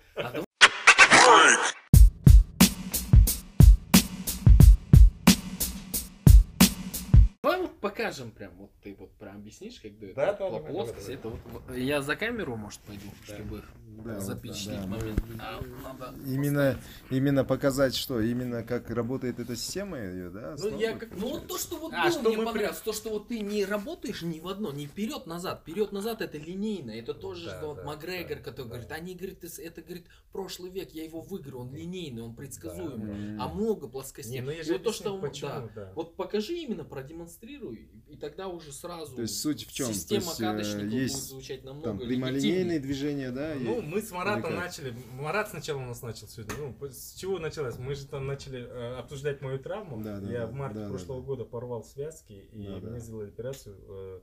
Покажем 7.93 8.31
прям, 8.31 8.53
вот 8.57 8.71
ты 8.83 8.95
вот 8.99 9.13
прям 9.13 9.37
объяснишь, 9.37 9.81
как 9.81 9.93
бы 9.93 10.13
да, 10.15 10.33
да, 10.33 10.49
плоскость. 10.59 11.09
Да, 11.09 11.13
это 11.13 11.29
вот, 11.29 11.77
я 11.77 12.01
за 12.01 12.17
камеру, 12.17 12.57
может, 12.57 12.81
пойду, 12.81 13.05
да. 13.27 13.35
чтобы 13.35 13.63
да, 14.05 14.21
запечатлеть 14.21 14.81
да, 14.81 14.87
момент. 14.87 15.23
А, 15.39 15.63
надо 15.83 16.15
именно, 16.27 16.79
именно 17.11 17.45
показать, 17.45 17.95
что 17.95 18.21
именно 18.21 18.63
как 18.63 18.91
работает 18.91 19.39
эта 19.39 19.57
система 19.57 19.99
ее, 19.99 20.31
да? 20.31 20.57
Ну, 20.59 20.79
я 20.79 20.97
как, 20.97 21.11
ну 21.17 21.31
вот 21.31 21.47
то, 21.47 21.59
что 21.59 21.77
вот 21.77 21.93
а, 21.93 22.11
что 22.11 22.31
мне 22.31 22.39
понравилось, 22.39 22.79
при... 22.79 22.85
то, 22.85 22.93
что 22.93 23.11
вот 23.11 23.29
ты 23.29 23.41
не 23.41 23.65
работаешь 23.65 24.23
ни 24.23 24.41
в 24.41 24.49
одно, 24.49 24.73
не 24.73 24.87
вперед 24.87 25.27
назад, 25.27 25.61
вперед 25.61 25.93
назад 25.93 26.23
это 26.23 26.39
линейно, 26.39 26.91
это 26.93 27.15
тоже 27.15 27.47
да, 27.47 27.59
что 27.59 27.67
вот 27.69 27.77
да, 27.77 27.85
Макгрегор, 27.85 28.39
да, 28.39 28.43
который 28.43 28.69
да. 28.69 28.71
говорит, 28.71 28.93
они 28.93 29.15
говорит, 29.15 29.45
это 29.45 29.83
говорит 29.83 30.07
прошлый 30.33 30.71
век, 30.71 30.91
я 30.93 31.05
его 31.05 31.21
выиграл, 31.21 31.61
он 31.63 31.75
линейный, 31.75 32.23
он 32.23 32.35
предсказуемый, 32.35 33.37
да. 33.37 33.45
а 33.45 33.49
много 33.49 33.89
плоскостей. 33.89 34.33
Не, 34.33 34.41
ну 34.41 34.51
я 34.51 34.63
же 34.63 34.73
вот 34.73 34.83
то, 34.85 34.93
что 34.93 35.19
почему, 35.19 35.51
да, 35.51 35.69
да. 35.75 35.93
Вот 35.95 36.17
покажи 36.17 36.55
именно, 36.55 36.85
продемонстрируй 36.85 37.82
и 38.13 38.17
тогда 38.17 38.49
уже 38.49 38.73
сразу 38.73 39.17
То 39.17 39.23
есть 39.23 39.41
суть 39.41 39.67
в 39.67 39.73
чем? 39.73 39.87
Система 39.95 40.23
есть, 40.23 40.39
кадочников 40.39 40.93
есть 40.93 41.15
будет 41.15 41.25
звучать 41.25 41.65
намного 41.65 41.99
там, 41.99 41.99
прямолинейные 41.99 42.79
движения, 42.79 43.31
да? 43.31 43.55
Ну, 43.59 43.79
и... 43.79 43.81
мы 43.81 44.03
с 44.03 44.11
Маратом 44.11 44.55
начали, 44.55 44.95
Марат 45.15 45.49
сначала 45.49 45.79
у 45.79 45.87
нас 45.87 46.03
начал 46.03 46.29
сегодня, 46.29 46.55
ну, 46.59 46.89
с 46.91 47.15
чего 47.15 47.39
началось? 47.39 47.79
Мы 47.79 47.95
же 47.95 48.07
там 48.07 48.27
начали 48.27 48.61
э, 48.61 48.97
обсуждать 48.97 49.41
мою 49.41 49.59
травму, 49.59 50.03
да, 50.03 50.21
да, 50.21 50.31
я 50.31 50.41
да, 50.41 50.47
в 50.47 50.53
марте 50.53 50.81
да, 50.81 50.89
прошлого 50.91 51.21
да, 51.21 51.27
года 51.27 51.45
порвал 51.47 51.85
связки, 51.85 52.33
и 52.53 52.67
да, 52.67 52.77
мне 52.77 52.81
да. 52.81 52.99
сделали 52.99 53.29
операцию, 53.29 53.77
э, 53.89 54.21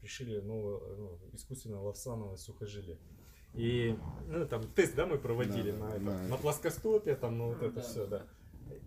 пришили 0.00 0.40
новое, 0.40 0.80
ну, 0.96 1.20
искусственно 1.32 1.80
лавсановое 1.80 2.38
сухожилие. 2.38 2.98
И, 3.54 3.96
ну, 4.26 4.46
там, 4.46 4.62
тест, 4.74 4.94
да, 4.96 5.06
мы 5.06 5.18
проводили 5.18 5.70
да, 5.70 5.78
на, 5.78 5.90
да, 5.90 5.96
это, 5.96 6.04
да. 6.04 6.22
на 6.28 6.36
плоскостопе, 6.36 7.14
там, 7.14 7.38
ну, 7.38 7.48
вот 7.48 7.62
это 7.62 7.76
да. 7.76 7.80
все, 7.82 8.06
да. 8.06 8.26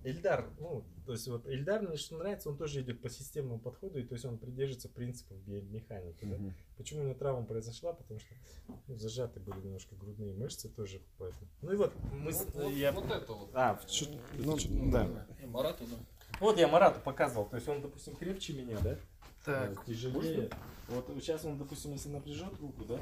Эльдар, 0.04 0.50
ну, 0.60 0.84
то 1.06 1.12
есть 1.12 1.28
вот 1.28 1.48
Эльдар 1.48 1.82
мне 1.82 1.98
что 1.98 2.18
нравится, 2.18 2.50
он 2.50 2.58
тоже 2.58 2.82
идет 2.82 3.02
по 3.02 3.10
системному 3.10 3.60
подходу, 3.60 4.00
и 4.00 4.04
то 4.04 4.14
есть 4.14 4.26
он 4.26 4.38
придерживается 4.38 4.90
принципов 4.90 5.38
биомеханики. 5.46 6.24
Mm-hmm. 6.24 6.48
Да? 6.48 6.54
Почему 6.78 7.02
у 7.02 7.04
меня 7.04 7.14
травма 7.14 7.46
произошла? 7.46 7.94
Потому 7.94 8.20
что 8.20 8.34
ну, 8.68 8.96
зажаты 8.96 9.40
были 9.40 9.60
немножко 9.60 9.96
грудные 9.96 10.34
мышцы 10.34 10.70
тоже. 10.70 11.02
Поэтому. 11.18 11.48
Ну 11.62 11.74
и 11.74 11.76
вот 11.76 11.94
мы 12.14 12.32
вот, 12.32 12.56
вот, 12.56 12.70
я... 12.72 12.92
вот 12.92 13.12
это 13.12 13.34
вот. 13.34 13.50
А, 13.54 13.80
чуть, 13.88 14.10
ну, 14.34 14.58
ну, 14.70 14.92
да. 14.92 15.28
Марату, 15.46 15.86
да. 15.86 15.98
Вот 16.40 16.58
я 16.58 16.68
Марату 16.68 17.00
показывал, 17.02 17.46
то 17.46 17.58
есть 17.58 17.68
он, 17.68 17.82
допустим, 17.82 18.16
крепче 18.16 18.54
меня, 18.54 18.80
да? 18.80 18.98
Так. 19.46 19.86
Тяжелее. 19.86 20.50
Вот 20.88 21.08
сейчас 21.20 21.46
он, 21.46 21.58
допустим, 21.58 21.92
если 21.92 22.10
напряжет 22.10 22.54
руку, 22.60 22.84
да, 22.86 23.00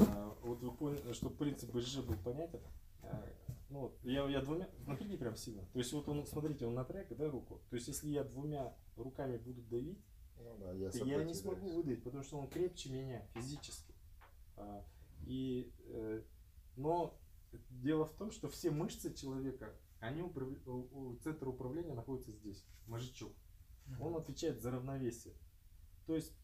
а, 0.00 0.34
вот 0.42 0.60
вы 0.60 0.70
поняли, 0.70 1.12
чтобы 1.12 1.34
принцип 1.34 1.70
БЖ 1.70 1.98
был 1.98 2.16
понятен, 2.16 2.60
а, 3.02 3.24
ну 3.72 3.80
вот, 3.80 3.98
я, 4.04 4.28
я 4.28 4.42
двумя, 4.42 4.68
напряги 4.86 5.16
прям 5.16 5.34
сильно. 5.34 5.64
То 5.72 5.78
есть 5.78 5.92
вот 5.94 6.06
он, 6.06 6.26
смотрите, 6.26 6.66
он 6.66 6.74
напряг, 6.74 7.08
да, 7.16 7.30
руку. 7.30 7.62
То 7.70 7.76
есть 7.76 7.88
если 7.88 8.10
я 8.10 8.22
двумя 8.22 8.76
руками 8.96 9.38
буду 9.38 9.62
давить, 9.62 10.04
ну, 10.36 10.58
да, 10.58 10.72
я, 10.74 10.90
то 10.90 11.04
я 11.06 11.24
не 11.24 11.32
смогу 11.32 11.68
выдавить, 11.70 12.04
потому 12.04 12.22
что 12.22 12.36
он 12.38 12.48
крепче 12.48 12.90
меня 12.90 13.26
физически. 13.34 13.94
А, 14.56 14.84
и, 15.24 15.72
э, 15.86 16.22
но 16.76 17.18
дело 17.70 18.04
в 18.04 18.12
том, 18.12 18.30
что 18.30 18.48
все 18.48 18.70
мышцы 18.70 19.14
человека, 19.14 19.74
они 20.00 20.20
управ... 20.20 20.50
у 20.66 21.16
центра 21.22 21.48
управления 21.48 21.94
находится 21.94 22.30
здесь, 22.30 22.66
мозжечок. 22.86 23.32
Он 24.00 24.16
отвечает 24.16 24.60
за 24.60 24.70
равновесие. 24.70 25.34
То 26.06 26.14
есть 26.14 26.36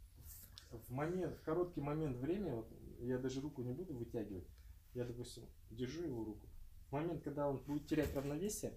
в 0.70 0.90
момент, 0.90 1.36
в 1.36 1.42
короткий 1.42 1.82
момент 1.82 2.16
времени, 2.16 2.52
вот, 2.52 2.72
я 3.00 3.18
даже 3.18 3.42
руку 3.42 3.62
не 3.62 3.72
буду 3.72 3.94
вытягивать, 3.94 4.48
я, 4.94 5.04
допустим, 5.04 5.44
держу 5.70 6.04
его 6.04 6.24
руку. 6.24 6.48
В 6.88 6.92
момент, 6.92 7.22
когда 7.22 7.48
он 7.48 7.58
будет 7.58 7.86
терять 7.86 8.14
равновесие, 8.14 8.72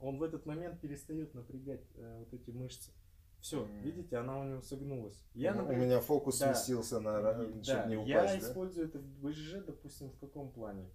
он 0.00 0.18
в 0.18 0.22
этот 0.22 0.46
момент 0.46 0.80
перестает 0.80 1.34
напрягать 1.34 1.82
э, 1.94 2.18
вот 2.18 2.32
эти 2.32 2.50
мышцы. 2.50 2.90
Все, 3.40 3.64
mm. 3.64 3.82
видите, 3.82 4.16
она 4.16 4.38
у 4.38 4.44
него 4.44 4.62
согнулась. 4.62 5.24
Я, 5.34 5.54
ну, 5.54 5.62
например, 5.62 5.82
у 5.82 5.86
меня 5.86 6.00
фокус 6.00 6.38
да, 6.38 6.54
сместился 6.54 7.00
на 7.00 7.20
да, 7.20 7.34
чтобы 7.62 7.88
не 7.88 7.96
упасть. 7.96 8.08
Я 8.08 8.22
да? 8.22 8.38
использую 8.38 8.88
это 8.88 8.98
в 8.98 9.06
БЖ, 9.22 9.64
допустим, 9.64 10.10
в 10.10 10.18
каком 10.18 10.50
плане? 10.50 10.88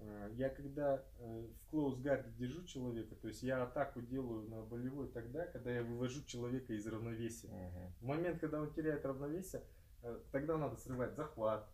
Э, 0.00 0.30
я 0.34 0.48
когда 0.48 1.02
э, 1.18 1.46
в 1.72 2.00
guard 2.00 2.24
держу 2.36 2.64
человека, 2.64 3.16
то 3.16 3.28
есть 3.28 3.42
я 3.42 3.62
атаку 3.62 4.00
делаю 4.00 4.48
на 4.48 4.62
болевой 4.62 5.08
тогда, 5.08 5.46
когда 5.46 5.72
я 5.72 5.82
вывожу 5.82 6.24
человека 6.24 6.72
из 6.72 6.86
равновесия. 6.86 7.48
Uh-huh. 7.48 7.90
В 8.00 8.04
момент, 8.04 8.40
когда 8.40 8.60
он 8.60 8.72
теряет 8.72 9.04
равновесие, 9.04 9.62
э, 10.02 10.20
тогда 10.30 10.56
надо 10.56 10.76
срывать 10.76 11.14
захват, 11.14 11.68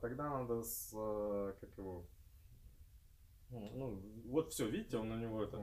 тогда 0.00 0.28
надо 0.28 0.64
с, 0.64 0.90
как 0.90 1.70
его, 1.78 2.04
ну, 3.52 4.02
вот 4.26 4.52
все, 4.52 4.68
видите, 4.68 4.96
он 4.96 5.10
у 5.10 5.16
него 5.16 5.42
это. 5.42 5.60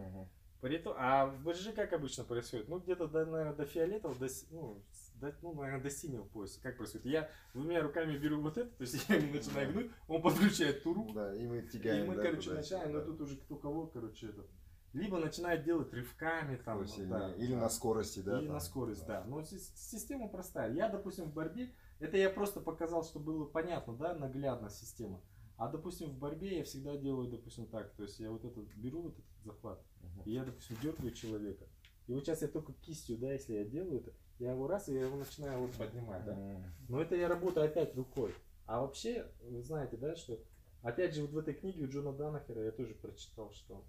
Притом, 0.62 0.94
а 0.98 1.28
в 1.28 1.42
БЖ 1.44 1.74
как 1.74 1.94
обычно 1.94 2.26
происходит? 2.26 2.68
Ну, 2.68 2.80
где-то, 2.80 3.08
до, 3.08 3.26
наверное, 3.26 3.56
до 3.56 3.66
фиолетового, 3.66 4.20
до, 4.20 4.28
ну, 4.52 4.84
до, 5.16 5.34
ну, 5.42 5.54
наверное, 5.54 5.84
до 5.84 5.90
синего 5.90 6.26
пояса. 6.26 6.62
Как 6.62 6.76
происходит? 6.76 7.06
Я 7.06 7.30
двумя 7.54 7.82
руками 7.82 8.18
беру 8.18 8.42
вот 8.42 8.58
это, 8.58 8.70
то 8.70 8.82
есть 8.82 9.06
я 9.10 9.16
ему 9.16 9.34
начинаю 9.34 9.72
гнуть, 9.72 9.92
он 10.10 10.22
подключает 10.22 10.84
ту 10.84 10.94
руку. 10.94 11.14
Да, 11.14 11.34
и 11.34 11.48
мы 11.48 11.62
тягаем. 11.62 12.04
И 12.04 12.08
мы, 12.10 12.16
да, 12.16 12.24
короче, 12.24 12.52
начинаем, 12.52 12.92
да. 12.92 13.00
но 13.00 13.06
тут 13.06 13.22
уже 13.22 13.38
кто 13.38 13.56
кого, 13.56 13.88
короче, 13.88 14.28
это. 14.28 14.46
Либо 14.92 15.18
начинает 15.18 15.64
делать 15.64 15.94
рывками 15.94 16.58
там. 16.58 16.80
Вот, 16.80 17.08
да, 17.08 17.34
или 17.36 17.54
да. 17.54 17.62
на 17.62 17.70
скорости, 17.70 18.20
да. 18.20 18.40
Или 18.40 18.48
там, 18.48 18.56
на 18.56 18.60
скорость, 18.60 19.06
да. 19.06 19.22
да. 19.22 19.28
Но 19.28 19.42
система 19.44 20.28
простая. 20.28 20.74
Я, 20.74 20.90
допустим, 20.90 21.26
в 21.26 21.34
борьбе, 21.34 21.74
это 22.00 22.18
я 22.18 22.30
просто 22.30 22.60
показал, 22.60 23.06
чтобы 23.06 23.34
было 23.34 23.46
понятно, 23.46 23.94
да, 23.94 24.14
наглядно 24.14 24.70
система. 24.70 25.22
А, 25.60 25.68
допустим, 25.68 26.10
в 26.10 26.18
борьбе 26.18 26.58
я 26.58 26.64
всегда 26.64 26.96
делаю, 26.98 27.30
допустим, 27.30 27.68
так. 27.68 27.92
То 27.94 28.04
есть 28.04 28.20
я 28.20 28.32
вот 28.32 28.46
этот 28.46 28.66
беру 28.76 29.04
вот 29.04 29.14
этот 29.14 29.44
захват, 29.44 29.84
uh-huh. 30.02 30.24
и 30.26 30.32
я, 30.32 30.46
допустим, 30.46 30.78
дергаю 30.82 31.12
человека. 31.12 31.66
И 32.08 32.14
вот 32.14 32.26
сейчас 32.26 32.42
я 32.42 32.48
только 32.48 32.74
кистью, 32.74 33.18
да, 33.18 33.34
если 33.34 33.54
я 33.54 33.66
делаю 33.66 34.00
это, 34.00 34.14
я 34.40 34.52
его 34.54 34.68
раз, 34.68 34.90
и 34.90 34.94
я 34.94 35.02
его 35.02 35.18
начинаю 35.18 35.60
вот 35.60 35.74
поднимать, 35.74 36.26
да. 36.26 36.34
Uh-huh. 36.34 36.64
Но 36.88 37.02
это 37.02 37.16
я 37.16 37.28
работаю 37.28 37.66
опять 37.66 37.96
рукой. 37.96 38.34
А 38.66 38.82
вообще, 38.82 39.30
вы 39.44 39.62
знаете, 39.62 39.98
да, 39.98 40.16
что 40.16 40.40
Опять 40.82 41.14
же, 41.14 41.24
вот 41.24 41.32
в 41.32 41.38
этой 41.38 41.54
книге 41.54 41.84
у 41.84 41.90
Джона 41.90 42.14
Данахера 42.14 42.64
я 42.64 42.72
тоже 42.72 42.94
прочитал, 42.94 43.52
что 43.52 43.84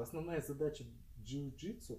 основная 0.00 0.40
задача 0.40 0.84
джиу-джитсу 1.24 1.98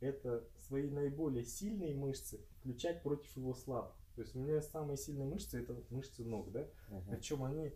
это 0.00 0.44
свои 0.66 0.90
наиболее 0.90 1.44
сильные 1.44 1.94
мышцы 1.94 2.40
включать 2.58 3.02
против 3.02 3.36
его 3.36 3.54
слабых. 3.54 3.94
То 4.16 4.22
есть 4.22 4.34
у 4.34 4.40
меня 4.40 4.60
самые 4.60 4.96
сильные 4.96 5.28
мышцы 5.28 5.62
это 5.62 5.76
мышцы 5.90 6.24
ног, 6.24 6.50
да? 6.50 6.62
Uh-huh. 6.62 7.10
Причем 7.10 7.44
они 7.44 7.72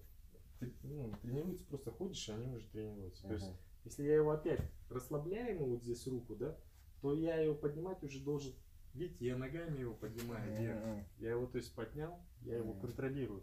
ну, 0.83 1.13
тренируется, 1.23 1.65
просто 1.67 1.91
ходишь, 1.91 2.29
и 2.29 2.33
они 2.33 2.55
уже 2.55 2.67
тренируются. 2.69 3.25
Uh-huh. 3.25 3.29
То 3.29 3.35
есть, 3.35 3.51
если 3.85 4.05
я 4.05 4.17
его 4.17 4.31
опять 4.31 4.61
расслабляю 4.91 5.57
ему 5.57 5.67
вот 5.67 5.83
здесь 5.83 6.07
руку, 6.07 6.37
да, 6.37 6.57
то 7.01 7.15
я 7.15 7.37
его 7.37 7.55
поднимать 7.55 8.03
уже 8.03 8.21
должен. 8.21 8.55
Видите, 8.95 9.27
я 9.27 9.37
ногами 9.37 9.81
его 9.81 9.95
поднимаю 9.95 10.53
вверх. 10.57 10.79
Uh-huh. 10.79 11.05
Я 11.19 11.31
его, 11.31 11.47
то 11.47 11.59
есть, 11.59 11.75
поднял, 11.75 12.19
я 12.43 12.57
его 12.59 12.75
контролирую. 12.75 13.43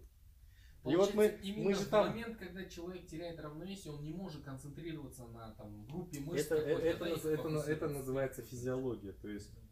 и 0.85 0.95
вот 0.95 1.13
мы, 1.13 1.37
именно 1.43 1.65
мы 1.65 1.73
же 1.73 1.81
в 1.81 1.89
там... 1.89 2.07
момент, 2.07 2.37
когда 2.37 2.65
человек 2.65 3.05
теряет 3.07 3.39
равновесие, 3.39 3.93
он 3.93 4.03
не 4.03 4.13
может 4.13 4.43
концентрироваться 4.43 5.27
на 5.27 5.51
там, 5.55 5.85
группе 5.87 6.19
мышц. 6.19 6.45
Это, 6.45 6.55
это, 6.55 7.05
это, 7.05 7.29
это, 7.29 7.71
это 7.71 7.89
называется 7.89 8.41
физиология. 8.41 9.11
То 9.11 9.27
есть 9.27 9.51
Э, 9.51 9.70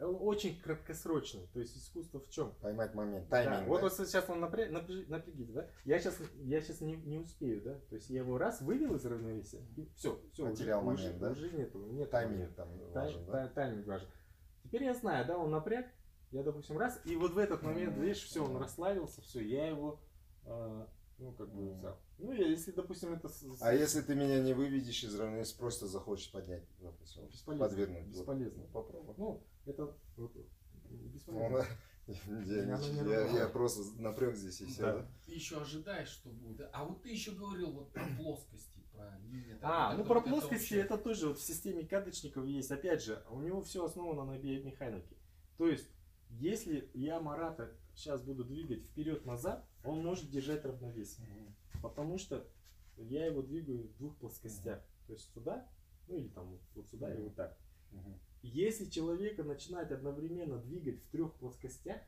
очень 0.00 0.60
краткосрочный. 0.60 1.46
То 1.52 1.60
есть 1.60 1.76
искусство 1.76 2.20
в 2.20 2.28
чем? 2.28 2.54
Поймать 2.60 2.94
момент, 2.94 3.28
тайминг. 3.28 3.60
Да. 3.60 3.64
Вот, 3.66 3.82
вот 3.82 3.92
сейчас 3.92 4.28
он 4.28 4.40
напря... 4.40 4.70
напряг... 4.70 5.08
напрягите, 5.08 5.52
да? 5.52 5.68
Я 5.84 5.98
сейчас, 5.98 6.18
я 6.42 6.60
сейчас 6.60 6.80
не, 6.80 6.96
не 6.96 7.18
успею, 7.18 7.62
да? 7.62 7.74
То 7.88 7.96
есть 7.96 8.10
я 8.10 8.20
его 8.20 8.38
раз 8.38 8.60
вывел 8.60 8.94
из 8.94 9.04
равновесия, 9.04 9.60
и 9.76 9.88
все, 9.94 10.20
все. 10.32 10.48
Потерял 10.48 10.80
уже, 10.80 10.86
момент, 10.86 11.10
уже, 11.10 11.18
да? 11.18 11.30
Уже 11.30 11.50
нету, 11.50 11.78
нет. 11.86 12.10
Тайминг 12.10 12.54
там 12.54 12.68
важен, 12.92 13.24
Тай, 13.26 13.32
да? 13.32 13.48
Тайминг 13.48 13.86
важен. 13.86 14.08
Теперь 14.64 14.84
я 14.84 14.94
знаю, 14.94 15.26
да, 15.26 15.38
он 15.38 15.50
напряг, 15.50 15.86
я, 16.30 16.42
допустим, 16.42 16.78
раз, 16.78 17.00
и 17.04 17.16
вот 17.16 17.32
в 17.32 17.38
этот 17.38 17.62
момент, 17.62 17.96
видишь, 17.96 18.22
все, 18.22 18.44
он 18.44 18.56
расслабился, 18.56 19.20
все, 19.20 19.40
я 19.40 19.66
его 19.66 20.00
э, 20.44 20.86
ну, 21.18 21.32
как 21.32 21.48
бы 21.52 21.72
взял. 21.74 21.98
Ну, 22.22 22.32
я, 22.32 22.46
если, 22.46 22.70
допустим, 22.70 23.12
это... 23.12 23.28
А 23.60 23.74
если 23.74 24.00
ты 24.00 24.14
меня 24.14 24.40
не 24.40 24.54
выведешь 24.54 25.02
из 25.02 25.14
равновесия, 25.18 25.56
просто 25.58 25.88
захочешь 25.88 26.30
поднять, 26.30 26.64
допустим, 26.78 27.26
бесполезно, 27.26 27.66
подвергнуть? 27.66 28.06
Бесполезно. 28.06 28.62
Вот, 28.62 28.72
попробуй. 28.72 29.14
Ну, 29.18 29.42
это 29.66 29.96
вот, 30.16 30.32
бесполезно. 30.88 31.66
Ну, 32.06 32.14
я, 32.46 32.64
я, 32.64 32.78
я, 32.78 33.38
я 33.38 33.48
просто 33.48 33.82
напряг 34.00 34.36
здесь 34.36 34.60
и 34.60 34.66
все. 34.66 34.82
Да. 34.82 35.06
Ты 35.26 35.34
еще 35.34 35.60
ожидаешь, 35.60 36.08
что 36.08 36.30
будет. 36.30 36.68
А 36.72 36.84
вот 36.84 37.02
ты 37.02 37.10
еще 37.10 37.32
говорил 37.32 37.72
вот 37.72 37.92
про 37.92 38.04
плоскости, 38.16 38.80
про 38.92 39.18
линии. 39.24 39.58
А, 39.60 39.96
ну 39.96 40.04
про 40.04 40.20
плоскости 40.20 40.74
это, 40.74 40.94
это 40.94 41.02
тоже 41.02 41.28
вот 41.28 41.38
в 41.38 41.42
системе 41.42 41.84
кадочников 41.84 42.46
есть. 42.46 42.70
Опять 42.70 43.02
же, 43.02 43.24
у 43.30 43.40
него 43.40 43.62
все 43.62 43.84
основано 43.84 44.24
на 44.24 44.38
биомеханике. 44.38 45.16
То 45.58 45.66
есть, 45.66 45.88
если 46.30 46.88
я 46.94 47.20
Марата 47.20 47.72
сейчас 47.94 48.22
буду 48.22 48.44
двигать 48.44 48.84
вперед-назад, 48.84 49.64
он 49.84 50.04
может 50.04 50.30
держать 50.30 50.64
равновесие. 50.64 51.26
Потому 51.82 52.18
что 52.18 52.46
я 52.96 53.26
его 53.26 53.42
двигаю 53.42 53.88
в 53.88 53.96
двух 53.98 54.16
плоскостях. 54.16 54.80
То 55.06 55.12
есть 55.12 55.32
сюда, 55.34 55.68
ну 56.08 56.16
или 56.16 56.28
там 56.28 56.58
вот 56.74 56.88
сюда 56.88 57.12
и 57.14 57.18
вот 57.18 57.34
так. 57.34 57.56
Если 58.42 58.86
человека 58.86 59.44
начинать 59.44 59.92
одновременно 59.92 60.58
двигать 60.58 61.00
в 61.00 61.08
трех 61.10 61.32
плоскостях, 61.34 62.00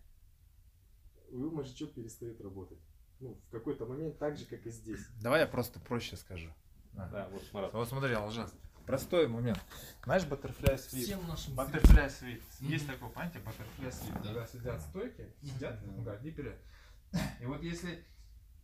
его 1.30 1.50
мозжечок 1.50 1.92
перестает 1.92 2.40
работать. 2.40 2.78
Ну, 3.20 3.34
в 3.34 3.50
какой-то 3.50 3.86
момент 3.86 4.18
так 4.18 4.36
же, 4.36 4.44
как 4.44 4.66
и 4.66 4.70
здесь. 4.70 5.00
Давай 5.22 5.40
я 5.40 5.46
просто 5.46 5.80
проще 5.80 6.16
скажу. 6.16 6.50
А. 6.96 7.08
Да, 7.08 7.28
вот, 7.28 7.42
Марат. 7.52 7.72
вот 7.72 7.88
смотри, 7.88 8.14
Алжан. 8.14 8.50
Простой 8.86 9.28
момент. 9.28 9.58
Знаешь, 10.04 10.24
Butterfly 10.24 10.74
Suite? 10.74 11.02
Всем 11.02 11.26
нашим 11.26 11.54
Butterfly 11.54 12.06
Suite. 12.08 12.42
Mm-hmm. 12.60 12.66
Есть 12.66 12.86
такой, 12.86 13.08
понимаете, 13.08 13.38
Butterfly 13.38 13.90
Suite. 13.90 14.12
Да. 14.14 14.22
Когда 14.22 14.46
сидят 14.46 14.80
стойки, 14.82 15.32
сидят, 15.42 15.74
mm-hmm. 15.76 15.94
ну 15.96 16.04
да, 16.04 16.16
вперед. 16.16 16.58
И 17.40 17.46
вот 17.46 17.62
если, 17.62 18.04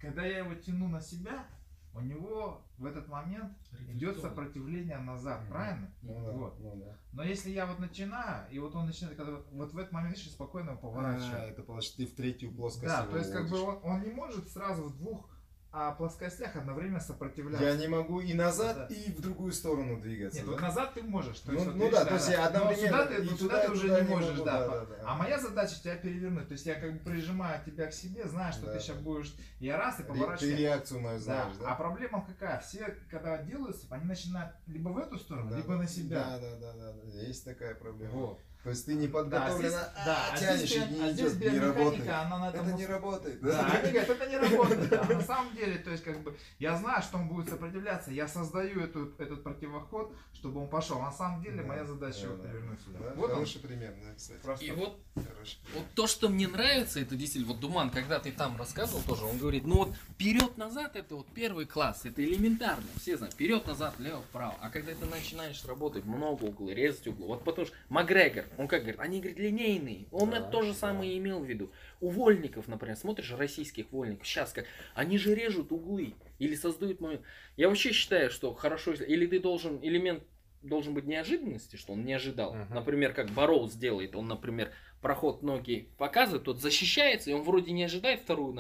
когда 0.01 0.25
я 0.25 0.39
его 0.39 0.55
тяну 0.55 0.89
на 0.89 1.01
себя, 1.01 1.47
у 1.93 2.01
него 2.01 2.65
в 2.79 2.87
этот 2.87 3.09
момент 3.09 3.53
идет 3.89 4.19
сопротивление 4.21 4.99
назад, 4.99 5.43
mm-hmm. 5.43 5.49
правильно? 5.49 5.91
Ну, 6.03 6.25
да, 6.25 6.33
вот. 6.33 6.61
ну, 6.61 6.77
да. 6.77 6.97
Но 7.13 7.25
если 7.25 7.51
я 7.51 7.67
вот 7.67 7.79
начинаю, 7.81 8.49
и 8.51 8.59
вот 8.59 8.75
он 8.77 8.87
начинает, 8.87 9.17
когда 9.17 9.41
вот 9.51 9.73
в 9.73 9.79
этот 9.79 9.93
момент 9.93 10.17
еще 10.17 10.31
спокойно 10.31 10.77
поворачивает. 10.77 11.35
А, 11.35 11.47
это 11.47 11.63
получается 11.63 11.99
ты 11.99 12.07
в 12.07 12.15
третью 12.15 12.53
плоскость. 12.53 12.87
Да, 12.87 13.07
то 13.07 13.19
есть 13.19 13.33
как 13.33 13.51
бы 13.51 13.61
он, 13.61 13.81
он 13.83 14.03
не 14.03 14.11
может 14.11 14.49
сразу 14.49 14.85
в 14.85 14.97
двух 14.97 15.29
а 15.73 15.93
плоскостях 15.93 16.57
одновременно 16.57 17.01
сопротивляться. 17.01 17.65
Я 17.65 17.77
не 17.77 17.87
могу 17.87 18.21
и 18.21 18.35
назад, 18.35 18.89
да. 18.89 18.95
и 18.95 19.13
в 19.13 19.21
другую 19.21 19.53
сторону 19.53 20.01
двигаться. 20.01 20.39
Нет, 20.39 20.47
да? 20.47 20.53
вот 20.53 20.61
назад 20.61 20.95
ты 20.95 21.03
можешь. 21.03 21.39
То 21.41 21.53
есть, 21.53 21.65
ну, 21.65 21.73
вот, 21.73 21.79
ну 21.81 21.91
да, 21.91 22.05
то 22.05 22.15
есть 22.15 22.29
я 22.29 22.47
одновременно. 22.47 22.97
Но 22.97 23.05
сюда 23.05 23.07
ты, 23.07 23.25
и 23.25 23.29
туда, 23.37 23.61
ты 23.61 23.71
уже 23.71 23.89
не 23.89 24.09
можешь, 24.09 24.31
могу, 24.33 24.45
да. 24.45 24.61
Да, 24.61 24.69
да, 24.69 24.87
да. 24.87 24.97
А 25.07 25.15
моя 25.15 25.39
задача 25.39 25.81
тебя 25.81 25.97
перевернуть. 25.97 26.49
То 26.49 26.53
есть 26.53 26.67
я 26.67 26.75
как 26.75 26.93
бы 26.93 26.99
прижимаю 26.99 27.65
тебя 27.65 27.87
к 27.87 27.93
себе, 27.93 28.27
знаю, 28.27 28.53
что 28.53 28.67
да. 28.67 28.73
ты 28.73 28.81
сейчас 28.81 28.97
будешь. 28.99 29.33
Я 29.61 29.77
раз 29.77 30.01
и 30.01 30.03
поворачиваю. 30.03 30.57
Ты 30.57 30.63
реакцию 30.63 31.01
мою 31.01 31.21
знаешь, 31.21 31.55
да. 31.59 31.65
да? 31.65 31.73
А 31.73 31.75
проблема 31.77 32.27
какая? 32.27 32.59
Все, 32.61 32.97
когда 33.09 33.39
делаются, 33.39 33.87
они 33.91 34.07
начинают 34.07 34.53
либо 34.67 34.89
в 34.89 34.99
эту 34.99 35.19
сторону, 35.19 35.51
да, 35.51 35.57
либо 35.57 35.77
на 35.77 35.87
себя. 35.87 36.39
Да, 36.41 36.57
да, 36.57 36.57
да, 36.57 36.93
да. 36.93 37.21
Есть 37.21 37.45
такая 37.45 37.77
проблема. 37.77 38.13
Вот. 38.13 38.41
То 38.63 38.71
есть 38.71 38.85
ты 38.85 38.95
не 38.95 39.09
подготовлен, 39.09 39.71
да, 39.71 39.93
а, 39.97 40.05
да, 40.05 40.37
тянешь, 40.37 40.77
а 40.77 40.87
не 40.87 41.03
а 41.03 41.13
здесь 41.13 41.33
идет, 41.33 41.53
не 41.53 41.59
работает. 41.59 42.09
Она 42.11 42.39
на 42.39 42.49
этом... 42.51 42.69
Это 42.69 42.77
не 42.77 42.87
работает. 42.87 43.41
Да, 43.41 43.67
они 43.67 43.91
говорят, 43.91 44.11
это 44.11 44.27
не 44.27 44.37
работает. 44.37 44.89
Да. 44.91 45.05
На 45.05 45.23
самом 45.23 45.57
деле, 45.57 45.79
то 45.79 45.91
есть 45.91 46.05
как 46.05 46.21
бы 46.21 46.37
я 46.59 46.77
знаю, 46.77 47.03
что 47.03 47.17
он 47.17 47.29
будет 47.29 47.49
сопротивляться, 47.49 48.11
я 48.11 48.29
создаю 48.29 48.81
эту, 48.81 49.15
этот 49.17 49.43
противоход, 49.43 50.15
чтобы 50.35 50.61
он 50.61 50.69
пошел. 50.69 51.01
На 51.01 51.11
самом 51.11 51.43
деле 51.43 51.63
да, 51.63 51.69
моя 51.69 51.85
задача 51.87 52.21
да, 52.21 52.27
его 52.27 52.37
перевернуть 52.37 52.81
сюда. 52.83 52.99
Да, 52.99 53.15
вот 53.15 53.31
хороший 53.31 53.57
он. 53.57 53.63
пример, 53.63 53.95
да, 54.03 54.15
кстати. 54.15 54.41
Просто 54.43 54.65
И 54.67 54.71
вот, 54.73 55.01
вот 55.15 55.85
то, 55.95 56.07
что 56.07 56.29
мне 56.29 56.47
нравится, 56.47 57.01
это 57.01 57.17
действительно, 57.17 57.55
вот 57.55 57.61
Думан, 57.61 57.89
когда 57.89 58.19
ты 58.19 58.31
там 58.31 58.59
рассказывал 58.59 59.03
тоже, 59.03 59.25
он 59.25 59.39
говорит, 59.39 59.67
ну 59.67 59.77
вот 59.77 59.95
вперед-назад 60.11 60.97
это 60.97 61.17
вот 61.17 61.27
первый 61.35 61.65
класс, 61.65 62.03
это 62.05 62.23
элементарно, 62.23 62.87
все 63.01 63.17
знают, 63.17 63.35
вперед-назад, 63.35 63.99
лево-вправо. 63.99 64.57
А 64.61 64.69
когда 64.69 64.93
ты 64.95 65.07
начинаешь 65.07 65.65
работать 65.65 66.05
много 66.05 66.45
углы, 66.45 66.75
резать 66.75 67.07
углы, 67.07 67.29
вот 67.29 67.45
потому 67.45 67.67
что 67.67 67.77
Макгрегор, 67.89 68.45
Он 68.59 68.69
как 68.69 68.83
говорит? 68.83 69.01
Они, 69.01 69.21
говорит, 69.21 69.39
линейные. 69.39 70.07
Он 70.11 70.31
да, 70.31 70.39
это 70.39 70.49
то 70.51 70.63
же 70.63 70.75
самое 70.75 71.17
имел 71.19 71.41
в 71.41 71.45
виду. 71.45 71.73
У 72.01 72.11
вольников, 72.11 72.69
например, 72.69 72.97
смотришь 72.97 73.33
российских 73.33 73.91
вольников, 73.93 74.27
сейчас 74.27 74.53
как, 74.53 74.67
они 74.95 75.19
же 75.19 75.35
режут 75.35 75.73
углы 75.73 76.15
или 76.39 76.55
создают 76.55 77.01
момент. 77.01 77.23
Я 77.57 77.69
вообще 77.69 77.93
считаю, 77.93 78.31
что 78.31 78.55
хорошо, 78.55 78.93
или 78.93 79.27
ты 79.27 79.41
должен 79.41 79.79
элемент 79.83 80.25
должен 80.63 80.93
быть 80.93 81.07
неожиданности, 81.07 81.77
что 81.77 81.95
он 81.95 82.05
не 82.05 82.13
ожидал. 82.13 82.55
Uh-huh. 82.55 82.75
Например, 82.75 83.15
как 83.15 83.31
Бароу 83.31 83.67
сделает, 83.69 84.15
он, 84.15 84.29
например, 84.29 84.73
проход 85.01 85.43
ноги 85.43 85.89
показывает, 85.97 86.45
тот 86.45 86.61
защищается, 86.61 87.31
и 87.31 87.33
он 87.33 87.43
вроде 87.43 87.73
не 87.73 87.85
ожидает 87.85 88.21
вторую 88.21 88.53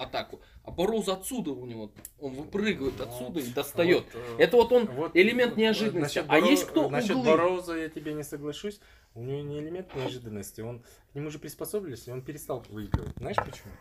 атаку, 0.00 0.40
а 0.64 0.70
Бароуз 0.70 1.08
отсюда 1.08 1.50
у 1.52 1.66
него, 1.66 1.92
он 2.18 2.34
выпрыгивает 2.34 2.98
вот. 2.98 3.08
отсюда 3.08 3.40
и 3.40 3.52
достает. 3.52 4.04
Вот, 4.04 4.22
э, 4.38 4.42
Это 4.42 4.56
вот 4.56 4.72
он 4.72 4.86
вот, 4.86 5.16
элемент 5.16 5.56
неожиданности. 5.56 6.24
А 6.26 6.38
есть 6.38 6.64
кто 6.64 6.88
Насчет 6.88 7.16
углы? 7.16 7.26
Бароуза 7.26 7.76
я 7.76 7.88
тебе 7.88 8.14
не 8.14 8.24
соглашусь. 8.24 8.80
У 9.14 9.22
него 9.22 9.42
не 9.42 9.58
элемент 9.58 9.94
неожиданности, 9.96 10.60
он 10.60 10.82
к 11.10 11.14
нему 11.14 11.30
же 11.30 11.38
приспособились, 11.40 12.06
и 12.06 12.12
он 12.12 12.22
перестал 12.22 12.64
выигрывать. 12.68 13.16
Знаешь 13.16 13.36
почему? 13.36 13.72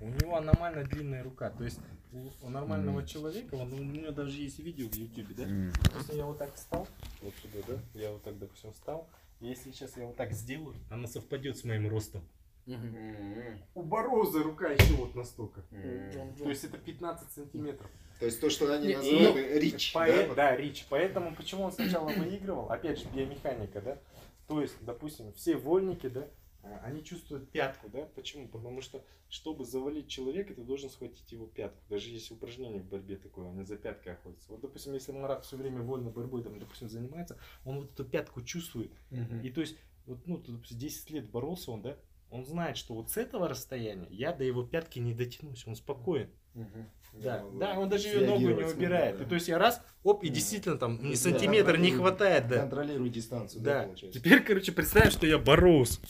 У 0.00 0.08
него 0.08 0.36
аномально 0.36 0.84
длинная 0.84 1.24
рука. 1.24 1.50
То 1.50 1.64
есть 1.64 1.80
у, 2.42 2.48
нормального 2.48 3.00
mm. 3.00 3.06
человека, 3.06 3.54
он, 3.54 3.72
у 3.72 3.82
него 3.82 4.12
даже 4.12 4.40
есть 4.40 4.58
видео 4.58 4.88
в 4.88 4.94
YouTube, 4.94 5.34
да? 5.34 5.44
Mm. 5.44 5.72
Если 5.98 6.16
я 6.16 6.26
вот 6.26 6.38
так 6.38 6.54
встал, 6.54 6.86
вот 7.22 7.34
сюда, 7.42 7.64
да? 7.66 7.98
Я 7.98 8.12
вот 8.12 8.22
так, 8.22 8.38
допустим, 8.38 8.72
встал. 8.72 9.08
Если 9.40 9.70
сейчас 9.70 9.96
я 9.96 10.06
вот 10.06 10.16
так 10.16 10.32
сделаю, 10.32 10.76
она 10.90 11.06
совпадет 11.06 11.56
с 11.56 11.64
моим 11.64 11.88
ростом. 11.88 12.22
У 13.74 13.82
Бороза 13.82 14.42
рука 14.42 14.68
еще 14.68 14.94
вот 14.94 15.14
настолько. 15.14 15.62
То 15.62 16.48
есть 16.48 16.64
это 16.64 16.78
15 16.78 17.32
сантиметров. 17.32 17.90
То 18.18 18.26
есть 18.26 18.40
то, 18.40 18.50
что 18.50 18.74
они 18.74 18.94
называют 18.94 19.36
ну, 19.36 19.60
рич. 19.60 19.92
По, 19.92 20.06
да? 20.06 20.34
да, 20.34 20.56
рич. 20.56 20.86
Поэтому 20.90 21.34
почему 21.36 21.62
он 21.62 21.72
сначала 21.72 22.08
выигрывал? 22.08 22.68
Опять 22.68 22.98
же, 22.98 23.08
биомеханика, 23.14 23.80
да? 23.80 23.98
То 24.48 24.60
есть, 24.60 24.74
допустим, 24.80 25.32
все 25.34 25.56
вольники, 25.56 26.08
да, 26.08 26.26
а, 26.62 26.80
они 26.84 27.04
чувствуют 27.04 27.50
пятку, 27.50 27.88
да? 27.88 28.08
Почему? 28.14 28.48
Потому 28.48 28.80
что, 28.80 29.04
чтобы 29.28 29.64
завалить 29.64 30.08
человека, 30.08 30.54
ты 30.54 30.62
должен 30.62 30.90
схватить 30.90 31.30
его 31.30 31.46
пятку. 31.46 31.78
Даже 31.88 32.10
есть 32.10 32.30
упражнение 32.30 32.80
в 32.80 32.86
борьбе 32.86 33.16
такое, 33.16 33.48
они 33.50 33.62
за 33.64 33.76
пяткой 33.76 34.14
охотятся. 34.14 34.50
Вот, 34.50 34.60
допустим, 34.60 34.94
если 34.94 35.12
Марат 35.12 35.44
все 35.44 35.56
время 35.56 35.82
вольно 35.82 36.10
борьбой, 36.10 36.42
там, 36.42 36.58
допустим, 36.58 36.88
занимается, 36.88 37.38
он 37.64 37.80
вот 37.80 37.92
эту 37.92 38.04
пятку 38.04 38.42
чувствует. 38.42 38.90
Угу. 39.10 39.36
И 39.44 39.50
то 39.50 39.60
есть, 39.60 39.76
вот, 40.06 40.26
ну, 40.26 40.38
допустим, 40.38 40.78
10 40.78 41.10
лет 41.10 41.30
боролся 41.30 41.70
он, 41.70 41.82
да? 41.82 41.96
Он 42.30 42.44
знает, 42.44 42.76
что 42.76 42.94
вот 42.94 43.10
с 43.10 43.16
этого 43.16 43.48
расстояния 43.48 44.06
я 44.10 44.32
до 44.32 44.44
его 44.44 44.62
пятки 44.62 44.98
не 44.98 45.14
дотянусь, 45.14 45.66
он 45.66 45.76
спокоен. 45.76 46.28
Угу. 46.54 46.86
Да, 47.14 47.44
да, 47.54 47.78
он 47.78 47.88
даже 47.88 48.08
ее 48.08 48.26
ногу 48.26 48.48
не 48.48 48.64
убирает. 48.64 49.18
Да. 49.18 49.24
И, 49.24 49.26
то 49.26 49.34
есть 49.34 49.48
я 49.48 49.58
раз, 49.58 49.82
оп, 50.04 50.22
и 50.24 50.28
действительно 50.28 50.76
там 50.76 50.98
ни 51.02 51.14
сантиметр 51.14 51.76
не 51.78 51.90
хватает, 51.90 52.48
да. 52.48 52.60
Контролируй 52.60 53.08
дистанцию, 53.08 53.62
да, 53.62 53.86
да 53.86 54.08
Теперь, 54.08 54.40
короче, 54.42 54.72
представь, 54.72 55.12
что 55.12 55.26
я 55.26 55.38
боролся. 55.38 56.00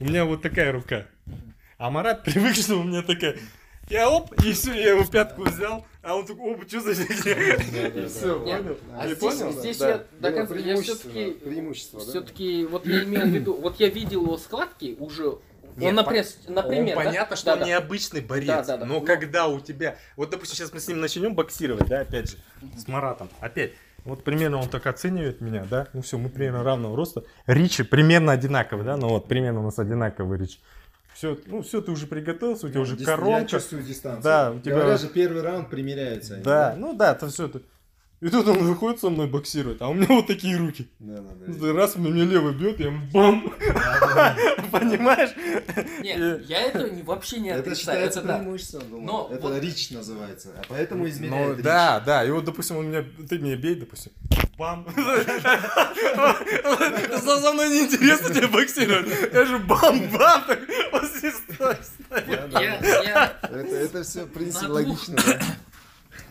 У 0.00 0.04
меня 0.04 0.24
вот 0.24 0.42
такая 0.42 0.72
рука. 0.72 1.06
А 1.78 1.90
Марат 1.90 2.24
привык, 2.24 2.54
что 2.56 2.76
у 2.76 2.84
меня 2.84 3.02
такая. 3.02 3.36
Я 3.90 4.08
оп, 4.08 4.32
и 4.44 4.52
все, 4.52 4.72
я 4.72 4.90
его 4.90 5.04
пятку 5.04 5.42
взял, 5.42 5.84
а 6.00 6.14
он 6.14 6.24
такой, 6.24 6.54
оп, 6.54 6.68
что 6.68 6.80
за 6.80 6.94
фигня? 6.94 8.06
Все, 8.08 8.38
понял? 8.38 8.76
А 8.96 9.08
здесь, 9.08 9.58
здесь 9.58 9.80
я 9.80 10.04
до 10.20 10.30
конца, 10.30 10.54
я 10.54 10.80
все-таки, 10.80 11.36
все-таки, 11.98 12.64
вот 12.66 12.86
я 12.86 13.02
имею 13.04 13.26
в 13.26 13.30
виду, 13.30 13.54
вот 13.54 13.80
я 13.80 13.88
видел 13.88 14.22
его 14.22 14.38
складки 14.38 14.96
уже 15.00 15.40
нет, 15.76 15.90
он, 15.90 15.94
например, 15.94 16.24
например 16.48 16.98
он 16.98 17.04
понятно, 17.04 17.30
да? 17.30 17.36
что 17.36 17.46
да, 17.46 17.52
он 17.52 17.58
да. 17.60 17.66
необычный 17.66 18.20
борец, 18.20 18.46
да, 18.46 18.62
да, 18.62 18.76
да. 18.78 18.86
но 18.86 18.94
ну, 18.94 19.00
когда 19.02 19.46
у 19.46 19.60
тебя... 19.60 19.96
Вот, 20.16 20.30
допустим, 20.30 20.56
сейчас 20.56 20.72
мы 20.72 20.80
с 20.80 20.88
ним 20.88 21.00
начнем 21.00 21.34
боксировать, 21.34 21.86
да, 21.86 22.00
опять 22.00 22.30
же, 22.30 22.36
с 22.76 22.88
Маратом. 22.88 23.28
Опять, 23.40 23.72
вот 24.04 24.24
примерно 24.24 24.58
он 24.58 24.68
так 24.68 24.86
оценивает 24.86 25.40
меня, 25.40 25.66
да, 25.68 25.88
ну 25.92 26.02
все, 26.02 26.18
мы 26.18 26.30
примерно 26.30 26.62
равного 26.62 26.96
роста. 26.96 27.24
Ричи 27.46 27.82
примерно 27.82 28.32
одинаковый, 28.32 28.84
да, 28.84 28.96
ну 28.96 29.08
вот 29.08 29.28
примерно 29.28 29.60
у 29.60 29.64
нас 29.64 29.78
одинаковый 29.78 30.38
Рич. 30.38 30.60
Все, 31.14 31.38
ну 31.46 31.62
все, 31.62 31.82
ты 31.82 31.90
уже 31.90 32.06
приготовился, 32.06 32.66
у 32.66 32.70
тебя 32.70 32.78
ну, 32.78 32.84
уже 32.84 32.96
коронка. 32.96 33.40
Я 33.40 33.44
чувствую 33.44 33.82
дистанцию. 33.82 34.22
Да, 34.22 34.52
у 34.52 34.60
тебя... 34.60 34.76
Говоря 34.76 34.96
же, 34.96 35.08
первый 35.08 35.42
раунд 35.42 35.68
примеряется. 35.68 36.36
Да, 36.36 36.70
да, 36.70 36.76
ну 36.76 36.94
да, 36.94 37.12
это 37.12 37.28
все. 37.28 37.46
Это... 37.46 37.60
И 38.20 38.28
тут 38.28 38.46
он 38.48 38.58
выходит 38.58 39.00
со 39.00 39.08
мной 39.08 39.28
боксировать, 39.28 39.80
а 39.80 39.88
у 39.88 39.94
меня 39.94 40.06
вот 40.08 40.26
такие 40.26 40.58
руки. 40.58 40.86
Да, 40.98 41.22
да, 41.22 41.30
да. 41.46 41.72
Раз 41.72 41.96
он 41.96 42.12
меня 42.12 42.26
левый 42.26 42.52
бьет, 42.52 42.78
я 42.78 42.86
ему 42.86 43.06
бам! 43.12 43.50
Понимаешь? 44.70 45.30
Нет, 46.02 46.46
я 46.46 46.60
это 46.60 46.90
вообще 47.04 47.40
не 47.40 47.48
отрицаю. 47.48 47.72
Это 47.72 47.80
считается 47.80 48.20
преимуществом, 48.20 48.82
думаю. 48.90 49.28
Это 49.32 49.58
рич 49.58 49.90
называется, 49.90 50.50
а 50.54 50.60
поэтому 50.68 51.08
измеряет 51.08 51.56
Ну 51.56 51.62
да, 51.62 52.00
да, 52.00 52.22
и 52.22 52.30
вот, 52.30 52.44
допустим, 52.44 52.76
он 52.76 52.88
меня, 52.88 53.06
ты 53.26 53.38
меня 53.38 53.56
бей, 53.56 53.76
допустим, 53.76 54.12
бам! 54.58 54.86
За 54.94 55.02
мной 57.52 57.70
неинтересно 57.70 58.34
тебе 58.34 58.48
боксировать. 58.48 59.08
Я 59.32 59.46
же 59.46 59.58
бам-бам, 59.60 60.44
так 60.46 60.60
вот 60.92 61.04
здесь 61.06 61.36
стой, 61.54 61.76
Это 62.10 64.02
все, 64.02 64.24
в 64.24 64.30
принципе, 64.30 64.66
логично, 64.66 65.16
да? 65.16 65.40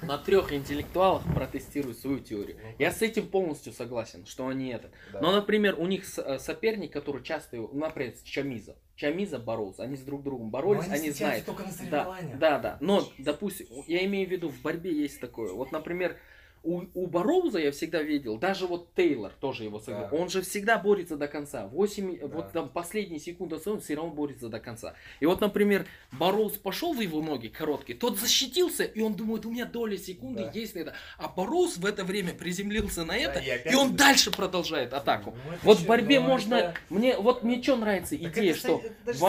На 0.02 0.18
трех 0.18 0.54
интеллектуалах 0.54 1.24
протестирую 1.34 1.94
свою 1.94 2.20
теорию. 2.20 2.58
Я 2.78 2.92
с 2.92 3.02
этим 3.02 3.28
полностью 3.28 3.74
согласен, 3.74 4.26
что 4.26 4.48
они 4.48 4.70
это. 4.70 4.92
Да. 5.14 5.22
Но, 5.22 5.32
например, 5.32 5.76
у 5.78 5.86
них 5.88 6.04
э, 6.18 6.40
соперник, 6.40 6.92
который 6.92 7.24
часто, 7.24 7.58
например, 7.58 8.14
Чамиза. 8.24 8.76
Чамиза 8.96 9.40
боролся, 9.40 9.84
они 9.84 9.96
с 9.96 10.02
друг 10.02 10.24
другом 10.24 10.50
боролись, 10.50 10.88
Но 10.88 10.94
они, 10.94 11.04
они 11.04 11.12
знают. 11.12 11.46
Только 11.46 11.64
на 11.64 11.72
да, 11.90 12.18
да, 12.36 12.60
да. 12.60 12.78
Но, 12.82 13.08
допустим, 13.18 13.68
я 13.88 14.04
имею 14.06 14.28
в 14.28 14.32
виду, 14.32 14.50
в 14.50 14.62
борьбе 14.62 14.92
есть 14.92 15.20
такое. 15.22 15.54
Вот, 15.54 15.72
например, 15.72 16.18
у, 16.64 16.84
у 16.94 17.08
Бароуза 17.08 17.60
я 17.60 17.72
всегда 17.72 18.02
видел, 18.02 18.38
даже 18.38 18.68
вот 18.68 18.94
Тейлор 18.96 19.32
тоже 19.40 19.64
его 19.64 19.80
сыграл, 19.80 20.10
да. 20.10 20.18
он 20.18 20.30
же 20.30 20.42
всегда 20.42 20.78
борется 20.78 21.16
до 21.16 21.28
конца. 21.28 21.68
8, 21.68 22.20
да. 22.20 22.28
вот 22.28 22.52
там 22.52 22.70
последние 22.70 23.20
секунды 23.20 23.58
он 23.66 23.80
все 23.82 23.96
равно 23.96 24.12
борется 24.12 24.50
до 24.50 24.60
конца. 24.60 24.96
И 25.20 25.26
вот, 25.26 25.42
например, 25.42 25.86
Бароуз 26.12 26.54
пошел 26.54 26.94
в 26.94 27.00
его 27.00 27.22
ноги 27.22 27.48
короткие, 27.48 27.98
тот 27.98 28.18
защитился, 28.18 28.84
и 28.84 29.02
он 29.02 29.14
думает, 29.14 29.46
у 29.46 29.52
меня 29.52 29.66
доля 29.66 29.98
секунды 29.98 30.44
да. 30.44 30.52
есть 30.54 30.76
на 30.76 30.80
это. 30.80 30.94
А 31.18 31.28
Бароуз 31.28 31.78
в 31.78 31.86
это 31.86 32.04
время 32.04 32.34
приземлился 32.34 33.06
на 33.06 33.16
это, 33.16 33.36
да, 33.36 33.56
и, 33.56 33.72
и 33.72 33.76
он 33.76 33.96
дальше 33.96 34.32
продолжает 34.32 34.94
атаку. 34.94 35.36
Ну, 35.46 35.58
вот 35.64 35.80
в 35.80 35.88
борьбе 35.88 36.20
можно... 36.20 36.56
Это... 36.56 36.74
Мне, 36.90 37.18
вот 37.18 37.44
мне 37.44 37.62
что 37.62 37.78
нравится 37.78 38.18
так 38.18 38.32
идея, 38.32 38.52
это, 38.52 38.60
что... 38.60 38.82
Это, 39.06 39.22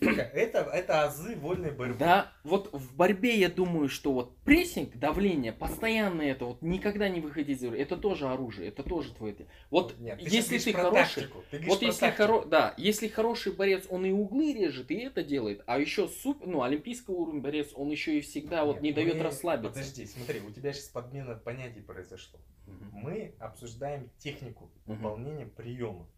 это, 0.00 0.20
это, 0.20 0.58
это 0.58 1.04
азы 1.04 1.36
вольной 1.36 1.70
борьбы. 1.70 1.96
Да, 1.98 2.32
вот 2.44 2.70
в 2.72 2.94
борьбе 2.94 3.38
я 3.38 3.48
думаю, 3.48 3.88
что 3.88 4.12
вот 4.12 4.36
прессинг, 4.38 4.96
давление, 4.96 5.52
постоянно 5.52 6.22
это 6.22 6.44
вот 6.44 6.57
никогда 6.60 7.08
не 7.08 7.20
выходить 7.20 7.58
из 7.58 7.62
игры. 7.62 7.78
Это 7.78 7.96
тоже 7.96 8.28
оружие, 8.28 8.68
это 8.68 8.82
тоже 8.82 9.12
твое. 9.14 9.34
Вот 9.70 9.98
Нет, 9.98 10.18
ты 10.18 10.28
если 10.28 10.58
ты 10.58 10.72
хороший, 10.72 11.28
ты 11.50 11.60
вот 11.66 11.82
если 11.82 12.10
хоро... 12.10 12.44
да, 12.44 12.74
если 12.76 13.08
хороший 13.08 13.52
борец, 13.52 13.86
он 13.88 14.04
и 14.04 14.10
углы 14.10 14.52
режет, 14.52 14.90
и 14.90 14.96
это 14.96 15.22
делает, 15.22 15.62
а 15.66 15.78
еще 15.78 16.08
суп, 16.08 16.44
ну 16.44 16.62
олимпийского 16.62 17.14
уровня 17.14 17.40
борец, 17.40 17.70
он 17.74 17.90
еще 17.90 18.18
и 18.18 18.20
всегда 18.20 18.58
Нет, 18.58 18.66
вот 18.66 18.80
не 18.80 18.90
мы... 18.90 18.96
дает 18.96 19.22
расслабиться. 19.22 19.80
Подожди, 19.80 20.06
смотри, 20.06 20.40
у 20.40 20.50
тебя 20.50 20.72
сейчас 20.72 20.88
подмена 20.88 21.34
понятий 21.36 21.80
произошло. 21.80 22.38
Угу. 22.66 22.98
Мы 22.98 23.34
обсуждаем 23.38 24.10
технику 24.18 24.70
угу. 24.86 24.94
выполнения 24.94 25.46
приема. 25.46 26.08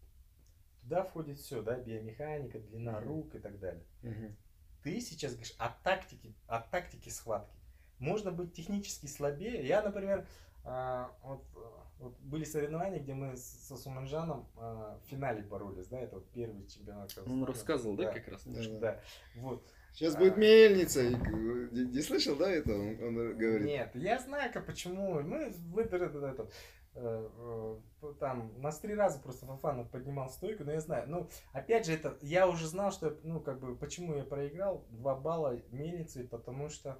Туда 0.81 1.03
входит 1.03 1.37
все, 1.37 1.61
да, 1.61 1.75
биомеханика, 1.75 2.59
длина 2.59 2.99
рук 3.01 3.35
и 3.35 3.39
так 3.39 3.59
далее. 3.59 3.83
Угу. 4.03 4.35
Ты 4.83 4.99
сейчас 4.99 5.33
говоришь 5.33 5.53
о 5.57 5.69
тактике, 5.69 6.33
о 6.47 6.59
тактике 6.59 7.11
схватки. 7.11 7.60
Можно 8.01 8.31
быть 8.31 8.53
технически 8.53 9.05
слабее. 9.05 9.65
Я, 9.65 9.83
например, 9.83 10.27
а, 10.63 11.15
вот, 11.23 11.43
вот 11.99 12.17
были 12.19 12.43
соревнования, 12.43 12.99
где 12.99 13.13
мы 13.13 13.37
со 13.37 13.77
Суманжаном 13.77 14.49
а, 14.57 14.99
в 15.03 15.07
финале 15.07 15.43
боролись, 15.43 15.87
да, 15.87 15.99
это 15.99 16.15
вот 16.15 16.29
первый 16.31 16.65
чемпионат. 16.65 17.13
Казахстана. 17.13 17.41
Он 17.41 17.43
рассказывал, 17.45 17.95
да, 17.95 18.05
да 18.05 18.13
как 18.13 18.27
раз? 18.27 18.41
Да, 18.45 18.79
да. 18.79 18.99
Вот. 19.35 19.63
Сейчас 19.93 20.15
а, 20.15 20.17
будет 20.17 20.37
мельница. 20.37 21.03
Не, 21.03 21.85
не 21.85 22.01
слышал, 22.01 22.35
да, 22.35 22.49
это 22.49 22.73
он, 22.73 23.03
он 23.03 23.37
говорит? 23.37 23.67
Нет, 23.67 23.91
я 23.93 24.17
знаю, 24.17 24.51
как 24.51 24.65
почему. 24.65 25.21
Мы 25.21 25.51
выдержали 25.71 26.31
это, 26.31 26.49
э, 26.95 27.29
э, 28.01 28.13
там 28.19 28.51
нас 28.61 28.79
три 28.79 28.95
раза 28.95 29.19
просто 29.19 29.45
Фафанов 29.45 29.91
поднимал 29.91 30.29
стойку, 30.31 30.63
но 30.63 30.71
я 30.71 30.81
знаю. 30.81 31.07
Ну, 31.07 31.29
опять 31.53 31.85
же, 31.85 31.93
это 31.93 32.17
я 32.21 32.47
уже 32.47 32.67
знал, 32.67 32.91
что 32.91 33.15
ну 33.21 33.39
как 33.41 33.59
бы 33.59 33.75
почему 33.75 34.15
я 34.15 34.23
проиграл 34.23 34.87
два 34.89 35.15
балла 35.15 35.61
мельницы, 35.69 36.27
потому 36.27 36.69
что 36.69 36.99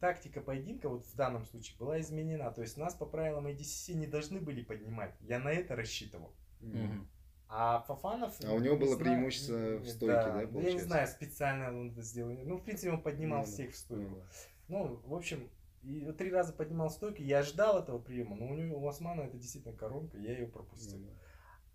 тактика 0.00 0.40
поединка 0.40 0.88
вот 0.88 1.04
в 1.04 1.16
данном 1.16 1.44
случае 1.44 1.76
была 1.78 2.00
изменена. 2.00 2.50
То 2.50 2.62
есть 2.62 2.76
нас 2.76 2.94
по 2.94 3.06
правилам 3.06 3.46
ADCC 3.46 3.94
не 3.94 4.06
должны 4.06 4.40
были 4.40 4.62
поднимать. 4.62 5.14
Я 5.20 5.38
на 5.38 5.48
это 5.48 5.76
рассчитывал. 5.76 6.32
Mm-hmm. 6.60 7.06
А 7.48 7.80
Фафанов... 7.80 8.34
А 8.44 8.52
у 8.52 8.60
него 8.60 8.76
было 8.76 8.96
знаю, 8.96 9.04
преимущество 9.04 9.78
в 9.78 9.88
стойке, 9.88 10.14
да, 10.14 10.24
да 10.24 10.46
получается? 10.46 10.60
Я 10.60 10.72
не 10.72 10.80
знаю, 10.80 11.08
специально 11.08 11.68
он 11.68 11.90
это 11.92 12.02
сделал. 12.02 12.32
Ну, 12.44 12.58
в 12.58 12.62
принципе, 12.62 12.90
он 12.90 13.02
поднимал 13.02 13.42
mm-hmm. 13.42 13.46
всех 13.46 13.72
в 13.72 13.76
стойку. 13.76 14.16
Mm-hmm. 14.16 14.22
Ну, 14.68 15.00
в 15.04 15.14
общем, 15.14 15.48
и 15.82 16.12
три 16.12 16.30
раза 16.30 16.52
поднимал 16.52 16.90
стойку. 16.90 17.22
Я 17.22 17.42
ждал 17.42 17.78
этого 17.78 17.98
приема, 17.98 18.36
но 18.36 18.48
у 18.48 18.54
него 18.54 18.78
у 18.78 18.86
Османа 18.86 19.22
это 19.22 19.38
действительно 19.38 19.74
коронка, 19.74 20.18
я 20.18 20.32
ее 20.32 20.46
пропустил. 20.46 20.98
Mm-hmm. 20.98 21.16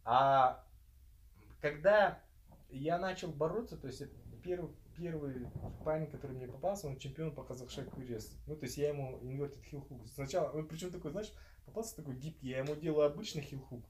А 0.05 0.63
когда 1.59 2.21
я 2.69 2.99
начал 2.99 3.31
бороться, 3.31 3.77
то 3.77 3.87
есть 3.87 4.03
первый, 4.43 4.71
первый 4.97 5.47
парень, 5.83 6.07
который 6.07 6.35
мне 6.35 6.47
попался, 6.47 6.87
он 6.87 6.97
чемпион 6.97 7.33
по 7.33 7.43
казахшеку 7.43 8.01
рез. 8.01 8.35
Ну, 8.47 8.55
то 8.55 8.65
есть 8.65 8.77
я 8.77 8.89
ему 8.89 9.19
хил 9.69 9.81
хук. 9.81 10.07
Сначала, 10.07 10.51
он 10.51 10.67
причем 10.67 10.91
такой, 10.91 11.11
знаешь, 11.11 11.31
попался 11.65 11.95
такой 11.95 12.15
гибкий, 12.15 12.49
я 12.49 12.59
ему 12.59 12.75
делаю 12.75 13.07
обычный 13.07 13.43
хук. 13.43 13.85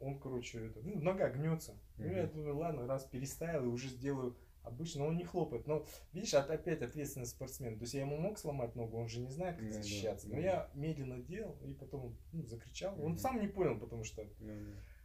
он, 0.00 0.18
короче, 0.18 0.66
это, 0.66 0.80
ну, 0.82 1.00
нога 1.00 1.30
гнется. 1.30 1.74
Ну, 1.96 2.06
я 2.06 2.26
думаю, 2.26 2.56
ладно, 2.56 2.86
раз 2.86 3.04
переставил 3.04 3.64
и 3.64 3.68
уже 3.68 3.88
сделаю 3.88 4.36
обычно, 4.64 5.06
он 5.06 5.16
не 5.16 5.24
хлопает. 5.24 5.66
Но, 5.66 5.86
видишь, 6.12 6.34
опять 6.34 6.82
ответственный 6.82 7.26
спортсмен. 7.26 7.76
То 7.76 7.82
есть 7.82 7.94
я 7.94 8.00
ему 8.00 8.16
мог 8.16 8.38
сломать 8.38 8.74
ногу, 8.74 8.98
он 8.98 9.08
же 9.08 9.20
не 9.20 9.30
знает, 9.30 9.58
как 9.58 9.70
защищаться. 9.72 10.28
Но 10.28 10.38
я 10.38 10.70
медленно 10.74 11.18
делал, 11.18 11.56
и 11.64 11.72
потом 11.74 12.16
ну, 12.32 12.44
закричал. 12.46 13.00
Он 13.02 13.18
сам 13.18 13.40
не 13.40 13.48
понял, 13.48 13.78
потому 13.78 14.04
что... 14.04 14.26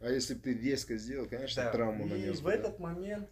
А 0.00 0.08
если 0.08 0.34
бы 0.34 0.40
ты 0.40 0.54
резко 0.54 0.96
сделал, 0.96 1.28
конечно, 1.28 1.64
да. 1.64 1.72
травму 1.72 2.06
нанес. 2.06 2.38
И 2.38 2.42
в 2.42 2.46
этот 2.46 2.78
момент 2.78 3.28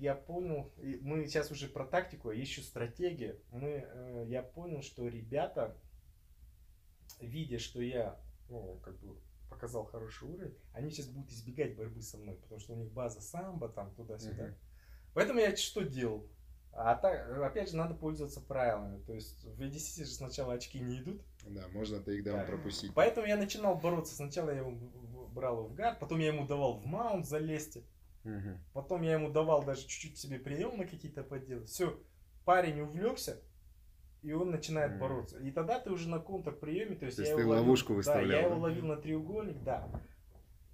я 0.00 0.14
понял, 0.14 0.72
мы 1.00 1.26
сейчас 1.26 1.50
уже 1.50 1.68
про 1.68 1.86
тактику, 1.86 2.30
а 2.30 2.34
еще 2.34 2.62
стратегия. 2.62 3.38
Мы, 3.50 3.84
э, 3.86 4.24
я 4.28 4.42
понял, 4.42 4.82
что 4.82 5.06
ребята, 5.06 5.76
видя, 7.20 7.58
что 7.58 7.82
я 7.82 8.20
ну, 8.48 8.80
как 8.82 8.98
бы 9.00 9.16
показал 9.50 9.84
хороший 9.84 10.28
уровень, 10.28 10.56
они 10.72 10.90
сейчас 10.90 11.06
будут 11.06 11.30
избегать 11.30 11.76
борьбы 11.76 12.02
со 12.02 12.16
мной, 12.18 12.36
потому 12.36 12.60
что 12.60 12.72
у 12.72 12.76
них 12.76 12.90
база 12.90 13.20
самбо, 13.20 13.68
там 13.68 13.94
туда-сюда. 13.94 14.48
Uh-huh. 14.48 14.54
Поэтому 15.14 15.40
я 15.40 15.54
что 15.56 15.82
делал? 15.82 16.26
А 16.72 16.94
так, 16.94 17.30
опять 17.38 17.70
же, 17.70 17.76
надо 17.76 17.94
пользоваться 17.94 18.40
правилами. 18.40 19.02
То 19.04 19.12
есть 19.12 19.44
в 19.44 19.60
EDC 19.60 20.04
же 20.04 20.10
сначала 20.10 20.54
очки 20.54 20.80
не 20.80 21.00
идут. 21.00 21.22
Да, 21.46 21.68
можно 21.68 22.02
тейкдаун 22.02 22.40
да. 22.40 22.46
пропустить. 22.46 22.92
Поэтому 22.94 23.26
я 23.26 23.36
начинал 23.36 23.76
бороться. 23.76 24.14
Сначала 24.14 24.50
я 24.50 24.58
его 24.58 24.72
брал 25.34 25.64
в 25.64 25.74
гард, 25.74 25.98
потом 26.00 26.18
я 26.18 26.28
ему 26.28 26.46
давал 26.46 26.78
в 26.78 26.86
маунт 26.86 27.26
залезть. 27.26 27.78
Угу. 28.24 28.58
Потом 28.72 29.02
я 29.02 29.14
ему 29.14 29.30
давал 29.30 29.64
даже 29.64 29.82
чуть-чуть 29.82 30.18
себе 30.18 30.38
приемы 30.38 30.86
какие-то 30.86 31.22
поделать. 31.22 31.68
Все, 31.68 31.98
парень 32.44 32.80
увлекся, 32.80 33.40
и 34.22 34.32
он 34.32 34.50
начинает 34.50 34.92
mm. 34.92 34.98
бороться. 34.98 35.38
И 35.38 35.50
тогда 35.50 35.80
ты 35.80 35.90
уже 35.90 36.08
на 36.08 36.20
контрприеме, 36.20 36.94
то 36.94 37.06
есть, 37.06 37.16
то 37.16 37.22
есть 37.22 37.30
я 37.30 37.36
ты 37.36 37.42
его 37.42 37.52
ловушку 37.52 37.92
ловил, 37.92 37.98
выставлял. 37.98 38.28
Да, 38.28 38.36
я 38.36 38.46
его 38.46 38.60
ловил 38.60 38.86
на 38.86 38.96
треугольник, 38.96 39.62
да. 39.62 39.88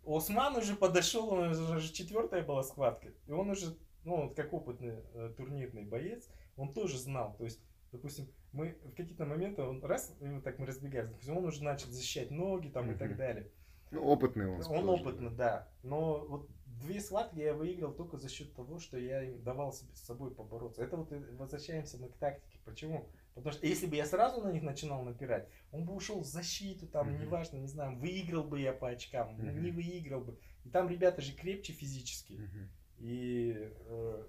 Осман 0.06 0.56
уже 0.56 0.74
подошел, 0.74 1.30
он 1.30 1.50
уже 1.50 1.92
четвертая 1.92 2.42
была 2.42 2.62
схватка, 2.62 3.08
и 3.26 3.32
он 3.32 3.50
уже, 3.50 3.76
ну, 4.04 4.24
вот 4.24 4.36
как 4.36 4.52
опытный 4.52 4.96
э, 5.14 5.34
турнирный 5.36 5.84
боец, 5.84 6.28
он 6.56 6.72
тоже 6.72 6.98
знал, 6.98 7.34
то 7.36 7.44
есть, 7.44 7.60
допустим, 7.92 8.28
мы 8.52 8.78
в 8.84 8.94
какие-то 8.94 9.26
моменты, 9.26 9.62
он 9.62 9.84
раз, 9.84 10.16
и 10.20 10.28
вот 10.28 10.44
так 10.44 10.58
мы 10.58 10.66
разбегаемся, 10.66 11.12
допустим, 11.12 11.36
он 11.36 11.44
уже 11.44 11.62
начал 11.62 11.90
защищать 11.90 12.30
ноги 12.30 12.68
там 12.68 12.88
mm-hmm. 12.88 12.94
и 12.94 12.98
так 12.98 13.16
далее. 13.16 13.50
Ну, 13.90 14.02
опытный 14.04 14.48
он. 14.48 14.62
Он 14.66 14.88
опытный, 14.88 15.30
да. 15.30 15.68
Но 15.82 16.24
вот 16.26 16.48
две 16.80 17.00
схватки 17.00 17.38
я 17.38 17.54
выиграл 17.54 17.92
только 17.92 18.16
за 18.16 18.28
счет 18.28 18.54
того, 18.54 18.78
что 18.78 18.98
я 18.98 19.22
им 19.22 19.42
давал 19.42 19.72
себе 19.72 19.94
с 19.94 20.00
собой 20.00 20.34
побороться. 20.34 20.82
Это 20.82 20.96
вот 20.96 21.12
возвращаемся 21.38 21.98
мы 21.98 22.08
к 22.08 22.16
тактике. 22.16 22.58
Почему? 22.64 23.08
Потому 23.34 23.52
что 23.52 23.66
если 23.66 23.86
бы 23.86 23.96
я 23.96 24.04
сразу 24.04 24.42
на 24.42 24.50
них 24.50 24.62
начинал 24.62 25.04
напирать, 25.04 25.48
он 25.70 25.84
бы 25.84 25.94
ушел 25.94 26.20
в 26.20 26.26
защиту, 26.26 26.86
там, 26.86 27.08
mm-hmm. 27.08 27.20
неважно, 27.20 27.56
не 27.58 27.68
знаю, 27.68 27.96
выиграл 27.96 28.42
бы 28.42 28.60
я 28.60 28.72
по 28.72 28.88
очкам, 28.88 29.36
mm-hmm. 29.36 29.60
не 29.60 29.70
выиграл 29.70 30.22
бы. 30.22 30.38
И 30.64 30.70
там 30.70 30.88
ребята 30.88 31.22
же 31.22 31.32
крепче 31.32 31.72
физически. 31.72 32.32
Mm-hmm. 32.32 32.68
И 32.98 33.54
э, 33.56 34.24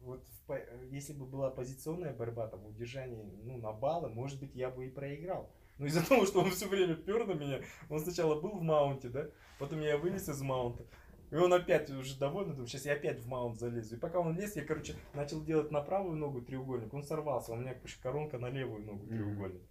вот 0.00 0.24
в, 0.46 0.60
если 0.90 1.12
бы 1.12 1.26
была 1.26 1.50
позиционная 1.50 2.14
борьба, 2.14 2.46
там, 2.46 2.64
удержание 2.66 3.24
ну, 3.42 3.58
на 3.58 3.72
баллы, 3.72 4.08
может 4.08 4.38
быть, 4.38 4.54
я 4.54 4.70
бы 4.70 4.86
и 4.86 4.90
проиграл. 4.90 5.50
Но 5.78 5.86
из-за 5.86 6.06
того, 6.08 6.26
что 6.26 6.40
он 6.40 6.50
все 6.50 6.68
время 6.68 6.94
пер 6.94 7.26
на 7.26 7.32
меня, 7.32 7.60
он 7.88 8.00
сначала 8.00 8.40
был 8.40 8.58
в 8.58 8.62
маунте, 8.62 9.08
да, 9.08 9.28
потом 9.58 9.80
я 9.80 9.98
вылез 9.98 10.28
из 10.28 10.40
маунта, 10.40 10.84
и 11.30 11.36
он 11.36 11.52
опять 11.52 11.88
уже 11.90 12.18
довольный, 12.18 12.52
думаю, 12.52 12.66
сейчас 12.66 12.86
я 12.86 12.94
опять 12.94 13.20
в 13.20 13.28
маунт 13.28 13.58
залезу. 13.58 13.96
И 13.96 13.98
пока 13.98 14.18
он 14.18 14.36
лез, 14.36 14.56
я, 14.56 14.64
короче, 14.64 14.94
начал 15.14 15.42
делать 15.44 15.70
на 15.70 15.80
правую 15.80 16.16
ногу 16.16 16.42
треугольник, 16.42 16.92
он 16.92 17.04
сорвался, 17.04 17.52
у 17.52 17.56
меня 17.56 17.76
коронка 18.02 18.38
на 18.38 18.50
левую 18.50 18.84
ногу 18.84 19.06
треугольник. 19.06 19.62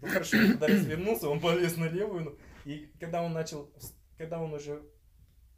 Ну 0.00 0.08
хорошо, 0.08 0.36
когда 0.36 0.66
развернулся, 0.66 1.28
он 1.28 1.40
полез 1.40 1.76
на 1.78 1.88
левую 1.88 2.24
ногу. 2.24 2.38
И 2.66 2.90
когда 3.00 3.22
он 3.22 3.32
начал, 3.32 3.70
когда 4.18 4.42
он 4.42 4.52
уже, 4.52 4.82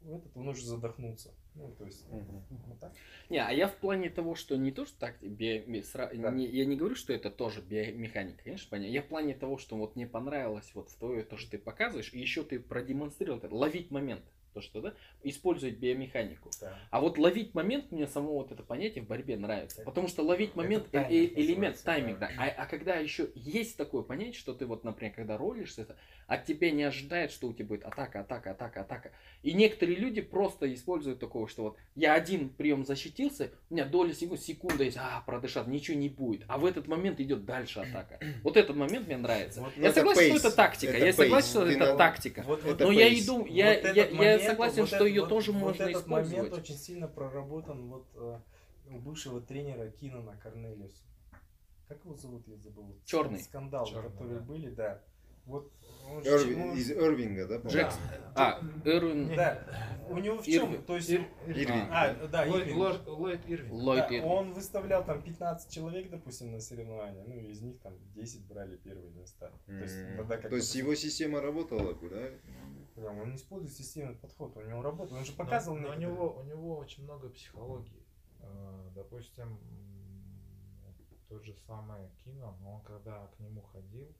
этот, 0.01 0.35
он 0.35 0.47
уже 0.47 0.65
задохнулся. 0.65 1.33
Ну, 1.55 1.75
то 1.77 1.85
есть, 1.85 2.07
угу. 2.09 2.45
вот 2.67 2.79
так. 2.79 2.93
Не, 3.29 3.39
а 3.39 3.51
я 3.51 3.67
в 3.67 3.75
плане 3.75 4.09
того, 4.09 4.35
что 4.35 4.55
не 4.55 4.71
то, 4.71 4.85
что 4.85 4.97
так, 4.97 5.21
био, 5.21 5.83
сра, 5.83 6.09
да. 6.13 6.31
не, 6.31 6.47
я 6.47 6.63
не 6.63 6.77
говорю, 6.77 6.95
что 6.95 7.11
это 7.11 7.29
тоже 7.29 7.61
биомеханика, 7.61 8.43
конечно, 8.45 8.69
понятно. 8.69 8.93
Я 8.93 9.01
в 9.01 9.07
плане 9.07 9.33
того, 9.33 9.57
что 9.57 9.75
вот 9.75 9.97
мне 9.97 10.07
понравилось 10.07 10.71
вот 10.73 10.89
в 10.89 10.97
твое, 10.97 11.23
то, 11.23 11.35
что 11.35 11.51
ты 11.51 11.57
показываешь, 11.57 12.13
и 12.13 12.19
еще 12.19 12.43
ты 12.43 12.61
продемонстрировал 12.61 13.39
это, 13.39 13.53
ловить 13.53 13.91
момент 13.91 14.23
то, 14.59 14.61
что 14.61 14.81
да, 14.81 14.93
использовать 15.23 15.77
биомеханику. 15.77 16.49
Да. 16.61 16.77
А 16.91 17.01
вот 17.01 17.17
ловить 17.17 17.53
момент, 17.53 17.91
мне 17.91 18.07
само 18.07 18.33
вот 18.33 18.51
это 18.51 18.63
понятие 18.63 19.03
в 19.03 19.07
борьбе 19.07 19.37
нравится. 19.37 19.83
Потому 19.83 20.07
что 20.07 20.23
ловить 20.23 20.55
момент 20.55 20.87
это 20.91 21.03
тайминг, 21.03 21.37
элемент, 21.37 21.83
тайминг, 21.83 22.19
да. 22.19 22.29
А, 22.37 22.47
а 22.47 22.65
когда 22.65 22.95
еще 22.95 23.29
есть 23.35 23.77
такое 23.77 24.03
понятие, 24.03 24.35
что 24.35 24.53
ты 24.53 24.65
вот, 24.65 24.83
например, 24.83 25.13
когда 25.13 25.37
ролишься, 25.37 25.83
это, 25.83 25.97
от 26.27 26.45
тебя 26.45 26.71
не 26.71 26.83
ожидает, 26.83 27.31
что 27.31 27.47
у 27.47 27.53
тебя 27.53 27.65
будет 27.65 27.83
атака, 27.83 28.21
атака, 28.21 28.51
атака, 28.51 28.81
атака. 28.81 29.11
И 29.41 29.53
некоторые 29.53 29.97
люди 29.97 30.21
просто 30.21 30.71
используют 30.73 31.19
такого, 31.19 31.47
что 31.47 31.63
вот 31.63 31.77
я 31.95 32.13
один 32.13 32.49
прием 32.49 32.85
защитился, 32.85 33.51
у 33.69 33.73
меня 33.73 33.85
доля 33.85 34.13
секунды, 34.13 34.43
секунда 34.43 34.83
есть, 34.83 34.97
а, 34.97 35.21
продышать, 35.25 35.67
ничего 35.67 35.97
не 35.97 36.09
будет. 36.09 36.43
А 36.47 36.57
в 36.57 36.65
этот 36.65 36.87
момент 36.87 37.19
идет 37.19 37.45
дальше 37.45 37.79
атака. 37.79 38.19
Вот 38.43 38.57
этот 38.57 38.75
момент 38.75 39.07
мне 39.07 39.17
нравится. 39.17 39.61
Вот, 39.61 39.75
я 39.77 39.91
согласен, 39.91 40.19
пейс. 40.19 40.39
что 40.39 40.47
это 40.47 40.55
тактика. 40.55 40.91
Это 40.93 41.05
я 41.05 41.13
согласен, 41.13 41.49
что 41.49 41.67
это 41.67 41.95
тактика. 41.97 42.43
Вот, 42.43 42.63
вот, 42.63 42.79
но 42.79 42.91
я 42.91 43.13
иду, 43.13 43.45
я, 43.45 43.79
я, 43.91 44.07
я 44.07 44.48
согласен, 44.51 44.81
вот 44.81 44.89
что 44.89 45.05
ее 45.05 45.21
вот, 45.21 45.29
тоже 45.29 45.51
вот 45.51 45.59
можно 45.59 45.83
этот 45.83 46.03
использовать. 46.03 46.37
момент 46.37 46.53
очень 46.53 46.75
сильно 46.75 47.07
проработан 47.07 47.89
вот 47.89 48.07
э, 48.15 48.39
у 48.89 48.99
бывшего 48.99 49.41
тренера 49.41 49.89
Кинана 49.89 50.37
Корнелиуса. 50.37 51.03
Как 51.87 52.03
его 52.05 52.15
зовут, 52.15 52.47
я 52.47 52.57
забыл. 52.57 52.95
Черный. 53.05 53.39
Скандал, 53.39 53.85
Черный, 53.85 54.11
которые 54.11 54.39
да. 54.39 54.45
были, 54.45 54.69
да. 54.69 55.01
Вот 55.45 55.71
Эрви, 56.25 56.55
ну, 56.55 56.75
из 56.75 56.91
Ирвинга, 56.91 57.47
да? 57.47 57.69
Джекс. 57.69 57.97
А, 58.35 58.59
Эрвин. 58.83 59.35
Да. 59.35 59.63
У 60.09 60.17
него 60.17 60.37
в 60.37 60.45
чем? 60.45 60.73
Ир... 60.73 60.81
То 60.81 60.95
есть... 60.95 61.09
Ир... 61.09 61.27
Ирвин. 61.47 61.87
А, 61.91 62.27
да, 62.27 62.47
Ирвин. 62.47 62.77
Ллойд 62.77 63.41
Ирвин. 63.47 63.71
Ллойд 63.71 64.05
да, 64.09 64.25
Он 64.25 64.53
выставлял 64.53 65.03
там 65.03 65.21
15 65.21 65.71
человек, 65.71 66.09
допустим, 66.09 66.51
на 66.51 66.59
соревнования. 66.59 67.23
Ну, 67.25 67.39
из 67.41 67.61
них 67.61 67.79
там 67.79 67.93
10 68.15 68.45
брали 68.47 68.77
первые 68.77 69.11
места. 69.11 69.51
Mm. 69.67 69.77
То 69.77 69.83
есть, 69.83 70.17
тогда 70.17 70.37
как 70.37 70.49
То 70.49 70.55
есть 70.55 70.73
его 70.75 70.95
система 70.95 71.41
работала, 71.41 71.93
да? 71.93 72.29
Да, 72.99 73.11
он 73.11 73.29
не 73.29 73.35
использует 73.35 73.73
системный 73.73 74.15
подход, 74.15 74.55
у 74.57 74.61
него 74.61 74.81
работает, 74.81 75.19
он 75.19 75.25
же 75.25 75.31
показывал 75.33 75.77
но, 75.77 75.89
но 75.89 75.95
у 75.95 75.97
него 75.97 76.35
у 76.37 76.43
него 76.43 76.77
очень 76.77 77.03
много 77.03 77.29
психологии. 77.29 78.05
Э, 78.39 78.89
допустим, 78.93 79.59
тот 81.29 81.43
же 81.45 81.53
самый 81.53 82.09
Кино, 82.23 82.57
он 82.65 82.81
когда 82.81 83.27
к 83.27 83.39
нему 83.39 83.61
ходил 83.61 84.13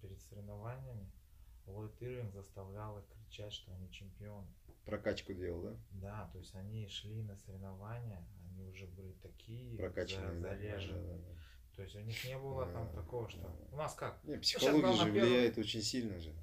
перед 0.00 0.20
соревнованиями, 0.20 1.10
Ллойд 1.66 1.92
Ирвинг 2.00 2.32
заставлял 2.32 2.98
их 2.98 3.04
кричать, 3.08 3.52
что 3.52 3.72
они 3.72 3.90
чемпионы. 3.90 4.46
Прокачку 4.84 5.32
делал, 5.32 5.62
да? 5.62 5.76
Да, 5.92 6.30
то 6.32 6.38
есть 6.38 6.54
они 6.54 6.88
шли 6.88 7.22
на 7.22 7.36
соревнования, 7.36 8.26
они 8.50 8.64
уже 8.64 8.86
были 8.86 9.12
такие 9.22 9.78
Прокачанные, 9.78 10.40
заряженные. 10.40 11.18
Да, 11.18 11.28
да, 11.28 11.34
да. 11.34 11.42
То 11.76 11.82
есть 11.82 11.96
у 11.96 12.00
них 12.00 12.24
не 12.24 12.36
было 12.36 12.66
да, 12.66 12.72
там 12.72 12.92
такого, 12.92 13.28
что... 13.30 13.56
У 13.70 13.76
нас 13.76 13.94
как? 13.94 14.22
Не, 14.24 14.36
психология 14.38 14.92
же 14.92 15.10
влияет 15.10 15.56
очень 15.56 15.82
сильно 15.82 16.18
же. 16.18 16.34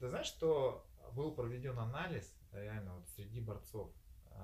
Ты 0.00 0.08
знаешь, 0.08 0.26
что 0.26 0.86
был 1.14 1.34
проведен 1.34 1.78
анализ 1.78 2.34
реально 2.52 2.96
вот 2.96 3.08
среди 3.10 3.40
борцов. 3.40 3.92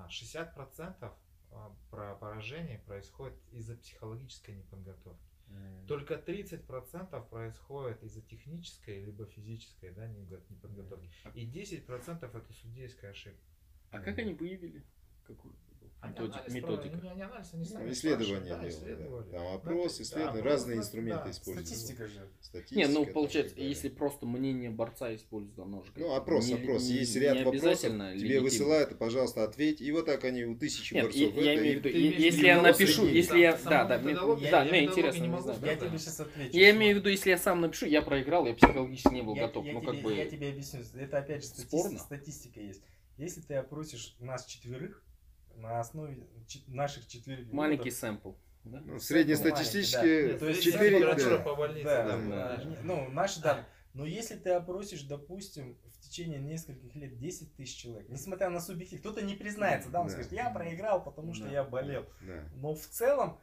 60% 0.08 0.96
а, 1.00 1.16
а, 1.50 1.76
про 1.90 2.14
поражений 2.14 2.78
происходит 2.78 3.36
из-за 3.50 3.76
психологической 3.76 4.54
неподготовки. 4.54 5.30
Mm. 5.48 5.86
Только 5.86 6.14
30% 6.14 7.28
происходит 7.28 8.02
из-за 8.04 8.22
технической 8.22 9.04
либо 9.04 9.26
физической 9.26 9.90
да, 9.90 10.06
неподготовки. 10.06 11.10
И 11.34 11.46
10% 11.46 12.24
это 12.24 12.52
судейская 12.52 13.10
ошибка. 13.10 13.42
А 13.90 13.98
как 13.98 14.18
они 14.18 14.34
выявили? 14.34 14.84
Какую? 15.24 15.54
Анализ 16.00 16.34
методика. 16.48 16.96
Про, 16.96 17.10
они 17.10 17.22
анализ, 17.22 17.48
они 17.52 17.64
сами 17.66 17.84
ну, 17.84 17.92
исследования 17.92 18.56
да, 18.56 18.68
делали. 18.68 18.94
Да. 19.30 19.38
Там 19.38 19.54
опрос, 19.54 19.96
да, 19.98 20.02
исследования, 20.02 20.42
да, 20.42 20.48
разные 20.48 20.78
инструменты 20.78 21.24
да, 21.24 21.30
используют. 21.30 21.68
Статистика 21.68 22.06
же. 22.06 22.28
Статистика, 22.40 22.80
не, 22.80 22.86
ну 22.86 23.04
получается, 23.04 23.54
если 23.58 23.88
просто 23.90 24.24
мнение 24.24 24.70
борца 24.70 25.14
используют, 25.14 25.58
оно 25.58 25.82
же 25.82 25.90
Ну, 25.96 26.14
опрос, 26.14 26.48
не, 26.48 26.54
опрос. 26.54 26.84
Не, 26.84 26.94
Есть 26.94 27.16
ряд 27.16 27.44
вопросов, 27.44 27.92
тебе 28.18 28.40
высылают, 28.40 28.98
пожалуйста, 28.98 29.44
ответь. 29.44 29.82
И 29.82 29.92
вот 29.92 30.06
так 30.06 30.24
они 30.24 30.44
у 30.44 30.56
тысячи 30.56 30.94
Нет, 30.94 31.04
борцов. 31.04 31.34
Я, 31.34 31.52
я 31.52 31.60
имею 31.60 31.80
в 31.80 31.84
виду, 31.84 31.98
если 31.98 32.46
я 32.46 32.62
напишу, 32.62 33.06
если 33.06 33.38
я... 33.38 33.58
Да, 33.64 33.84
да, 33.84 33.98
да, 33.98 34.64
мне 34.64 34.84
интересно, 34.84 35.24
не 35.24 35.40
знаю. 35.40 35.58
Я 35.62 35.76
тебе 35.76 35.98
сейчас 35.98 36.20
отвечу. 36.20 36.56
Я 36.56 36.70
имею 36.70 36.96
в 36.96 36.98
виду, 37.00 37.10
если 37.10 37.30
я 37.30 37.38
сам 37.38 37.60
напишу, 37.60 37.84
я 37.84 38.00
проиграл, 38.00 38.46
я 38.46 38.54
психологически 38.54 39.12
не 39.12 39.22
был 39.22 39.34
готов. 39.34 39.66
Ну, 39.66 39.82
как 39.82 40.00
бы... 40.00 40.14
Я 40.14 40.24
тебе 40.24 40.48
объясню. 40.48 40.80
Это 40.94 41.18
опять 41.18 41.42
же 41.44 41.98
статистика 41.98 42.60
есть. 42.60 42.82
Если 43.18 43.42
ты 43.42 43.54
опросишь 43.54 44.16
нас 44.18 44.46
четверых, 44.46 45.04
на 45.60 45.80
основе 45.80 46.26
наших 46.66 47.06
четырех 47.06 47.52
Маленький 47.52 47.90
сэмпл. 47.90 48.32
Да? 48.64 48.80
Ну, 48.84 49.00
среднестатистические 49.00 50.38
да. 50.38 50.52
4 50.52 51.14
да. 51.14 51.38
по 51.38 51.54
больнице. 51.54 51.84
Да, 51.84 52.04
да, 52.04 52.56
да. 52.56 52.78
Ну, 52.82 53.08
наши 53.10 53.40
данные. 53.40 53.66
Но 53.94 54.06
если 54.06 54.36
ты 54.36 54.50
опросишь, 54.50 55.02
допустим, 55.02 55.76
в 55.84 56.00
течение 56.00 56.38
нескольких 56.38 56.94
лет 56.94 57.18
10 57.18 57.56
тысяч 57.56 57.76
человек, 57.76 58.08
несмотря 58.08 58.48
на 58.50 58.60
субъектив, 58.60 59.00
кто-то 59.00 59.22
не 59.22 59.34
признается, 59.34 59.90
да, 59.90 60.00
он 60.00 60.06
да. 60.06 60.12
скажет, 60.12 60.32
я 60.32 60.50
проиграл, 60.50 61.02
потому 61.02 61.34
что 61.34 61.44
да. 61.44 61.52
я 61.52 61.64
болел. 61.64 62.06
Да. 62.22 62.44
Но 62.56 62.74
в 62.74 62.86
целом 62.86 63.38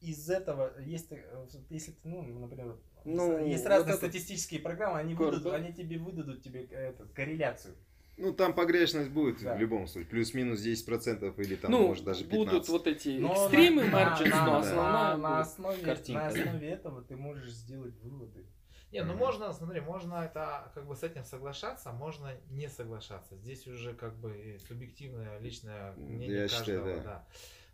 из 0.00 0.28
этого 0.28 0.78
есть, 0.80 1.12
э, 1.12 1.46
если 1.70 1.92
ты, 1.92 2.08
ну, 2.08 2.22
например, 2.22 2.76
ну, 3.04 3.44
есть 3.44 3.66
разные 3.66 3.92
вот 3.92 3.98
статистические 3.98 4.60
программы, 4.60 4.98
они, 4.98 5.14
выдадут, 5.14 5.52
они 5.52 5.72
тебе 5.72 5.98
выдадут 5.98 6.42
тебе 6.42 6.64
эту 6.64 7.06
корреляцию. 7.14 7.76
Ну, 8.16 8.32
там 8.32 8.54
погрешность 8.54 9.10
будет 9.10 9.42
да. 9.42 9.56
в 9.56 9.60
любом 9.60 9.86
случае. 9.88 10.10
Плюс-минус 10.10 10.64
10% 10.64 11.34
или 11.42 11.56
там, 11.56 11.70
ну, 11.70 11.88
может, 11.88 12.04
даже 12.04 12.24
15%. 12.24 12.28
будут 12.30 12.68
вот 12.68 12.86
эти 12.86 13.18
но 13.18 13.32
экстримы, 13.32 13.84
марджинс, 13.86 14.30
но 14.32 14.58
основная 14.58 15.16
на, 15.16 15.16
на, 15.16 15.40
основе, 15.40 15.82
картинка. 15.82 16.22
на 16.22 16.28
основе 16.28 16.68
этого 16.68 17.02
ты 17.02 17.16
можешь 17.16 17.50
сделать 17.50 17.98
выводы. 18.00 18.46
Не, 18.92 19.02
ну 19.02 19.14
можно, 19.14 19.52
смотри, 19.52 19.80
можно 19.80 20.24
это 20.24 20.70
как 20.72 20.86
бы 20.86 20.94
с 20.94 21.02
этим 21.02 21.24
соглашаться, 21.24 21.90
можно 21.90 22.30
не 22.50 22.68
соглашаться. 22.68 23.36
Здесь 23.36 23.66
уже 23.66 23.92
как 23.92 24.14
бы 24.16 24.56
субъективное 24.68 25.40
личное 25.40 25.92
мнение 25.94 26.42
Я 26.42 26.48
каждого. 26.48 26.64
Считаю, 26.64 26.96
да. 26.98 27.02
Да. 27.02 27.26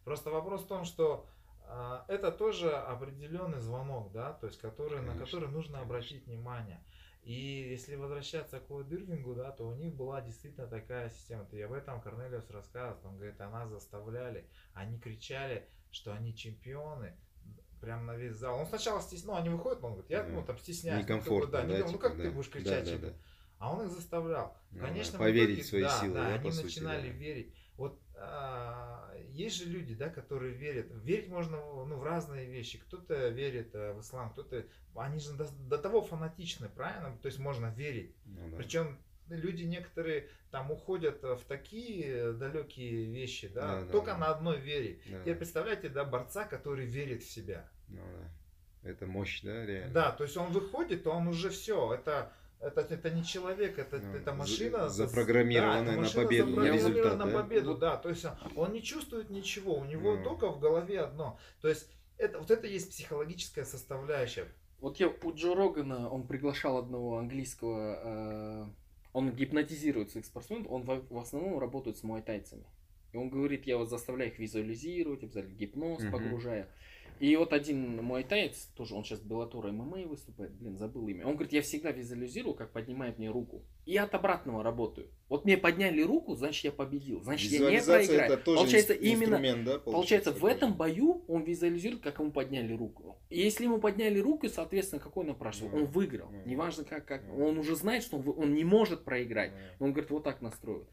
Просто 0.05 0.31
вопрос 0.31 0.63
в 0.63 0.67
том, 0.67 0.87
что 0.87 1.27
а, 1.65 2.07
это 2.09 2.33
тоже 2.33 2.73
определенный 2.73 3.61
звонок, 3.61 4.13
да, 4.13 4.33
то 4.33 4.47
есть 4.47 4.59
который, 4.61 5.03
на 5.03 5.15
который 5.15 5.51
нужно 5.51 5.81
обратить 5.81 6.27
внимание. 6.27 6.83
И 7.23 7.69
если 7.71 7.97
возвращаться 7.97 8.61
к 8.61 8.71
Ллойд 8.71 8.91
Ирвингу, 8.93 9.35
да, 9.35 9.51
то 9.53 9.69
у 9.69 9.75
них 9.75 9.95
была 9.95 10.23
действительно 10.23 10.67
такая 10.67 11.11
система. 11.11 11.47
И 11.53 11.61
об 11.61 11.73
этом 11.73 12.01
Корнелиус 12.01 12.51
рассказывал. 12.51 13.11
Он 13.11 13.17
говорит, 13.17 13.41
она 13.41 13.67
заставляли, 13.69 14.47
они 14.73 14.99
кричали, 14.99 15.69
что 15.91 16.13
они 16.13 16.35
чемпионы, 16.35 17.15
прям 17.81 18.07
на 18.07 18.17
весь 18.17 18.35
зал. 18.35 18.59
Он 18.59 18.67
сначала 18.67 19.01
стеснял, 19.01 19.35
ну, 19.35 19.41
они 19.41 19.49
выходят, 19.51 19.83
он 19.83 19.93
говорит, 19.93 20.11
я 20.11 20.23
ну, 20.25 20.43
там 20.45 20.59
стесняюсь. 20.59 21.03
Некомфортно, 21.03 21.63
ну, 21.63 21.69
да, 21.69 21.79
да, 21.79 21.91
ну 21.91 21.99
как 21.99 22.17
да, 22.17 22.23
ты 22.25 22.31
будешь 22.31 22.51
кричать? 22.51 22.85
Да, 22.85 22.99
да, 22.99 23.09
да. 23.09 23.15
А 23.59 23.75
он 23.75 23.87
их 23.87 23.93
заставлял. 23.93 24.57
Ну, 24.71 24.81
Конечно, 24.81 25.19
поверить 25.19 25.59
итоге, 25.59 25.63
в 25.63 25.67
свои 25.67 25.83
да, 25.83 26.01
силы. 26.01 26.15
Да, 26.15 26.25
да, 26.25 26.35
они 26.35 26.51
начинали 26.51 27.09
да. 27.09 27.15
верить. 27.15 27.55
Вот 27.77 28.01
есть 29.33 29.57
же 29.57 29.65
люди, 29.67 29.95
да, 29.95 30.09
которые 30.11 30.55
верят. 30.55 30.87
Верить 31.05 31.29
можно 31.29 31.57
ну, 31.57 31.97
в 31.97 32.03
разные 32.03 32.47
вещи. 32.47 32.79
Кто-то 32.79 33.29
верит 33.29 33.71
а, 33.75 33.95
в 33.95 34.01
ислам, 34.01 34.31
кто-то... 34.31 34.67
Они 34.95 35.21
же 35.21 35.33
до, 35.33 35.49
до 35.69 35.79
того 35.79 36.03
фанатичны, 36.03 36.69
правильно? 36.69 37.17
То 37.23 37.27
есть 37.27 37.39
можно 37.39 37.67
верить. 37.67 38.15
Ну, 38.27 38.51
да. 38.51 38.57
Причем 38.57 38.99
люди 39.29 39.63
некоторые 39.63 40.29
там 40.51 40.71
уходят 40.71 41.23
в 41.23 41.41
такие 41.47 42.33
далекие 42.33 43.07
вещи, 43.07 43.49
да, 43.49 43.83
да 43.83 43.93
только 43.93 44.13
да, 44.13 44.19
на 44.19 44.27
одной 44.27 44.59
вере. 44.59 45.01
Да, 45.07 45.21
Теперь 45.21 45.37
представляете, 45.37 45.89
да, 45.89 46.05
борца, 46.05 46.45
который 46.45 46.87
верит 46.87 47.23
в 47.23 47.31
себя. 47.31 47.69
Ну, 47.89 48.03
да. 48.03 48.91
Это 48.91 49.07
мощь, 49.07 49.43
да, 49.43 49.65
реально. 49.65 49.93
Да, 49.93 50.13
то 50.13 50.25
есть 50.25 50.37
он 50.37 50.53
выходит, 50.53 51.07
он 51.07 51.29
уже 51.29 51.51
все, 51.51 51.95
это 51.95 52.33
это, 52.61 52.81
это 52.83 53.11
не 53.11 53.25
человек, 53.25 53.79
это, 53.79 53.99
ну, 53.99 54.15
это 54.15 54.35
машина. 54.35 54.89
Запрограммированная 54.89 55.97
да, 55.97 56.03
на 56.03 56.11
победу, 56.11 56.57
на 56.57 56.71
результат. 56.71 57.19
на 57.19 57.27
победу, 57.27 57.75
да? 57.75 57.93
да. 57.93 57.97
То 57.97 58.11
есть 58.11 58.27
он 58.55 58.73
не 58.73 58.83
чувствует 58.83 59.31
ничего, 59.31 59.77
у 59.77 59.85
него 59.85 60.17
ну. 60.17 60.25
только 60.25 60.49
в 60.51 60.61
голове 60.61 61.01
одно. 61.01 61.39
То 61.61 61.69
есть 61.69 61.89
это, 62.19 62.39
вот 62.39 62.51
это 62.51 62.67
есть 62.67 62.91
психологическая 62.91 63.65
составляющая. 63.65 64.47
Вот 64.79 64.99
я 64.99 65.09
у 65.09 65.35
Джо 65.35 65.55
Рогана, 65.55 66.09
он 66.09 66.27
приглашал 66.27 66.79
одного 66.79 67.19
английского, 67.19 68.01
э, 68.03 68.67
он 69.13 69.31
гипнотизирует 69.33 70.11
своих 70.11 70.27
спортсменов, 70.27 70.71
он 70.71 70.83
в, 70.83 71.07
в 71.11 71.19
основном 71.19 71.59
работает 71.59 71.99
с 71.99 72.03
муайтайцами. 72.03 72.65
И 73.13 73.17
он 73.17 73.29
говорит, 73.29 73.67
я 73.67 73.77
вот 73.77 73.91
заставляю 73.91 74.31
их 74.31 74.39
визуализировать, 74.39 75.23
обязательно 75.23 75.55
гипноз 75.55 76.03
угу. 76.03 76.13
погружая. 76.13 76.69
И 77.21 77.37
вот 77.37 77.53
один 77.53 78.03
мой 78.03 78.25
таец, 78.25 78.71
тоже 78.75 78.95
он 78.95 79.05
сейчас 79.05 79.21
Беллатора 79.21 79.71
ММА 79.71 80.09
выступает, 80.09 80.53
блин, 80.55 80.79
забыл 80.79 81.07
имя. 81.07 81.27
Он 81.27 81.35
говорит, 81.35 81.53
я 81.53 81.61
всегда 81.61 81.93
визуализирую, 81.93 82.55
как 82.55 82.73
поднимает 82.73 83.19
мне 83.19 83.31
руку. 83.31 83.63
И 83.85 83.95
от 83.99 84.15
обратного 84.15 84.63
работаю. 84.63 85.09
Вот 85.29 85.45
мне 85.45 85.59
подняли 85.59 86.01
руку, 86.01 86.35
значит 86.35 86.65
я 86.65 86.73
победил. 86.73 87.23
Значит 87.23 87.53
я 87.53 87.59
не 87.59 87.83
проиграю. 87.83 88.33
Это 88.33 88.37
тоже 88.39 88.59
получается 88.59 88.93
именно, 88.95 89.37
да, 89.37 89.79
получается, 89.79 89.81
получается 89.81 90.33
в 90.33 90.45
этом 90.47 90.75
бою 90.75 91.23
он 91.29 91.43
визуализирует, 91.45 92.03
как 92.03 92.19
ему 92.21 92.33
подняли 92.33 92.73
руку. 92.73 93.19
И 93.29 93.39
если 93.39 93.65
ему 93.65 93.79
подняли 93.79 94.19
руку, 94.19 94.49
соответственно, 94.49 95.03
какой 95.03 95.29
он 95.29 95.35
прошел, 95.35 95.69
mm. 95.69 95.75
он 95.75 95.85
выиграл. 95.87 96.31
Mm. 96.31 96.49
Неважно 96.49 96.85
как, 96.85 97.05
как, 97.05 97.23
mm. 97.23 97.43
он 97.43 97.59
уже 97.59 97.77
знает, 97.77 98.03
что 98.03 98.17
он, 98.17 98.29
он 98.35 98.55
не 98.55 98.65
может 98.65 99.05
проиграть. 99.05 99.53
Mm. 99.53 99.57
Он 99.81 99.93
говорит, 99.93 100.11
вот 100.11 100.25
так 100.25 100.41
настроил. 100.41 100.89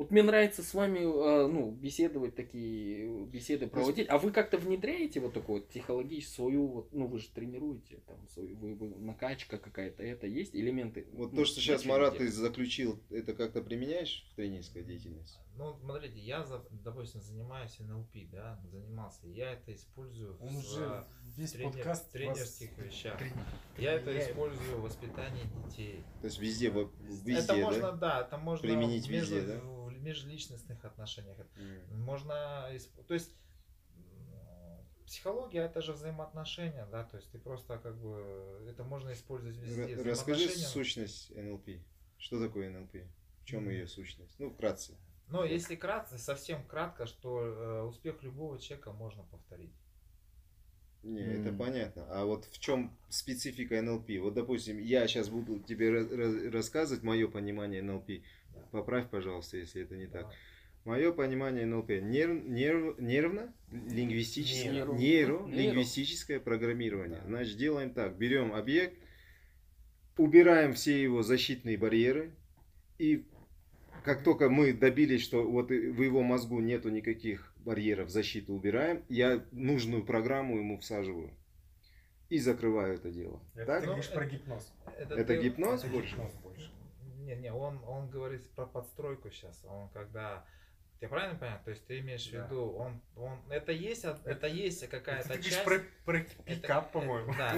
Вот 0.00 0.10
мне 0.10 0.22
нравится 0.22 0.62
с 0.62 0.72
вами 0.72 1.00
э, 1.00 1.46
ну, 1.46 1.72
беседовать, 1.72 2.34
такие 2.34 3.26
беседы 3.26 3.66
проводить. 3.66 4.08
А 4.08 4.16
вы 4.16 4.30
как-то 4.30 4.56
внедряете 4.56 5.20
вот 5.20 5.34
такую 5.34 5.60
вот 5.60 5.68
психологическую 5.68 6.34
свою, 6.34 6.66
вот, 6.68 6.92
ну 6.94 7.06
вы 7.06 7.18
же 7.18 7.28
тренируете, 7.28 8.00
там, 8.06 8.26
свою, 8.28 8.56
вы, 8.56 8.74
вы, 8.76 8.88
накачка 8.96 9.58
какая-то, 9.58 10.02
это 10.02 10.26
есть 10.26 10.56
элементы? 10.56 11.06
Вот 11.12 11.32
ну, 11.32 11.40
то, 11.40 11.44
что 11.44 11.60
сейчас 11.60 11.84
Марат 11.84 12.16
ты 12.16 12.28
заключил, 12.28 12.98
это 13.10 13.34
как-то 13.34 13.60
применяешь 13.60 14.26
в 14.32 14.36
тренерской 14.36 14.84
деятельности? 14.84 15.38
Ну, 15.58 15.74
смотрите, 15.74 16.18
я, 16.18 16.46
допустим, 16.70 17.20
занимаюсь 17.20 17.78
НЛП, 17.78 18.16
да, 18.32 18.58
занимался, 18.72 19.26
я 19.26 19.52
это 19.52 19.74
использую 19.74 20.38
Он 20.40 20.48
в, 20.48 20.58
уже 20.60 21.04
весь 21.36 21.52
тренер, 21.52 21.72
подкаст 21.74 22.10
тренерских 22.10 22.78
вещах. 22.78 23.18
Тренер. 23.18 23.36
Я 23.76 23.92
это 23.92 24.18
использую 24.18 24.78
в 24.78 24.82
воспитании 24.84 25.42
детей. 25.66 26.02
То 26.22 26.28
есть 26.28 26.38
везде, 26.38 26.70
везде 27.02 27.34
это 27.34 27.54
можно, 27.56 27.92
да, 27.92 28.22
это 28.22 28.38
можно 28.38 28.66
применить 28.66 29.06
везде, 29.06 29.42
да? 29.42 29.60
Межличностных 30.02 30.84
отношениях. 30.84 31.38
Mm. 31.56 31.94
Можно, 31.94 32.70
то 33.06 33.14
есть 33.14 33.34
психология 35.06 35.62
это 35.62 35.82
же 35.82 35.92
взаимоотношения, 35.92 36.86
да, 36.86 37.04
то 37.04 37.16
есть 37.16 37.30
ты 37.32 37.38
просто 37.38 37.78
как 37.78 37.98
бы 37.98 38.64
это 38.68 38.84
можно 38.84 39.12
использовать 39.12 39.56
везде. 39.56 39.96
Расскажи 39.96 40.48
сущность 40.48 41.34
НЛП. 41.34 41.68
Что 42.16 42.38
такое 42.38 42.70
НЛП? 42.70 42.96
В 43.40 43.44
чем 43.44 43.68
mm. 43.68 43.72
ее 43.72 43.86
сущность? 43.86 44.38
Ну, 44.38 44.50
вкратце. 44.50 44.96
Но 45.28 45.44
если 45.44 45.76
кратко, 45.76 46.18
совсем 46.18 46.64
кратко, 46.66 47.06
что 47.06 47.40
э, 47.40 47.82
успех 47.82 48.22
любого 48.22 48.58
человека 48.58 48.92
можно 48.92 49.22
повторить. 49.24 49.74
Не, 51.02 51.22
mm. 51.22 51.40
это 51.40 51.56
понятно. 51.56 52.06
А 52.10 52.24
вот 52.24 52.44
в 52.44 52.58
чем 52.58 52.96
специфика 53.08 53.80
НЛП? 53.80 54.10
Вот, 54.20 54.34
допустим, 54.34 54.78
я 54.78 55.06
сейчас 55.08 55.28
буду 55.28 55.58
тебе 55.60 56.50
рассказывать 56.50 57.02
мое 57.02 57.26
понимание 57.26 57.82
НЛП. 57.82 58.22
Поправь, 58.70 59.08
пожалуйста, 59.10 59.56
если 59.56 59.82
это 59.82 59.96
не 59.96 60.06
так. 60.06 60.32
Мое 60.84 61.12
понимание 61.12 61.66
НЛП 61.66 61.90
нерв, 61.90 62.44
нерв, 62.44 62.98
нервно 62.98 63.52
лингвистическое 63.70 64.72
нейро, 64.72 64.92
нейро 64.94 65.46
лингвистическое 65.46 66.40
программирование. 66.40 67.20
Значит, 67.26 67.58
делаем 67.58 67.92
так: 67.92 68.16
берем 68.16 68.54
объект, 68.54 68.96
убираем 70.16 70.72
все 70.72 71.02
его 71.02 71.22
защитные 71.22 71.76
барьеры 71.76 72.34
и 72.98 73.26
как 74.04 74.24
только 74.24 74.48
мы 74.48 74.72
добились, 74.72 75.22
что 75.22 75.48
вот 75.48 75.68
в 75.68 76.02
его 76.02 76.22
мозгу 76.22 76.60
нету 76.60 76.88
никаких 76.88 77.52
барьеров 77.58 78.08
защиты, 78.10 78.52
убираем, 78.52 79.04
я 79.08 79.44
нужную 79.52 80.04
программу 80.04 80.56
ему 80.56 80.78
всаживаю 80.78 81.30
и 82.30 82.38
закрываю 82.38 82.94
это 82.94 83.10
дело. 83.10 83.42
Это 83.54 83.66
так? 83.66 83.80
ты 83.80 83.86
говоришь 83.86 84.10
про 84.10 84.26
гипноз. 84.26 84.72
Это, 84.98 85.14
это 85.14 85.34
ты, 85.34 85.42
гипноз 85.42 85.84
это 85.84 85.92
больше? 85.92 86.10
Гипноз 86.10 86.32
больше. 86.42 86.70
Не, 87.30 87.36
не, 87.36 87.52
он, 87.52 87.80
он 87.86 88.10
говорит 88.10 88.50
про 88.56 88.66
подстройку 88.66 89.30
сейчас. 89.30 89.64
Он 89.64 89.88
когда 89.90 90.44
я 91.00 91.08
правильно 91.08 91.38
понял? 91.38 91.58
То 91.64 91.70
есть 91.70 91.86
ты 91.86 92.00
имеешь 92.00 92.26
да. 92.26 92.40
в 92.40 92.44
виду, 92.46 92.72
он, 92.76 93.00
он, 93.16 93.38
это 93.50 93.70
есть, 93.70 94.04
это 94.24 94.48
есть 94.48 94.88
какая-то 94.88 95.40
часть. 95.40 95.62
Ты 95.62 95.64
про, 95.64 95.78
про 96.04 96.20
пикап, 96.44 96.90
по-моему. 96.90 97.32
Да. 97.38 97.52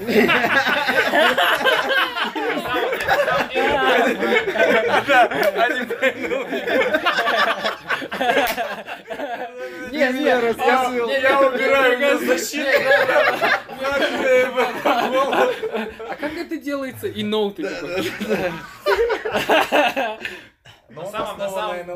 Не, 9.91 10.13
не, 10.21 10.39
рассказывал. 10.39 11.09
Я 11.09 11.41
убираю 11.41 12.19
защиту. 12.27 12.69
А 14.85 16.17
как 16.17 16.33
это 16.33 16.57
делается? 16.57 17.07
И 17.09 17.23
ноуты. 17.23 17.63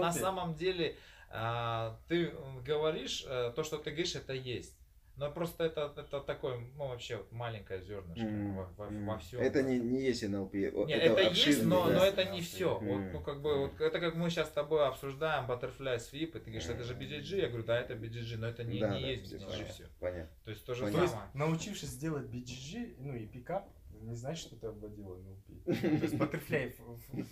На 0.01 0.13
самом 0.13 0.55
деле 0.55 0.97
а, 1.31 1.99
ты 2.09 2.33
говоришь, 2.65 3.25
э, 3.27 3.53
то, 3.55 3.63
что 3.63 3.77
ты 3.79 3.91
говоришь, 3.91 4.15
это 4.15 4.33
есть. 4.33 4.75
Но 5.17 5.31
просто 5.31 5.65
это, 5.65 5.93
это 5.97 6.21
такое, 6.21 6.59
ну, 6.77 6.89
вообще 6.89 7.17
вот 7.17 7.33
маленькое 7.33 7.81
зернышко 7.81 8.27
mm. 8.27 8.55
во, 8.55 8.65
во, 8.77 9.13
во 9.13 9.19
всем. 9.19 9.41
Это 9.41 9.63
не, 9.63 9.79
не 9.79 10.03
есть 10.03 10.23
НЛП. 10.29 10.53
Нет, 10.55 10.73
это, 10.75 11.21
это 11.21 11.33
есть, 11.33 11.65
но, 11.65 11.89
да? 11.89 11.95
но 11.95 12.05
это 12.05 12.25
не 12.27 12.43
все. 12.43 12.79
Mm. 12.79 12.87
Вот, 12.87 13.13
ну, 13.13 13.21
как 13.21 13.41
бы, 13.41 13.59
вот, 13.61 13.81
это 13.81 13.99
как 13.99 14.15
мы 14.15 14.29
сейчас 14.29 14.49
с 14.49 14.53
тобой 14.53 14.87
обсуждаем 14.87 15.51
Butterfly 15.51 15.97
Sweep, 15.97 16.29
и 16.29 16.33
ты 16.33 16.41
говоришь, 16.41 16.69
это 16.69 16.85
же 16.85 16.95
BGG, 16.95 17.41
я 17.41 17.49
говорю, 17.49 17.65
да, 17.65 17.81
это 17.81 17.95
BGG, 17.95 18.37
но 18.37 18.49
это 18.49 18.63
не, 18.63 18.79
да, 18.79 18.95
не 18.95 19.01
да, 19.01 19.09
есть 19.09 19.33
BGG 19.33 19.47
понятно, 19.47 19.65
все. 19.73 19.85
Понятно. 20.01 20.37
То 20.45 20.51
есть 20.51 20.65
то 20.67 20.75
же 20.75 20.83
понятно. 20.83 21.09
самое. 21.09 21.31
научившись 21.33 21.97
делать 21.97 22.27
BGG, 22.27 22.97
ну 22.99 23.15
и 23.15 23.27
пикап, 23.27 23.71
не 24.03 24.15
значит, 24.15 24.47
что 24.47 24.57
ты 24.57 24.67
обводил 24.67 25.17
NLP. 25.17 25.65
То 25.65 26.05
есть 26.05 26.15
Butterfly 26.15 26.75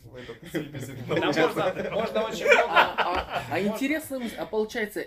в 0.04 0.14
этот 0.16 1.92
Можно 1.92 2.24
очень 2.24 2.46
много. 2.46 2.72
А, 2.72 3.44
а 3.50 3.60
интересно, 3.60 4.20
а 4.38 4.46
получается, 4.46 5.04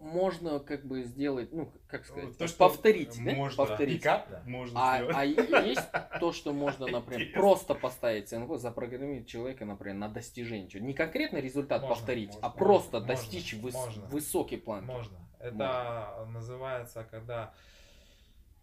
можно 0.00 0.58
как 0.60 0.84
бы 0.84 1.02
сделать, 1.04 1.52
ну, 1.52 1.72
как 1.86 2.06
сказать, 2.06 2.36
то, 2.36 2.48
что 2.48 2.58
повторить, 2.58 3.16
да? 3.22 3.32
Можно, 3.32 3.66
повторить. 3.66 4.02
Да. 4.02 4.42
можно 4.46 4.80
а, 4.80 4.96
сделать. 4.96 5.16
а 5.16 5.24
есть 5.24 5.88
то, 6.18 6.32
что 6.32 6.52
можно, 6.52 6.86
например, 6.90 7.32
просто 7.34 7.74
поставить 7.74 8.32
НГО, 8.32 8.58
запрограммировать 8.58 9.28
человека, 9.28 9.64
например, 9.64 9.96
на 9.96 10.08
достижение. 10.08 10.68
Не 10.80 10.94
конкретно 10.94 11.38
результат 11.38 11.82
можно, 11.82 11.94
повторить, 11.94 12.32
можно, 12.32 12.46
а 12.46 12.50
просто 12.50 12.98
можно, 12.98 13.14
достичь 13.14 13.54
выс- 13.54 13.72
можно, 13.72 14.06
высокий 14.06 14.56
план. 14.56 14.86
Можно. 14.86 15.18
Это 15.38 16.16
можно. 16.16 16.32
называется, 16.32 17.06
когда 17.10 17.54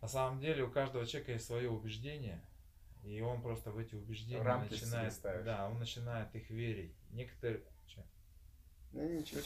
на 0.01 0.07
самом 0.07 0.39
деле 0.39 0.63
у 0.63 0.69
каждого 0.69 1.05
человека 1.05 1.33
есть 1.33 1.45
свое 1.45 1.69
убеждение, 1.69 2.41
И 3.03 3.21
он 3.21 3.41
просто 3.41 3.71
в 3.71 3.77
эти 3.77 3.95
убеждения 3.95 4.41
Рамки 4.41 4.73
начинает, 4.73 5.13
да, 5.45 5.67
он 5.69 5.79
начинает 5.79 6.35
их 6.35 6.49
верить. 6.49 6.93
Некоторые, 7.11 7.63
чё? 8.93 8.99
Ну, 8.99 9.09
ничего. 9.09 9.41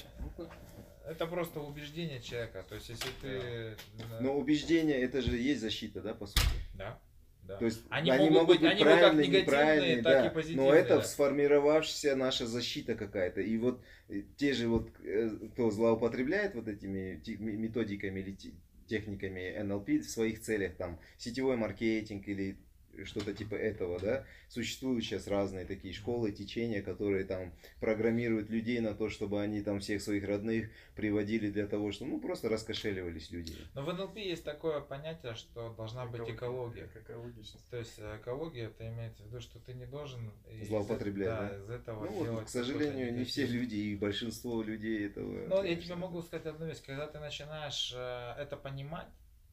это 1.07 1.25
просто 1.27 1.59
убеждение 1.59 2.21
человека. 2.21 2.63
То 2.67 2.75
есть, 2.75 2.89
если 2.89 3.09
ты, 3.21 3.75
Но 4.19 4.37
убеждение, 4.37 4.99
это 5.01 5.21
же 5.21 5.37
есть 5.37 5.61
защита, 5.61 6.01
да, 6.01 6.13
по 6.13 6.27
сути? 6.27 6.41
да, 6.75 6.99
да. 7.43 7.57
То 7.57 7.65
есть 7.65 7.81
Они 7.89 8.11
они, 8.11 8.29
могут 8.29 8.47
быть- 8.49 8.59
быть, 8.61 8.69
они 8.71 8.83
как 8.83 8.93
правильные, 8.93 9.27
негативные, 9.27 9.41
неправильные, 9.41 10.03
так 10.03 10.19
и 10.21 10.23
да. 10.25 10.29
позитивные, 10.29 10.69
Но 10.69 10.73
это 10.75 10.95
да. 10.97 11.03
сформировавшаяся 11.03 12.15
наша 12.15 12.45
защита 12.45 12.95
какая-то. 12.95 13.41
И 13.41 13.57
вот 13.57 13.81
э, 14.09 14.21
те 14.37 14.53
же 14.53 14.67
вот, 14.67 14.89
э, 15.03 15.29
кто 15.53 15.71
злоупотребляет 15.71 16.55
вот 16.55 16.67
этими 16.67 17.21
методиками 17.39 18.19
или 18.19 18.33
те- 18.33 18.51
техниками 18.87 19.57
НЛП 19.63 19.89
в 19.89 20.03
своих 20.09 20.41
целях, 20.41 20.75
там, 20.75 20.99
сетевой 21.17 21.55
маркетинг 21.57 22.27
или 22.27 22.57
что-то 23.05 23.33
типа 23.33 23.55
этого, 23.55 23.99
да, 23.99 24.25
существуют 24.49 25.03
сейчас 25.03 25.27
разные 25.27 25.65
такие 25.65 25.93
школы, 25.93 26.31
течения, 26.31 26.81
которые 26.81 27.25
там 27.25 27.53
программируют 27.79 28.49
людей 28.49 28.79
на 28.79 28.93
то, 28.93 29.09
чтобы 29.09 29.41
они 29.41 29.61
там 29.61 29.79
всех 29.79 30.01
своих 30.01 30.25
родных 30.25 30.69
приводили 30.95 31.49
для 31.49 31.67
того, 31.67 31.91
чтобы, 31.91 32.11
ну, 32.11 32.19
просто 32.19 32.49
раскошеливались 32.49 33.31
люди. 33.31 33.53
Но 33.73 33.83
в 33.83 33.93
НЛП 33.93 34.17
есть 34.17 34.43
такое 34.43 34.81
понятие, 34.81 35.35
что 35.35 35.73
должна 35.73 36.05
быть 36.05 36.21
экология. 36.29 36.89
Экологичность. 36.95 37.69
То 37.69 37.77
есть 37.77 37.97
э, 37.97 38.17
экология, 38.21 38.65
это 38.65 38.87
имеется 38.87 39.23
в 39.23 39.27
виду, 39.27 39.39
что 39.41 39.59
ты 39.59 39.73
не 39.73 39.85
должен 39.85 40.31
из- 40.49 40.67
Злоупотреблять, 40.67 41.27
да? 41.29 41.57
из 41.57 41.69
этого 41.69 42.05
Ну, 42.05 42.11
вот, 42.11 42.23
делать 42.25 42.45
к 42.47 42.49
сожалению, 42.49 43.13
не 43.13 43.23
все 43.23 43.45
люди 43.45 43.75
и 43.75 43.95
большинство 43.95 44.61
людей 44.61 45.07
этого. 45.07 45.47
Но 45.47 45.63
я 45.63 45.75
тебе 45.75 45.95
могу 45.95 46.21
сказать 46.21 46.45
одну 46.45 46.65
вещь. 46.67 46.81
Когда 46.85 47.07
ты 47.07 47.19
начинаешь 47.19 47.93
э, 47.95 48.33
это 48.37 48.57
понимать, 48.57 49.07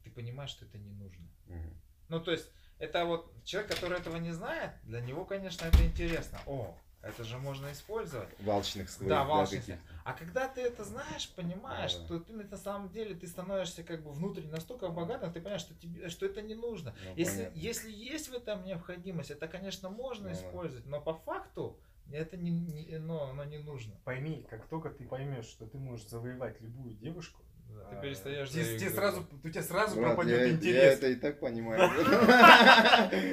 ты 0.05 0.11
понимаешь, 0.11 0.51
что 0.51 0.65
это 0.65 0.79
не 0.79 0.91
нужно. 0.91 1.25
Мгм. 1.47 1.75
Ну, 2.09 2.21
то 2.21 2.31
есть, 2.31 2.51
это 2.79 3.05
вот 3.05 3.33
человек, 3.45 3.73
который 3.73 3.99
этого 3.99 4.17
не 4.17 4.33
знает, 4.33 4.73
для 4.85 5.01
него, 5.01 5.25
конечно, 5.25 5.67
это 5.67 5.85
интересно. 5.85 6.39
О, 6.47 6.77
это 7.03 7.25
же 7.25 7.39
можно 7.39 7.71
использовать. 7.73 8.29
Валчных 8.41 8.91
своих, 8.91 9.09
Да, 9.09 9.25
каких-то. 9.45 9.79
А 10.05 10.13
когда 10.15 10.49
ты 10.49 10.63
это 10.63 10.85
знаешь, 10.85 11.29
понимаешь, 11.31 11.95
Да, 11.95 12.05
что 12.05 12.19
ты 12.21 12.33
на 12.33 12.57
самом 12.57 12.89
деле 12.91 13.15
ты 13.15 13.27
становишься 13.27 13.83
как 13.85 14.03
бы 14.03 14.11
внутренне 14.11 14.51
настолько 14.51 14.89
богатым, 14.89 15.33
ты 15.33 15.41
понимаешь, 15.41 15.61
что 15.61 15.75
тебе, 15.75 16.09
что 16.09 16.27
это 16.27 16.43
не 16.43 16.55
нужно. 16.55 16.95
Ну, 17.05 17.15
Если, 17.15 17.37
понятно. 17.39 17.59
если 17.59 17.91
есть 17.93 18.29
в 18.29 18.35
этом 18.35 18.65
необходимость, 18.65 19.31
это, 19.31 19.47
конечно, 19.49 19.91
можно 19.91 20.29
Ну, 20.29 20.35
использовать, 20.35 20.87
но 20.87 21.01
по 21.01 21.15
факту 21.15 21.79
это 22.11 22.37
не, 22.37 22.51
не, 22.51 22.99
ну, 22.99 23.21
оно 23.21 23.45
не 23.45 23.59
нужно. 23.59 23.95
Пойми, 24.05 24.47
как 24.49 24.67
только 24.67 24.91
ты 24.91 25.05
поймешь, 25.05 25.45
что 25.47 25.67
ты 25.67 25.79
можешь 25.79 26.07
завоевать 26.09 26.61
любую 26.61 26.95
девушку, 26.95 27.43
Ты 27.91 27.97
перестаешь 28.03 28.51
тебе, 28.51 28.79
тебе 28.79 28.91
сразу, 28.91 29.27
у 29.43 29.49
тебя 29.49 29.63
сразу 29.63 29.97
Брат, 29.97 30.15
пропадет 30.15 30.41
я, 30.41 30.51
интерес. 30.51 30.75
я 30.75 30.93
это 30.93 31.09
и 31.09 31.15
так 31.15 31.41
понимаю. 31.41 31.91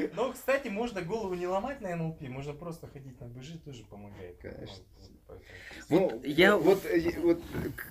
Но, 0.16 0.32
кстати, 0.32 0.70
можно 0.70 1.02
голову 1.02 1.34
не 1.34 1.48
ломать 1.48 1.82
на 1.82 1.96
НЛП, 1.96 2.22
можно 2.22 2.54
просто 2.54 2.88
ходить 2.88 3.20
на 3.20 3.28
БЖ, 3.28 3.60
тоже 3.64 3.84
помогает. 3.86 4.38
Конечно. 4.38 4.84
Ну, 5.90 6.10
Ну, 6.12 6.22
я- 6.24 6.56
вот, 6.58 6.86
э, 6.86 7.20
вот 7.20 7.42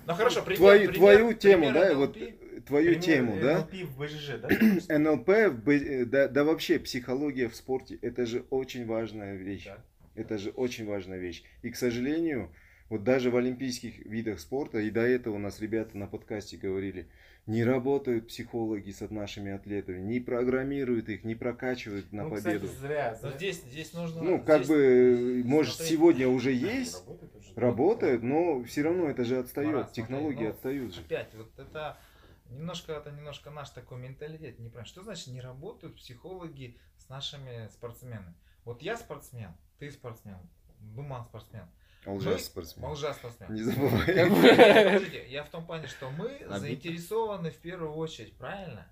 Ну 0.07 0.13
хорошо, 0.13 0.41
пример, 0.41 0.57
твою, 0.57 0.91
твою 0.93 1.33
тему, 1.33 1.71
да, 1.71 1.93
вот 1.93 2.17
э, 2.17 2.33
твою 2.65 2.95
тему, 2.99 3.39
да, 3.39 3.59
НЛП 3.59 3.73
в 3.83 3.99
БЖЖ, 3.99 4.39
да? 4.39 4.97
НЛП, 4.97 5.27
в 5.27 5.69
э, 5.69 6.05
да, 6.05 6.27
да 6.27 6.43
вообще 6.43 6.79
психология 6.79 7.47
в 7.47 7.55
спорте, 7.55 7.97
это 8.01 8.25
же 8.25 8.45
очень 8.49 8.85
важная 8.85 9.35
вещь. 9.35 9.67
Это 10.15 10.37
же 10.37 10.49
очень 10.51 10.85
важная 10.85 11.19
вещь. 11.19 11.43
И, 11.61 11.69
к 11.69 11.75
сожалению, 11.75 12.51
вот 12.89 13.03
даже 13.03 13.31
в 13.31 13.37
олимпийских 13.37 14.05
видах 14.05 14.39
спорта, 14.39 14.79
и 14.79 14.89
до 14.91 15.01
этого 15.01 15.35
у 15.35 15.39
нас 15.39 15.59
ребята 15.59 15.97
на 15.97 16.07
подкасте 16.07 16.57
говорили, 16.57 17.07
не 17.47 17.63
работают 17.63 18.27
психологи 18.27 18.91
с 18.91 19.07
нашими 19.09 19.51
атлетами, 19.51 19.99
не 19.99 20.19
программируют 20.19 21.09
их, 21.09 21.23
не 21.23 21.35
прокачивают 21.35 22.11
на 22.11 22.23
Ну, 22.23 22.29
победу. 22.31 22.65
кстати, 22.67 22.79
зря. 22.81 23.19
Но 23.21 23.29
зря. 23.29 23.37
здесь, 23.37 23.63
здесь 23.63 23.93
нужно... 23.93 24.23
Ну, 24.23 24.43
как 24.43 24.63
здесь- 24.65 24.69
бы, 24.69 25.41
может, 25.45 25.75
смотри. 25.75 25.93
сегодня 25.95 26.27
уже 26.27 26.51
есть, 26.51 26.95
Работает 27.05 27.35
уже. 27.35 27.53
работают, 27.55 28.23
но 28.23 28.63
все 28.63 28.81
равно 28.81 29.09
это 29.09 29.23
же 29.25 29.37
отстает, 29.37 29.71
Марат, 29.73 29.91
технологии 29.91 30.43
ну, 30.45 30.49
отстают 30.49 30.93
же. 30.95 31.01
Опять, 31.01 31.33
вот 31.35 31.51
это 31.59 31.97
немножко, 32.49 32.93
это 32.93 33.11
немножко 33.11 33.51
наш 33.51 33.69
такой 33.69 33.99
менталитет, 33.99 34.57
не 34.59 34.69
понимаю, 34.69 34.87
что 34.87 35.03
значит 35.03 35.27
не 35.27 35.41
работают 35.41 35.95
психологи 35.97 36.77
с 36.97 37.09
нашими 37.09 37.67
спортсменами? 37.71 38.33
Вот 38.63 38.81
я 38.81 38.97
спортсмен, 38.97 39.51
ты 39.77 39.91
спортсмен, 39.91 40.37
Думан 40.79 41.23
спортсмен, 41.25 41.65
Лжа 42.05 42.31
мы- 42.31 42.39
спортсмен. 42.39 42.89
Лжа 42.91 43.13
спортсмен. 43.13 43.53
Не 43.53 43.61
забывай. 43.63 44.05
Подождите, 44.29 45.27
я 45.29 45.43
в 45.43 45.49
том 45.49 45.65
плане, 45.65 45.87
что 45.87 46.09
мы 46.11 46.45
заинтересованы 46.59 47.51
в 47.51 47.57
первую 47.57 47.93
очередь, 47.93 48.37
правильно? 48.37 48.87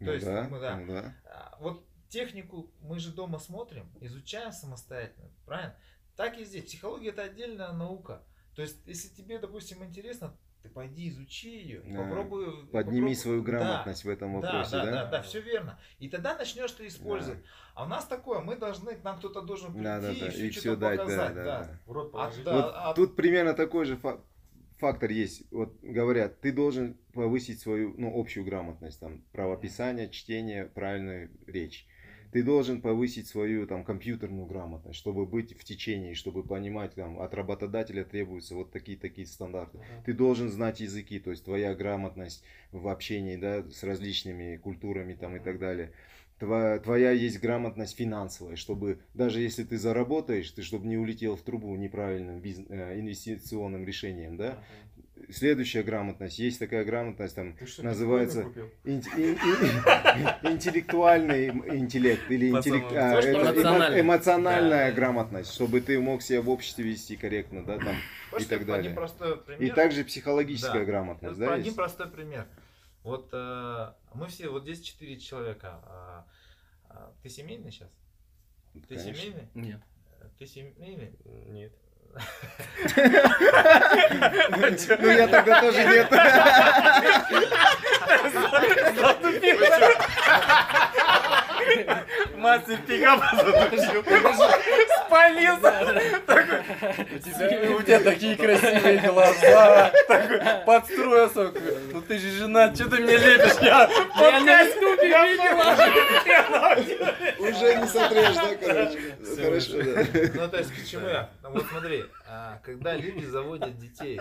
Ну 0.00 0.06
То 0.06 0.12
есть, 0.12 0.26
да, 0.26 0.48
мы, 0.50 0.60
да. 0.60 0.76
ну 0.76 0.86
да. 0.92 1.14
А, 1.24 1.56
Вот 1.60 1.86
технику 2.08 2.70
мы 2.80 2.98
же 2.98 3.10
дома 3.12 3.38
смотрим, 3.38 3.90
изучаем 4.00 4.52
самостоятельно, 4.52 5.30
правильно? 5.46 5.76
Так 6.16 6.38
и 6.38 6.44
здесь. 6.44 6.64
Психология 6.66 7.10
это 7.10 7.22
отдельная 7.22 7.72
наука. 7.72 8.22
То 8.54 8.62
есть, 8.62 8.76
если 8.86 9.08
тебе, 9.08 9.38
допустим, 9.38 9.82
интересно, 9.84 10.36
ты 10.64 10.70
пойди 10.70 11.10
изучи 11.10 11.50
ее, 11.50 11.82
Да. 11.84 11.98
попробуй. 12.02 12.66
Подними 12.72 13.00
попробуй- 13.00 13.14
свою 13.16 13.42
Да. 13.42 13.50
грамотность 13.50 14.04
в 14.04 14.08
этом 14.08 14.40
Да, 14.40 14.40
вопросе, 14.40 14.70
да, 14.72 14.84
да? 14.86 14.90
да, 14.90 15.10
да, 15.10 15.22
все 15.22 15.40
верно. 15.42 15.78
И 15.98 16.08
тогда 16.08 16.34
начнешь 16.38 16.72
ты 16.72 16.86
использовать. 16.86 17.38
А 17.74 17.84
у 17.84 17.86
нас 17.86 18.06
такое, 18.06 18.40
мы 18.40 18.56
должны, 18.56 18.96
нам 19.04 19.18
кто-то 19.18 19.42
должен 19.42 19.72
прийти 19.72 19.84
Да, 19.84 20.00
да, 20.00 20.06
да. 20.08 20.12
и 20.12 20.30
все 20.30 20.46
И 20.46 20.50
все 20.50 20.74
дать, 20.76 20.98
показать. 21.00 21.34
да, 21.34 21.44
да. 21.44 21.58
да, 21.60 21.64
да. 21.66 21.80
В 21.84 21.92
рот 21.92 22.08
А, 22.08 22.12
положить. 22.12 22.44
да, 22.44 22.52
Вот 22.56 22.72
а- 22.74 22.94
тут 22.94 23.14
примерно 23.14 23.52
такой 23.52 23.84
же 23.84 23.98
фа- 23.98 24.22
фактор 24.78 25.10
есть. 25.10 25.42
Вот 25.52 25.78
говорят, 25.82 26.40
ты 26.40 26.50
должен 26.50 26.94
повысить 27.12 27.60
свою, 27.60 27.94
ну, 27.98 28.18
общую 28.18 28.46
грамотность, 28.46 28.98
там, 29.00 29.20
правописание, 29.32 30.08
чтение, 30.08 30.64
правильную 30.64 31.30
речь. 31.46 31.86
Ты 32.34 32.42
должен 32.42 32.82
повысить 32.82 33.28
свою 33.28 33.64
там 33.64 33.84
компьютерную 33.84 34.44
грамотность, 34.46 34.98
чтобы 34.98 35.24
быть 35.24 35.56
в 35.56 35.62
течение, 35.62 36.14
чтобы 36.14 36.42
понимать, 36.42 36.92
там, 36.96 37.20
от 37.20 37.32
работодателя 37.32 38.02
требуются 38.02 38.56
вот 38.56 38.72
такие-такие 38.72 39.24
стандарты. 39.28 39.78
Ты 40.04 40.14
должен 40.14 40.50
знать 40.50 40.80
языки, 40.80 41.20
то 41.20 41.30
есть 41.30 41.44
твоя 41.44 41.76
грамотность 41.76 42.42
в 42.72 42.88
общении, 42.88 43.36
да, 43.36 43.62
с 43.70 43.84
различными 43.84 44.56
культурами 44.56 45.14
там 45.14 45.36
и 45.36 45.38
так 45.38 45.60
далее. 45.60 45.92
Твоя, 46.40 46.80
твоя 46.80 47.12
есть 47.12 47.40
грамотность 47.40 47.96
финансовая, 47.96 48.56
чтобы 48.56 48.98
даже 49.14 49.40
если 49.40 49.62
ты 49.62 49.78
заработаешь, 49.78 50.50
ты 50.50 50.62
чтобы 50.62 50.88
не 50.88 50.96
улетел 50.96 51.36
в 51.36 51.42
трубу 51.42 51.76
неправильным 51.76 52.40
бизн- 52.40 52.66
э, 52.68 52.98
инвестиционным 52.98 53.84
решением, 53.86 54.36
да. 54.36 54.58
Следующая 55.30 55.82
грамотность, 55.84 56.38
есть 56.38 56.58
такая 56.58 56.84
грамотность 56.84 57.34
там 57.36 57.54
Ты 57.56 57.66
что, 57.66 57.82
называется 57.84 58.42
инт- 58.84 59.06
ин- 59.16 59.38
ин- 59.38 60.52
интеллектуальный 60.52 61.48
интеллект 61.48 62.28
или 62.30 62.50
интеллект- 62.50 62.88
Пацаны, 62.88 62.98
а, 62.98 63.20
это 63.20 63.60
эмо- 63.60 64.00
эмоциональная 64.00 64.90
Да. 64.90 64.96
грамотность, 64.96 65.52
чтобы 65.54 65.80
ты 65.80 66.00
мог 66.00 66.20
себя 66.20 66.42
в 66.42 66.50
обществе 66.50 66.84
вести 66.84 67.16
корректно, 67.16 67.64
да, 67.64 67.78
там 67.78 67.94
Хочешь, 68.30 68.46
и 68.46 68.50
так 68.50 68.66
далее. 68.66 68.96
И 69.60 69.70
также 69.70 70.04
психологическая 70.04 70.80
Да. 70.80 70.84
грамотность, 70.84 71.38
да, 71.38 71.52
один 71.54 71.64
есть? 71.66 71.76
простой 71.76 72.08
пример. 72.10 72.46
Вот 73.04 73.28
э, 73.32 73.92
мы 74.14 74.26
все, 74.28 74.48
вот 74.48 74.64
здесь 74.64 74.80
четыре 74.80 75.18
человека. 75.18 75.80
А, 75.84 76.26
а, 76.88 77.12
ты 77.22 77.28
семейный 77.28 77.70
сейчас? 77.70 77.90
Ты 78.72 78.96
Конечно. 78.96 79.14
семейный? 79.14 79.48
Нет. 79.54 79.80
Ты 80.38 80.46
семейный? 80.46 81.12
Нет. 81.24 81.72
Ну 85.00 85.10
я 85.10 85.26
тогда 85.28 85.60
тоже 85.60 85.84
нет. 85.84 86.08
Мастер 92.36 92.78
пикапа 92.86 93.26
спалился. 95.06 95.72
У 97.76 97.82
тебя, 97.82 98.00
такие 98.00 98.36
красивые 98.36 98.98
глаза. 98.98 99.92
Такой 100.08 100.40
подстроился. 100.66 101.52
Ну 101.92 102.02
ты 102.02 102.18
же 102.18 102.30
женат, 102.30 102.74
что 102.74 102.90
ты 102.90 103.00
мне 103.00 103.16
лепишь? 103.16 103.60
Я 103.62 103.88
на 104.40 104.60
ютубе 104.62 105.08
видела. 105.32 105.64
Уже 107.38 107.76
не 107.76 107.86
сотрешь, 107.86 108.34
да, 108.34 108.54
короче. 108.56 109.16
Всё 109.22 109.44
Хорошо. 109.44 109.76
Ну, 110.34 110.48
то 110.48 110.58
есть, 110.58 110.72
к 110.72 110.86
чему 110.86 111.08
я? 111.08 111.30
Ну, 111.42 111.50
вот 111.50 111.66
смотри, 111.70 112.04
а, 112.26 112.58
когда 112.64 112.94
люди 112.96 113.24
заводят 113.24 113.78
детей, 113.78 114.20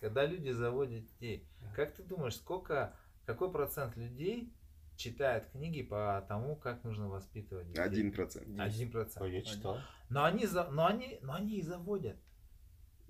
когда 0.00 0.24
люди 0.24 0.50
заводят 0.50 1.04
детей, 1.04 1.46
как 1.74 1.92
ты 1.94 2.02
думаешь, 2.02 2.36
сколько, 2.36 2.94
какой 3.26 3.50
процент 3.50 3.96
людей 3.96 4.52
читает 4.96 5.50
книги 5.50 5.82
по 5.82 6.24
тому, 6.28 6.56
как 6.56 6.84
нужно 6.84 7.08
воспитывать 7.08 7.68
детей? 7.68 7.80
Один 7.82 8.12
процент. 8.12 8.60
Один 8.60 8.90
процент. 8.90 9.26
я 9.26 9.42
читал. 9.42 9.78
Но 10.08 10.24
они, 10.24 10.46
за- 10.46 10.68
но 10.70 10.86
они, 10.86 11.18
но 11.22 11.34
они 11.34 11.58
и 11.58 11.62
заводят. 11.62 12.16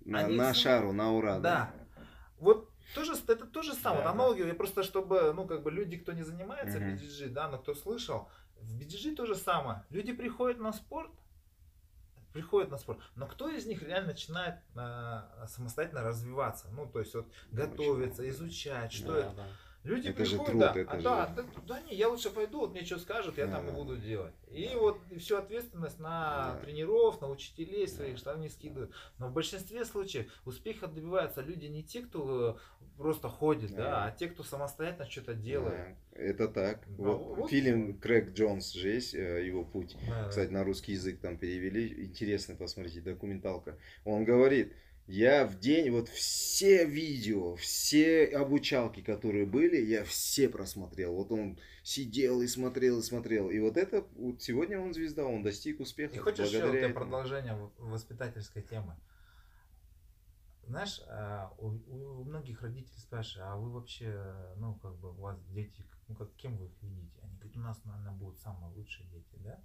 На, 0.05 0.21
Они 0.21 0.37
на 0.37 0.53
шару, 0.55 0.93
на 0.93 1.13
ура, 1.13 1.39
Да. 1.39 1.41
да. 1.41 2.05
Вот 2.39 2.71
тоже, 2.95 3.13
это 3.29 3.47
то 3.47 3.63
же 3.63 3.73
самое, 3.75 4.03
Да, 4.05 4.11
аналогия, 4.11 4.47
я 4.49 4.55
просто 4.55 4.83
чтобы, 4.83 5.33
ну, 5.33 5.47
как 5.47 5.63
бы 5.63 5.71
люди, 5.71 5.97
кто 5.97 6.13
не 6.13 6.23
занимается 6.25 6.79
Мгм. 6.81 6.95
BDG, 6.97 7.29
да, 7.29 7.49
но 7.49 7.59
кто 7.59 7.75
слышал, 7.75 8.29
в 8.61 8.77
BDG 8.81 9.15
то 9.15 9.27
же 9.27 9.37
самое. 9.37 9.85
Люди 9.91 10.13
приходят 10.13 10.59
на 10.59 10.73
спорт, 10.73 11.11
приходят 12.33 12.71
на 12.71 12.79
спорт, 12.79 12.99
но 13.15 13.27
кто 13.27 13.49
из 13.49 13.67
них 13.67 13.83
реально 13.83 14.09
начинает 14.09 14.57
а, 14.75 15.47
самостоятельно 15.49 16.03
развиваться? 16.03 16.67
Ну, 16.73 16.87
то 16.87 16.99
есть 17.01 17.15
вот 17.15 17.27
готовиться, 17.53 18.29
изучать, 18.31 18.93
что 18.93 19.13
Да, 19.13 19.19
это. 19.21 19.33
да. 19.37 19.47
Люди 19.85 20.09
это 20.09 20.23
приходят, 20.23 20.47
труд, 20.47 20.61
да, 20.61 20.73
это 20.77 20.91
а, 20.93 20.97
же... 20.97 21.03
да, 21.03 21.27
да, 21.37 21.45
да, 21.67 21.81
не, 21.83 21.97
я 21.97 22.09
лучше 22.09 22.31
пойду, 22.31 22.61
вот 22.61 22.71
мне 22.73 22.85
что 22.85 22.99
скажут, 22.99 23.37
я 23.37 23.47
Да, 23.47 23.57
там 23.57 23.67
и 23.67 23.71
да. 23.71 23.77
буду 23.77 23.97
делать. 23.97 24.33
И 24.51 24.71
вот 24.77 25.01
всю 25.19 25.37
ответственность 25.37 25.99
на 25.99 26.55
Да. 26.55 26.61
тренеров, 26.65 27.21
на 27.21 27.29
учителей 27.29 27.89
своих, 27.89 28.17
что 28.19 28.33
они 28.33 28.49
скидывают. 28.49 28.93
Но 29.19 29.29
в 29.29 29.33
большинстве 29.33 29.85
случаев 29.85 30.27
успеха 30.45 30.87
добиваются 30.87 31.41
люди 31.41 31.67
не 31.67 31.83
те, 31.83 32.03
кто 32.03 32.59
э, 32.81 32.83
просто 32.97 33.29
ходит, 33.29 33.75
да, 33.75 33.83
Да. 33.83 34.05
а 34.05 34.11
те, 34.13 34.29
кто 34.29 34.45
самостоятельно 34.45 35.11
что-то 35.11 35.35
делает. 35.35 35.97
Да, 36.13 36.23
это 36.23 36.47
так. 36.47 36.83
Да, 36.87 37.03
вот, 37.03 37.37
вот. 37.39 37.51
фильм 37.51 37.99
Крэг 37.99 38.35
Джонс 38.35 38.73
же 38.73 38.89
есть, 38.89 39.15
э, 39.15 39.45
его 39.45 39.65
путь. 39.65 39.97
Да, 40.09 40.29
Кстати, 40.29 40.51
на 40.53 40.63
русский 40.63 40.93
язык 40.93 41.19
там 41.19 41.37
перевели. 41.39 42.05
Интересно, 42.05 42.55
посмотрите, 42.55 43.01
документалка. 43.01 43.77
Он 44.05 44.25
говорит, 44.25 44.75
я 45.13 45.47
в 45.47 45.59
день, 45.59 45.91
вот 45.91 46.09
все 46.09 46.87
видео, 46.87 47.55
все 47.57 48.25
обучалки, 48.29 49.03
которые 49.03 49.45
были, 49.45 49.77
я 49.77 50.05
все 50.05 50.49
просмотрел. 50.49 51.15
Вот 51.15 51.31
он 51.31 51.59
сидел 51.83 52.41
и 52.41 52.47
смотрел, 52.47 52.99
и 52.99 53.03
смотрел. 53.03 53.51
И 53.51 53.59
вот 53.59 53.77
это, 53.77 54.07
вот 54.17 54.43
сегодня 54.43 54.81
он 54.81 54.95
звезда, 54.95 55.27
он 55.27 55.43
достиг 55.43 55.81
успеха. 55.81 56.15
И 56.15 56.19
хочешь 56.19 56.49
еще 56.49 56.65
вот 56.65 56.75
этому. 56.75 56.95
продолжение 56.95 57.71
воспитательской 57.77 58.63
темы? 58.63 58.97
Знаешь, 60.67 61.03
а, 61.09 61.53
у, 61.59 61.67
у 61.89 62.25
многих 62.25 62.63
родителей 62.63 62.99
спрашивают, 62.99 63.51
а 63.51 63.57
вы 63.57 63.71
вообще, 63.71 64.35
ну, 64.57 64.77
как 64.77 64.97
бы, 64.97 65.11
у 65.11 65.21
вас 65.21 65.39
дети, 65.49 65.85
ну, 66.09 66.15
как, 66.15 66.35
кем 66.37 66.57
вы 66.57 66.67
их 66.67 66.83
видите? 66.83 67.21
Они 67.23 67.37
говорят, 67.37 67.57
у 67.57 67.61
нас, 67.61 67.85
наверное, 67.85 68.13
будут 68.13 68.39
самые 68.39 68.73
лучшие 68.73 69.07
дети, 69.11 69.37
да? 69.45 69.61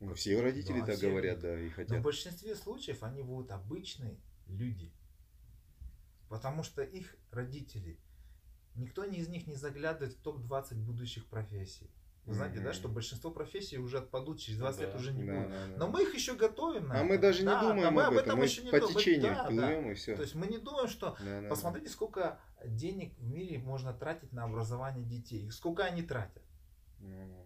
Ну, 0.00 0.12
все 0.12 0.38
родители 0.42 0.80
да, 0.80 0.86
так 0.86 0.96
все 0.96 1.08
говорят, 1.08 1.40
да, 1.40 1.58
и 1.58 1.64
Но 1.64 1.70
в 1.70 1.74
хотят. 1.74 2.02
большинстве 2.02 2.54
случаев 2.54 3.02
они 3.02 3.22
будут 3.22 3.50
обычные 3.52 4.18
люди. 4.46 4.92
Потому 6.28 6.62
что 6.62 6.82
их 6.82 7.14
родители, 7.30 7.98
никто 8.74 9.04
из 9.04 9.28
них 9.28 9.46
не 9.46 9.54
заглядывает 9.54 10.14
в 10.14 10.20
топ-20 10.22 10.76
будущих 10.76 11.26
профессий. 11.26 11.90
Вы 12.24 12.34
знаете, 12.34 12.58
да, 12.58 12.66
Мгм. 12.66 12.72
что 12.74 12.88
большинство 12.88 13.32
профессий 13.32 13.78
уже 13.78 13.98
отпадут, 13.98 14.38
через 14.38 14.58
20 14.60 14.80
лет 14.82 14.92
Да, 14.92 14.96
уже 14.98 15.12
не 15.12 15.24
Да, 15.24 15.32
будут. 15.34 15.50
да, 15.50 15.66
да. 15.66 15.76
Но 15.76 15.88
мы 15.88 16.02
их 16.04 16.14
еще 16.14 16.36
готовим 16.36 16.86
на 16.86 16.94
А 16.94 16.98
это. 16.98 17.04
мы 17.06 17.18
даже 17.18 17.40
не 17.40 17.46
Да, 17.46 17.60
да, 17.60 17.68
думаем 17.68 17.92
мы 17.94 18.02
об 18.04 18.14
этом, 18.14 18.38
мы 18.38 18.44
еще 18.44 18.62
не 18.62 18.70
по 18.70 18.78
думаем. 18.78 18.96
течению 18.96 19.22
Да, 19.34 19.42
да. 19.42 19.46
плывем 19.48 19.90
и 19.90 19.94
все. 19.94 20.14
То 20.14 20.22
есть 20.22 20.34
мы 20.36 20.46
не 20.46 20.58
думаем, 20.58 20.88
что 20.88 21.16
посмотрите, 21.48 21.88
сколько 21.88 22.40
денег 22.64 23.12
в 23.18 23.24
мире 23.24 23.58
можно 23.58 23.92
тратить 23.92 24.32
на 24.32 24.44
образование 24.44 25.04
детей. 25.04 25.50
Сколько 25.50 25.82
они 25.82 26.02
тратят. 26.04 26.44
Ну, 27.00 27.41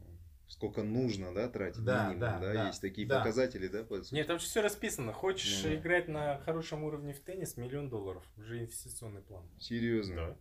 Сколько 0.49 0.83
нужно, 0.85 1.35
да, 1.35 1.49
тратить 1.49 1.83
Да, 1.85 2.05
минимум, 2.05 2.21
да, 2.21 2.39
да, 2.39 2.53
да, 2.53 2.67
есть 2.69 2.81
такие 2.81 3.07
да. 3.07 3.19
показатели, 3.19 3.67
да, 3.67 3.83
по? 3.83 4.01
Нет, 4.13 4.27
там 4.29 4.39
же 4.39 4.45
все 4.45 4.61
расписано. 4.63 5.13
Хочешь 5.13 5.63
Ну 5.65 5.71
да. 5.71 5.75
играть 5.77 6.07
на 6.09 6.39
хорошем 6.39 6.85
уровне 6.85 7.13
в 7.13 7.21
теннис, 7.21 7.57
миллион 7.57 7.89
долларов. 7.89 8.23
Уже 8.37 8.61
инвестиционный 8.61 9.23
план. 9.23 9.43
Серьезно. 9.59 10.15
Да. 10.17 10.37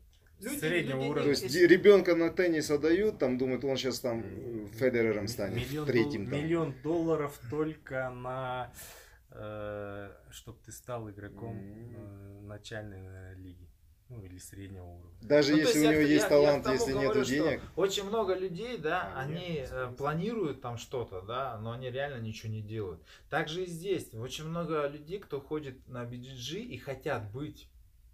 Люди- 0.49 0.59
Среднего 0.59 0.97
люди- 0.97 1.09
уровня. 1.09 1.23
То 1.23 1.29
есть 1.43 1.55
ребенка 1.55 2.15
на 2.15 2.29
теннис 2.29 2.69
отдают, 2.69 3.17
там 3.19 3.37
думают, 3.37 3.63
он 3.63 3.77
сейчас 3.77 3.99
там 4.01 4.21
э, 4.23 4.67
Федерером 4.73 5.27
станет, 5.27 5.55
Миллион, 5.69 5.87
третьим 5.87 6.25
дол- 6.25 6.33
там. 6.33 6.43
миллион 6.43 6.75
долларов 6.83 7.39
только 7.49 8.09
на 8.11 8.71
чтобы 10.31 10.59
ты 10.65 10.71
стал 10.71 11.09
игроком 11.09 11.57
э, 11.59 12.39
начальной 12.43 13.01
э, 13.01 13.35
лиги. 13.35 13.67
Ну, 14.09 14.21
или 14.23 14.37
среднего 14.37 14.85
уровня. 14.85 15.17
Даже 15.23 15.53
Ну, 15.53 15.57
если 15.57 15.79
у 15.79 15.83
я 15.83 15.91
него 15.93 16.01
к- 16.01 16.03
есть 16.03 16.11
я- 16.11 16.17
я 16.23 16.29
талант, 16.29 16.63
тому 16.63 16.75
если 16.75 16.91
говорю, 16.91 17.07
нету 17.09 17.23
что 17.25 17.33
денег. 17.33 17.61
Очень 17.75 18.03
много 18.03 18.35
людей, 18.35 18.77
да, 18.77 19.11
А, 19.15 19.21
они 19.21 19.33
нет, 19.49 19.69
э, 19.71 19.93
планируют 19.97 20.61
там 20.61 20.77
что-то, 20.77 21.21
да, 21.21 21.57
но 21.57 21.71
они 21.71 21.89
реально 21.89 22.21
ничего 22.21 22.51
не 22.51 22.61
делают. 22.61 23.01
Также 23.31 23.63
и 23.63 23.65
здесь. 23.65 24.13
Очень 24.13 24.45
много 24.45 24.87
людей, 24.87 25.17
кто 25.19 25.41
ходит 25.41 25.87
на 25.87 26.03
BGG 26.05 26.59
и 26.61 26.77
хотят 26.77 27.31
быть 27.31 27.67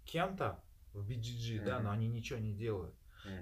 кем-то 0.06 0.58
в 0.94 1.06
BGG, 1.10 1.62
да, 1.62 1.76
Мгм. 1.76 1.84
но 1.84 1.90
они 1.90 2.08
ничего 2.08 2.38
не 2.38 2.54
делают. 2.54 2.94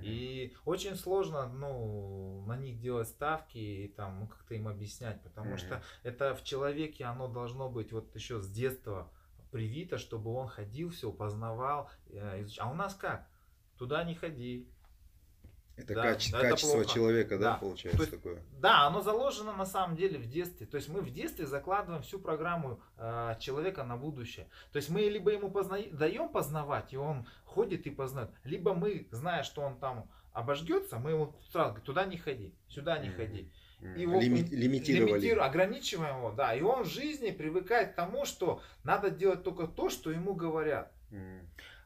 И 0.03 0.55
очень 0.67 0.95
сложно, 0.95 1.49
ну, 1.49 2.45
на 2.47 2.55
них 2.57 2.79
делать 2.81 3.09
ставки 3.09 3.57
и 3.57 3.89
там, 3.89 4.21
ну, 4.21 4.27
как-то 4.27 4.55
им 4.55 4.69
объяснять, 4.69 5.23
потому 5.23 5.57
что 5.57 5.83
это 6.03 6.35
в 6.35 6.45
человеке, 6.45 7.05
оно 7.05 7.29
должно 7.29 7.71
быть 7.71 7.91
вот 7.93 8.15
еще 8.15 8.43
с 8.43 8.51
детства 8.51 9.11
привито, 9.51 9.99
чтобы 9.99 10.33
он 10.35 10.49
ходил, 10.49 10.91
все 10.91 11.13
познавал, 11.13 11.89
э, 12.11 12.43
изуч- 12.43 12.59
А 12.61 12.71
у 12.71 12.75
нас 12.75 12.95
как? 12.95 13.27
Туда 13.79 14.05
не 14.05 14.15
ходи. 14.15 14.69
Это 15.77 15.95
да, 15.95 16.03
каче- 16.13 16.29
это 16.37 16.51
качество 16.51 16.75
плохо. 16.77 16.91
человека, 16.95 17.39
да, 17.39 17.53
Да. 17.53 17.57
получается 17.57 17.97
То 17.97 18.03
есть- 18.05 18.15
такое. 18.15 18.43
Да, 18.61 18.83
оно 18.87 19.01
заложено 19.01 19.57
на 19.57 19.65
самом 19.65 19.97
деле 19.97 20.19
в 20.19 20.27
детстве. 20.29 20.67
То 20.67 20.77
есть 20.77 20.91
мы 20.91 21.01
в 21.01 21.11
детстве 21.11 21.47
закладываем 21.47 22.03
всю 22.03 22.19
программу 22.19 22.81
э, 22.99 23.37
человека 23.41 23.83
на 23.85 23.97
будущее. 23.97 24.47
То 24.73 24.77
есть 24.77 24.91
мы 24.91 25.01
либо 25.03 25.31
ему 25.31 25.51
позна... 25.51 25.79
даем 25.93 26.29
познавать, 26.29 26.93
и 26.93 26.99
он 26.99 27.27
ходит 27.47 27.87
и 27.87 27.91
познает, 27.91 28.31
либо 28.45 28.75
мы, 28.75 29.09
зная, 29.11 29.43
что 29.43 29.63
он 29.63 29.79
там 29.79 30.11
обожгется, 30.35 30.99
мы 30.99 31.13
ему 31.13 31.35
сразу 31.51 31.71
говорим, 31.71 31.85
туда 31.87 32.05
не 32.05 32.19
ходи, 32.19 32.55
сюда 32.69 32.99
не 32.99 33.09
Мгм. 33.09 33.17
ходи. 33.17 33.51
Его 33.97 34.21
Лими- 34.21 34.49
лимитировали. 34.51 35.21
лимитиру- 35.27 35.41
ограничиваем 35.43 36.19
его, 36.19 36.31
да. 36.33 36.55
И 36.55 36.61
он 36.63 36.85
в 36.85 36.89
жизни 36.89 37.31
привыкает 37.31 37.93
к 37.93 37.95
тому, 37.95 38.25
что 38.25 38.61
надо 38.85 39.11
делать 39.11 39.43
только 39.43 39.67
то, 39.67 39.89
что 39.89 40.11
ему 40.11 40.35
говорят. 40.35 40.93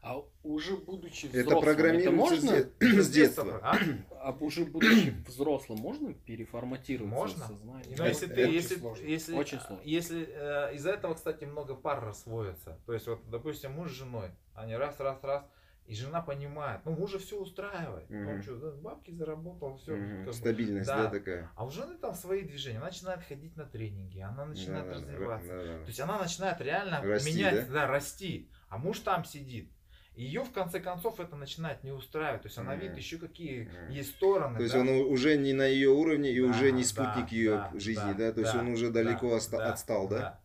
А 0.01 0.21
уже 0.43 0.77
будучи 0.77 1.25
Это 1.25 1.39
взрослым, 1.39 1.61
программируется 1.63 2.11
можно, 2.11 2.51
с 2.51 2.67
де- 2.79 3.01
с 3.01 3.09
детства. 3.09 3.59
А? 3.63 3.75
а 4.21 4.31
уже 4.39 4.63
будучи 4.65 5.15
взрослым, 5.27 5.79
можно 5.79 6.13
переформатировать 6.13 7.11
Можно. 7.11 7.47
сознание? 7.47 7.95
Но 7.97 8.05
если 8.05 8.27
это 8.27 8.35
ты, 8.35 8.43
очень 8.43 8.53
если, 8.53 8.75
сложно. 8.75 9.03
если, 9.03 9.33
Очень 9.33 9.59
сложно. 9.61 9.81
если 9.83 10.27
э, 10.29 10.75
из-за 10.75 10.91
этого, 10.91 11.15
кстати, 11.15 11.45
много 11.45 11.73
пар 11.73 12.05
расводятся. 12.05 12.77
То 12.85 12.93
есть, 12.93 13.07
вот, 13.07 13.27
допустим, 13.31 13.71
муж 13.71 13.89
с 13.89 13.95
женой, 13.95 14.29
они 14.53 14.75
раз, 14.75 14.99
раз, 14.99 15.17
раз, 15.23 15.43
и 15.85 15.93
жена 15.93 16.21
понимает, 16.21 16.81
ну 16.85 16.91
мужа 16.91 17.19
все 17.19 17.39
устраивает, 17.39 18.09
Мгм. 18.09 18.27
он 18.27 18.41
что, 18.41 18.55
да, 18.55 18.71
бабки 18.71 19.11
заработал, 19.11 19.77
все. 19.77 19.95
Мгм. 19.95 20.33
Стабильность, 20.33 20.87
да, 20.87 21.09
такая. 21.09 21.51
А 21.55 21.63
у 21.65 21.69
жены 21.69 21.95
там 21.97 22.15
свои 22.15 22.41
движения, 22.41 22.77
она 22.77 22.87
начинает 22.87 23.23
ходить 23.23 23.55
на 23.55 23.65
тренинги, 23.65 24.19
она 24.19 24.45
начинает 24.45 24.85
Да, 24.85 24.91
да, 24.91 24.95
развиваться. 24.97 25.47
да, 25.49 25.63
да. 25.63 25.79
То 25.81 25.87
есть 25.87 25.99
она 25.99 26.17
начинает 26.19 26.59
реально 26.61 27.01
Расти, 27.03 27.31
менять, 27.33 27.71
да? 27.71 27.87
расти. 27.87 28.49
А 28.69 28.77
муж 28.79 28.99
там 28.99 29.25
сидит. 29.25 29.71
Ее 30.15 30.43
в 30.43 30.51
конце 30.53 30.79
концов 30.79 31.19
это 31.19 31.35
начинает 31.35 31.83
не 31.83 31.91
устраивать. 31.91 32.41
То 32.43 32.47
есть 32.47 32.57
она 32.57 32.71
Мгм. 32.71 32.79
видит 32.81 32.97
еще 32.97 33.17
какие 33.17 33.65
Мгм. 33.65 33.89
есть 33.89 34.11
стороны. 34.15 34.57
То 34.57 34.63
есть 34.63 34.73
да. 34.73 34.79
он 34.79 34.87
уже 34.89 35.37
не 35.37 35.53
на 35.53 35.65
ее 35.67 35.89
уровне 35.89 36.31
и 36.31 36.41
Да, 36.41 36.47
уже 36.47 36.71
не 36.71 36.81
да, 36.83 36.87
спутник 36.87 37.31
ее 37.31 37.51
да, 37.57 37.71
жизни, 37.75 38.13
да, 38.13 38.29
да? 38.29 38.31
То 38.31 38.39
есть 38.41 38.53
да, 38.53 38.59
он 38.59 38.69
уже 38.69 38.89
далеко 38.89 39.29
да, 39.29 39.35
оста- 39.35 39.57
да, 39.57 39.69
отстал, 39.71 40.07
да? 40.07 40.39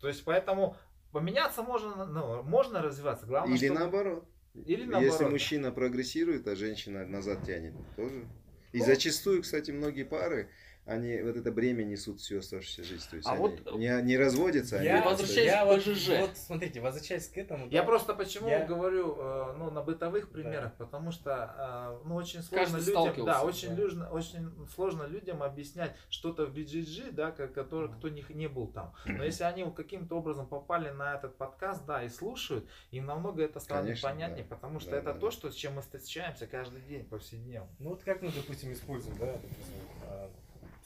То 0.00 0.08
есть 0.08 0.24
поэтому 0.24 0.76
поменяться 1.12 1.62
можно, 1.62 2.04
ну, 2.06 2.42
можно 2.42 2.82
развиваться. 2.82 3.24
Главное, 3.24 3.56
Или 3.56 3.66
чтобы- 3.66 3.80
наоборот. 3.80 4.28
Или 4.66 4.80
Если 4.80 4.90
наоборот. 4.92 5.30
мужчина 5.32 5.72
прогрессирует, 5.72 6.46
а 6.48 6.56
женщина 6.56 7.06
назад 7.06 7.44
тянет, 7.46 7.74
тоже. 7.96 8.24
И 8.72 8.78
Ну. 8.78 8.84
зачастую, 8.84 9.42
кстати, 9.42 9.70
многие 9.70 10.04
пары, 10.04 10.48
они 10.88 11.20
вот 11.22 11.36
это 11.36 11.52
бремя 11.52 11.84
несут 11.84 12.20
всю 12.20 12.38
оставшуюся 12.38 12.82
жизнь. 12.84 13.04
То 13.10 13.16
есть 13.16 13.28
А 13.28 13.32
они 13.32 13.40
вот- 13.40 13.76
не, 13.76 14.02
не 14.02 14.16
разводятся, 14.16 14.76
Я 14.82 14.96
они 14.96 15.04
возвращаюсь 15.06 15.46
я 15.46 15.62
к 15.64 15.66
вот, 15.66 15.82
ПЖЖ. 15.84 16.08
вот, 16.20 16.30
смотрите, 16.36 16.80
возвращаясь 16.80 17.28
к 17.28 17.36
этому. 17.36 17.66
Я 17.68 17.80
да, 17.82 17.86
просто 17.86 18.14
почему 18.14 18.48
Я- 18.48 18.64
говорю 18.64 19.14
э, 19.18 19.54
ну, 19.58 19.70
на 19.70 19.82
бытовых 19.82 20.30
примерах, 20.30 20.74
потому 20.76 21.12
что 21.12 22.00
э, 22.02 22.08
ну, 22.08 22.14
очень 22.16 22.42
сложно 22.42 22.78
Каждый 22.78 22.94
людям, 22.94 23.26
да, 23.26 23.42
очень, 23.42 23.68
да. 23.70 23.82
люжно- 23.82 24.10
очень 24.10 24.50
сложно 24.74 25.04
людям 25.04 25.42
объяснять 25.42 25.94
что-то 26.08 26.46
в 26.46 26.54
BGG, 26.56 27.12
да, 27.12 27.30
ко- 27.32 27.48
который, 27.48 27.90
кто 27.92 28.08
не, 28.08 28.24
не 28.30 28.48
был 28.48 28.66
там. 28.68 28.94
Но 29.06 29.22
если 29.24 29.44
они 29.44 29.64
вот 29.64 29.74
каким-то 29.76 30.16
образом 30.16 30.46
попали 30.46 30.88
на 30.90 31.14
этот 31.16 31.36
подкаст, 31.36 31.84
да, 31.86 32.02
и 32.02 32.08
слушают, 32.08 32.66
им 32.90 33.04
намного 33.06 33.42
это 33.42 33.60
станет 33.60 33.82
Конечно, 33.84 34.08
понятнее, 34.08 34.46
да. 34.48 34.54
потому 34.56 34.80
что 34.80 34.92
Да, 34.92 34.96
это 34.96 35.12
да, 35.12 35.20
то, 35.20 35.26
да. 35.26 35.30
что, 35.32 35.50
с 35.50 35.54
чем 35.54 35.74
мы 35.74 35.82
встречаемся 35.82 36.46
каждый 36.46 36.80
день, 36.82 37.04
повседневно. 37.04 37.68
Ну 37.78 37.90
вот 37.90 38.02
как 38.02 38.22
мы, 38.22 38.30
допустим, 38.30 38.72
используем, 38.72 39.16
да, 39.18 39.26
допустим, 39.32 39.74
а, 40.08 40.30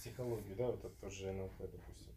психологию, 0.02 0.56
да, 0.56 0.66
вот 0.66 0.84
это 0.84 0.94
тоже 1.00 1.32
НЛП, 1.32 1.58
допустим. 1.60 2.12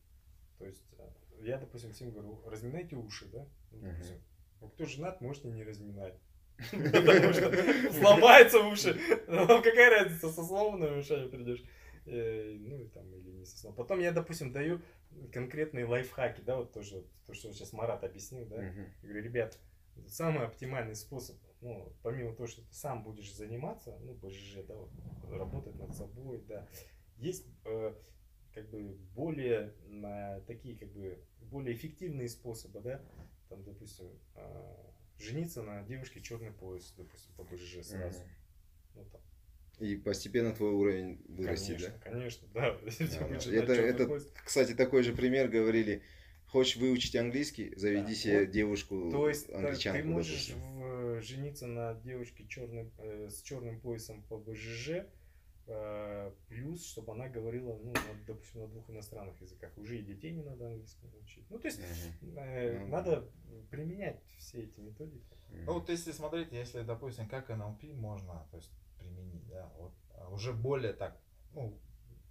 То 0.57 0.65
есть 0.65 0.83
а, 0.97 1.13
я, 1.41 1.57
допустим, 1.59 1.91
всем 1.91 2.11
говорю, 2.11 2.41
разминайте 2.47 2.95
уши, 2.95 3.25
да, 3.31 3.47
ну, 3.71 3.79
допустим. 3.91 4.17
Ну, 4.61 4.69
кто 4.69 4.85
женат, 4.85 5.21
можете 5.21 5.49
не 5.49 5.63
разминать. 5.63 6.19
Потому 6.71 7.33
что 7.33 7.93
сломаются 7.93 8.59
уши. 8.59 8.97
Ну, 9.27 9.45
Какая 9.61 9.89
разница, 10.03 10.31
со 10.31 10.43
сломанными 10.43 10.99
ушами 10.99 11.27
придешь. 11.29 11.63
Э, 12.05 12.55
Ну, 12.57 12.79
и 12.79 12.87
там, 12.87 13.13
или 13.13 13.31
не 13.31 13.45
со 13.45 13.57
сломанными. 13.57 13.83
Потом 13.83 13.99
я, 13.99 14.11
допустим, 14.11 14.51
даю 14.51 14.81
конкретные 15.31 15.85
лайфхаки, 15.85 16.41
да, 16.41 16.55
вот 16.57 16.71
тоже, 16.73 17.03
то, 17.27 17.33
что 17.33 17.51
сейчас 17.53 17.73
Марат 17.73 18.03
объяснил, 18.03 18.45
да. 18.45 18.57
Говорю, 19.03 19.21
ребят, 19.21 19.59
самый 20.07 20.45
оптимальный 20.47 20.95
способ, 20.95 21.35
ну, 21.61 21.93
помимо 22.01 22.33
того, 22.33 22.47
что 22.47 22.61
ты 22.61 22.73
сам 22.73 23.03
будешь 23.03 23.33
заниматься, 23.33 23.97
ну, 24.01 24.13
БЖЖ, 24.13 24.63
да, 24.67 24.75
вот, 24.75 24.89
работать 25.31 25.75
над 25.75 25.93
собой, 25.95 26.41
да, 26.47 26.67
есть 27.17 27.45
э, 27.65 27.93
как 28.53 28.69
бы 28.69 28.97
более 29.15 29.73
на 29.87 30.39
такие 30.41 30.75
как 30.77 30.91
бы 30.93 31.17
более 31.41 31.75
эффективные 31.75 32.29
способы, 32.29 32.81
да, 32.81 33.01
там, 33.49 33.63
допустим, 33.63 34.07
э, 34.35 34.75
жениться 35.19 35.61
на 35.63 35.83
девушке 35.83 36.21
черный 36.21 36.51
пояс, 36.51 36.93
допустим, 36.97 37.33
по 37.35 37.43
БЖЖ 37.43 37.83
сразу. 37.85 38.19
Мгм. 38.19 38.29
Ну, 38.95 39.05
там, 39.11 39.21
И 39.79 39.95
постепенно 39.97 40.53
твой 40.53 40.71
уровень 40.71 41.21
вырастет, 41.27 41.77
конечно, 41.77 41.99
да? 42.03 42.09
конечно, 42.11 42.47
да. 42.53 42.77
Да, 42.99 43.27
да. 43.27 43.39
Жена 43.39 43.57
Это, 43.63 43.73
это, 43.73 44.07
пояс. 44.07 44.31
кстати, 44.43 44.73
такой 44.73 45.03
же 45.03 45.13
пример 45.13 45.47
говорили. 45.49 46.01
Хочешь 46.47 46.77
выучить 46.77 47.15
английский, 47.15 47.73
заведи 47.75 48.13
Да. 48.13 48.13
себе 48.13 48.39
Вот. 48.41 48.51
девушку 48.51 49.09
То 49.11 49.27
есть 49.27 49.49
англичанку, 49.49 50.01
ты 50.01 50.07
можешь 50.07 50.47
допустим. 50.47 50.79
в 50.79 50.85
э, 51.17 51.21
жениться 51.21 51.67
на 51.67 51.93
девушке 51.95 52.45
черным, 52.47 52.91
э, 52.99 53.27
с 53.29 53.41
черным 53.41 53.81
поясом 53.81 54.23
по 54.23 54.37
БЖЖ, 54.37 55.05
плюс, 56.47 56.85
чтобы 56.85 57.13
она 57.13 57.27
говорила, 57.27 57.77
ну, 57.77 57.91
на, 57.91 58.25
допустим, 58.27 58.61
на 58.61 58.67
двух 58.67 58.89
иностранных 58.89 59.39
языках. 59.41 59.71
Уже 59.77 59.99
и 59.99 60.03
детей 60.03 60.31
не 60.31 60.43
надо 60.43 60.67
английскому 60.67 61.11
учить. 61.23 61.45
Ну, 61.49 61.57
то 61.59 61.67
есть, 61.67 61.79
э, 62.21 62.79
Ну, 62.79 62.87
надо 62.87 63.27
применять 63.71 64.21
все 64.37 64.63
эти 64.63 64.79
методики. 64.79 65.35
Ну 65.65 65.73
вот 65.73 65.89
если 65.89 66.11
смотреть, 66.11 66.51
если, 66.51 66.81
допустим, 66.81 67.27
как 67.27 67.49
НЛП 67.49 67.83
можно 67.95 68.45
то 68.51 68.57
есть, 68.57 68.71
применить, 68.99 69.47
да, 69.47 69.71
вот 69.77 69.93
а, 70.15 70.29
уже 70.29 70.53
более 70.53 70.93
так, 70.93 71.19
ну, 71.53 71.79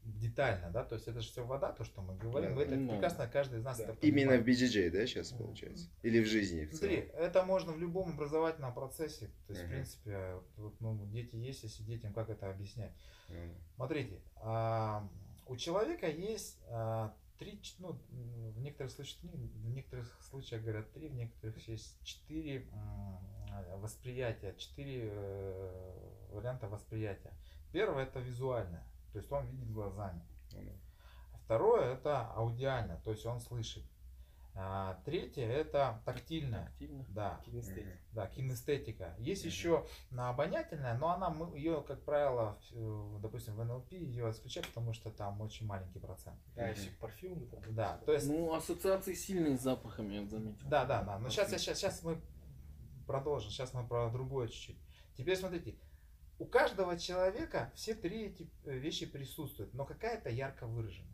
детально, 0.04 0.70
да, 0.70 0.84
то 0.84 0.94
есть 0.94 1.08
это 1.08 1.20
же 1.20 1.28
все 1.28 1.44
вода, 1.44 1.72
то, 1.72 1.84
что 1.84 2.02
мы 2.02 2.16
говорим, 2.16 2.50
Да. 2.50 2.56
вы 2.56 2.62
это 2.64 2.76
Ну, 2.76 2.90
прекрасно 2.92 3.26
каждый 3.26 3.58
из 3.60 3.64
нас 3.64 3.78
да. 3.78 3.84
это 3.84 3.92
Именно 4.06 4.32
в 4.38 4.44
понимает. 4.44 4.48
BJJ, 4.48 4.90
да, 4.90 5.06
сейчас 5.06 5.32
получается? 5.32 5.88
Или 6.02 6.22
в 6.22 6.26
жизни 6.26 6.64
в 6.66 6.74
Смотри, 6.74 7.02
целом? 7.08 7.10
это 7.24 7.42
можно 7.44 7.72
в 7.72 7.78
любом 7.78 8.10
образовательном 8.12 8.74
процессе, 8.74 9.28
то 9.46 9.52
есть, 9.52 9.60
в 9.62 9.64
Мгм. 9.64 9.72
принципе, 9.72 10.34
вот, 10.56 10.80
ну, 10.80 11.06
дети 11.06 11.36
есть, 11.36 11.62
если 11.62 11.82
детям 11.84 12.12
как 12.12 12.28
это 12.30 12.50
объяснять. 12.50 12.92
Ну, 13.28 13.54
Смотрите, 13.76 14.20
а, 14.36 15.08
у 15.46 15.56
человека 15.56 16.06
есть 16.08 16.60
а, 16.68 17.14
три, 17.38 17.60
ну, 17.78 17.98
в 18.10 18.60
некоторых 18.60 18.92
случаях, 18.92 19.18
ну, 19.22 19.30
в 19.32 19.70
некоторых 19.70 20.22
случаях 20.22 20.62
говорят 20.62 20.92
три, 20.92 21.08
в 21.08 21.14
некоторых 21.14 21.66
есть 21.68 21.98
четыре 22.04 22.66
а, 22.72 23.76
восприятия, 23.78 24.54
четыре 24.58 25.08
э, 25.12 26.28
варианта 26.32 26.68
восприятия. 26.68 27.32
Первое 27.72 28.04
это 28.04 28.20
визуальное, 28.20 28.84
то 29.14 29.18
есть 29.20 29.30
он 29.30 29.46
видит 29.46 29.70
глазами. 29.72 30.20
ну, 30.52 30.72
Второе 31.44 31.94
это 31.94 32.32
аудиально, 32.32 33.00
то 33.04 33.12
есть 33.12 33.24
он 33.24 33.38
слышит. 33.40 33.84
А, 34.56 35.00
третье 35.04 35.44
это 35.46 36.00
тактильное, 36.04 36.66
Активно. 36.66 37.04
да. 37.08 37.40
Кинестетика. 37.44 37.98
Да, 38.12 38.26
кинестетика. 38.28 39.14
Есть 39.18 39.42
Мгм. 39.42 39.48
еще 39.50 39.86
на 40.10 40.30
обонятельная, 40.30 40.96
но 40.98 41.08
она 41.12 41.32
ее, 41.56 41.82
как 41.86 42.02
правило, 42.04 42.58
в- 42.72 43.20
допустим, 43.20 43.54
в 43.56 43.64
НЛП 43.64 43.92
ее 43.92 44.30
исключают, 44.30 44.68
потому 44.68 44.92
что 44.92 45.10
там 45.10 45.40
очень 45.40 45.66
маленький 45.66 45.98
процент. 46.00 46.36
Да, 46.56 46.66
еще 46.68 46.90
парфюмы 47.00 47.46
там. 47.46 47.62
Да, 47.74 47.98
то 48.06 48.12
есть, 48.12 48.28
Ну, 48.28 48.52
ассоциации 48.54 49.14
сильные 49.14 49.58
с 49.58 49.62
запахами, 49.62 50.14
я 50.14 50.26
заметил. 50.26 50.68
да, 50.68 50.84
да, 50.84 51.02
да. 51.02 51.18
Но 51.20 51.28
сейчас, 51.28 51.50
сейчас, 51.50 51.78
сейчас 51.78 52.02
мы 52.04 52.20
продолжим. 53.06 53.50
Сейчас 53.50 53.74
мы 53.74 53.86
про 53.86 54.08
другое 54.10 54.48
чуть-чуть. 54.48 54.78
Теперь 55.16 55.36
смотрите, 55.36 55.76
у 56.44 56.46
каждого 56.46 56.98
человека 56.98 57.72
все 57.74 57.94
три 57.94 58.26
эти 58.26 58.46
э, 58.66 58.76
вещи 58.76 59.06
присутствуют, 59.06 59.72
но 59.72 59.86
какая-то 59.86 60.28
ярко 60.28 60.66
выражена, 60.66 61.08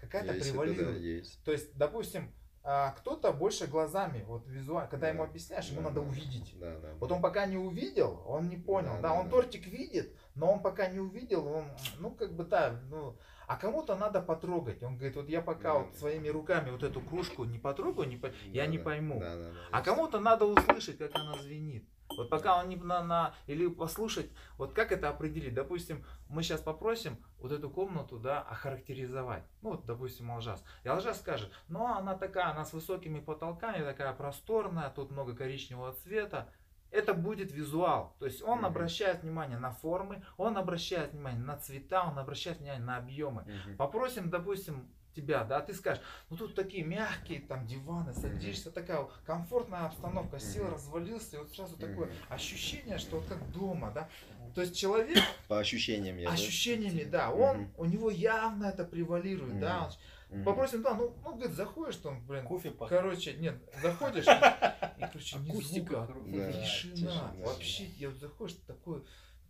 какая-то 0.00 0.34
да, 0.34 0.40
превалирует. 0.40 1.00
есть. 1.00 1.42
То 1.44 1.50
есть, 1.50 1.76
допустим, 1.76 2.32
а, 2.64 2.92
кто-то 2.92 3.32
больше 3.32 3.66
глазами, 3.66 4.22
вот 4.28 4.46
визуально, 4.46 4.88
когда 4.88 5.06
Да. 5.08 5.12
ему 5.14 5.24
объясняешь, 5.24 5.66
ему 5.70 5.82
Да, 5.82 5.88
надо 5.88 6.00
да. 6.00 6.06
увидеть. 6.06 6.56
Да, 6.60 6.78
да. 6.78 6.94
Вот 7.00 7.08
да. 7.08 7.16
он 7.16 7.22
пока 7.22 7.46
не 7.46 7.56
увидел, 7.56 8.22
он 8.24 8.48
не 8.48 8.56
понял. 8.56 8.90
Да, 8.96 9.00
Да, 9.02 9.08
да, 9.08 9.14
он 9.14 9.24
да. 9.24 9.30
тортик 9.32 9.66
видит, 9.66 10.16
но 10.36 10.52
он 10.52 10.62
пока 10.62 10.86
не 10.86 11.00
увидел, 11.00 11.44
он, 11.48 11.64
ну, 11.98 12.12
как 12.14 12.32
бы, 12.36 12.44
да, 12.44 12.80
ну, 12.88 13.16
а 13.48 13.56
кому-то 13.56 13.96
надо 13.96 14.22
потрогать. 14.22 14.84
Он 14.84 14.94
говорит, 14.94 15.16
вот 15.16 15.28
я 15.28 15.42
пока 15.42 15.72
Да, 15.72 15.78
вот 15.80 15.90
да. 15.92 15.98
своими 15.98 16.28
руками 16.28 16.70
вот 16.70 16.84
эту 16.84 17.00
кружку 17.00 17.42
не 17.44 17.58
потрогаю, 17.58 18.08
не 18.08 18.16
по- 18.16 18.30
я 18.44 18.62
Да, 18.62 18.66
не 18.68 18.78
да. 18.78 18.84
пойму. 18.84 19.18
Да, 19.18 19.34
да, 19.34 19.50
да, 19.50 19.56
А 19.72 19.82
кому-то 19.82 20.20
надо 20.20 20.44
услышать, 20.46 20.98
как 20.98 21.10
она 21.16 21.34
звенит. 21.42 21.84
Вот 22.16 22.30
пока 22.30 22.58
он 22.58 22.68
не 22.68 22.76
на, 22.76 23.02
на 23.02 23.34
или 23.46 23.66
послушать, 23.68 24.30
вот 24.58 24.72
как 24.72 24.92
это 24.92 25.08
определить? 25.08 25.54
Допустим, 25.54 26.04
мы 26.28 26.42
сейчас 26.42 26.60
попросим 26.60 27.16
вот 27.38 27.52
эту 27.52 27.70
комнату, 27.70 28.18
да, 28.18 28.40
охарактеризовать. 28.40 29.44
Ну, 29.62 29.70
вот, 29.70 29.86
допустим, 29.86 30.30
Алжас. 30.30 30.64
И 30.84 30.88
Алжас 30.88 31.18
скажет, 31.20 31.50
ну, 31.68 31.86
она 31.86 32.14
такая, 32.16 32.50
она 32.50 32.64
с 32.64 32.72
высокими 32.72 33.20
потолками, 33.20 33.84
такая 33.84 34.12
просторная, 34.12 34.90
тут 34.90 35.10
много 35.10 35.34
коричневого 35.34 35.92
цвета. 35.92 36.48
Это 36.90 37.14
будет 37.14 37.52
визуал. 37.52 38.14
То 38.18 38.26
есть 38.26 38.42
он 38.42 38.58
Мгм. 38.58 38.66
обращает 38.66 39.22
внимание 39.22 39.58
на 39.58 39.72
формы, 39.72 40.22
он 40.36 40.58
обращает 40.58 41.12
внимание 41.12 41.40
на 41.40 41.56
цвета, 41.56 42.04
он 42.04 42.18
обращает 42.18 42.58
внимание 42.58 42.84
на 42.84 42.98
объемы. 42.98 43.42
Мгм. 43.42 43.76
Попросим, 43.78 44.28
допустим, 44.28 44.92
тебя, 45.14 45.44
да, 45.44 45.60
ты 45.60 45.74
скажешь, 45.74 46.02
ну 46.30 46.36
тут 46.36 46.54
такие 46.54 46.84
мягкие 46.84 47.40
там 47.40 47.66
диваны, 47.66 48.12
садишься, 48.14 48.70
такая 48.70 49.06
комфортная 49.24 49.86
обстановка, 49.86 50.38
сел, 50.38 50.68
развалился, 50.68 51.36
и 51.36 51.38
вот 51.38 51.50
сразу 51.52 51.76
такое 51.76 52.06
Мгм. 52.06 52.16
ощущение, 52.28 52.98
что 52.98 53.16
вот 53.16 53.26
как 53.26 53.50
дома, 53.52 53.90
да. 53.92 54.08
То 54.54 54.60
есть 54.60 54.76
человек 54.76 55.18
По 55.48 55.58
ощущениям 55.58 56.18
я, 56.18 56.30
ощущениями, 56.30 57.04
да, 57.04 57.30
он, 57.30 57.70
у 57.76 57.84
него 57.84 58.10
явно 58.10 58.66
это 58.66 58.84
превалирует, 58.84 59.58
да. 59.58 59.90
Попросим, 60.44 60.82
да, 60.82 60.94
ну, 60.94 61.14
ну, 61.22 61.34
говорит, 61.34 61.54
заходишь 61.54 61.96
там, 61.96 62.26
блин, 62.26 62.46
Кофе 62.46 62.70
пахнет. 62.70 62.98
короче, 62.98 63.34
нет, 63.34 63.62
заходишь, 63.82 64.24
и, 64.96 65.00
короче, 65.02 65.36
Акустика 65.36 66.06
звука, 66.06 66.52
тишина, 66.52 67.34
вообще, 67.40 67.84
я 67.84 68.08
вот 68.08 68.18
заходишь, 68.18 68.56
такое 68.66 69.02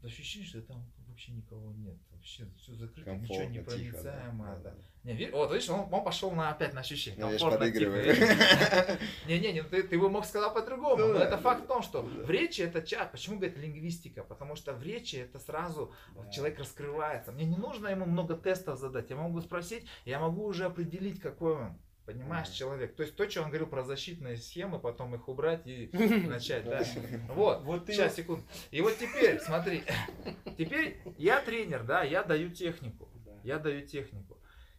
ощущение, 0.03 0.49
что 0.49 0.61
там 0.63 0.85
вообще 1.13 1.33
никого 1.33 1.73
нет, 1.73 1.97
вообще 2.11 2.49
все 2.57 2.75
закрыто, 2.75 3.15
ничего 3.15 3.39
Комфортно, 3.39 3.53
не 3.53 3.59
тихо, 3.59 3.71
проницаемое, 3.71 4.57
да. 4.57 4.71
да. 4.71 4.77
Не, 5.05 5.15
видишь, 5.15 5.33
вот 5.33 5.53
видишь, 5.53 5.69
он, 5.69 5.93
он 5.93 6.05
пошел 6.05 6.31
на 6.31 6.51
опять 6.51 6.73
на 6.73 6.81
ощущение. 6.81 7.21
Ну, 7.21 7.31
комфортно, 7.31 7.71
тихо, 7.71 7.91
видишь? 7.91 8.99
Не-не-не, 9.27 9.63
ты, 9.65 9.83
ты 9.83 9.99
бы 9.99 10.09
мог 10.09 10.25
сказать 10.25 10.55
по-другому. 10.55 10.97
Ну 10.97 11.09
но 11.09 11.19
да, 11.19 11.25
это 11.25 11.37
да, 11.37 11.43
факт 11.43 11.65
в 11.65 11.67
да. 11.67 11.75
том, 11.75 11.83
что 11.83 12.03
Ну 12.03 12.21
да. 12.21 12.25
в 12.25 12.31
речи 12.31 12.63
это 12.63 12.83
чат. 12.83 13.13
Почему 13.13 13.37
говорит 13.37 13.59
лингвистика? 13.59 14.23
Потому 14.23 14.57
что 14.57 14.73
в 14.73 14.83
речи 14.83 15.17
это 15.17 15.39
сразу 15.39 15.93
вот 16.15 16.31
человек 16.31 16.59
раскрывается. 16.59 17.33
Мне 17.33 17.45
не 17.45 17.57
нужно 17.57 17.89
ему 17.89 18.07
много 18.07 18.37
тестов 18.37 18.79
задать. 18.79 19.11
Я 19.11 19.17
могу 19.17 19.41
спросить, 19.41 19.87
я 20.05 20.21
могу 20.21 20.45
уже 20.45 20.65
определить, 20.65 21.21
какой 21.21 21.55
он. 21.55 21.79
Понимаешь, 22.05 22.49
Мгм. 22.49 22.55
человек. 22.55 22.97
То 22.97 23.05
есть 23.05 23.15
то, 23.15 23.29
что 23.31 23.43
он 23.43 23.49
говорил 23.49 23.69
про 23.69 23.85
защитные 23.85 24.37
схемы, 24.37 24.81
потом 24.81 25.15
их 25.15 25.29
убрать 25.29 25.67
и 25.67 25.89
начать, 26.29 26.65
да. 26.65 26.83
Вот, 27.29 27.63
Вот 27.63 27.87
ты 27.87 27.93
сейчас, 27.93 28.17
секунду. 28.17 28.43
И 28.73 28.81
вот 28.81 28.97
теперь, 28.99 29.39
смотри, 29.41 29.85
теперь 30.59 31.01
я 31.17 31.41
тренер, 31.41 31.85
да, 31.85 32.03
я 32.03 32.23
даю 32.25 32.51
технику. 32.51 33.09
Я 33.45 33.59
даю 33.59 33.87
технику. 33.87 34.39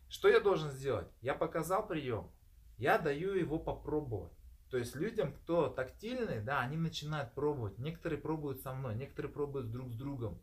Что 0.10 0.28
я 0.30 0.40
должен 0.40 0.70
сделать? 0.72 1.08
Я 1.22 1.34
показал 1.34 1.88
прием, 1.88 2.30
я 2.78 2.98
даю 2.98 3.34
его 3.34 3.58
попробовать. 3.60 4.32
То 4.70 4.78
есть 4.78 4.96
людям, 4.96 5.34
кто 5.34 5.70
тактильный, 5.70 6.40
да, 6.42 6.60
они 6.62 6.78
начинают 6.78 7.34
пробовать. 7.34 7.78
Некоторые 7.78 8.20
пробуют 8.20 8.62
со 8.62 8.74
мной, 8.74 8.96
некоторые 8.96 9.32
пробуют 9.32 9.72
друг 9.72 9.92
с 9.92 9.96
другом. 9.96 10.42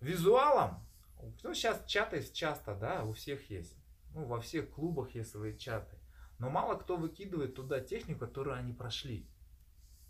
Визуалом, 0.00 0.86
ну 1.42 1.52
сейчас 1.54 1.84
чаты 1.86 2.22
часто, 2.32 2.74
да, 2.74 3.04
у 3.04 3.12
всех 3.12 3.50
есть. 3.50 3.76
Ну, 4.14 4.24
во 4.24 4.40
всех 4.40 4.70
клубах 4.70 5.14
есть 5.14 5.30
свои 5.30 5.56
чаты. 5.56 5.96
Но 6.38 6.50
мало 6.50 6.76
кто 6.76 6.96
выкидывает 6.96 7.54
туда 7.54 7.80
технику, 7.80 8.20
которую 8.20 8.56
они 8.56 8.72
прошли. 8.72 9.28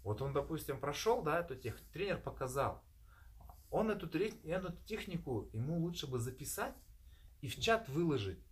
Вот 0.03 0.23
он, 0.23 0.33
допустим, 0.33 0.81
прошел, 0.81 1.23
да, 1.23 1.41
эту 1.41 1.57
технику, 1.57 1.93
тренер 1.93 2.21
показал. 2.21 2.83
Он 3.71 3.91
эту, 3.91 4.07
эту 4.07 4.73
технику 4.85 5.49
ему 5.53 5.79
лучше 5.79 6.07
бы 6.07 6.19
записать 6.19 6.75
и 7.41 7.49
в 7.49 7.61
чат 7.61 7.89
выложить. 7.89 8.43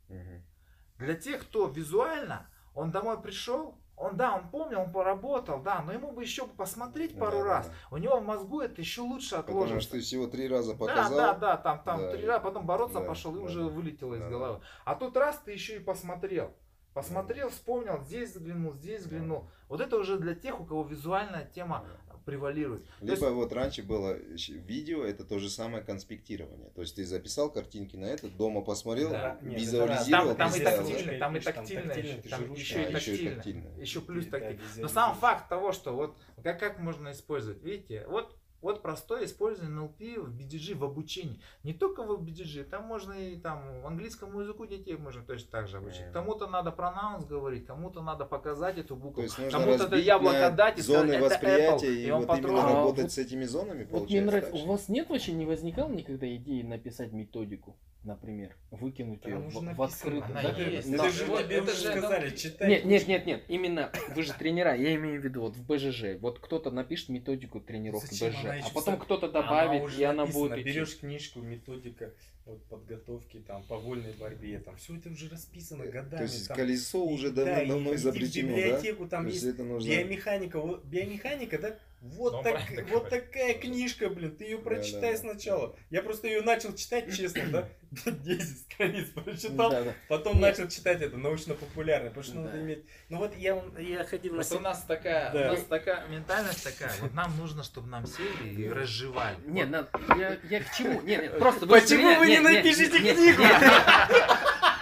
Для 0.99 1.15
тех, 1.15 1.43
кто 1.43 1.69
визуально, 1.69 2.51
он 2.75 2.91
домой 2.91 3.21
пришел, 3.21 3.79
он, 4.01 4.17
да, 4.17 4.35
он 4.37 4.49
помнил, 4.51 4.81
он 4.81 4.93
поработал, 4.93 5.61
да, 5.63 5.83
но 5.83 5.93
ему 5.93 6.13
бы 6.13 6.23
еще 6.23 6.47
посмотреть 6.47 7.19
пару 7.19 7.39
да, 7.39 7.45
да, 7.45 7.51
раз. 7.51 7.67
да. 7.69 7.75
У 7.91 7.97
него 7.99 8.19
в 8.19 8.25
мозгу 8.25 8.61
это 8.61 8.81
еще 8.81 9.03
лучше 9.03 9.37
Потому 9.37 9.63
отложится. 9.63 9.81
что 9.83 9.93
ты 9.97 10.01
всего 10.01 10.27
три 10.27 10.49
раза 10.49 10.73
Да, 10.73 10.79
показал. 10.79 11.17
да, 11.17 11.35
да, 11.35 11.57
там, 11.57 11.83
там 11.83 12.01
Да, 12.01 12.11
три 12.13 12.27
раза, 12.27 12.41
потом 12.41 12.67
бороться 12.67 13.01
да, 13.01 13.07
пошел 13.07 13.35
и 13.35 13.39
да, 13.39 13.45
уже 13.45 13.65
да. 13.65 13.69
вылетело 13.69 14.15
из 14.15 14.21
Да, 14.21 14.29
головы. 14.29 14.61
А 14.85 14.95
тут 14.95 15.17
раз 15.17 15.39
ты 15.45 15.53
еще 15.53 15.77
и 15.77 15.81
посмотрел. 15.81 16.53
Посмотрел, 16.95 17.51
вспомнил, 17.51 18.01
здесь 18.01 18.35
взглянул, 18.35 18.73
здесь 18.73 19.03
взглянул. 19.03 19.49
Вот 19.69 19.81
это 19.81 19.97
уже 19.97 20.19
для 20.19 20.35
тех, 20.35 20.59
у 20.61 20.65
кого 20.65 20.83
визуальная 20.83 21.45
тема 21.45 21.85
превалирует. 22.29 22.85
То 23.01 23.07
есть- 23.07 23.23
Либо 23.23 23.31
вот 23.33 23.53
раньше 23.53 23.83
было 23.83 24.17
видео, 24.49 25.03
это 25.05 25.25
то 25.25 25.39
же 25.39 25.49
самое 25.49 25.83
конспектирование. 25.83 26.71
То 26.75 26.83
есть 26.83 26.97
ты 26.97 27.05
записал 27.05 27.51
картинки 27.51 27.97
на 27.97 28.05
это, 28.07 28.29
дома 28.29 28.61
посмотрел, 28.61 29.11
Да, 29.11 29.39
нет, 29.43 29.61
визуализировал, 29.61 30.35
Там, 30.35 30.37
там 30.37 30.49
и 30.49 30.53
представил. 30.53 30.89
тактильно, 30.89 31.19
там 31.19 31.37
и 31.37 31.41
Там 31.41 31.55
тактильно, 31.55 31.83
тактильно, 31.83 32.09
еще, 32.09 32.21
ты 32.23 32.29
там 32.29 32.53
еще 32.53 32.75
и. 32.75 32.85
А, 32.85 32.89
еще 32.91 32.95
и 32.95 32.95
тактильно. 32.95 33.35
тактильно. 33.37 33.81
Еще 33.81 34.01
плюс 34.01 34.25
Да, 34.27 34.31
тактильно. 34.39 34.63
Но 34.77 34.89
сам 34.89 35.15
факт 35.17 35.49
того, 35.49 35.73
что 35.73 35.95
вот 35.95 36.17
как, 36.43 36.61
как 36.61 36.79
можно 36.79 37.13
использовать, 37.13 37.63
видите, 37.63 38.05
вот, 38.09 38.37
вот 38.61 38.83
простое 38.83 39.25
использование 39.25 39.77
NLP 39.79 40.21
в 40.21 40.37
BDG 40.37 40.75
в 40.75 40.85
обучении. 40.85 41.41
Не 41.63 41.73
только 41.75 42.03
в 42.03 42.23
BDG, 42.23 42.65
там 42.65 42.85
можно 42.85 43.13
и 43.13 43.37
там 43.37 43.63
английскому 43.87 44.41
языку 44.41 44.67
детей 44.67 44.97
можно 44.97 45.23
точно 45.23 45.51
так 45.51 45.69
же 45.69 45.79
обучить. 45.79 46.11
Кому-то 46.13 46.47
надо 46.47 46.73
пронаунс 46.73 47.25
говорить, 47.25 47.67
кому-то 47.67 48.03
надо 48.03 48.25
показать 48.25 48.79
эту 48.79 48.97
букву. 48.97 49.25
Кому-то 49.51 49.85
это 49.85 49.97
яблоко 49.97 50.51
дать 50.51 50.79
и 50.79 50.83
сказать, 50.83 51.03
зоны 51.03 51.13
«Это 51.13 51.25
восприятия 51.25 51.87
Apple», 51.87 51.95
и, 51.95 52.07
и 52.07 52.11
он 52.11 52.21
вот 52.27 52.39
именно 52.39 52.43
потрогал. 52.49 52.59
А, 52.69 52.75
работать 52.75 53.03
вот- 53.05 53.13
с 53.13 53.19
этими 53.19 53.45
зонами, 53.45 53.85
Вот 53.91 54.09
мне 54.11 54.21
нравится, 54.23 54.55
у 54.55 54.67
вас 54.67 54.89
нет 54.89 55.09
вообще 55.09 55.33
не 55.33 55.47
возникало 55.47 55.91
никогда 55.91 56.27
идеи 56.37 56.63
написать 56.63 57.13
методику, 57.13 57.77
например, 58.05 58.57
выкинуть 58.71 59.23
Там 59.23 59.33
ее 59.33 59.39
в, 59.39 59.55
в 59.55 59.63
написано, 59.63 59.85
открытую? 59.85 60.25
она 60.25 60.43
да? 60.43 60.63
есть. 60.63 60.89
Но- 60.89 61.05
Это 61.05 61.11
же 61.13 61.25
вот 61.27 61.45
тебе 61.45 61.57
это 61.59 61.73
же 61.73 61.91
сказали, 61.91 62.31
читай. 62.37 62.69
Нет, 62.69 62.85
нет, 62.85 63.09
нет, 63.09 63.27
нет, 63.27 63.43
именно 63.49 63.93
вы 64.15 64.23
же 64.23 64.33
тренера, 64.35 64.75
я 64.75 64.95
имею 64.95 65.21
в 65.21 65.25
виду 65.25 65.43
вот 65.43 65.57
в 65.57 65.65
БЖЖ. 65.67 66.19
Вот 66.21 66.39
кто-то 66.39 66.71
напишет 66.71 67.09
методику 67.09 67.61
тренировки 67.61 68.15
Зачем 68.15 68.31
БЖЖ. 68.31 68.45
Же, 68.57 68.63
а 68.65 68.71
потом 68.71 68.99
кто-то 68.99 69.29
добавит, 69.29 69.83
она 69.83 69.93
и 69.93 70.03
она 70.03 70.23
написана. 70.25 70.49
будет 70.49 70.65
Берешь 70.65 70.99
книжку, 70.99 71.41
методика 71.41 72.13
вот, 72.49 72.63
подготовки 72.65 73.43
там 73.47 73.63
по 73.65 73.77
вольной 73.77 74.15
борьбе, 74.15 74.59
там 74.59 74.77
все 74.77 74.97
это 74.97 75.11
уже 75.11 75.29
расписано 75.29 75.83
э, 75.83 75.91
годами. 75.91 76.19
То 76.19 76.23
есть 76.23 76.49
там, 76.49 76.57
колесо 76.57 77.05
и, 77.05 77.13
уже 77.13 77.31
давно, 77.31 77.55
да, 77.55 77.67
давно 77.67 77.95
изобретено, 77.95 78.57
библиотеку, 78.57 79.05
да? 79.05 79.11
там 79.11 79.27
есть, 79.27 79.43
есть 79.43 79.59
нужно... 79.59 79.89
биомеханика, 79.89 80.59
вот, 80.61 80.85
биомеханика, 80.85 81.59
да, 81.59 81.79
вот, 82.01 82.33
ну, 82.33 82.43
так, 82.45 82.61
вот 82.91 83.09
такая 83.09 83.55
книжка, 83.55 84.09
блин, 84.09 84.37
ты 84.37 84.45
ее 84.45 84.59
прочитай 84.59 85.13
да, 85.17 85.23
да, 85.23 85.33
сначала. 85.33 85.69
Да. 85.69 85.75
Я 85.91 86.03
просто 86.03 86.29
ее 86.29 86.43
начал 86.43 86.73
читать, 86.73 87.13
честно, 87.15 87.43
да, 87.51 87.69
10 88.11 88.59
страниц 88.61 89.09
прочитал, 89.09 89.71
да, 89.71 89.83
да. 89.83 89.95
потом 90.09 90.35
Нет. 90.35 90.43
начал 90.43 90.69
читать 90.69 91.03
это 91.03 91.17
научно-популярное, 91.17 92.11
потому 92.11 92.25
что 92.25 92.35
да. 92.35 92.41
надо 92.43 92.61
иметь... 92.61 92.85
Ну 93.09 93.19
вот 93.19 93.37
я, 93.37 93.61
я 93.79 94.05
ходил 94.05 94.35
на... 94.35 94.45
у 94.49 94.61
нас 94.61 94.85
такая, 94.85 95.33
да. 95.33 95.49
у 95.49 95.55
нас 95.55 95.65
такая 95.65 96.07
ментальность 96.07 96.63
такая, 96.63 96.93
вот 97.01 97.15
нам 97.15 97.37
нужно, 97.37 97.65
чтобы 97.65 97.89
нам 97.89 98.07
сели 98.07 98.49
и 98.49 98.69
разжевали. 98.69 99.37
Нет, 99.45 99.69
вот. 99.69 100.17
я, 100.17 100.39
я 100.49 100.63
к 100.63 100.73
чему? 100.77 101.01
Нет, 101.03 101.23
нет 101.23 101.39
просто... 101.39 101.67
Почему 101.67 102.17
вы 102.17 102.29
не 102.29 102.39
напишите 102.39 102.97
книгу? 102.97 103.43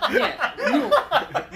Не, 0.09 0.37
ну, 0.71 0.91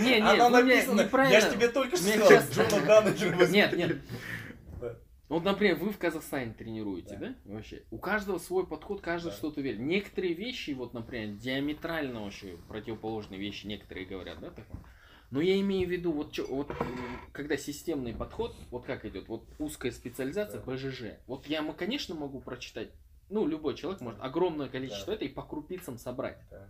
не, 0.01 0.21
не, 0.21 0.29
Она 0.29 0.49
написана, 0.49 1.09
я 1.31 1.41
же 1.41 1.51
тебе 1.53 1.69
только 1.69 1.97
что 1.97 2.09
сказал, 2.09 2.71
Джона 2.71 2.87
Дана 2.87 3.47
Нет, 3.47 3.73
нет, 3.75 3.97
вот, 5.31 5.45
например, 5.45 5.77
вы 5.77 5.91
в 5.91 5.99
Казахстане 5.99 6.53
тренируете, 6.53 7.17
да? 7.17 7.29
да? 7.29 7.55
Вообще. 7.55 7.85
У 7.93 7.99
каждого 7.99 8.39
свой 8.39 8.67
подход, 8.67 9.01
каждый 9.01 9.29
да. 9.29 9.37
что-то 9.37 9.61
верит. 9.61 9.79
Некоторые 9.79 10.35
вещи, 10.35 10.73
вот, 10.73 10.93
например, 10.93 11.37
диаметрально 11.37 12.25
вообще 12.25 12.57
противоположные 12.67 13.39
вещи, 13.39 13.65
некоторые 13.67 14.07
говорят, 14.07 14.41
да, 14.41 14.51
так? 14.51 14.67
Но 15.31 15.41
я 15.41 15.61
имею 15.61 15.87
в 15.87 15.93
виду, 15.93 16.11
вот, 16.11 16.33
чё, 16.33 16.45
вот 16.49 16.73
когда 17.33 17.57
системный 17.57 18.13
подход, 18.13 18.57
вот 18.73 18.85
как 18.85 19.05
идет, 19.05 19.29
вот 19.29 19.45
узкая 19.61 19.93
специализация, 19.93 20.61
да. 20.61 20.73
БЖЖ. 20.73 21.03
Вот 21.29 21.47
я, 21.47 21.63
конечно, 21.75 22.17
могу 22.17 22.41
прочитать, 22.41 22.91
ну, 23.29 23.47
любой 23.47 23.77
человек 23.77 24.01
может 24.01 24.21
огромное 24.21 24.69
количество 24.69 25.07
да. 25.07 25.15
это 25.15 25.27
и 25.27 25.29
по 25.29 25.43
крупицам 25.43 25.97
собрать. 25.97 26.41
Да. 26.51 26.67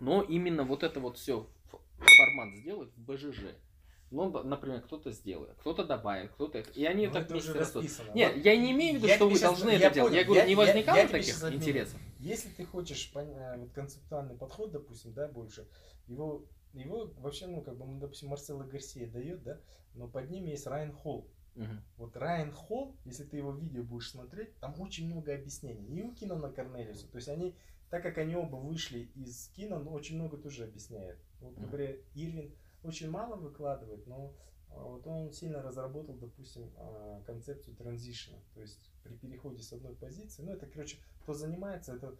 Но 0.00 0.22
именно 0.22 0.64
вот 0.64 0.82
это 0.82 0.98
вот 0.98 1.16
все 1.16 1.48
формат 1.98 2.56
сделать 2.56 2.90
в 2.96 3.00
БЖЖ. 3.00 3.54
Ну, 4.10 4.30
например, 4.44 4.80
кто-то 4.82 5.10
сделает, 5.10 5.56
кто-то 5.58 5.84
добавит, 5.84 6.30
кто-то... 6.32 6.60
И 6.60 6.84
они 6.84 7.08
ну, 7.08 7.12
так 7.12 7.28
вместе 7.28 7.52
растут. 7.52 7.82
Расписано. 7.82 8.12
Нет, 8.14 8.34
вот. 8.34 8.44
я 8.44 8.56
не 8.56 8.72
имею 8.72 8.98
в 8.98 9.02
виду, 9.02 9.12
что 9.12 9.28
вы 9.28 9.38
должны 9.38 9.70
это 9.70 9.92
делать. 9.92 10.14
Я 10.14 10.24
говорю, 10.24 10.42
я, 10.42 10.46
не 10.46 10.54
возникало 10.54 10.96
я, 10.96 11.02
я 11.02 11.08
таких 11.08 11.52
интересов? 11.52 12.00
Если 12.20 12.48
ты 12.50 12.64
хочешь 12.64 13.10
э, 13.14 13.56
вот, 13.58 13.72
концептуальный 13.72 14.36
подход, 14.36 14.70
допустим, 14.70 15.12
да, 15.14 15.26
больше, 15.26 15.66
его, 16.06 16.44
его 16.72 17.12
вообще, 17.18 17.46
ну, 17.46 17.60
как 17.62 17.76
бы, 17.76 17.86
ну, 17.86 17.98
допустим, 17.98 18.28
Марсело 18.28 18.62
Гарсия 18.62 19.08
дает, 19.08 19.42
да, 19.42 19.60
но 19.94 20.06
под 20.06 20.30
ним 20.30 20.46
есть 20.46 20.66
Райан 20.66 20.92
Холл. 20.92 21.28
Угу. 21.56 21.66
Вот 21.98 22.16
Райан 22.16 22.52
Холл, 22.52 22.96
если 23.04 23.24
ты 23.24 23.36
его 23.36 23.52
видео 23.52 23.82
будешь 23.82 24.10
смотреть, 24.10 24.56
там 24.58 24.78
очень 24.80 25.06
много 25.06 25.34
объяснений. 25.34 25.86
И 25.86 26.02
у 26.02 26.12
Кинана 26.14 26.50
Корнелиуса. 26.50 27.08
То 27.08 27.16
есть 27.16 27.28
они, 27.28 27.54
так 27.90 28.02
как 28.02 28.18
они 28.18 28.34
оба 28.34 28.56
вышли 28.56 29.10
из 29.14 29.48
Кино, 29.56 29.78
ну, 29.78 29.92
очень 29.92 30.16
много 30.16 30.36
тоже 30.36 30.64
объясняет. 30.64 31.18
Вот, 31.40 31.56
например, 31.58 31.98
Ирвин 32.14 32.54
очень 32.84 33.10
мало 33.10 33.36
выкладывает, 33.36 34.06
но 34.06 34.32
а, 34.70 34.82
вот 34.84 35.06
он 35.06 35.32
сильно 35.32 35.62
разработал, 35.62 36.14
допустим, 36.14 36.70
а, 36.76 37.22
концепцию 37.26 37.76
транзишна, 37.76 38.38
то 38.54 38.60
есть 38.60 38.90
при 39.02 39.14
переходе 39.14 39.62
с 39.62 39.72
одной 39.72 39.94
позиции, 39.94 40.42
ну 40.42 40.52
это, 40.52 40.66
короче, 40.66 40.98
кто 41.22 41.34
занимается, 41.34 41.94
это... 41.94 42.14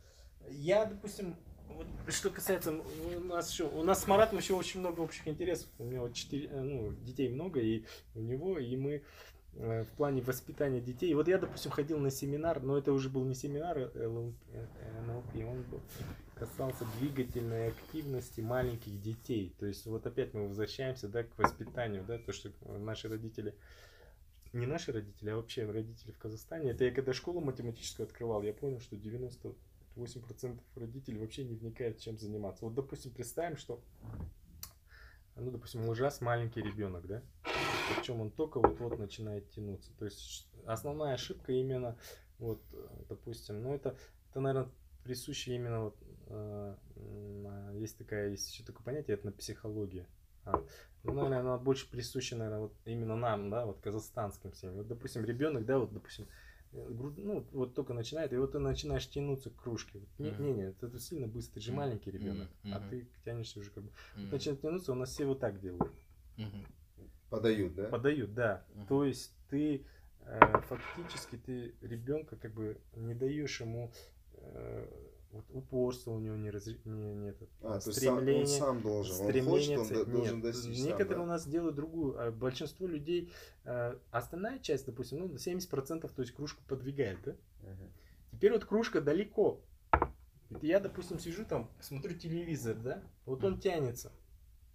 Я, 0.50 0.84
допустим, 0.84 1.36
вот, 1.68 1.86
что 2.08 2.30
касается 2.30 2.72
у 2.72 3.20
нас 3.20 3.50
еще, 3.50 3.64
у 3.64 3.82
нас 3.82 4.02
с 4.02 4.06
Маратом 4.06 4.38
еще 4.38 4.54
очень 4.54 4.80
много 4.80 5.00
общих 5.00 5.26
интересов, 5.26 5.68
у 5.78 5.84
него 5.84 6.08
четыре, 6.10 6.48
э, 6.48 6.60
ну, 6.60 6.92
детей 6.92 7.28
много, 7.28 7.60
и 7.60 7.84
у 8.14 8.20
него, 8.20 8.58
и 8.58 8.76
мы 8.76 9.02
э, 9.54 9.84
в 9.84 9.96
плане 9.96 10.20
воспитания 10.20 10.80
детей. 10.80 11.14
Вот 11.14 11.28
я, 11.28 11.38
допустим, 11.38 11.70
ходил 11.70 11.98
на 11.98 12.10
семинар, 12.10 12.62
но 12.62 12.76
это 12.76 12.92
уже 12.92 13.08
был 13.08 13.24
не 13.24 13.34
семинар 13.34 13.78
э, 13.78 14.06
он 15.44 15.62
был 15.62 15.80
касался 16.35 16.85
двигательной 16.98 17.69
активности 17.69 18.40
маленьких 18.40 19.01
детей. 19.01 19.55
То 19.59 19.66
есть 19.66 19.86
вот 19.86 20.06
опять 20.06 20.35
мы 20.35 20.48
возвращаемся 20.48 21.09
да, 21.09 21.23
к 21.24 21.39
воспитанию, 21.39 22.05
да, 22.06 22.19
то, 22.19 22.32
что 22.32 22.51
наши 22.78 23.09
родители, 23.09 23.55
не 24.52 24.66
наши 24.66 24.93
родители, 24.93 25.31
а 25.31 25.36
вообще 25.36 25.65
родители 25.70 26.12
в 26.12 26.19
Казахстане. 26.19 26.70
Это 26.70 26.85
я 26.85 26.90
когда 26.90 27.12
школу 27.12 27.40
математическую 27.40 28.06
открывал, 28.06 28.43
я 28.43 28.52
понял, 28.52 28.81
что 28.81 28.97
98% 28.97 29.55
родителей 30.77 31.19
вообще 31.19 31.44
не 31.44 31.55
вникают, 31.55 31.98
чем 31.98 32.19
заниматься. 32.19 32.65
Вот, 32.65 32.74
допустим, 32.74 33.12
представим, 33.12 33.56
что, 33.56 33.81
ну, 35.36 35.51
допустим, 35.51 35.89
ужас 35.89 36.20
маленький 36.20 36.62
ребенок, 36.62 37.06
да, 37.06 37.23
причем 37.94 38.20
он 38.20 38.31
только 38.31 38.59
вот-вот 38.61 38.98
начинает 38.98 39.51
тянуться. 39.51 39.93
То 39.98 40.05
есть 40.05 40.48
основная 40.66 41.15
ошибка 41.15 41.52
именно, 41.52 41.97
вот, 42.39 42.61
допустим, 43.09 43.62
ну, 43.62 43.74
это, 43.74 43.97
это, 44.31 44.40
наверное, 44.40 44.70
присуще 45.05 45.55
именно 45.55 45.85
вот 45.85 45.97
есть 47.78 47.98
такая, 47.98 48.30
есть 48.30 48.52
еще 48.52 48.64
такое 48.64 48.84
понятие, 48.84 49.14
это 49.14 49.26
на 49.26 49.32
психологии. 49.32 50.06
А, 50.44 50.62
ну, 51.05 51.12
наверное, 51.12 51.40
она 51.40 51.59
больше 51.59 51.90
присуща, 51.90 52.36
наверное, 52.36 52.60
вот 52.60 52.74
именно 52.84 53.16
нам, 53.16 53.51
да, 53.51 53.64
вот 53.66 53.80
казахстанским 53.80 54.52
семьям. 54.52 54.76
Вот, 54.76 54.88
допустим, 54.88 55.24
ребенок, 55.24 55.64
да, 55.64 55.78
вот, 55.78 55.92
допустим, 55.92 56.26
э, 56.72 56.86
ну, 56.88 57.46
вот 57.52 57.74
только 57.74 57.94
начинает, 57.94 58.32
и 58.32 58.36
вот 58.36 58.52
ты 58.52 58.59
начинаешь 58.59 59.09
тянуться 59.09 59.51
к 59.51 59.56
кружке. 59.56 60.01
Вот, 60.01 60.09
не, 60.18 60.30
не, 60.32 60.52
не, 60.52 60.62
это, 60.64 60.86
это 60.86 60.98
сильно 60.98 61.26
быстро, 61.26 61.55
ты 61.55 61.60
же 61.60 61.72
маленький 61.72 62.10
ребенок, 62.10 62.48
а 62.64 62.80
ты 62.88 63.09
тянешься 63.24 63.60
уже 63.60 63.70
как 63.70 63.84
бы. 63.84 63.90
Вот 64.16 64.32
начинает 64.32 64.60
тянуться, 64.60 64.92
у 64.92 64.96
нас 64.96 65.10
все 65.10 65.24
вот 65.24 65.40
так 65.40 65.60
делают. 65.60 65.92
Подают, 67.30 67.74
да? 67.74 67.88
Подают, 67.88 68.34
да. 68.34 68.64
То 68.88 69.05
есть 69.05 69.32
ты 69.51 69.84
э, 70.20 70.60
фактически 70.68 71.36
ты 71.36 71.74
ребенка 71.80 72.36
как 72.36 72.52
бы 72.52 72.78
не 72.94 73.14
даешь 73.14 73.60
ему 73.60 73.92
э, 74.34 75.03
вот 75.35 75.44
упорство 75.51 76.12
у 76.12 76.20
него 76.20 76.36
не, 76.36 76.51
разри... 76.51 76.81
не, 76.85 77.15
не 77.15 77.28
этот, 77.31 77.51
а, 77.61 77.81
стремление, 77.81 78.43
он 78.43 78.47
сам 78.47 78.82
должен, 78.82 79.15
стремление, 79.15 79.81
он 79.81 79.89
хочет, 79.89 80.06
он 80.06 80.12
должен 80.12 80.35
Нет, 80.36 80.44
достичь 80.44 80.78
Некоторые 80.78 81.09
сам, 81.09 81.16
да? 81.16 81.23
у 81.23 81.27
нас 81.27 81.47
делают 81.47 81.74
другую, 81.74 82.20
а 82.20 82.31
большинство 82.31 82.86
людей, 82.86 83.32
э, 83.65 83.98
основная 84.12 84.61
часть, 84.61 84.86
допустим, 84.86 85.19
ну 85.19 85.27
70% 85.35 86.09
то 86.09 86.23
есть 86.23 86.32
кружку 86.35 86.62
подвигает, 86.69 87.19
да? 87.24 87.32
Угу. 87.32 87.90
Теперь 88.32 88.52
вот 88.52 88.65
кружка 88.65 89.01
далеко. 89.01 89.61
Я, 90.62 90.78
допустим, 90.78 91.19
сижу 91.19 91.44
там, 91.44 91.69
смотрю 91.81 92.15
телевизор, 92.15 92.77
да, 92.77 93.02
вот 93.27 93.43
он 93.43 93.59
тянется. 93.59 94.12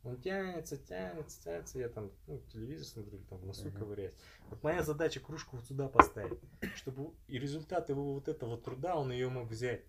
Он 0.04 0.20
тянется, 0.22 0.78
тянется, 0.78 1.44
тянется. 1.44 1.80
Я 1.80 1.90
там 1.90 2.12
ну, 2.28 2.42
телевизор 2.52 2.86
смотрю, 2.86 3.20
там 3.30 3.46
носу 3.46 3.68
uh-huh. 3.68 3.78
ковыряюсь. 3.78 4.14
Вот 4.50 4.64
моя 4.64 4.82
задача 4.82 5.20
кружку 5.20 5.58
вот 5.58 5.66
сюда 5.66 5.88
поставить, 5.90 6.40
чтобы 6.76 7.12
и 7.28 7.38
результат 7.38 7.90
его 7.90 8.14
вот 8.14 8.28
этого 8.28 8.58
труда 8.58 8.96
он 8.96 9.12
ее 9.12 9.30
мог 9.30 9.50
взять. 9.50 9.84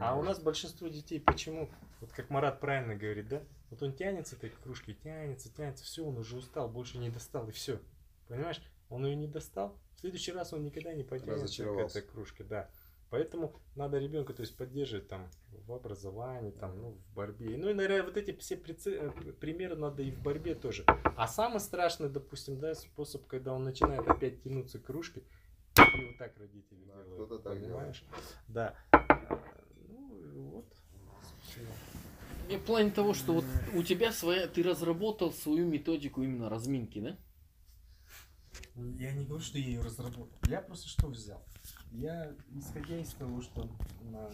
А 0.00 0.16
у 0.16 0.22
нас 0.22 0.40
большинство 0.40 0.88
детей 0.88 1.20
почему? 1.20 1.68
Вот 2.00 2.12
как 2.12 2.30
Марат 2.30 2.60
правильно 2.60 2.94
говорит, 2.94 3.28
да? 3.28 3.42
Вот 3.70 3.82
он 3.82 3.92
тянется 3.92 4.36
этой 4.36 4.50
кружкой, 4.50 4.94
тянется, 4.94 5.52
тянется, 5.54 5.84
все, 5.84 6.04
он 6.04 6.16
уже 6.16 6.36
устал, 6.36 6.68
больше 6.68 6.98
не 6.98 7.10
достал, 7.10 7.48
и 7.48 7.52
все. 7.52 7.80
Понимаешь? 8.28 8.62
Он 8.88 9.04
ее 9.04 9.16
не 9.16 9.26
достал, 9.26 9.78
в 9.96 10.00
следующий 10.00 10.32
раз 10.32 10.52
он 10.52 10.62
никогда 10.62 10.94
не 10.94 11.02
потянется 11.02 11.64
к 11.64 11.78
этой 11.78 12.02
кружке, 12.02 12.44
да. 12.44 12.70
Поэтому 13.10 13.54
надо 13.74 13.98
ребенка, 13.98 14.34
то 14.34 14.42
есть 14.42 14.56
поддерживать 14.56 15.08
там 15.08 15.28
в 15.50 15.72
образовании, 15.72 16.50
там, 16.50 16.78
ну, 16.80 16.90
в 16.90 17.14
борьбе. 17.14 17.56
Ну 17.56 17.70
и, 17.70 17.74
наверное, 17.74 18.04
вот 18.04 18.16
эти 18.16 18.36
все 18.36 18.54
э, 18.54 19.10
примеры 19.40 19.76
надо 19.76 20.02
и 20.02 20.10
в 20.10 20.20
борьбе 20.20 20.54
тоже. 20.54 20.84
А 21.16 21.26
самый 21.26 21.60
страшный, 21.60 22.10
допустим, 22.10 22.60
да, 22.60 22.74
способ, 22.74 23.26
когда 23.26 23.54
он 23.54 23.64
начинает 23.64 24.06
опять 24.06 24.42
тянуться 24.42 24.78
к 24.78 24.84
кружке, 24.84 25.22
и 25.78 26.06
вот 26.06 26.18
так 26.18 26.36
родители 26.38 26.84
да, 26.84 27.02
делают, 27.04 27.42
понимаешь? 27.42 28.04
Да. 28.46 28.76
И 32.48 32.56
в 32.56 32.62
плане 32.62 32.90
того, 32.90 33.12
что 33.12 33.34
вот 33.34 33.44
у 33.74 33.82
тебя 33.82 34.10
своя, 34.10 34.46
ты 34.46 34.62
разработал 34.62 35.32
свою 35.32 35.66
методику 35.66 36.22
именно 36.22 36.48
разминки, 36.48 37.00
да? 37.00 37.18
Я 38.74 39.12
не 39.12 39.24
говорю, 39.24 39.42
что 39.42 39.58
я 39.58 39.66
ее 39.66 39.80
разработал. 39.80 40.38
Я 40.48 40.62
просто 40.62 40.88
что 40.88 41.08
взял? 41.08 41.44
Я, 41.90 42.34
исходя 42.54 42.98
из 42.98 43.10
того, 43.10 43.42
что 43.42 43.68
на 44.00 44.30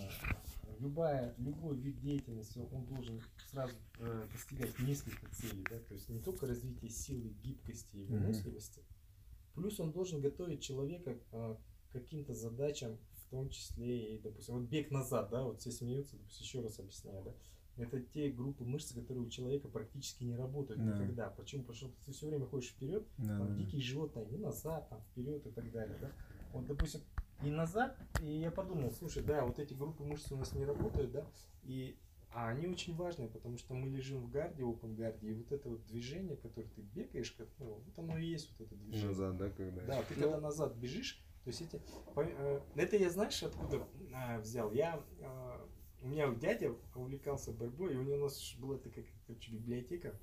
любая, 0.78 1.34
любой 1.38 1.76
вид 1.76 2.00
деятельности, 2.00 2.58
он 2.70 2.84
должен 2.86 3.20
сразу 3.50 3.74
э, 3.98 4.28
достигать 4.32 4.78
несколько 4.80 5.26
целей, 5.34 5.64
да, 5.70 5.78
то 5.78 5.94
есть 5.94 6.08
не 6.08 6.20
только 6.20 6.46
развитие 6.46 6.90
силы, 6.90 7.30
гибкости 7.42 7.96
и 7.96 8.04
выносливости, 8.04 8.80
mm-hmm. 8.80 9.54
плюс 9.54 9.80
он 9.80 9.92
должен 9.92 10.20
готовить 10.20 10.62
человека 10.62 11.16
э, 11.32 11.56
к 11.88 11.92
каким-то 11.92 12.34
задачам 12.34 12.98
том 13.34 13.50
числе 13.50 14.14
и, 14.14 14.18
допустим, 14.18 14.54
вот 14.54 14.68
бег 14.68 14.90
назад, 14.90 15.30
да, 15.30 15.42
вот 15.42 15.60
все 15.60 15.70
смеются, 15.70 16.16
допустим, 16.16 16.44
еще 16.44 16.60
раз 16.60 16.78
объясняю, 16.78 17.24
да, 17.24 17.32
это 17.76 18.00
те 18.00 18.30
группы 18.30 18.64
мышц, 18.64 18.92
которые 18.92 19.24
у 19.24 19.28
человека 19.28 19.68
практически 19.68 20.22
не 20.22 20.36
работают 20.36 20.84
да. 20.84 20.92
никогда. 20.92 21.30
Почему? 21.30 21.62
Потому 21.62 21.76
что 21.76 21.90
ты 22.04 22.12
все 22.12 22.28
время 22.28 22.46
ходишь 22.46 22.70
вперед, 22.70 23.04
да, 23.18 23.38
там 23.38 23.48
да, 23.48 23.54
дикие 23.54 23.82
животные, 23.82 24.26
и 24.30 24.36
назад, 24.36 24.88
там 24.88 25.00
вперед 25.10 25.44
и 25.46 25.50
так 25.50 25.70
далее, 25.72 25.98
да. 26.00 26.12
Вот, 26.52 26.66
допустим, 26.66 27.00
и 27.42 27.50
назад, 27.50 27.98
и 28.22 28.30
я 28.30 28.52
подумал, 28.52 28.92
слушай, 28.92 29.24
да, 29.24 29.44
вот 29.44 29.58
эти 29.58 29.74
группы 29.74 30.04
мышц 30.04 30.30
у 30.30 30.36
нас 30.36 30.52
не 30.52 30.64
работают, 30.64 31.10
да, 31.10 31.26
и 31.64 31.96
а 32.34 32.48
они 32.48 32.66
очень 32.66 32.96
важные, 32.96 33.28
потому 33.28 33.58
что 33.58 33.74
мы 33.74 33.88
лежим 33.88 34.20
в 34.20 34.28
гарде, 34.28 34.64
open 34.64 34.96
гарде, 34.96 35.28
и 35.28 35.34
вот 35.34 35.52
это 35.52 35.68
вот 35.68 35.86
движение, 35.86 36.36
которое 36.36 36.66
ты 36.66 36.82
бегаешь, 36.82 37.30
как, 37.30 37.48
ну, 37.60 37.80
вот 37.84 37.98
оно 37.98 38.18
и 38.18 38.26
есть 38.26 38.50
вот 38.50 38.66
это 38.66 38.74
движение. 38.74 39.08
Назад, 39.08 39.36
да, 39.36 39.50
когда? 39.50 39.82
Да, 39.82 40.02
ты 40.02 40.14
ну... 40.16 40.22
когда 40.22 40.40
назад 40.40 40.74
бежишь, 40.76 41.22
То 41.44 41.50
есть 41.50 41.60
эти, 41.60 41.80
э, 42.16 42.60
это 42.74 42.96
я 42.96 43.10
знаешь 43.10 43.42
откуда 43.42 43.86
а, 44.14 44.38
взял? 44.38 44.72
Я, 44.72 45.04
а, 45.20 45.68
у 46.00 46.08
меня 46.08 46.32
дядя 46.34 46.74
увлекался 46.94 47.52
борьбой, 47.52 47.92
и 47.92 47.96
у 47.96 48.02
него 48.02 48.16
у 48.16 48.20
нас 48.20 48.54
была 48.54 48.78
такая, 48.78 49.04
короче, 49.26 49.52
библиотека. 49.52 50.18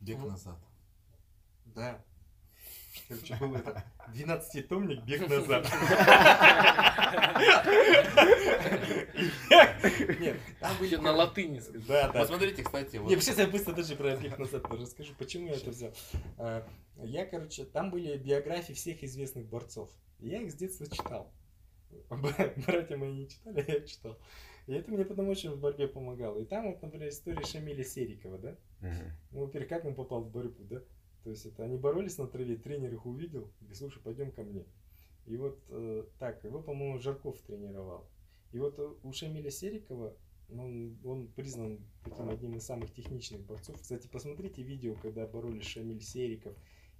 Бег 0.00 0.18
назад. 0.18 0.58
Да. 1.64 2.04
Короче, 3.08 3.36
был 3.36 3.54
это 3.56 3.84
12-томник 4.14 5.04
«Бег 5.04 5.28
назад». 5.28 5.66
Нет, 10.20 10.36
там 10.60 10.78
были 10.78 10.96
на 10.96 11.12
латыни. 11.12 11.60
Да, 11.88 12.08
да. 12.08 12.20
Посмотрите, 12.20 12.62
кстати. 12.62 12.96
Нет, 12.96 13.22
сейчас 13.22 13.38
я 13.38 13.46
быстро 13.46 13.72
даже 13.74 13.96
про 13.96 14.16
«Бег 14.16 14.38
назад» 14.38 14.64
расскажу, 14.70 15.14
почему 15.18 15.48
я 15.48 15.54
это 15.54 15.70
взял. 15.70 15.92
А, 16.38 16.66
я, 17.02 17.26
короче, 17.26 17.64
там 17.64 17.90
были 17.90 18.16
биографии 18.16 18.72
всех 18.72 19.02
известных 19.02 19.46
борцов. 19.46 19.90
Я 20.18 20.40
их 20.42 20.52
с 20.52 20.54
детства 20.54 20.86
читал. 20.86 21.32
Братья 22.10 22.96
мои 22.96 23.12
не 23.12 23.28
читали, 23.28 23.64
а 23.66 23.72
я 23.72 23.80
читал. 23.80 24.18
И 24.66 24.74
это 24.74 24.90
мне 24.92 25.04
потом 25.04 25.28
очень 25.28 25.50
в 25.50 25.58
борьбе 25.58 25.88
помогало. 25.88 26.38
И 26.38 26.44
там 26.44 26.70
вот, 26.70 26.80
например, 26.82 27.08
история 27.08 27.44
Шамиля 27.44 27.84
Серикова, 27.84 28.38
да? 28.38 28.56
Ну, 29.30 29.40
во-первых, 29.40 29.68
как 29.68 29.84
он 29.84 29.94
попал 29.94 30.22
в 30.22 30.30
борьбу, 30.30 30.64
да? 30.64 30.82
То 31.24 31.30
есть 31.30 31.46
это 31.46 31.64
они 31.64 31.76
боролись 31.76 32.18
на 32.18 32.26
траве, 32.26 32.56
тренер 32.56 32.92
их 32.92 33.06
увидел, 33.06 33.50
говорит, 33.60 33.78
слушай, 33.78 34.02
пойдем 34.02 34.32
ко 34.32 34.42
мне. 34.42 34.66
И 35.26 35.36
вот 35.36 35.62
э, 35.68 36.04
так, 36.18 36.42
его, 36.42 36.60
по-моему, 36.60 36.98
Жарков 36.98 37.40
тренировал. 37.42 38.08
И 38.50 38.58
вот 38.58 38.78
э, 38.78 38.94
у 39.02 39.12
Шамиля 39.12 39.50
Серикова, 39.50 40.16
он, 40.50 40.98
он 41.04 41.28
признан 41.28 41.80
таким 42.04 42.28
одним 42.28 42.56
из 42.56 42.64
самых 42.64 42.92
техничных 42.92 43.42
борцов. 43.42 43.80
Кстати, 43.80 44.08
посмотрите 44.08 44.62
видео, 44.62 44.94
когда 45.00 45.26
боролись 45.26 45.64
Шамиль 45.64 46.02
Сериков 46.02 46.54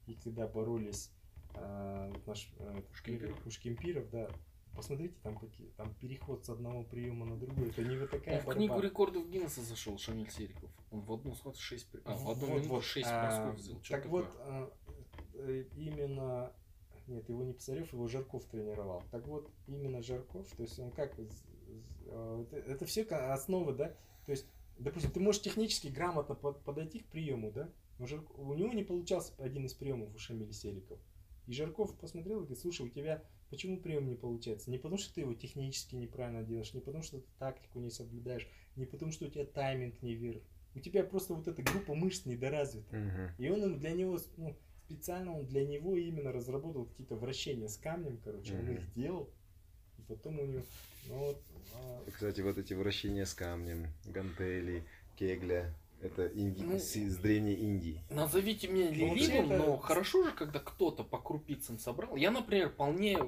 и 0.07 0.15
когда 0.15 0.47
боролись 0.47 1.11
э, 1.55 2.13
наш 2.27 2.49
э, 2.59 2.83
Ушкемпиров. 2.93 3.47
Ушкемпиров, 3.47 4.11
да. 4.11 4.31
Посмотрите, 4.75 5.15
там 5.23 5.37
какие, 5.37 5.69
там 5.77 5.95
переход 5.95 6.45
с 6.45 6.49
одного 6.49 6.83
приема 6.85 7.27
на 7.27 7.37
другой. 7.37 7.69
Это 7.69 7.83
не 7.83 7.99
вот 7.99 8.11
такая 8.11 8.39
Он 8.39 8.53
в 8.53 8.55
книгу 8.55 8.81
рекордов 8.81 9.29
Гиннесса 9.29 9.61
зашел 9.63 9.99
Шамиль 9.99 10.31
Сериков. 10.31 10.71
Он 10.91 11.03
в 11.03 11.13
одну 11.13 11.35
схватку 11.35 11.61
6, 11.61 11.89
а, 12.05 12.17
в 12.17 12.31
одну 12.31 12.47
вот, 12.47 12.55
минуту 12.55 12.69
вот, 12.69 12.85
6 12.85 13.07
а, 13.11 13.53
взял. 13.53 13.77
так 13.77 14.03
такое? 14.03 14.23
вот, 14.23 14.37
а, 14.41 14.73
э, 15.35 15.65
именно 15.77 16.53
нет, 17.07 17.29
его 17.29 17.43
не 17.45 17.53
Писарев, 17.53 17.93
его 17.93 18.09
Жарков 18.09 18.45
тренировал. 18.47 19.03
Так 19.11 19.27
вот, 19.27 19.51
именно 19.67 20.03
Жарков, 20.03 20.49
то 20.57 20.63
есть 20.63 20.79
он 20.79 20.91
как, 20.91 21.15
а, 22.07 22.43
это, 22.43 22.57
это 22.57 22.87
все 22.87 23.03
основы, 23.03 23.75
да, 23.75 23.89
то 24.25 24.33
есть, 24.33 24.47
допустим, 24.79 25.11
ты 25.11 25.21
можешь 25.21 25.43
технически 25.43 25.89
грамотно 25.89 26.35
под, 26.35 26.63
подойти 26.63 27.01
к 27.01 27.07
приему, 27.07 27.51
да, 27.51 27.71
но 27.99 28.07
Жарков, 28.07 28.39
у 28.39 28.55
него 28.55 28.73
не 28.73 28.85
получался 28.85 29.33
один 29.39 29.67
из 29.67 29.75
приемов 29.75 30.15
у 30.15 30.19
Шамиля 30.19 30.53
Сериков. 30.53 30.99
И 31.47 31.53
Жарков 31.53 31.97
посмотрел 31.99 32.39
и 32.39 32.41
говорит, 32.41 32.59
слушай, 32.59 32.87
у 32.87 32.89
тебя 32.89 33.23
почему 33.53 33.77
прием 33.77 34.09
не 34.09 34.15
получается? 34.15 34.71
Не 34.71 34.79
потому, 34.79 34.97
что 34.97 35.13
ты 35.15 35.21
его 35.21 35.35
технически 35.35 35.95
неправильно 35.95 36.43
делаешь, 36.43 36.73
не 36.73 36.81
потому, 36.81 37.05
что 37.05 37.19
ты 37.19 37.27
тактику 37.39 37.81
не 37.81 37.91
соблюдаешь, 37.91 38.49
не 38.77 38.87
потому, 38.87 39.13
что 39.13 39.27
у 39.27 39.29
тебя 39.29 39.45
тайминг 39.45 40.01
не 40.01 40.15
вверх. 40.15 40.43
У 40.75 40.81
тебя 40.81 41.05
просто 41.05 41.35
вот 41.35 41.47
эта 41.47 41.63
группа 41.63 41.95
мышц 41.95 42.25
недоразвита. 42.25 42.97
Угу. 42.97 43.45
И 43.45 43.51
он 43.51 43.79
для 43.79 43.91
него, 43.91 44.19
ну, 44.39 44.57
специально 44.87 45.39
он 45.39 45.45
для 45.45 45.67
него 45.67 45.95
именно 45.99 46.33
разработал 46.33 46.87
какие-то 46.87 47.15
вращения 47.17 47.69
с 47.69 47.77
камнем, 47.77 48.19
короче, 48.25 48.55
угу. 48.55 48.63
он 48.63 48.71
их 48.71 48.95
делал. 48.95 49.31
И 49.99 50.03
потом 50.09 50.41
у 50.41 50.47
него, 50.47 50.63
ну 51.09 51.19
вот... 51.19 51.43
А... 51.75 52.11
Кстати, 52.11 52.41
вот 52.41 52.57
эти 52.57 52.73
вращения 52.73 53.27
с 53.27 53.35
камнем, 53.35 53.87
гантели, 54.07 54.83
кегля, 55.17 55.75
это 56.03 56.27
инди... 56.29 56.63
ну, 56.63 56.79
с 56.79 57.17
древней 57.17 57.55
Индии. 57.55 58.03
Назовите 58.11 58.69
меня 58.69 58.91
ленивым, 58.91 59.53
это... 59.53 59.67
но 59.67 59.77
хорошо 59.79 60.25
же, 60.25 60.33
когда 60.33 60.59
кто-то 60.59 61.05
по 61.05 61.19
крупицам 61.19 61.79
собрал. 61.79 62.17
Я, 62.17 62.31
например, 62.31 62.71
вполне, 62.71 63.19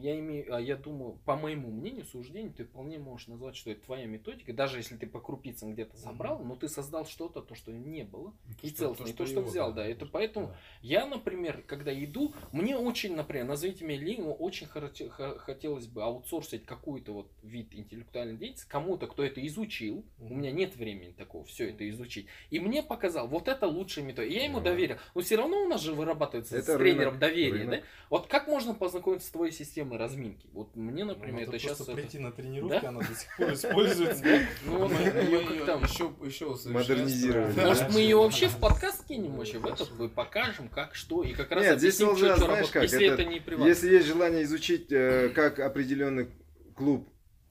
я 0.00 0.18
имею, 0.18 0.54
а 0.54 0.60
я 0.60 0.76
думаю, 0.76 1.18
по 1.24 1.36
моему 1.36 1.70
мнению, 1.70 2.04
суждению, 2.04 2.52
ты 2.52 2.64
вполне 2.64 2.98
можешь 2.98 3.28
назвать, 3.28 3.56
что 3.56 3.70
это 3.70 3.84
твоя 3.84 4.06
методика, 4.06 4.52
даже 4.52 4.78
если 4.78 4.96
ты 4.96 5.06
по 5.06 5.20
крупицам 5.20 5.72
где-то 5.72 5.96
собрал, 5.96 6.40
mm-hmm. 6.40 6.46
но 6.46 6.56
ты 6.56 6.68
создал 6.68 7.06
что-то, 7.06 7.42
то, 7.42 7.54
что 7.54 7.72
не 7.72 8.04
было, 8.04 8.32
то, 8.60 8.66
и 8.66 8.70
целостно, 8.70 9.06
и 9.06 9.12
то, 9.12 9.26
что 9.26 9.40
его, 9.40 9.48
взял, 9.48 9.72
да. 9.72 9.82
да. 9.82 9.88
Это 9.88 10.06
поэтому 10.06 10.48
да. 10.48 10.56
я, 10.82 11.06
например, 11.06 11.62
когда 11.66 11.92
иду, 11.92 12.34
мне 12.52 12.76
очень, 12.76 13.14
например, 13.14 13.46
назовите 13.46 13.84
меня 13.84 13.98
ленивым, 13.98 14.36
очень 14.38 14.66
хотелось 14.66 15.86
бы 15.86 16.02
аутсорсить 16.02 16.64
какой-то 16.64 17.12
вот 17.12 17.30
вид 17.42 17.74
интеллектуальной 17.74 18.36
деятельности 18.36 18.68
кому-то, 18.68 19.06
кто 19.06 19.24
это 19.24 19.44
изучил. 19.46 20.04
Mm-hmm. 20.18 20.30
У 20.30 20.34
меня 20.34 20.52
нет 20.52 20.76
времени 20.76 21.12
такого, 21.12 21.44
все 21.44 21.70
это 21.70 21.88
изучить 21.88 22.19
учить. 22.20 22.26
И 22.50 22.60
мне 22.60 22.82
показал, 22.82 23.26
вот 23.26 23.48
это 23.48 23.66
лучшая 23.66 24.04
методика. 24.04 24.32
Я 24.32 24.44
ему 24.44 24.58
да. 24.58 24.70
доверил. 24.70 24.96
Но 25.14 25.20
все 25.20 25.36
равно 25.36 25.62
у 25.64 25.68
нас 25.68 25.80
же 25.80 25.92
вырабатывается 25.92 26.56
это 26.56 26.64
с 26.64 26.68
рынок, 26.76 26.80
тренером 26.80 27.18
доверие, 27.18 27.52
рынок. 27.52 27.80
да? 27.80 27.86
Вот 28.08 28.26
как 28.26 28.46
можно 28.46 28.74
познакомиться 28.74 29.28
с 29.28 29.30
твоей 29.30 29.52
системой 29.52 29.98
разминки? 29.98 30.48
Вот 30.52 30.74
мне, 30.76 31.04
например, 31.04 31.48
ну, 31.48 31.54
это 31.54 31.58
сейчас... 31.58 31.82
прийти 31.82 32.18
это... 32.18 32.26
на 32.26 32.32
тренировку, 32.32 32.80
да? 32.80 32.88
она 32.88 33.00
до 33.00 33.14
сих 33.14 33.36
пор 33.36 33.52
используется. 33.52 34.24
Ну, 34.64 34.88
мы 34.88 35.00
ее 35.00 35.64
там 35.64 35.82
еще 35.82 36.12
еще 36.24 36.56
модернизировали. 36.70 37.60
Может, 37.60 37.92
мы 37.92 38.00
ее 38.00 38.16
вообще 38.16 38.48
в 38.48 38.56
подкаст 38.58 39.06
кинем 39.06 39.36
вообще, 39.36 39.58
в 39.58 39.66
этот, 39.66 39.90
мы 39.98 40.08
покажем, 40.08 40.68
как, 40.68 40.94
что, 40.94 41.22
и 41.22 41.32
как 41.32 41.50
раз 41.50 41.64
Нет, 41.64 41.78
здесь 41.78 41.98
нужно, 42.00 42.36
знаешь 42.36 42.68
как, 42.68 42.82
если 42.82 43.06
это 43.06 43.24
не 43.24 43.42
Если 43.66 43.90
есть 43.90 44.06
желание 44.06 44.44
изучить, 44.44 44.90
э, 44.90 45.30
как 45.34 45.58
определенный 45.60 46.28
клуб 46.76 47.08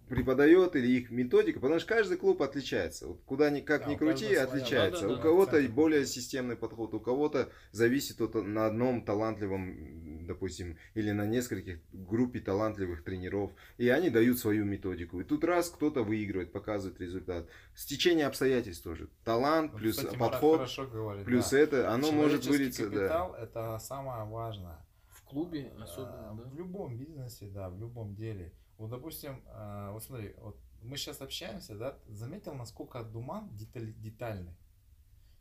преподает 0.10 0.76
или 0.76 0.88
их 0.88 1.12
методика, 1.12 1.60
потому 1.60 1.80
что 1.80 1.88
каждый 1.88 2.18
клуб 2.18 2.42
отличается. 2.42 3.08
Вот 3.08 3.22
куда 3.26 3.50
ни, 3.50 3.62
как 3.62 3.84
да, 3.84 3.92
ни 3.92 3.96
крути, 3.96 4.34
отличается. 4.34 5.04
Да, 5.04 5.14
да, 5.14 5.20
у 5.20 5.22
кого-то 5.22 5.62
да, 5.62 5.70
более 5.70 6.06
системный 6.06 6.58
подход, 6.58 6.94
у 6.96 7.00
кого-то 7.00 7.50
зависит 7.72 8.20
от, 8.20 8.34
на 8.36 8.66
одном 8.66 9.06
талантливом, 9.06 10.26
допустим, 10.26 10.78
или 10.96 11.12
на 11.12 11.26
нескольких 11.26 11.80
группе 11.94 12.40
талантливых 12.40 13.04
тренеров. 13.04 13.52
И 13.78 13.88
они 13.88 14.10
дают 14.10 14.40
свою 14.40 14.66
методику. 14.66 15.22
И 15.22 15.24
тут 15.24 15.44
раз 15.44 15.70
кто-то 15.70 16.04
выигрывает, 16.04 16.52
показывает 16.52 17.00
результат. 17.00 17.48
Стечение 17.76 18.26
обстоятельств 18.26 18.84
тоже. 18.84 19.10
Талант 19.24 19.76
плюс 19.76 19.98
Кстати, 19.98 20.18
подход, 20.18 20.68
говорит, 20.92 21.26
плюс 21.26 21.52
да. 21.52 21.60
это, 21.60 21.94
оно 21.94 22.12
может 22.12 22.46
вылиться. 22.46 22.86
Капитал 22.86 23.34
да. 23.34 23.44
это 23.44 23.80
самое 23.80 24.26
важное. 24.26 24.84
В 25.08 25.24
клубе 25.24 25.72
особенно, 25.80 26.36
да? 26.36 26.50
В 26.50 26.56
любом 26.56 26.98
бизнесе, 26.98 27.46
да, 27.48 27.70
в 27.70 27.80
любом 27.80 28.16
деле. 28.16 28.52
Вот, 28.80 28.90
допустим, 28.90 29.44
э, 29.46 29.90
вот 29.92 30.02
смотри, 30.02 30.34
вот 30.38 30.58
мы 30.82 30.96
сейчас 30.96 31.20
общаемся, 31.22 31.76
да, 31.76 32.00
заметил, 32.08 32.54
насколько 32.54 33.04
Думан 33.04 33.54
деталь, 33.58 33.94
детальный. 33.96 34.54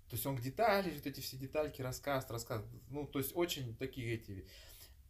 То 0.08 0.16
есть 0.16 0.26
он 0.26 0.36
к 0.36 0.40
детали, 0.40 0.90
вот 0.90 1.06
эти 1.06 1.20
все 1.20 1.36
детальки 1.36 1.80
рассказывает, 1.80 2.32
рассказывает. 2.32 2.82
Ну, 2.90 3.06
то 3.06 3.20
есть 3.20 3.36
очень 3.36 3.76
такие 3.76 4.14
эти... 4.14 4.44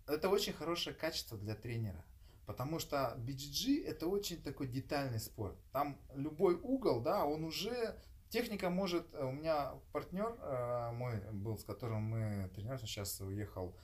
Это 0.07 0.29
очень 0.29 0.53
хорошее 0.53 0.95
качество 0.95 1.39
для 1.39 1.55
тренера. 1.55 2.05
Потому 2.45 2.79
что 2.79 3.15
BGG 3.19 3.87
это 3.87 4.07
очень 4.07 4.43
такой 4.43 4.69
детальный 4.69 5.21
спорт. 5.21 5.57
Там 5.73 5.99
любой 6.15 6.57
угол, 6.57 7.01
да, 7.01 7.25
он 7.25 7.45
уже... 7.45 7.99
Техника 8.29 8.69
может... 8.69 9.07
Э, 9.15 9.25
у 9.25 9.33
меня 9.33 9.73
партнер 9.93 10.37
э, 10.39 10.91
мой 10.93 11.19
был, 11.33 11.57
с 11.57 11.65
которым 11.65 12.03
мы 12.03 12.51
тренируемся, 12.55 12.87
сейчас 12.87 13.19
уехал 13.23 13.75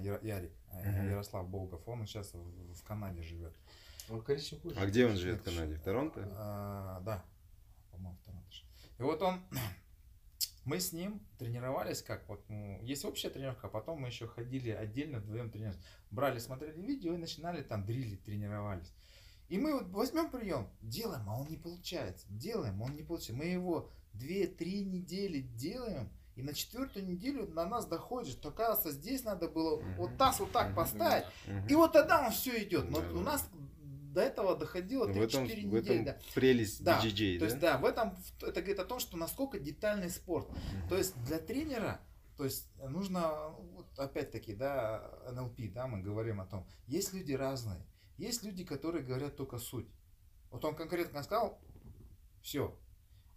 Ярик, 0.00 0.52
Ярослав 0.70 1.48
Болгов, 1.48 1.86
он 1.88 2.06
сейчас 2.06 2.34
в 2.34 2.82
Канаде 2.84 3.22
живет. 3.22 3.54
Он 4.08 4.22
коричневый 4.22 4.74
А 4.76 4.86
где 4.86 5.06
он 5.06 5.16
живет 5.16 5.40
в 5.40 5.44
Канаде? 5.44 5.74
В 5.74 5.82
Торонто? 5.82 6.28
А, 6.36 7.00
да, 7.00 7.24
по-моему, 7.90 8.18
в 8.18 8.24
Торонто. 8.24 8.42
И 8.98 9.02
вот 9.02 9.22
он, 9.22 9.40
мы 10.64 10.78
с 10.78 10.92
ним 10.92 11.20
тренировались 11.38 12.02
как 12.02 12.28
вот, 12.28 12.44
ну, 12.48 12.80
есть 12.82 13.04
общая 13.04 13.30
тренировка, 13.30 13.66
а 13.66 13.70
потом 13.70 14.00
мы 14.00 14.08
еще 14.08 14.26
ходили 14.26 14.70
отдельно 14.70 15.18
вдвоем 15.18 15.50
тренировались. 15.50 15.82
Брали, 16.10 16.38
смотрели 16.38 16.80
видео 16.80 17.14
и 17.14 17.18
начинали 17.18 17.62
там 17.62 17.84
дрилить, 17.84 18.22
тренировались. 18.24 18.92
И 19.48 19.58
мы 19.58 19.74
вот 19.74 19.88
возьмем 19.88 20.30
прием, 20.30 20.68
делаем, 20.80 21.28
а 21.28 21.38
он 21.38 21.48
не 21.48 21.56
получается. 21.56 22.26
Делаем, 22.30 22.80
он 22.80 22.94
не 22.94 23.02
получается. 23.02 23.34
Мы 23.34 23.46
его 23.46 23.90
2-3 24.14 24.84
недели 24.84 25.40
делаем, 25.40 26.08
и 26.36 26.42
на 26.42 26.54
четвертую 26.54 27.06
неделю 27.06 27.46
на 27.48 27.66
нас 27.66 27.86
доходит, 27.86 28.32
что 28.32 28.48
оказывается 28.48 28.92
здесь 28.92 29.24
надо 29.24 29.48
было 29.48 29.82
вот 29.96 30.16
таз 30.16 30.40
вот 30.40 30.52
так 30.52 30.74
поставить, 30.74 31.26
и 31.68 31.74
вот 31.74 31.92
тогда 31.92 32.24
он 32.24 32.30
все 32.30 32.62
идет. 32.62 32.88
Но 32.88 33.00
у 33.00 33.20
нас 33.20 33.46
до 34.12 34.20
этого 34.20 34.56
доходило 34.56 35.08
3-4 35.08 35.12
недели. 35.12 35.66
В 35.66 35.74
этом 35.74 36.04
да. 36.04 36.18
прелесть 36.34 36.84
да, 36.84 37.00
BJJ, 37.00 37.34
То 37.34 37.40
да? 37.40 37.46
есть, 37.46 37.58
да, 37.60 37.78
в 37.78 37.84
этом 37.84 38.16
это 38.42 38.60
говорит 38.60 38.78
о 38.78 38.84
том, 38.84 39.00
что 39.00 39.16
насколько 39.16 39.58
детальный 39.58 40.10
спорт. 40.10 40.48
То 40.88 40.96
есть 40.96 41.16
для 41.24 41.38
тренера, 41.38 42.00
то 42.36 42.44
есть 42.44 42.68
нужно, 42.76 43.50
вот 43.74 43.98
опять-таки, 43.98 44.54
да, 44.54 45.10
НЛП, 45.32 45.72
да, 45.72 45.86
мы 45.86 46.02
говорим 46.02 46.40
о 46.40 46.46
том, 46.46 46.66
есть 46.86 47.12
люди 47.12 47.32
разные. 47.32 47.86
Есть 48.18 48.42
люди, 48.42 48.64
которые 48.64 49.04
говорят 49.04 49.36
только 49.36 49.58
суть. 49.58 49.88
Вот 50.50 50.64
он 50.64 50.76
конкретно 50.76 51.22
сказал, 51.22 51.58
все. 52.42 52.78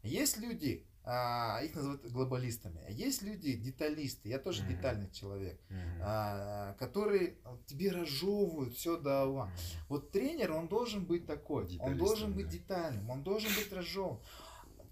Есть 0.04 0.38
люди, 0.38 0.86
а, 1.06 1.62
их 1.64 1.76
называют 1.76 2.06
глобалистами. 2.12 2.82
Есть 2.90 3.22
люди, 3.22 3.54
деталисты, 3.54 4.30
я 4.30 4.40
тоже 4.40 4.64
mm-hmm. 4.64 4.68
детальный 4.70 5.12
человек, 5.12 5.62
mm-hmm. 5.70 6.02
а, 6.02 6.74
которые 6.80 7.38
тебе 7.68 7.92
разжевывают 7.92 8.76
все 8.76 8.98
до 8.98 9.26
ума. 9.26 9.52
Вот 9.88 10.12
тренер, 10.12 10.54
он 10.54 10.68
должен 10.68 11.06
быть 11.06 11.28
такой, 11.28 11.78
он 11.80 11.98
должен 11.98 12.34
быть 12.34 12.50
детальным, 12.50 13.10
он 13.10 13.24
должен 13.24 13.52
быть 13.56 13.72
разжеван. 13.72 14.20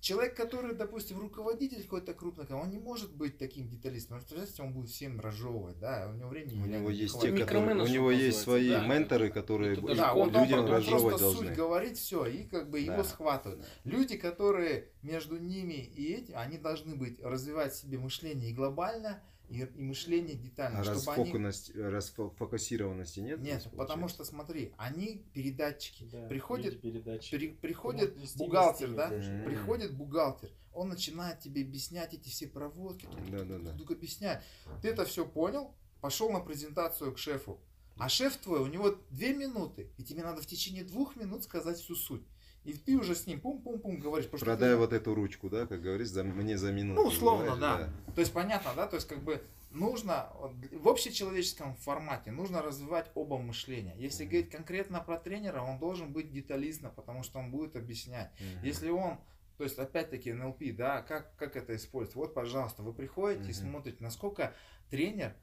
Человек, 0.03 0.35
который, 0.35 0.75
допустим, 0.75 1.19
руководитель 1.19 1.81
какой-то 1.81 2.13
крупный, 2.13 2.45
он 2.51 2.69
не 2.69 2.77
может 2.77 3.15
быть 3.15 3.37
таким 3.37 3.69
деталистом, 3.69 4.19
потому 4.19 4.45
что 4.45 4.63
он 4.63 4.73
будет 4.73 4.89
всем 4.89 5.19
разжевывать, 5.19 5.79
да, 5.79 6.09
у 6.13 6.17
него 6.17 6.29
времени 6.29 6.61
У 6.61 6.65
него 6.65 6.89
есть 6.89 7.19
те, 7.21 7.31
которые, 7.31 7.81
у 7.81 7.87
него 7.87 8.11
есть 8.11 8.41
свои 8.41 8.69
да. 8.69 8.85
менторы, 8.85 9.29
которые 9.29 9.77
да, 9.95 10.13
он, 10.13 10.27
людям 10.27 10.59
он, 10.59 10.65
он 10.65 10.71
разжевывать 10.71 11.09
просто 11.11 11.25
должны. 11.25 11.47
суть 11.47 11.55
говорит 11.55 11.97
все, 11.97 12.25
и 12.25 12.43
как 12.43 12.69
бы 12.69 12.83
да. 12.83 12.93
его 12.93 13.03
схватывают. 13.03 13.61
Да. 13.61 13.91
Люди, 13.91 14.17
которые 14.17 14.89
между 15.01 15.37
ними 15.37 15.73
и 15.73 16.13
этим, 16.13 16.37
они 16.37 16.57
должны 16.57 16.95
быть, 16.95 17.21
развивать 17.23 17.73
себе 17.73 17.97
мышление 17.97 18.51
и 18.51 18.53
глобально, 18.53 19.23
и, 19.53 19.61
и 19.75 19.83
мышление 19.83 20.35
детально. 20.35 20.79
А 20.79 20.83
расфокусированности, 20.83 21.71
они... 21.73 21.81
расфокусированности 21.81 23.19
нет? 23.19 23.39
Нет, 23.39 23.67
потому 23.77 24.07
что 24.07 24.25
смотри, 24.25 24.73
они 24.77 25.25
передатчики. 25.33 26.05
Да, 26.11 26.27
приходит, 26.27 26.81
При, 26.81 27.49
приходит 27.49 28.17
бухгалтер, 28.35 28.93
да? 28.93 29.11
Mm-hmm. 29.11 29.45
Приходит 29.45 29.95
бухгалтер, 29.95 30.49
он 30.73 30.89
начинает 30.89 31.39
тебе 31.39 31.61
объяснять 31.61 32.13
эти 32.13 32.29
все 32.29 32.47
проводки, 32.47 33.07
да, 33.29 33.43
да, 33.43 33.59
да. 33.59 33.93
объяснять. 33.93 34.43
Ты 34.81 34.89
это 34.89 35.05
все 35.05 35.25
понял, 35.25 35.75
пошел 36.01 36.31
на 36.31 36.39
презентацию 36.39 37.13
к 37.13 37.19
шефу. 37.19 37.61
А 37.97 38.09
шеф 38.09 38.37
твой, 38.37 38.59
у 38.59 38.65
него 38.65 38.97
две 39.11 39.35
минуты, 39.35 39.91
и 39.97 40.03
тебе 40.03 40.23
надо 40.23 40.41
в 40.41 40.47
течение 40.47 40.83
двух 40.83 41.15
минут 41.15 41.43
сказать 41.43 41.77
всю 41.77 41.95
суть. 41.95 42.23
И 42.63 42.73
ты 42.73 42.97
уже 42.97 43.13
с 43.15 43.27
ним 43.27 43.41
пум-пум-пум 43.41 43.99
говоришь. 43.99 44.29
Продай 44.29 44.71
ты... 44.71 44.75
вот 44.77 44.93
эту 44.93 45.13
ручку, 45.13 45.49
да, 45.49 45.65
как 45.67 45.81
говоришь, 45.81 46.07
за, 46.07 46.23
мне 46.23 46.57
за 46.57 46.71
минуту. 46.71 47.01
Ну, 47.01 47.07
условно, 47.07 47.57
да. 47.57 47.77
да. 47.77 48.13
То 48.13 48.21
есть 48.21 48.31
понятно, 48.31 48.71
да, 48.75 48.87
то 48.87 48.95
есть 48.95 49.07
как 49.07 49.21
бы 49.21 49.41
нужно 49.71 50.29
в 50.71 50.87
общечеловеческом 50.87 51.75
формате 51.75 52.31
нужно 52.31 52.61
развивать 52.61 53.11
оба 53.15 53.37
мышления. 53.37 53.95
Если 53.97 54.25
mm-hmm. 54.25 54.29
говорить 54.29 54.49
конкретно 54.51 54.99
про 55.01 55.17
тренера, 55.17 55.61
он 55.61 55.79
должен 55.79 56.13
быть 56.13 56.31
деталистно, 56.31 56.89
потому 56.89 57.23
что 57.23 57.39
он 57.39 57.51
будет 57.51 57.75
объяснять. 57.75 58.31
Mm-hmm. 58.39 58.65
Если 58.65 58.89
он 58.89 59.17
то 59.57 59.65
есть, 59.65 59.77
опять-таки, 59.77 60.33
НЛП, 60.33 60.63
да, 60.75 61.03
как, 61.03 61.35
как 61.35 61.55
это 61.55 61.75
использовать? 61.75 62.15
Вот, 62.15 62.33
пожалуйста, 62.33 62.81
вы 62.81 62.91
приходите 62.91 63.45
mm-hmm. 63.45 63.51
и 63.51 63.53
смотрите, 63.53 63.97
насколько 63.99 64.53
тренер 64.89 65.35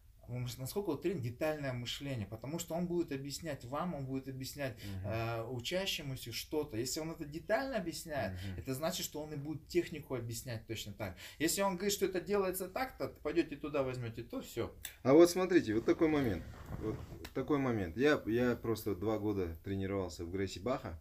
насколько 0.58 0.88
вот 0.88 1.02
тренинг 1.02 1.22
детальное 1.22 1.72
мышление, 1.72 2.26
потому 2.26 2.58
что 2.58 2.74
он 2.74 2.86
будет 2.86 3.12
объяснять 3.12 3.64
вам, 3.64 3.94
он 3.94 4.06
будет 4.06 4.28
объяснять 4.28 4.76
угу. 4.76 5.08
э, 5.08 5.42
учащемуся 5.44 6.32
что-то. 6.32 6.76
Если 6.76 7.00
он 7.00 7.10
это 7.10 7.24
детально 7.24 7.76
объясняет, 7.76 8.32
угу. 8.34 8.60
это 8.60 8.74
значит, 8.74 9.04
что 9.04 9.22
он 9.22 9.32
и 9.32 9.36
будет 9.36 9.66
технику 9.68 10.14
объяснять 10.14 10.66
точно 10.66 10.92
так. 10.92 11.16
Если 11.38 11.62
он 11.62 11.74
говорит, 11.74 11.92
что 11.92 12.06
это 12.06 12.20
делается 12.20 12.68
так-то, 12.68 13.08
пойдете 13.22 13.56
туда 13.56 13.82
возьмете, 13.82 14.22
то 14.22 14.40
все. 14.40 14.74
А 15.02 15.12
вот 15.12 15.30
смотрите, 15.30 15.74
вот 15.74 15.84
такой 15.84 16.08
момент. 16.08 16.44
Вот 16.80 16.96
такой 17.34 17.58
момент. 17.58 17.96
Я, 17.96 18.22
я 18.26 18.56
просто 18.56 18.94
два 18.94 19.18
года 19.18 19.56
тренировался 19.64 20.24
в 20.24 20.30
Грейси 20.30 20.58
Баха 20.58 20.98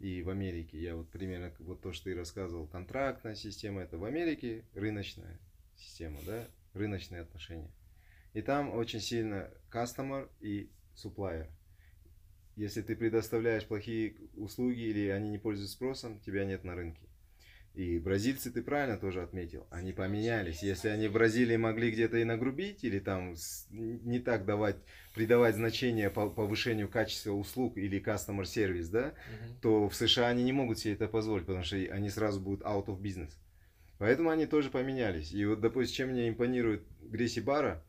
и 0.00 0.22
в 0.22 0.30
Америке. 0.30 0.80
Я 0.80 0.96
вот 0.96 1.08
примерно 1.10 1.52
вот 1.60 1.80
то, 1.80 1.92
что 1.92 2.04
ты 2.04 2.14
рассказывал, 2.14 2.66
контрактная 2.66 3.34
система, 3.34 3.82
это 3.82 3.98
в 3.98 4.04
Америке 4.04 4.64
рыночная 4.74 5.38
система, 5.76 6.18
да, 6.26 6.46
рыночные 6.74 7.22
отношения. 7.22 7.70
И 8.34 8.42
там 8.42 8.74
очень 8.74 9.00
сильно 9.00 9.50
customer 9.70 10.28
и 10.40 10.70
supplier. 10.94 11.48
Если 12.56 12.82
ты 12.82 12.96
предоставляешь 12.96 13.66
плохие 13.66 14.16
услуги 14.36 14.80
или 14.80 15.08
они 15.08 15.30
не 15.30 15.38
пользуются 15.38 15.74
спросом, 15.74 16.20
тебя 16.20 16.44
нет 16.44 16.64
на 16.64 16.74
рынке. 16.74 17.08
И 17.74 17.98
бразильцы 17.98 18.50
ты 18.50 18.62
правильно 18.62 18.98
тоже 18.98 19.22
отметил, 19.22 19.66
они 19.70 19.94
поменялись. 19.94 20.62
Если 20.62 20.88
они 20.88 21.08
в 21.08 21.12
Бразилии 21.12 21.56
могли 21.56 21.90
где-то 21.90 22.18
и 22.18 22.24
нагрубить, 22.24 22.84
или 22.84 22.98
там 22.98 23.34
не 23.70 24.18
так 24.18 24.44
давать, 24.44 24.76
придавать 25.14 25.54
значение 25.54 26.10
по 26.10 26.28
повышению 26.28 26.90
качества 26.90 27.32
услуг 27.32 27.78
или 27.78 28.02
customer 28.02 28.42
service, 28.42 28.90
да, 28.90 29.06
угу. 29.06 29.54
то 29.62 29.88
в 29.88 29.94
США 29.94 30.28
они 30.28 30.44
не 30.44 30.52
могут 30.52 30.80
себе 30.80 30.92
это 30.92 31.08
позволить, 31.08 31.46
потому 31.46 31.64
что 31.64 31.76
они 31.76 32.10
сразу 32.10 32.40
будут 32.40 32.60
out 32.60 32.86
of 32.86 33.00
business. 33.00 33.32
Поэтому 33.96 34.28
они 34.28 34.44
тоже 34.44 34.68
поменялись. 34.68 35.32
И 35.32 35.46
вот, 35.46 35.60
допустим, 35.60 35.94
чем 35.94 36.08
мне 36.10 36.28
импонирует 36.28 36.82
Грейси 37.00 37.40
Бара, 37.40 37.82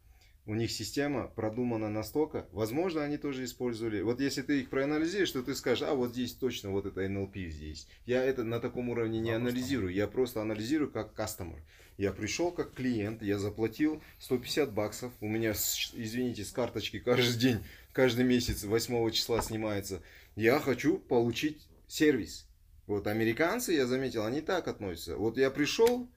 у 0.45 0.56
них 0.56 0.72
система 0.72 1.28
продумана 1.28 1.90
настолько, 1.90 2.48
возможно, 2.52 3.03
они 3.03 3.18
тоже 3.18 3.45
использовали. 3.45 4.02
Вот 4.02 4.20
если 4.20 4.41
ты 4.41 4.61
их 4.61 4.70
проанализируешь, 4.70 5.32
то 5.32 5.41
ты 5.41 5.56
скажешь, 5.56 5.88
а 5.88 5.94
вот 5.94 6.11
здесь 6.11 6.34
точно 6.34 6.72
вот 6.72 6.86
это 6.86 7.06
NLP 7.06 7.49
здесь. 7.49 7.88
Я 8.06 8.24
это 8.24 8.44
на 8.44 8.60
таком 8.60 8.90
уровне 8.90 9.20
не 9.20 9.32
анализирую, 9.32 9.94
я 9.94 10.07
просто 10.07 10.41
анализирую 10.41 10.91
как 10.91 11.18
customer. 11.18 11.60
Я 11.98 12.11
пришел 12.11 12.52
как 12.52 12.74
клиент, 12.74 13.22
я 13.22 13.38
заплатил 13.38 14.02
150 14.20 14.74
баксов, 14.74 15.14
у 15.22 15.28
меня, 15.28 15.52
извините, 15.52 16.44
с 16.44 16.52
карточки 16.52 16.99
каждый 16.99 17.40
день, 17.40 17.60
каждый 17.94 18.26
месяц 18.26 18.64
8 18.64 19.11
числа 19.11 19.41
снимается. 19.41 20.02
Я 20.36 20.60
хочу 20.60 20.98
получить 20.98 21.68
сервис. 21.88 22.48
Вот 22.88 23.07
американцы, 23.07 23.74
я 23.74 23.86
заметил, 23.86 24.26
они 24.26 24.41
так 24.41 24.68
относятся. 24.68 25.15
Вот 25.15 25.38
я 25.38 25.49
пришел, 25.52 26.10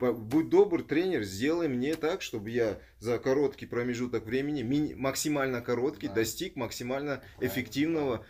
будь 0.00 0.48
добр, 0.48 0.82
тренер, 0.82 1.22
сделай 1.22 1.68
мне 1.68 1.94
так, 1.94 2.22
чтобы 2.22 2.50
я 2.50 2.78
за 2.98 3.18
короткий 3.18 3.66
промежуток 3.66 4.24
времени, 4.24 4.94
максимально 4.94 5.60
короткий, 5.60 6.08
да. 6.08 6.14
достиг 6.14 6.56
максимально 6.56 7.22
да. 7.38 7.46
эффективного, 7.46 8.24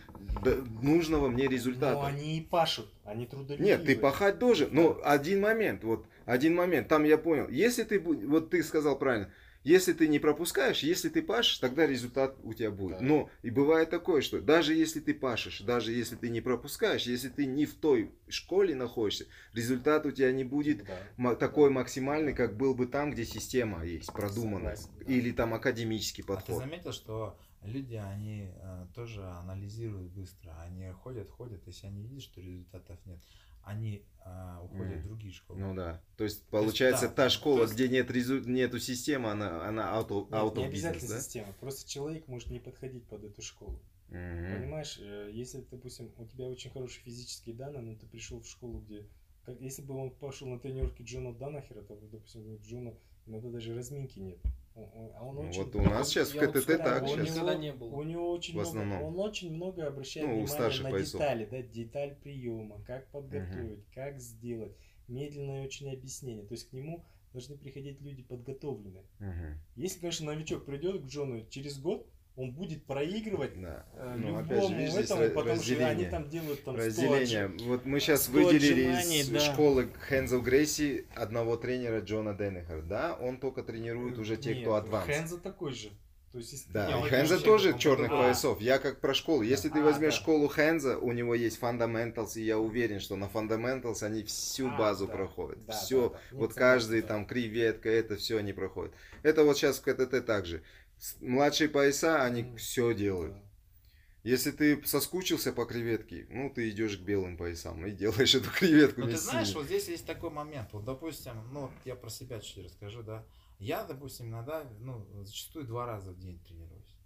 да, 0.45 0.57
нужного 0.83 1.29
мне 1.29 1.49
результата. 1.49 1.95
Но 1.95 2.05
они 2.05 2.39
и 2.39 2.41
пашут, 2.41 2.89
они 3.05 3.27
трудолюбивые. 3.27 3.77
Нет, 3.77 3.87
ты 3.87 3.97
пахать 3.97 4.39
должен. 4.39 4.69
Но 4.73 5.01
один 5.03 5.41
момент, 5.41 5.85
вот 5.85 6.07
один 6.27 6.55
момент, 6.55 6.89
там 6.89 7.05
я 7.05 7.19
понял. 7.19 7.49
Если 7.49 7.83
ты, 7.83 7.99
вот 7.99 8.51
ты 8.51 8.63
сказал 8.63 8.99
правильно, 8.99 9.33
если 9.63 9.93
ты 9.93 10.09
не 10.09 10.19
пропускаешь, 10.19 10.83
если 10.83 11.09
ты 11.09 11.23
пашешь, 11.23 11.59
тогда 11.59 11.87
результат 11.87 12.37
у 12.43 12.55
тебя 12.55 12.71
будет. 12.71 12.99
Да. 12.99 13.05
Но 13.05 13.31
и 13.43 13.51
бывает 13.51 13.91
такое, 13.91 14.23
что 14.23 14.41
даже 14.41 14.75
если 14.75 15.01
ты 15.01 15.13
пашешь, 15.13 15.61
даже 15.61 15.93
если 15.93 16.17
ты 16.17 16.31
не 16.31 16.41
пропускаешь, 16.41 17.07
если 17.07 17.29
ты 17.29 17.47
не 17.47 17.67
в 17.67 17.75
той 17.75 18.11
школе 18.29 18.75
находишься, 18.75 19.27
результат 19.53 20.07
у 20.07 20.13
тебя 20.13 20.33
не 20.33 20.45
будет 20.45 20.87
да. 21.19 21.35
такой 21.35 21.71
максимальный, 21.71 22.33
как 22.33 22.57
был 22.57 22.75
бы 22.75 22.87
там, 22.87 23.11
где 23.11 23.25
система 23.25 23.85
есть, 23.85 24.13
продуманная. 24.13 24.77
Согласен, 24.77 25.07
да. 25.07 25.13
Или 25.13 25.33
там 25.33 25.55
академический 25.55 26.25
подход. 26.25 26.57
А 26.57 26.61
ты 26.61 26.67
заметил, 26.67 26.93
что 26.93 27.39
люди, 27.63 27.97
они 27.97 28.49
э, 28.55 28.87
тоже 28.95 29.23
анализируют 29.25 30.11
быстро. 30.13 30.57
Они 30.63 30.91
ходят, 30.93 31.29
ходят, 31.31 31.67
если 31.67 31.87
они 31.87 32.03
видят, 32.03 32.23
что 32.23 32.41
результатов 32.41 32.99
нет, 33.05 33.21
они 33.63 34.05
а, 34.25 34.61
уходят 34.63 34.99
mm. 34.99 35.01
в 35.01 35.05
другие 35.05 35.33
школы. 35.33 35.61
Ну 35.61 35.75
да. 35.75 36.03
То 36.17 36.25
есть 36.25 36.45
получается 36.47 37.03
то 37.03 37.07
есть, 37.07 37.17
да, 37.17 37.23
та 37.25 37.31
школа, 37.31 37.63
есть... 37.63 37.75
где 37.75 37.89
нет 37.89 38.11
резу... 38.11 38.41
нету 38.41 38.79
системы, 38.79 39.31
она 39.31 39.67
она 39.67 39.85
auto, 39.99 40.25
нет, 40.25 40.33
auto 40.33 40.59
не 40.59 40.67
обязательно 40.67 41.09
да? 41.09 41.21
система. 41.21 41.53
Просто 41.61 41.89
человек 41.89 42.29
может 42.29 42.51
не 42.51 42.61
подходить 42.61 43.07
под 43.07 43.25
эту 43.25 43.43
школу. 43.43 43.81
Mm-hmm. 44.11 44.59
Понимаешь, 44.59 44.99
э, 45.01 45.31
если, 45.33 45.65
допустим, 45.71 46.13
у 46.19 46.27
тебя 46.27 46.47
очень 46.47 46.71
хорошие 46.71 47.03
физические 47.05 47.55
данные, 47.55 47.83
но 47.83 47.95
ты 47.95 48.07
пришел 48.07 48.41
в 48.41 48.47
школу, 48.47 48.81
где 48.81 49.07
как, 49.45 49.61
если 49.61 49.83
бы 49.83 49.95
он 49.95 50.11
пошел 50.11 50.49
на 50.49 50.59
тренировки 50.59 51.03
Джона 51.03 51.33
Данахера, 51.33 51.83
то, 51.83 51.97
допустим, 51.97 52.57
Джона 52.57 52.95
иногда 53.27 53.51
даже 53.51 53.75
разминки 53.75 54.19
нет. 54.19 54.39
А 55.15 55.25
он 55.25 55.37
ну, 55.37 55.49
очень, 55.49 55.65
вот 55.65 55.75
у 55.77 55.83
нас 55.83 56.09
сейчас 56.09 56.33
в 56.33 56.39
КТТ 56.39 56.67
так 56.79 57.03
он 57.03 57.25
сейчас. 57.25 57.37
Него, 57.37 57.53
не 57.53 57.73
был. 57.73 57.95
У 57.95 58.03
него 58.03 58.31
очень 58.31 58.57
в 58.57 58.61
основном. 58.61 58.99
много, 58.99 59.05
он 59.05 59.21
очень 59.21 59.55
много 59.55 59.87
обращает 59.87 60.29
ну, 60.29 60.45
внимание 60.45 60.83
на 60.83 60.91
поясов. 60.91 61.21
детали, 61.21 61.49
да, 61.51 61.63
деталь 61.63 62.17
приема, 62.23 62.83
как 62.87 63.09
подготовить, 63.11 63.79
угу. 63.79 63.95
как 63.95 64.21
сделать, 64.21 64.77
медленное 65.09 65.65
очень 65.65 65.93
объяснение. 65.93 66.45
То 66.45 66.55
есть 66.55 66.69
к 66.69 66.73
нему 66.73 67.05
должны 67.33 67.57
приходить 67.57 68.01
люди 68.01 68.23
подготовленные. 68.23 69.05
Угу. 69.21 69.59
Если, 69.77 70.01
конечно, 70.01 70.27
новичок 70.27 70.65
придет 70.65 71.03
к 71.03 71.07
Джону 71.07 71.47
через 71.49 71.79
год, 71.79 72.07
он 72.41 72.53
будет 72.53 72.85
проигрывать 72.85 73.61
да. 73.61 73.85
э, 73.95 74.15
ну, 74.17 74.41
любому 74.41 74.69
же, 74.69 75.01
этому, 75.01 75.29
потому 75.31 75.61
что 75.61 75.87
они 75.87 76.07
там 76.07 76.29
делают 76.31 76.65
там 76.65 76.75
разделение. 76.75 77.47
Отж... 77.47 77.63
Вот 77.65 77.85
мы 77.85 78.01
сейчас 78.01 78.29
выделили 78.29 79.21
из 79.21 79.29
да. 79.29 79.41
школы 79.41 79.91
Хензел 80.09 80.41
Грейси 80.41 81.07
одного 81.15 81.57
тренера 81.57 82.01
Джона 82.01 82.35
Деннехер, 82.35 82.83
да? 82.83 83.15
Он 83.21 83.39
только 83.39 83.63
тренирует 83.63 84.19
уже 84.19 84.39
те, 84.39 84.55
Нет, 84.55 84.63
кто 84.63 84.77
адванс. 84.77 85.07
Хенза 85.07 85.39
такой 85.39 85.75
же. 85.75 85.91
То 86.33 86.39
есть, 86.39 86.53
если 86.53 86.73
да, 86.73 86.89
и 86.89 87.11
Хенза 87.11 87.41
тоже 87.41 87.77
черных 87.77 88.13
а. 88.13 88.23
поясов. 88.23 88.61
Я 88.61 88.79
как 88.79 89.01
про 89.01 89.15
школу. 89.15 89.43
Если 89.43 89.69
а, 89.69 89.73
ты 89.73 89.83
возьмешь 89.83 90.15
да. 90.15 90.21
школу 90.21 90.49
Хенза, 90.49 90.97
у 90.97 91.11
него 91.11 91.35
есть 91.35 91.61
fundamentals, 91.61 92.35
и 92.37 92.43
я 92.43 92.57
уверен, 92.57 93.01
что 93.01 93.17
на 93.17 93.25
fundamentals 93.25 94.05
они 94.05 94.23
всю 94.23 94.69
а, 94.69 94.79
базу 94.79 95.09
да. 95.09 95.13
проходят. 95.13 95.59
Да, 95.67 95.73
все, 95.73 96.11
да, 96.11 96.15
да. 96.31 96.37
вот 96.39 96.55
каждый 96.55 97.03
там 97.03 97.27
креветка, 97.27 97.91
это 97.91 98.15
все 98.15 98.39
они 98.39 98.53
проходят. 98.53 98.95
Это 99.25 99.43
вот 99.43 99.57
сейчас 99.57 99.81
в 99.81 99.83
КТТ 99.83 100.25
также 100.25 100.63
младшие 101.21 101.69
пояса, 101.69 102.23
они 102.23 102.57
все 102.57 102.95
делают. 102.95 103.37
Если 104.23 104.51
ты 104.51 104.85
соскучился 104.85 105.51
по 105.53 105.65
креветке, 105.65 106.27
ну, 106.29 106.51
ты 106.51 106.69
идешь 106.69 106.99
к 106.99 107.01
белым 107.01 107.39
поясам 107.39 107.87
и 107.87 107.91
делаешь 107.91 108.35
эту 108.35 108.51
креветку. 108.51 109.01
Ну, 109.01 109.07
ты 109.07 109.17
знаешь, 109.17 109.55
вот 109.55 109.65
здесь 109.65 109.89
есть 109.89 110.07
такой 110.07 110.31
момент. 110.31 110.73
Вот, 110.73 110.85
допустим, 110.85 111.33
ну, 111.53 111.71
я 111.85 111.95
про 111.95 112.11
себя 112.11 112.39
чуть 112.41 112.65
расскажу, 112.65 113.03
да. 113.03 113.25
Я, 113.59 113.85
допустим, 113.85 114.29
иногда, 114.29 114.65
ну, 114.81 115.07
зачастую 115.25 115.67
два 115.67 115.87
раза 115.87 116.13
в 116.13 116.19
день 116.19 116.39
тренируюсь. 116.41 116.97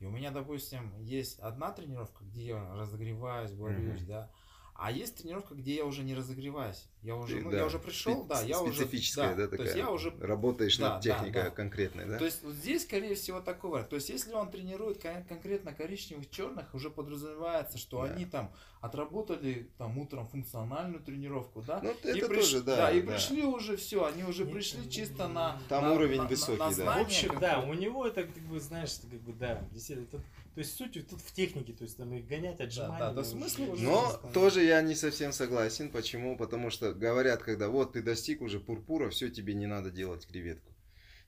И 0.00 0.06
у 0.06 0.10
меня, 0.10 0.32
допустим, 0.32 0.92
есть 1.00 1.38
одна 1.38 1.70
тренировка, 1.72 2.24
где 2.24 2.46
я 2.46 2.74
разогреваюсь, 2.74 3.52
борюсь, 3.52 4.00
mm-hmm. 4.00 4.06
да. 4.06 4.30
А 4.76 4.90
есть 4.90 5.16
тренировка, 5.16 5.54
где 5.54 5.76
я 5.76 5.84
уже 5.84 6.02
не 6.02 6.14
разогреваюсь. 6.14 6.88
Я 7.00 7.14
уже, 7.16 7.40
ну, 7.40 7.50
да. 7.50 7.58
я 7.58 7.66
уже 7.66 7.78
пришел, 7.78 8.24
да, 8.24 8.40
я 8.42 8.60
уже... 8.60 8.74
Специфическая, 8.74 9.36
да, 9.36 9.42
да 9.42 9.48
такая. 9.48 9.58
То 9.58 9.64
есть 9.64 9.76
я 9.76 9.90
уже... 9.90 10.10
Работаешь 10.20 10.78
да, 10.78 10.94
над 10.94 11.02
техникой 11.02 11.32
да, 11.32 11.42
да. 11.44 11.50
конкретной, 11.50 12.06
да? 12.06 12.18
То 12.18 12.24
есть 12.24 12.42
вот 12.42 12.54
здесь, 12.54 12.82
скорее 12.82 13.14
всего, 13.14 13.40
такой 13.40 13.70
вариант. 13.70 13.90
То 13.90 13.96
есть 13.96 14.08
если 14.08 14.32
он 14.32 14.50
тренирует 14.50 15.00
конкретно 15.28 15.72
коричневых, 15.72 16.28
черных, 16.28 16.74
уже 16.74 16.90
подразумевается, 16.90 17.78
что 17.78 18.04
да. 18.04 18.12
они 18.12 18.24
там 18.24 18.50
отработали 18.80 19.70
там 19.78 19.96
утром 19.98 20.26
функциональную 20.26 21.02
тренировку, 21.02 21.62
да? 21.62 21.80
Ну, 21.80 21.90
и 21.90 22.18
это 22.18 22.26
приш... 22.26 22.40
тоже, 22.40 22.62
да. 22.62 22.76
Да, 22.76 22.90
и 22.90 23.00
да. 23.00 23.12
пришли 23.12 23.44
уже 23.44 23.76
все, 23.76 24.04
они 24.04 24.24
уже 24.24 24.44
пришли 24.44 24.90
чисто 24.90 25.28
на... 25.28 25.60
Там 25.68 25.84
на, 25.84 25.92
уровень 25.92 26.22
на, 26.22 26.28
высокий, 26.28 26.58
на, 26.58 26.70
на 26.70 26.76
да. 26.76 26.98
В 26.98 27.02
общем, 27.02 27.38
да, 27.38 27.60
у 27.60 27.74
него 27.74 28.06
это, 28.06 28.24
как 28.24 28.42
бы, 28.42 28.58
знаешь, 28.58 28.98
как 29.00 29.20
бы, 29.20 29.32
да, 29.34 29.62
это 29.72 30.20
то 30.54 30.60
есть 30.60 30.76
суть 30.76 31.08
тут 31.08 31.20
в 31.20 31.32
технике, 31.32 31.72
то 31.72 31.82
есть 31.82 31.96
там 31.96 32.14
их 32.14 32.28
гонять, 32.28 32.60
отжимания. 32.60 32.98
Да, 32.98 33.08
да, 33.08 33.14
да 33.14 33.24
смысл 33.24 33.72
уже 33.72 33.82
Но 33.82 34.12
тоже 34.32 34.62
я 34.62 34.80
не 34.82 34.94
совсем 34.94 35.32
согласен. 35.32 35.90
Почему? 35.90 36.36
Потому 36.36 36.70
что 36.70 36.94
говорят, 36.94 37.42
когда 37.42 37.68
вот 37.68 37.94
ты 37.94 38.02
достиг 38.02 38.40
уже 38.40 38.60
пурпура, 38.60 39.10
все, 39.10 39.30
тебе 39.30 39.54
не 39.54 39.66
надо 39.66 39.90
делать 39.90 40.26
креветку. 40.26 40.72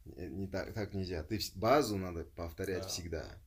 Не 0.04 0.46
так, 0.46 0.72
так 0.74 0.94
нельзя. 0.94 1.24
Ты 1.24 1.40
базу 1.56 1.96
надо 1.96 2.24
повторять 2.36 2.82
да. 2.82 2.88
всегда. 2.88 3.38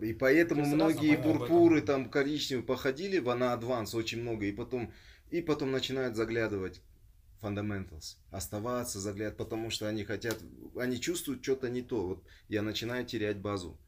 И 0.00 0.12
поэтому 0.12 0.66
многие 0.66 1.16
пурпуры 1.16 1.82
там 1.82 2.10
коричневые 2.10 2.66
походили 2.66 3.18
в 3.18 3.32
на 3.32 3.52
адванс 3.52 3.94
очень 3.94 4.20
много, 4.20 4.46
и 4.46 4.52
потом, 4.52 4.92
и 5.30 5.40
потом 5.40 5.70
начинают 5.70 6.16
заглядывать 6.16 6.80
fundamentals, 7.40 8.16
оставаться, 8.32 8.98
заглядывать, 8.98 9.38
потому 9.38 9.70
что 9.70 9.88
они 9.88 10.02
хотят, 10.02 10.36
они 10.76 11.00
чувствуют 11.00 11.44
что-то 11.44 11.70
не 11.70 11.82
то. 11.82 12.08
Вот 12.08 12.24
я 12.48 12.62
начинаю 12.62 13.06
терять 13.06 13.38
базу. 13.38 13.78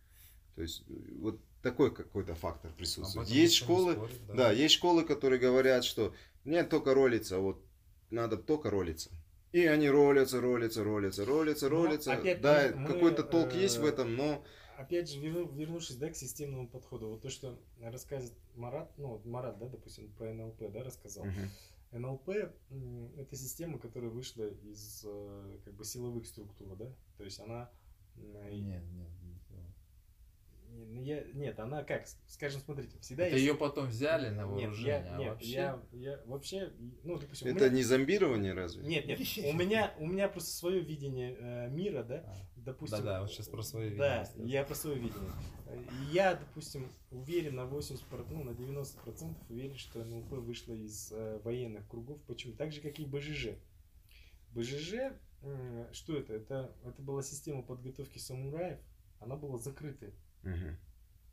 То 0.61 0.65
есть 0.65 0.85
вот 1.17 1.41
такой 1.63 1.91
какой-то 1.91 2.35
фактор 2.35 2.71
присутствует. 2.75 3.29
Есть 3.29 3.55
школы, 3.55 3.95
спорит, 3.95 4.27
да. 4.27 4.35
да, 4.35 4.53
есть 4.53 4.75
школы, 4.75 5.05
которые 5.05 5.41
говорят, 5.41 5.85
что 5.85 6.13
нет, 6.45 6.69
только 6.69 6.93
ролиться, 6.93 7.39
вот 7.39 7.65
надо 8.11 8.37
только 8.37 8.69
ролиться. 8.69 9.09
И 9.53 9.65
они 9.65 9.89
ролятся, 9.89 10.39
ролятся, 10.39 10.85
ролятся, 10.85 11.25
ролятся, 11.25 11.71
но 11.71 11.87
ролятся. 11.87 12.13
Опять 12.13 12.43
да, 12.43 12.73
какой-то 12.73 13.23
толк 13.23 13.55
э, 13.55 13.63
есть 13.63 13.79
в 13.79 13.87
этом, 13.87 14.15
но... 14.15 14.45
Опять 14.77 15.09
же, 15.09 15.19
вернувшись 15.19 15.97
да, 15.97 16.11
к 16.11 16.15
системному 16.15 16.69
подходу, 16.69 17.09
вот 17.09 17.23
то, 17.23 17.31
что 17.31 17.59
рассказывает 17.81 18.37
Марат, 18.57 18.93
ну, 18.99 19.23
Марат, 19.25 19.59
да, 19.59 19.67
допустим, 19.67 20.13
про 20.13 20.35
НЛП, 20.35 20.71
да, 20.71 20.85
рассказал. 20.85 21.25
Угу. 21.25 21.99
НЛП– 21.99 22.29
это 23.17 23.35
система, 23.35 23.79
которая 23.79 24.11
вышла 24.11 24.47
из 24.47 25.07
э, 25.07 25.59
как 25.65 25.73
бы 25.73 25.87
силовых 25.87 26.27
структур, 26.27 26.77
да, 26.77 26.93
то 27.17 27.25
есть 27.25 27.41
она... 27.41 27.71
Нет, 28.17 28.53
нет, 28.53 28.83
ну, 28.93 29.07
я, 31.03 31.25
нет, 31.35 31.59
она 31.59 31.83
как, 31.85 32.07
скажем, 32.27 32.61
смотрите, 32.61 32.99
всегда 33.01 33.25
Это 33.27 33.37
есть... 33.37 33.47
ее 33.47 33.55
потом 33.55 33.89
взяли 33.89 34.29
на 34.29 34.47
вооружение, 34.47 35.01
нет, 35.01 35.05
я, 35.07 35.15
а 35.15 35.19
нет, 35.19 35.29
вообще... 35.31 35.51
Я, 35.51 35.81
я 35.93 36.21
вообще, 36.27 36.73
ну, 37.03 37.19
допустим... 37.19 37.49
Это 37.49 37.67
меня... 37.67 37.77
не 37.77 37.83
зомбирование 37.83 38.53
разве? 38.55 38.83
Нет, 38.83 39.07
нет, 39.07 39.19
у 39.19 39.53
меня, 39.53 39.95
у 39.99 40.07
меня 40.07 40.29
просто 40.29 40.51
свое 40.51 40.81
видение 40.81 41.37
э, 41.39 41.69
мира, 41.71 42.03
да, 42.03 42.25
а, 42.27 42.47
допустим... 42.57 42.99
Да-да, 42.99 43.21
вот 43.23 43.31
сейчас 43.31 43.49
про 43.49 43.63
свое 43.63 43.91
видение. 43.91 44.27
Да, 44.37 44.45
я 44.45 44.65
про 44.65 44.75
свое 44.75 44.99
видение. 44.99 45.31
Я, 46.11 46.35
допустим, 46.35 46.91
уверен 47.11 47.57
на 47.57 47.63
80%, 47.63 48.27
ну, 48.31 48.45
на 48.45 48.51
90% 48.51 49.35
уверен, 49.49 49.77
что 49.77 50.05
НЛП 50.05 50.33
вышла 50.33 50.75
из 50.75 51.13
э, 51.13 51.41
военных 51.45 51.89
кругов. 51.89 52.21
Почему? 52.27 52.55
Так 52.55 52.73
же, 52.73 52.81
как 52.81 52.99
и 52.99 53.05
БЖЖ. 53.05 53.51
БЖЖ, 54.53 54.95
э, 55.43 55.89
что 55.93 56.17
это? 56.17 56.35
это? 56.35 56.75
Это 56.85 57.03
была 57.03 57.23
система 57.23 57.63
подготовки 57.63 58.19
самураев, 58.19 58.79
она 59.21 59.37
была 59.37 59.59
закрытой. 59.59 60.13
Угу. 60.45 60.77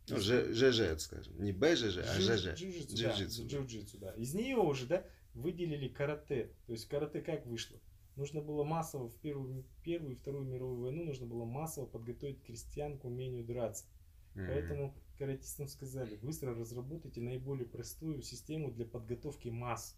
Ну, 0.10 0.18
ЖЖ, 0.20 1.00
скажем. 1.00 1.44
Не 1.44 1.52
БЖЖ, 1.52 1.98
а 1.98 2.20
ЖЖ. 2.20 2.54
Джиу-джитсу. 2.54 3.44
Да, 3.44 3.58
джиу-джитсу, 3.58 3.98
да. 4.00 4.12
Из 4.14 4.34
нее 4.34 4.56
уже, 4.58 4.86
да, 4.86 5.06
выделили 5.34 5.90
карате. 5.90 6.52
То 6.66 6.74
есть 6.74 6.88
карате 6.88 7.22
как 7.22 7.46
вышло? 7.46 7.78
Нужно 8.16 8.42
было 8.42 8.64
массово 8.64 9.10
в 9.10 9.16
первую, 9.18 9.64
первую 9.84 10.14
и 10.14 10.16
Вторую 10.16 10.46
мировую 10.46 10.82
войну 10.82 11.06
нужно 11.06 11.28
было 11.28 11.46
массово 11.46 11.86
подготовить 11.86 12.42
крестьян 12.42 12.98
к 12.98 13.06
умению 13.06 13.46
драться. 13.46 13.86
Mm-hmm. 14.34 14.48
Поэтому 14.48 14.96
каратистам 15.20 15.68
сказали, 15.68 16.16
быстро 16.16 16.56
разработайте 16.56 17.22
наиболее 17.22 17.68
простую 17.68 18.22
систему 18.24 18.72
для 18.72 18.86
подготовки 18.86 19.50
масс. 19.50 19.96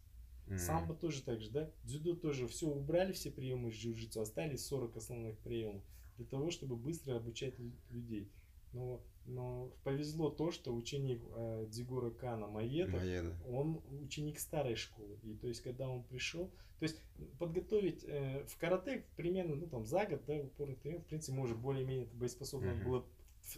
Mm-hmm. 0.48 0.58
Самбо 0.58 0.96
тоже 0.96 1.24
так 1.24 1.40
же, 1.40 1.50
да? 1.52 1.72
Дзюдо 1.84 2.16
тоже 2.16 2.48
все 2.48 2.68
убрали, 2.68 3.14
все 3.14 3.32
приемы 3.32 3.70
из 3.70 3.76
джиу-джитсу, 3.76 4.20
остались 4.22 4.66
40 4.66 4.98
основных 4.98 5.38
приемов 5.38 5.84
для 6.18 6.26
того, 6.26 6.52
чтобы 6.52 6.76
быстро 6.76 7.16
обучать 7.16 7.54
людей. 7.90 8.30
Но, 8.74 9.02
но 9.26 9.72
повезло 9.84 10.30
то, 10.30 10.52
что 10.52 10.74
ученик 10.74 11.22
э, 11.36 11.66
Дигура 11.70 12.12
Кана 12.12 12.48
Маеда, 12.48 12.92
Маеда, 12.92 13.36
он 13.48 13.82
ученик 14.04 14.40
старой 14.40 14.76
школы. 14.76 15.18
И 15.24 15.34
то 15.36 15.48
есть, 15.48 15.62
когда 15.62 15.90
он 15.90 16.04
пришел, 16.04 16.52
то 16.80 16.84
есть 16.84 17.02
подготовить 17.38 18.04
э, 18.06 18.46
в 18.48 18.58
карате 18.58 19.06
примерно, 19.18 19.56
ну 19.56 19.68
там 19.68 19.86
за 19.86 20.06
год, 20.06 20.22
да, 20.26 20.36
упорный 20.36 20.76
тренинг, 20.76 21.04
в 21.04 21.08
принципе, 21.08 21.34
может 21.34 21.58
более-менее 21.58 22.08
боеспособно 22.14 22.70
uh-huh. 22.70 22.84
было. 22.84 23.06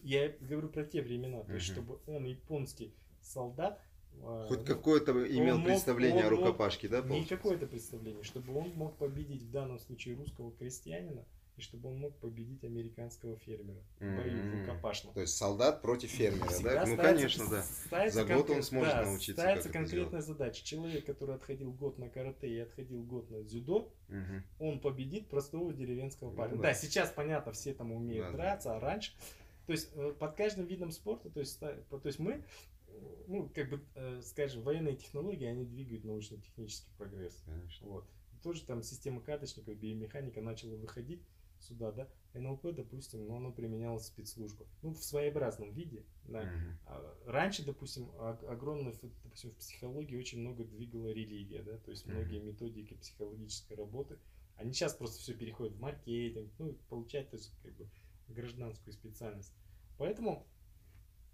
Я 0.01 0.29
говорю 0.39 0.69
про 0.69 0.85
те 0.85 1.01
времена, 1.01 1.39
uh-huh. 1.39 1.47
то 1.47 1.53
есть, 1.53 1.65
чтобы 1.67 1.99
он 2.07 2.25
японский 2.25 2.93
солдат 3.21 3.79
э, 4.13 4.45
Хоть 4.47 4.61
ну, 4.61 4.65
какое-то 4.65 5.11
имел 5.11 5.57
мог, 5.57 5.67
представление 5.67 6.25
о 6.25 6.29
рукопашке, 6.29 6.89
мог, 6.89 7.07
да? 7.07 7.13
Не 7.13 7.25
какое-то 7.25 7.67
представление, 7.67 8.23
чтобы 8.23 8.55
он 8.57 8.71
мог 8.75 8.97
победить 8.97 9.43
в 9.43 9.51
данном 9.51 9.77
случае 9.77 10.15
русского 10.15 10.51
крестьянина, 10.53 11.23
и 11.61 11.63
чтобы 11.63 11.89
он 11.89 11.97
мог 11.97 12.17
победить 12.19 12.63
американского 12.63 13.38
фермера 13.38 13.81
в 13.99 14.01
бою 14.01 14.43
mm-hmm. 14.43 14.61
рукопашном. 14.61 15.13
То 15.13 15.21
есть 15.21 15.38
солдат 15.38 15.81
против 15.81 16.09
фермера, 16.09 16.47
Всегда 16.47 16.73
да? 16.73 16.85
Ну, 16.85 16.97
конечно, 16.97 17.45
да. 17.49 18.09
За 18.09 18.25
год 18.25 18.49
он 18.49 18.63
сможет 18.63 18.93
да, 18.93 19.05
научиться. 19.05 19.41
Ставится 19.41 19.69
конкретная 19.69 20.21
задача. 20.21 20.65
Человек, 20.65 21.05
который 21.05 21.35
отходил 21.35 21.71
год 21.71 21.97
на 21.97 22.09
карате 22.09 22.49
и 22.49 22.59
отходил 22.59 23.03
год 23.03 23.29
на 23.29 23.43
дзюдо, 23.43 23.93
mm-hmm. 24.09 24.41
он 24.59 24.79
победит 24.81 25.29
простого 25.29 25.71
деревенского 25.73 26.35
парня. 26.35 26.55
Ну, 26.55 26.61
да. 26.61 26.69
да, 26.69 26.73
сейчас 26.73 27.11
понятно, 27.11 27.51
все 27.53 27.73
там 27.73 27.91
умеют 27.91 28.31
да, 28.31 28.38
драться, 28.38 28.69
да. 28.69 28.77
а 28.77 28.79
раньше. 28.79 29.13
То 29.67 29.73
есть 29.73 29.91
э, 29.93 30.13
под 30.19 30.35
каждым 30.35 30.65
видом 30.65 30.91
спорта, 30.91 31.29
то 31.29 31.39
есть, 31.39 31.59
то 31.59 32.01
есть 32.03 32.19
мы 32.19 32.43
ну, 33.27 33.49
как 33.53 33.69
бы, 33.69 33.81
э, 33.95 34.21
скажем, 34.23 34.63
военные 34.63 34.95
технологии, 34.95 35.45
они 35.45 35.65
двигают 35.65 36.03
научно-технический 36.03 36.91
прогресс. 36.97 37.41
Конечно. 37.45 37.88
Вот. 37.88 38.05
тоже 38.43 38.65
там 38.65 38.81
система 38.83 39.21
карточников, 39.21 39.77
биомеханика 39.77 40.41
начала 40.41 40.75
выходить 40.75 41.21
сюда, 41.61 41.91
да, 41.91 42.07
НЛП, 42.33 42.73
допустим, 42.73 43.25
но 43.27 43.38
оно 43.38 43.51
применялось 43.51 44.03
в 44.03 44.07
спецслужбах, 44.07 44.67
ну, 44.81 44.91
в 44.91 45.03
своеобразном 45.03 45.71
виде, 45.71 46.03
да. 46.25 46.43
Mm-hmm. 46.43 47.25
Раньше, 47.25 47.65
допустим, 47.65 48.09
огромное, 48.19 48.93
допустим, 49.23 49.51
в 49.51 49.55
психологии 49.55 50.17
очень 50.17 50.39
много 50.39 50.63
двигала 50.63 51.07
религия, 51.07 51.61
да, 51.63 51.77
то 51.77 51.91
есть 51.91 52.05
mm-hmm. 52.05 52.13
многие 52.13 52.39
методики 52.39 52.93
психологической 52.95 53.77
работы, 53.77 54.17
они 54.55 54.73
сейчас 54.73 54.93
просто 54.93 55.19
все 55.19 55.33
переходят 55.33 55.73
в 55.73 55.79
маркетинг, 55.79 56.51
ну, 56.59 56.73
получать, 56.89 57.29
то 57.29 57.38
есть, 57.38 57.51
как 57.63 57.73
бы, 57.73 57.88
гражданскую 58.27 58.93
специальность. 58.93 59.53
Поэтому, 59.97 60.47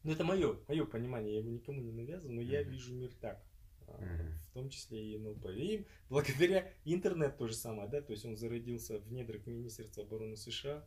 ну, 0.04 0.12
это 0.12 0.24
мое, 0.24 0.60
мое 0.68 0.86
понимание, 0.86 1.34
я 1.34 1.40
его 1.40 1.50
никому 1.50 1.82
не 1.82 1.92
навязываю, 1.92 2.36
но 2.36 2.42
mm-hmm. 2.42 2.52
я 2.52 2.64
вижу 2.64 2.94
мир 2.94 3.14
так 3.22 3.44
в 3.88 4.54
том 4.54 4.70
числе 4.70 5.14
и 5.14 5.18
НЛП. 5.18 5.48
И 5.48 5.86
благодаря 6.10 6.72
интернет 6.86 7.38
то 7.38 7.48
же 7.48 7.54
самое, 7.54 7.90
да, 7.90 8.02
то 8.02 8.12
есть 8.12 8.26
он 8.26 8.36
зародился 8.36 9.00
в 9.00 9.12
недрах 9.12 9.46
Министерства 9.48 10.04
обороны 10.04 10.36
США, 10.36 10.86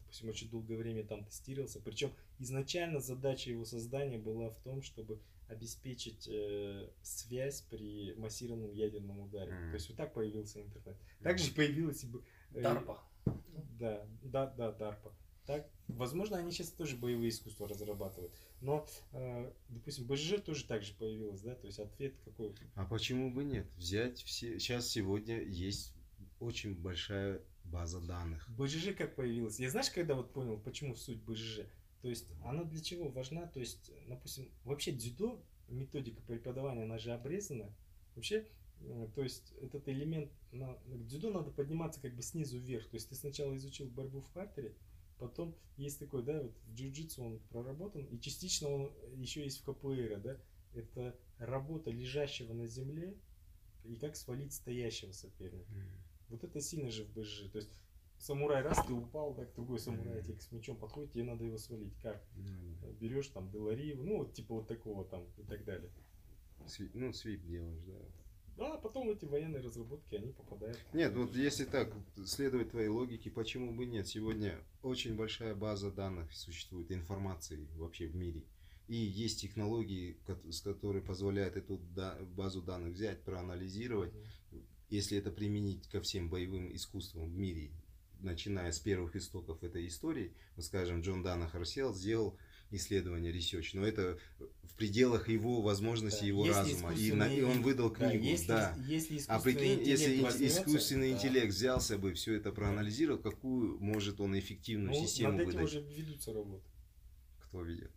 допустим, 0.00 0.28
очень 0.28 0.50
долгое 0.50 0.76
время 0.76 1.04
там 1.04 1.24
тестировался, 1.24 1.80
причем 1.80 2.12
изначально 2.38 3.00
задача 3.00 3.50
его 3.50 3.64
создания 3.64 4.18
была 4.18 4.50
в 4.50 4.58
том, 4.60 4.82
чтобы 4.82 5.20
обеспечить 5.48 6.28
э, 6.28 6.90
связь 7.02 7.62
при 7.62 8.14
массированном 8.14 8.72
ядерном 8.72 9.20
ударе. 9.20 9.52
Mm-hmm. 9.52 9.70
То 9.70 9.74
есть 9.74 9.88
вот 9.88 9.96
так 9.96 10.12
появился 10.12 10.60
интернет. 10.60 10.96
Также 11.22 11.52
появилась 11.52 12.02
и... 12.04 12.08
Э, 12.54 12.62
DARPA. 12.62 12.98
Да, 13.78 14.06
да, 14.22 14.46
да, 14.46 14.70
DARPA. 14.70 15.12
Так, 15.46 15.70
возможно, 15.86 16.36
они 16.38 16.50
сейчас 16.50 16.70
тоже 16.70 16.96
боевые 16.96 17.28
искусства 17.30 17.68
разрабатывают. 17.68 18.32
Но, 18.60 18.86
э, 19.12 19.52
допустим, 19.68 20.06
БЖ 20.06 20.40
тоже 20.44 20.64
так 20.64 20.82
же 20.82 20.92
появилось, 20.94 21.40
да, 21.40 21.54
то 21.54 21.66
есть 21.66 21.78
ответ 21.78 22.14
какой. 22.24 22.52
А 22.74 22.84
почему 22.84 23.30
бы 23.30 23.44
нет? 23.44 23.66
Взять 23.76 24.18
все. 24.22 24.58
Сейчас 24.58 24.88
сегодня 24.88 25.40
есть 25.40 25.94
очень 26.40 26.74
большая 26.74 27.42
база 27.64 28.00
данных. 28.00 28.48
БЖЖ 28.50 28.94
как 28.96 29.14
появилась? 29.14 29.60
Я 29.60 29.70
знаешь, 29.70 29.90
когда 29.90 30.14
вот 30.14 30.32
понял, 30.32 30.58
почему 30.58 30.94
суть 30.94 31.22
БЖЖ? 31.22 31.60
То 32.02 32.08
есть 32.08 32.26
она 32.44 32.64
для 32.64 32.80
чего 32.80 33.08
важна? 33.08 33.46
То 33.46 33.60
есть, 33.60 33.90
допустим, 34.08 34.50
вообще 34.64 34.92
дзюдо, 34.92 35.42
методика 35.68 36.22
преподавания, 36.22 36.84
она 36.84 36.98
же 36.98 37.12
обрезана. 37.12 37.74
Вообще, 38.14 38.46
э, 38.80 39.08
то 39.14 39.22
есть 39.22 39.52
этот 39.60 39.88
элемент, 39.88 40.30
на, 40.52 40.74
к 40.74 41.06
дзюдо 41.06 41.30
надо 41.30 41.50
подниматься 41.50 42.00
как 42.00 42.14
бы 42.14 42.22
снизу 42.22 42.58
вверх. 42.58 42.88
То 42.88 42.96
есть 42.96 43.08
ты 43.08 43.14
сначала 43.14 43.56
изучил 43.56 43.86
борьбу 43.88 44.20
в 44.20 44.30
партере, 44.30 44.74
Потом 45.18 45.56
есть 45.76 45.98
такой, 45.98 46.22
да, 46.22 46.42
вот 46.42 46.54
в 46.66 46.74
джиу-джитсу 46.74 47.22
он 47.22 47.38
проработан, 47.50 48.04
и 48.04 48.20
частично 48.20 48.68
он 48.68 48.92
еще 49.16 49.42
есть 49.42 49.60
в 49.60 49.64
КПР, 49.64 50.20
да, 50.20 50.38
это 50.74 51.18
работа 51.38 51.90
лежащего 51.90 52.52
на 52.52 52.66
земле 52.66 53.16
и 53.84 53.96
как 53.96 54.16
свалить 54.16 54.52
стоящего 54.52 55.12
соперника. 55.12 55.72
Mm. 55.72 56.30
Вот 56.30 56.44
это 56.44 56.60
сильно 56.60 56.90
же 56.90 57.04
в 57.04 57.12
БЖ. 57.12 57.50
То 57.50 57.58
есть 57.58 57.70
самурай 58.18 58.62
раз 58.62 58.84
ты 58.86 58.92
упал, 58.92 59.34
так 59.34 59.54
другой 59.54 59.78
самурай 59.78 60.22
тебе 60.22 60.38
с 60.38 60.52
мечом 60.52 60.76
подходит, 60.76 61.12
тебе 61.12 61.24
надо 61.24 61.44
его 61.44 61.56
свалить. 61.56 61.96
Как? 62.02 62.22
Mm. 62.36 62.98
Берешь 62.98 63.28
там 63.28 63.50
Белариеву, 63.50 64.02
ну 64.02 64.18
вот 64.18 64.34
типа 64.34 64.54
вот 64.54 64.66
такого 64.66 65.04
там 65.04 65.24
и 65.38 65.42
так 65.44 65.64
далее. 65.64 65.90
Сви, 66.66 66.90
ну, 66.94 67.12
свип 67.12 67.44
делаешь, 67.44 67.82
да. 67.86 67.94
Да, 68.56 68.78
потом 68.78 69.10
эти 69.10 69.26
военные 69.26 69.60
разработки, 69.60 70.14
они 70.14 70.32
попадают. 70.32 70.78
Нет, 70.94 71.14
вот 71.14 71.36
если 71.36 71.64
так 71.64 71.92
следовать 72.24 72.70
твоей 72.70 72.88
логике, 72.88 73.30
почему 73.30 73.74
бы 73.74 73.84
нет? 73.84 74.08
Сегодня 74.08 74.58
очень 74.82 75.14
большая 75.14 75.54
база 75.54 75.90
данных 75.90 76.32
существует, 76.32 76.90
информации 76.90 77.68
вообще 77.76 78.06
в 78.06 78.16
мире. 78.16 78.44
И 78.88 78.96
есть 78.96 79.40
технологии, 79.42 80.16
которые 80.62 81.02
позволяют 81.02 81.56
эту 81.56 81.78
базу 82.36 82.62
данных 82.62 82.94
взять, 82.94 83.22
проанализировать. 83.24 84.12
Если 84.88 85.18
это 85.18 85.30
применить 85.30 85.88
ко 85.88 86.00
всем 86.00 86.30
боевым 86.30 86.74
искусствам 86.74 87.28
в 87.28 87.36
мире, 87.36 87.72
начиная 88.20 88.70
с 88.70 88.78
первых 88.78 89.16
истоков 89.16 89.62
этой 89.64 89.86
истории, 89.88 90.32
вот 90.54 90.64
скажем, 90.64 91.00
Джон 91.02 91.22
Дана 91.22 91.48
Харсел 91.48 91.92
сделал 91.92 92.38
исследование 92.70 93.32
research, 93.32 93.70
но 93.74 93.86
это 93.86 94.18
в 94.64 94.74
пределах 94.74 95.28
его 95.28 95.62
возможностей, 95.62 96.22
да. 96.22 96.26
его 96.26 96.46
если 96.46 96.58
разума. 96.58 96.94
И, 96.94 97.12
на, 97.12 97.32
и 97.32 97.42
он 97.42 97.62
выдал 97.62 97.90
книгу, 97.90 98.24
да. 98.24 98.30
Если, 98.30 98.46
да. 98.46 98.76
если 98.86 99.24
а 99.28 99.38
прикинь, 99.40 99.82
если 99.82 100.20
возьмется, 100.20 100.60
искусственный 100.60 101.12
да. 101.12 101.16
интеллект 101.16 101.48
взялся 101.48 101.98
бы, 101.98 102.12
все 102.14 102.34
это 102.34 102.52
проанализировал, 102.52 103.18
какую 103.20 103.78
может 103.78 104.20
он 104.20 104.38
эффективную 104.38 104.92
ну, 104.92 105.06
систему 105.06 105.32
над 105.32 105.40
этим 105.42 105.60
выдать? 105.60 105.64
уже 105.64 105.80
ведутся 105.82 106.32
работы. 106.32 106.64
Кто 107.40 107.62
ведет? 107.62 107.92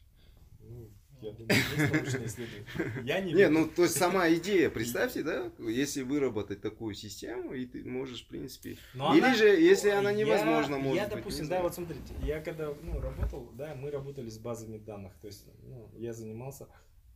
Ну, 0.62 0.92
я 1.22 1.32
думаю, 1.32 1.56
есть 1.78 1.94
научные 1.94 2.28
исследования. 2.28 3.04
Я 3.04 3.22
не 3.22 3.34
Не, 3.34 3.50
ну 3.50 3.68
то 3.68 3.84
есть 3.84 3.98
сама 3.98 4.30
идея, 4.34 4.70
представьте, 4.70 5.24
да, 5.24 5.52
если 5.60 6.04
выработать 6.04 6.62
такую 6.62 6.96
систему, 6.96 7.54
и 7.54 7.66
ты 7.66 7.84
можешь, 7.84 8.24
в 8.24 8.28
принципе. 8.28 8.78
Но 8.94 9.14
Или 9.16 9.26
она, 9.26 9.36
же, 9.36 9.48
если 9.48 9.90
она 9.90 10.14
невозможна, 10.14 10.76
я, 10.76 10.82
может 10.82 11.02
я, 11.02 11.08
быть. 11.08 11.18
допустим, 11.18 11.48
да, 11.48 11.62
вот 11.62 11.74
смотрите, 11.74 12.14
я 12.24 12.42
когда 12.42 12.74
ну, 12.82 13.00
работал, 13.00 13.50
да, 13.54 13.76
мы 13.76 13.92
работали 13.92 14.30
с 14.30 14.38
базами 14.38 14.78
данных. 14.78 15.14
То 15.22 15.28
есть, 15.28 15.46
ну, 15.64 15.90
я 15.98 16.14
занимался 16.14 16.68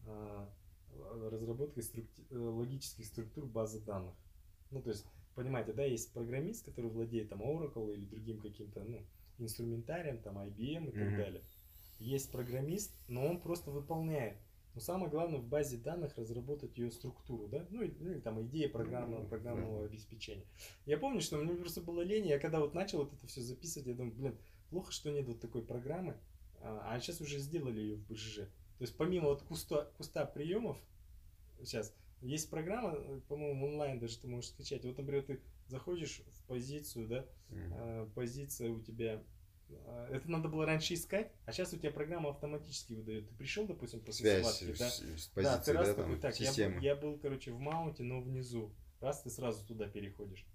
э, 0.05 0.45
разработкой 1.31 1.83
структу- 1.83 2.23
э, 2.29 2.37
логических 2.37 3.05
структур 3.05 3.45
базы 3.45 3.79
данных. 3.79 4.15
Ну, 4.71 4.81
то 4.81 4.89
есть, 4.89 5.05
понимаете, 5.35 5.73
да, 5.73 5.83
есть 5.83 6.11
программист, 6.13 6.65
который 6.65 6.89
владеет 6.89 7.29
там 7.29 7.41
Oracle 7.41 7.93
или 7.93 8.05
другим 8.05 8.39
каким-то, 8.39 8.83
ну, 8.83 9.01
инструментарием, 9.39 10.19
там 10.19 10.37
IBM 10.37 10.89
и 10.89 10.91
так 10.91 11.01
mm-hmm. 11.01 11.17
далее 11.17 11.41
есть 12.03 12.31
программист, 12.31 12.95
но 13.07 13.25
он 13.25 13.39
просто 13.39 13.71
выполняет. 13.71 14.37
Но 14.75 14.81
самое 14.81 15.09
главное 15.09 15.39
в 15.39 15.47
базе 15.47 15.77
данных 15.77 16.17
разработать 16.17 16.77
ее 16.77 16.91
структуру, 16.91 17.47
да, 17.47 17.65
ну, 17.69 17.83
и, 17.83 17.91
ну 17.99 18.11
и 18.11 18.19
там 18.19 18.41
идея 18.41 18.69
программного, 18.69 19.23
программного 19.25 19.85
обеспечения. 19.85 20.45
Я 20.85 20.97
помню, 20.97 21.21
что 21.21 21.37
мне 21.37 21.53
просто 21.55 21.81
было 21.81 22.01
лень, 22.01 22.27
я 22.27 22.39
когда 22.39 22.59
вот 22.59 22.73
начал 22.73 22.99
вот 22.99 23.13
это 23.13 23.27
все 23.27 23.41
записывать, 23.41 23.87
я 23.87 23.93
думаю, 23.93 24.15
блин, 24.15 24.37
плохо, 24.69 24.91
что 24.91 25.11
нет 25.11 25.27
вот 25.27 25.39
такой 25.39 25.61
программы, 25.63 26.17
а, 26.59 26.89
а 26.91 26.99
сейчас 26.99 27.21
уже 27.21 27.37
сделали 27.37 27.79
ее 27.79 27.95
в 27.95 28.07
БЖЖ. 28.07 28.37
То 28.37 28.81
есть 28.81 28.97
помимо 28.97 29.29
вот 29.29 29.43
куста, 29.43 29.85
куста 29.95 30.25
приемов, 30.25 30.77
сейчас, 31.59 31.93
есть 32.21 32.49
программа, 32.49 33.21
по-моему, 33.27 33.67
онлайн 33.67 33.99
даже 33.99 34.17
ты 34.17 34.27
можешь 34.27 34.49
скачать. 34.49 34.85
Вот, 34.85 34.97
например, 34.97 35.23
ты 35.23 35.39
заходишь 35.67 36.21
в 36.31 36.47
позицию, 36.47 37.07
да, 37.07 37.25
mm-hmm. 37.49 38.11
позиция 38.13 38.71
у 38.71 38.81
тебя 38.81 39.15
а, 39.15 39.23
это 40.09 40.29
надо 40.29 40.49
было 40.49 40.65
раньше 40.65 40.93
искать, 40.93 41.31
а 41.45 41.51
сейчас 41.51 41.73
у 41.73 41.77
тебя 41.77 41.91
программа 41.91 42.29
автоматически 42.29 42.93
выдает. 42.93 43.27
Ты 43.27 43.35
пришел, 43.35 43.65
допустим, 43.65 43.99
после 44.01 44.41
Связь 44.41 44.55
схватки, 44.55 44.79
да? 44.79 44.89
С, 44.89 44.99
с 44.99 45.27
позиции, 45.27 45.55
да, 45.55 45.59
ты 45.59 45.73
раз 45.73 45.87
да, 45.87 45.93
такой, 45.95 46.19
так, 46.19 46.39
я, 46.39 46.79
я 46.79 46.95
был, 46.95 47.17
короче, 47.17 47.51
в 47.51 47.59
маунте, 47.59 48.03
но 48.03 48.21
внизу. 48.21 48.73
Раз, 48.99 49.21
ты 49.21 49.29
сразу 49.29 49.65
туда 49.65 49.87
переходишь. 49.87 50.45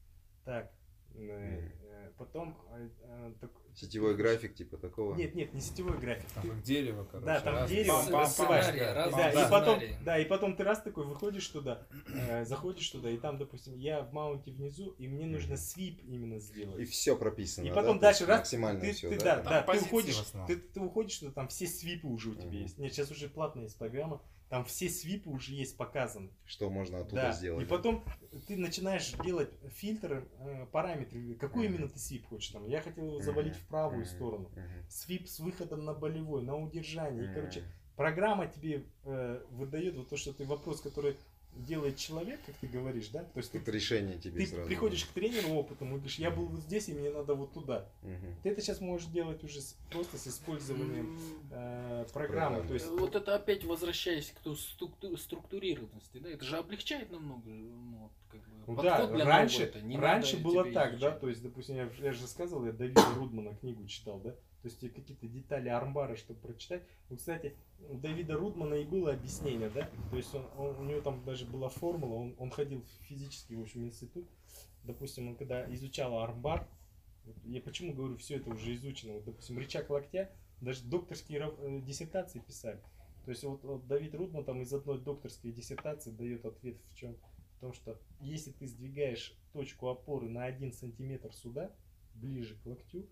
Так, 0.45 0.73
mm. 1.15 2.15
потом... 2.17 2.59
Э, 3.03 3.33
так, 3.41 3.51
Сетевой 3.79 4.17
график 4.17 4.57
типа 4.57 4.77
такого? 4.77 5.15
Нет, 5.15 5.37
нет, 5.37 5.55
не 5.55 5.61
сетевой 5.61 5.99
график. 5.99 6.29
Там 6.33 6.43
ты... 6.43 6.63
дерево, 6.63 7.07
короче. 7.09 7.27
Да, 7.27 7.41
там 7.41 7.55
раз, 7.55 7.71
дерево, 7.71 8.03
по, 8.11 8.27
сценарий, 8.27 8.81
да, 8.81 9.11
да, 9.11 9.31
и 9.31 9.51
потом, 9.51 9.81
да, 10.05 10.19
и 10.19 10.25
потом 10.25 10.57
ты 10.57 10.65
раз 10.65 10.83
такой 10.83 11.07
выходишь 11.07 11.47
туда, 11.47 11.87
э, 12.13 12.45
заходишь 12.45 12.91
туда, 12.91 13.09
и 13.09 13.17
там, 13.19 13.39
допустим, 13.39 13.77
я 13.77 14.03
в 14.03 14.13
маунте 14.13 14.51
внизу, 14.51 14.97
и 14.99 15.07
мне 15.07 15.27
нужно 15.27 15.57
свип 15.57 16.01
именно 16.03 16.41
сделать. 16.41 16.81
И 16.81 16.85
все 16.87 17.17
прописано. 17.17 17.67
И 17.67 17.71
потом 17.71 18.01
да? 18.01 18.09
дальше 18.09 18.27
раз 18.27 18.41
максимально 18.41 18.81
ты, 18.81 18.93
все, 18.93 19.11
ты, 19.11 19.19
да, 19.19 19.37
да, 19.43 19.63
да 19.65 19.73
ты 19.73 19.79
уходишь, 19.79 20.25
ты, 20.49 20.57
ты 20.57 20.81
уходишь 20.81 21.19
туда, 21.19 21.31
там 21.31 21.47
все 21.47 21.69
свипы 21.69 22.09
уже 22.09 22.31
у 22.31 22.35
тебя 22.35 22.59
есть. 22.59 22.79
Нет, 22.79 22.93
сейчас 22.93 23.13
уже 23.13 23.29
платная 23.29 23.65
есть 23.65 23.79
программа 23.79 24.21
там 24.49 24.65
все 24.65 24.89
свипы 24.89 25.29
уже 25.29 25.53
есть 25.53 25.77
показаны. 25.77 26.31
Что 26.47 26.71
можно 26.71 27.01
оттуда 27.01 27.23
да. 27.23 27.33
сделать. 27.33 27.65
И 27.65 27.69
потом 27.69 28.05
ты 28.47 28.57
начинаешь 28.57 29.13
делать 29.25 29.51
фильтры, 29.69 30.27
э, 30.41 30.67
параметры, 30.73 31.35
какой 31.35 31.67
mm-hmm. 31.67 31.69
именно 31.69 31.89
ты 31.89 31.99
свип 31.99 32.27
хочешь. 32.27 32.51
Там, 32.51 32.67
я 32.67 32.81
хотел 32.81 33.07
его 33.07 33.21
завалить 33.21 33.55
mm-hmm. 33.55 33.65
в 33.65 33.69
правую 33.69 34.05
mm-hmm. 34.05 34.17
сторону. 34.17 34.51
Mm-hmm. 34.55 34.91
Свип 34.91 35.29
с 35.29 35.39
выходом 35.41 35.85
на 35.85 35.93
болевой, 35.93 36.43
на 36.43 36.57
удержание. 36.57 37.25
Mm-hmm. 37.25 37.31
И, 37.31 37.35
короче, 37.35 37.65
программа 37.97 38.47
тебе 38.47 38.87
э, 39.05 39.45
выдает 39.51 39.97
вот 39.97 40.09
то, 40.09 40.17
что 40.17 40.33
ты 40.33 40.47
вопрос, 40.47 40.81
который 40.81 41.17
делает 41.65 41.97
человек, 41.97 42.41
как 42.45 42.55
ты 42.57 42.67
говоришь, 42.67 43.09
да? 43.09 43.25
То 43.25 43.39
есть 43.39 43.53
ты, 43.53 43.59
решение 43.71 44.19
тебе 44.19 44.45
ты 44.45 44.47
сразу. 44.47 44.67
приходишь 44.67 45.05
к 45.05 45.09
тренеру 45.09 45.51
опытом 45.51 45.89
и 45.89 45.93
говоришь, 45.93 46.19
я 46.19 46.31
был 46.31 46.47
вот 46.47 46.61
здесь, 46.61 46.89
и 46.89 46.95
мне 46.95 47.11
надо 47.11 47.35
вот 47.35 47.53
туда. 47.53 47.89
Угу. 48.03 48.27
Ты 48.43 48.51
это 48.51 48.61
сейчас 48.61 48.81
можешь 48.81 49.09
делать 49.09 49.43
уже 49.45 49.61
с, 49.61 49.77
просто 49.91 50.19
с 50.19 50.27
использованием 50.27 51.19
э, 51.51 52.07
программы. 52.13 52.67
То 52.67 52.75
есть... 52.75 52.87
Вот 52.89 53.15
это 53.15 53.35
опять 53.35 53.65
возвращаясь 53.65 54.33
к 54.33 54.55
структурированности, 55.19 56.19
да? 56.19 56.31
Это 56.31 56.45
же 56.45 56.57
облегчает 56.57 57.11
намного 57.11 57.49
ну, 57.49 58.11
как 58.31 58.41
бы, 58.41 58.49
ну, 58.67 58.83
да, 58.83 59.25
раньше, 59.25 59.65
это. 59.65 59.81
Не 59.81 59.99
раньше 59.99 60.37
было 60.37 60.65
так, 60.73 60.95
изучать. 60.95 61.01
да? 61.01 61.11
То 61.13 61.29
есть, 61.29 61.43
допустим, 61.43 61.77
я, 61.77 61.91
я 62.01 62.13
же 62.13 62.27
сказал, 62.27 62.65
я 62.67 62.73
Давида 62.73 63.03
Рудмана 63.17 63.55
книгу 63.57 63.87
читал, 63.87 64.21
да? 64.21 64.35
То 64.63 64.69
есть 64.69 64.81
какие-то 64.81 65.29
детали 65.29 65.69
армбара, 65.69 66.17
чтобы 66.17 66.41
прочитать. 66.41 66.83
Ну, 67.09 67.17
кстати, 67.17 67.57
у 67.89 67.97
Давида 67.97 68.35
Рудмана 68.35 68.75
и 68.75 68.85
было 68.85 69.13
объяснение, 69.13 69.71
да? 69.71 69.89
То 70.11 70.17
есть 70.17 70.35
он, 70.35 70.45
он, 70.57 70.77
у 70.79 70.85
него 70.85 71.01
там 71.01 71.25
даже 71.25 71.47
была 71.47 71.69
формула, 71.69 72.15
он, 72.15 72.35
он 72.39 72.51
ходил 72.51 72.83
в 72.83 73.07
физический, 73.07 73.55
в 73.55 73.63
общем, 73.63 73.85
институт. 73.85 74.29
Допустим, 74.83 75.29
он 75.29 75.37
когда 75.37 75.73
изучал 75.73 76.19
армбар, 76.19 76.67
я 77.45 77.61
почему 77.61 77.93
говорю, 77.93 78.17
все 78.17 78.37
это 78.37 78.51
уже 78.51 78.75
изучено. 78.75 79.15
Вот, 79.15 79.25
допустим, 79.25 79.59
рычаг 79.59 79.91
локтя, 79.91 80.31
даже 80.61 80.83
докторские 80.85 81.55
э, 81.57 81.81
диссертации 81.83 82.41
писали. 82.41 82.81
То 83.25 83.31
есть 83.31 83.45
вот, 83.45 83.63
вот 83.63 83.87
Давид 83.87 84.15
Рудман 84.15 84.45
там 84.45 84.63
из 84.63 84.73
одной 84.73 84.99
докторской 85.01 85.53
диссертации 85.53 86.11
дает 86.11 86.45
ответ 86.47 86.79
в 86.91 86.97
чем? 86.97 87.17
В 87.57 87.61
том, 87.61 87.73
что 87.73 88.01
если 88.21 88.53
ты 88.53 88.67
сдвигаешь 88.67 89.37
точку 89.53 89.89
опоры 89.89 90.29
на 90.29 90.45
один 90.45 90.73
сантиметр 90.73 91.33
сюда, 91.35 91.71
ближе 92.15 92.57
к 92.57 92.67
локтю, 92.67 93.07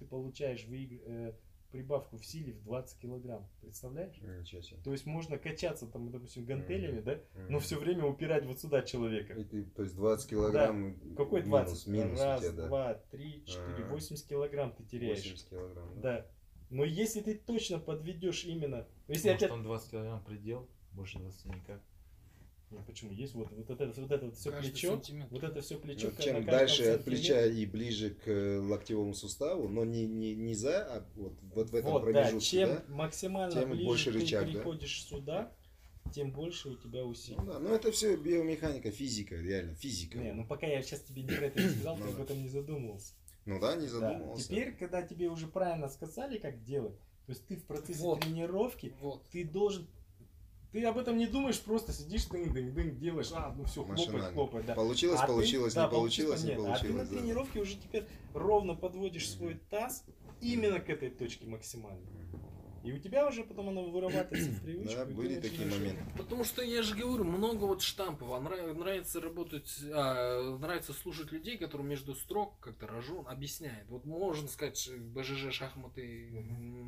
ты 0.00 0.06
получаешь 0.06 0.64
выиг... 0.64 1.00
э, 1.06 1.34
прибавку 1.70 2.16
в 2.16 2.26
силе 2.26 2.52
в 2.52 2.62
20 2.64 2.98
килограмм. 2.98 3.48
Представляешь? 3.60 4.16
Ничего 4.20 4.60
себе. 4.60 4.80
То 4.82 4.92
есть 4.92 5.06
можно 5.06 5.38
качаться 5.38 5.86
там, 5.86 6.10
допустим, 6.10 6.44
гантелями, 6.44 6.98
mm-hmm. 6.98 7.02
да, 7.02 7.14
mm-hmm. 7.14 7.46
но 7.48 7.58
все 7.60 7.78
время 7.78 8.04
упирать 8.04 8.44
вот 8.44 8.60
сюда 8.60 8.82
человека. 8.82 9.34
И 9.34 9.44
ты, 9.44 9.64
то 9.64 9.82
есть 9.82 9.94
20 9.94 10.30
килограмм 10.30 10.98
да. 11.00 11.16
Какой 11.16 11.42
20? 11.42 11.86
Минус, 11.86 11.86
минус 11.86 12.20
Раз, 12.20 12.40
тебя, 12.40 12.52
да. 12.52 12.66
два, 12.66 12.94
три, 13.10 13.44
четыре, 13.46 13.84
а. 13.84 13.88
восемьдесят 13.88 14.28
килограмм 14.28 14.72
ты 14.72 14.84
теряешь. 14.84 15.18
80 15.18 15.48
килограмм, 15.48 16.00
да. 16.00 16.00
да. 16.00 16.26
Но 16.70 16.84
если 16.84 17.20
ты 17.20 17.34
точно 17.34 17.78
подведешь 17.78 18.44
именно... 18.44 18.86
Если 19.08 19.28
Может, 19.28 19.42
опять... 19.42 19.50
там 19.50 19.62
20 19.62 19.90
килограмм 19.90 20.24
предел, 20.24 20.68
больше 20.92 21.18
20 21.18 21.46
никак. 21.46 21.82
Ну, 22.70 22.78
почему? 22.86 23.12
Есть 23.12 23.34
вот, 23.34 23.48
вот, 23.50 23.68
это, 23.68 24.00
вот 24.00 24.12
это 24.12 24.26
вот 24.26 24.36
все 24.36 24.52
Каждый 24.52 24.70
плечо, 24.70 24.90
сантиметр. 24.90 25.28
вот 25.30 25.42
это 25.42 25.60
все 25.60 25.76
плечо. 25.76 26.10
Ну, 26.16 26.22
чем 26.22 26.44
дальше 26.44 26.84
от 26.84 27.04
плеча 27.04 27.44
и 27.44 27.66
ближе 27.66 28.10
к 28.10 28.60
локтевому 28.62 29.12
суставу, 29.12 29.68
но 29.68 29.84
не, 29.84 30.06
не, 30.06 30.36
не 30.36 30.54
за, 30.54 30.84
а 30.84 31.06
вот, 31.16 31.32
вот 31.54 31.70
в 31.70 31.74
этом 31.74 31.90
вот, 31.90 32.04
промежутке, 32.04 32.34
да, 32.34 32.40
чем 32.40 32.68
да, 32.68 32.94
максимально 32.94 33.60
тем 33.60 33.70
ближе 33.70 33.84
больше 33.84 34.12
ты 34.12 34.18
рычаг, 34.18 34.46
приходишь 34.46 35.02
да? 35.02 35.16
сюда, 35.16 35.52
тем 36.14 36.30
больше 36.30 36.68
у 36.68 36.76
тебя 36.76 37.04
усилий. 37.04 37.38
Ну, 37.38 37.46
да, 37.46 37.58
но 37.58 37.74
это 37.74 37.90
все 37.90 38.16
биомеханика, 38.16 38.92
физика, 38.92 39.34
реально, 39.34 39.74
физика. 39.74 40.18
Не, 40.18 40.32
ну 40.32 40.46
пока 40.46 40.66
я 40.68 40.80
сейчас 40.82 41.00
тебе 41.00 41.22
не 41.22 41.32
про 41.32 41.46
это 41.46 41.60
не 41.60 41.68
сказал, 41.70 41.96
ты 41.96 42.04
об 42.04 42.20
этом 42.20 42.40
не 42.40 42.48
задумывался. 42.48 43.14
Ну 43.46 43.58
да, 43.58 43.74
не 43.74 43.88
задумывался. 43.88 44.48
Теперь, 44.48 44.76
когда 44.76 45.02
тебе 45.02 45.28
уже 45.28 45.48
правильно 45.48 45.88
сказали, 45.88 46.38
как 46.38 46.62
делать, 46.62 46.96
то 47.26 47.32
есть 47.32 47.46
ты 47.46 47.56
в 47.56 47.64
процессе 47.64 48.16
тренировки, 48.20 48.94
ты 49.32 49.44
должен 49.44 49.88
ты 50.72 50.84
об 50.84 50.98
этом 50.98 51.16
не 51.16 51.26
думаешь, 51.26 51.60
просто 51.60 51.92
сидишь, 51.92 52.26
дынь, 52.26 52.52
дынь, 52.52 52.72
дынь, 52.72 52.98
делаешь, 52.98 53.30
а, 53.32 53.52
ну 53.56 53.64
все, 53.64 53.82
хлопать, 53.82 54.32
хлопать, 54.32 54.66
да. 54.66 54.74
Получилось, 54.74 55.20
а 55.20 55.26
получилось, 55.26 55.74
ты, 55.74 55.80
не 55.80 55.84
да, 55.84 55.90
получилось, 55.90 56.44
не 56.44 56.54
получилось. 56.54 56.80
А 56.80 56.84
ты 56.84 56.92
на 56.92 57.04
да. 57.04 57.10
тренировке 57.10 57.60
уже 57.60 57.76
теперь 57.76 58.04
ровно 58.34 58.74
подводишь 58.74 59.28
свой 59.30 59.60
таз 59.70 60.04
именно 60.40 60.80
к 60.80 60.88
этой 60.88 61.10
точке 61.10 61.46
максимально. 61.46 62.06
И 62.82 62.92
у 62.92 62.98
тебя 62.98 63.26
уже 63.26 63.44
потом 63.44 63.68
оно 63.68 63.84
вырабатывается 63.84 64.50
в 64.50 64.62
привычку. 64.62 64.96
Да, 64.96 65.04
были 65.04 65.38
такие 65.38 65.68
моменты. 65.68 66.02
Потому 66.16 66.44
что 66.44 66.62
я 66.62 66.82
же 66.82 66.96
говорю, 66.96 67.24
много 67.24 67.64
вот 67.64 67.82
штампов. 67.82 68.30
А 68.32 68.40
нравится 68.40 69.20
работать, 69.20 69.70
а, 69.92 70.56
нравится 70.56 70.94
слушать 70.94 71.30
людей, 71.30 71.58
которые 71.58 71.86
между 71.86 72.14
строк 72.14 72.58
как-то 72.60 72.86
рожон 72.86 73.26
объясняет. 73.28 73.86
Вот 73.88 74.06
можно 74.06 74.48
сказать, 74.48 74.90
БЖЖ 74.98 75.52
шахматы 75.52 76.30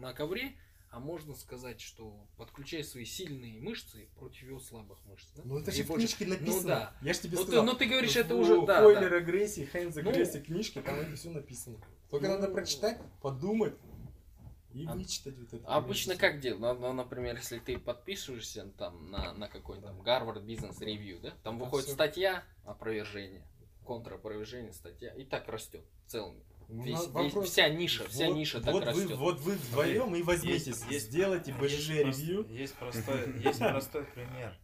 на 0.00 0.14
ковре, 0.14 0.56
а 0.93 1.01
можно 1.01 1.35
сказать, 1.35 1.81
что 1.81 2.28
подключай 2.36 2.85
свои 2.85 3.06
сильные 3.06 3.59
мышцы 3.59 4.10
против 4.14 4.43
его 4.43 4.60
слабых 4.60 4.98
мышц. 5.06 5.27
Да? 5.35 5.43
Ну 5.43 5.59
это 5.59 5.73
же 5.73 5.85
в 5.85 5.94
книжке 5.94 6.27
написано. 6.27 6.62
Ну 6.62 6.69
да. 6.69 6.94
Я 7.01 7.14
же 7.14 7.20
тебе 7.20 7.39
но 7.39 7.44
сказал. 7.44 7.64
Ты, 7.64 7.73
но 7.73 7.78
ты 7.78 7.86
говоришь, 7.86 8.14
это 8.14 8.36
в, 8.36 8.40
уже... 8.40 8.66
Да, 8.66 8.82
Хойлер 8.82 9.10
да. 9.10 9.16
агрессии, 9.16 9.64
Хайнз 9.64 9.97
агрессии, 9.97 10.39
ну, 10.39 10.44
книжки, 10.44 10.82
там 10.82 11.01
это 11.01 11.16
все 11.16 11.31
написано. 11.31 11.78
Только 12.10 12.28
ну, 12.28 12.35
надо 12.35 12.48
прочитать, 12.48 13.01
подумать. 13.23 13.74
и 14.74 14.85
а, 14.86 14.94
вычитать 14.94 15.39
вот 15.39 15.55
это. 15.55 15.66
Обычно 15.66 16.14
как 16.16 16.40
делать? 16.40 16.60
Ну, 16.60 16.93
например, 16.93 17.36
если 17.36 17.59
ты 17.59 17.78
подписываешься 17.78 18.66
там 18.77 19.10
на, 19.10 19.32
на 19.32 19.48
какой-то 19.48 19.86
там 19.86 20.02
Harvard 20.02 20.44
Business 20.44 20.78
Review, 20.81 21.23
да? 21.23 21.32
Там 21.43 21.59
да, 21.59 21.64
выходит 21.64 21.86
все. 21.86 21.94
статья 21.94 22.44
опровержение, 22.66 23.47
контропровержение, 23.86 24.74
статья, 24.74 25.14
и 25.14 25.24
так 25.24 25.48
растет 25.48 25.86
целыми. 26.06 26.44
Весь, 26.68 27.09
весь, 27.14 27.51
вся 27.51 27.68
ниша, 27.68 28.09
вся 28.09 28.26
вот, 28.26 28.36
ниша 28.36 28.60
так 28.60 28.72
вот 28.72 28.84
растет. 28.84 29.10
Вы, 29.10 29.16
вот 29.16 29.40
вы 29.40 29.52
вдвоем 29.52 30.14
и 30.14 30.22
возьмите, 30.22 30.70
есть, 30.70 30.84
есть, 30.90 31.06
сделайте 31.06 31.52
БЖ 31.55 31.90
ревью. 31.90 32.47
Есть 32.48 32.74
простой, 32.74 33.40
есть 33.43 33.59
простой 33.59 34.05
пример. 34.05 34.59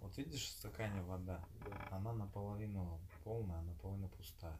Вот 0.00 0.16
видишь 0.16 0.42
в 0.42 0.48
стакане 0.48 1.02
вода, 1.02 1.44
она 1.90 2.12
наполовину 2.12 3.00
полная, 3.24 3.60
наполовину 3.62 4.08
пустая. 4.08 4.58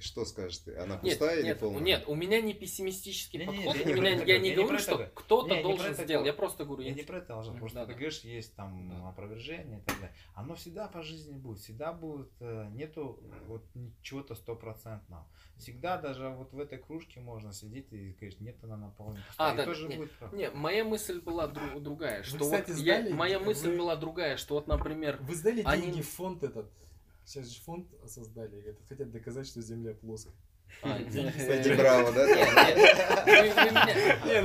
Что 0.00 0.24
скажешь 0.24 0.58
ты? 0.58 0.76
Она 0.76 0.96
пустая 0.96 1.30
нет, 1.30 1.38
или 1.38 1.46
нет, 1.46 1.58
полная? 1.58 1.82
Нет, 1.82 2.04
у 2.06 2.14
меня 2.14 2.40
не 2.40 2.54
пессимистический 2.54 3.40
не, 3.40 3.46
подход. 3.46 3.76
Не, 3.76 3.84
не, 3.84 3.94
меня, 3.94 4.10
я, 4.10 4.24
я 4.24 4.38
не 4.38 4.54
говорю, 4.54 4.78
что 4.78 5.10
кто-то 5.14 5.62
должен 5.62 5.94
сделать. 5.94 6.26
Я 6.26 6.32
просто 6.32 6.64
говорю. 6.64 6.82
Я 6.82 6.94
не 6.94 7.02
про 7.02 7.18
это, 7.18 7.34
Алжан. 7.34 7.58
Просто 7.58 7.84
ты 7.86 7.92
говоришь, 7.92 8.20
есть 8.20 8.54
там 8.54 9.06
опровержение 9.06 9.80
и 9.80 9.82
так 9.82 9.96
далее. 9.96 10.14
Оно 10.34 10.54
всегда 10.54 10.88
по 10.88 11.02
жизни 11.02 11.36
будет. 11.36 11.58
Всегда 11.58 11.92
будет, 11.92 12.30
э, 12.40 12.68
нету 12.70 13.20
вот 13.46 13.64
чего-то 14.02 14.34
стопроцентного. 14.34 15.26
Всегда 15.56 15.98
даже 15.98 16.28
вот 16.28 16.52
в 16.52 16.60
этой 16.60 16.78
кружке 16.78 17.20
можно 17.20 17.52
сидеть 17.52 17.92
и 17.92 18.12
говорить, 18.12 18.40
нет, 18.40 18.56
она 18.62 18.76
наполнена. 18.76 19.24
А, 19.36 19.54
да, 19.54 19.64
тоже 19.64 19.88
нет, 19.88 19.98
будет 19.98 20.32
нет, 20.32 20.54
моя 20.54 20.84
мысль 20.84 21.20
была 21.20 21.48
друг, 21.48 21.82
другая. 21.82 22.22
Что 22.22 22.38
вы, 22.38 22.44
кстати, 22.44 22.70
вот 22.70 22.80
я, 22.80 23.14
моя 23.14 23.40
мысль 23.40 23.76
была 23.76 23.96
другая, 23.96 24.36
что 24.36 24.54
вот, 24.54 24.66
например... 24.66 25.18
Вы 25.20 25.34
сдали 25.34 25.62
они... 25.64 25.82
деньги 25.82 26.02
в 26.02 26.08
фонд 26.08 26.44
этот? 26.44 26.70
Сейчас 27.28 27.48
же 27.48 27.60
фонд 27.60 27.86
создали, 28.06 28.74
хотят 28.88 29.10
доказать, 29.10 29.46
что 29.46 29.60
Земля 29.60 29.92
плоская. 29.92 30.32
А, 30.82 30.98
деньги 31.00 31.74
Браво, 31.74 32.12
да? 32.12 32.26
Не, 34.26 34.40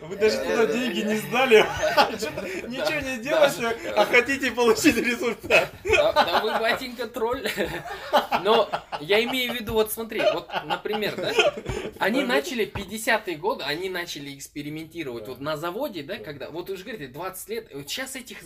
ну 0.00 0.06
вы 0.08 0.16
даже 0.16 0.38
туда 0.38 0.66
деньги 0.66 1.00
не 1.00 1.16
сдали, 1.16 1.58
ничего 2.66 3.00
не 3.00 3.18
делаете, 3.22 3.76
а 3.94 4.04
хотите 4.04 4.50
получить 4.50 4.96
результат. 4.96 5.70
Да 5.84 6.40
вы, 6.42 6.50
батенька, 6.58 7.06
тролль. 7.06 7.48
Но 8.42 8.68
я 9.00 9.22
имею 9.24 9.52
в 9.52 9.54
виду, 9.54 9.74
вот 9.74 9.92
смотри, 9.92 10.20
вот, 10.20 10.48
например, 10.64 11.14
да, 11.16 11.32
они 11.98 12.24
начали 12.24 12.66
50-е 12.66 13.36
годы, 13.36 13.64
они 13.64 13.88
начали 13.88 14.36
экспериментировать 14.36 15.28
вот 15.28 15.40
на 15.40 15.56
заводе, 15.56 16.02
да, 16.02 16.16
когда, 16.16 16.50
вот 16.50 16.70
вы 16.70 16.76
же 16.76 16.82
говорите, 16.82 17.06
20 17.06 17.48
лет, 17.50 17.68
сейчас 17.86 18.16
этих 18.16 18.38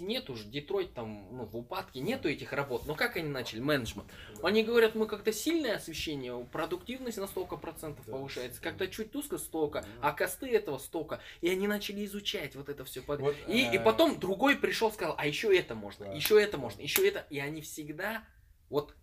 нет 0.00 0.30
уже, 0.30 0.44
Детройт 0.44 0.94
там, 0.94 1.26
ну, 1.30 1.44
в 1.44 1.56
упадке, 1.56 2.00
нету 2.00 2.28
этих 2.28 2.52
работ. 2.52 2.86
Но 2.86 2.94
как 2.94 3.16
они 3.16 3.28
начали? 3.28 3.60
Менеджмент. 3.60 4.08
Они 4.42 4.62
говорят, 4.62 4.94
мы 4.94 5.06
как-то 5.06 5.32
сильное 5.32 5.76
освещение 5.76 6.27
продуктивность 6.52 7.18
на 7.18 7.26
столько 7.26 7.56
процентов 7.56 8.06
да. 8.06 8.12
повышается, 8.12 8.60
когда 8.60 8.86
чуть 8.86 9.12
тускло 9.12 9.38
столько, 9.38 9.84
а 10.00 10.12
косты 10.12 10.48
этого 10.50 10.78
столько. 10.78 11.20
И 11.40 11.48
они 11.48 11.66
начали 11.66 12.04
изучать 12.04 12.56
вот 12.56 12.68
это 12.68 12.84
все. 12.84 13.02
Вот, 13.06 13.34
и, 13.46 13.62
и 13.62 13.76
э, 13.76 13.80
потом 13.80 14.18
другой 14.18 14.56
пришел, 14.56 14.92
сказал, 14.92 15.14
а 15.18 15.26
еще 15.26 15.56
это 15.56 15.74
можно, 15.74 16.06
да. 16.06 16.12
еще 16.12 16.40
это 16.40 16.58
можно, 16.58 16.80
еще 16.80 17.06
это. 17.06 17.26
И 17.30 17.38
они 17.38 17.60
всегда 17.62 18.24
вот 18.70 18.94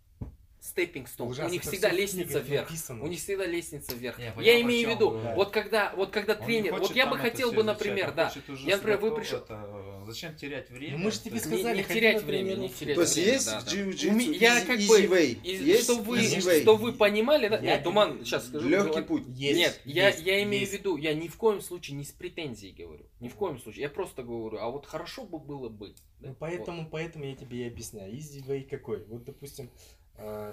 степпинг 0.65 1.07
стол. 1.07 1.29
У 1.29 1.49
них 1.49 1.61
всегда 1.61 1.91
лестница 1.91 2.39
вверх. 2.39 2.69
Написано. 2.69 3.03
У 3.03 3.07
них 3.07 3.19
всегда 3.19 3.45
лестница 3.45 3.95
вверх. 3.95 4.17
Не, 4.17 4.33
я 4.41 4.61
имею 4.61 4.89
в 4.89 4.91
виду, 4.91 5.11
да. 5.11 5.35
вот 5.35 5.51
когда, 5.51 5.93
вот 5.95 6.11
когда 6.11 6.33
Он 6.33 6.45
тренер, 6.45 6.73
вот 6.73 6.95
я 6.95 7.05
бы 7.07 7.17
хотел 7.17 7.51
бы, 7.51 7.63
например, 7.63 8.13
да, 8.13 8.33
я, 8.65 8.77
например, 8.77 8.99
вы 8.99 9.15
пришел. 9.15 9.39
Это, 9.39 10.03
зачем 10.05 10.35
терять 10.35 10.69
время? 10.69 10.97
Ну, 10.97 11.05
мы 11.05 11.11
же 11.11 11.19
тебе 11.19 11.39
сказали, 11.39 11.77
не, 11.77 11.83
не 11.83 11.95
терять 11.95 12.23
время, 12.23 12.55
не 12.55 12.69
терять 12.69 12.95
То 12.95 13.01
есть 13.01 13.15
время, 13.15 13.33
есть 13.33 13.45
да, 13.45 13.59
джиу-джитсу, 13.59 14.31
я 14.33 14.65
как 14.65 14.79
бы. 14.79 15.39
Есть 15.43 15.83
что 15.83 15.95
вы, 15.97 16.17
way. 16.19 16.61
что 16.61 16.75
вы 16.75 16.93
понимали, 16.93 17.47
да? 17.47 17.59
Нет, 17.59 17.83
Туман, 17.83 18.23
сейчас 18.23 18.47
скажу. 18.47 18.67
Легкий 18.67 19.01
путь. 19.01 19.23
Есть, 19.27 19.59
Нет, 19.59 19.81
я, 19.85 20.09
я 20.09 20.43
имею 20.43 20.67
в 20.67 20.71
виду, 20.71 20.97
я 20.97 21.13
ни 21.13 21.27
в 21.27 21.37
коем 21.37 21.61
случае 21.61 21.97
не 21.97 22.03
с 22.03 22.11
претензией 22.11 22.73
говорю, 22.73 23.05
ни 23.19 23.27
в 23.27 23.35
коем 23.35 23.59
случае. 23.59 23.83
Я 23.83 23.89
просто 23.89 24.23
говорю, 24.23 24.57
а 24.57 24.69
вот 24.69 24.85
хорошо 24.85 25.23
бы 25.25 25.39
было 25.39 25.69
бы. 25.69 25.93
Ну, 26.21 26.35
поэтому, 26.39 26.89
поэтому 26.89 27.25
я 27.25 27.35
тебе 27.35 27.65
и 27.65 27.67
объясняю. 27.67 28.13
Easy 28.13 28.43
way 28.45 28.63
какой? 28.63 29.03
Вот, 29.05 29.25
допустим, 29.25 29.69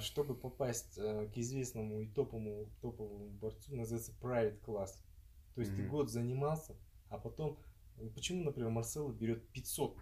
чтобы 0.01 0.35
попасть 0.35 0.99
э, 0.99 1.29
к 1.33 1.39
известному 1.39 2.01
и 2.01 2.07
топовому, 2.07 2.69
топовому 2.81 3.29
борцу, 3.31 3.77
называется 3.77 4.13
private 4.21 4.61
class. 4.61 4.91
То 5.55 5.61
есть 5.61 5.73
mm-hmm. 5.73 5.77
ты 5.77 5.89
год 5.89 6.11
занимался, 6.11 6.75
а 7.09 7.19
потом, 7.19 7.59
э, 7.99 8.09
почему, 8.15 8.45
например, 8.45 8.71
Марсело 8.71 9.13
берет 9.13 9.47
500 9.51 9.97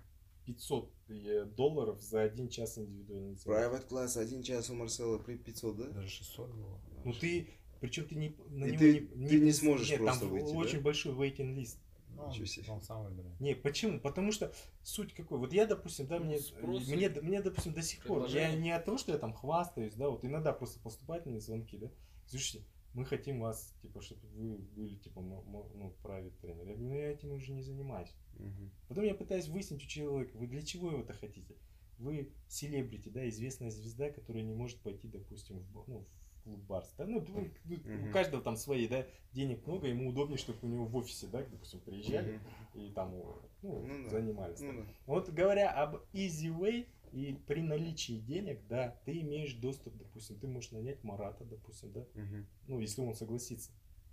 500 0.47 0.93
э, 1.09 1.45
долларов 1.45 2.01
за 2.01 2.23
один 2.23 2.49
час 2.49 2.79
индивидуальный 2.79 3.35
Private 3.35 3.89
class, 3.89 4.19
один 4.19 4.43
час 4.43 4.71
у 4.71 4.75
Марсела 4.75 5.19
при 5.19 5.37
500, 5.37 5.77
да? 5.77 5.89
Даже 5.89 6.09
600 6.09 6.51
было. 6.51 6.81
Ну 7.05 7.13
ты, 7.13 7.49
причем 7.81 8.07
ты 8.07 8.15
не, 8.15 8.37
на 8.49 8.65
и 8.65 8.73
него 8.73 8.79
ты, 8.79 9.09
не, 9.15 9.29
ты 9.29 9.41
не 9.41 9.53
сможешь 9.53 9.91
нет, 9.91 9.99
просто 9.99 10.21
там 10.21 10.31
выйти, 10.31 10.55
очень 10.55 10.79
да? 10.79 10.85
большой 10.85 11.15
waiting 11.15 11.55
list. 11.55 11.77
Ну, 12.21 12.69
он, 12.69 12.75
он 12.77 12.83
сам 12.83 13.05
выбирает. 13.05 13.41
Не, 13.41 13.55
почему? 13.55 14.01
Потому 14.01 14.33
что 14.33 14.53
суть 14.83 15.15
какой. 15.15 15.39
Вот 15.39 15.53
я, 15.53 15.67
допустим, 15.67 16.07
да, 16.07 16.19
мне, 16.19 16.39
Спрос 16.39 16.87
мне, 16.87 17.09
мне, 17.09 17.43
допустим, 17.43 17.73
до 17.73 17.83
сих 17.83 18.05
пор, 18.05 18.27
я 18.29 18.55
не 18.55 18.71
от 18.71 18.85
того, 18.85 18.99
что 18.99 19.13
я 19.13 19.19
там 19.19 19.33
хвастаюсь, 19.33 19.95
да, 19.95 20.09
вот 20.09 20.25
иногда 20.25 20.53
просто 20.53 20.81
поступают 20.81 21.27
мне 21.27 21.41
звонки, 21.41 21.77
да, 21.77 21.91
слушайте, 22.27 22.67
мы 22.95 23.05
хотим 23.05 23.41
вас, 23.41 23.75
типа, 23.83 24.03
чтобы 24.03 24.27
вы 24.29 24.59
были, 24.59 24.97
типа, 24.97 25.21
ну, 25.21 25.95
правит 26.03 26.39
тренер. 26.41 26.67
Я 26.67 26.75
говорю, 26.75 26.89
ну 26.89 26.95
я 26.95 27.13
этим 27.13 27.33
уже 27.33 27.53
не 27.53 27.63
занимаюсь. 27.63 28.13
Угу. 28.37 28.71
Потом 28.89 29.05
я 29.05 29.15
пытаюсь 29.15 29.49
выяснить 29.49 29.85
у 29.85 29.87
человека, 29.87 30.37
вы 30.37 30.47
для 30.47 30.63
чего 30.63 30.89
вы 30.89 31.01
это 31.01 31.13
хотите? 31.13 31.57
Вы 31.99 32.33
селебрити, 32.49 33.11
да, 33.11 33.29
известная 33.29 33.71
звезда, 33.71 34.11
которая 34.11 34.43
не 34.43 34.55
может 34.55 34.81
пойти, 34.81 35.07
допустим, 35.07 35.61
в, 35.61 35.85
ну, 35.87 36.07
клуб 36.45 36.61
Барс. 36.69 36.93
Да? 36.99 37.07
Ну, 37.07 37.21
mm-hmm. 37.21 38.09
у 38.09 38.13
каждого 38.13 38.43
там 38.43 38.57
свои, 38.57 38.89
да, 38.89 39.07
денег 39.33 39.67
много, 39.67 39.87
ему 39.87 40.11
удобнее, 40.11 40.39
чтобы 40.39 40.59
у 40.63 40.67
него 40.67 40.87
в 40.87 40.97
офисе, 40.97 41.27
да, 41.27 41.43
допустим, 41.43 41.81
приезжали 41.81 42.41
mm-hmm. 42.75 42.89
и 42.89 42.93
там 42.93 43.15
ну, 43.63 43.87
ну, 43.87 44.09
занимались. 44.09 44.61
Ну, 44.61 44.73
да. 44.73 44.87
Вот 45.07 45.31
говоря 45.31 45.71
об 45.71 45.97
easy 46.13 46.49
way, 46.49 46.87
и 47.13 47.37
при 47.47 47.61
наличии 47.61 48.21
денег, 48.21 48.61
да, 48.69 48.97
ты 49.05 49.21
имеешь 49.21 49.55
доступ, 49.55 49.97
допустим, 49.97 50.39
ты 50.39 50.47
можешь 50.47 50.71
нанять 50.71 51.03
Марата, 51.03 51.45
допустим, 51.45 51.93
да, 51.93 52.01
угу. 52.01 52.47
ну, 52.69 52.81
если 52.81 53.01
он 53.01 53.15
согласится. 53.15 53.71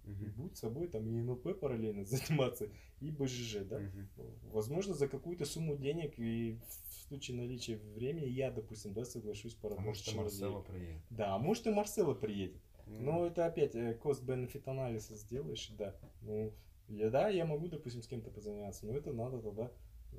Угу. 0.07 0.25
И 0.25 0.29
будет 0.29 0.57
с 0.57 0.61
собой 0.61 0.87
там 0.87 1.07
и 1.07 1.21
НЛП 1.21 1.59
параллельно 1.59 2.05
заниматься, 2.05 2.69
и 3.01 3.11
БЖЖ, 3.11 3.65
да. 3.65 3.77
Угу. 3.77 4.51
Возможно, 4.53 4.93
за 4.93 5.07
какую-то 5.07 5.45
сумму 5.45 5.75
денег 5.75 6.17
и 6.17 6.57
в 6.89 7.07
случае 7.07 7.37
наличия 7.37 7.77
времени 7.95 8.29
я, 8.29 8.51
допустим, 8.51 8.93
да, 8.93 9.05
соглашусь 9.05 9.53
поработать. 9.53 9.85
А 9.85 9.87
может, 9.87 10.07
и 10.07 10.15
Марсело 10.15 10.61
приедет. 10.61 11.01
Да, 11.09 11.35
а 11.35 11.37
может, 11.37 11.67
и 11.67 11.71
Марсело 11.71 12.13
приедет. 12.13 12.61
Mm. 12.85 13.01
Но 13.01 13.25
это 13.25 13.45
опять 13.45 13.75
cost-benefit 13.75 14.63
э, 14.65 14.71
анализ 14.71 15.09
сделаешь, 15.09 15.69
да. 15.77 15.95
Ну, 16.21 16.53
я, 16.87 17.09
да, 17.09 17.27
я 17.27 17.45
могу, 17.45 17.67
допустим, 17.67 18.01
с 18.01 18.07
кем-то 18.07 18.29
позаняться, 18.31 18.85
но 18.85 18.93
это 18.95 19.11
надо 19.11 19.41
тогда, 19.41 19.71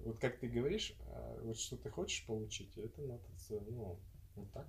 вот 0.04 0.18
как 0.18 0.38
ты 0.38 0.48
говоришь, 0.48 0.94
а, 1.06 1.40
вот 1.42 1.58
что 1.58 1.76
ты 1.76 1.88
хочешь 1.88 2.26
получить, 2.26 2.76
это 2.76 3.00
надо, 3.02 3.22
ну, 3.70 3.98
вот 4.34 4.52
так. 4.52 4.68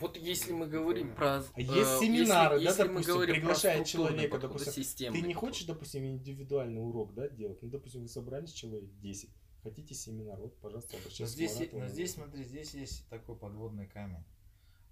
Вот 0.00 0.16
если 0.16 0.52
мы 0.52 0.66
говорим 0.66 1.14
про... 1.14 1.38
А 1.38 1.60
есть 1.60 1.98
семинары, 2.00 2.56
если, 2.60 2.64
да, 2.64 2.70
если 2.70 2.82
допустим, 2.82 2.94
мы 2.94 3.02
говорим 3.02 3.34
приглашает 3.36 3.86
человека, 3.86 4.38
допустим, 4.38 5.12
ты 5.12 5.20
не 5.20 5.34
хочешь, 5.34 5.66
допустим, 5.66 6.04
индивидуальный 6.04 6.80
урок, 6.80 7.14
да, 7.14 7.28
делать, 7.28 7.62
ну, 7.62 7.68
допустим, 7.68 8.02
вы 8.02 8.08
собрались 8.08 8.52
человек 8.52 8.84
10, 9.00 9.30
хотите 9.62 9.94
семинар, 9.94 10.38
вот, 10.38 10.56
пожалуйста, 10.58 10.96
обращайтесь 10.96 11.20
но 11.20 11.26
здесь, 11.26 11.72
но 11.72 11.88
здесь, 11.88 12.14
смотри, 12.14 12.44
здесь 12.44 12.74
есть 12.74 13.08
такой 13.08 13.36
подводный 13.36 13.86
камень. 13.86 14.24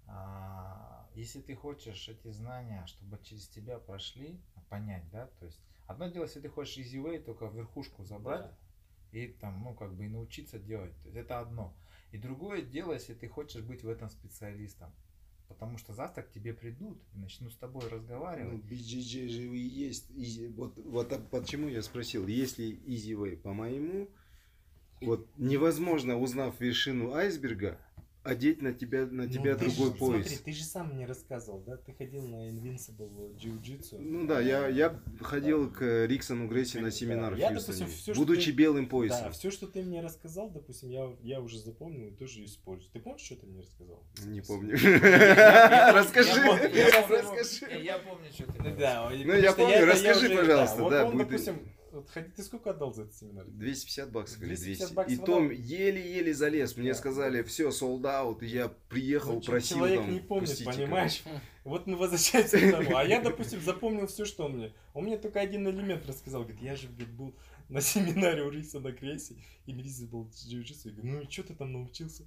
А, 0.07 1.07
если 1.15 1.41
ты 1.41 1.55
хочешь 1.55 2.09
эти 2.09 2.29
знания, 2.31 2.85
чтобы 2.87 3.19
через 3.23 3.47
тебя 3.47 3.77
прошли, 3.77 4.41
понять, 4.69 5.09
да, 5.11 5.27
то 5.39 5.45
есть 5.45 5.61
одно 5.87 6.07
дело, 6.07 6.23
если 6.23 6.41
ты 6.41 6.49
хочешь 6.49 6.77
easy 6.77 7.01
way, 7.01 7.19
только 7.19 7.45
верхушку 7.45 8.03
забрать 8.03 8.49
да. 9.11 9.19
и 9.19 9.27
там, 9.27 9.63
ну, 9.63 9.75
как 9.75 9.93
бы 9.93 10.05
и 10.05 10.09
научиться 10.09 10.59
делать, 10.59 10.93
то 11.03 11.09
есть 11.09 11.17
это 11.17 11.39
одно. 11.39 11.73
И 12.13 12.17
другое 12.19 12.61
дело, 12.61 12.93
если 12.93 13.15
ты 13.15 13.27
хочешь 13.27 13.63
быть 13.63 13.83
в 13.83 13.89
этом 13.89 14.07
специалистом. 14.11 14.93
Потому 15.47 15.79
что 15.79 15.93
завтра 15.93 16.21
к 16.21 16.31
тебе 16.31 16.53
придут 16.53 17.01
и 17.15 17.17
начнут 17.17 17.51
с 17.51 17.57
тобой 17.57 17.87
разговаривать. 17.89 18.53
Ну, 18.53 18.59
BJJ 18.59 19.27
же 19.29 19.41
и 19.41 19.57
есть. 19.57 20.11
Easy, 20.11 20.53
вот, 20.53 20.77
вот 20.77 21.29
почему 21.31 21.67
я 21.67 21.81
спросил, 21.81 22.27
если 22.27 22.77
easy 22.85 23.13
way, 23.13 23.35
по-моему, 23.35 24.09
вот 25.01 25.27
невозможно, 25.37 26.19
узнав 26.19 26.59
вершину 26.61 27.13
айсберга, 27.13 27.79
одеть 28.23 28.61
на 28.61 28.73
тебя, 28.73 29.05
на 29.05 29.23
ну, 29.23 29.29
тебя 29.29 29.55
другой 29.55 29.91
же, 29.91 29.95
пояс. 29.95 30.27
Смотри, 30.27 30.37
ты 30.43 30.51
же 30.53 30.63
сам 30.63 30.93
мне 30.93 31.05
рассказывал, 31.05 31.59
да? 31.59 31.77
Ты 31.77 31.93
ходил 31.93 32.25
на 32.27 32.49
Invincible 32.49 33.35
Jiu-Jitsu. 33.37 33.99
Ну 33.99 34.25
да, 34.25 34.39
я, 34.39 34.67
я 34.67 34.99
ходил 35.21 35.69
к 35.69 36.05
Риксону 36.05 36.47
Грейси 36.47 36.77
на 36.77 36.91
семинар 36.91 37.37
да. 37.37 37.49
в 37.49 37.53
Хьюстоне, 37.53 37.87
все, 37.87 38.13
будучи 38.13 38.51
ты, 38.51 38.57
белым 38.57 38.87
поясом. 38.87 39.25
Да, 39.25 39.31
все, 39.31 39.51
что 39.51 39.67
ты 39.67 39.83
мне 39.83 40.01
рассказал, 40.01 40.49
допустим, 40.49 40.89
я, 40.89 41.15
я 41.21 41.41
уже 41.41 41.59
запомнил 41.59 42.07
и 42.07 42.11
тоже 42.11 42.43
использую. 42.45 42.91
Ты 42.91 42.99
помнишь, 42.99 43.21
что 43.21 43.35
ты 43.35 43.45
мне 43.45 43.61
рассказал? 43.61 44.03
Не 44.25 44.41
помню. 44.41 44.73
Расскажи. 45.93 46.39
Я 47.83 47.99
помню, 47.99 48.31
что 48.31 48.51
ты 48.51 48.61
мне 48.61 48.75
Да, 48.75 49.09
Ну 49.11 49.33
я 49.33 49.53
помню, 49.53 49.85
расскажи, 49.85 50.29
пожалуйста. 50.29 50.89
Да, 50.89 51.11
допустим, 51.11 51.55
вот, 51.55 51.82
ты 52.01 52.43
сколько 52.43 52.71
отдал 52.71 52.93
за 52.93 53.03
этот 53.03 53.15
семинар? 53.15 53.45
250 53.45 54.11
баксов 54.11 54.39
250 54.39 54.67
или 54.67 54.75
200. 54.75 54.93
Баксов 54.93 55.13
и 55.13 55.25
Том 55.25 55.51
еле-еле 55.51 56.33
залез. 56.33 56.75
Мне 56.77 56.89
да. 56.89 56.97
сказали, 56.97 57.43
все, 57.43 57.69
sold 57.69 58.01
out. 58.01 58.43
И 58.43 58.47
я 58.47 58.69
приехал, 58.89 59.35
ну, 59.35 59.41
просил 59.41 59.77
Человек 59.77 60.01
там, 60.01 60.13
не 60.13 60.19
помнит, 60.19 60.49
пустите, 60.49 60.71
понимаешь? 60.71 61.23
вот 61.63 61.87
мы 61.87 61.95
возвращаемся 61.95 62.57
к 62.59 62.71
тому. 62.71 62.95
А 62.95 63.03
я, 63.03 63.21
допустим, 63.21 63.61
запомнил 63.61 64.07
все, 64.07 64.25
что 64.25 64.45
он 64.45 64.57
мне. 64.57 64.73
Он 64.93 65.03
мне 65.03 65.17
только 65.17 65.39
один 65.39 65.67
элемент 65.67 66.05
рассказал. 66.05 66.43
Говорит, 66.43 66.61
я 66.61 66.75
же 66.75 66.87
говорит, 66.87 67.11
был 67.11 67.33
на 67.69 67.81
семинаре 67.81 68.43
у 68.43 68.49
Риса 68.49 68.79
на 68.79 68.91
Крессе, 68.91 69.35
и 69.65 69.73
Риса 69.73 70.05
был 70.05 70.27
джиу-джитсу. 70.27 70.89
Я 70.89 70.91
говорю, 70.91 71.11
ну 71.11 71.21
и 71.21 71.29
что 71.29 71.43
ты 71.43 71.55
там 71.55 71.73
научился? 71.73 72.23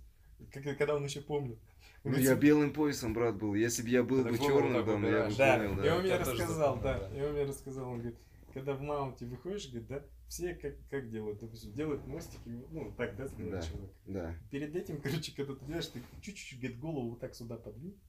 Когда 0.53 0.95
он 0.95 1.05
еще 1.05 1.21
помнил. 1.21 1.59
Ну, 2.05 2.17
я 2.19 2.37
белым 2.37 2.73
поясом, 2.73 3.15
брат, 3.15 3.37
был. 3.37 3.55
Если 3.55 3.83
бы 3.83 3.89
я 3.89 4.05
был 4.05 4.23
бы 4.23 4.39
черным, 4.39 4.85
там, 4.85 5.05
я 5.05 5.29
бы 5.29 5.35
да. 5.35 5.57
понял, 5.57 5.75
да. 5.75 5.87
И 5.87 5.91
он 5.91 6.03
мне 6.03 6.17
рассказал, 6.17 6.79
да. 6.81 7.11
И 7.17 7.21
он 7.21 7.33
мне 7.33 7.45
рассказал, 7.45 7.89
он 7.89 7.99
говорит, 7.99 8.17
когда 8.57 8.73
в 8.73 8.81
маунте 8.81 9.27
выходишь, 9.27 9.69
говорит, 9.69 9.87
да, 9.87 10.03
все 10.29 10.55
как, 10.55 10.73
как 10.89 11.11
делают, 11.11 11.41
допустим, 11.41 11.75
делают 11.75 12.07
мостики, 12.07 12.49
ну, 12.71 12.91
так, 12.97 13.15
да, 13.15 13.27
да, 13.27 13.61
человек. 13.61 13.91
Да. 14.07 14.35
Перед 14.51 14.75
этим, 14.75 14.99
короче, 15.03 15.37
когда 15.37 15.55
ты 15.55 15.67
делаешь, 15.67 15.87
ты 15.89 16.01
чуть-чуть, 16.23 16.59
говорит, 16.59 16.81
голову 16.81 17.11
вот 17.11 17.21
так 17.21 17.35
сюда 17.35 17.57
подвинь. 17.57 18.01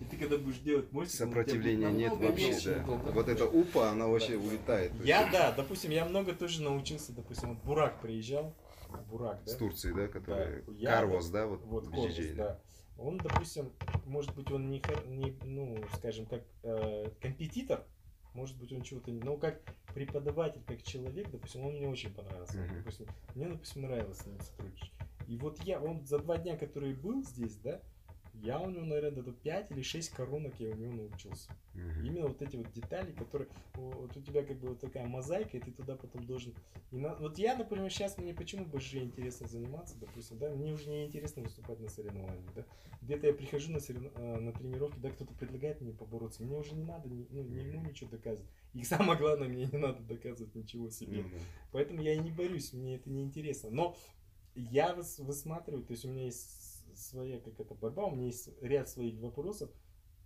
И 0.00 0.04
ты 0.04 0.16
когда 0.16 0.36
будешь 0.36 0.58
делать 0.58 0.90
мостик... 0.90 1.18
Сопротивления 1.18 1.92
нет 1.92 2.12
вообще, 2.16 2.74
да. 2.74 2.82
Вот 2.84 3.28
эта 3.28 3.46
упа, 3.46 3.90
она 3.90 4.08
вообще 4.08 4.36
да. 4.36 4.44
улетает. 4.44 4.92
Я, 5.04 5.30
да, 5.30 5.52
допустим, 5.52 5.92
я 5.92 6.04
много 6.06 6.32
тоже 6.32 6.60
научился, 6.60 7.12
допустим, 7.12 7.50
вот 7.50 7.62
Бурак 7.62 8.00
приезжал, 8.00 8.52
Бурак, 9.08 9.44
да? 9.46 9.52
С 9.52 9.54
Турции, 9.54 9.92
да, 9.92 10.08
который... 10.08 10.64
Да. 10.66 10.90
Карвос, 10.90 11.30
да, 11.30 11.46
вот, 11.46 11.62
вот 11.66 11.88
Корвус, 11.88 12.16
да. 12.34 12.60
Он, 12.98 13.18
допустим, 13.18 13.72
может 14.06 14.34
быть, 14.34 14.50
он 14.50 14.70
не, 14.70 14.82
не 15.06 15.38
ну, 15.44 15.84
скажем, 15.94 16.26
как 16.26 16.42
э, 16.64 17.10
компетитор, 17.20 17.86
может 18.34 18.58
быть, 18.58 18.72
он 18.72 18.82
чего-то 18.82 19.10
не... 19.10 19.20
Но 19.20 19.36
как 19.36 19.60
преподаватель, 19.94 20.62
как 20.66 20.82
человек, 20.82 21.30
допустим, 21.30 21.64
он 21.64 21.74
мне 21.74 21.88
очень 21.88 22.12
понравился. 22.12 22.58
Mm-hmm. 22.58 22.78
Допустим, 22.78 23.06
мне, 23.34 23.48
допустим, 23.48 23.82
нравилось 23.82 24.18
с 24.18 24.26
ним 24.26 24.40
сотрудничать. 24.40 24.92
И 25.26 25.36
вот 25.38 25.62
я, 25.64 25.80
он 25.80 26.04
за 26.04 26.18
два 26.18 26.36
дня, 26.36 26.56
который 26.56 26.94
был 26.94 27.24
здесь, 27.24 27.56
да, 27.56 27.80
я 28.42 28.60
у 28.60 28.68
него, 28.70 28.84
наверное, 28.84 29.22
до 29.22 29.32
5 29.32 29.70
или 29.70 29.82
6 29.82 30.10
коронок 30.10 30.54
я 30.58 30.70
у 30.70 30.74
него 30.74 30.92
научился. 30.92 31.50
Mm-hmm. 31.74 32.06
Именно 32.06 32.26
вот 32.28 32.42
эти 32.42 32.56
вот 32.56 32.70
детали, 32.72 33.12
которые... 33.12 33.48
Вот 33.74 34.16
у 34.16 34.20
тебя 34.20 34.42
как 34.42 34.58
бы 34.58 34.68
вот 34.68 34.80
такая 34.80 35.06
мозаика, 35.06 35.56
и 35.56 35.60
ты 35.60 35.70
туда 35.70 35.96
потом 35.96 36.24
должен... 36.26 36.54
И 36.90 36.96
на, 36.96 37.14
вот 37.16 37.38
я, 37.38 37.56
например, 37.56 37.90
сейчас 37.90 38.18
мне 38.18 38.34
почему 38.34 38.64
больше 38.64 38.98
интересно 38.98 39.46
заниматься, 39.46 39.96
допустим, 39.98 40.38
да, 40.38 40.50
мне 40.50 40.72
уже 40.72 40.88
не 40.88 41.06
интересно 41.06 41.42
выступать 41.42 41.80
на 41.80 41.88
соревнованиях, 41.88 42.54
да. 42.54 42.64
Где-то 43.02 43.26
я 43.28 43.34
прихожу 43.34 43.72
на, 43.72 43.80
сорев... 43.80 44.02
Э, 44.16 44.38
на 44.40 44.52
тренировки, 44.52 44.98
да, 44.98 45.10
кто-то 45.10 45.32
предлагает 45.34 45.80
мне 45.80 45.92
побороться, 45.92 46.42
мне 46.42 46.56
уже 46.56 46.74
не 46.74 46.84
надо, 46.84 47.08
ну, 47.08 47.42
не 47.42 47.64
ему 47.64 47.84
ничего 47.84 48.10
доказывать. 48.10 48.50
И 48.72 48.82
самое 48.84 49.18
главное, 49.18 49.48
мне 49.48 49.66
не 49.66 49.78
надо 49.78 50.00
доказывать 50.02 50.54
ничего 50.54 50.90
себе. 50.90 51.18
Mm-hmm. 51.18 51.40
Поэтому 51.72 52.02
я 52.02 52.14
и 52.14 52.18
не 52.18 52.30
борюсь, 52.30 52.72
мне 52.72 52.96
это 52.96 53.10
не 53.10 53.22
интересно. 53.22 53.70
Но 53.70 53.96
я 54.54 54.94
высматриваю, 54.94 55.84
то 55.84 55.92
есть 55.92 56.04
у 56.04 56.08
меня 56.08 56.24
есть 56.24 56.63
своя 56.96 57.40
какая-то 57.40 57.74
борьба, 57.74 58.06
у 58.06 58.14
меня 58.14 58.26
есть 58.26 58.50
ряд 58.60 58.88
своих 58.88 59.18
вопросов, 59.20 59.70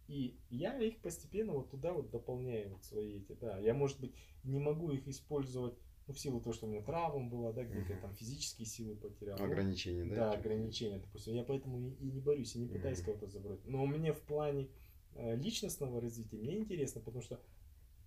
и 0.09 0.39
я 0.49 0.79
их 0.79 1.01
постепенно 1.01 1.53
вот 1.53 1.71
туда 1.71 1.93
вот 1.93 2.11
дополняю 2.11 2.71
вот 2.71 2.85
свои 2.85 3.19
эти, 3.19 3.33
да. 3.33 3.59
Я, 3.59 3.75
может 3.75 4.01
быть, 4.01 4.15
не 4.43 4.59
могу 4.59 4.91
их 4.91 5.07
использовать, 5.07 5.75
ну, 6.07 6.15
в 6.15 6.19
силу 6.19 6.41
того, 6.41 6.55
что 6.55 6.67
у 6.67 6.71
меня 6.71 6.81
травма 6.81 7.29
была, 7.29 7.53
да, 7.53 7.65
где-то 7.65 8.01
там 8.01 8.15
физические 8.15 8.67
силы 8.67 8.97
потерял. 8.97 9.37
Ограничения, 9.39 10.05
да? 10.05 10.15
Да, 10.15 10.33
ограничения, 10.33 10.99
допустим. 10.99 11.35
Я 11.35 11.45
поэтому 11.45 11.79
и, 11.79 11.91
и 11.91 12.11
не 12.11 12.21
борюсь, 12.21 12.57
и 12.57 12.61
не 12.61 12.67
пытаюсь 12.67 13.01
uh-huh. 13.01 13.05
кого-то 13.05 13.27
забрать. 13.27 13.61
Но 13.67 13.83
у 13.83 13.87
меня 13.87 14.15
в 14.15 14.21
плане 14.23 14.71
э, 15.15 15.37
личностного 15.37 16.01
развития 16.01 16.39
мне 16.39 16.57
интересно, 16.57 17.03
потому 17.03 17.21
что 17.21 17.39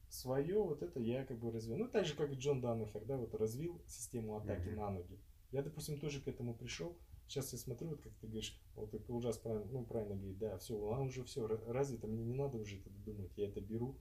свое 0.09 0.61
вот 0.61 0.81
это 0.81 0.99
я 0.99 1.23
как 1.25 1.39
бы 1.39 1.51
развил. 1.51 1.77
Ну, 1.77 1.87
так 1.87 2.05
же, 2.05 2.15
как 2.15 2.31
и 2.31 2.35
Джон 2.35 2.61
Даннефер, 2.61 3.05
да, 3.05 3.17
вот 3.17 3.35
развил 3.35 3.81
систему 3.87 4.37
атаки 4.37 4.69
на 4.69 4.89
ноги. 4.89 5.19
Я, 5.51 5.61
допустим, 5.61 5.99
тоже 5.99 6.21
к 6.21 6.27
этому 6.27 6.53
пришел. 6.53 6.97
Сейчас 7.31 7.53
я 7.53 7.59
смотрю, 7.59 7.91
вот 7.91 8.01
как 8.01 8.11
ты 8.15 8.27
говоришь, 8.27 8.59
вот 8.75 8.91
ты 8.91 9.13
ужас 9.13 9.37
правильно, 9.37 9.65
ну, 9.71 9.85
правильно 9.85 10.15
говорит, 10.15 10.37
да, 10.37 10.57
все, 10.57 10.75
она 10.91 11.03
уже 11.03 11.23
все 11.23 11.47
развито, 11.47 12.05
мне 12.07 12.25
не 12.25 12.33
надо 12.33 12.57
уже 12.57 12.79
это 12.79 12.89
думать, 13.05 13.31
я 13.37 13.47
это 13.47 13.61
беру. 13.61 13.95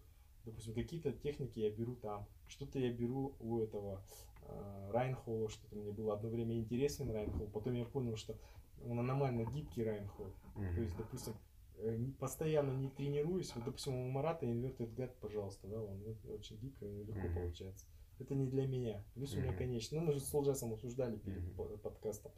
Допустим, 0.44 0.74
какие-то 0.74 1.12
техники 1.12 1.60
я 1.60 1.70
беру 1.70 1.94
там, 1.94 2.26
что-то 2.48 2.80
я 2.80 2.92
беру 2.92 3.36
у 3.38 3.60
этого 3.60 4.02
э, 4.48 4.90
Райнхолла, 4.92 5.48
что-то 5.48 5.76
мне 5.76 5.92
было 5.92 6.14
одно 6.14 6.28
время 6.28 6.58
интересен 6.58 7.08
Райнхолл, 7.08 7.46
потом 7.46 7.74
я 7.74 7.84
понял, 7.84 8.16
что 8.16 8.36
он 8.84 8.98
аномально 8.98 9.44
гибкий 9.44 9.84
Райнхолл. 9.84 10.34
Mm-hmm. 10.56 10.74
То 10.74 10.80
есть, 10.80 10.96
допустим, 10.96 11.34
э, 11.76 11.98
постоянно 12.18 12.72
не 12.72 12.90
тренируюсь, 12.90 13.54
вот, 13.54 13.64
допустим, 13.64 13.94
у 13.94 14.10
Марата 14.10 14.44
Inverted 14.44 14.92
Gap, 14.96 15.12
пожалуйста, 15.20 15.68
да, 15.68 15.80
он 15.80 16.02
очень 16.34 16.56
гибкий, 16.56 17.04
легко 17.04 17.28
mm-hmm. 17.28 17.34
получается. 17.36 17.86
Это 18.18 18.34
не 18.34 18.48
для 18.48 18.66
меня. 18.66 19.04
Плюс 19.14 19.32
mm-hmm. 19.32 19.38
у 19.38 19.42
меня, 19.42 19.56
конечно, 19.56 20.00
ну, 20.00 20.06
мы 20.06 20.12
же 20.14 20.18
с 20.18 20.34
Лжасом 20.34 20.72
обсуждали 20.72 21.16
перед 21.16 21.44
mm-hmm. 21.44 21.78
подкастом 21.78 22.32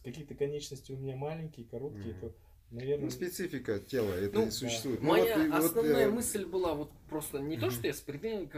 какие-то 0.00 0.34
конечности 0.34 0.92
у 0.92 0.96
меня 0.96 1.16
маленькие, 1.16 1.66
короткие, 1.66 2.14
mm-hmm. 2.14 2.20
то 2.20 2.34
Наверное... 2.72 3.04
Ну, 3.04 3.10
специфика 3.10 3.78
тела, 3.80 4.12
это 4.14 4.46
ну, 4.46 4.50
существует. 4.50 5.00
Да. 5.00 5.06
Ну, 5.06 5.12
Моя 5.12 5.36
вот, 5.36 5.64
основная 5.64 6.06
вот, 6.06 6.14
мысль 6.14 6.46
была 6.46 6.72
вот 6.72 6.90
просто 7.10 7.38
не 7.38 7.56
mm-hmm. 7.56 7.60
то, 7.60 7.70
что 7.70 7.86
я 7.86 7.92
спрятал 7.92 8.48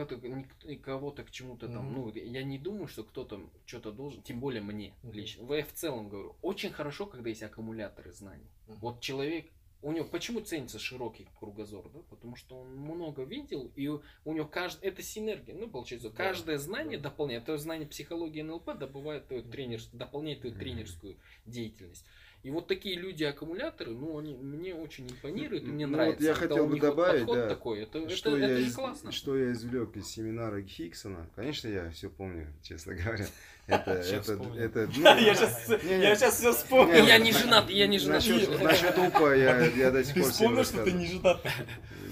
кого-то 0.84 1.24
к 1.24 1.32
чему-то 1.32 1.66
там, 1.66 1.92
ну, 1.92 2.12
я 2.14 2.44
не 2.44 2.58
думаю, 2.58 2.86
что 2.86 3.02
кто-то 3.02 3.40
что-то 3.66 3.90
должен, 3.90 4.22
тем 4.22 4.38
более 4.38 4.62
мне 4.62 4.94
mm-hmm. 5.02 5.12
лично. 5.12 5.52
Я 5.52 5.64
в 5.64 5.72
целом 5.72 6.08
говорю, 6.08 6.36
очень 6.42 6.70
хорошо, 6.70 7.06
когда 7.06 7.28
есть 7.28 7.42
аккумуляторы 7.42 8.12
знаний. 8.12 8.46
Mm-hmm. 8.68 8.76
Вот 8.80 9.00
человек 9.00 9.46
у 9.84 9.92
него 9.92 10.06
почему 10.06 10.40
ценится 10.40 10.78
широкий 10.78 11.28
кругозор, 11.38 11.90
да? 11.92 12.00
Потому 12.08 12.36
что 12.36 12.56
он 12.56 12.74
много 12.74 13.22
видел, 13.22 13.70
и 13.76 13.86
у 13.88 14.32
него 14.32 14.46
каждый, 14.46 14.86
это 14.86 15.02
синергия, 15.02 15.54
ну, 15.54 15.68
получается, 15.68 16.08
да, 16.08 16.16
каждое 16.16 16.56
знание 16.56 16.98
да. 16.98 17.10
дополняет, 17.10 17.44
то 17.44 17.56
знание 17.58 17.86
психологии 17.86 18.40
НЛП 18.40 18.78
добывает 18.78 19.28
твою 19.28 19.42
тренерскую, 19.42 19.98
дополняет 19.98 20.40
твою 20.40 20.56
тренерскую 20.56 21.18
деятельность. 21.44 22.06
И 22.44 22.50
вот 22.50 22.66
такие 22.66 22.96
люди-аккумуляторы, 22.96 23.92
ну, 23.92 24.18
они 24.18 24.34
мне 24.34 24.74
очень 24.74 25.10
импонируют, 25.10 25.64
и 25.64 25.66
мне 25.66 25.86
ну, 25.86 25.94
нравится. 25.96 26.20
Вот 26.20 26.28
я 26.28 26.34
хотел 26.34 26.66
бы 26.66 26.78
добавить, 26.78 27.24
вот 27.24 27.36
да, 27.38 27.48
такой, 27.48 27.80
это, 27.80 28.06
что, 28.10 28.36
это, 28.36 28.38
я 28.38 28.52
это 28.52 28.60
из, 28.60 28.74
классно. 28.74 29.12
что 29.12 29.34
я 29.34 29.52
извлек 29.52 29.96
из 29.96 30.08
семинара 30.08 30.60
Хиггсона. 30.60 31.26
Конечно, 31.34 31.68
я 31.68 31.88
все 31.88 32.10
помню, 32.10 32.46
честно 32.62 32.96
говоря. 32.96 33.24
Это, 33.66 33.90
это, 33.92 34.32
это, 34.58 34.90
ну, 34.96 35.16
я, 35.16 35.34
сейчас, 35.34 36.34
все 36.34 36.52
вспомнил. 36.52 37.06
Я 37.06 37.16
не 37.16 37.32
женат, 37.32 37.70
я 37.70 37.86
не 37.86 37.98
женат. 37.98 38.22
Насчет, 38.62 38.98
упа 38.98 39.34
я, 39.34 39.64
я 39.64 39.90
до 39.90 40.04
сих 40.04 40.12
пор 40.12 40.24
Ты 40.24 40.30
вспомнил, 40.30 40.64
что 40.64 40.84
ты 40.84 40.92
не 40.92 41.06
женат? 41.06 41.40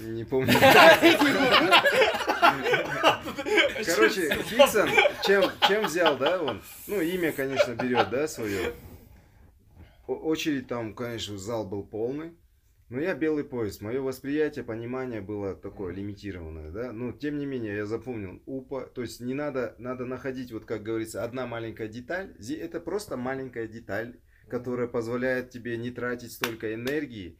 Не 0.01 0.23
помню. 0.23 0.51
Короче, 3.85 4.35
Хиггсон, 4.49 4.89
чем, 5.23 5.43
чем 5.67 5.85
взял, 5.85 6.17
да, 6.17 6.41
он? 6.41 6.59
Ну, 6.87 7.01
имя, 7.01 7.31
конечно, 7.31 7.75
берет, 7.75 8.09
да, 8.09 8.27
свое. 8.27 8.73
Очередь 10.07 10.67
там, 10.67 10.93
конечно, 10.93 11.37
зал 11.37 11.67
был 11.67 11.83
полный. 11.83 12.33
Но 12.89 12.99
я 12.99 13.15
белый 13.15 13.43
пояс. 13.43 13.81
Мое 13.81 14.01
восприятие, 14.01 14.63
понимание 14.63 15.21
было 15.21 15.55
такое 15.55 15.93
лимитированное, 15.93 16.69
да. 16.69 16.91
Но 16.91 17.11
тем 17.11 17.39
не 17.39 17.45
менее 17.45 17.77
я 17.77 17.85
запомнил 17.85 18.41
упа. 18.45 18.81
То 18.81 19.01
есть 19.01 19.19
не 19.19 19.33
надо, 19.33 19.75
надо 19.79 20.05
находить, 20.05 20.51
вот 20.51 20.65
как 20.65 20.83
говорится, 20.83 21.23
одна 21.23 21.47
маленькая 21.47 21.87
деталь. 21.87 22.35
Это 22.37 22.79
просто 22.79 23.17
маленькая 23.17 23.67
деталь, 23.67 24.19
которая 24.47 24.87
позволяет 24.87 25.49
тебе 25.49 25.77
не 25.77 25.89
тратить 25.89 26.33
столько 26.33 26.73
энергии. 26.73 27.39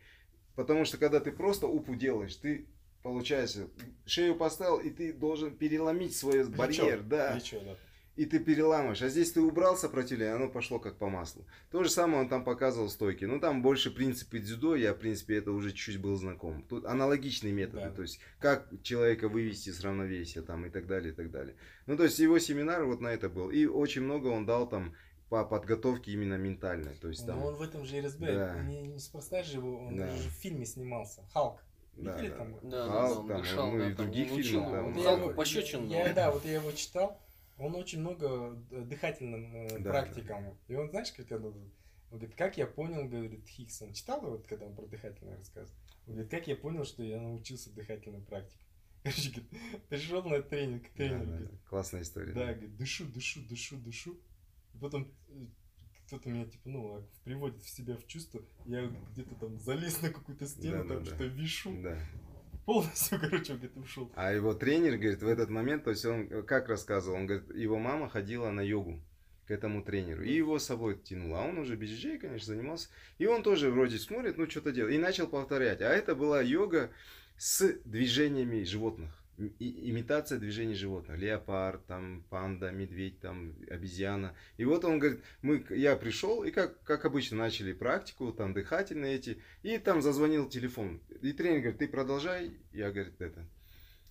Потому 0.56 0.86
что 0.86 0.98
когда 0.98 1.20
ты 1.20 1.32
просто 1.32 1.68
упу 1.68 1.94
делаешь, 1.94 2.36
ты 2.36 2.68
получается 3.04 3.70
шею 4.06 4.36
поставил 4.36 4.78
и 4.78 4.90
ты 4.90 5.14
должен 5.14 5.56
переломить 5.56 6.16
свой 6.16 6.46
барьер, 6.46 7.04
да. 7.04 7.34
Плечо, 7.34 7.60
да 7.64 7.78
и 8.16 8.26
ты 8.26 8.40
переламываешь. 8.40 9.02
А 9.02 9.10
здесь 9.10 9.32
ты 9.32 9.42
убрал 9.42 9.76
сопротивление, 9.76 10.36
оно 10.36 10.48
пошло 10.48 10.80
как 10.80 10.98
по 10.98 11.10
маслу. 11.10 11.46
То 11.72 11.84
же 11.84 11.90
самое 11.90 12.22
он 12.22 12.30
там 12.30 12.44
показывал 12.44 12.90
стойки. 12.90 13.26
Ну, 13.26 13.40
там 13.40 13.62
больше 13.62 13.90
принципы 13.92 14.40
дзюдо, 14.40 14.76
я, 14.76 14.94
в 14.94 15.00
принципе, 15.00 15.38
это 15.38 15.52
уже 15.52 15.72
чуть-чуть 15.72 16.00
был 16.00 16.16
знаком. 16.16 16.64
Тут 16.70 16.86
аналогичные 16.86 17.54
методы, 17.54 17.86
да. 17.86 17.92
то 17.92 18.02
есть, 18.04 18.20
как 18.40 18.70
человека 18.84 19.30
вывести 19.30 19.72
с 19.72 19.82
равновесия 19.82 20.42
там 20.42 20.66
и 20.66 20.70
так 20.70 20.86
далее, 20.86 21.12
и 21.12 21.16
так 21.16 21.32
далее. 21.32 21.56
Ну, 21.88 21.98
то 21.98 22.04
есть, 22.04 22.20
его 22.20 22.38
семинар 22.38 22.86
вот 22.86 23.02
на 23.02 23.08
это 23.08 23.30
был. 23.30 23.50
И 23.50 23.66
очень 23.66 24.04
много 24.04 24.28
он 24.28 24.46
дал 24.46 24.70
там 24.70 24.96
по 25.30 25.44
подготовке 25.44 26.12
именно 26.12 26.36
ментальной. 26.36 26.94
То 27.02 27.08
есть, 27.08 27.26
там... 27.26 27.40
Но 27.40 27.48
он 27.48 27.56
в 27.56 27.62
этом 27.64 27.84
же 27.84 27.98
и 27.98 28.02
разбирает. 28.02 28.54
Да. 28.54 28.64
Не, 28.64 28.84
неспроста 28.84 29.42
же 29.42 29.58
его, 29.58 29.88
он 29.88 29.98
да. 29.98 30.06
даже 30.06 30.30
в 30.30 30.34
фильме 30.34 30.66
снимался. 30.66 31.24
Халк. 31.34 31.60
Да, 31.96 32.16
Видели 32.16 32.30
да. 32.30 32.38
там? 32.38 32.60
Да, 32.62 32.88
Халк, 32.88 33.28
да, 33.28 33.44
там, 33.56 33.72
ну, 33.72 33.78
да, 33.80 33.88
и 33.88 33.94
в 33.94 33.96
других 33.96 34.28
фильмах. 34.30 34.96
Да, 34.96 35.02
Халку 35.02 35.34
пощечин. 35.34 35.88
Я, 35.88 36.14
да, 36.14 36.32
вот 36.32 36.46
я 36.46 36.54
его 36.54 36.72
читал. 36.72 37.20
Он 37.64 37.76
очень 37.76 38.02
много 38.02 38.62
э, 38.72 38.82
дыхательным 38.82 39.56
э, 39.56 39.80
да, 39.80 39.92
практикам. 39.92 40.44
Да. 40.44 40.74
И 40.74 40.76
он, 40.76 40.90
знаешь, 40.90 41.14
как 41.14 41.30
я 41.32 41.38
он 41.38 42.20
говорит, 42.20 42.36
как 42.36 42.58
я 42.58 42.68
понял, 42.68 43.08
говорит 43.08 43.48
Хиггсон, 43.48 43.94
читал 43.94 44.20
вот, 44.20 44.46
когда 44.48 44.66
он 44.66 44.76
про 44.76 44.86
дыхательное 44.86 45.38
рассказывал? 45.38 45.80
Он 46.06 46.14
говорит, 46.14 46.30
как 46.30 46.48
я 46.48 46.58
понял, 46.58 46.84
что 46.84 47.04
я 47.04 47.22
научился 47.22 47.74
дыхательной 47.74 48.22
практике. 48.22 48.66
Короче, 49.04 49.30
говорит, 49.30 49.88
пришел 49.88 50.24
на 50.24 50.42
тренинг, 50.42 50.90
тренер, 50.90 51.26
да, 51.26 51.38
да, 51.38 51.58
классная 51.70 52.02
история. 52.02 52.34
Да, 52.34 52.48
да, 52.48 52.54
говорит, 52.54 52.76
дышу, 52.76 53.06
дышу, 53.06 53.40
дышу, 53.48 53.78
дышу. 53.78 54.20
И 54.74 54.78
потом 54.78 55.10
э, 55.30 55.46
кто-то 56.06 56.30
меня, 56.30 56.46
типа, 56.46 56.68
ну, 56.70 57.08
приводит 57.24 57.64
в 57.64 57.70
себя 57.70 57.96
в 57.96 58.06
чувство, 58.08 58.42
я 58.66 58.86
где-то 59.14 59.36
там 59.36 59.58
залез 59.58 60.02
на 60.02 60.10
какую-то 60.10 60.46
стену, 60.48 60.84
да, 60.84 60.96
там 60.96 61.04
да, 61.04 61.06
что-то 61.06 61.30
да. 61.30 61.34
вишу. 61.34 61.82
Да 61.82 61.98
полностью, 62.66 63.20
короче, 63.22 63.54
где-то 63.54 63.80
ушел. 63.80 64.12
А 64.16 64.32
его 64.32 64.54
тренер, 64.54 64.98
говорит, 64.98 65.22
в 65.22 65.28
этот 65.28 65.50
момент, 65.50 65.84
то 65.84 65.92
есть 65.92 66.06
он 66.06 66.44
как 66.44 66.70
рассказывал, 66.70 67.18
он 67.18 67.28
говорит, 67.28 67.54
его 67.56 67.80
мама 67.80 68.10
ходила 68.10 68.50
на 68.52 68.62
йогу 68.62 69.02
к 69.48 69.52
этому 69.52 69.84
тренеру. 69.84 70.24
И 70.24 70.34
его 70.34 70.58
с 70.58 70.66
собой 70.66 70.98
тянуло. 70.98 71.42
А 71.42 71.48
он 71.48 71.58
уже 71.58 71.76
BJJ, 71.76 72.20
конечно, 72.20 72.54
занимался. 72.54 72.90
И 73.18 73.26
он 73.26 73.44
тоже 73.44 73.70
вроде 73.70 73.98
смотрит, 73.98 74.38
ну 74.38 74.50
что-то 74.50 74.72
делает. 74.72 74.96
И 74.96 75.00
начал 75.00 75.28
повторять. 75.28 75.82
А 75.82 75.90
это 75.90 76.16
была 76.16 76.42
йога 76.42 76.92
с 77.38 77.74
движениями 77.84 78.64
животных. 78.64 79.23
И, 79.38 79.90
имитация 79.90 80.38
движений 80.38 80.76
животных. 80.76 81.18
Леопард, 81.18 81.86
там, 81.88 82.24
панда, 82.30 82.72
медведь, 82.72 83.20
там, 83.20 83.56
обезьяна. 83.70 84.36
И 84.58 84.66
вот 84.66 84.86
он 84.86 85.00
говорит, 85.00 85.22
мы, 85.42 85.66
я 85.72 85.96
пришел, 85.96 86.44
и 86.44 86.52
как, 86.52 86.82
как 86.84 87.06
обычно 87.06 87.38
начали 87.38 87.74
практику, 87.74 88.32
там, 88.32 88.54
дыхательные 88.54 89.16
эти, 89.16 89.42
и 89.64 89.78
там 89.80 90.02
зазвонил 90.02 90.48
телефон. 90.48 91.02
И 91.22 91.34
тренер 91.34 91.60
говорит, 91.62 91.80
ты 91.80 91.88
продолжай. 91.88 92.52
Я, 92.72 92.92
говорит, 92.92 93.20
это, 93.20 93.48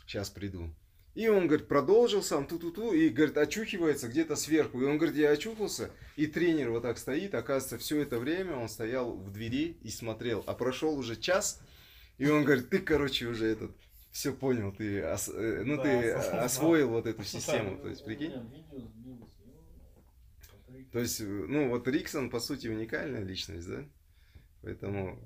сейчас 0.07 0.29
приду. 0.29 0.75
И 1.15 1.29
он, 1.29 1.47
говорит, 1.47 1.69
продолжил 1.69 2.23
сам, 2.23 2.47
ту-ту-ту, 2.47 2.93
и, 2.93 3.11
говорит, 3.11 3.37
очухивается 3.37 4.09
где-то 4.09 4.35
сверху. 4.35 4.81
И 4.81 4.85
он 4.85 4.97
говорит, 4.97 5.17
я 5.17 5.31
очухался, 5.31 5.91
и 6.17 6.27
тренер 6.27 6.71
вот 6.71 6.83
так 6.83 6.97
стоит. 6.99 7.35
Оказывается, 7.35 7.79
все 7.79 8.01
это 8.01 8.19
время 8.19 8.57
он 8.57 8.69
стоял 8.69 9.15
в 9.15 9.31
двери 9.31 9.77
и 9.83 9.91
смотрел. 9.91 10.43
А 10.47 10.55
прошел 10.55 10.99
уже 10.99 11.17
час, 11.17 11.61
и 12.17 12.29
он 12.29 12.45
говорит, 12.45 12.71
ты, 12.71 12.79
короче, 12.79 13.27
уже 13.27 13.47
этот, 13.47 13.73
все 14.13 14.33
понял, 14.33 14.73
ты, 14.73 15.05
ос, 15.05 15.31
э, 15.35 15.63
ну, 15.65 15.77
да, 15.79 15.83
ты 15.83 16.13
освоил 16.45 16.91
вот 16.91 17.07
эту 17.07 17.25
систему. 17.25 17.79
То 17.79 17.89
есть, 17.89 18.05
прикинь? 18.05 18.33
То 20.93 20.99
есть, 20.99 21.21
ну, 21.21 21.71
вот 21.71 21.89
Риксон, 21.89 22.29
по 22.29 22.39
сути, 22.39 22.69
уникальная 22.69 23.25
личность, 23.25 23.67
да? 23.67 23.85
Поэтому 24.61 25.19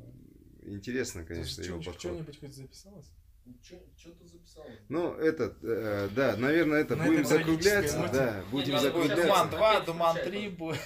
интересно, 0.62 1.24
конечно, 1.24 1.62
его 1.62 1.78
подход. 1.78 2.00
Что-нибудь 2.00 2.40
хоть 2.40 2.54
записалось? 2.54 3.12
Что-то 3.62 4.26
записал. 4.26 4.64
Ну, 4.88 5.14
этот, 5.14 5.58
э, 5.62 6.08
да, 6.14 6.36
наверное, 6.36 6.80
это 6.80 6.96
будем 6.96 7.24
закругляться. 7.24 8.08
Да, 8.12 8.44
будем 8.50 8.78
закругляться. 8.78 9.26
Думан 9.26 9.50
2, 9.50 9.80
Думан 9.80 10.16
3 10.16 10.48
будет. 10.50 10.80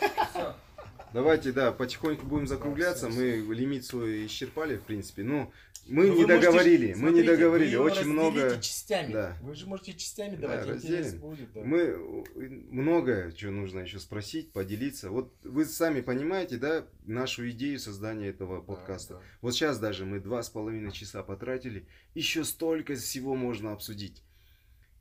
Давайте, 1.13 1.53
да, 1.53 1.73
потихоньку 1.73 2.27
будем 2.27 2.47
закругляться. 2.47 3.09
Мы 3.09 3.39
лимит 3.55 3.85
свой 3.85 4.27
исчерпали, 4.27 4.77
в 4.77 4.83
принципе. 4.83 5.23
Ну, 5.23 5.53
мы 5.87 6.07
Но 6.07 6.15
не 6.15 6.25
договорили, 6.25 6.87
можете, 6.87 7.03
мы 7.03 7.09
смотрите, 7.09 7.21
не 7.21 7.37
договорили. 7.37 7.77
Вы 7.77 7.85
Очень 7.85 8.09
много. 8.09 8.61
частями. 8.61 9.13
Да. 9.13 9.37
Вы 9.43 9.55
же 9.55 9.67
можете 9.67 9.95
частями 9.95 10.37
да, 10.37 10.49
давать. 10.49 10.67
Разделим. 10.67 11.21
Будет, 11.21 11.53
да. 11.53 11.63
Мы 11.63 12.25
многое, 12.71 13.31
что 13.33 13.51
нужно 13.51 13.81
еще 13.81 13.99
спросить, 13.99 14.53
поделиться. 14.53 15.11
Вот 15.11 15.35
вы 15.43 15.65
сами 15.65 16.01
понимаете, 16.01 16.59
да, 16.59 16.87
нашу 17.05 17.51
идею 17.51 17.79
создания 17.79 18.29
этого 18.29 18.61
подкаста. 18.61 19.15
Да, 19.15 19.21
да. 19.21 19.27
Вот 19.41 19.55
сейчас 19.55 19.79
даже 19.79 20.05
мы 20.05 20.21
два 20.21 20.43
с 20.43 20.51
половиной 20.51 20.93
часа 20.93 21.23
потратили, 21.23 21.87
еще 22.15 22.45
столько 22.45 22.95
всего 22.95 23.35
можно 23.35 23.73
обсудить 23.73 24.23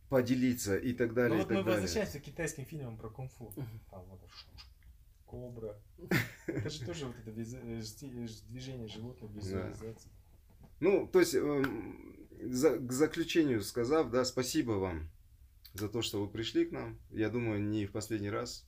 поделиться 0.10 0.76
и 0.76 0.94
так 0.94 1.14
далее. 1.14 1.38
Ну, 1.38 1.44
вот 1.44 1.50
мы 1.50 1.64
далее. 1.64 1.82
возвращаемся 1.82 2.20
к 2.20 2.24
китайским 2.24 2.66
фильмам 2.66 2.98
про 2.98 3.10
кунг-фу. 3.10 3.54
Там 3.92 4.06
вот 4.10 4.20
кобра. 5.30 5.80
Это 6.48 6.70
же 6.70 6.86
тоже 6.86 7.06
вот 7.06 7.16
это 7.26 7.30
э, 7.30 8.28
движение 8.50 8.88
животных, 8.88 9.32
визуализация. 9.32 10.12
Ну, 10.80 11.08
то 11.12 11.20
есть, 11.20 11.36
э, 11.36 11.64
за, 12.42 12.78
к 12.78 12.92
заключению 12.92 13.62
сказав, 13.62 14.12
да, 14.12 14.24
спасибо 14.26 14.74
вам 14.74 15.10
за 15.74 15.90
то, 15.90 16.02
что 16.02 16.22
вы 16.22 16.30
пришли 16.30 16.66
к 16.66 16.72
нам. 16.72 16.98
Я 17.12 17.30
думаю, 17.30 17.62
не 17.62 17.86
в 17.86 17.92
последний 17.92 18.30
раз 18.30 18.66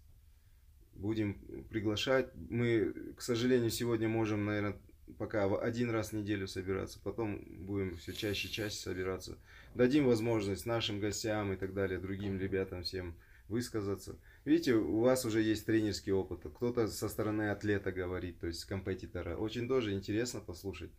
будем 0.94 1.36
приглашать. 1.70 2.32
Мы, 2.50 2.94
к 3.16 3.22
сожалению, 3.22 3.70
сегодня 3.70 4.08
можем, 4.08 4.46
наверное, 4.46 4.78
пока 5.18 5.46
один 5.58 5.90
раз 5.90 6.10
в 6.10 6.14
неделю 6.14 6.48
собираться, 6.48 7.00
потом 7.04 7.44
будем 7.66 7.98
все 7.98 8.14
чаще 8.14 8.48
и 8.48 8.52
чаще 8.52 8.76
собираться. 8.76 9.38
Дадим 9.76 10.06
возможность 10.06 10.66
нашим 10.66 11.00
гостям 11.00 11.54
и 11.54 11.56
так 11.56 11.74
далее, 11.74 12.00
другим 12.00 12.40
ребятам 12.40 12.84
всем 12.84 13.16
высказаться. 13.48 14.18
Видите, 14.46 14.76
у 14.76 15.02
вас 15.02 15.26
уже 15.26 15.42
есть 15.42 15.66
тренерский 15.66 16.14
опыт, 16.14 16.46
кто-то 16.56 16.88
со 16.88 17.10
стороны 17.10 17.50
атлета 17.52 17.92
говорит, 17.92 18.40
то 18.40 18.48
есть 18.48 18.64
компетитора. 18.66 19.36
Очень 19.36 19.68
тоже 19.68 19.94
интересно 19.94 20.40
послушать. 20.40 20.92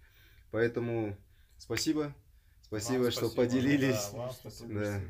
Поэтому 0.53 1.17
спасибо. 1.57 2.15
Спасибо, 2.61 3.03
вам 3.03 3.11
что 3.11 3.29
спасибо. 3.29 3.43
поделились. 3.43 4.11
Да, 4.13 4.19
вам 4.19 4.31
спасибо. 4.31 4.81
Да. 4.81 5.01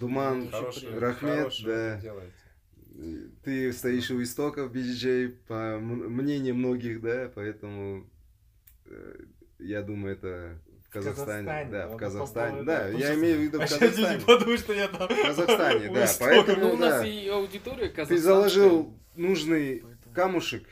Думан, 0.00 0.50
хороший, 0.50 0.98
Рахмет, 0.98 1.52
да. 1.64 2.00
Ты 3.44 3.72
стоишь 3.72 4.10
у 4.10 4.22
истоков 4.22 4.72
BJJ, 4.72 5.28
по 5.46 5.78
мнению 5.78 6.54
многих, 6.54 7.02
да, 7.02 7.30
поэтому 7.34 8.08
э, 8.86 9.24
я 9.58 9.82
думаю, 9.82 10.14
это 10.14 10.58
в 10.86 10.90
Казахстане, 10.90 11.46
Казахстане 11.46 11.70
да, 11.70 11.88
в 11.88 11.96
Казахстане, 11.98 12.62
да, 12.62 12.88
я 12.88 13.14
имею 13.14 13.38
в 13.38 13.42
виду 13.42 13.58
в 13.58 13.60
а 13.64 13.66
Казахстане. 13.66 14.20
Потому 14.26 14.56
что 14.56 14.72
я 14.72 14.88
там. 14.88 15.08
В 15.08 15.22
Казахстане, 15.22 15.90
да, 15.94 16.08
поэтому 16.18 16.72
у 16.72 16.76
нас 16.78 17.04
и 17.04 17.28
аудитория 17.28 17.88
Ты 17.88 18.18
заложил 18.18 18.98
нужный 19.14 19.84
камушек 20.14 20.66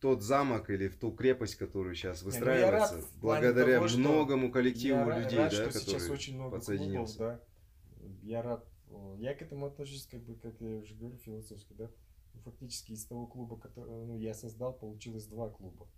тот 0.00 0.22
замок 0.22 0.70
или 0.70 0.88
в 0.88 0.96
ту 0.96 1.12
крепость, 1.12 1.56
которую 1.56 1.94
сейчас 1.94 2.22
ну, 2.22 2.26
выстраивается, 2.26 2.96
рад, 2.96 3.04
благодаря 3.20 3.80
того, 3.80 3.98
многому 3.98 4.50
коллективу 4.50 4.98
я 4.98 5.18
людей, 5.18 5.38
рад, 5.38 5.50
да, 5.50 5.70
что 5.70 5.80
сейчас 5.80 6.08
очень 6.08 6.36
много 6.36 6.56
подсоединился. 6.56 7.16
Клубов, 7.16 7.40
да. 8.00 8.08
Я 8.22 8.42
рад. 8.42 8.64
Я 9.18 9.34
к 9.34 9.42
этому 9.42 9.66
отношусь, 9.66 10.06
как 10.06 10.22
бы, 10.22 10.34
как 10.36 10.60
я 10.60 10.78
уже 10.78 10.94
говорю, 10.94 11.16
философски, 11.16 11.72
да. 11.74 11.90
Фактически 12.44 12.92
из 12.92 13.04
того 13.04 13.26
клуба, 13.26 13.58
который 13.58 14.06
ну, 14.06 14.16
я 14.16 14.32
создал, 14.32 14.72
получилось 14.72 15.26
два 15.26 15.50
клуба. 15.50 15.88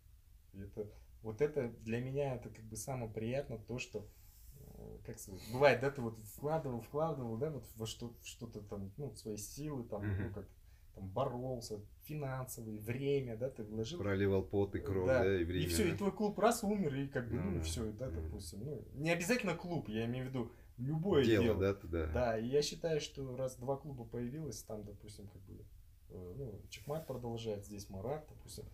И 0.53 0.61
это, 0.61 0.91
вот 1.23 1.41
это 1.41 1.69
для 1.81 2.01
меня 2.01 2.35
это 2.35 2.49
как 2.49 2.65
бы 2.65 2.77
самое 2.77 3.11
приятное, 3.11 3.59
то, 3.59 3.79
что 3.79 4.09
э, 4.57 4.99
как 5.05 5.19
сказать, 5.19 5.43
бывает, 5.53 5.81
да, 5.81 5.91
ты 5.91 6.01
вот 6.01 6.19
вкладывал, 6.19 6.81
вкладывал, 6.81 7.37
да, 7.37 7.51
вот 7.51 7.65
во 7.77 7.87
что, 7.87 8.15
что-то 8.25 8.63
там, 8.63 8.91
ну, 8.97 9.15
свои 9.15 9.37
силы, 9.37 9.85
там, 9.85 10.03
mm-hmm. 10.03 10.29
ну, 10.29 10.35
как 10.35 10.49
там, 10.95 11.09
боролся, 11.09 11.81
финансовый, 12.05 12.79
время, 12.79 13.37
да, 13.37 13.51
ты 13.51 13.63
вложил. 13.63 13.99
Проливал 14.01 14.43
пот 14.43 14.75
и 14.75 14.81
кровь, 14.81 15.07
да, 15.07 15.25
да 15.25 15.41
и 15.41 15.45
время. 15.45 15.67
И 15.67 15.69
все, 15.69 15.89
и 15.89 15.97
твой 15.97 16.13
клуб 16.13 16.39
раз 16.39 16.65
умер, 16.65 16.95
и 16.95 17.07
как 17.09 17.29
бы, 17.29 17.37
ну, 17.37 17.51
ну 17.53 17.61
все, 17.63 17.91
да, 17.93 18.11
допустим. 18.11 18.65
Ну, 18.65 18.85
не 18.95 19.11
обязательно 19.11 19.55
клуб, 19.55 19.89
я 19.89 20.07
имею 20.07 20.27
в 20.27 20.29
виду 20.29 20.53
любое 20.79 21.25
дело. 21.25 21.45
дело. 21.45 21.61
Да, 21.61 21.75
да. 21.83 22.07
Да, 22.13 22.39
и 22.39 22.47
я 22.47 22.63
считаю, 22.63 23.01
что 23.01 23.37
раз 23.37 23.57
два 23.57 23.77
клуба 23.77 24.05
появилось, 24.05 24.63
там, 24.63 24.85
допустим, 24.85 25.29
как 25.29 25.43
бы, 25.43 25.65
э, 26.11 26.35
ну, 26.37 26.61
Чекмат 26.69 27.07
продолжает, 27.07 27.65
здесь 27.65 27.89
Марат, 27.91 28.27
допустим. 28.29 28.65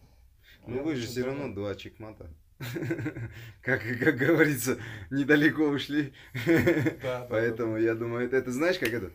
Ну 0.66 0.82
вы 0.82 0.96
же 0.96 1.06
все 1.06 1.24
равно 1.24 1.52
два 1.54 1.74
Чекмата. 1.74 2.30
Как, 3.60 3.82
как 3.82 4.16
говорится, 4.16 4.78
недалеко 5.10 5.64
ушли. 5.64 6.14
Поэтому 7.28 7.76
я 7.76 7.94
думаю, 7.94 8.30
это 8.30 8.50
знаешь, 8.50 8.78
как 8.78 8.88
это? 8.88 9.12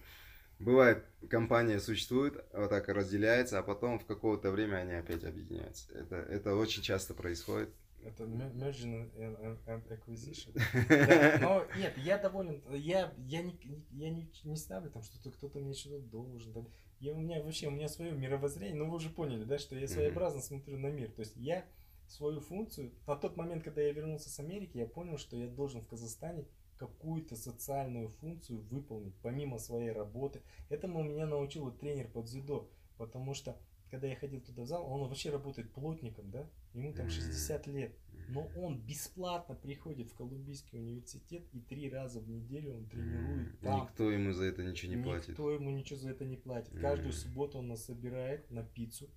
Бывает, 0.64 1.06
компания 1.30 1.80
существует, 1.80 2.44
вот 2.54 2.70
так 2.70 2.88
разделяется, 2.88 3.60
а 3.60 3.64
потом 3.64 4.00
в 4.00 4.06
какое-то 4.06 4.52
время 4.52 4.78
они 4.78 4.94
опять 4.94 5.24
объединяются. 5.24 5.92
Это, 5.94 6.16
это 6.16 6.56
очень 6.56 6.82
часто 6.82 7.14
происходит. 7.14 7.70
Это 8.04 8.24
merging 8.24 9.12
and 9.16 9.88
acquisition. 9.90 10.54
да, 10.90 11.38
но 11.42 11.66
нет, 11.78 11.96
я 11.98 12.18
доволен. 12.18 12.62
Я, 12.72 13.14
я, 13.18 13.44
не, 13.44 13.60
я 13.92 14.10
не, 14.10 14.28
не 14.44 14.56
ставлю 14.56 14.90
там, 14.90 15.04
что 15.04 15.30
кто-то 15.30 15.60
мне 15.60 15.74
что-то 15.74 16.00
должен. 16.00 16.54
Там. 16.54 16.68
Я, 17.00 17.14
у 17.14 17.18
меня 17.20 17.44
вообще, 17.44 17.68
у 17.68 17.72
меня 17.72 17.88
свое 17.88 18.12
мировоззрение, 18.12 18.76
ну 18.76 18.90
вы 18.90 18.96
уже 18.96 19.10
поняли, 19.10 19.44
да, 19.44 19.60
что 19.60 19.76
я 19.76 19.88
своеобразно 19.88 20.40
mm-hmm. 20.40 20.42
смотрю 20.42 20.78
на 20.78 20.88
мир. 20.88 21.12
То 21.12 21.22
есть 21.22 21.36
я 21.36 21.66
свою 22.08 22.42
функцию, 22.42 22.92
на 23.08 23.16
тот 23.16 23.38
момент, 23.38 23.64
когда 23.64 23.82
я 23.82 23.94
вернулся 23.94 24.30
с 24.30 24.40
Америки, 24.40 24.78
я 24.78 24.88
понял, 24.88 25.18
что 25.18 25.38
я 25.38 25.48
должен 25.48 25.82
в 25.82 25.88
Казахстане 25.88 26.46
какую-то 26.82 27.36
социальную 27.36 28.10
функцию 28.10 28.62
выполнить, 28.72 29.14
помимо 29.22 29.60
своей 29.60 29.92
работы. 29.92 30.42
Этому 30.70 31.04
меня 31.04 31.28
научил 31.28 31.66
вот 31.66 31.80
тренер 31.80 32.08
по 32.08 32.24
дзюдо, 32.24 32.72
потому 32.98 33.36
что 33.36 33.56
когда 33.92 34.08
я 34.08 34.16
ходил 34.16 34.42
туда 34.42 34.64
в 34.64 34.66
зал, 34.66 34.92
он 34.92 35.08
вообще 35.08 35.30
работает 35.30 35.72
плотником, 35.74 36.32
да, 36.32 36.50
ему 36.74 36.92
там 36.94 37.08
60 37.08 37.68
лет, 37.68 37.94
но 38.30 38.50
он 38.58 38.80
бесплатно 38.80 39.54
приходит 39.54 40.10
в 40.10 40.16
Колумбийский 40.16 40.80
университет 40.80 41.44
и 41.54 41.60
три 41.60 41.88
раза 41.88 42.20
в 42.20 42.28
неделю 42.28 42.74
он 42.78 42.86
тренирует 42.88 43.60
там. 43.60 43.82
Никто 43.82 44.10
ему 44.10 44.32
за 44.34 44.46
это 44.46 44.64
ничего 44.64 44.96
не 44.96 45.04
платит. 45.04 45.30
Никто 45.30 45.52
ему 45.52 45.70
ничего 45.70 46.00
за 46.00 46.10
это 46.10 46.26
не 46.26 46.38
платит. 46.38 46.74
Каждую 46.80 47.14
субботу 47.14 47.60
он 47.60 47.68
нас 47.68 47.86
собирает 47.86 48.50
на 48.50 48.64
пиццу, 48.64 49.08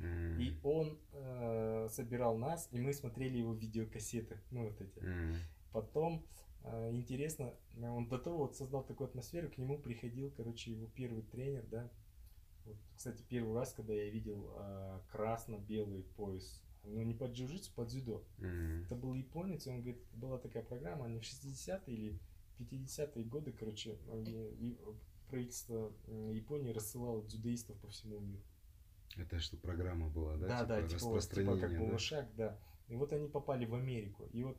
и 0.00 0.58
он 0.64 0.98
э, 1.12 1.88
собирал 1.88 2.36
нас, 2.36 2.68
и 2.72 2.80
мы 2.80 2.92
смотрели 2.92 3.38
его 3.38 3.54
видеокассеты, 3.54 4.40
ну 4.50 4.64
вот 4.64 4.80
эти. 4.80 5.00
Потом 5.72 6.26
интересно, 6.92 7.54
он 7.80 8.08
до 8.08 8.18
того 8.18 8.38
вот 8.38 8.56
создал 8.56 8.84
такую 8.84 9.08
атмосферу, 9.08 9.50
к 9.50 9.58
нему 9.58 9.78
приходил, 9.78 10.30
короче, 10.30 10.72
его 10.72 10.86
первый 10.94 11.22
тренер, 11.22 11.66
да. 11.66 11.90
Вот, 12.64 12.76
кстати, 12.96 13.24
первый 13.28 13.54
раз, 13.54 13.72
когда 13.72 13.92
я 13.92 14.08
видел 14.08 14.52
а, 14.54 15.02
красно-белый 15.10 16.04
пояс, 16.16 16.62
ну 16.84 17.02
не 17.02 17.14
под 17.14 17.32
джиу-джитсу, 17.32 17.74
под 17.74 17.88
дзюдо. 17.88 18.24
Mm-hmm. 18.38 18.84
Это 18.84 18.94
был 18.94 19.14
японец, 19.14 19.66
и 19.66 19.70
он 19.70 19.80
говорит, 19.80 20.02
была 20.14 20.38
такая 20.38 20.62
программа, 20.62 21.06
они 21.06 21.18
в 21.18 21.22
60-е 21.22 21.94
или 21.94 22.18
50-е 22.58 23.24
годы, 23.24 23.52
короче, 23.52 23.98
правительство 25.28 25.92
Японии 26.32 26.70
рассылало 26.70 27.24
дзюдоистов 27.24 27.76
по 27.78 27.88
всему 27.88 28.20
миру. 28.20 28.42
Это 29.16 29.38
что, 29.40 29.56
программа 29.56 30.08
была, 30.08 30.36
да? 30.36 30.46
Да, 30.46 30.58
типа 30.58 30.68
да, 30.68 30.88
типа, 30.88 31.20
типа 31.20 31.58
как 31.58 31.90
да? 31.90 31.98
шаг, 31.98 32.28
да. 32.36 32.58
И 32.88 32.96
вот 32.96 33.12
они 33.12 33.28
попали 33.28 33.64
в 33.66 33.74
Америку. 33.74 34.26
И 34.32 34.42
вот 34.42 34.58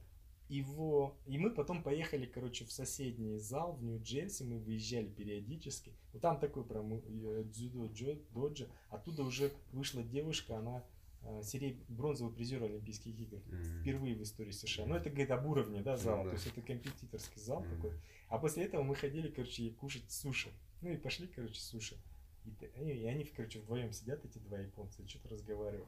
его... 0.57 1.15
И 1.25 1.37
мы 1.37 1.51
потом 1.51 1.83
поехали, 1.83 2.25
короче, 2.25 2.65
в 2.65 2.71
соседний 2.71 3.37
зал 3.37 3.73
в 3.73 3.83
Нью-Джерси, 3.83 4.43
мы 4.43 4.59
выезжали 4.59 5.07
периодически. 5.07 5.93
Вот 6.11 6.21
там 6.21 6.39
такой 6.39 6.63
прям 6.63 6.93
э, 6.93 7.43
дзюдо 7.45 7.89
доджа. 8.33 8.67
Оттуда 8.89 9.23
уже 9.23 9.51
вышла 9.71 10.03
девушка, 10.03 10.57
она 10.57 10.83
э, 11.21 11.41
серии 11.43 11.77
бронзовый 11.87 12.33
призер 12.33 12.63
Олимпийских 12.63 13.19
игр. 13.19 13.37
Mm-hmm. 13.37 13.81
Впервые 13.81 14.15
в 14.15 14.23
истории 14.23 14.51
США. 14.51 14.85
Ну, 14.85 14.95
это 14.95 15.09
говорит 15.09 15.31
об 15.31 15.45
уровне, 15.45 15.81
да, 15.81 15.97
зала. 15.97 16.23
Mm-hmm. 16.23 16.29
То 16.29 16.35
есть 16.35 16.47
это 16.47 16.61
компетиторский 16.61 17.41
зал 17.41 17.63
mm-hmm. 17.63 17.75
такой. 17.75 17.91
А 18.29 18.37
после 18.37 18.65
этого 18.65 18.83
мы 18.83 18.95
ходили, 18.95 19.29
короче, 19.29 19.71
кушать 19.71 20.11
суши. 20.11 20.51
Ну 20.81 20.89
и 20.89 20.97
пошли, 20.97 21.27
короче, 21.27 21.59
суши. 21.59 21.97
И, 22.45 22.65
и 22.81 23.05
они, 23.05 23.23
короче, 23.25 23.59
вдвоем 23.59 23.91
сидят, 23.93 24.23
эти 24.25 24.37
два 24.39 24.59
японца, 24.59 25.01
и 25.01 25.07
что-то 25.07 25.29
разговаривают. 25.29 25.87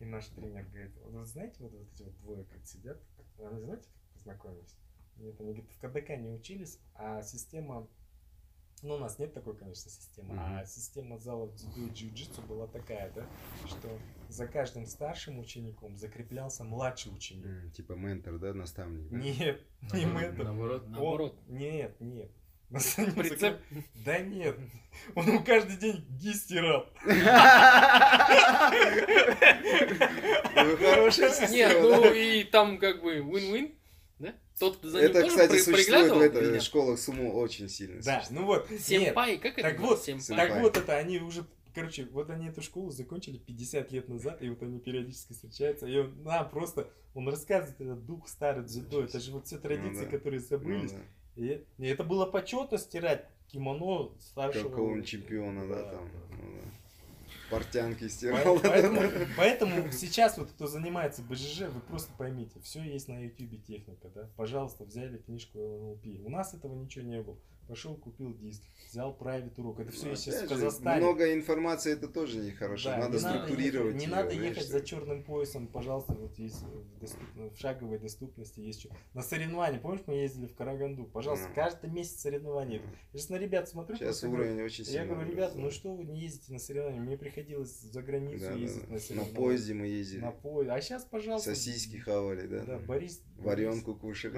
И 0.00 0.04
наш 0.06 0.26
тренер 0.28 0.64
говорит, 0.72 0.92
вот 1.04 1.26
знаете, 1.26 1.56
вот, 1.60 1.72
вот 1.72 1.86
эти 1.92 2.02
вот 2.02 2.18
двое 2.20 2.44
как 2.44 2.64
сидят, 2.64 2.98
вы 3.48 3.60
знаете, 3.60 3.88
как 3.88 4.12
познакомились? 4.12 4.76
Нет, 5.16 5.40
они 5.40 5.52
говорят, 5.52 5.70
в 5.70 5.78
КДК 5.78 6.16
не 6.16 6.30
учились, 6.30 6.78
а 6.94 7.22
система 7.22 7.88
ну, 8.82 8.94
у 8.94 8.98
нас 8.98 9.18
нет 9.18 9.34
такой, 9.34 9.56
конечно, 9.56 9.90
системы, 9.90 10.34
mm-hmm. 10.34 10.60
а 10.60 10.64
система 10.64 11.18
залов 11.18 11.54
дзюдо 11.54 11.82
и 11.82 11.90
джиу-джитсу 11.90 12.46
была 12.46 12.66
такая, 12.66 13.12
да, 13.12 13.26
что 13.66 13.88
за 14.30 14.46
каждым 14.46 14.86
старшим 14.86 15.38
учеником 15.38 15.98
закреплялся 15.98 16.64
младший 16.64 17.12
ученик. 17.14 17.44
Mm, 17.44 17.70
типа 17.72 17.92
ментор, 17.92 18.38
да, 18.38 18.54
наставник? 18.54 19.06
Да? 19.10 19.18
Нет, 19.18 19.62
не 19.92 20.06
ментор. 20.06 20.46
Наоборот, 20.46 20.88
наоборот. 20.88 21.38
Нет, 21.48 22.00
нет. 22.00 22.30
Прицеп? 22.70 23.60
Да 24.04 24.18
нет. 24.18 24.56
Он 25.14 25.26
ему 25.26 25.44
каждый 25.44 25.76
день 25.76 26.04
ги 26.20 26.32
стирал. 26.32 26.86
Ну, 30.56 30.76
хорошая 30.76 31.30
система. 31.30 31.52
Нет, 31.52 31.76
ну 31.80 32.12
и 32.12 32.44
там 32.44 32.78
как 32.78 33.02
бы 33.02 33.18
win-win. 33.18 33.74
Да? 34.18 34.34
Тот 34.58 34.78
за 34.82 34.98
это, 34.98 35.26
кстати, 35.26 35.58
существует 35.58 36.12
в 36.12 36.20
этой 36.20 36.60
школах 36.60 36.98
сумо 36.98 37.32
очень 37.32 37.68
сильно. 37.68 38.02
Да, 38.02 38.22
ну 38.30 38.44
вот. 38.44 38.68
Семпай, 38.78 39.38
как 39.38 39.58
это? 39.58 39.70
Так 39.70 39.80
вот, 39.80 40.04
так 40.28 40.60
вот 40.60 40.76
это 40.76 40.96
они 40.96 41.18
уже 41.18 41.46
Короче, 41.74 42.08
вот 42.10 42.30
они 42.30 42.48
эту 42.48 42.62
школу 42.62 42.90
закончили 42.90 43.38
50 43.38 43.92
лет 43.92 44.08
назад, 44.08 44.42
и 44.42 44.48
вот 44.48 44.62
они 44.62 44.80
периодически 44.80 45.34
встречаются, 45.34 45.86
и 45.86 45.96
он, 45.98 46.22
на, 46.24 46.42
просто, 46.42 46.90
он 47.14 47.28
рассказывает 47.28 47.80
этот 47.80 48.04
дух 48.06 48.28
старый 48.28 48.64
дзюдо, 48.64 49.04
это 49.04 49.20
же 49.20 49.30
вот 49.30 49.46
все 49.46 49.56
традиции, 49.56 50.04
ну, 50.04 50.10
да. 50.10 50.10
которые 50.10 50.40
забылись. 50.40 50.92
Ну, 50.92 50.98
да. 50.98 51.04
И, 51.36 51.64
и 51.78 51.86
это 51.86 52.04
было 52.04 52.26
почетно 52.26 52.78
стирать 52.78 53.26
кимоно 53.48 54.10
старшего. 54.20 54.68
Какого-нибудь 54.68 55.06
чемпиона, 55.06 55.68
да, 55.68 55.76
да 55.76 55.90
там. 55.92 56.08
Да. 56.08 56.36
Ну, 56.36 56.52
да. 56.54 56.70
Портянки 57.50 58.08
стирал. 58.08 58.60
Поэтому, 58.60 59.00
поэтому 59.36 59.92
сейчас 59.92 60.38
вот 60.38 60.50
кто 60.50 60.66
занимается 60.66 61.22
БЖЖ, 61.22 61.62
вы 61.62 61.80
просто 61.80 62.12
поймите, 62.16 62.60
все 62.60 62.82
есть 62.82 63.08
на 63.08 63.18
YouTube 63.18 63.64
техника, 63.64 64.08
да. 64.14 64.30
Пожалуйста, 64.36 64.84
взяли 64.84 65.18
книжку 65.18 65.58
ЛНЛП. 65.58 66.06
У 66.24 66.30
нас 66.30 66.54
этого 66.54 66.74
ничего 66.74 67.04
не 67.04 67.20
было 67.22 67.36
пошел, 67.70 67.94
купил 67.94 68.34
диск, 68.34 68.62
взял 68.88 69.16
private 69.18 69.52
урок. 69.58 69.78
Это 69.78 69.92
все 69.92 70.08
ну, 70.08 70.16
сейчас 70.16 70.42
в 70.42 70.48
Казахстане. 70.48 71.00
Много 71.00 71.32
информации 71.32 71.92
это 71.92 72.08
тоже 72.08 72.38
нехорошо. 72.38 72.90
Да, 72.90 72.98
надо 72.98 73.12
не 73.12 73.18
структурировать. 73.20 73.94
Надо, 73.94 74.04
не 74.04 74.10
надо 74.10 74.34
ехать 74.34 74.66
за 74.66 74.80
черным 74.80 75.22
поясом, 75.22 75.68
пожалуйста, 75.68 76.14
вот 76.14 76.36
есть 76.38 76.62
в, 76.62 76.98
доступно, 76.98 77.50
в 77.50 77.56
шаговой 77.56 78.00
доступности 78.00 78.58
есть 78.60 78.80
что. 78.80 78.90
На 79.14 79.22
соревнования, 79.22 79.78
помнишь, 79.78 80.02
мы 80.06 80.14
ездили 80.14 80.48
в 80.48 80.56
Караганду? 80.56 81.04
Пожалуйста, 81.04 81.48
mm. 81.48 81.54
каждый 81.54 81.90
месяц 81.90 82.20
соревнования. 82.20 82.82
Я 83.12 83.18
сейчас 83.18 83.30
на 83.30 83.36
ребят 83.36 83.68
смотрю. 83.68 83.96
Сейчас 83.96 84.24
уровень 84.24 84.50
говорю, 84.50 84.66
очень 84.66 84.84
Я 84.86 85.06
говорю, 85.06 85.30
ребята, 85.30 85.56
ну 85.56 85.70
что 85.70 85.94
вы 85.94 86.04
не 86.04 86.18
ездите 86.18 86.52
на 86.52 86.58
соревнования? 86.58 87.00
Мне 87.00 87.16
приходилось 87.16 87.80
за 87.80 88.02
границу 88.02 88.46
да, 88.46 88.52
ездить 88.54 88.88
да, 88.88 88.94
на 88.94 88.98
соревнования. 88.98 89.32
На 89.32 89.40
поезде 89.40 89.74
мы 89.74 89.86
ездили. 89.86 90.20
На 90.22 90.32
поезде. 90.32 90.72
А 90.72 90.80
сейчас, 90.80 91.04
пожалуйста. 91.04 91.54
Сосиски 91.54 91.98
хавали, 91.98 92.48
да? 92.48 92.64
Да, 92.64 92.78
Борис. 92.78 93.22
Варенку 93.38 93.94
кушали. 93.94 94.34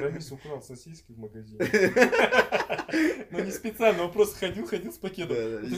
Рамис 0.00 0.32
украл 0.32 0.60
сосиски 0.60 1.12
в 1.12 1.18
магазине. 1.18 1.60
Ну 3.30 3.44
не 3.44 3.50
специально, 3.50 4.04
он 4.04 4.12
просто 4.12 4.38
ходил, 4.38 4.66
ходил 4.66 4.92
с 4.92 4.98
пакетом. 4.98 5.36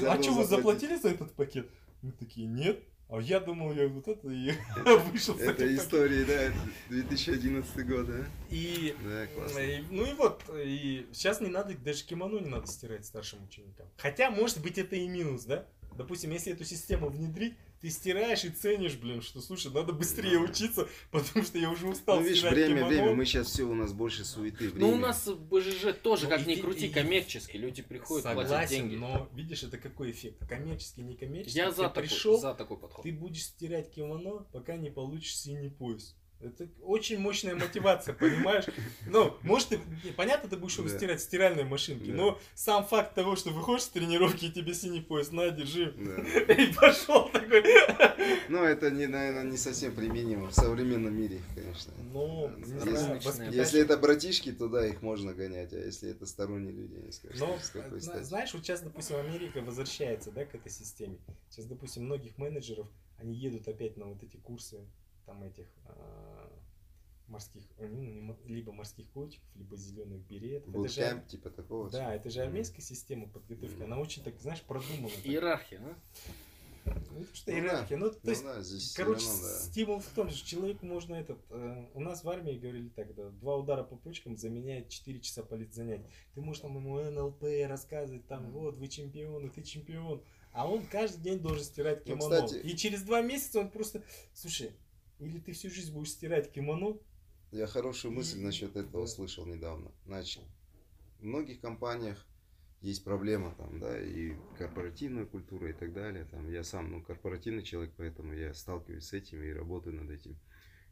а 0.08 0.23
что, 0.23 0.32
вы 0.32 0.44
заплатили 0.44 0.97
за 0.97 1.10
этот 1.10 1.32
пакет? 1.32 1.68
Мы 2.02 2.12
такие, 2.12 2.47
нет. 2.47 2.82
А 3.08 3.20
я 3.20 3.39
думал, 3.39 3.73
я 3.74 3.86
вот 3.86 4.08
это 4.08 4.28
и 4.28 4.52
вышел 5.12 5.39
Это 5.39 5.74
истории, 5.76 6.24
да, 6.24 6.52
2011 6.89 7.86
год, 7.86 8.06
да? 8.06 8.24
И, 8.50 8.97
да, 9.05 9.26
классно. 9.26 9.58
И, 9.58 9.82
ну 9.90 10.06
и 10.06 10.14
вот, 10.14 10.42
и 10.56 11.06
сейчас 11.12 11.40
не 11.40 11.48
надо, 11.48 11.74
даже 11.74 12.05
кимоно 12.05 12.39
не 12.39 12.48
надо 12.48 12.66
стирать 12.66 13.05
старшим 13.05 13.44
ученикам. 13.44 13.86
Хотя, 13.98 14.31
может 14.31 14.62
быть, 14.62 14.78
это 14.78 14.97
и 14.97 15.06
минус, 15.06 15.44
да? 15.44 15.66
Допустим, 15.97 16.31
если 16.31 16.52
эту 16.55 16.64
систему 16.64 17.08
внедрить, 17.08 17.55
ты 17.84 17.90
стираешь 17.90 18.46
и 18.46 18.48
ценишь, 18.48 18.94
блин, 18.94 19.20
что, 19.20 19.42
слушай, 19.42 19.70
надо 19.70 19.92
быстрее 19.92 20.38
учиться, 20.38 20.88
потому 21.10 21.44
что 21.44 21.58
я 21.58 21.68
уже 21.68 21.86
устал 21.86 22.16
Ну, 22.16 22.22
видишь, 22.22 22.42
время, 22.42 22.76
кимоно. 22.76 22.86
время, 22.86 23.14
мы 23.14 23.26
сейчас 23.26 23.48
все, 23.48 23.64
у 23.64 23.74
нас 23.74 23.92
больше 23.92 24.24
суеты, 24.24 24.70
время. 24.70 24.80
Ну, 24.80 24.92
у 24.94 24.96
нас 24.96 25.28
БЖЖ 25.28 25.92
тоже, 26.02 26.24
ну, 26.24 26.30
как 26.30 26.46
ни 26.46 26.54
крути, 26.54 26.86
и, 26.86 26.88
коммерческий, 26.88 27.58
люди 27.58 27.82
приходят, 27.82 28.24
согласен, 28.24 28.48
платят 28.48 28.70
деньги. 28.70 28.94
но 28.94 29.28
видишь, 29.34 29.64
это 29.64 29.76
какой 29.76 30.12
эффект? 30.12 30.48
Коммерческий, 30.48 31.02
не 31.02 31.14
коммерческий. 31.14 31.58
Я 31.58 31.70
за, 31.72 31.90
такой, 31.90 32.04
пришел, 32.04 32.40
за 32.40 32.54
такой 32.54 32.78
подход. 32.78 33.02
Ты 33.02 33.12
будешь 33.12 33.44
стирать 33.44 33.90
кимоно, 33.90 34.46
пока 34.50 34.78
не 34.78 34.88
получишь 34.88 35.36
синий 35.36 35.68
пояс. 35.68 36.16
Это 36.40 36.68
очень 36.82 37.18
мощная 37.18 37.54
мотивация, 37.54 38.14
понимаешь? 38.14 38.64
Ну, 39.06 39.34
может, 39.42 39.68
ты, 39.68 39.80
понятно, 40.14 40.48
ты 40.48 40.56
будешь 40.56 40.76
его 40.76 40.88
да. 40.88 40.96
стирать 40.96 41.20
в 41.20 41.24
стиральной 41.24 41.64
машинке, 41.64 42.10
да. 42.10 42.16
но 42.16 42.38
сам 42.54 42.86
факт 42.86 43.14
того, 43.14 43.34
что 43.36 43.50
выходишь 43.50 43.84
с 43.84 43.88
тренировки, 43.88 44.46
и 44.46 44.50
тебе 44.50 44.74
синий 44.74 45.00
пояс, 45.00 45.30
на, 45.30 45.48
держи, 45.50 45.94
да. 45.96 46.22
и 46.54 46.72
пошел 46.74 47.30
такой. 47.30 47.62
Ну, 48.48 48.62
это, 48.62 48.90
не, 48.90 49.06
наверное, 49.06 49.44
не 49.44 49.56
совсем 49.56 49.94
применимо 49.94 50.48
в 50.48 50.54
современном 50.54 51.16
мире, 51.16 51.40
конечно. 51.54 51.92
Ну, 52.12 52.52
если, 52.58 53.54
если 53.54 53.80
это 53.80 53.96
братишки, 53.96 54.52
то 54.52 54.68
да, 54.68 54.86
их 54.86 55.00
можно 55.00 55.32
гонять, 55.32 55.72
а 55.72 55.78
если 55.78 56.10
это 56.10 56.26
сторонние 56.26 56.72
люди, 56.72 56.94
не 56.94 57.12
скажешь, 57.12 57.38
но, 57.38 57.58
Знаешь, 57.98 58.52
вот 58.52 58.64
сейчас, 58.64 58.82
допустим, 58.82 59.16
Америка 59.16 59.60
возвращается, 59.62 60.30
да, 60.30 60.44
к 60.44 60.54
этой 60.54 60.70
системе. 60.70 61.16
Сейчас, 61.48 61.66
допустим, 61.66 62.04
многих 62.04 62.36
менеджеров, 62.36 62.86
они 63.18 63.34
едут 63.34 63.66
опять 63.68 63.96
на 63.96 64.06
вот 64.06 64.22
эти 64.22 64.36
курсы 64.36 64.78
там 65.27 65.43
этих 65.43 65.67
э, 65.86 66.49
морских, 67.28 67.62
ну, 67.78 68.36
либо 68.47 68.73
морских 68.73 69.09
котиков, 69.11 69.47
либо 69.55 69.77
зеленых 69.77 70.20
берет. 70.27 70.67
это 70.69 70.89
же, 70.89 71.25
типа 71.28 71.51
такого. 71.51 71.91
Да, 71.91 72.15
это 72.15 72.31
же 72.31 72.43
армейская 72.43 72.83
система 72.83 73.28
подготовки. 73.28 73.83
Она 73.83 73.99
очень 73.99 74.23
так, 74.23 74.39
знаешь, 74.41 74.62
продумана. 74.62 75.12
Иерархия, 75.25 75.81
да? 75.81 75.97
Ну, 76.86 77.25
что 77.33 77.51
ну, 77.51 77.57
иерархия. 77.57 77.97
Да. 77.97 78.05
Ну, 78.05 78.11
то 78.11 78.19
ну, 78.23 78.31
есть, 78.31 78.44
да, 78.44 78.61
здесь 78.62 78.93
короче, 78.93 79.27
равно, 79.27 79.43
да. 79.43 79.59
стимул 79.61 80.01
в 80.01 80.09
том, 80.09 80.31
что 80.31 80.47
человеку 80.47 80.86
можно 80.86 81.15
этот... 81.15 81.39
Э, 81.51 81.86
у 81.94 82.01
нас 82.01 82.25
в 82.25 82.28
армии 82.28 82.59
говорили 82.59 82.89
так, 82.91 83.15
да, 83.15 83.31
два 83.31 83.57
удара 83.57 83.85
по 83.85 83.97
почкам 83.97 84.36
заменяет 84.36 84.91
4 84.91 85.20
часа 85.20 85.43
политзанятий. 85.43 86.07
Ты 86.35 86.43
можешь 86.43 86.61
там 86.61 86.77
ему 86.77 87.01
НЛП 87.01 87.44
рассказывать, 87.67 88.27
там, 88.27 88.51
вот, 88.51 88.77
вы 88.77 88.89
чемпионы, 88.89 89.49
ты 89.49 89.62
чемпион. 89.62 90.23
А 90.53 90.70
он 90.70 90.86
каждый 90.86 91.23
день 91.23 91.39
должен 91.41 91.65
стирать 91.65 92.07
ну, 92.07 92.15
кимоно. 92.17 92.41
Ну, 92.41 92.47
кстати... 92.47 92.62
И 92.62 92.77
через 92.77 93.03
два 93.03 93.23
месяца 93.23 93.61
он 93.61 93.70
просто... 93.70 94.03
Слушай, 94.35 94.73
или 95.18 95.39
ты 95.39 95.52
всю 95.52 95.70
жизнь 95.70 95.93
будешь 95.93 96.10
стирать 96.10 96.52
кимоно? 96.52 96.99
Я 97.51 97.67
хорошую 97.67 98.12
мысль 98.12 98.41
насчет 98.41 98.76
этого 98.76 99.07
слышал 99.07 99.47
недавно. 99.47 99.93
Значит, 100.07 100.43
в 101.20 101.25
многих 101.25 101.60
компаниях 101.60 102.26
есть 102.81 103.05
проблема 103.05 103.55
там, 103.55 103.78
да, 103.78 103.99
и 103.99 104.34
корпоративная 104.59 105.25
культура 105.25 105.70
и 105.70 105.73
так 105.73 105.93
далее. 105.93 106.25
Там, 106.26 106.51
я 106.51 106.65
сам, 106.65 106.91
ну, 106.91 107.02
корпоративный 107.02 107.62
человек, 107.62 107.94
поэтому 107.97 108.34
я 108.34 108.52
сталкиваюсь 108.52 109.05
с 109.05 109.12
этим 109.12 109.43
и 109.43 109.52
работаю 109.52 109.97
над 109.97 110.10
этим. 110.10 110.36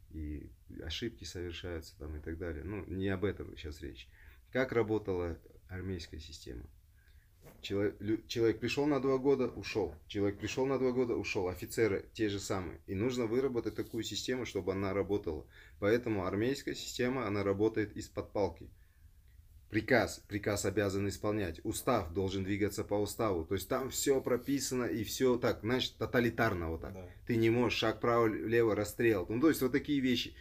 И 0.09 0.49
ошибки 0.83 1.23
совершаются 1.23 1.97
там 1.97 2.15
и 2.15 2.19
так 2.19 2.37
далее. 2.37 2.63
Ну, 2.63 2.85
не 2.85 3.09
об 3.09 3.25
этом 3.25 3.55
сейчас 3.57 3.81
речь. 3.81 4.07
Как 4.51 4.71
работала 4.71 5.37
армейская 5.67 6.19
система? 6.19 6.67
Человек, 7.63 8.27
человек 8.27 8.59
пришел 8.59 8.85
на 8.85 8.99
два 8.99 9.17
года, 9.17 9.47
ушел. 9.47 9.95
Человек 10.07 10.37
пришел 10.37 10.65
на 10.65 10.77
два 10.77 10.91
года, 10.91 11.15
ушел. 11.15 11.47
Офицеры 11.47 12.05
те 12.13 12.27
же 12.29 12.39
самые. 12.39 12.81
И 12.87 12.93
нужно 12.93 13.25
выработать 13.25 13.75
такую 13.75 14.03
систему, 14.03 14.45
чтобы 14.45 14.73
она 14.73 14.93
работала. 14.93 15.45
Поэтому 15.79 16.25
армейская 16.25 16.75
система, 16.75 17.25
она 17.25 17.43
работает 17.43 17.95
из-под 17.95 18.31
палки. 18.31 18.69
Приказ, 19.69 20.21
приказ 20.27 20.65
обязан 20.65 21.07
исполнять. 21.07 21.61
Устав 21.63 22.13
должен 22.13 22.43
двигаться 22.43 22.83
по 22.83 22.95
уставу. 22.95 23.45
То 23.45 23.55
есть 23.55 23.67
там 23.69 23.89
все 23.89 24.21
прописано 24.21 24.83
и 24.83 25.03
все 25.03 25.37
так, 25.37 25.61
значит, 25.61 25.95
тоталитарно 25.97 26.69
вот 26.69 26.81
так. 26.81 26.93
Да. 26.93 27.09
Ты 27.25 27.37
не 27.37 27.49
можешь 27.49 27.79
шаг 27.79 27.99
право-лево 27.99 28.75
расстрел. 28.75 29.25
Ну, 29.29 29.39
то 29.41 29.49
есть 29.49 29.61
вот 29.61 29.71
такие 29.71 29.99
вещи. 29.99 30.35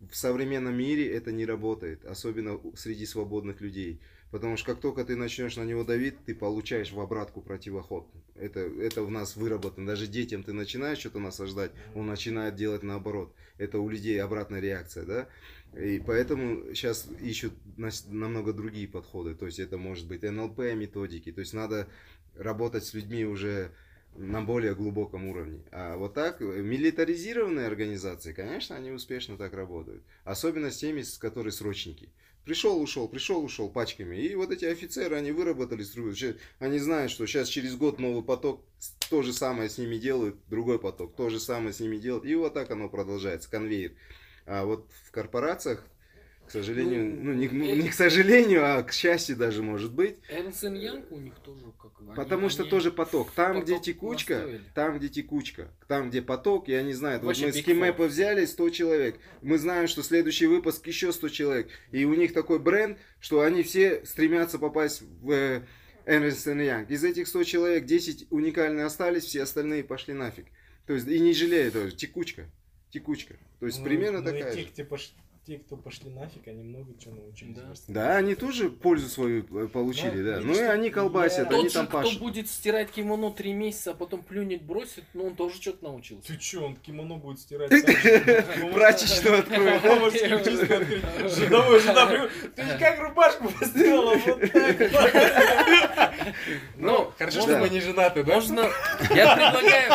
В 0.00 0.14
современном 0.16 0.74
мире 0.74 1.10
это 1.10 1.30
не 1.30 1.46
работает, 1.46 2.04
особенно 2.04 2.60
среди 2.74 3.06
свободных 3.06 3.60
людей. 3.60 4.00
Потому 4.30 4.56
что 4.56 4.66
как 4.72 4.80
только 4.80 5.04
ты 5.04 5.16
начнешь 5.16 5.56
на 5.56 5.64
него 5.64 5.82
давить, 5.82 6.24
ты 6.24 6.34
получаешь 6.34 6.92
в 6.92 7.00
обратку 7.00 7.40
противоход. 7.40 8.06
Это, 8.36 8.60
это 8.60 9.02
у 9.02 9.10
нас 9.10 9.36
выработано. 9.36 9.86
Даже 9.86 10.06
детям 10.06 10.44
ты 10.44 10.52
начинаешь 10.52 10.98
что-то 10.98 11.18
насаждать, 11.18 11.72
он 11.94 12.06
начинает 12.06 12.54
делать 12.54 12.82
наоборот. 12.82 13.34
Это 13.58 13.80
у 13.80 13.88
людей 13.88 14.22
обратная 14.22 14.60
реакция, 14.60 15.04
да? 15.04 15.28
И 15.78 16.00
поэтому 16.04 16.74
сейчас 16.74 17.08
ищут 17.20 17.52
намного 17.76 18.52
другие 18.52 18.88
подходы. 18.88 19.34
То 19.34 19.46
есть 19.46 19.58
это 19.58 19.78
может 19.78 20.06
быть 20.06 20.22
НЛП 20.22 20.58
методики. 20.74 21.32
То 21.32 21.40
есть 21.40 21.52
надо 21.52 21.88
работать 22.36 22.84
с 22.84 22.94
людьми 22.94 23.24
уже 23.24 23.72
на 24.16 24.42
более 24.42 24.74
глубоком 24.74 25.26
уровне. 25.26 25.62
А 25.70 25.96
вот 25.96 26.14
так, 26.14 26.40
милитаризированные 26.40 27.66
организации, 27.66 28.32
конечно, 28.32 28.76
они 28.76 28.90
успешно 28.90 29.36
так 29.36 29.54
работают. 29.54 30.02
Особенно 30.24 30.70
с 30.70 30.78
теми, 30.78 31.02
с 31.02 31.18
которые 31.18 31.52
срочники. 31.52 32.10
Пришел, 32.50 32.82
ушел, 32.82 33.06
пришел, 33.06 33.44
ушел 33.44 33.68
пачками. 33.68 34.16
И 34.16 34.34
вот 34.34 34.50
эти 34.50 34.64
офицеры, 34.64 35.14
они 35.14 35.30
выработали 35.30 35.84
структуру. 35.84 36.34
Они 36.58 36.80
знают, 36.80 37.12
что 37.12 37.24
сейчас 37.24 37.46
через 37.46 37.76
год 37.76 38.00
новый 38.00 38.24
поток 38.24 38.64
то 39.08 39.22
же 39.22 39.32
самое 39.32 39.70
с 39.70 39.78
ними 39.78 39.98
делают, 39.98 40.34
другой 40.48 40.80
поток, 40.80 41.14
то 41.14 41.30
же 41.30 41.38
самое 41.38 41.72
с 41.72 41.78
ними 41.78 41.98
делают, 41.98 42.24
и 42.24 42.34
вот 42.34 42.52
так 42.52 42.72
оно 42.72 42.88
продолжается, 42.88 43.48
конвейер. 43.48 43.92
А 44.46 44.64
вот 44.64 44.90
в 45.04 45.12
корпорациях 45.12 45.86
к 46.50 46.52
сожалению, 46.52 47.04
ну, 47.04 47.30
ну 47.30 47.32
не, 47.34 47.48
ну, 47.48 47.76
не 47.76 47.88
к 47.90 47.94
сожалению, 47.94 48.64
а 48.64 48.82
к 48.82 48.92
счастью 48.92 49.36
даже 49.36 49.62
может 49.62 49.92
быть. 49.92 50.16
Эрнст 50.28 50.64
Янг 50.64 51.12
у 51.12 51.16
них 51.20 51.34
тоже 51.44 51.66
как 51.80 51.92
Потому 52.16 52.40
они, 52.40 52.50
что 52.50 52.62
они 52.62 52.70
тоже 52.70 52.90
поток. 52.90 53.30
Там, 53.30 53.52
поток 53.52 53.64
где 53.66 53.78
текучка, 53.78 54.34
настроили. 54.34 54.62
там, 54.74 54.98
где 54.98 55.08
текучка. 55.08 55.68
Там, 55.86 56.10
где 56.10 56.22
поток, 56.22 56.66
я 56.66 56.82
не 56.82 56.92
знаю. 56.92 57.20
вот 57.20 57.38
мы 57.38 57.52
с 57.52 57.62
Кимэпа 57.62 58.08
взяли 58.08 58.46
100 58.46 58.70
человек. 58.70 59.20
Мы 59.42 59.58
знаем, 59.58 59.86
что 59.86 60.02
следующий 60.02 60.46
выпуск 60.46 60.84
еще 60.88 61.12
100 61.12 61.28
человек. 61.28 61.68
И 61.92 62.04
у 62.04 62.14
них 62.14 62.32
такой 62.32 62.58
бренд, 62.58 62.98
что 63.20 63.42
они 63.42 63.62
все 63.62 64.04
стремятся 64.04 64.58
попасть 64.58 65.02
в 65.02 65.62
Эрнст 66.04 66.48
Янг. 66.48 66.90
Из 66.90 67.04
этих 67.04 67.28
100 67.28 67.44
человек 67.44 67.84
10 67.84 68.26
уникальные 68.30 68.86
остались, 68.86 69.22
все 69.22 69.44
остальные 69.44 69.84
пошли 69.84 70.14
нафиг. 70.14 70.46
То 70.88 70.94
есть, 70.94 71.06
и 71.06 71.20
не 71.20 71.32
жалею 71.32 71.70
тоже. 71.70 71.94
Текучка. 71.94 72.50
Текучка. 72.90 73.34
То 73.60 73.66
есть, 73.66 73.78
ну, 73.78 73.84
примерно 73.84 74.18
ну, 74.18 74.24
такая. 74.24 74.52
Тех, 74.52 74.72
где 74.72 74.82
пош 74.82 75.14
те, 75.46 75.58
кто 75.58 75.76
пошли 75.76 76.10
нафиг, 76.10 76.46
они 76.48 76.62
много 76.62 76.92
чего 76.98 77.14
научились. 77.14 77.56
Да, 77.56 77.72
да 77.88 78.16
они 78.16 78.34
тоже 78.34 78.68
пользу 78.68 79.08
свою 79.08 79.44
э, 79.64 79.68
получили, 79.68 80.22
да. 80.22 80.36
да. 80.36 80.40
Ну 80.42 80.54
и 80.54 80.60
они 80.60 80.90
колбасят, 80.90 81.50
я... 81.50 81.56
они 81.56 81.64
Тот 81.64 81.72
там 81.72 81.86
пашут. 81.86 82.16
кто 82.16 82.24
будет 82.24 82.48
стирать 82.48 82.90
кимоно 82.90 83.32
три 83.32 83.54
месяца, 83.54 83.92
а 83.92 83.94
потом 83.94 84.22
плюнет, 84.22 84.62
бросит, 84.62 85.04
ну 85.14 85.26
он 85.28 85.36
тоже 85.36 85.56
что-то 85.56 85.84
научился. 85.84 86.28
Ты 86.28 86.40
что, 86.40 86.66
он 86.66 86.76
кимоно 86.76 87.16
будет 87.16 87.40
стирать 87.40 87.70
Прачечную 88.74 89.38
откроет. 89.40 89.82
Жидовой 91.34 91.80
жена 91.80 92.28
Ты 92.54 92.78
как 92.78 93.00
рубашку 93.00 93.48
постирала, 93.48 94.14
вот 94.16 94.52
так. 94.52 96.34
Ну, 96.76 97.12
хорошо, 97.16 97.40
что 97.40 97.58
мы 97.58 97.70
не 97.70 97.80
женаты, 97.80 98.24
да? 98.24 98.34
Можно, 98.34 98.68
я 99.14 99.34
предлагаю, 99.34 99.90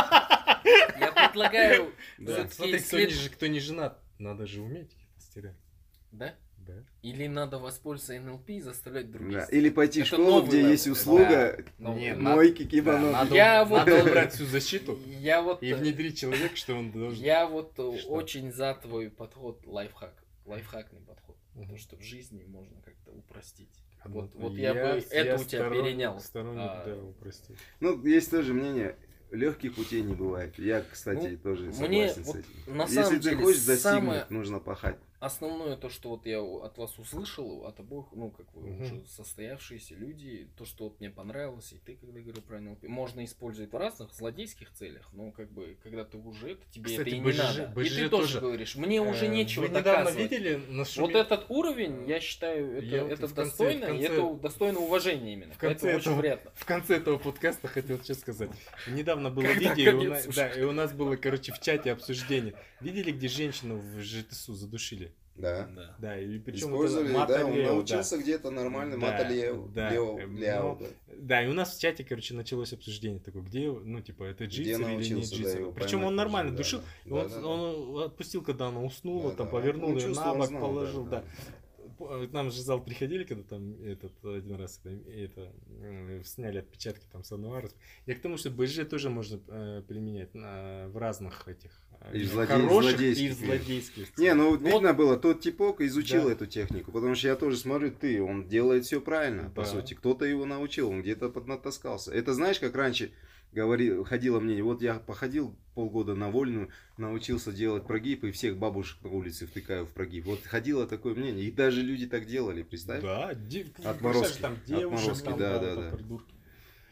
я 0.99 1.11
предлагаю, 1.11 1.93
Смотри, 2.49 3.30
кто 3.30 3.48
не 3.48 3.59
женат, 3.59 3.99
надо 4.17 4.48
же 4.48 4.61
уметь 4.61 4.91
стирать. 5.35 5.55
Да? 6.11 6.35
Да. 6.57 6.83
Или 7.03 7.27
надо 7.27 7.59
воспользоваться 7.59 8.19
НЛП 8.19 8.49
и 8.49 8.61
заставлять 8.61 9.11
других. 9.11 9.38
Да. 9.38 9.45
Или 9.45 9.69
пойти 9.69 10.01
в 10.03 10.07
школу, 10.07 10.43
где 10.43 10.57
level. 10.58 10.72
есть 10.72 10.88
услуга 10.88 11.64
да. 11.77 11.93
Нет, 11.93 12.17
мойки, 12.17 12.65
кимоно. 12.65 13.01
Да, 13.01 13.11
надо, 13.11 13.35
я 13.35 13.65
вот, 13.65 13.77
надо 13.80 14.01
убрать 14.01 14.33
всю 14.33 14.45
защиту 14.45 14.97
я 15.19 15.41
вот, 15.41 15.61
и 15.61 15.73
внедрить 15.73 16.17
человека, 16.17 16.55
что 16.55 16.75
он 16.75 16.91
должен. 16.91 17.23
Я 17.23 17.45
вот 17.45 17.73
что? 17.73 17.91
очень 17.91 18.51
за 18.51 18.73
твой 18.81 19.11
подход 19.11 19.61
лайфхак. 19.67 20.15
Лайфхакный 20.45 21.01
подход. 21.01 21.35
Угу. 21.53 21.61
Потому 21.61 21.77
что 21.77 21.97
в 21.97 22.01
жизни 22.01 22.45
можно 22.47 22.81
как-то 22.81 23.11
упростить. 23.11 23.69
Вот, 24.05 24.33
вот 24.35 24.53
я, 24.53 24.69
я 24.69 24.73
бы 24.73 25.03
я 25.11 25.22
это 25.22 25.35
у 25.35 25.45
тебя 25.45 25.59
сторон, 25.59 25.83
перенял. 25.83 26.19
Сторонник, 26.19 26.61
а, 26.61 26.85
да, 26.85 26.95
упростить. 26.95 27.57
Ну, 27.80 28.03
есть 28.05 28.31
тоже 28.31 28.53
мнение, 28.53 28.95
легких 29.31 29.75
путей 29.75 30.01
не 30.01 30.14
бывает. 30.14 30.57
Я, 30.57 30.81
кстати, 30.81 31.27
ну, 31.31 31.38
тоже 31.38 31.73
согласен 31.73 31.88
мне, 31.88 32.09
с 32.09 32.17
этим. 32.17 32.23
Вот, 32.25 32.75
на 32.75 32.83
Если 32.83 32.95
самом 32.95 33.09
ты 33.09 33.19
деле, 33.19 33.35
хочешь 33.38 33.65
достигнуть, 33.65 33.81
самое... 33.81 34.25
нужно 34.30 34.59
пахать 34.59 34.97
основное 35.19 35.76
то, 35.76 35.90
что 35.90 36.10
вот 36.10 36.26
я 36.26 36.42
от 36.42 36.77
вас 36.77 36.98
услышал, 37.00 37.66
от 37.66 37.80
обоих, 37.80 38.08
ну, 38.11 38.32
как 38.32 38.53
вы 38.53 38.72
угу. 38.72 38.84
уже 38.84 39.06
состоявшиеся 39.08 39.95
люди, 39.95 40.50
то, 40.58 40.66
что 40.66 40.85
вот 40.85 41.00
мне 41.00 41.10
понравилось, 41.10 41.74
и 41.74 41.77
ты, 41.77 41.95
когда 41.95 42.19
говорил 42.19 42.42
про 42.42 42.60
НЛП, 42.60 42.84
можно 42.84 43.24
использовать 43.24 43.72
в 43.72 43.77
разных 43.77 44.14
злодейских 44.14 44.72
целях, 44.74 45.10
но 45.14 45.32
как 45.32 45.52
бы, 45.52 45.77
когда 45.82 46.03
ты 46.03 46.18
уже 46.18 46.52
это, 46.52 46.61
тебе 46.72 46.85
Кстати, 46.85 47.08
это 47.08 47.16
и 47.18 47.22
БЖ, 47.22 47.34
не 47.34 47.38
надо. 47.38 47.68
БЖ 47.76 47.85
и 47.85 48.03
ты 48.03 48.10
тоже, 48.10 48.40
говоришь, 48.40 48.76
мне 48.76 48.98
э, 48.98 49.00
уже 49.00 49.27
нечего 49.27 49.64
вы 49.64 49.69
доказывать. 49.69 50.32
видели. 50.32 50.61
Вот 50.98 51.16
этот 51.16 51.45
уровень, 51.50 52.08
я 52.08 52.19
считаю, 52.19 52.77
это, 52.77 52.85
я 52.85 53.08
это 53.08 53.27
вот 53.27 53.35
достойно, 53.35 53.88
конце, 53.88 54.08
конце... 54.08 54.22
это 54.22 54.34
достойно 54.35 54.80
уважения 54.80 55.34
именно. 55.34 55.53
В 55.53 55.58
конце 55.58 55.90
это 55.90 56.00
этого, 56.00 56.14
очень 56.14 56.22
приятно. 56.22 56.52
В 56.56 56.66
конце 56.66 56.98
этого 56.98 57.18
подкаста 57.18 57.68
хотел 57.68 58.00
сейчас 58.00 58.19
сказать. 58.19 58.52
Недавно 58.88 59.30
было 59.30 59.48
видео, 59.48 59.92
и 59.92 60.08
у, 60.08 60.10
нас, 60.10 60.27
да, 60.27 60.50
и 60.50 60.61
у 60.64 60.72
нас 60.72 60.94
было, 60.94 61.16
короче, 61.16 61.52
в 61.52 61.60
чате 61.60 61.92
обсуждение. 61.92 62.56
Видели, 62.82 63.11
где 63.11 63.27
женщину 63.27 63.77
в 63.77 64.02
ЖТСУ 64.02 64.53
задушили? 64.53 65.15
Да. 65.35 65.67
Да. 65.75 65.95
да. 65.99 66.19
И 66.19 66.39
причем 66.39 66.67
Использовали, 66.67 67.11
вот 67.11 67.27
да, 67.27 67.45
он 67.45 67.61
научился 67.61 68.15
да. 68.15 68.23
где-то 68.23 68.51
нормально 68.51 68.97
да, 68.97 69.11
маталео, 69.11 69.67
да, 69.67 69.89
лео, 69.91 70.19
лео, 70.19 70.77
да. 70.80 70.88
да, 71.17 71.43
и 71.43 71.47
у 71.47 71.53
нас 71.53 71.75
в 71.75 71.81
чате, 71.81 72.05
короче, 72.05 72.33
началось 72.33 72.72
обсуждение 72.72 73.19
такое, 73.19 73.41
где, 73.41 73.69
ну, 73.69 74.01
типа, 74.01 74.23
это 74.23 74.45
джитсер 74.45 74.88
или 74.89 75.14
не 75.14 75.22
джитсер. 75.23 75.65
Да, 75.65 75.72
Причем 75.72 76.03
он 76.05 76.15
нормально 76.15 76.51
да, 76.51 76.57
душил, 76.57 76.81
да, 77.05 77.15
он, 77.15 77.30
да, 77.30 77.39
да. 77.39 77.47
он 77.47 78.03
отпустил, 78.03 78.43
когда 78.43 78.67
она 78.67 78.81
уснула, 78.81 79.31
да, 79.31 79.38
там, 79.38 79.47
да. 79.47 79.51
повернул 79.51 79.95
ее 79.95 80.07
на 80.07 80.33
бок, 80.33 80.47
знал, 80.47 80.61
положил, 80.61 81.03
да. 81.05 81.22
да. 81.22 81.25
Э, 81.99 82.27
нам 82.31 82.51
же 82.51 82.61
зал 82.61 82.83
приходили, 82.83 83.23
когда 83.23 83.43
там 83.43 83.81
этот 83.83 84.14
один 84.23 84.55
раз 84.55 84.81
это, 84.83 85.51
сняли 86.23 86.59
отпечатки 86.59 87.05
там 87.11 87.23
с 87.23 87.31
одного. 87.31 87.61
Я 88.05 88.15
к 88.15 88.22
тому, 88.22 88.38
что 88.38 88.49
БЖ 88.49 88.85
тоже 88.85 89.09
можно 89.09 89.39
э, 89.47 89.83
применять 89.88 90.33
на, 90.33 90.88
в 90.89 90.97
разных 90.97 91.47
этих 91.47 91.84
и 92.14 92.24
злодей, 92.24 92.56
хороших 92.56 93.01
и 93.01 93.30
злодейских. 93.30 94.17
Не, 94.17 94.33
ну 94.33 94.51
вот. 94.51 94.61
видно 94.61 94.93
было, 94.93 95.17
тот 95.17 95.41
типок 95.41 95.82
изучил 95.82 96.25
да. 96.25 96.33
эту 96.33 96.45
технику, 96.45 96.91
потому 96.91 97.15
что 97.15 97.27
я 97.27 97.35
тоже 97.35 97.57
смотрю, 97.57 97.91
ты, 97.91 98.22
он 98.22 98.48
делает 98.48 98.85
все 98.85 99.01
правильно, 99.01 99.43
да. 99.43 99.49
по 99.49 99.65
сути. 99.65 99.93
Кто-то 99.93 100.25
его 100.25 100.45
научил, 100.45 100.90
он 100.90 101.01
где-то 101.01 101.30
поднатаскался. 101.30 102.11
Это 102.11 102.33
знаешь, 102.33 102.59
как 102.59 102.75
раньше 102.75 103.11
говорил, 103.56 104.03
ходило 104.03 104.40
мнение, 104.40 104.64
вот 104.64 104.82
я 104.82 104.95
походил 104.95 105.56
полгода 105.74 106.14
на 106.14 106.30
вольную, 106.30 106.69
научился 106.98 107.51
делать 107.51 107.88
прогиб, 107.88 108.24
и 108.25 108.32
всех 108.32 108.57
бабушек 108.57 109.01
на 109.01 109.09
улице 109.09 109.48
втыкаю 109.48 109.85
в 109.85 109.91
прогиб. 109.91 110.25
Вот 110.25 110.43
ходило 110.43 110.85
такое 110.85 111.15
мнение, 111.15 111.45
и 111.45 111.51
даже 111.51 111.82
люди 111.82 112.06
так 112.06 112.25
делали, 112.25 112.64
представь? 112.64 113.01
Да, 113.01 113.33
дев... 113.33 113.67
отморозки, 113.83 114.41
там 114.41 114.57
девушек, 114.65 114.99
отморозки, 114.99 115.25
там, 115.25 115.40
да, 115.40 115.59
да, 115.59 115.75
да. 115.75 115.91
да. 115.91 116.17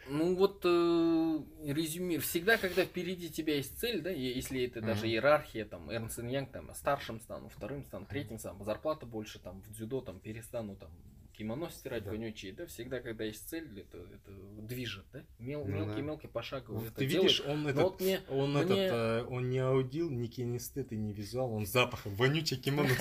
Ну 0.08 0.36
вот 0.36 0.62
э, 0.66 1.40
резюмир. 1.72 2.22
Всегда, 2.22 2.58
когда 2.58 2.84
впереди 2.84 3.30
тебя 3.30 3.56
есть 3.56 3.80
цель, 3.80 4.02
да, 4.02 4.10
если 4.10 4.64
это 4.66 4.80
mm-hmm. 4.80 4.86
даже 4.86 5.08
иерархия, 5.08 5.66
там, 5.66 5.90
Эрнст 5.90 6.22
Янг, 6.22 6.52
там, 6.52 6.74
старшим 6.76 7.22
стану, 7.22 7.50
вторым 7.50 7.84
стану, 7.86 8.06
третьим 8.06 8.38
стану, 8.38 8.64
зарплата 8.64 9.06
больше, 9.06 9.40
там, 9.40 9.62
в 9.62 9.72
дзюдо, 9.72 10.02
там, 10.02 10.20
перестану, 10.20 10.76
там, 10.76 10.92
кимоно 11.38 11.70
стирать 11.70 12.04
да. 12.04 12.12
вонючие, 12.12 12.54
да, 12.54 12.66
всегда, 12.68 13.00
когда 13.00 13.24
есть 13.24 13.50
цель, 13.50 13.68
это, 13.80 13.98
это 13.98 14.32
движет, 14.62 15.06
да, 15.12 15.24
Мел, 15.40 15.66
ну, 15.66 15.74
мелкий, 15.74 15.96
да. 15.96 16.02
мелкий 16.02 16.28
пошагово 16.28 16.78
вот 16.80 16.94
Ты 16.96 17.06
видишь, 17.06 17.42
он 17.46 17.68
этот, 17.68 17.84
вот 17.84 18.02
мне, 18.02 18.22
он 18.30 18.54
мне... 18.54 18.62
этот, 18.62 18.78
э, 18.78 19.26
он 19.30 19.50
не 19.50 19.60
аудил, 19.60 20.10
не 20.10 20.28
кинестет 20.28 20.92
и 20.92 20.96
не 20.96 21.14
визуал, 21.14 21.54
он 21.54 21.66
запахом, 21.66 22.16
вонючее 22.16 22.60
кимоно. 22.60 22.90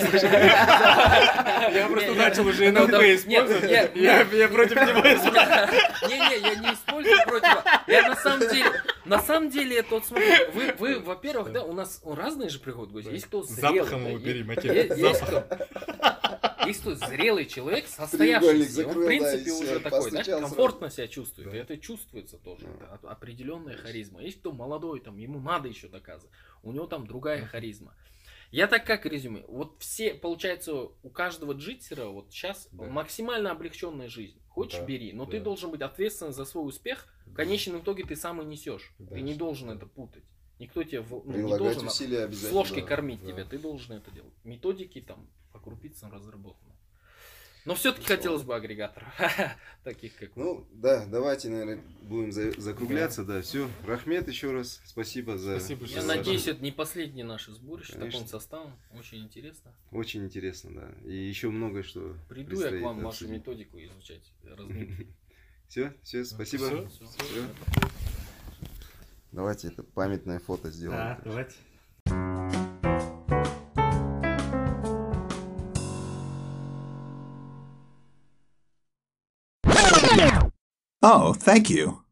Я 1.73 1.89
просто 1.91 2.15
начал 2.15 2.47
уже 2.47 2.71
НЛП 2.73 2.93
использовать, 2.93 3.71
я 3.95 4.49
против 4.49 4.77
него 4.77 5.03
Не-не, 6.09 6.41
я 6.41 6.55
не 6.57 6.75
использую 6.75 7.23
против, 7.25 7.65
я 7.87 8.09
на 8.09 8.17
самом 8.17 8.49
деле, 8.49 8.83
на 9.05 9.21
самом 9.21 9.51
деле, 9.51 9.79
это 9.79 9.95
вот 9.95 10.07
смотри, 10.07 10.27
вы, 10.55 10.75
вы 10.79 11.01
во-первых, 11.01 11.53
да, 11.53 11.63
у 11.63 11.73
нас 11.73 12.01
разные 12.05 12.49
же 12.49 12.59
приходят 12.59 12.93
гости, 12.93 13.11
есть 13.11 13.27
кто 13.27 13.43
зрелый. 13.43 13.79
Запахом 13.79 14.09
его 14.09 14.19
бери, 14.19 14.43
Есть 14.43 15.21
кто 15.21 15.47
есть 16.67 16.85
тут 16.85 16.99
зрелый 16.99 17.47
человек, 17.47 17.87
состоявшийся, 17.87 18.87
он 18.87 19.03
в 19.03 19.07
принципе 19.07 19.51
да, 19.51 19.59
уже 19.59 19.81
такой, 19.81 20.11
знаешь, 20.11 20.27
комфортно 20.27 20.91
себя 20.91 21.09
чувствует. 21.09 21.51
Да. 21.51 21.57
И 21.57 21.61
это 21.61 21.79
чувствуется 21.79 22.39
тоже. 22.39 22.67
Да. 22.81 22.95
Это 22.95 23.11
определенная 23.11 23.77
харизма. 23.77 24.23
Есть 24.23 24.41
кто 24.41 24.53
молодой, 24.53 25.01
там, 25.01 25.17
ему 25.19 25.41
надо 25.41 25.69
еще 25.69 25.89
доказывать. 25.89 26.33
У 26.63 26.73
него 26.73 26.87
там 26.87 27.07
другая 27.07 27.45
харизма. 27.47 27.95
Я 28.53 28.67
так 28.67 28.85
как 28.85 29.07
резюме. 29.07 29.45
Вот 29.49 29.77
все, 29.79 30.13
получается, 30.13 30.75
у 30.75 31.09
каждого 31.09 31.55
джитсера 31.55 32.07
вот 32.07 32.31
сейчас 32.31 32.69
да. 32.71 32.85
максимально 32.85 33.51
облегченная 33.51 34.09
жизнь. 34.09 34.39
Хочешь, 34.51 34.81
да, 34.81 34.85
бери, 34.85 35.15
но 35.15 35.25
да. 35.25 35.33
ты 35.33 35.41
должен 35.41 35.71
быть 35.71 35.81
ответственен 35.81 36.35
за 36.35 36.45
свой 36.45 36.69
успех. 36.69 37.07
В 37.25 37.33
конечном 37.33 37.81
итоге 37.81 38.05
ты 38.05 38.15
сам 38.15 38.43
и 38.43 38.45
несешь. 38.45 38.93
Да, 38.99 39.15
ты 39.15 39.23
не 39.23 39.35
должен 39.35 39.71
это 39.71 39.87
путать. 39.87 40.25
Никто 40.63 40.85
тебе 40.85 41.05
ну, 41.11 41.25
не 41.27 41.59
должен 41.59 41.91
с 41.91 42.53
ложки 42.53 42.81
да, 42.81 42.87
кормить 42.87 43.21
да. 43.23 43.33
тебя. 43.33 43.45
Ты 43.45 43.59
должен 43.59 43.97
это 43.97 44.13
делать. 44.13 44.33
Методики 44.45 45.01
там 45.01 45.29
по 45.53 45.59
крупицам 45.59 46.13
разработаны. 46.13 46.73
Но 47.65 47.75
все-таки 47.75 48.07
хотелось 48.07 48.43
бы 48.43 48.55
агрегаторов, 48.55 49.09
таких 49.85 50.17
как 50.17 50.35
Ну, 50.37 50.67
да, 50.73 51.05
давайте, 51.07 51.49
наверное, 51.49 51.81
будем 52.03 52.33
за 52.33 52.53
закругляться, 52.61 53.25
да. 53.25 53.37
да, 53.37 53.43
все. 53.43 53.69
Рахмет 53.85 54.29
еще 54.29 54.53
раз, 54.53 54.81
спасибо 54.85 55.37
за... 55.37 55.59
Спасибо, 55.59 55.87
Я 55.87 56.03
надеюсь, 56.03 56.47
это 56.47 56.63
не 56.63 56.73
последние 56.73 57.25
наши 57.25 57.53
сборища, 57.53 57.93
Конечно. 57.93 58.13
таком 58.13 58.29
составом, 58.29 58.73
очень 58.97 59.19
интересно. 59.19 59.73
Очень 59.93 60.25
интересно, 60.25 60.75
да, 60.75 61.09
и 61.09 61.15
еще 61.15 61.51
многое, 61.51 61.85
что 61.85 62.17
Приду 62.29 62.61
я 62.61 62.79
к 62.79 62.83
вам 62.83 63.01
вашу 63.01 63.29
методику 63.29 63.79
изучать, 63.79 64.33
Все, 65.69 65.95
все, 66.03 66.25
спасибо. 66.25 66.67
Все, 66.67 66.89
все, 66.89 67.07
все. 67.07 68.02
Давайте 69.33 69.69
это 69.69 69.83
памятное 69.83 70.39
фото 70.39 70.71
сделаем. 70.71 71.01
Да, 71.01 71.21
давайте. 71.25 71.57
Oh, 81.05 81.33
thank 81.33 81.69
you. 81.71 82.03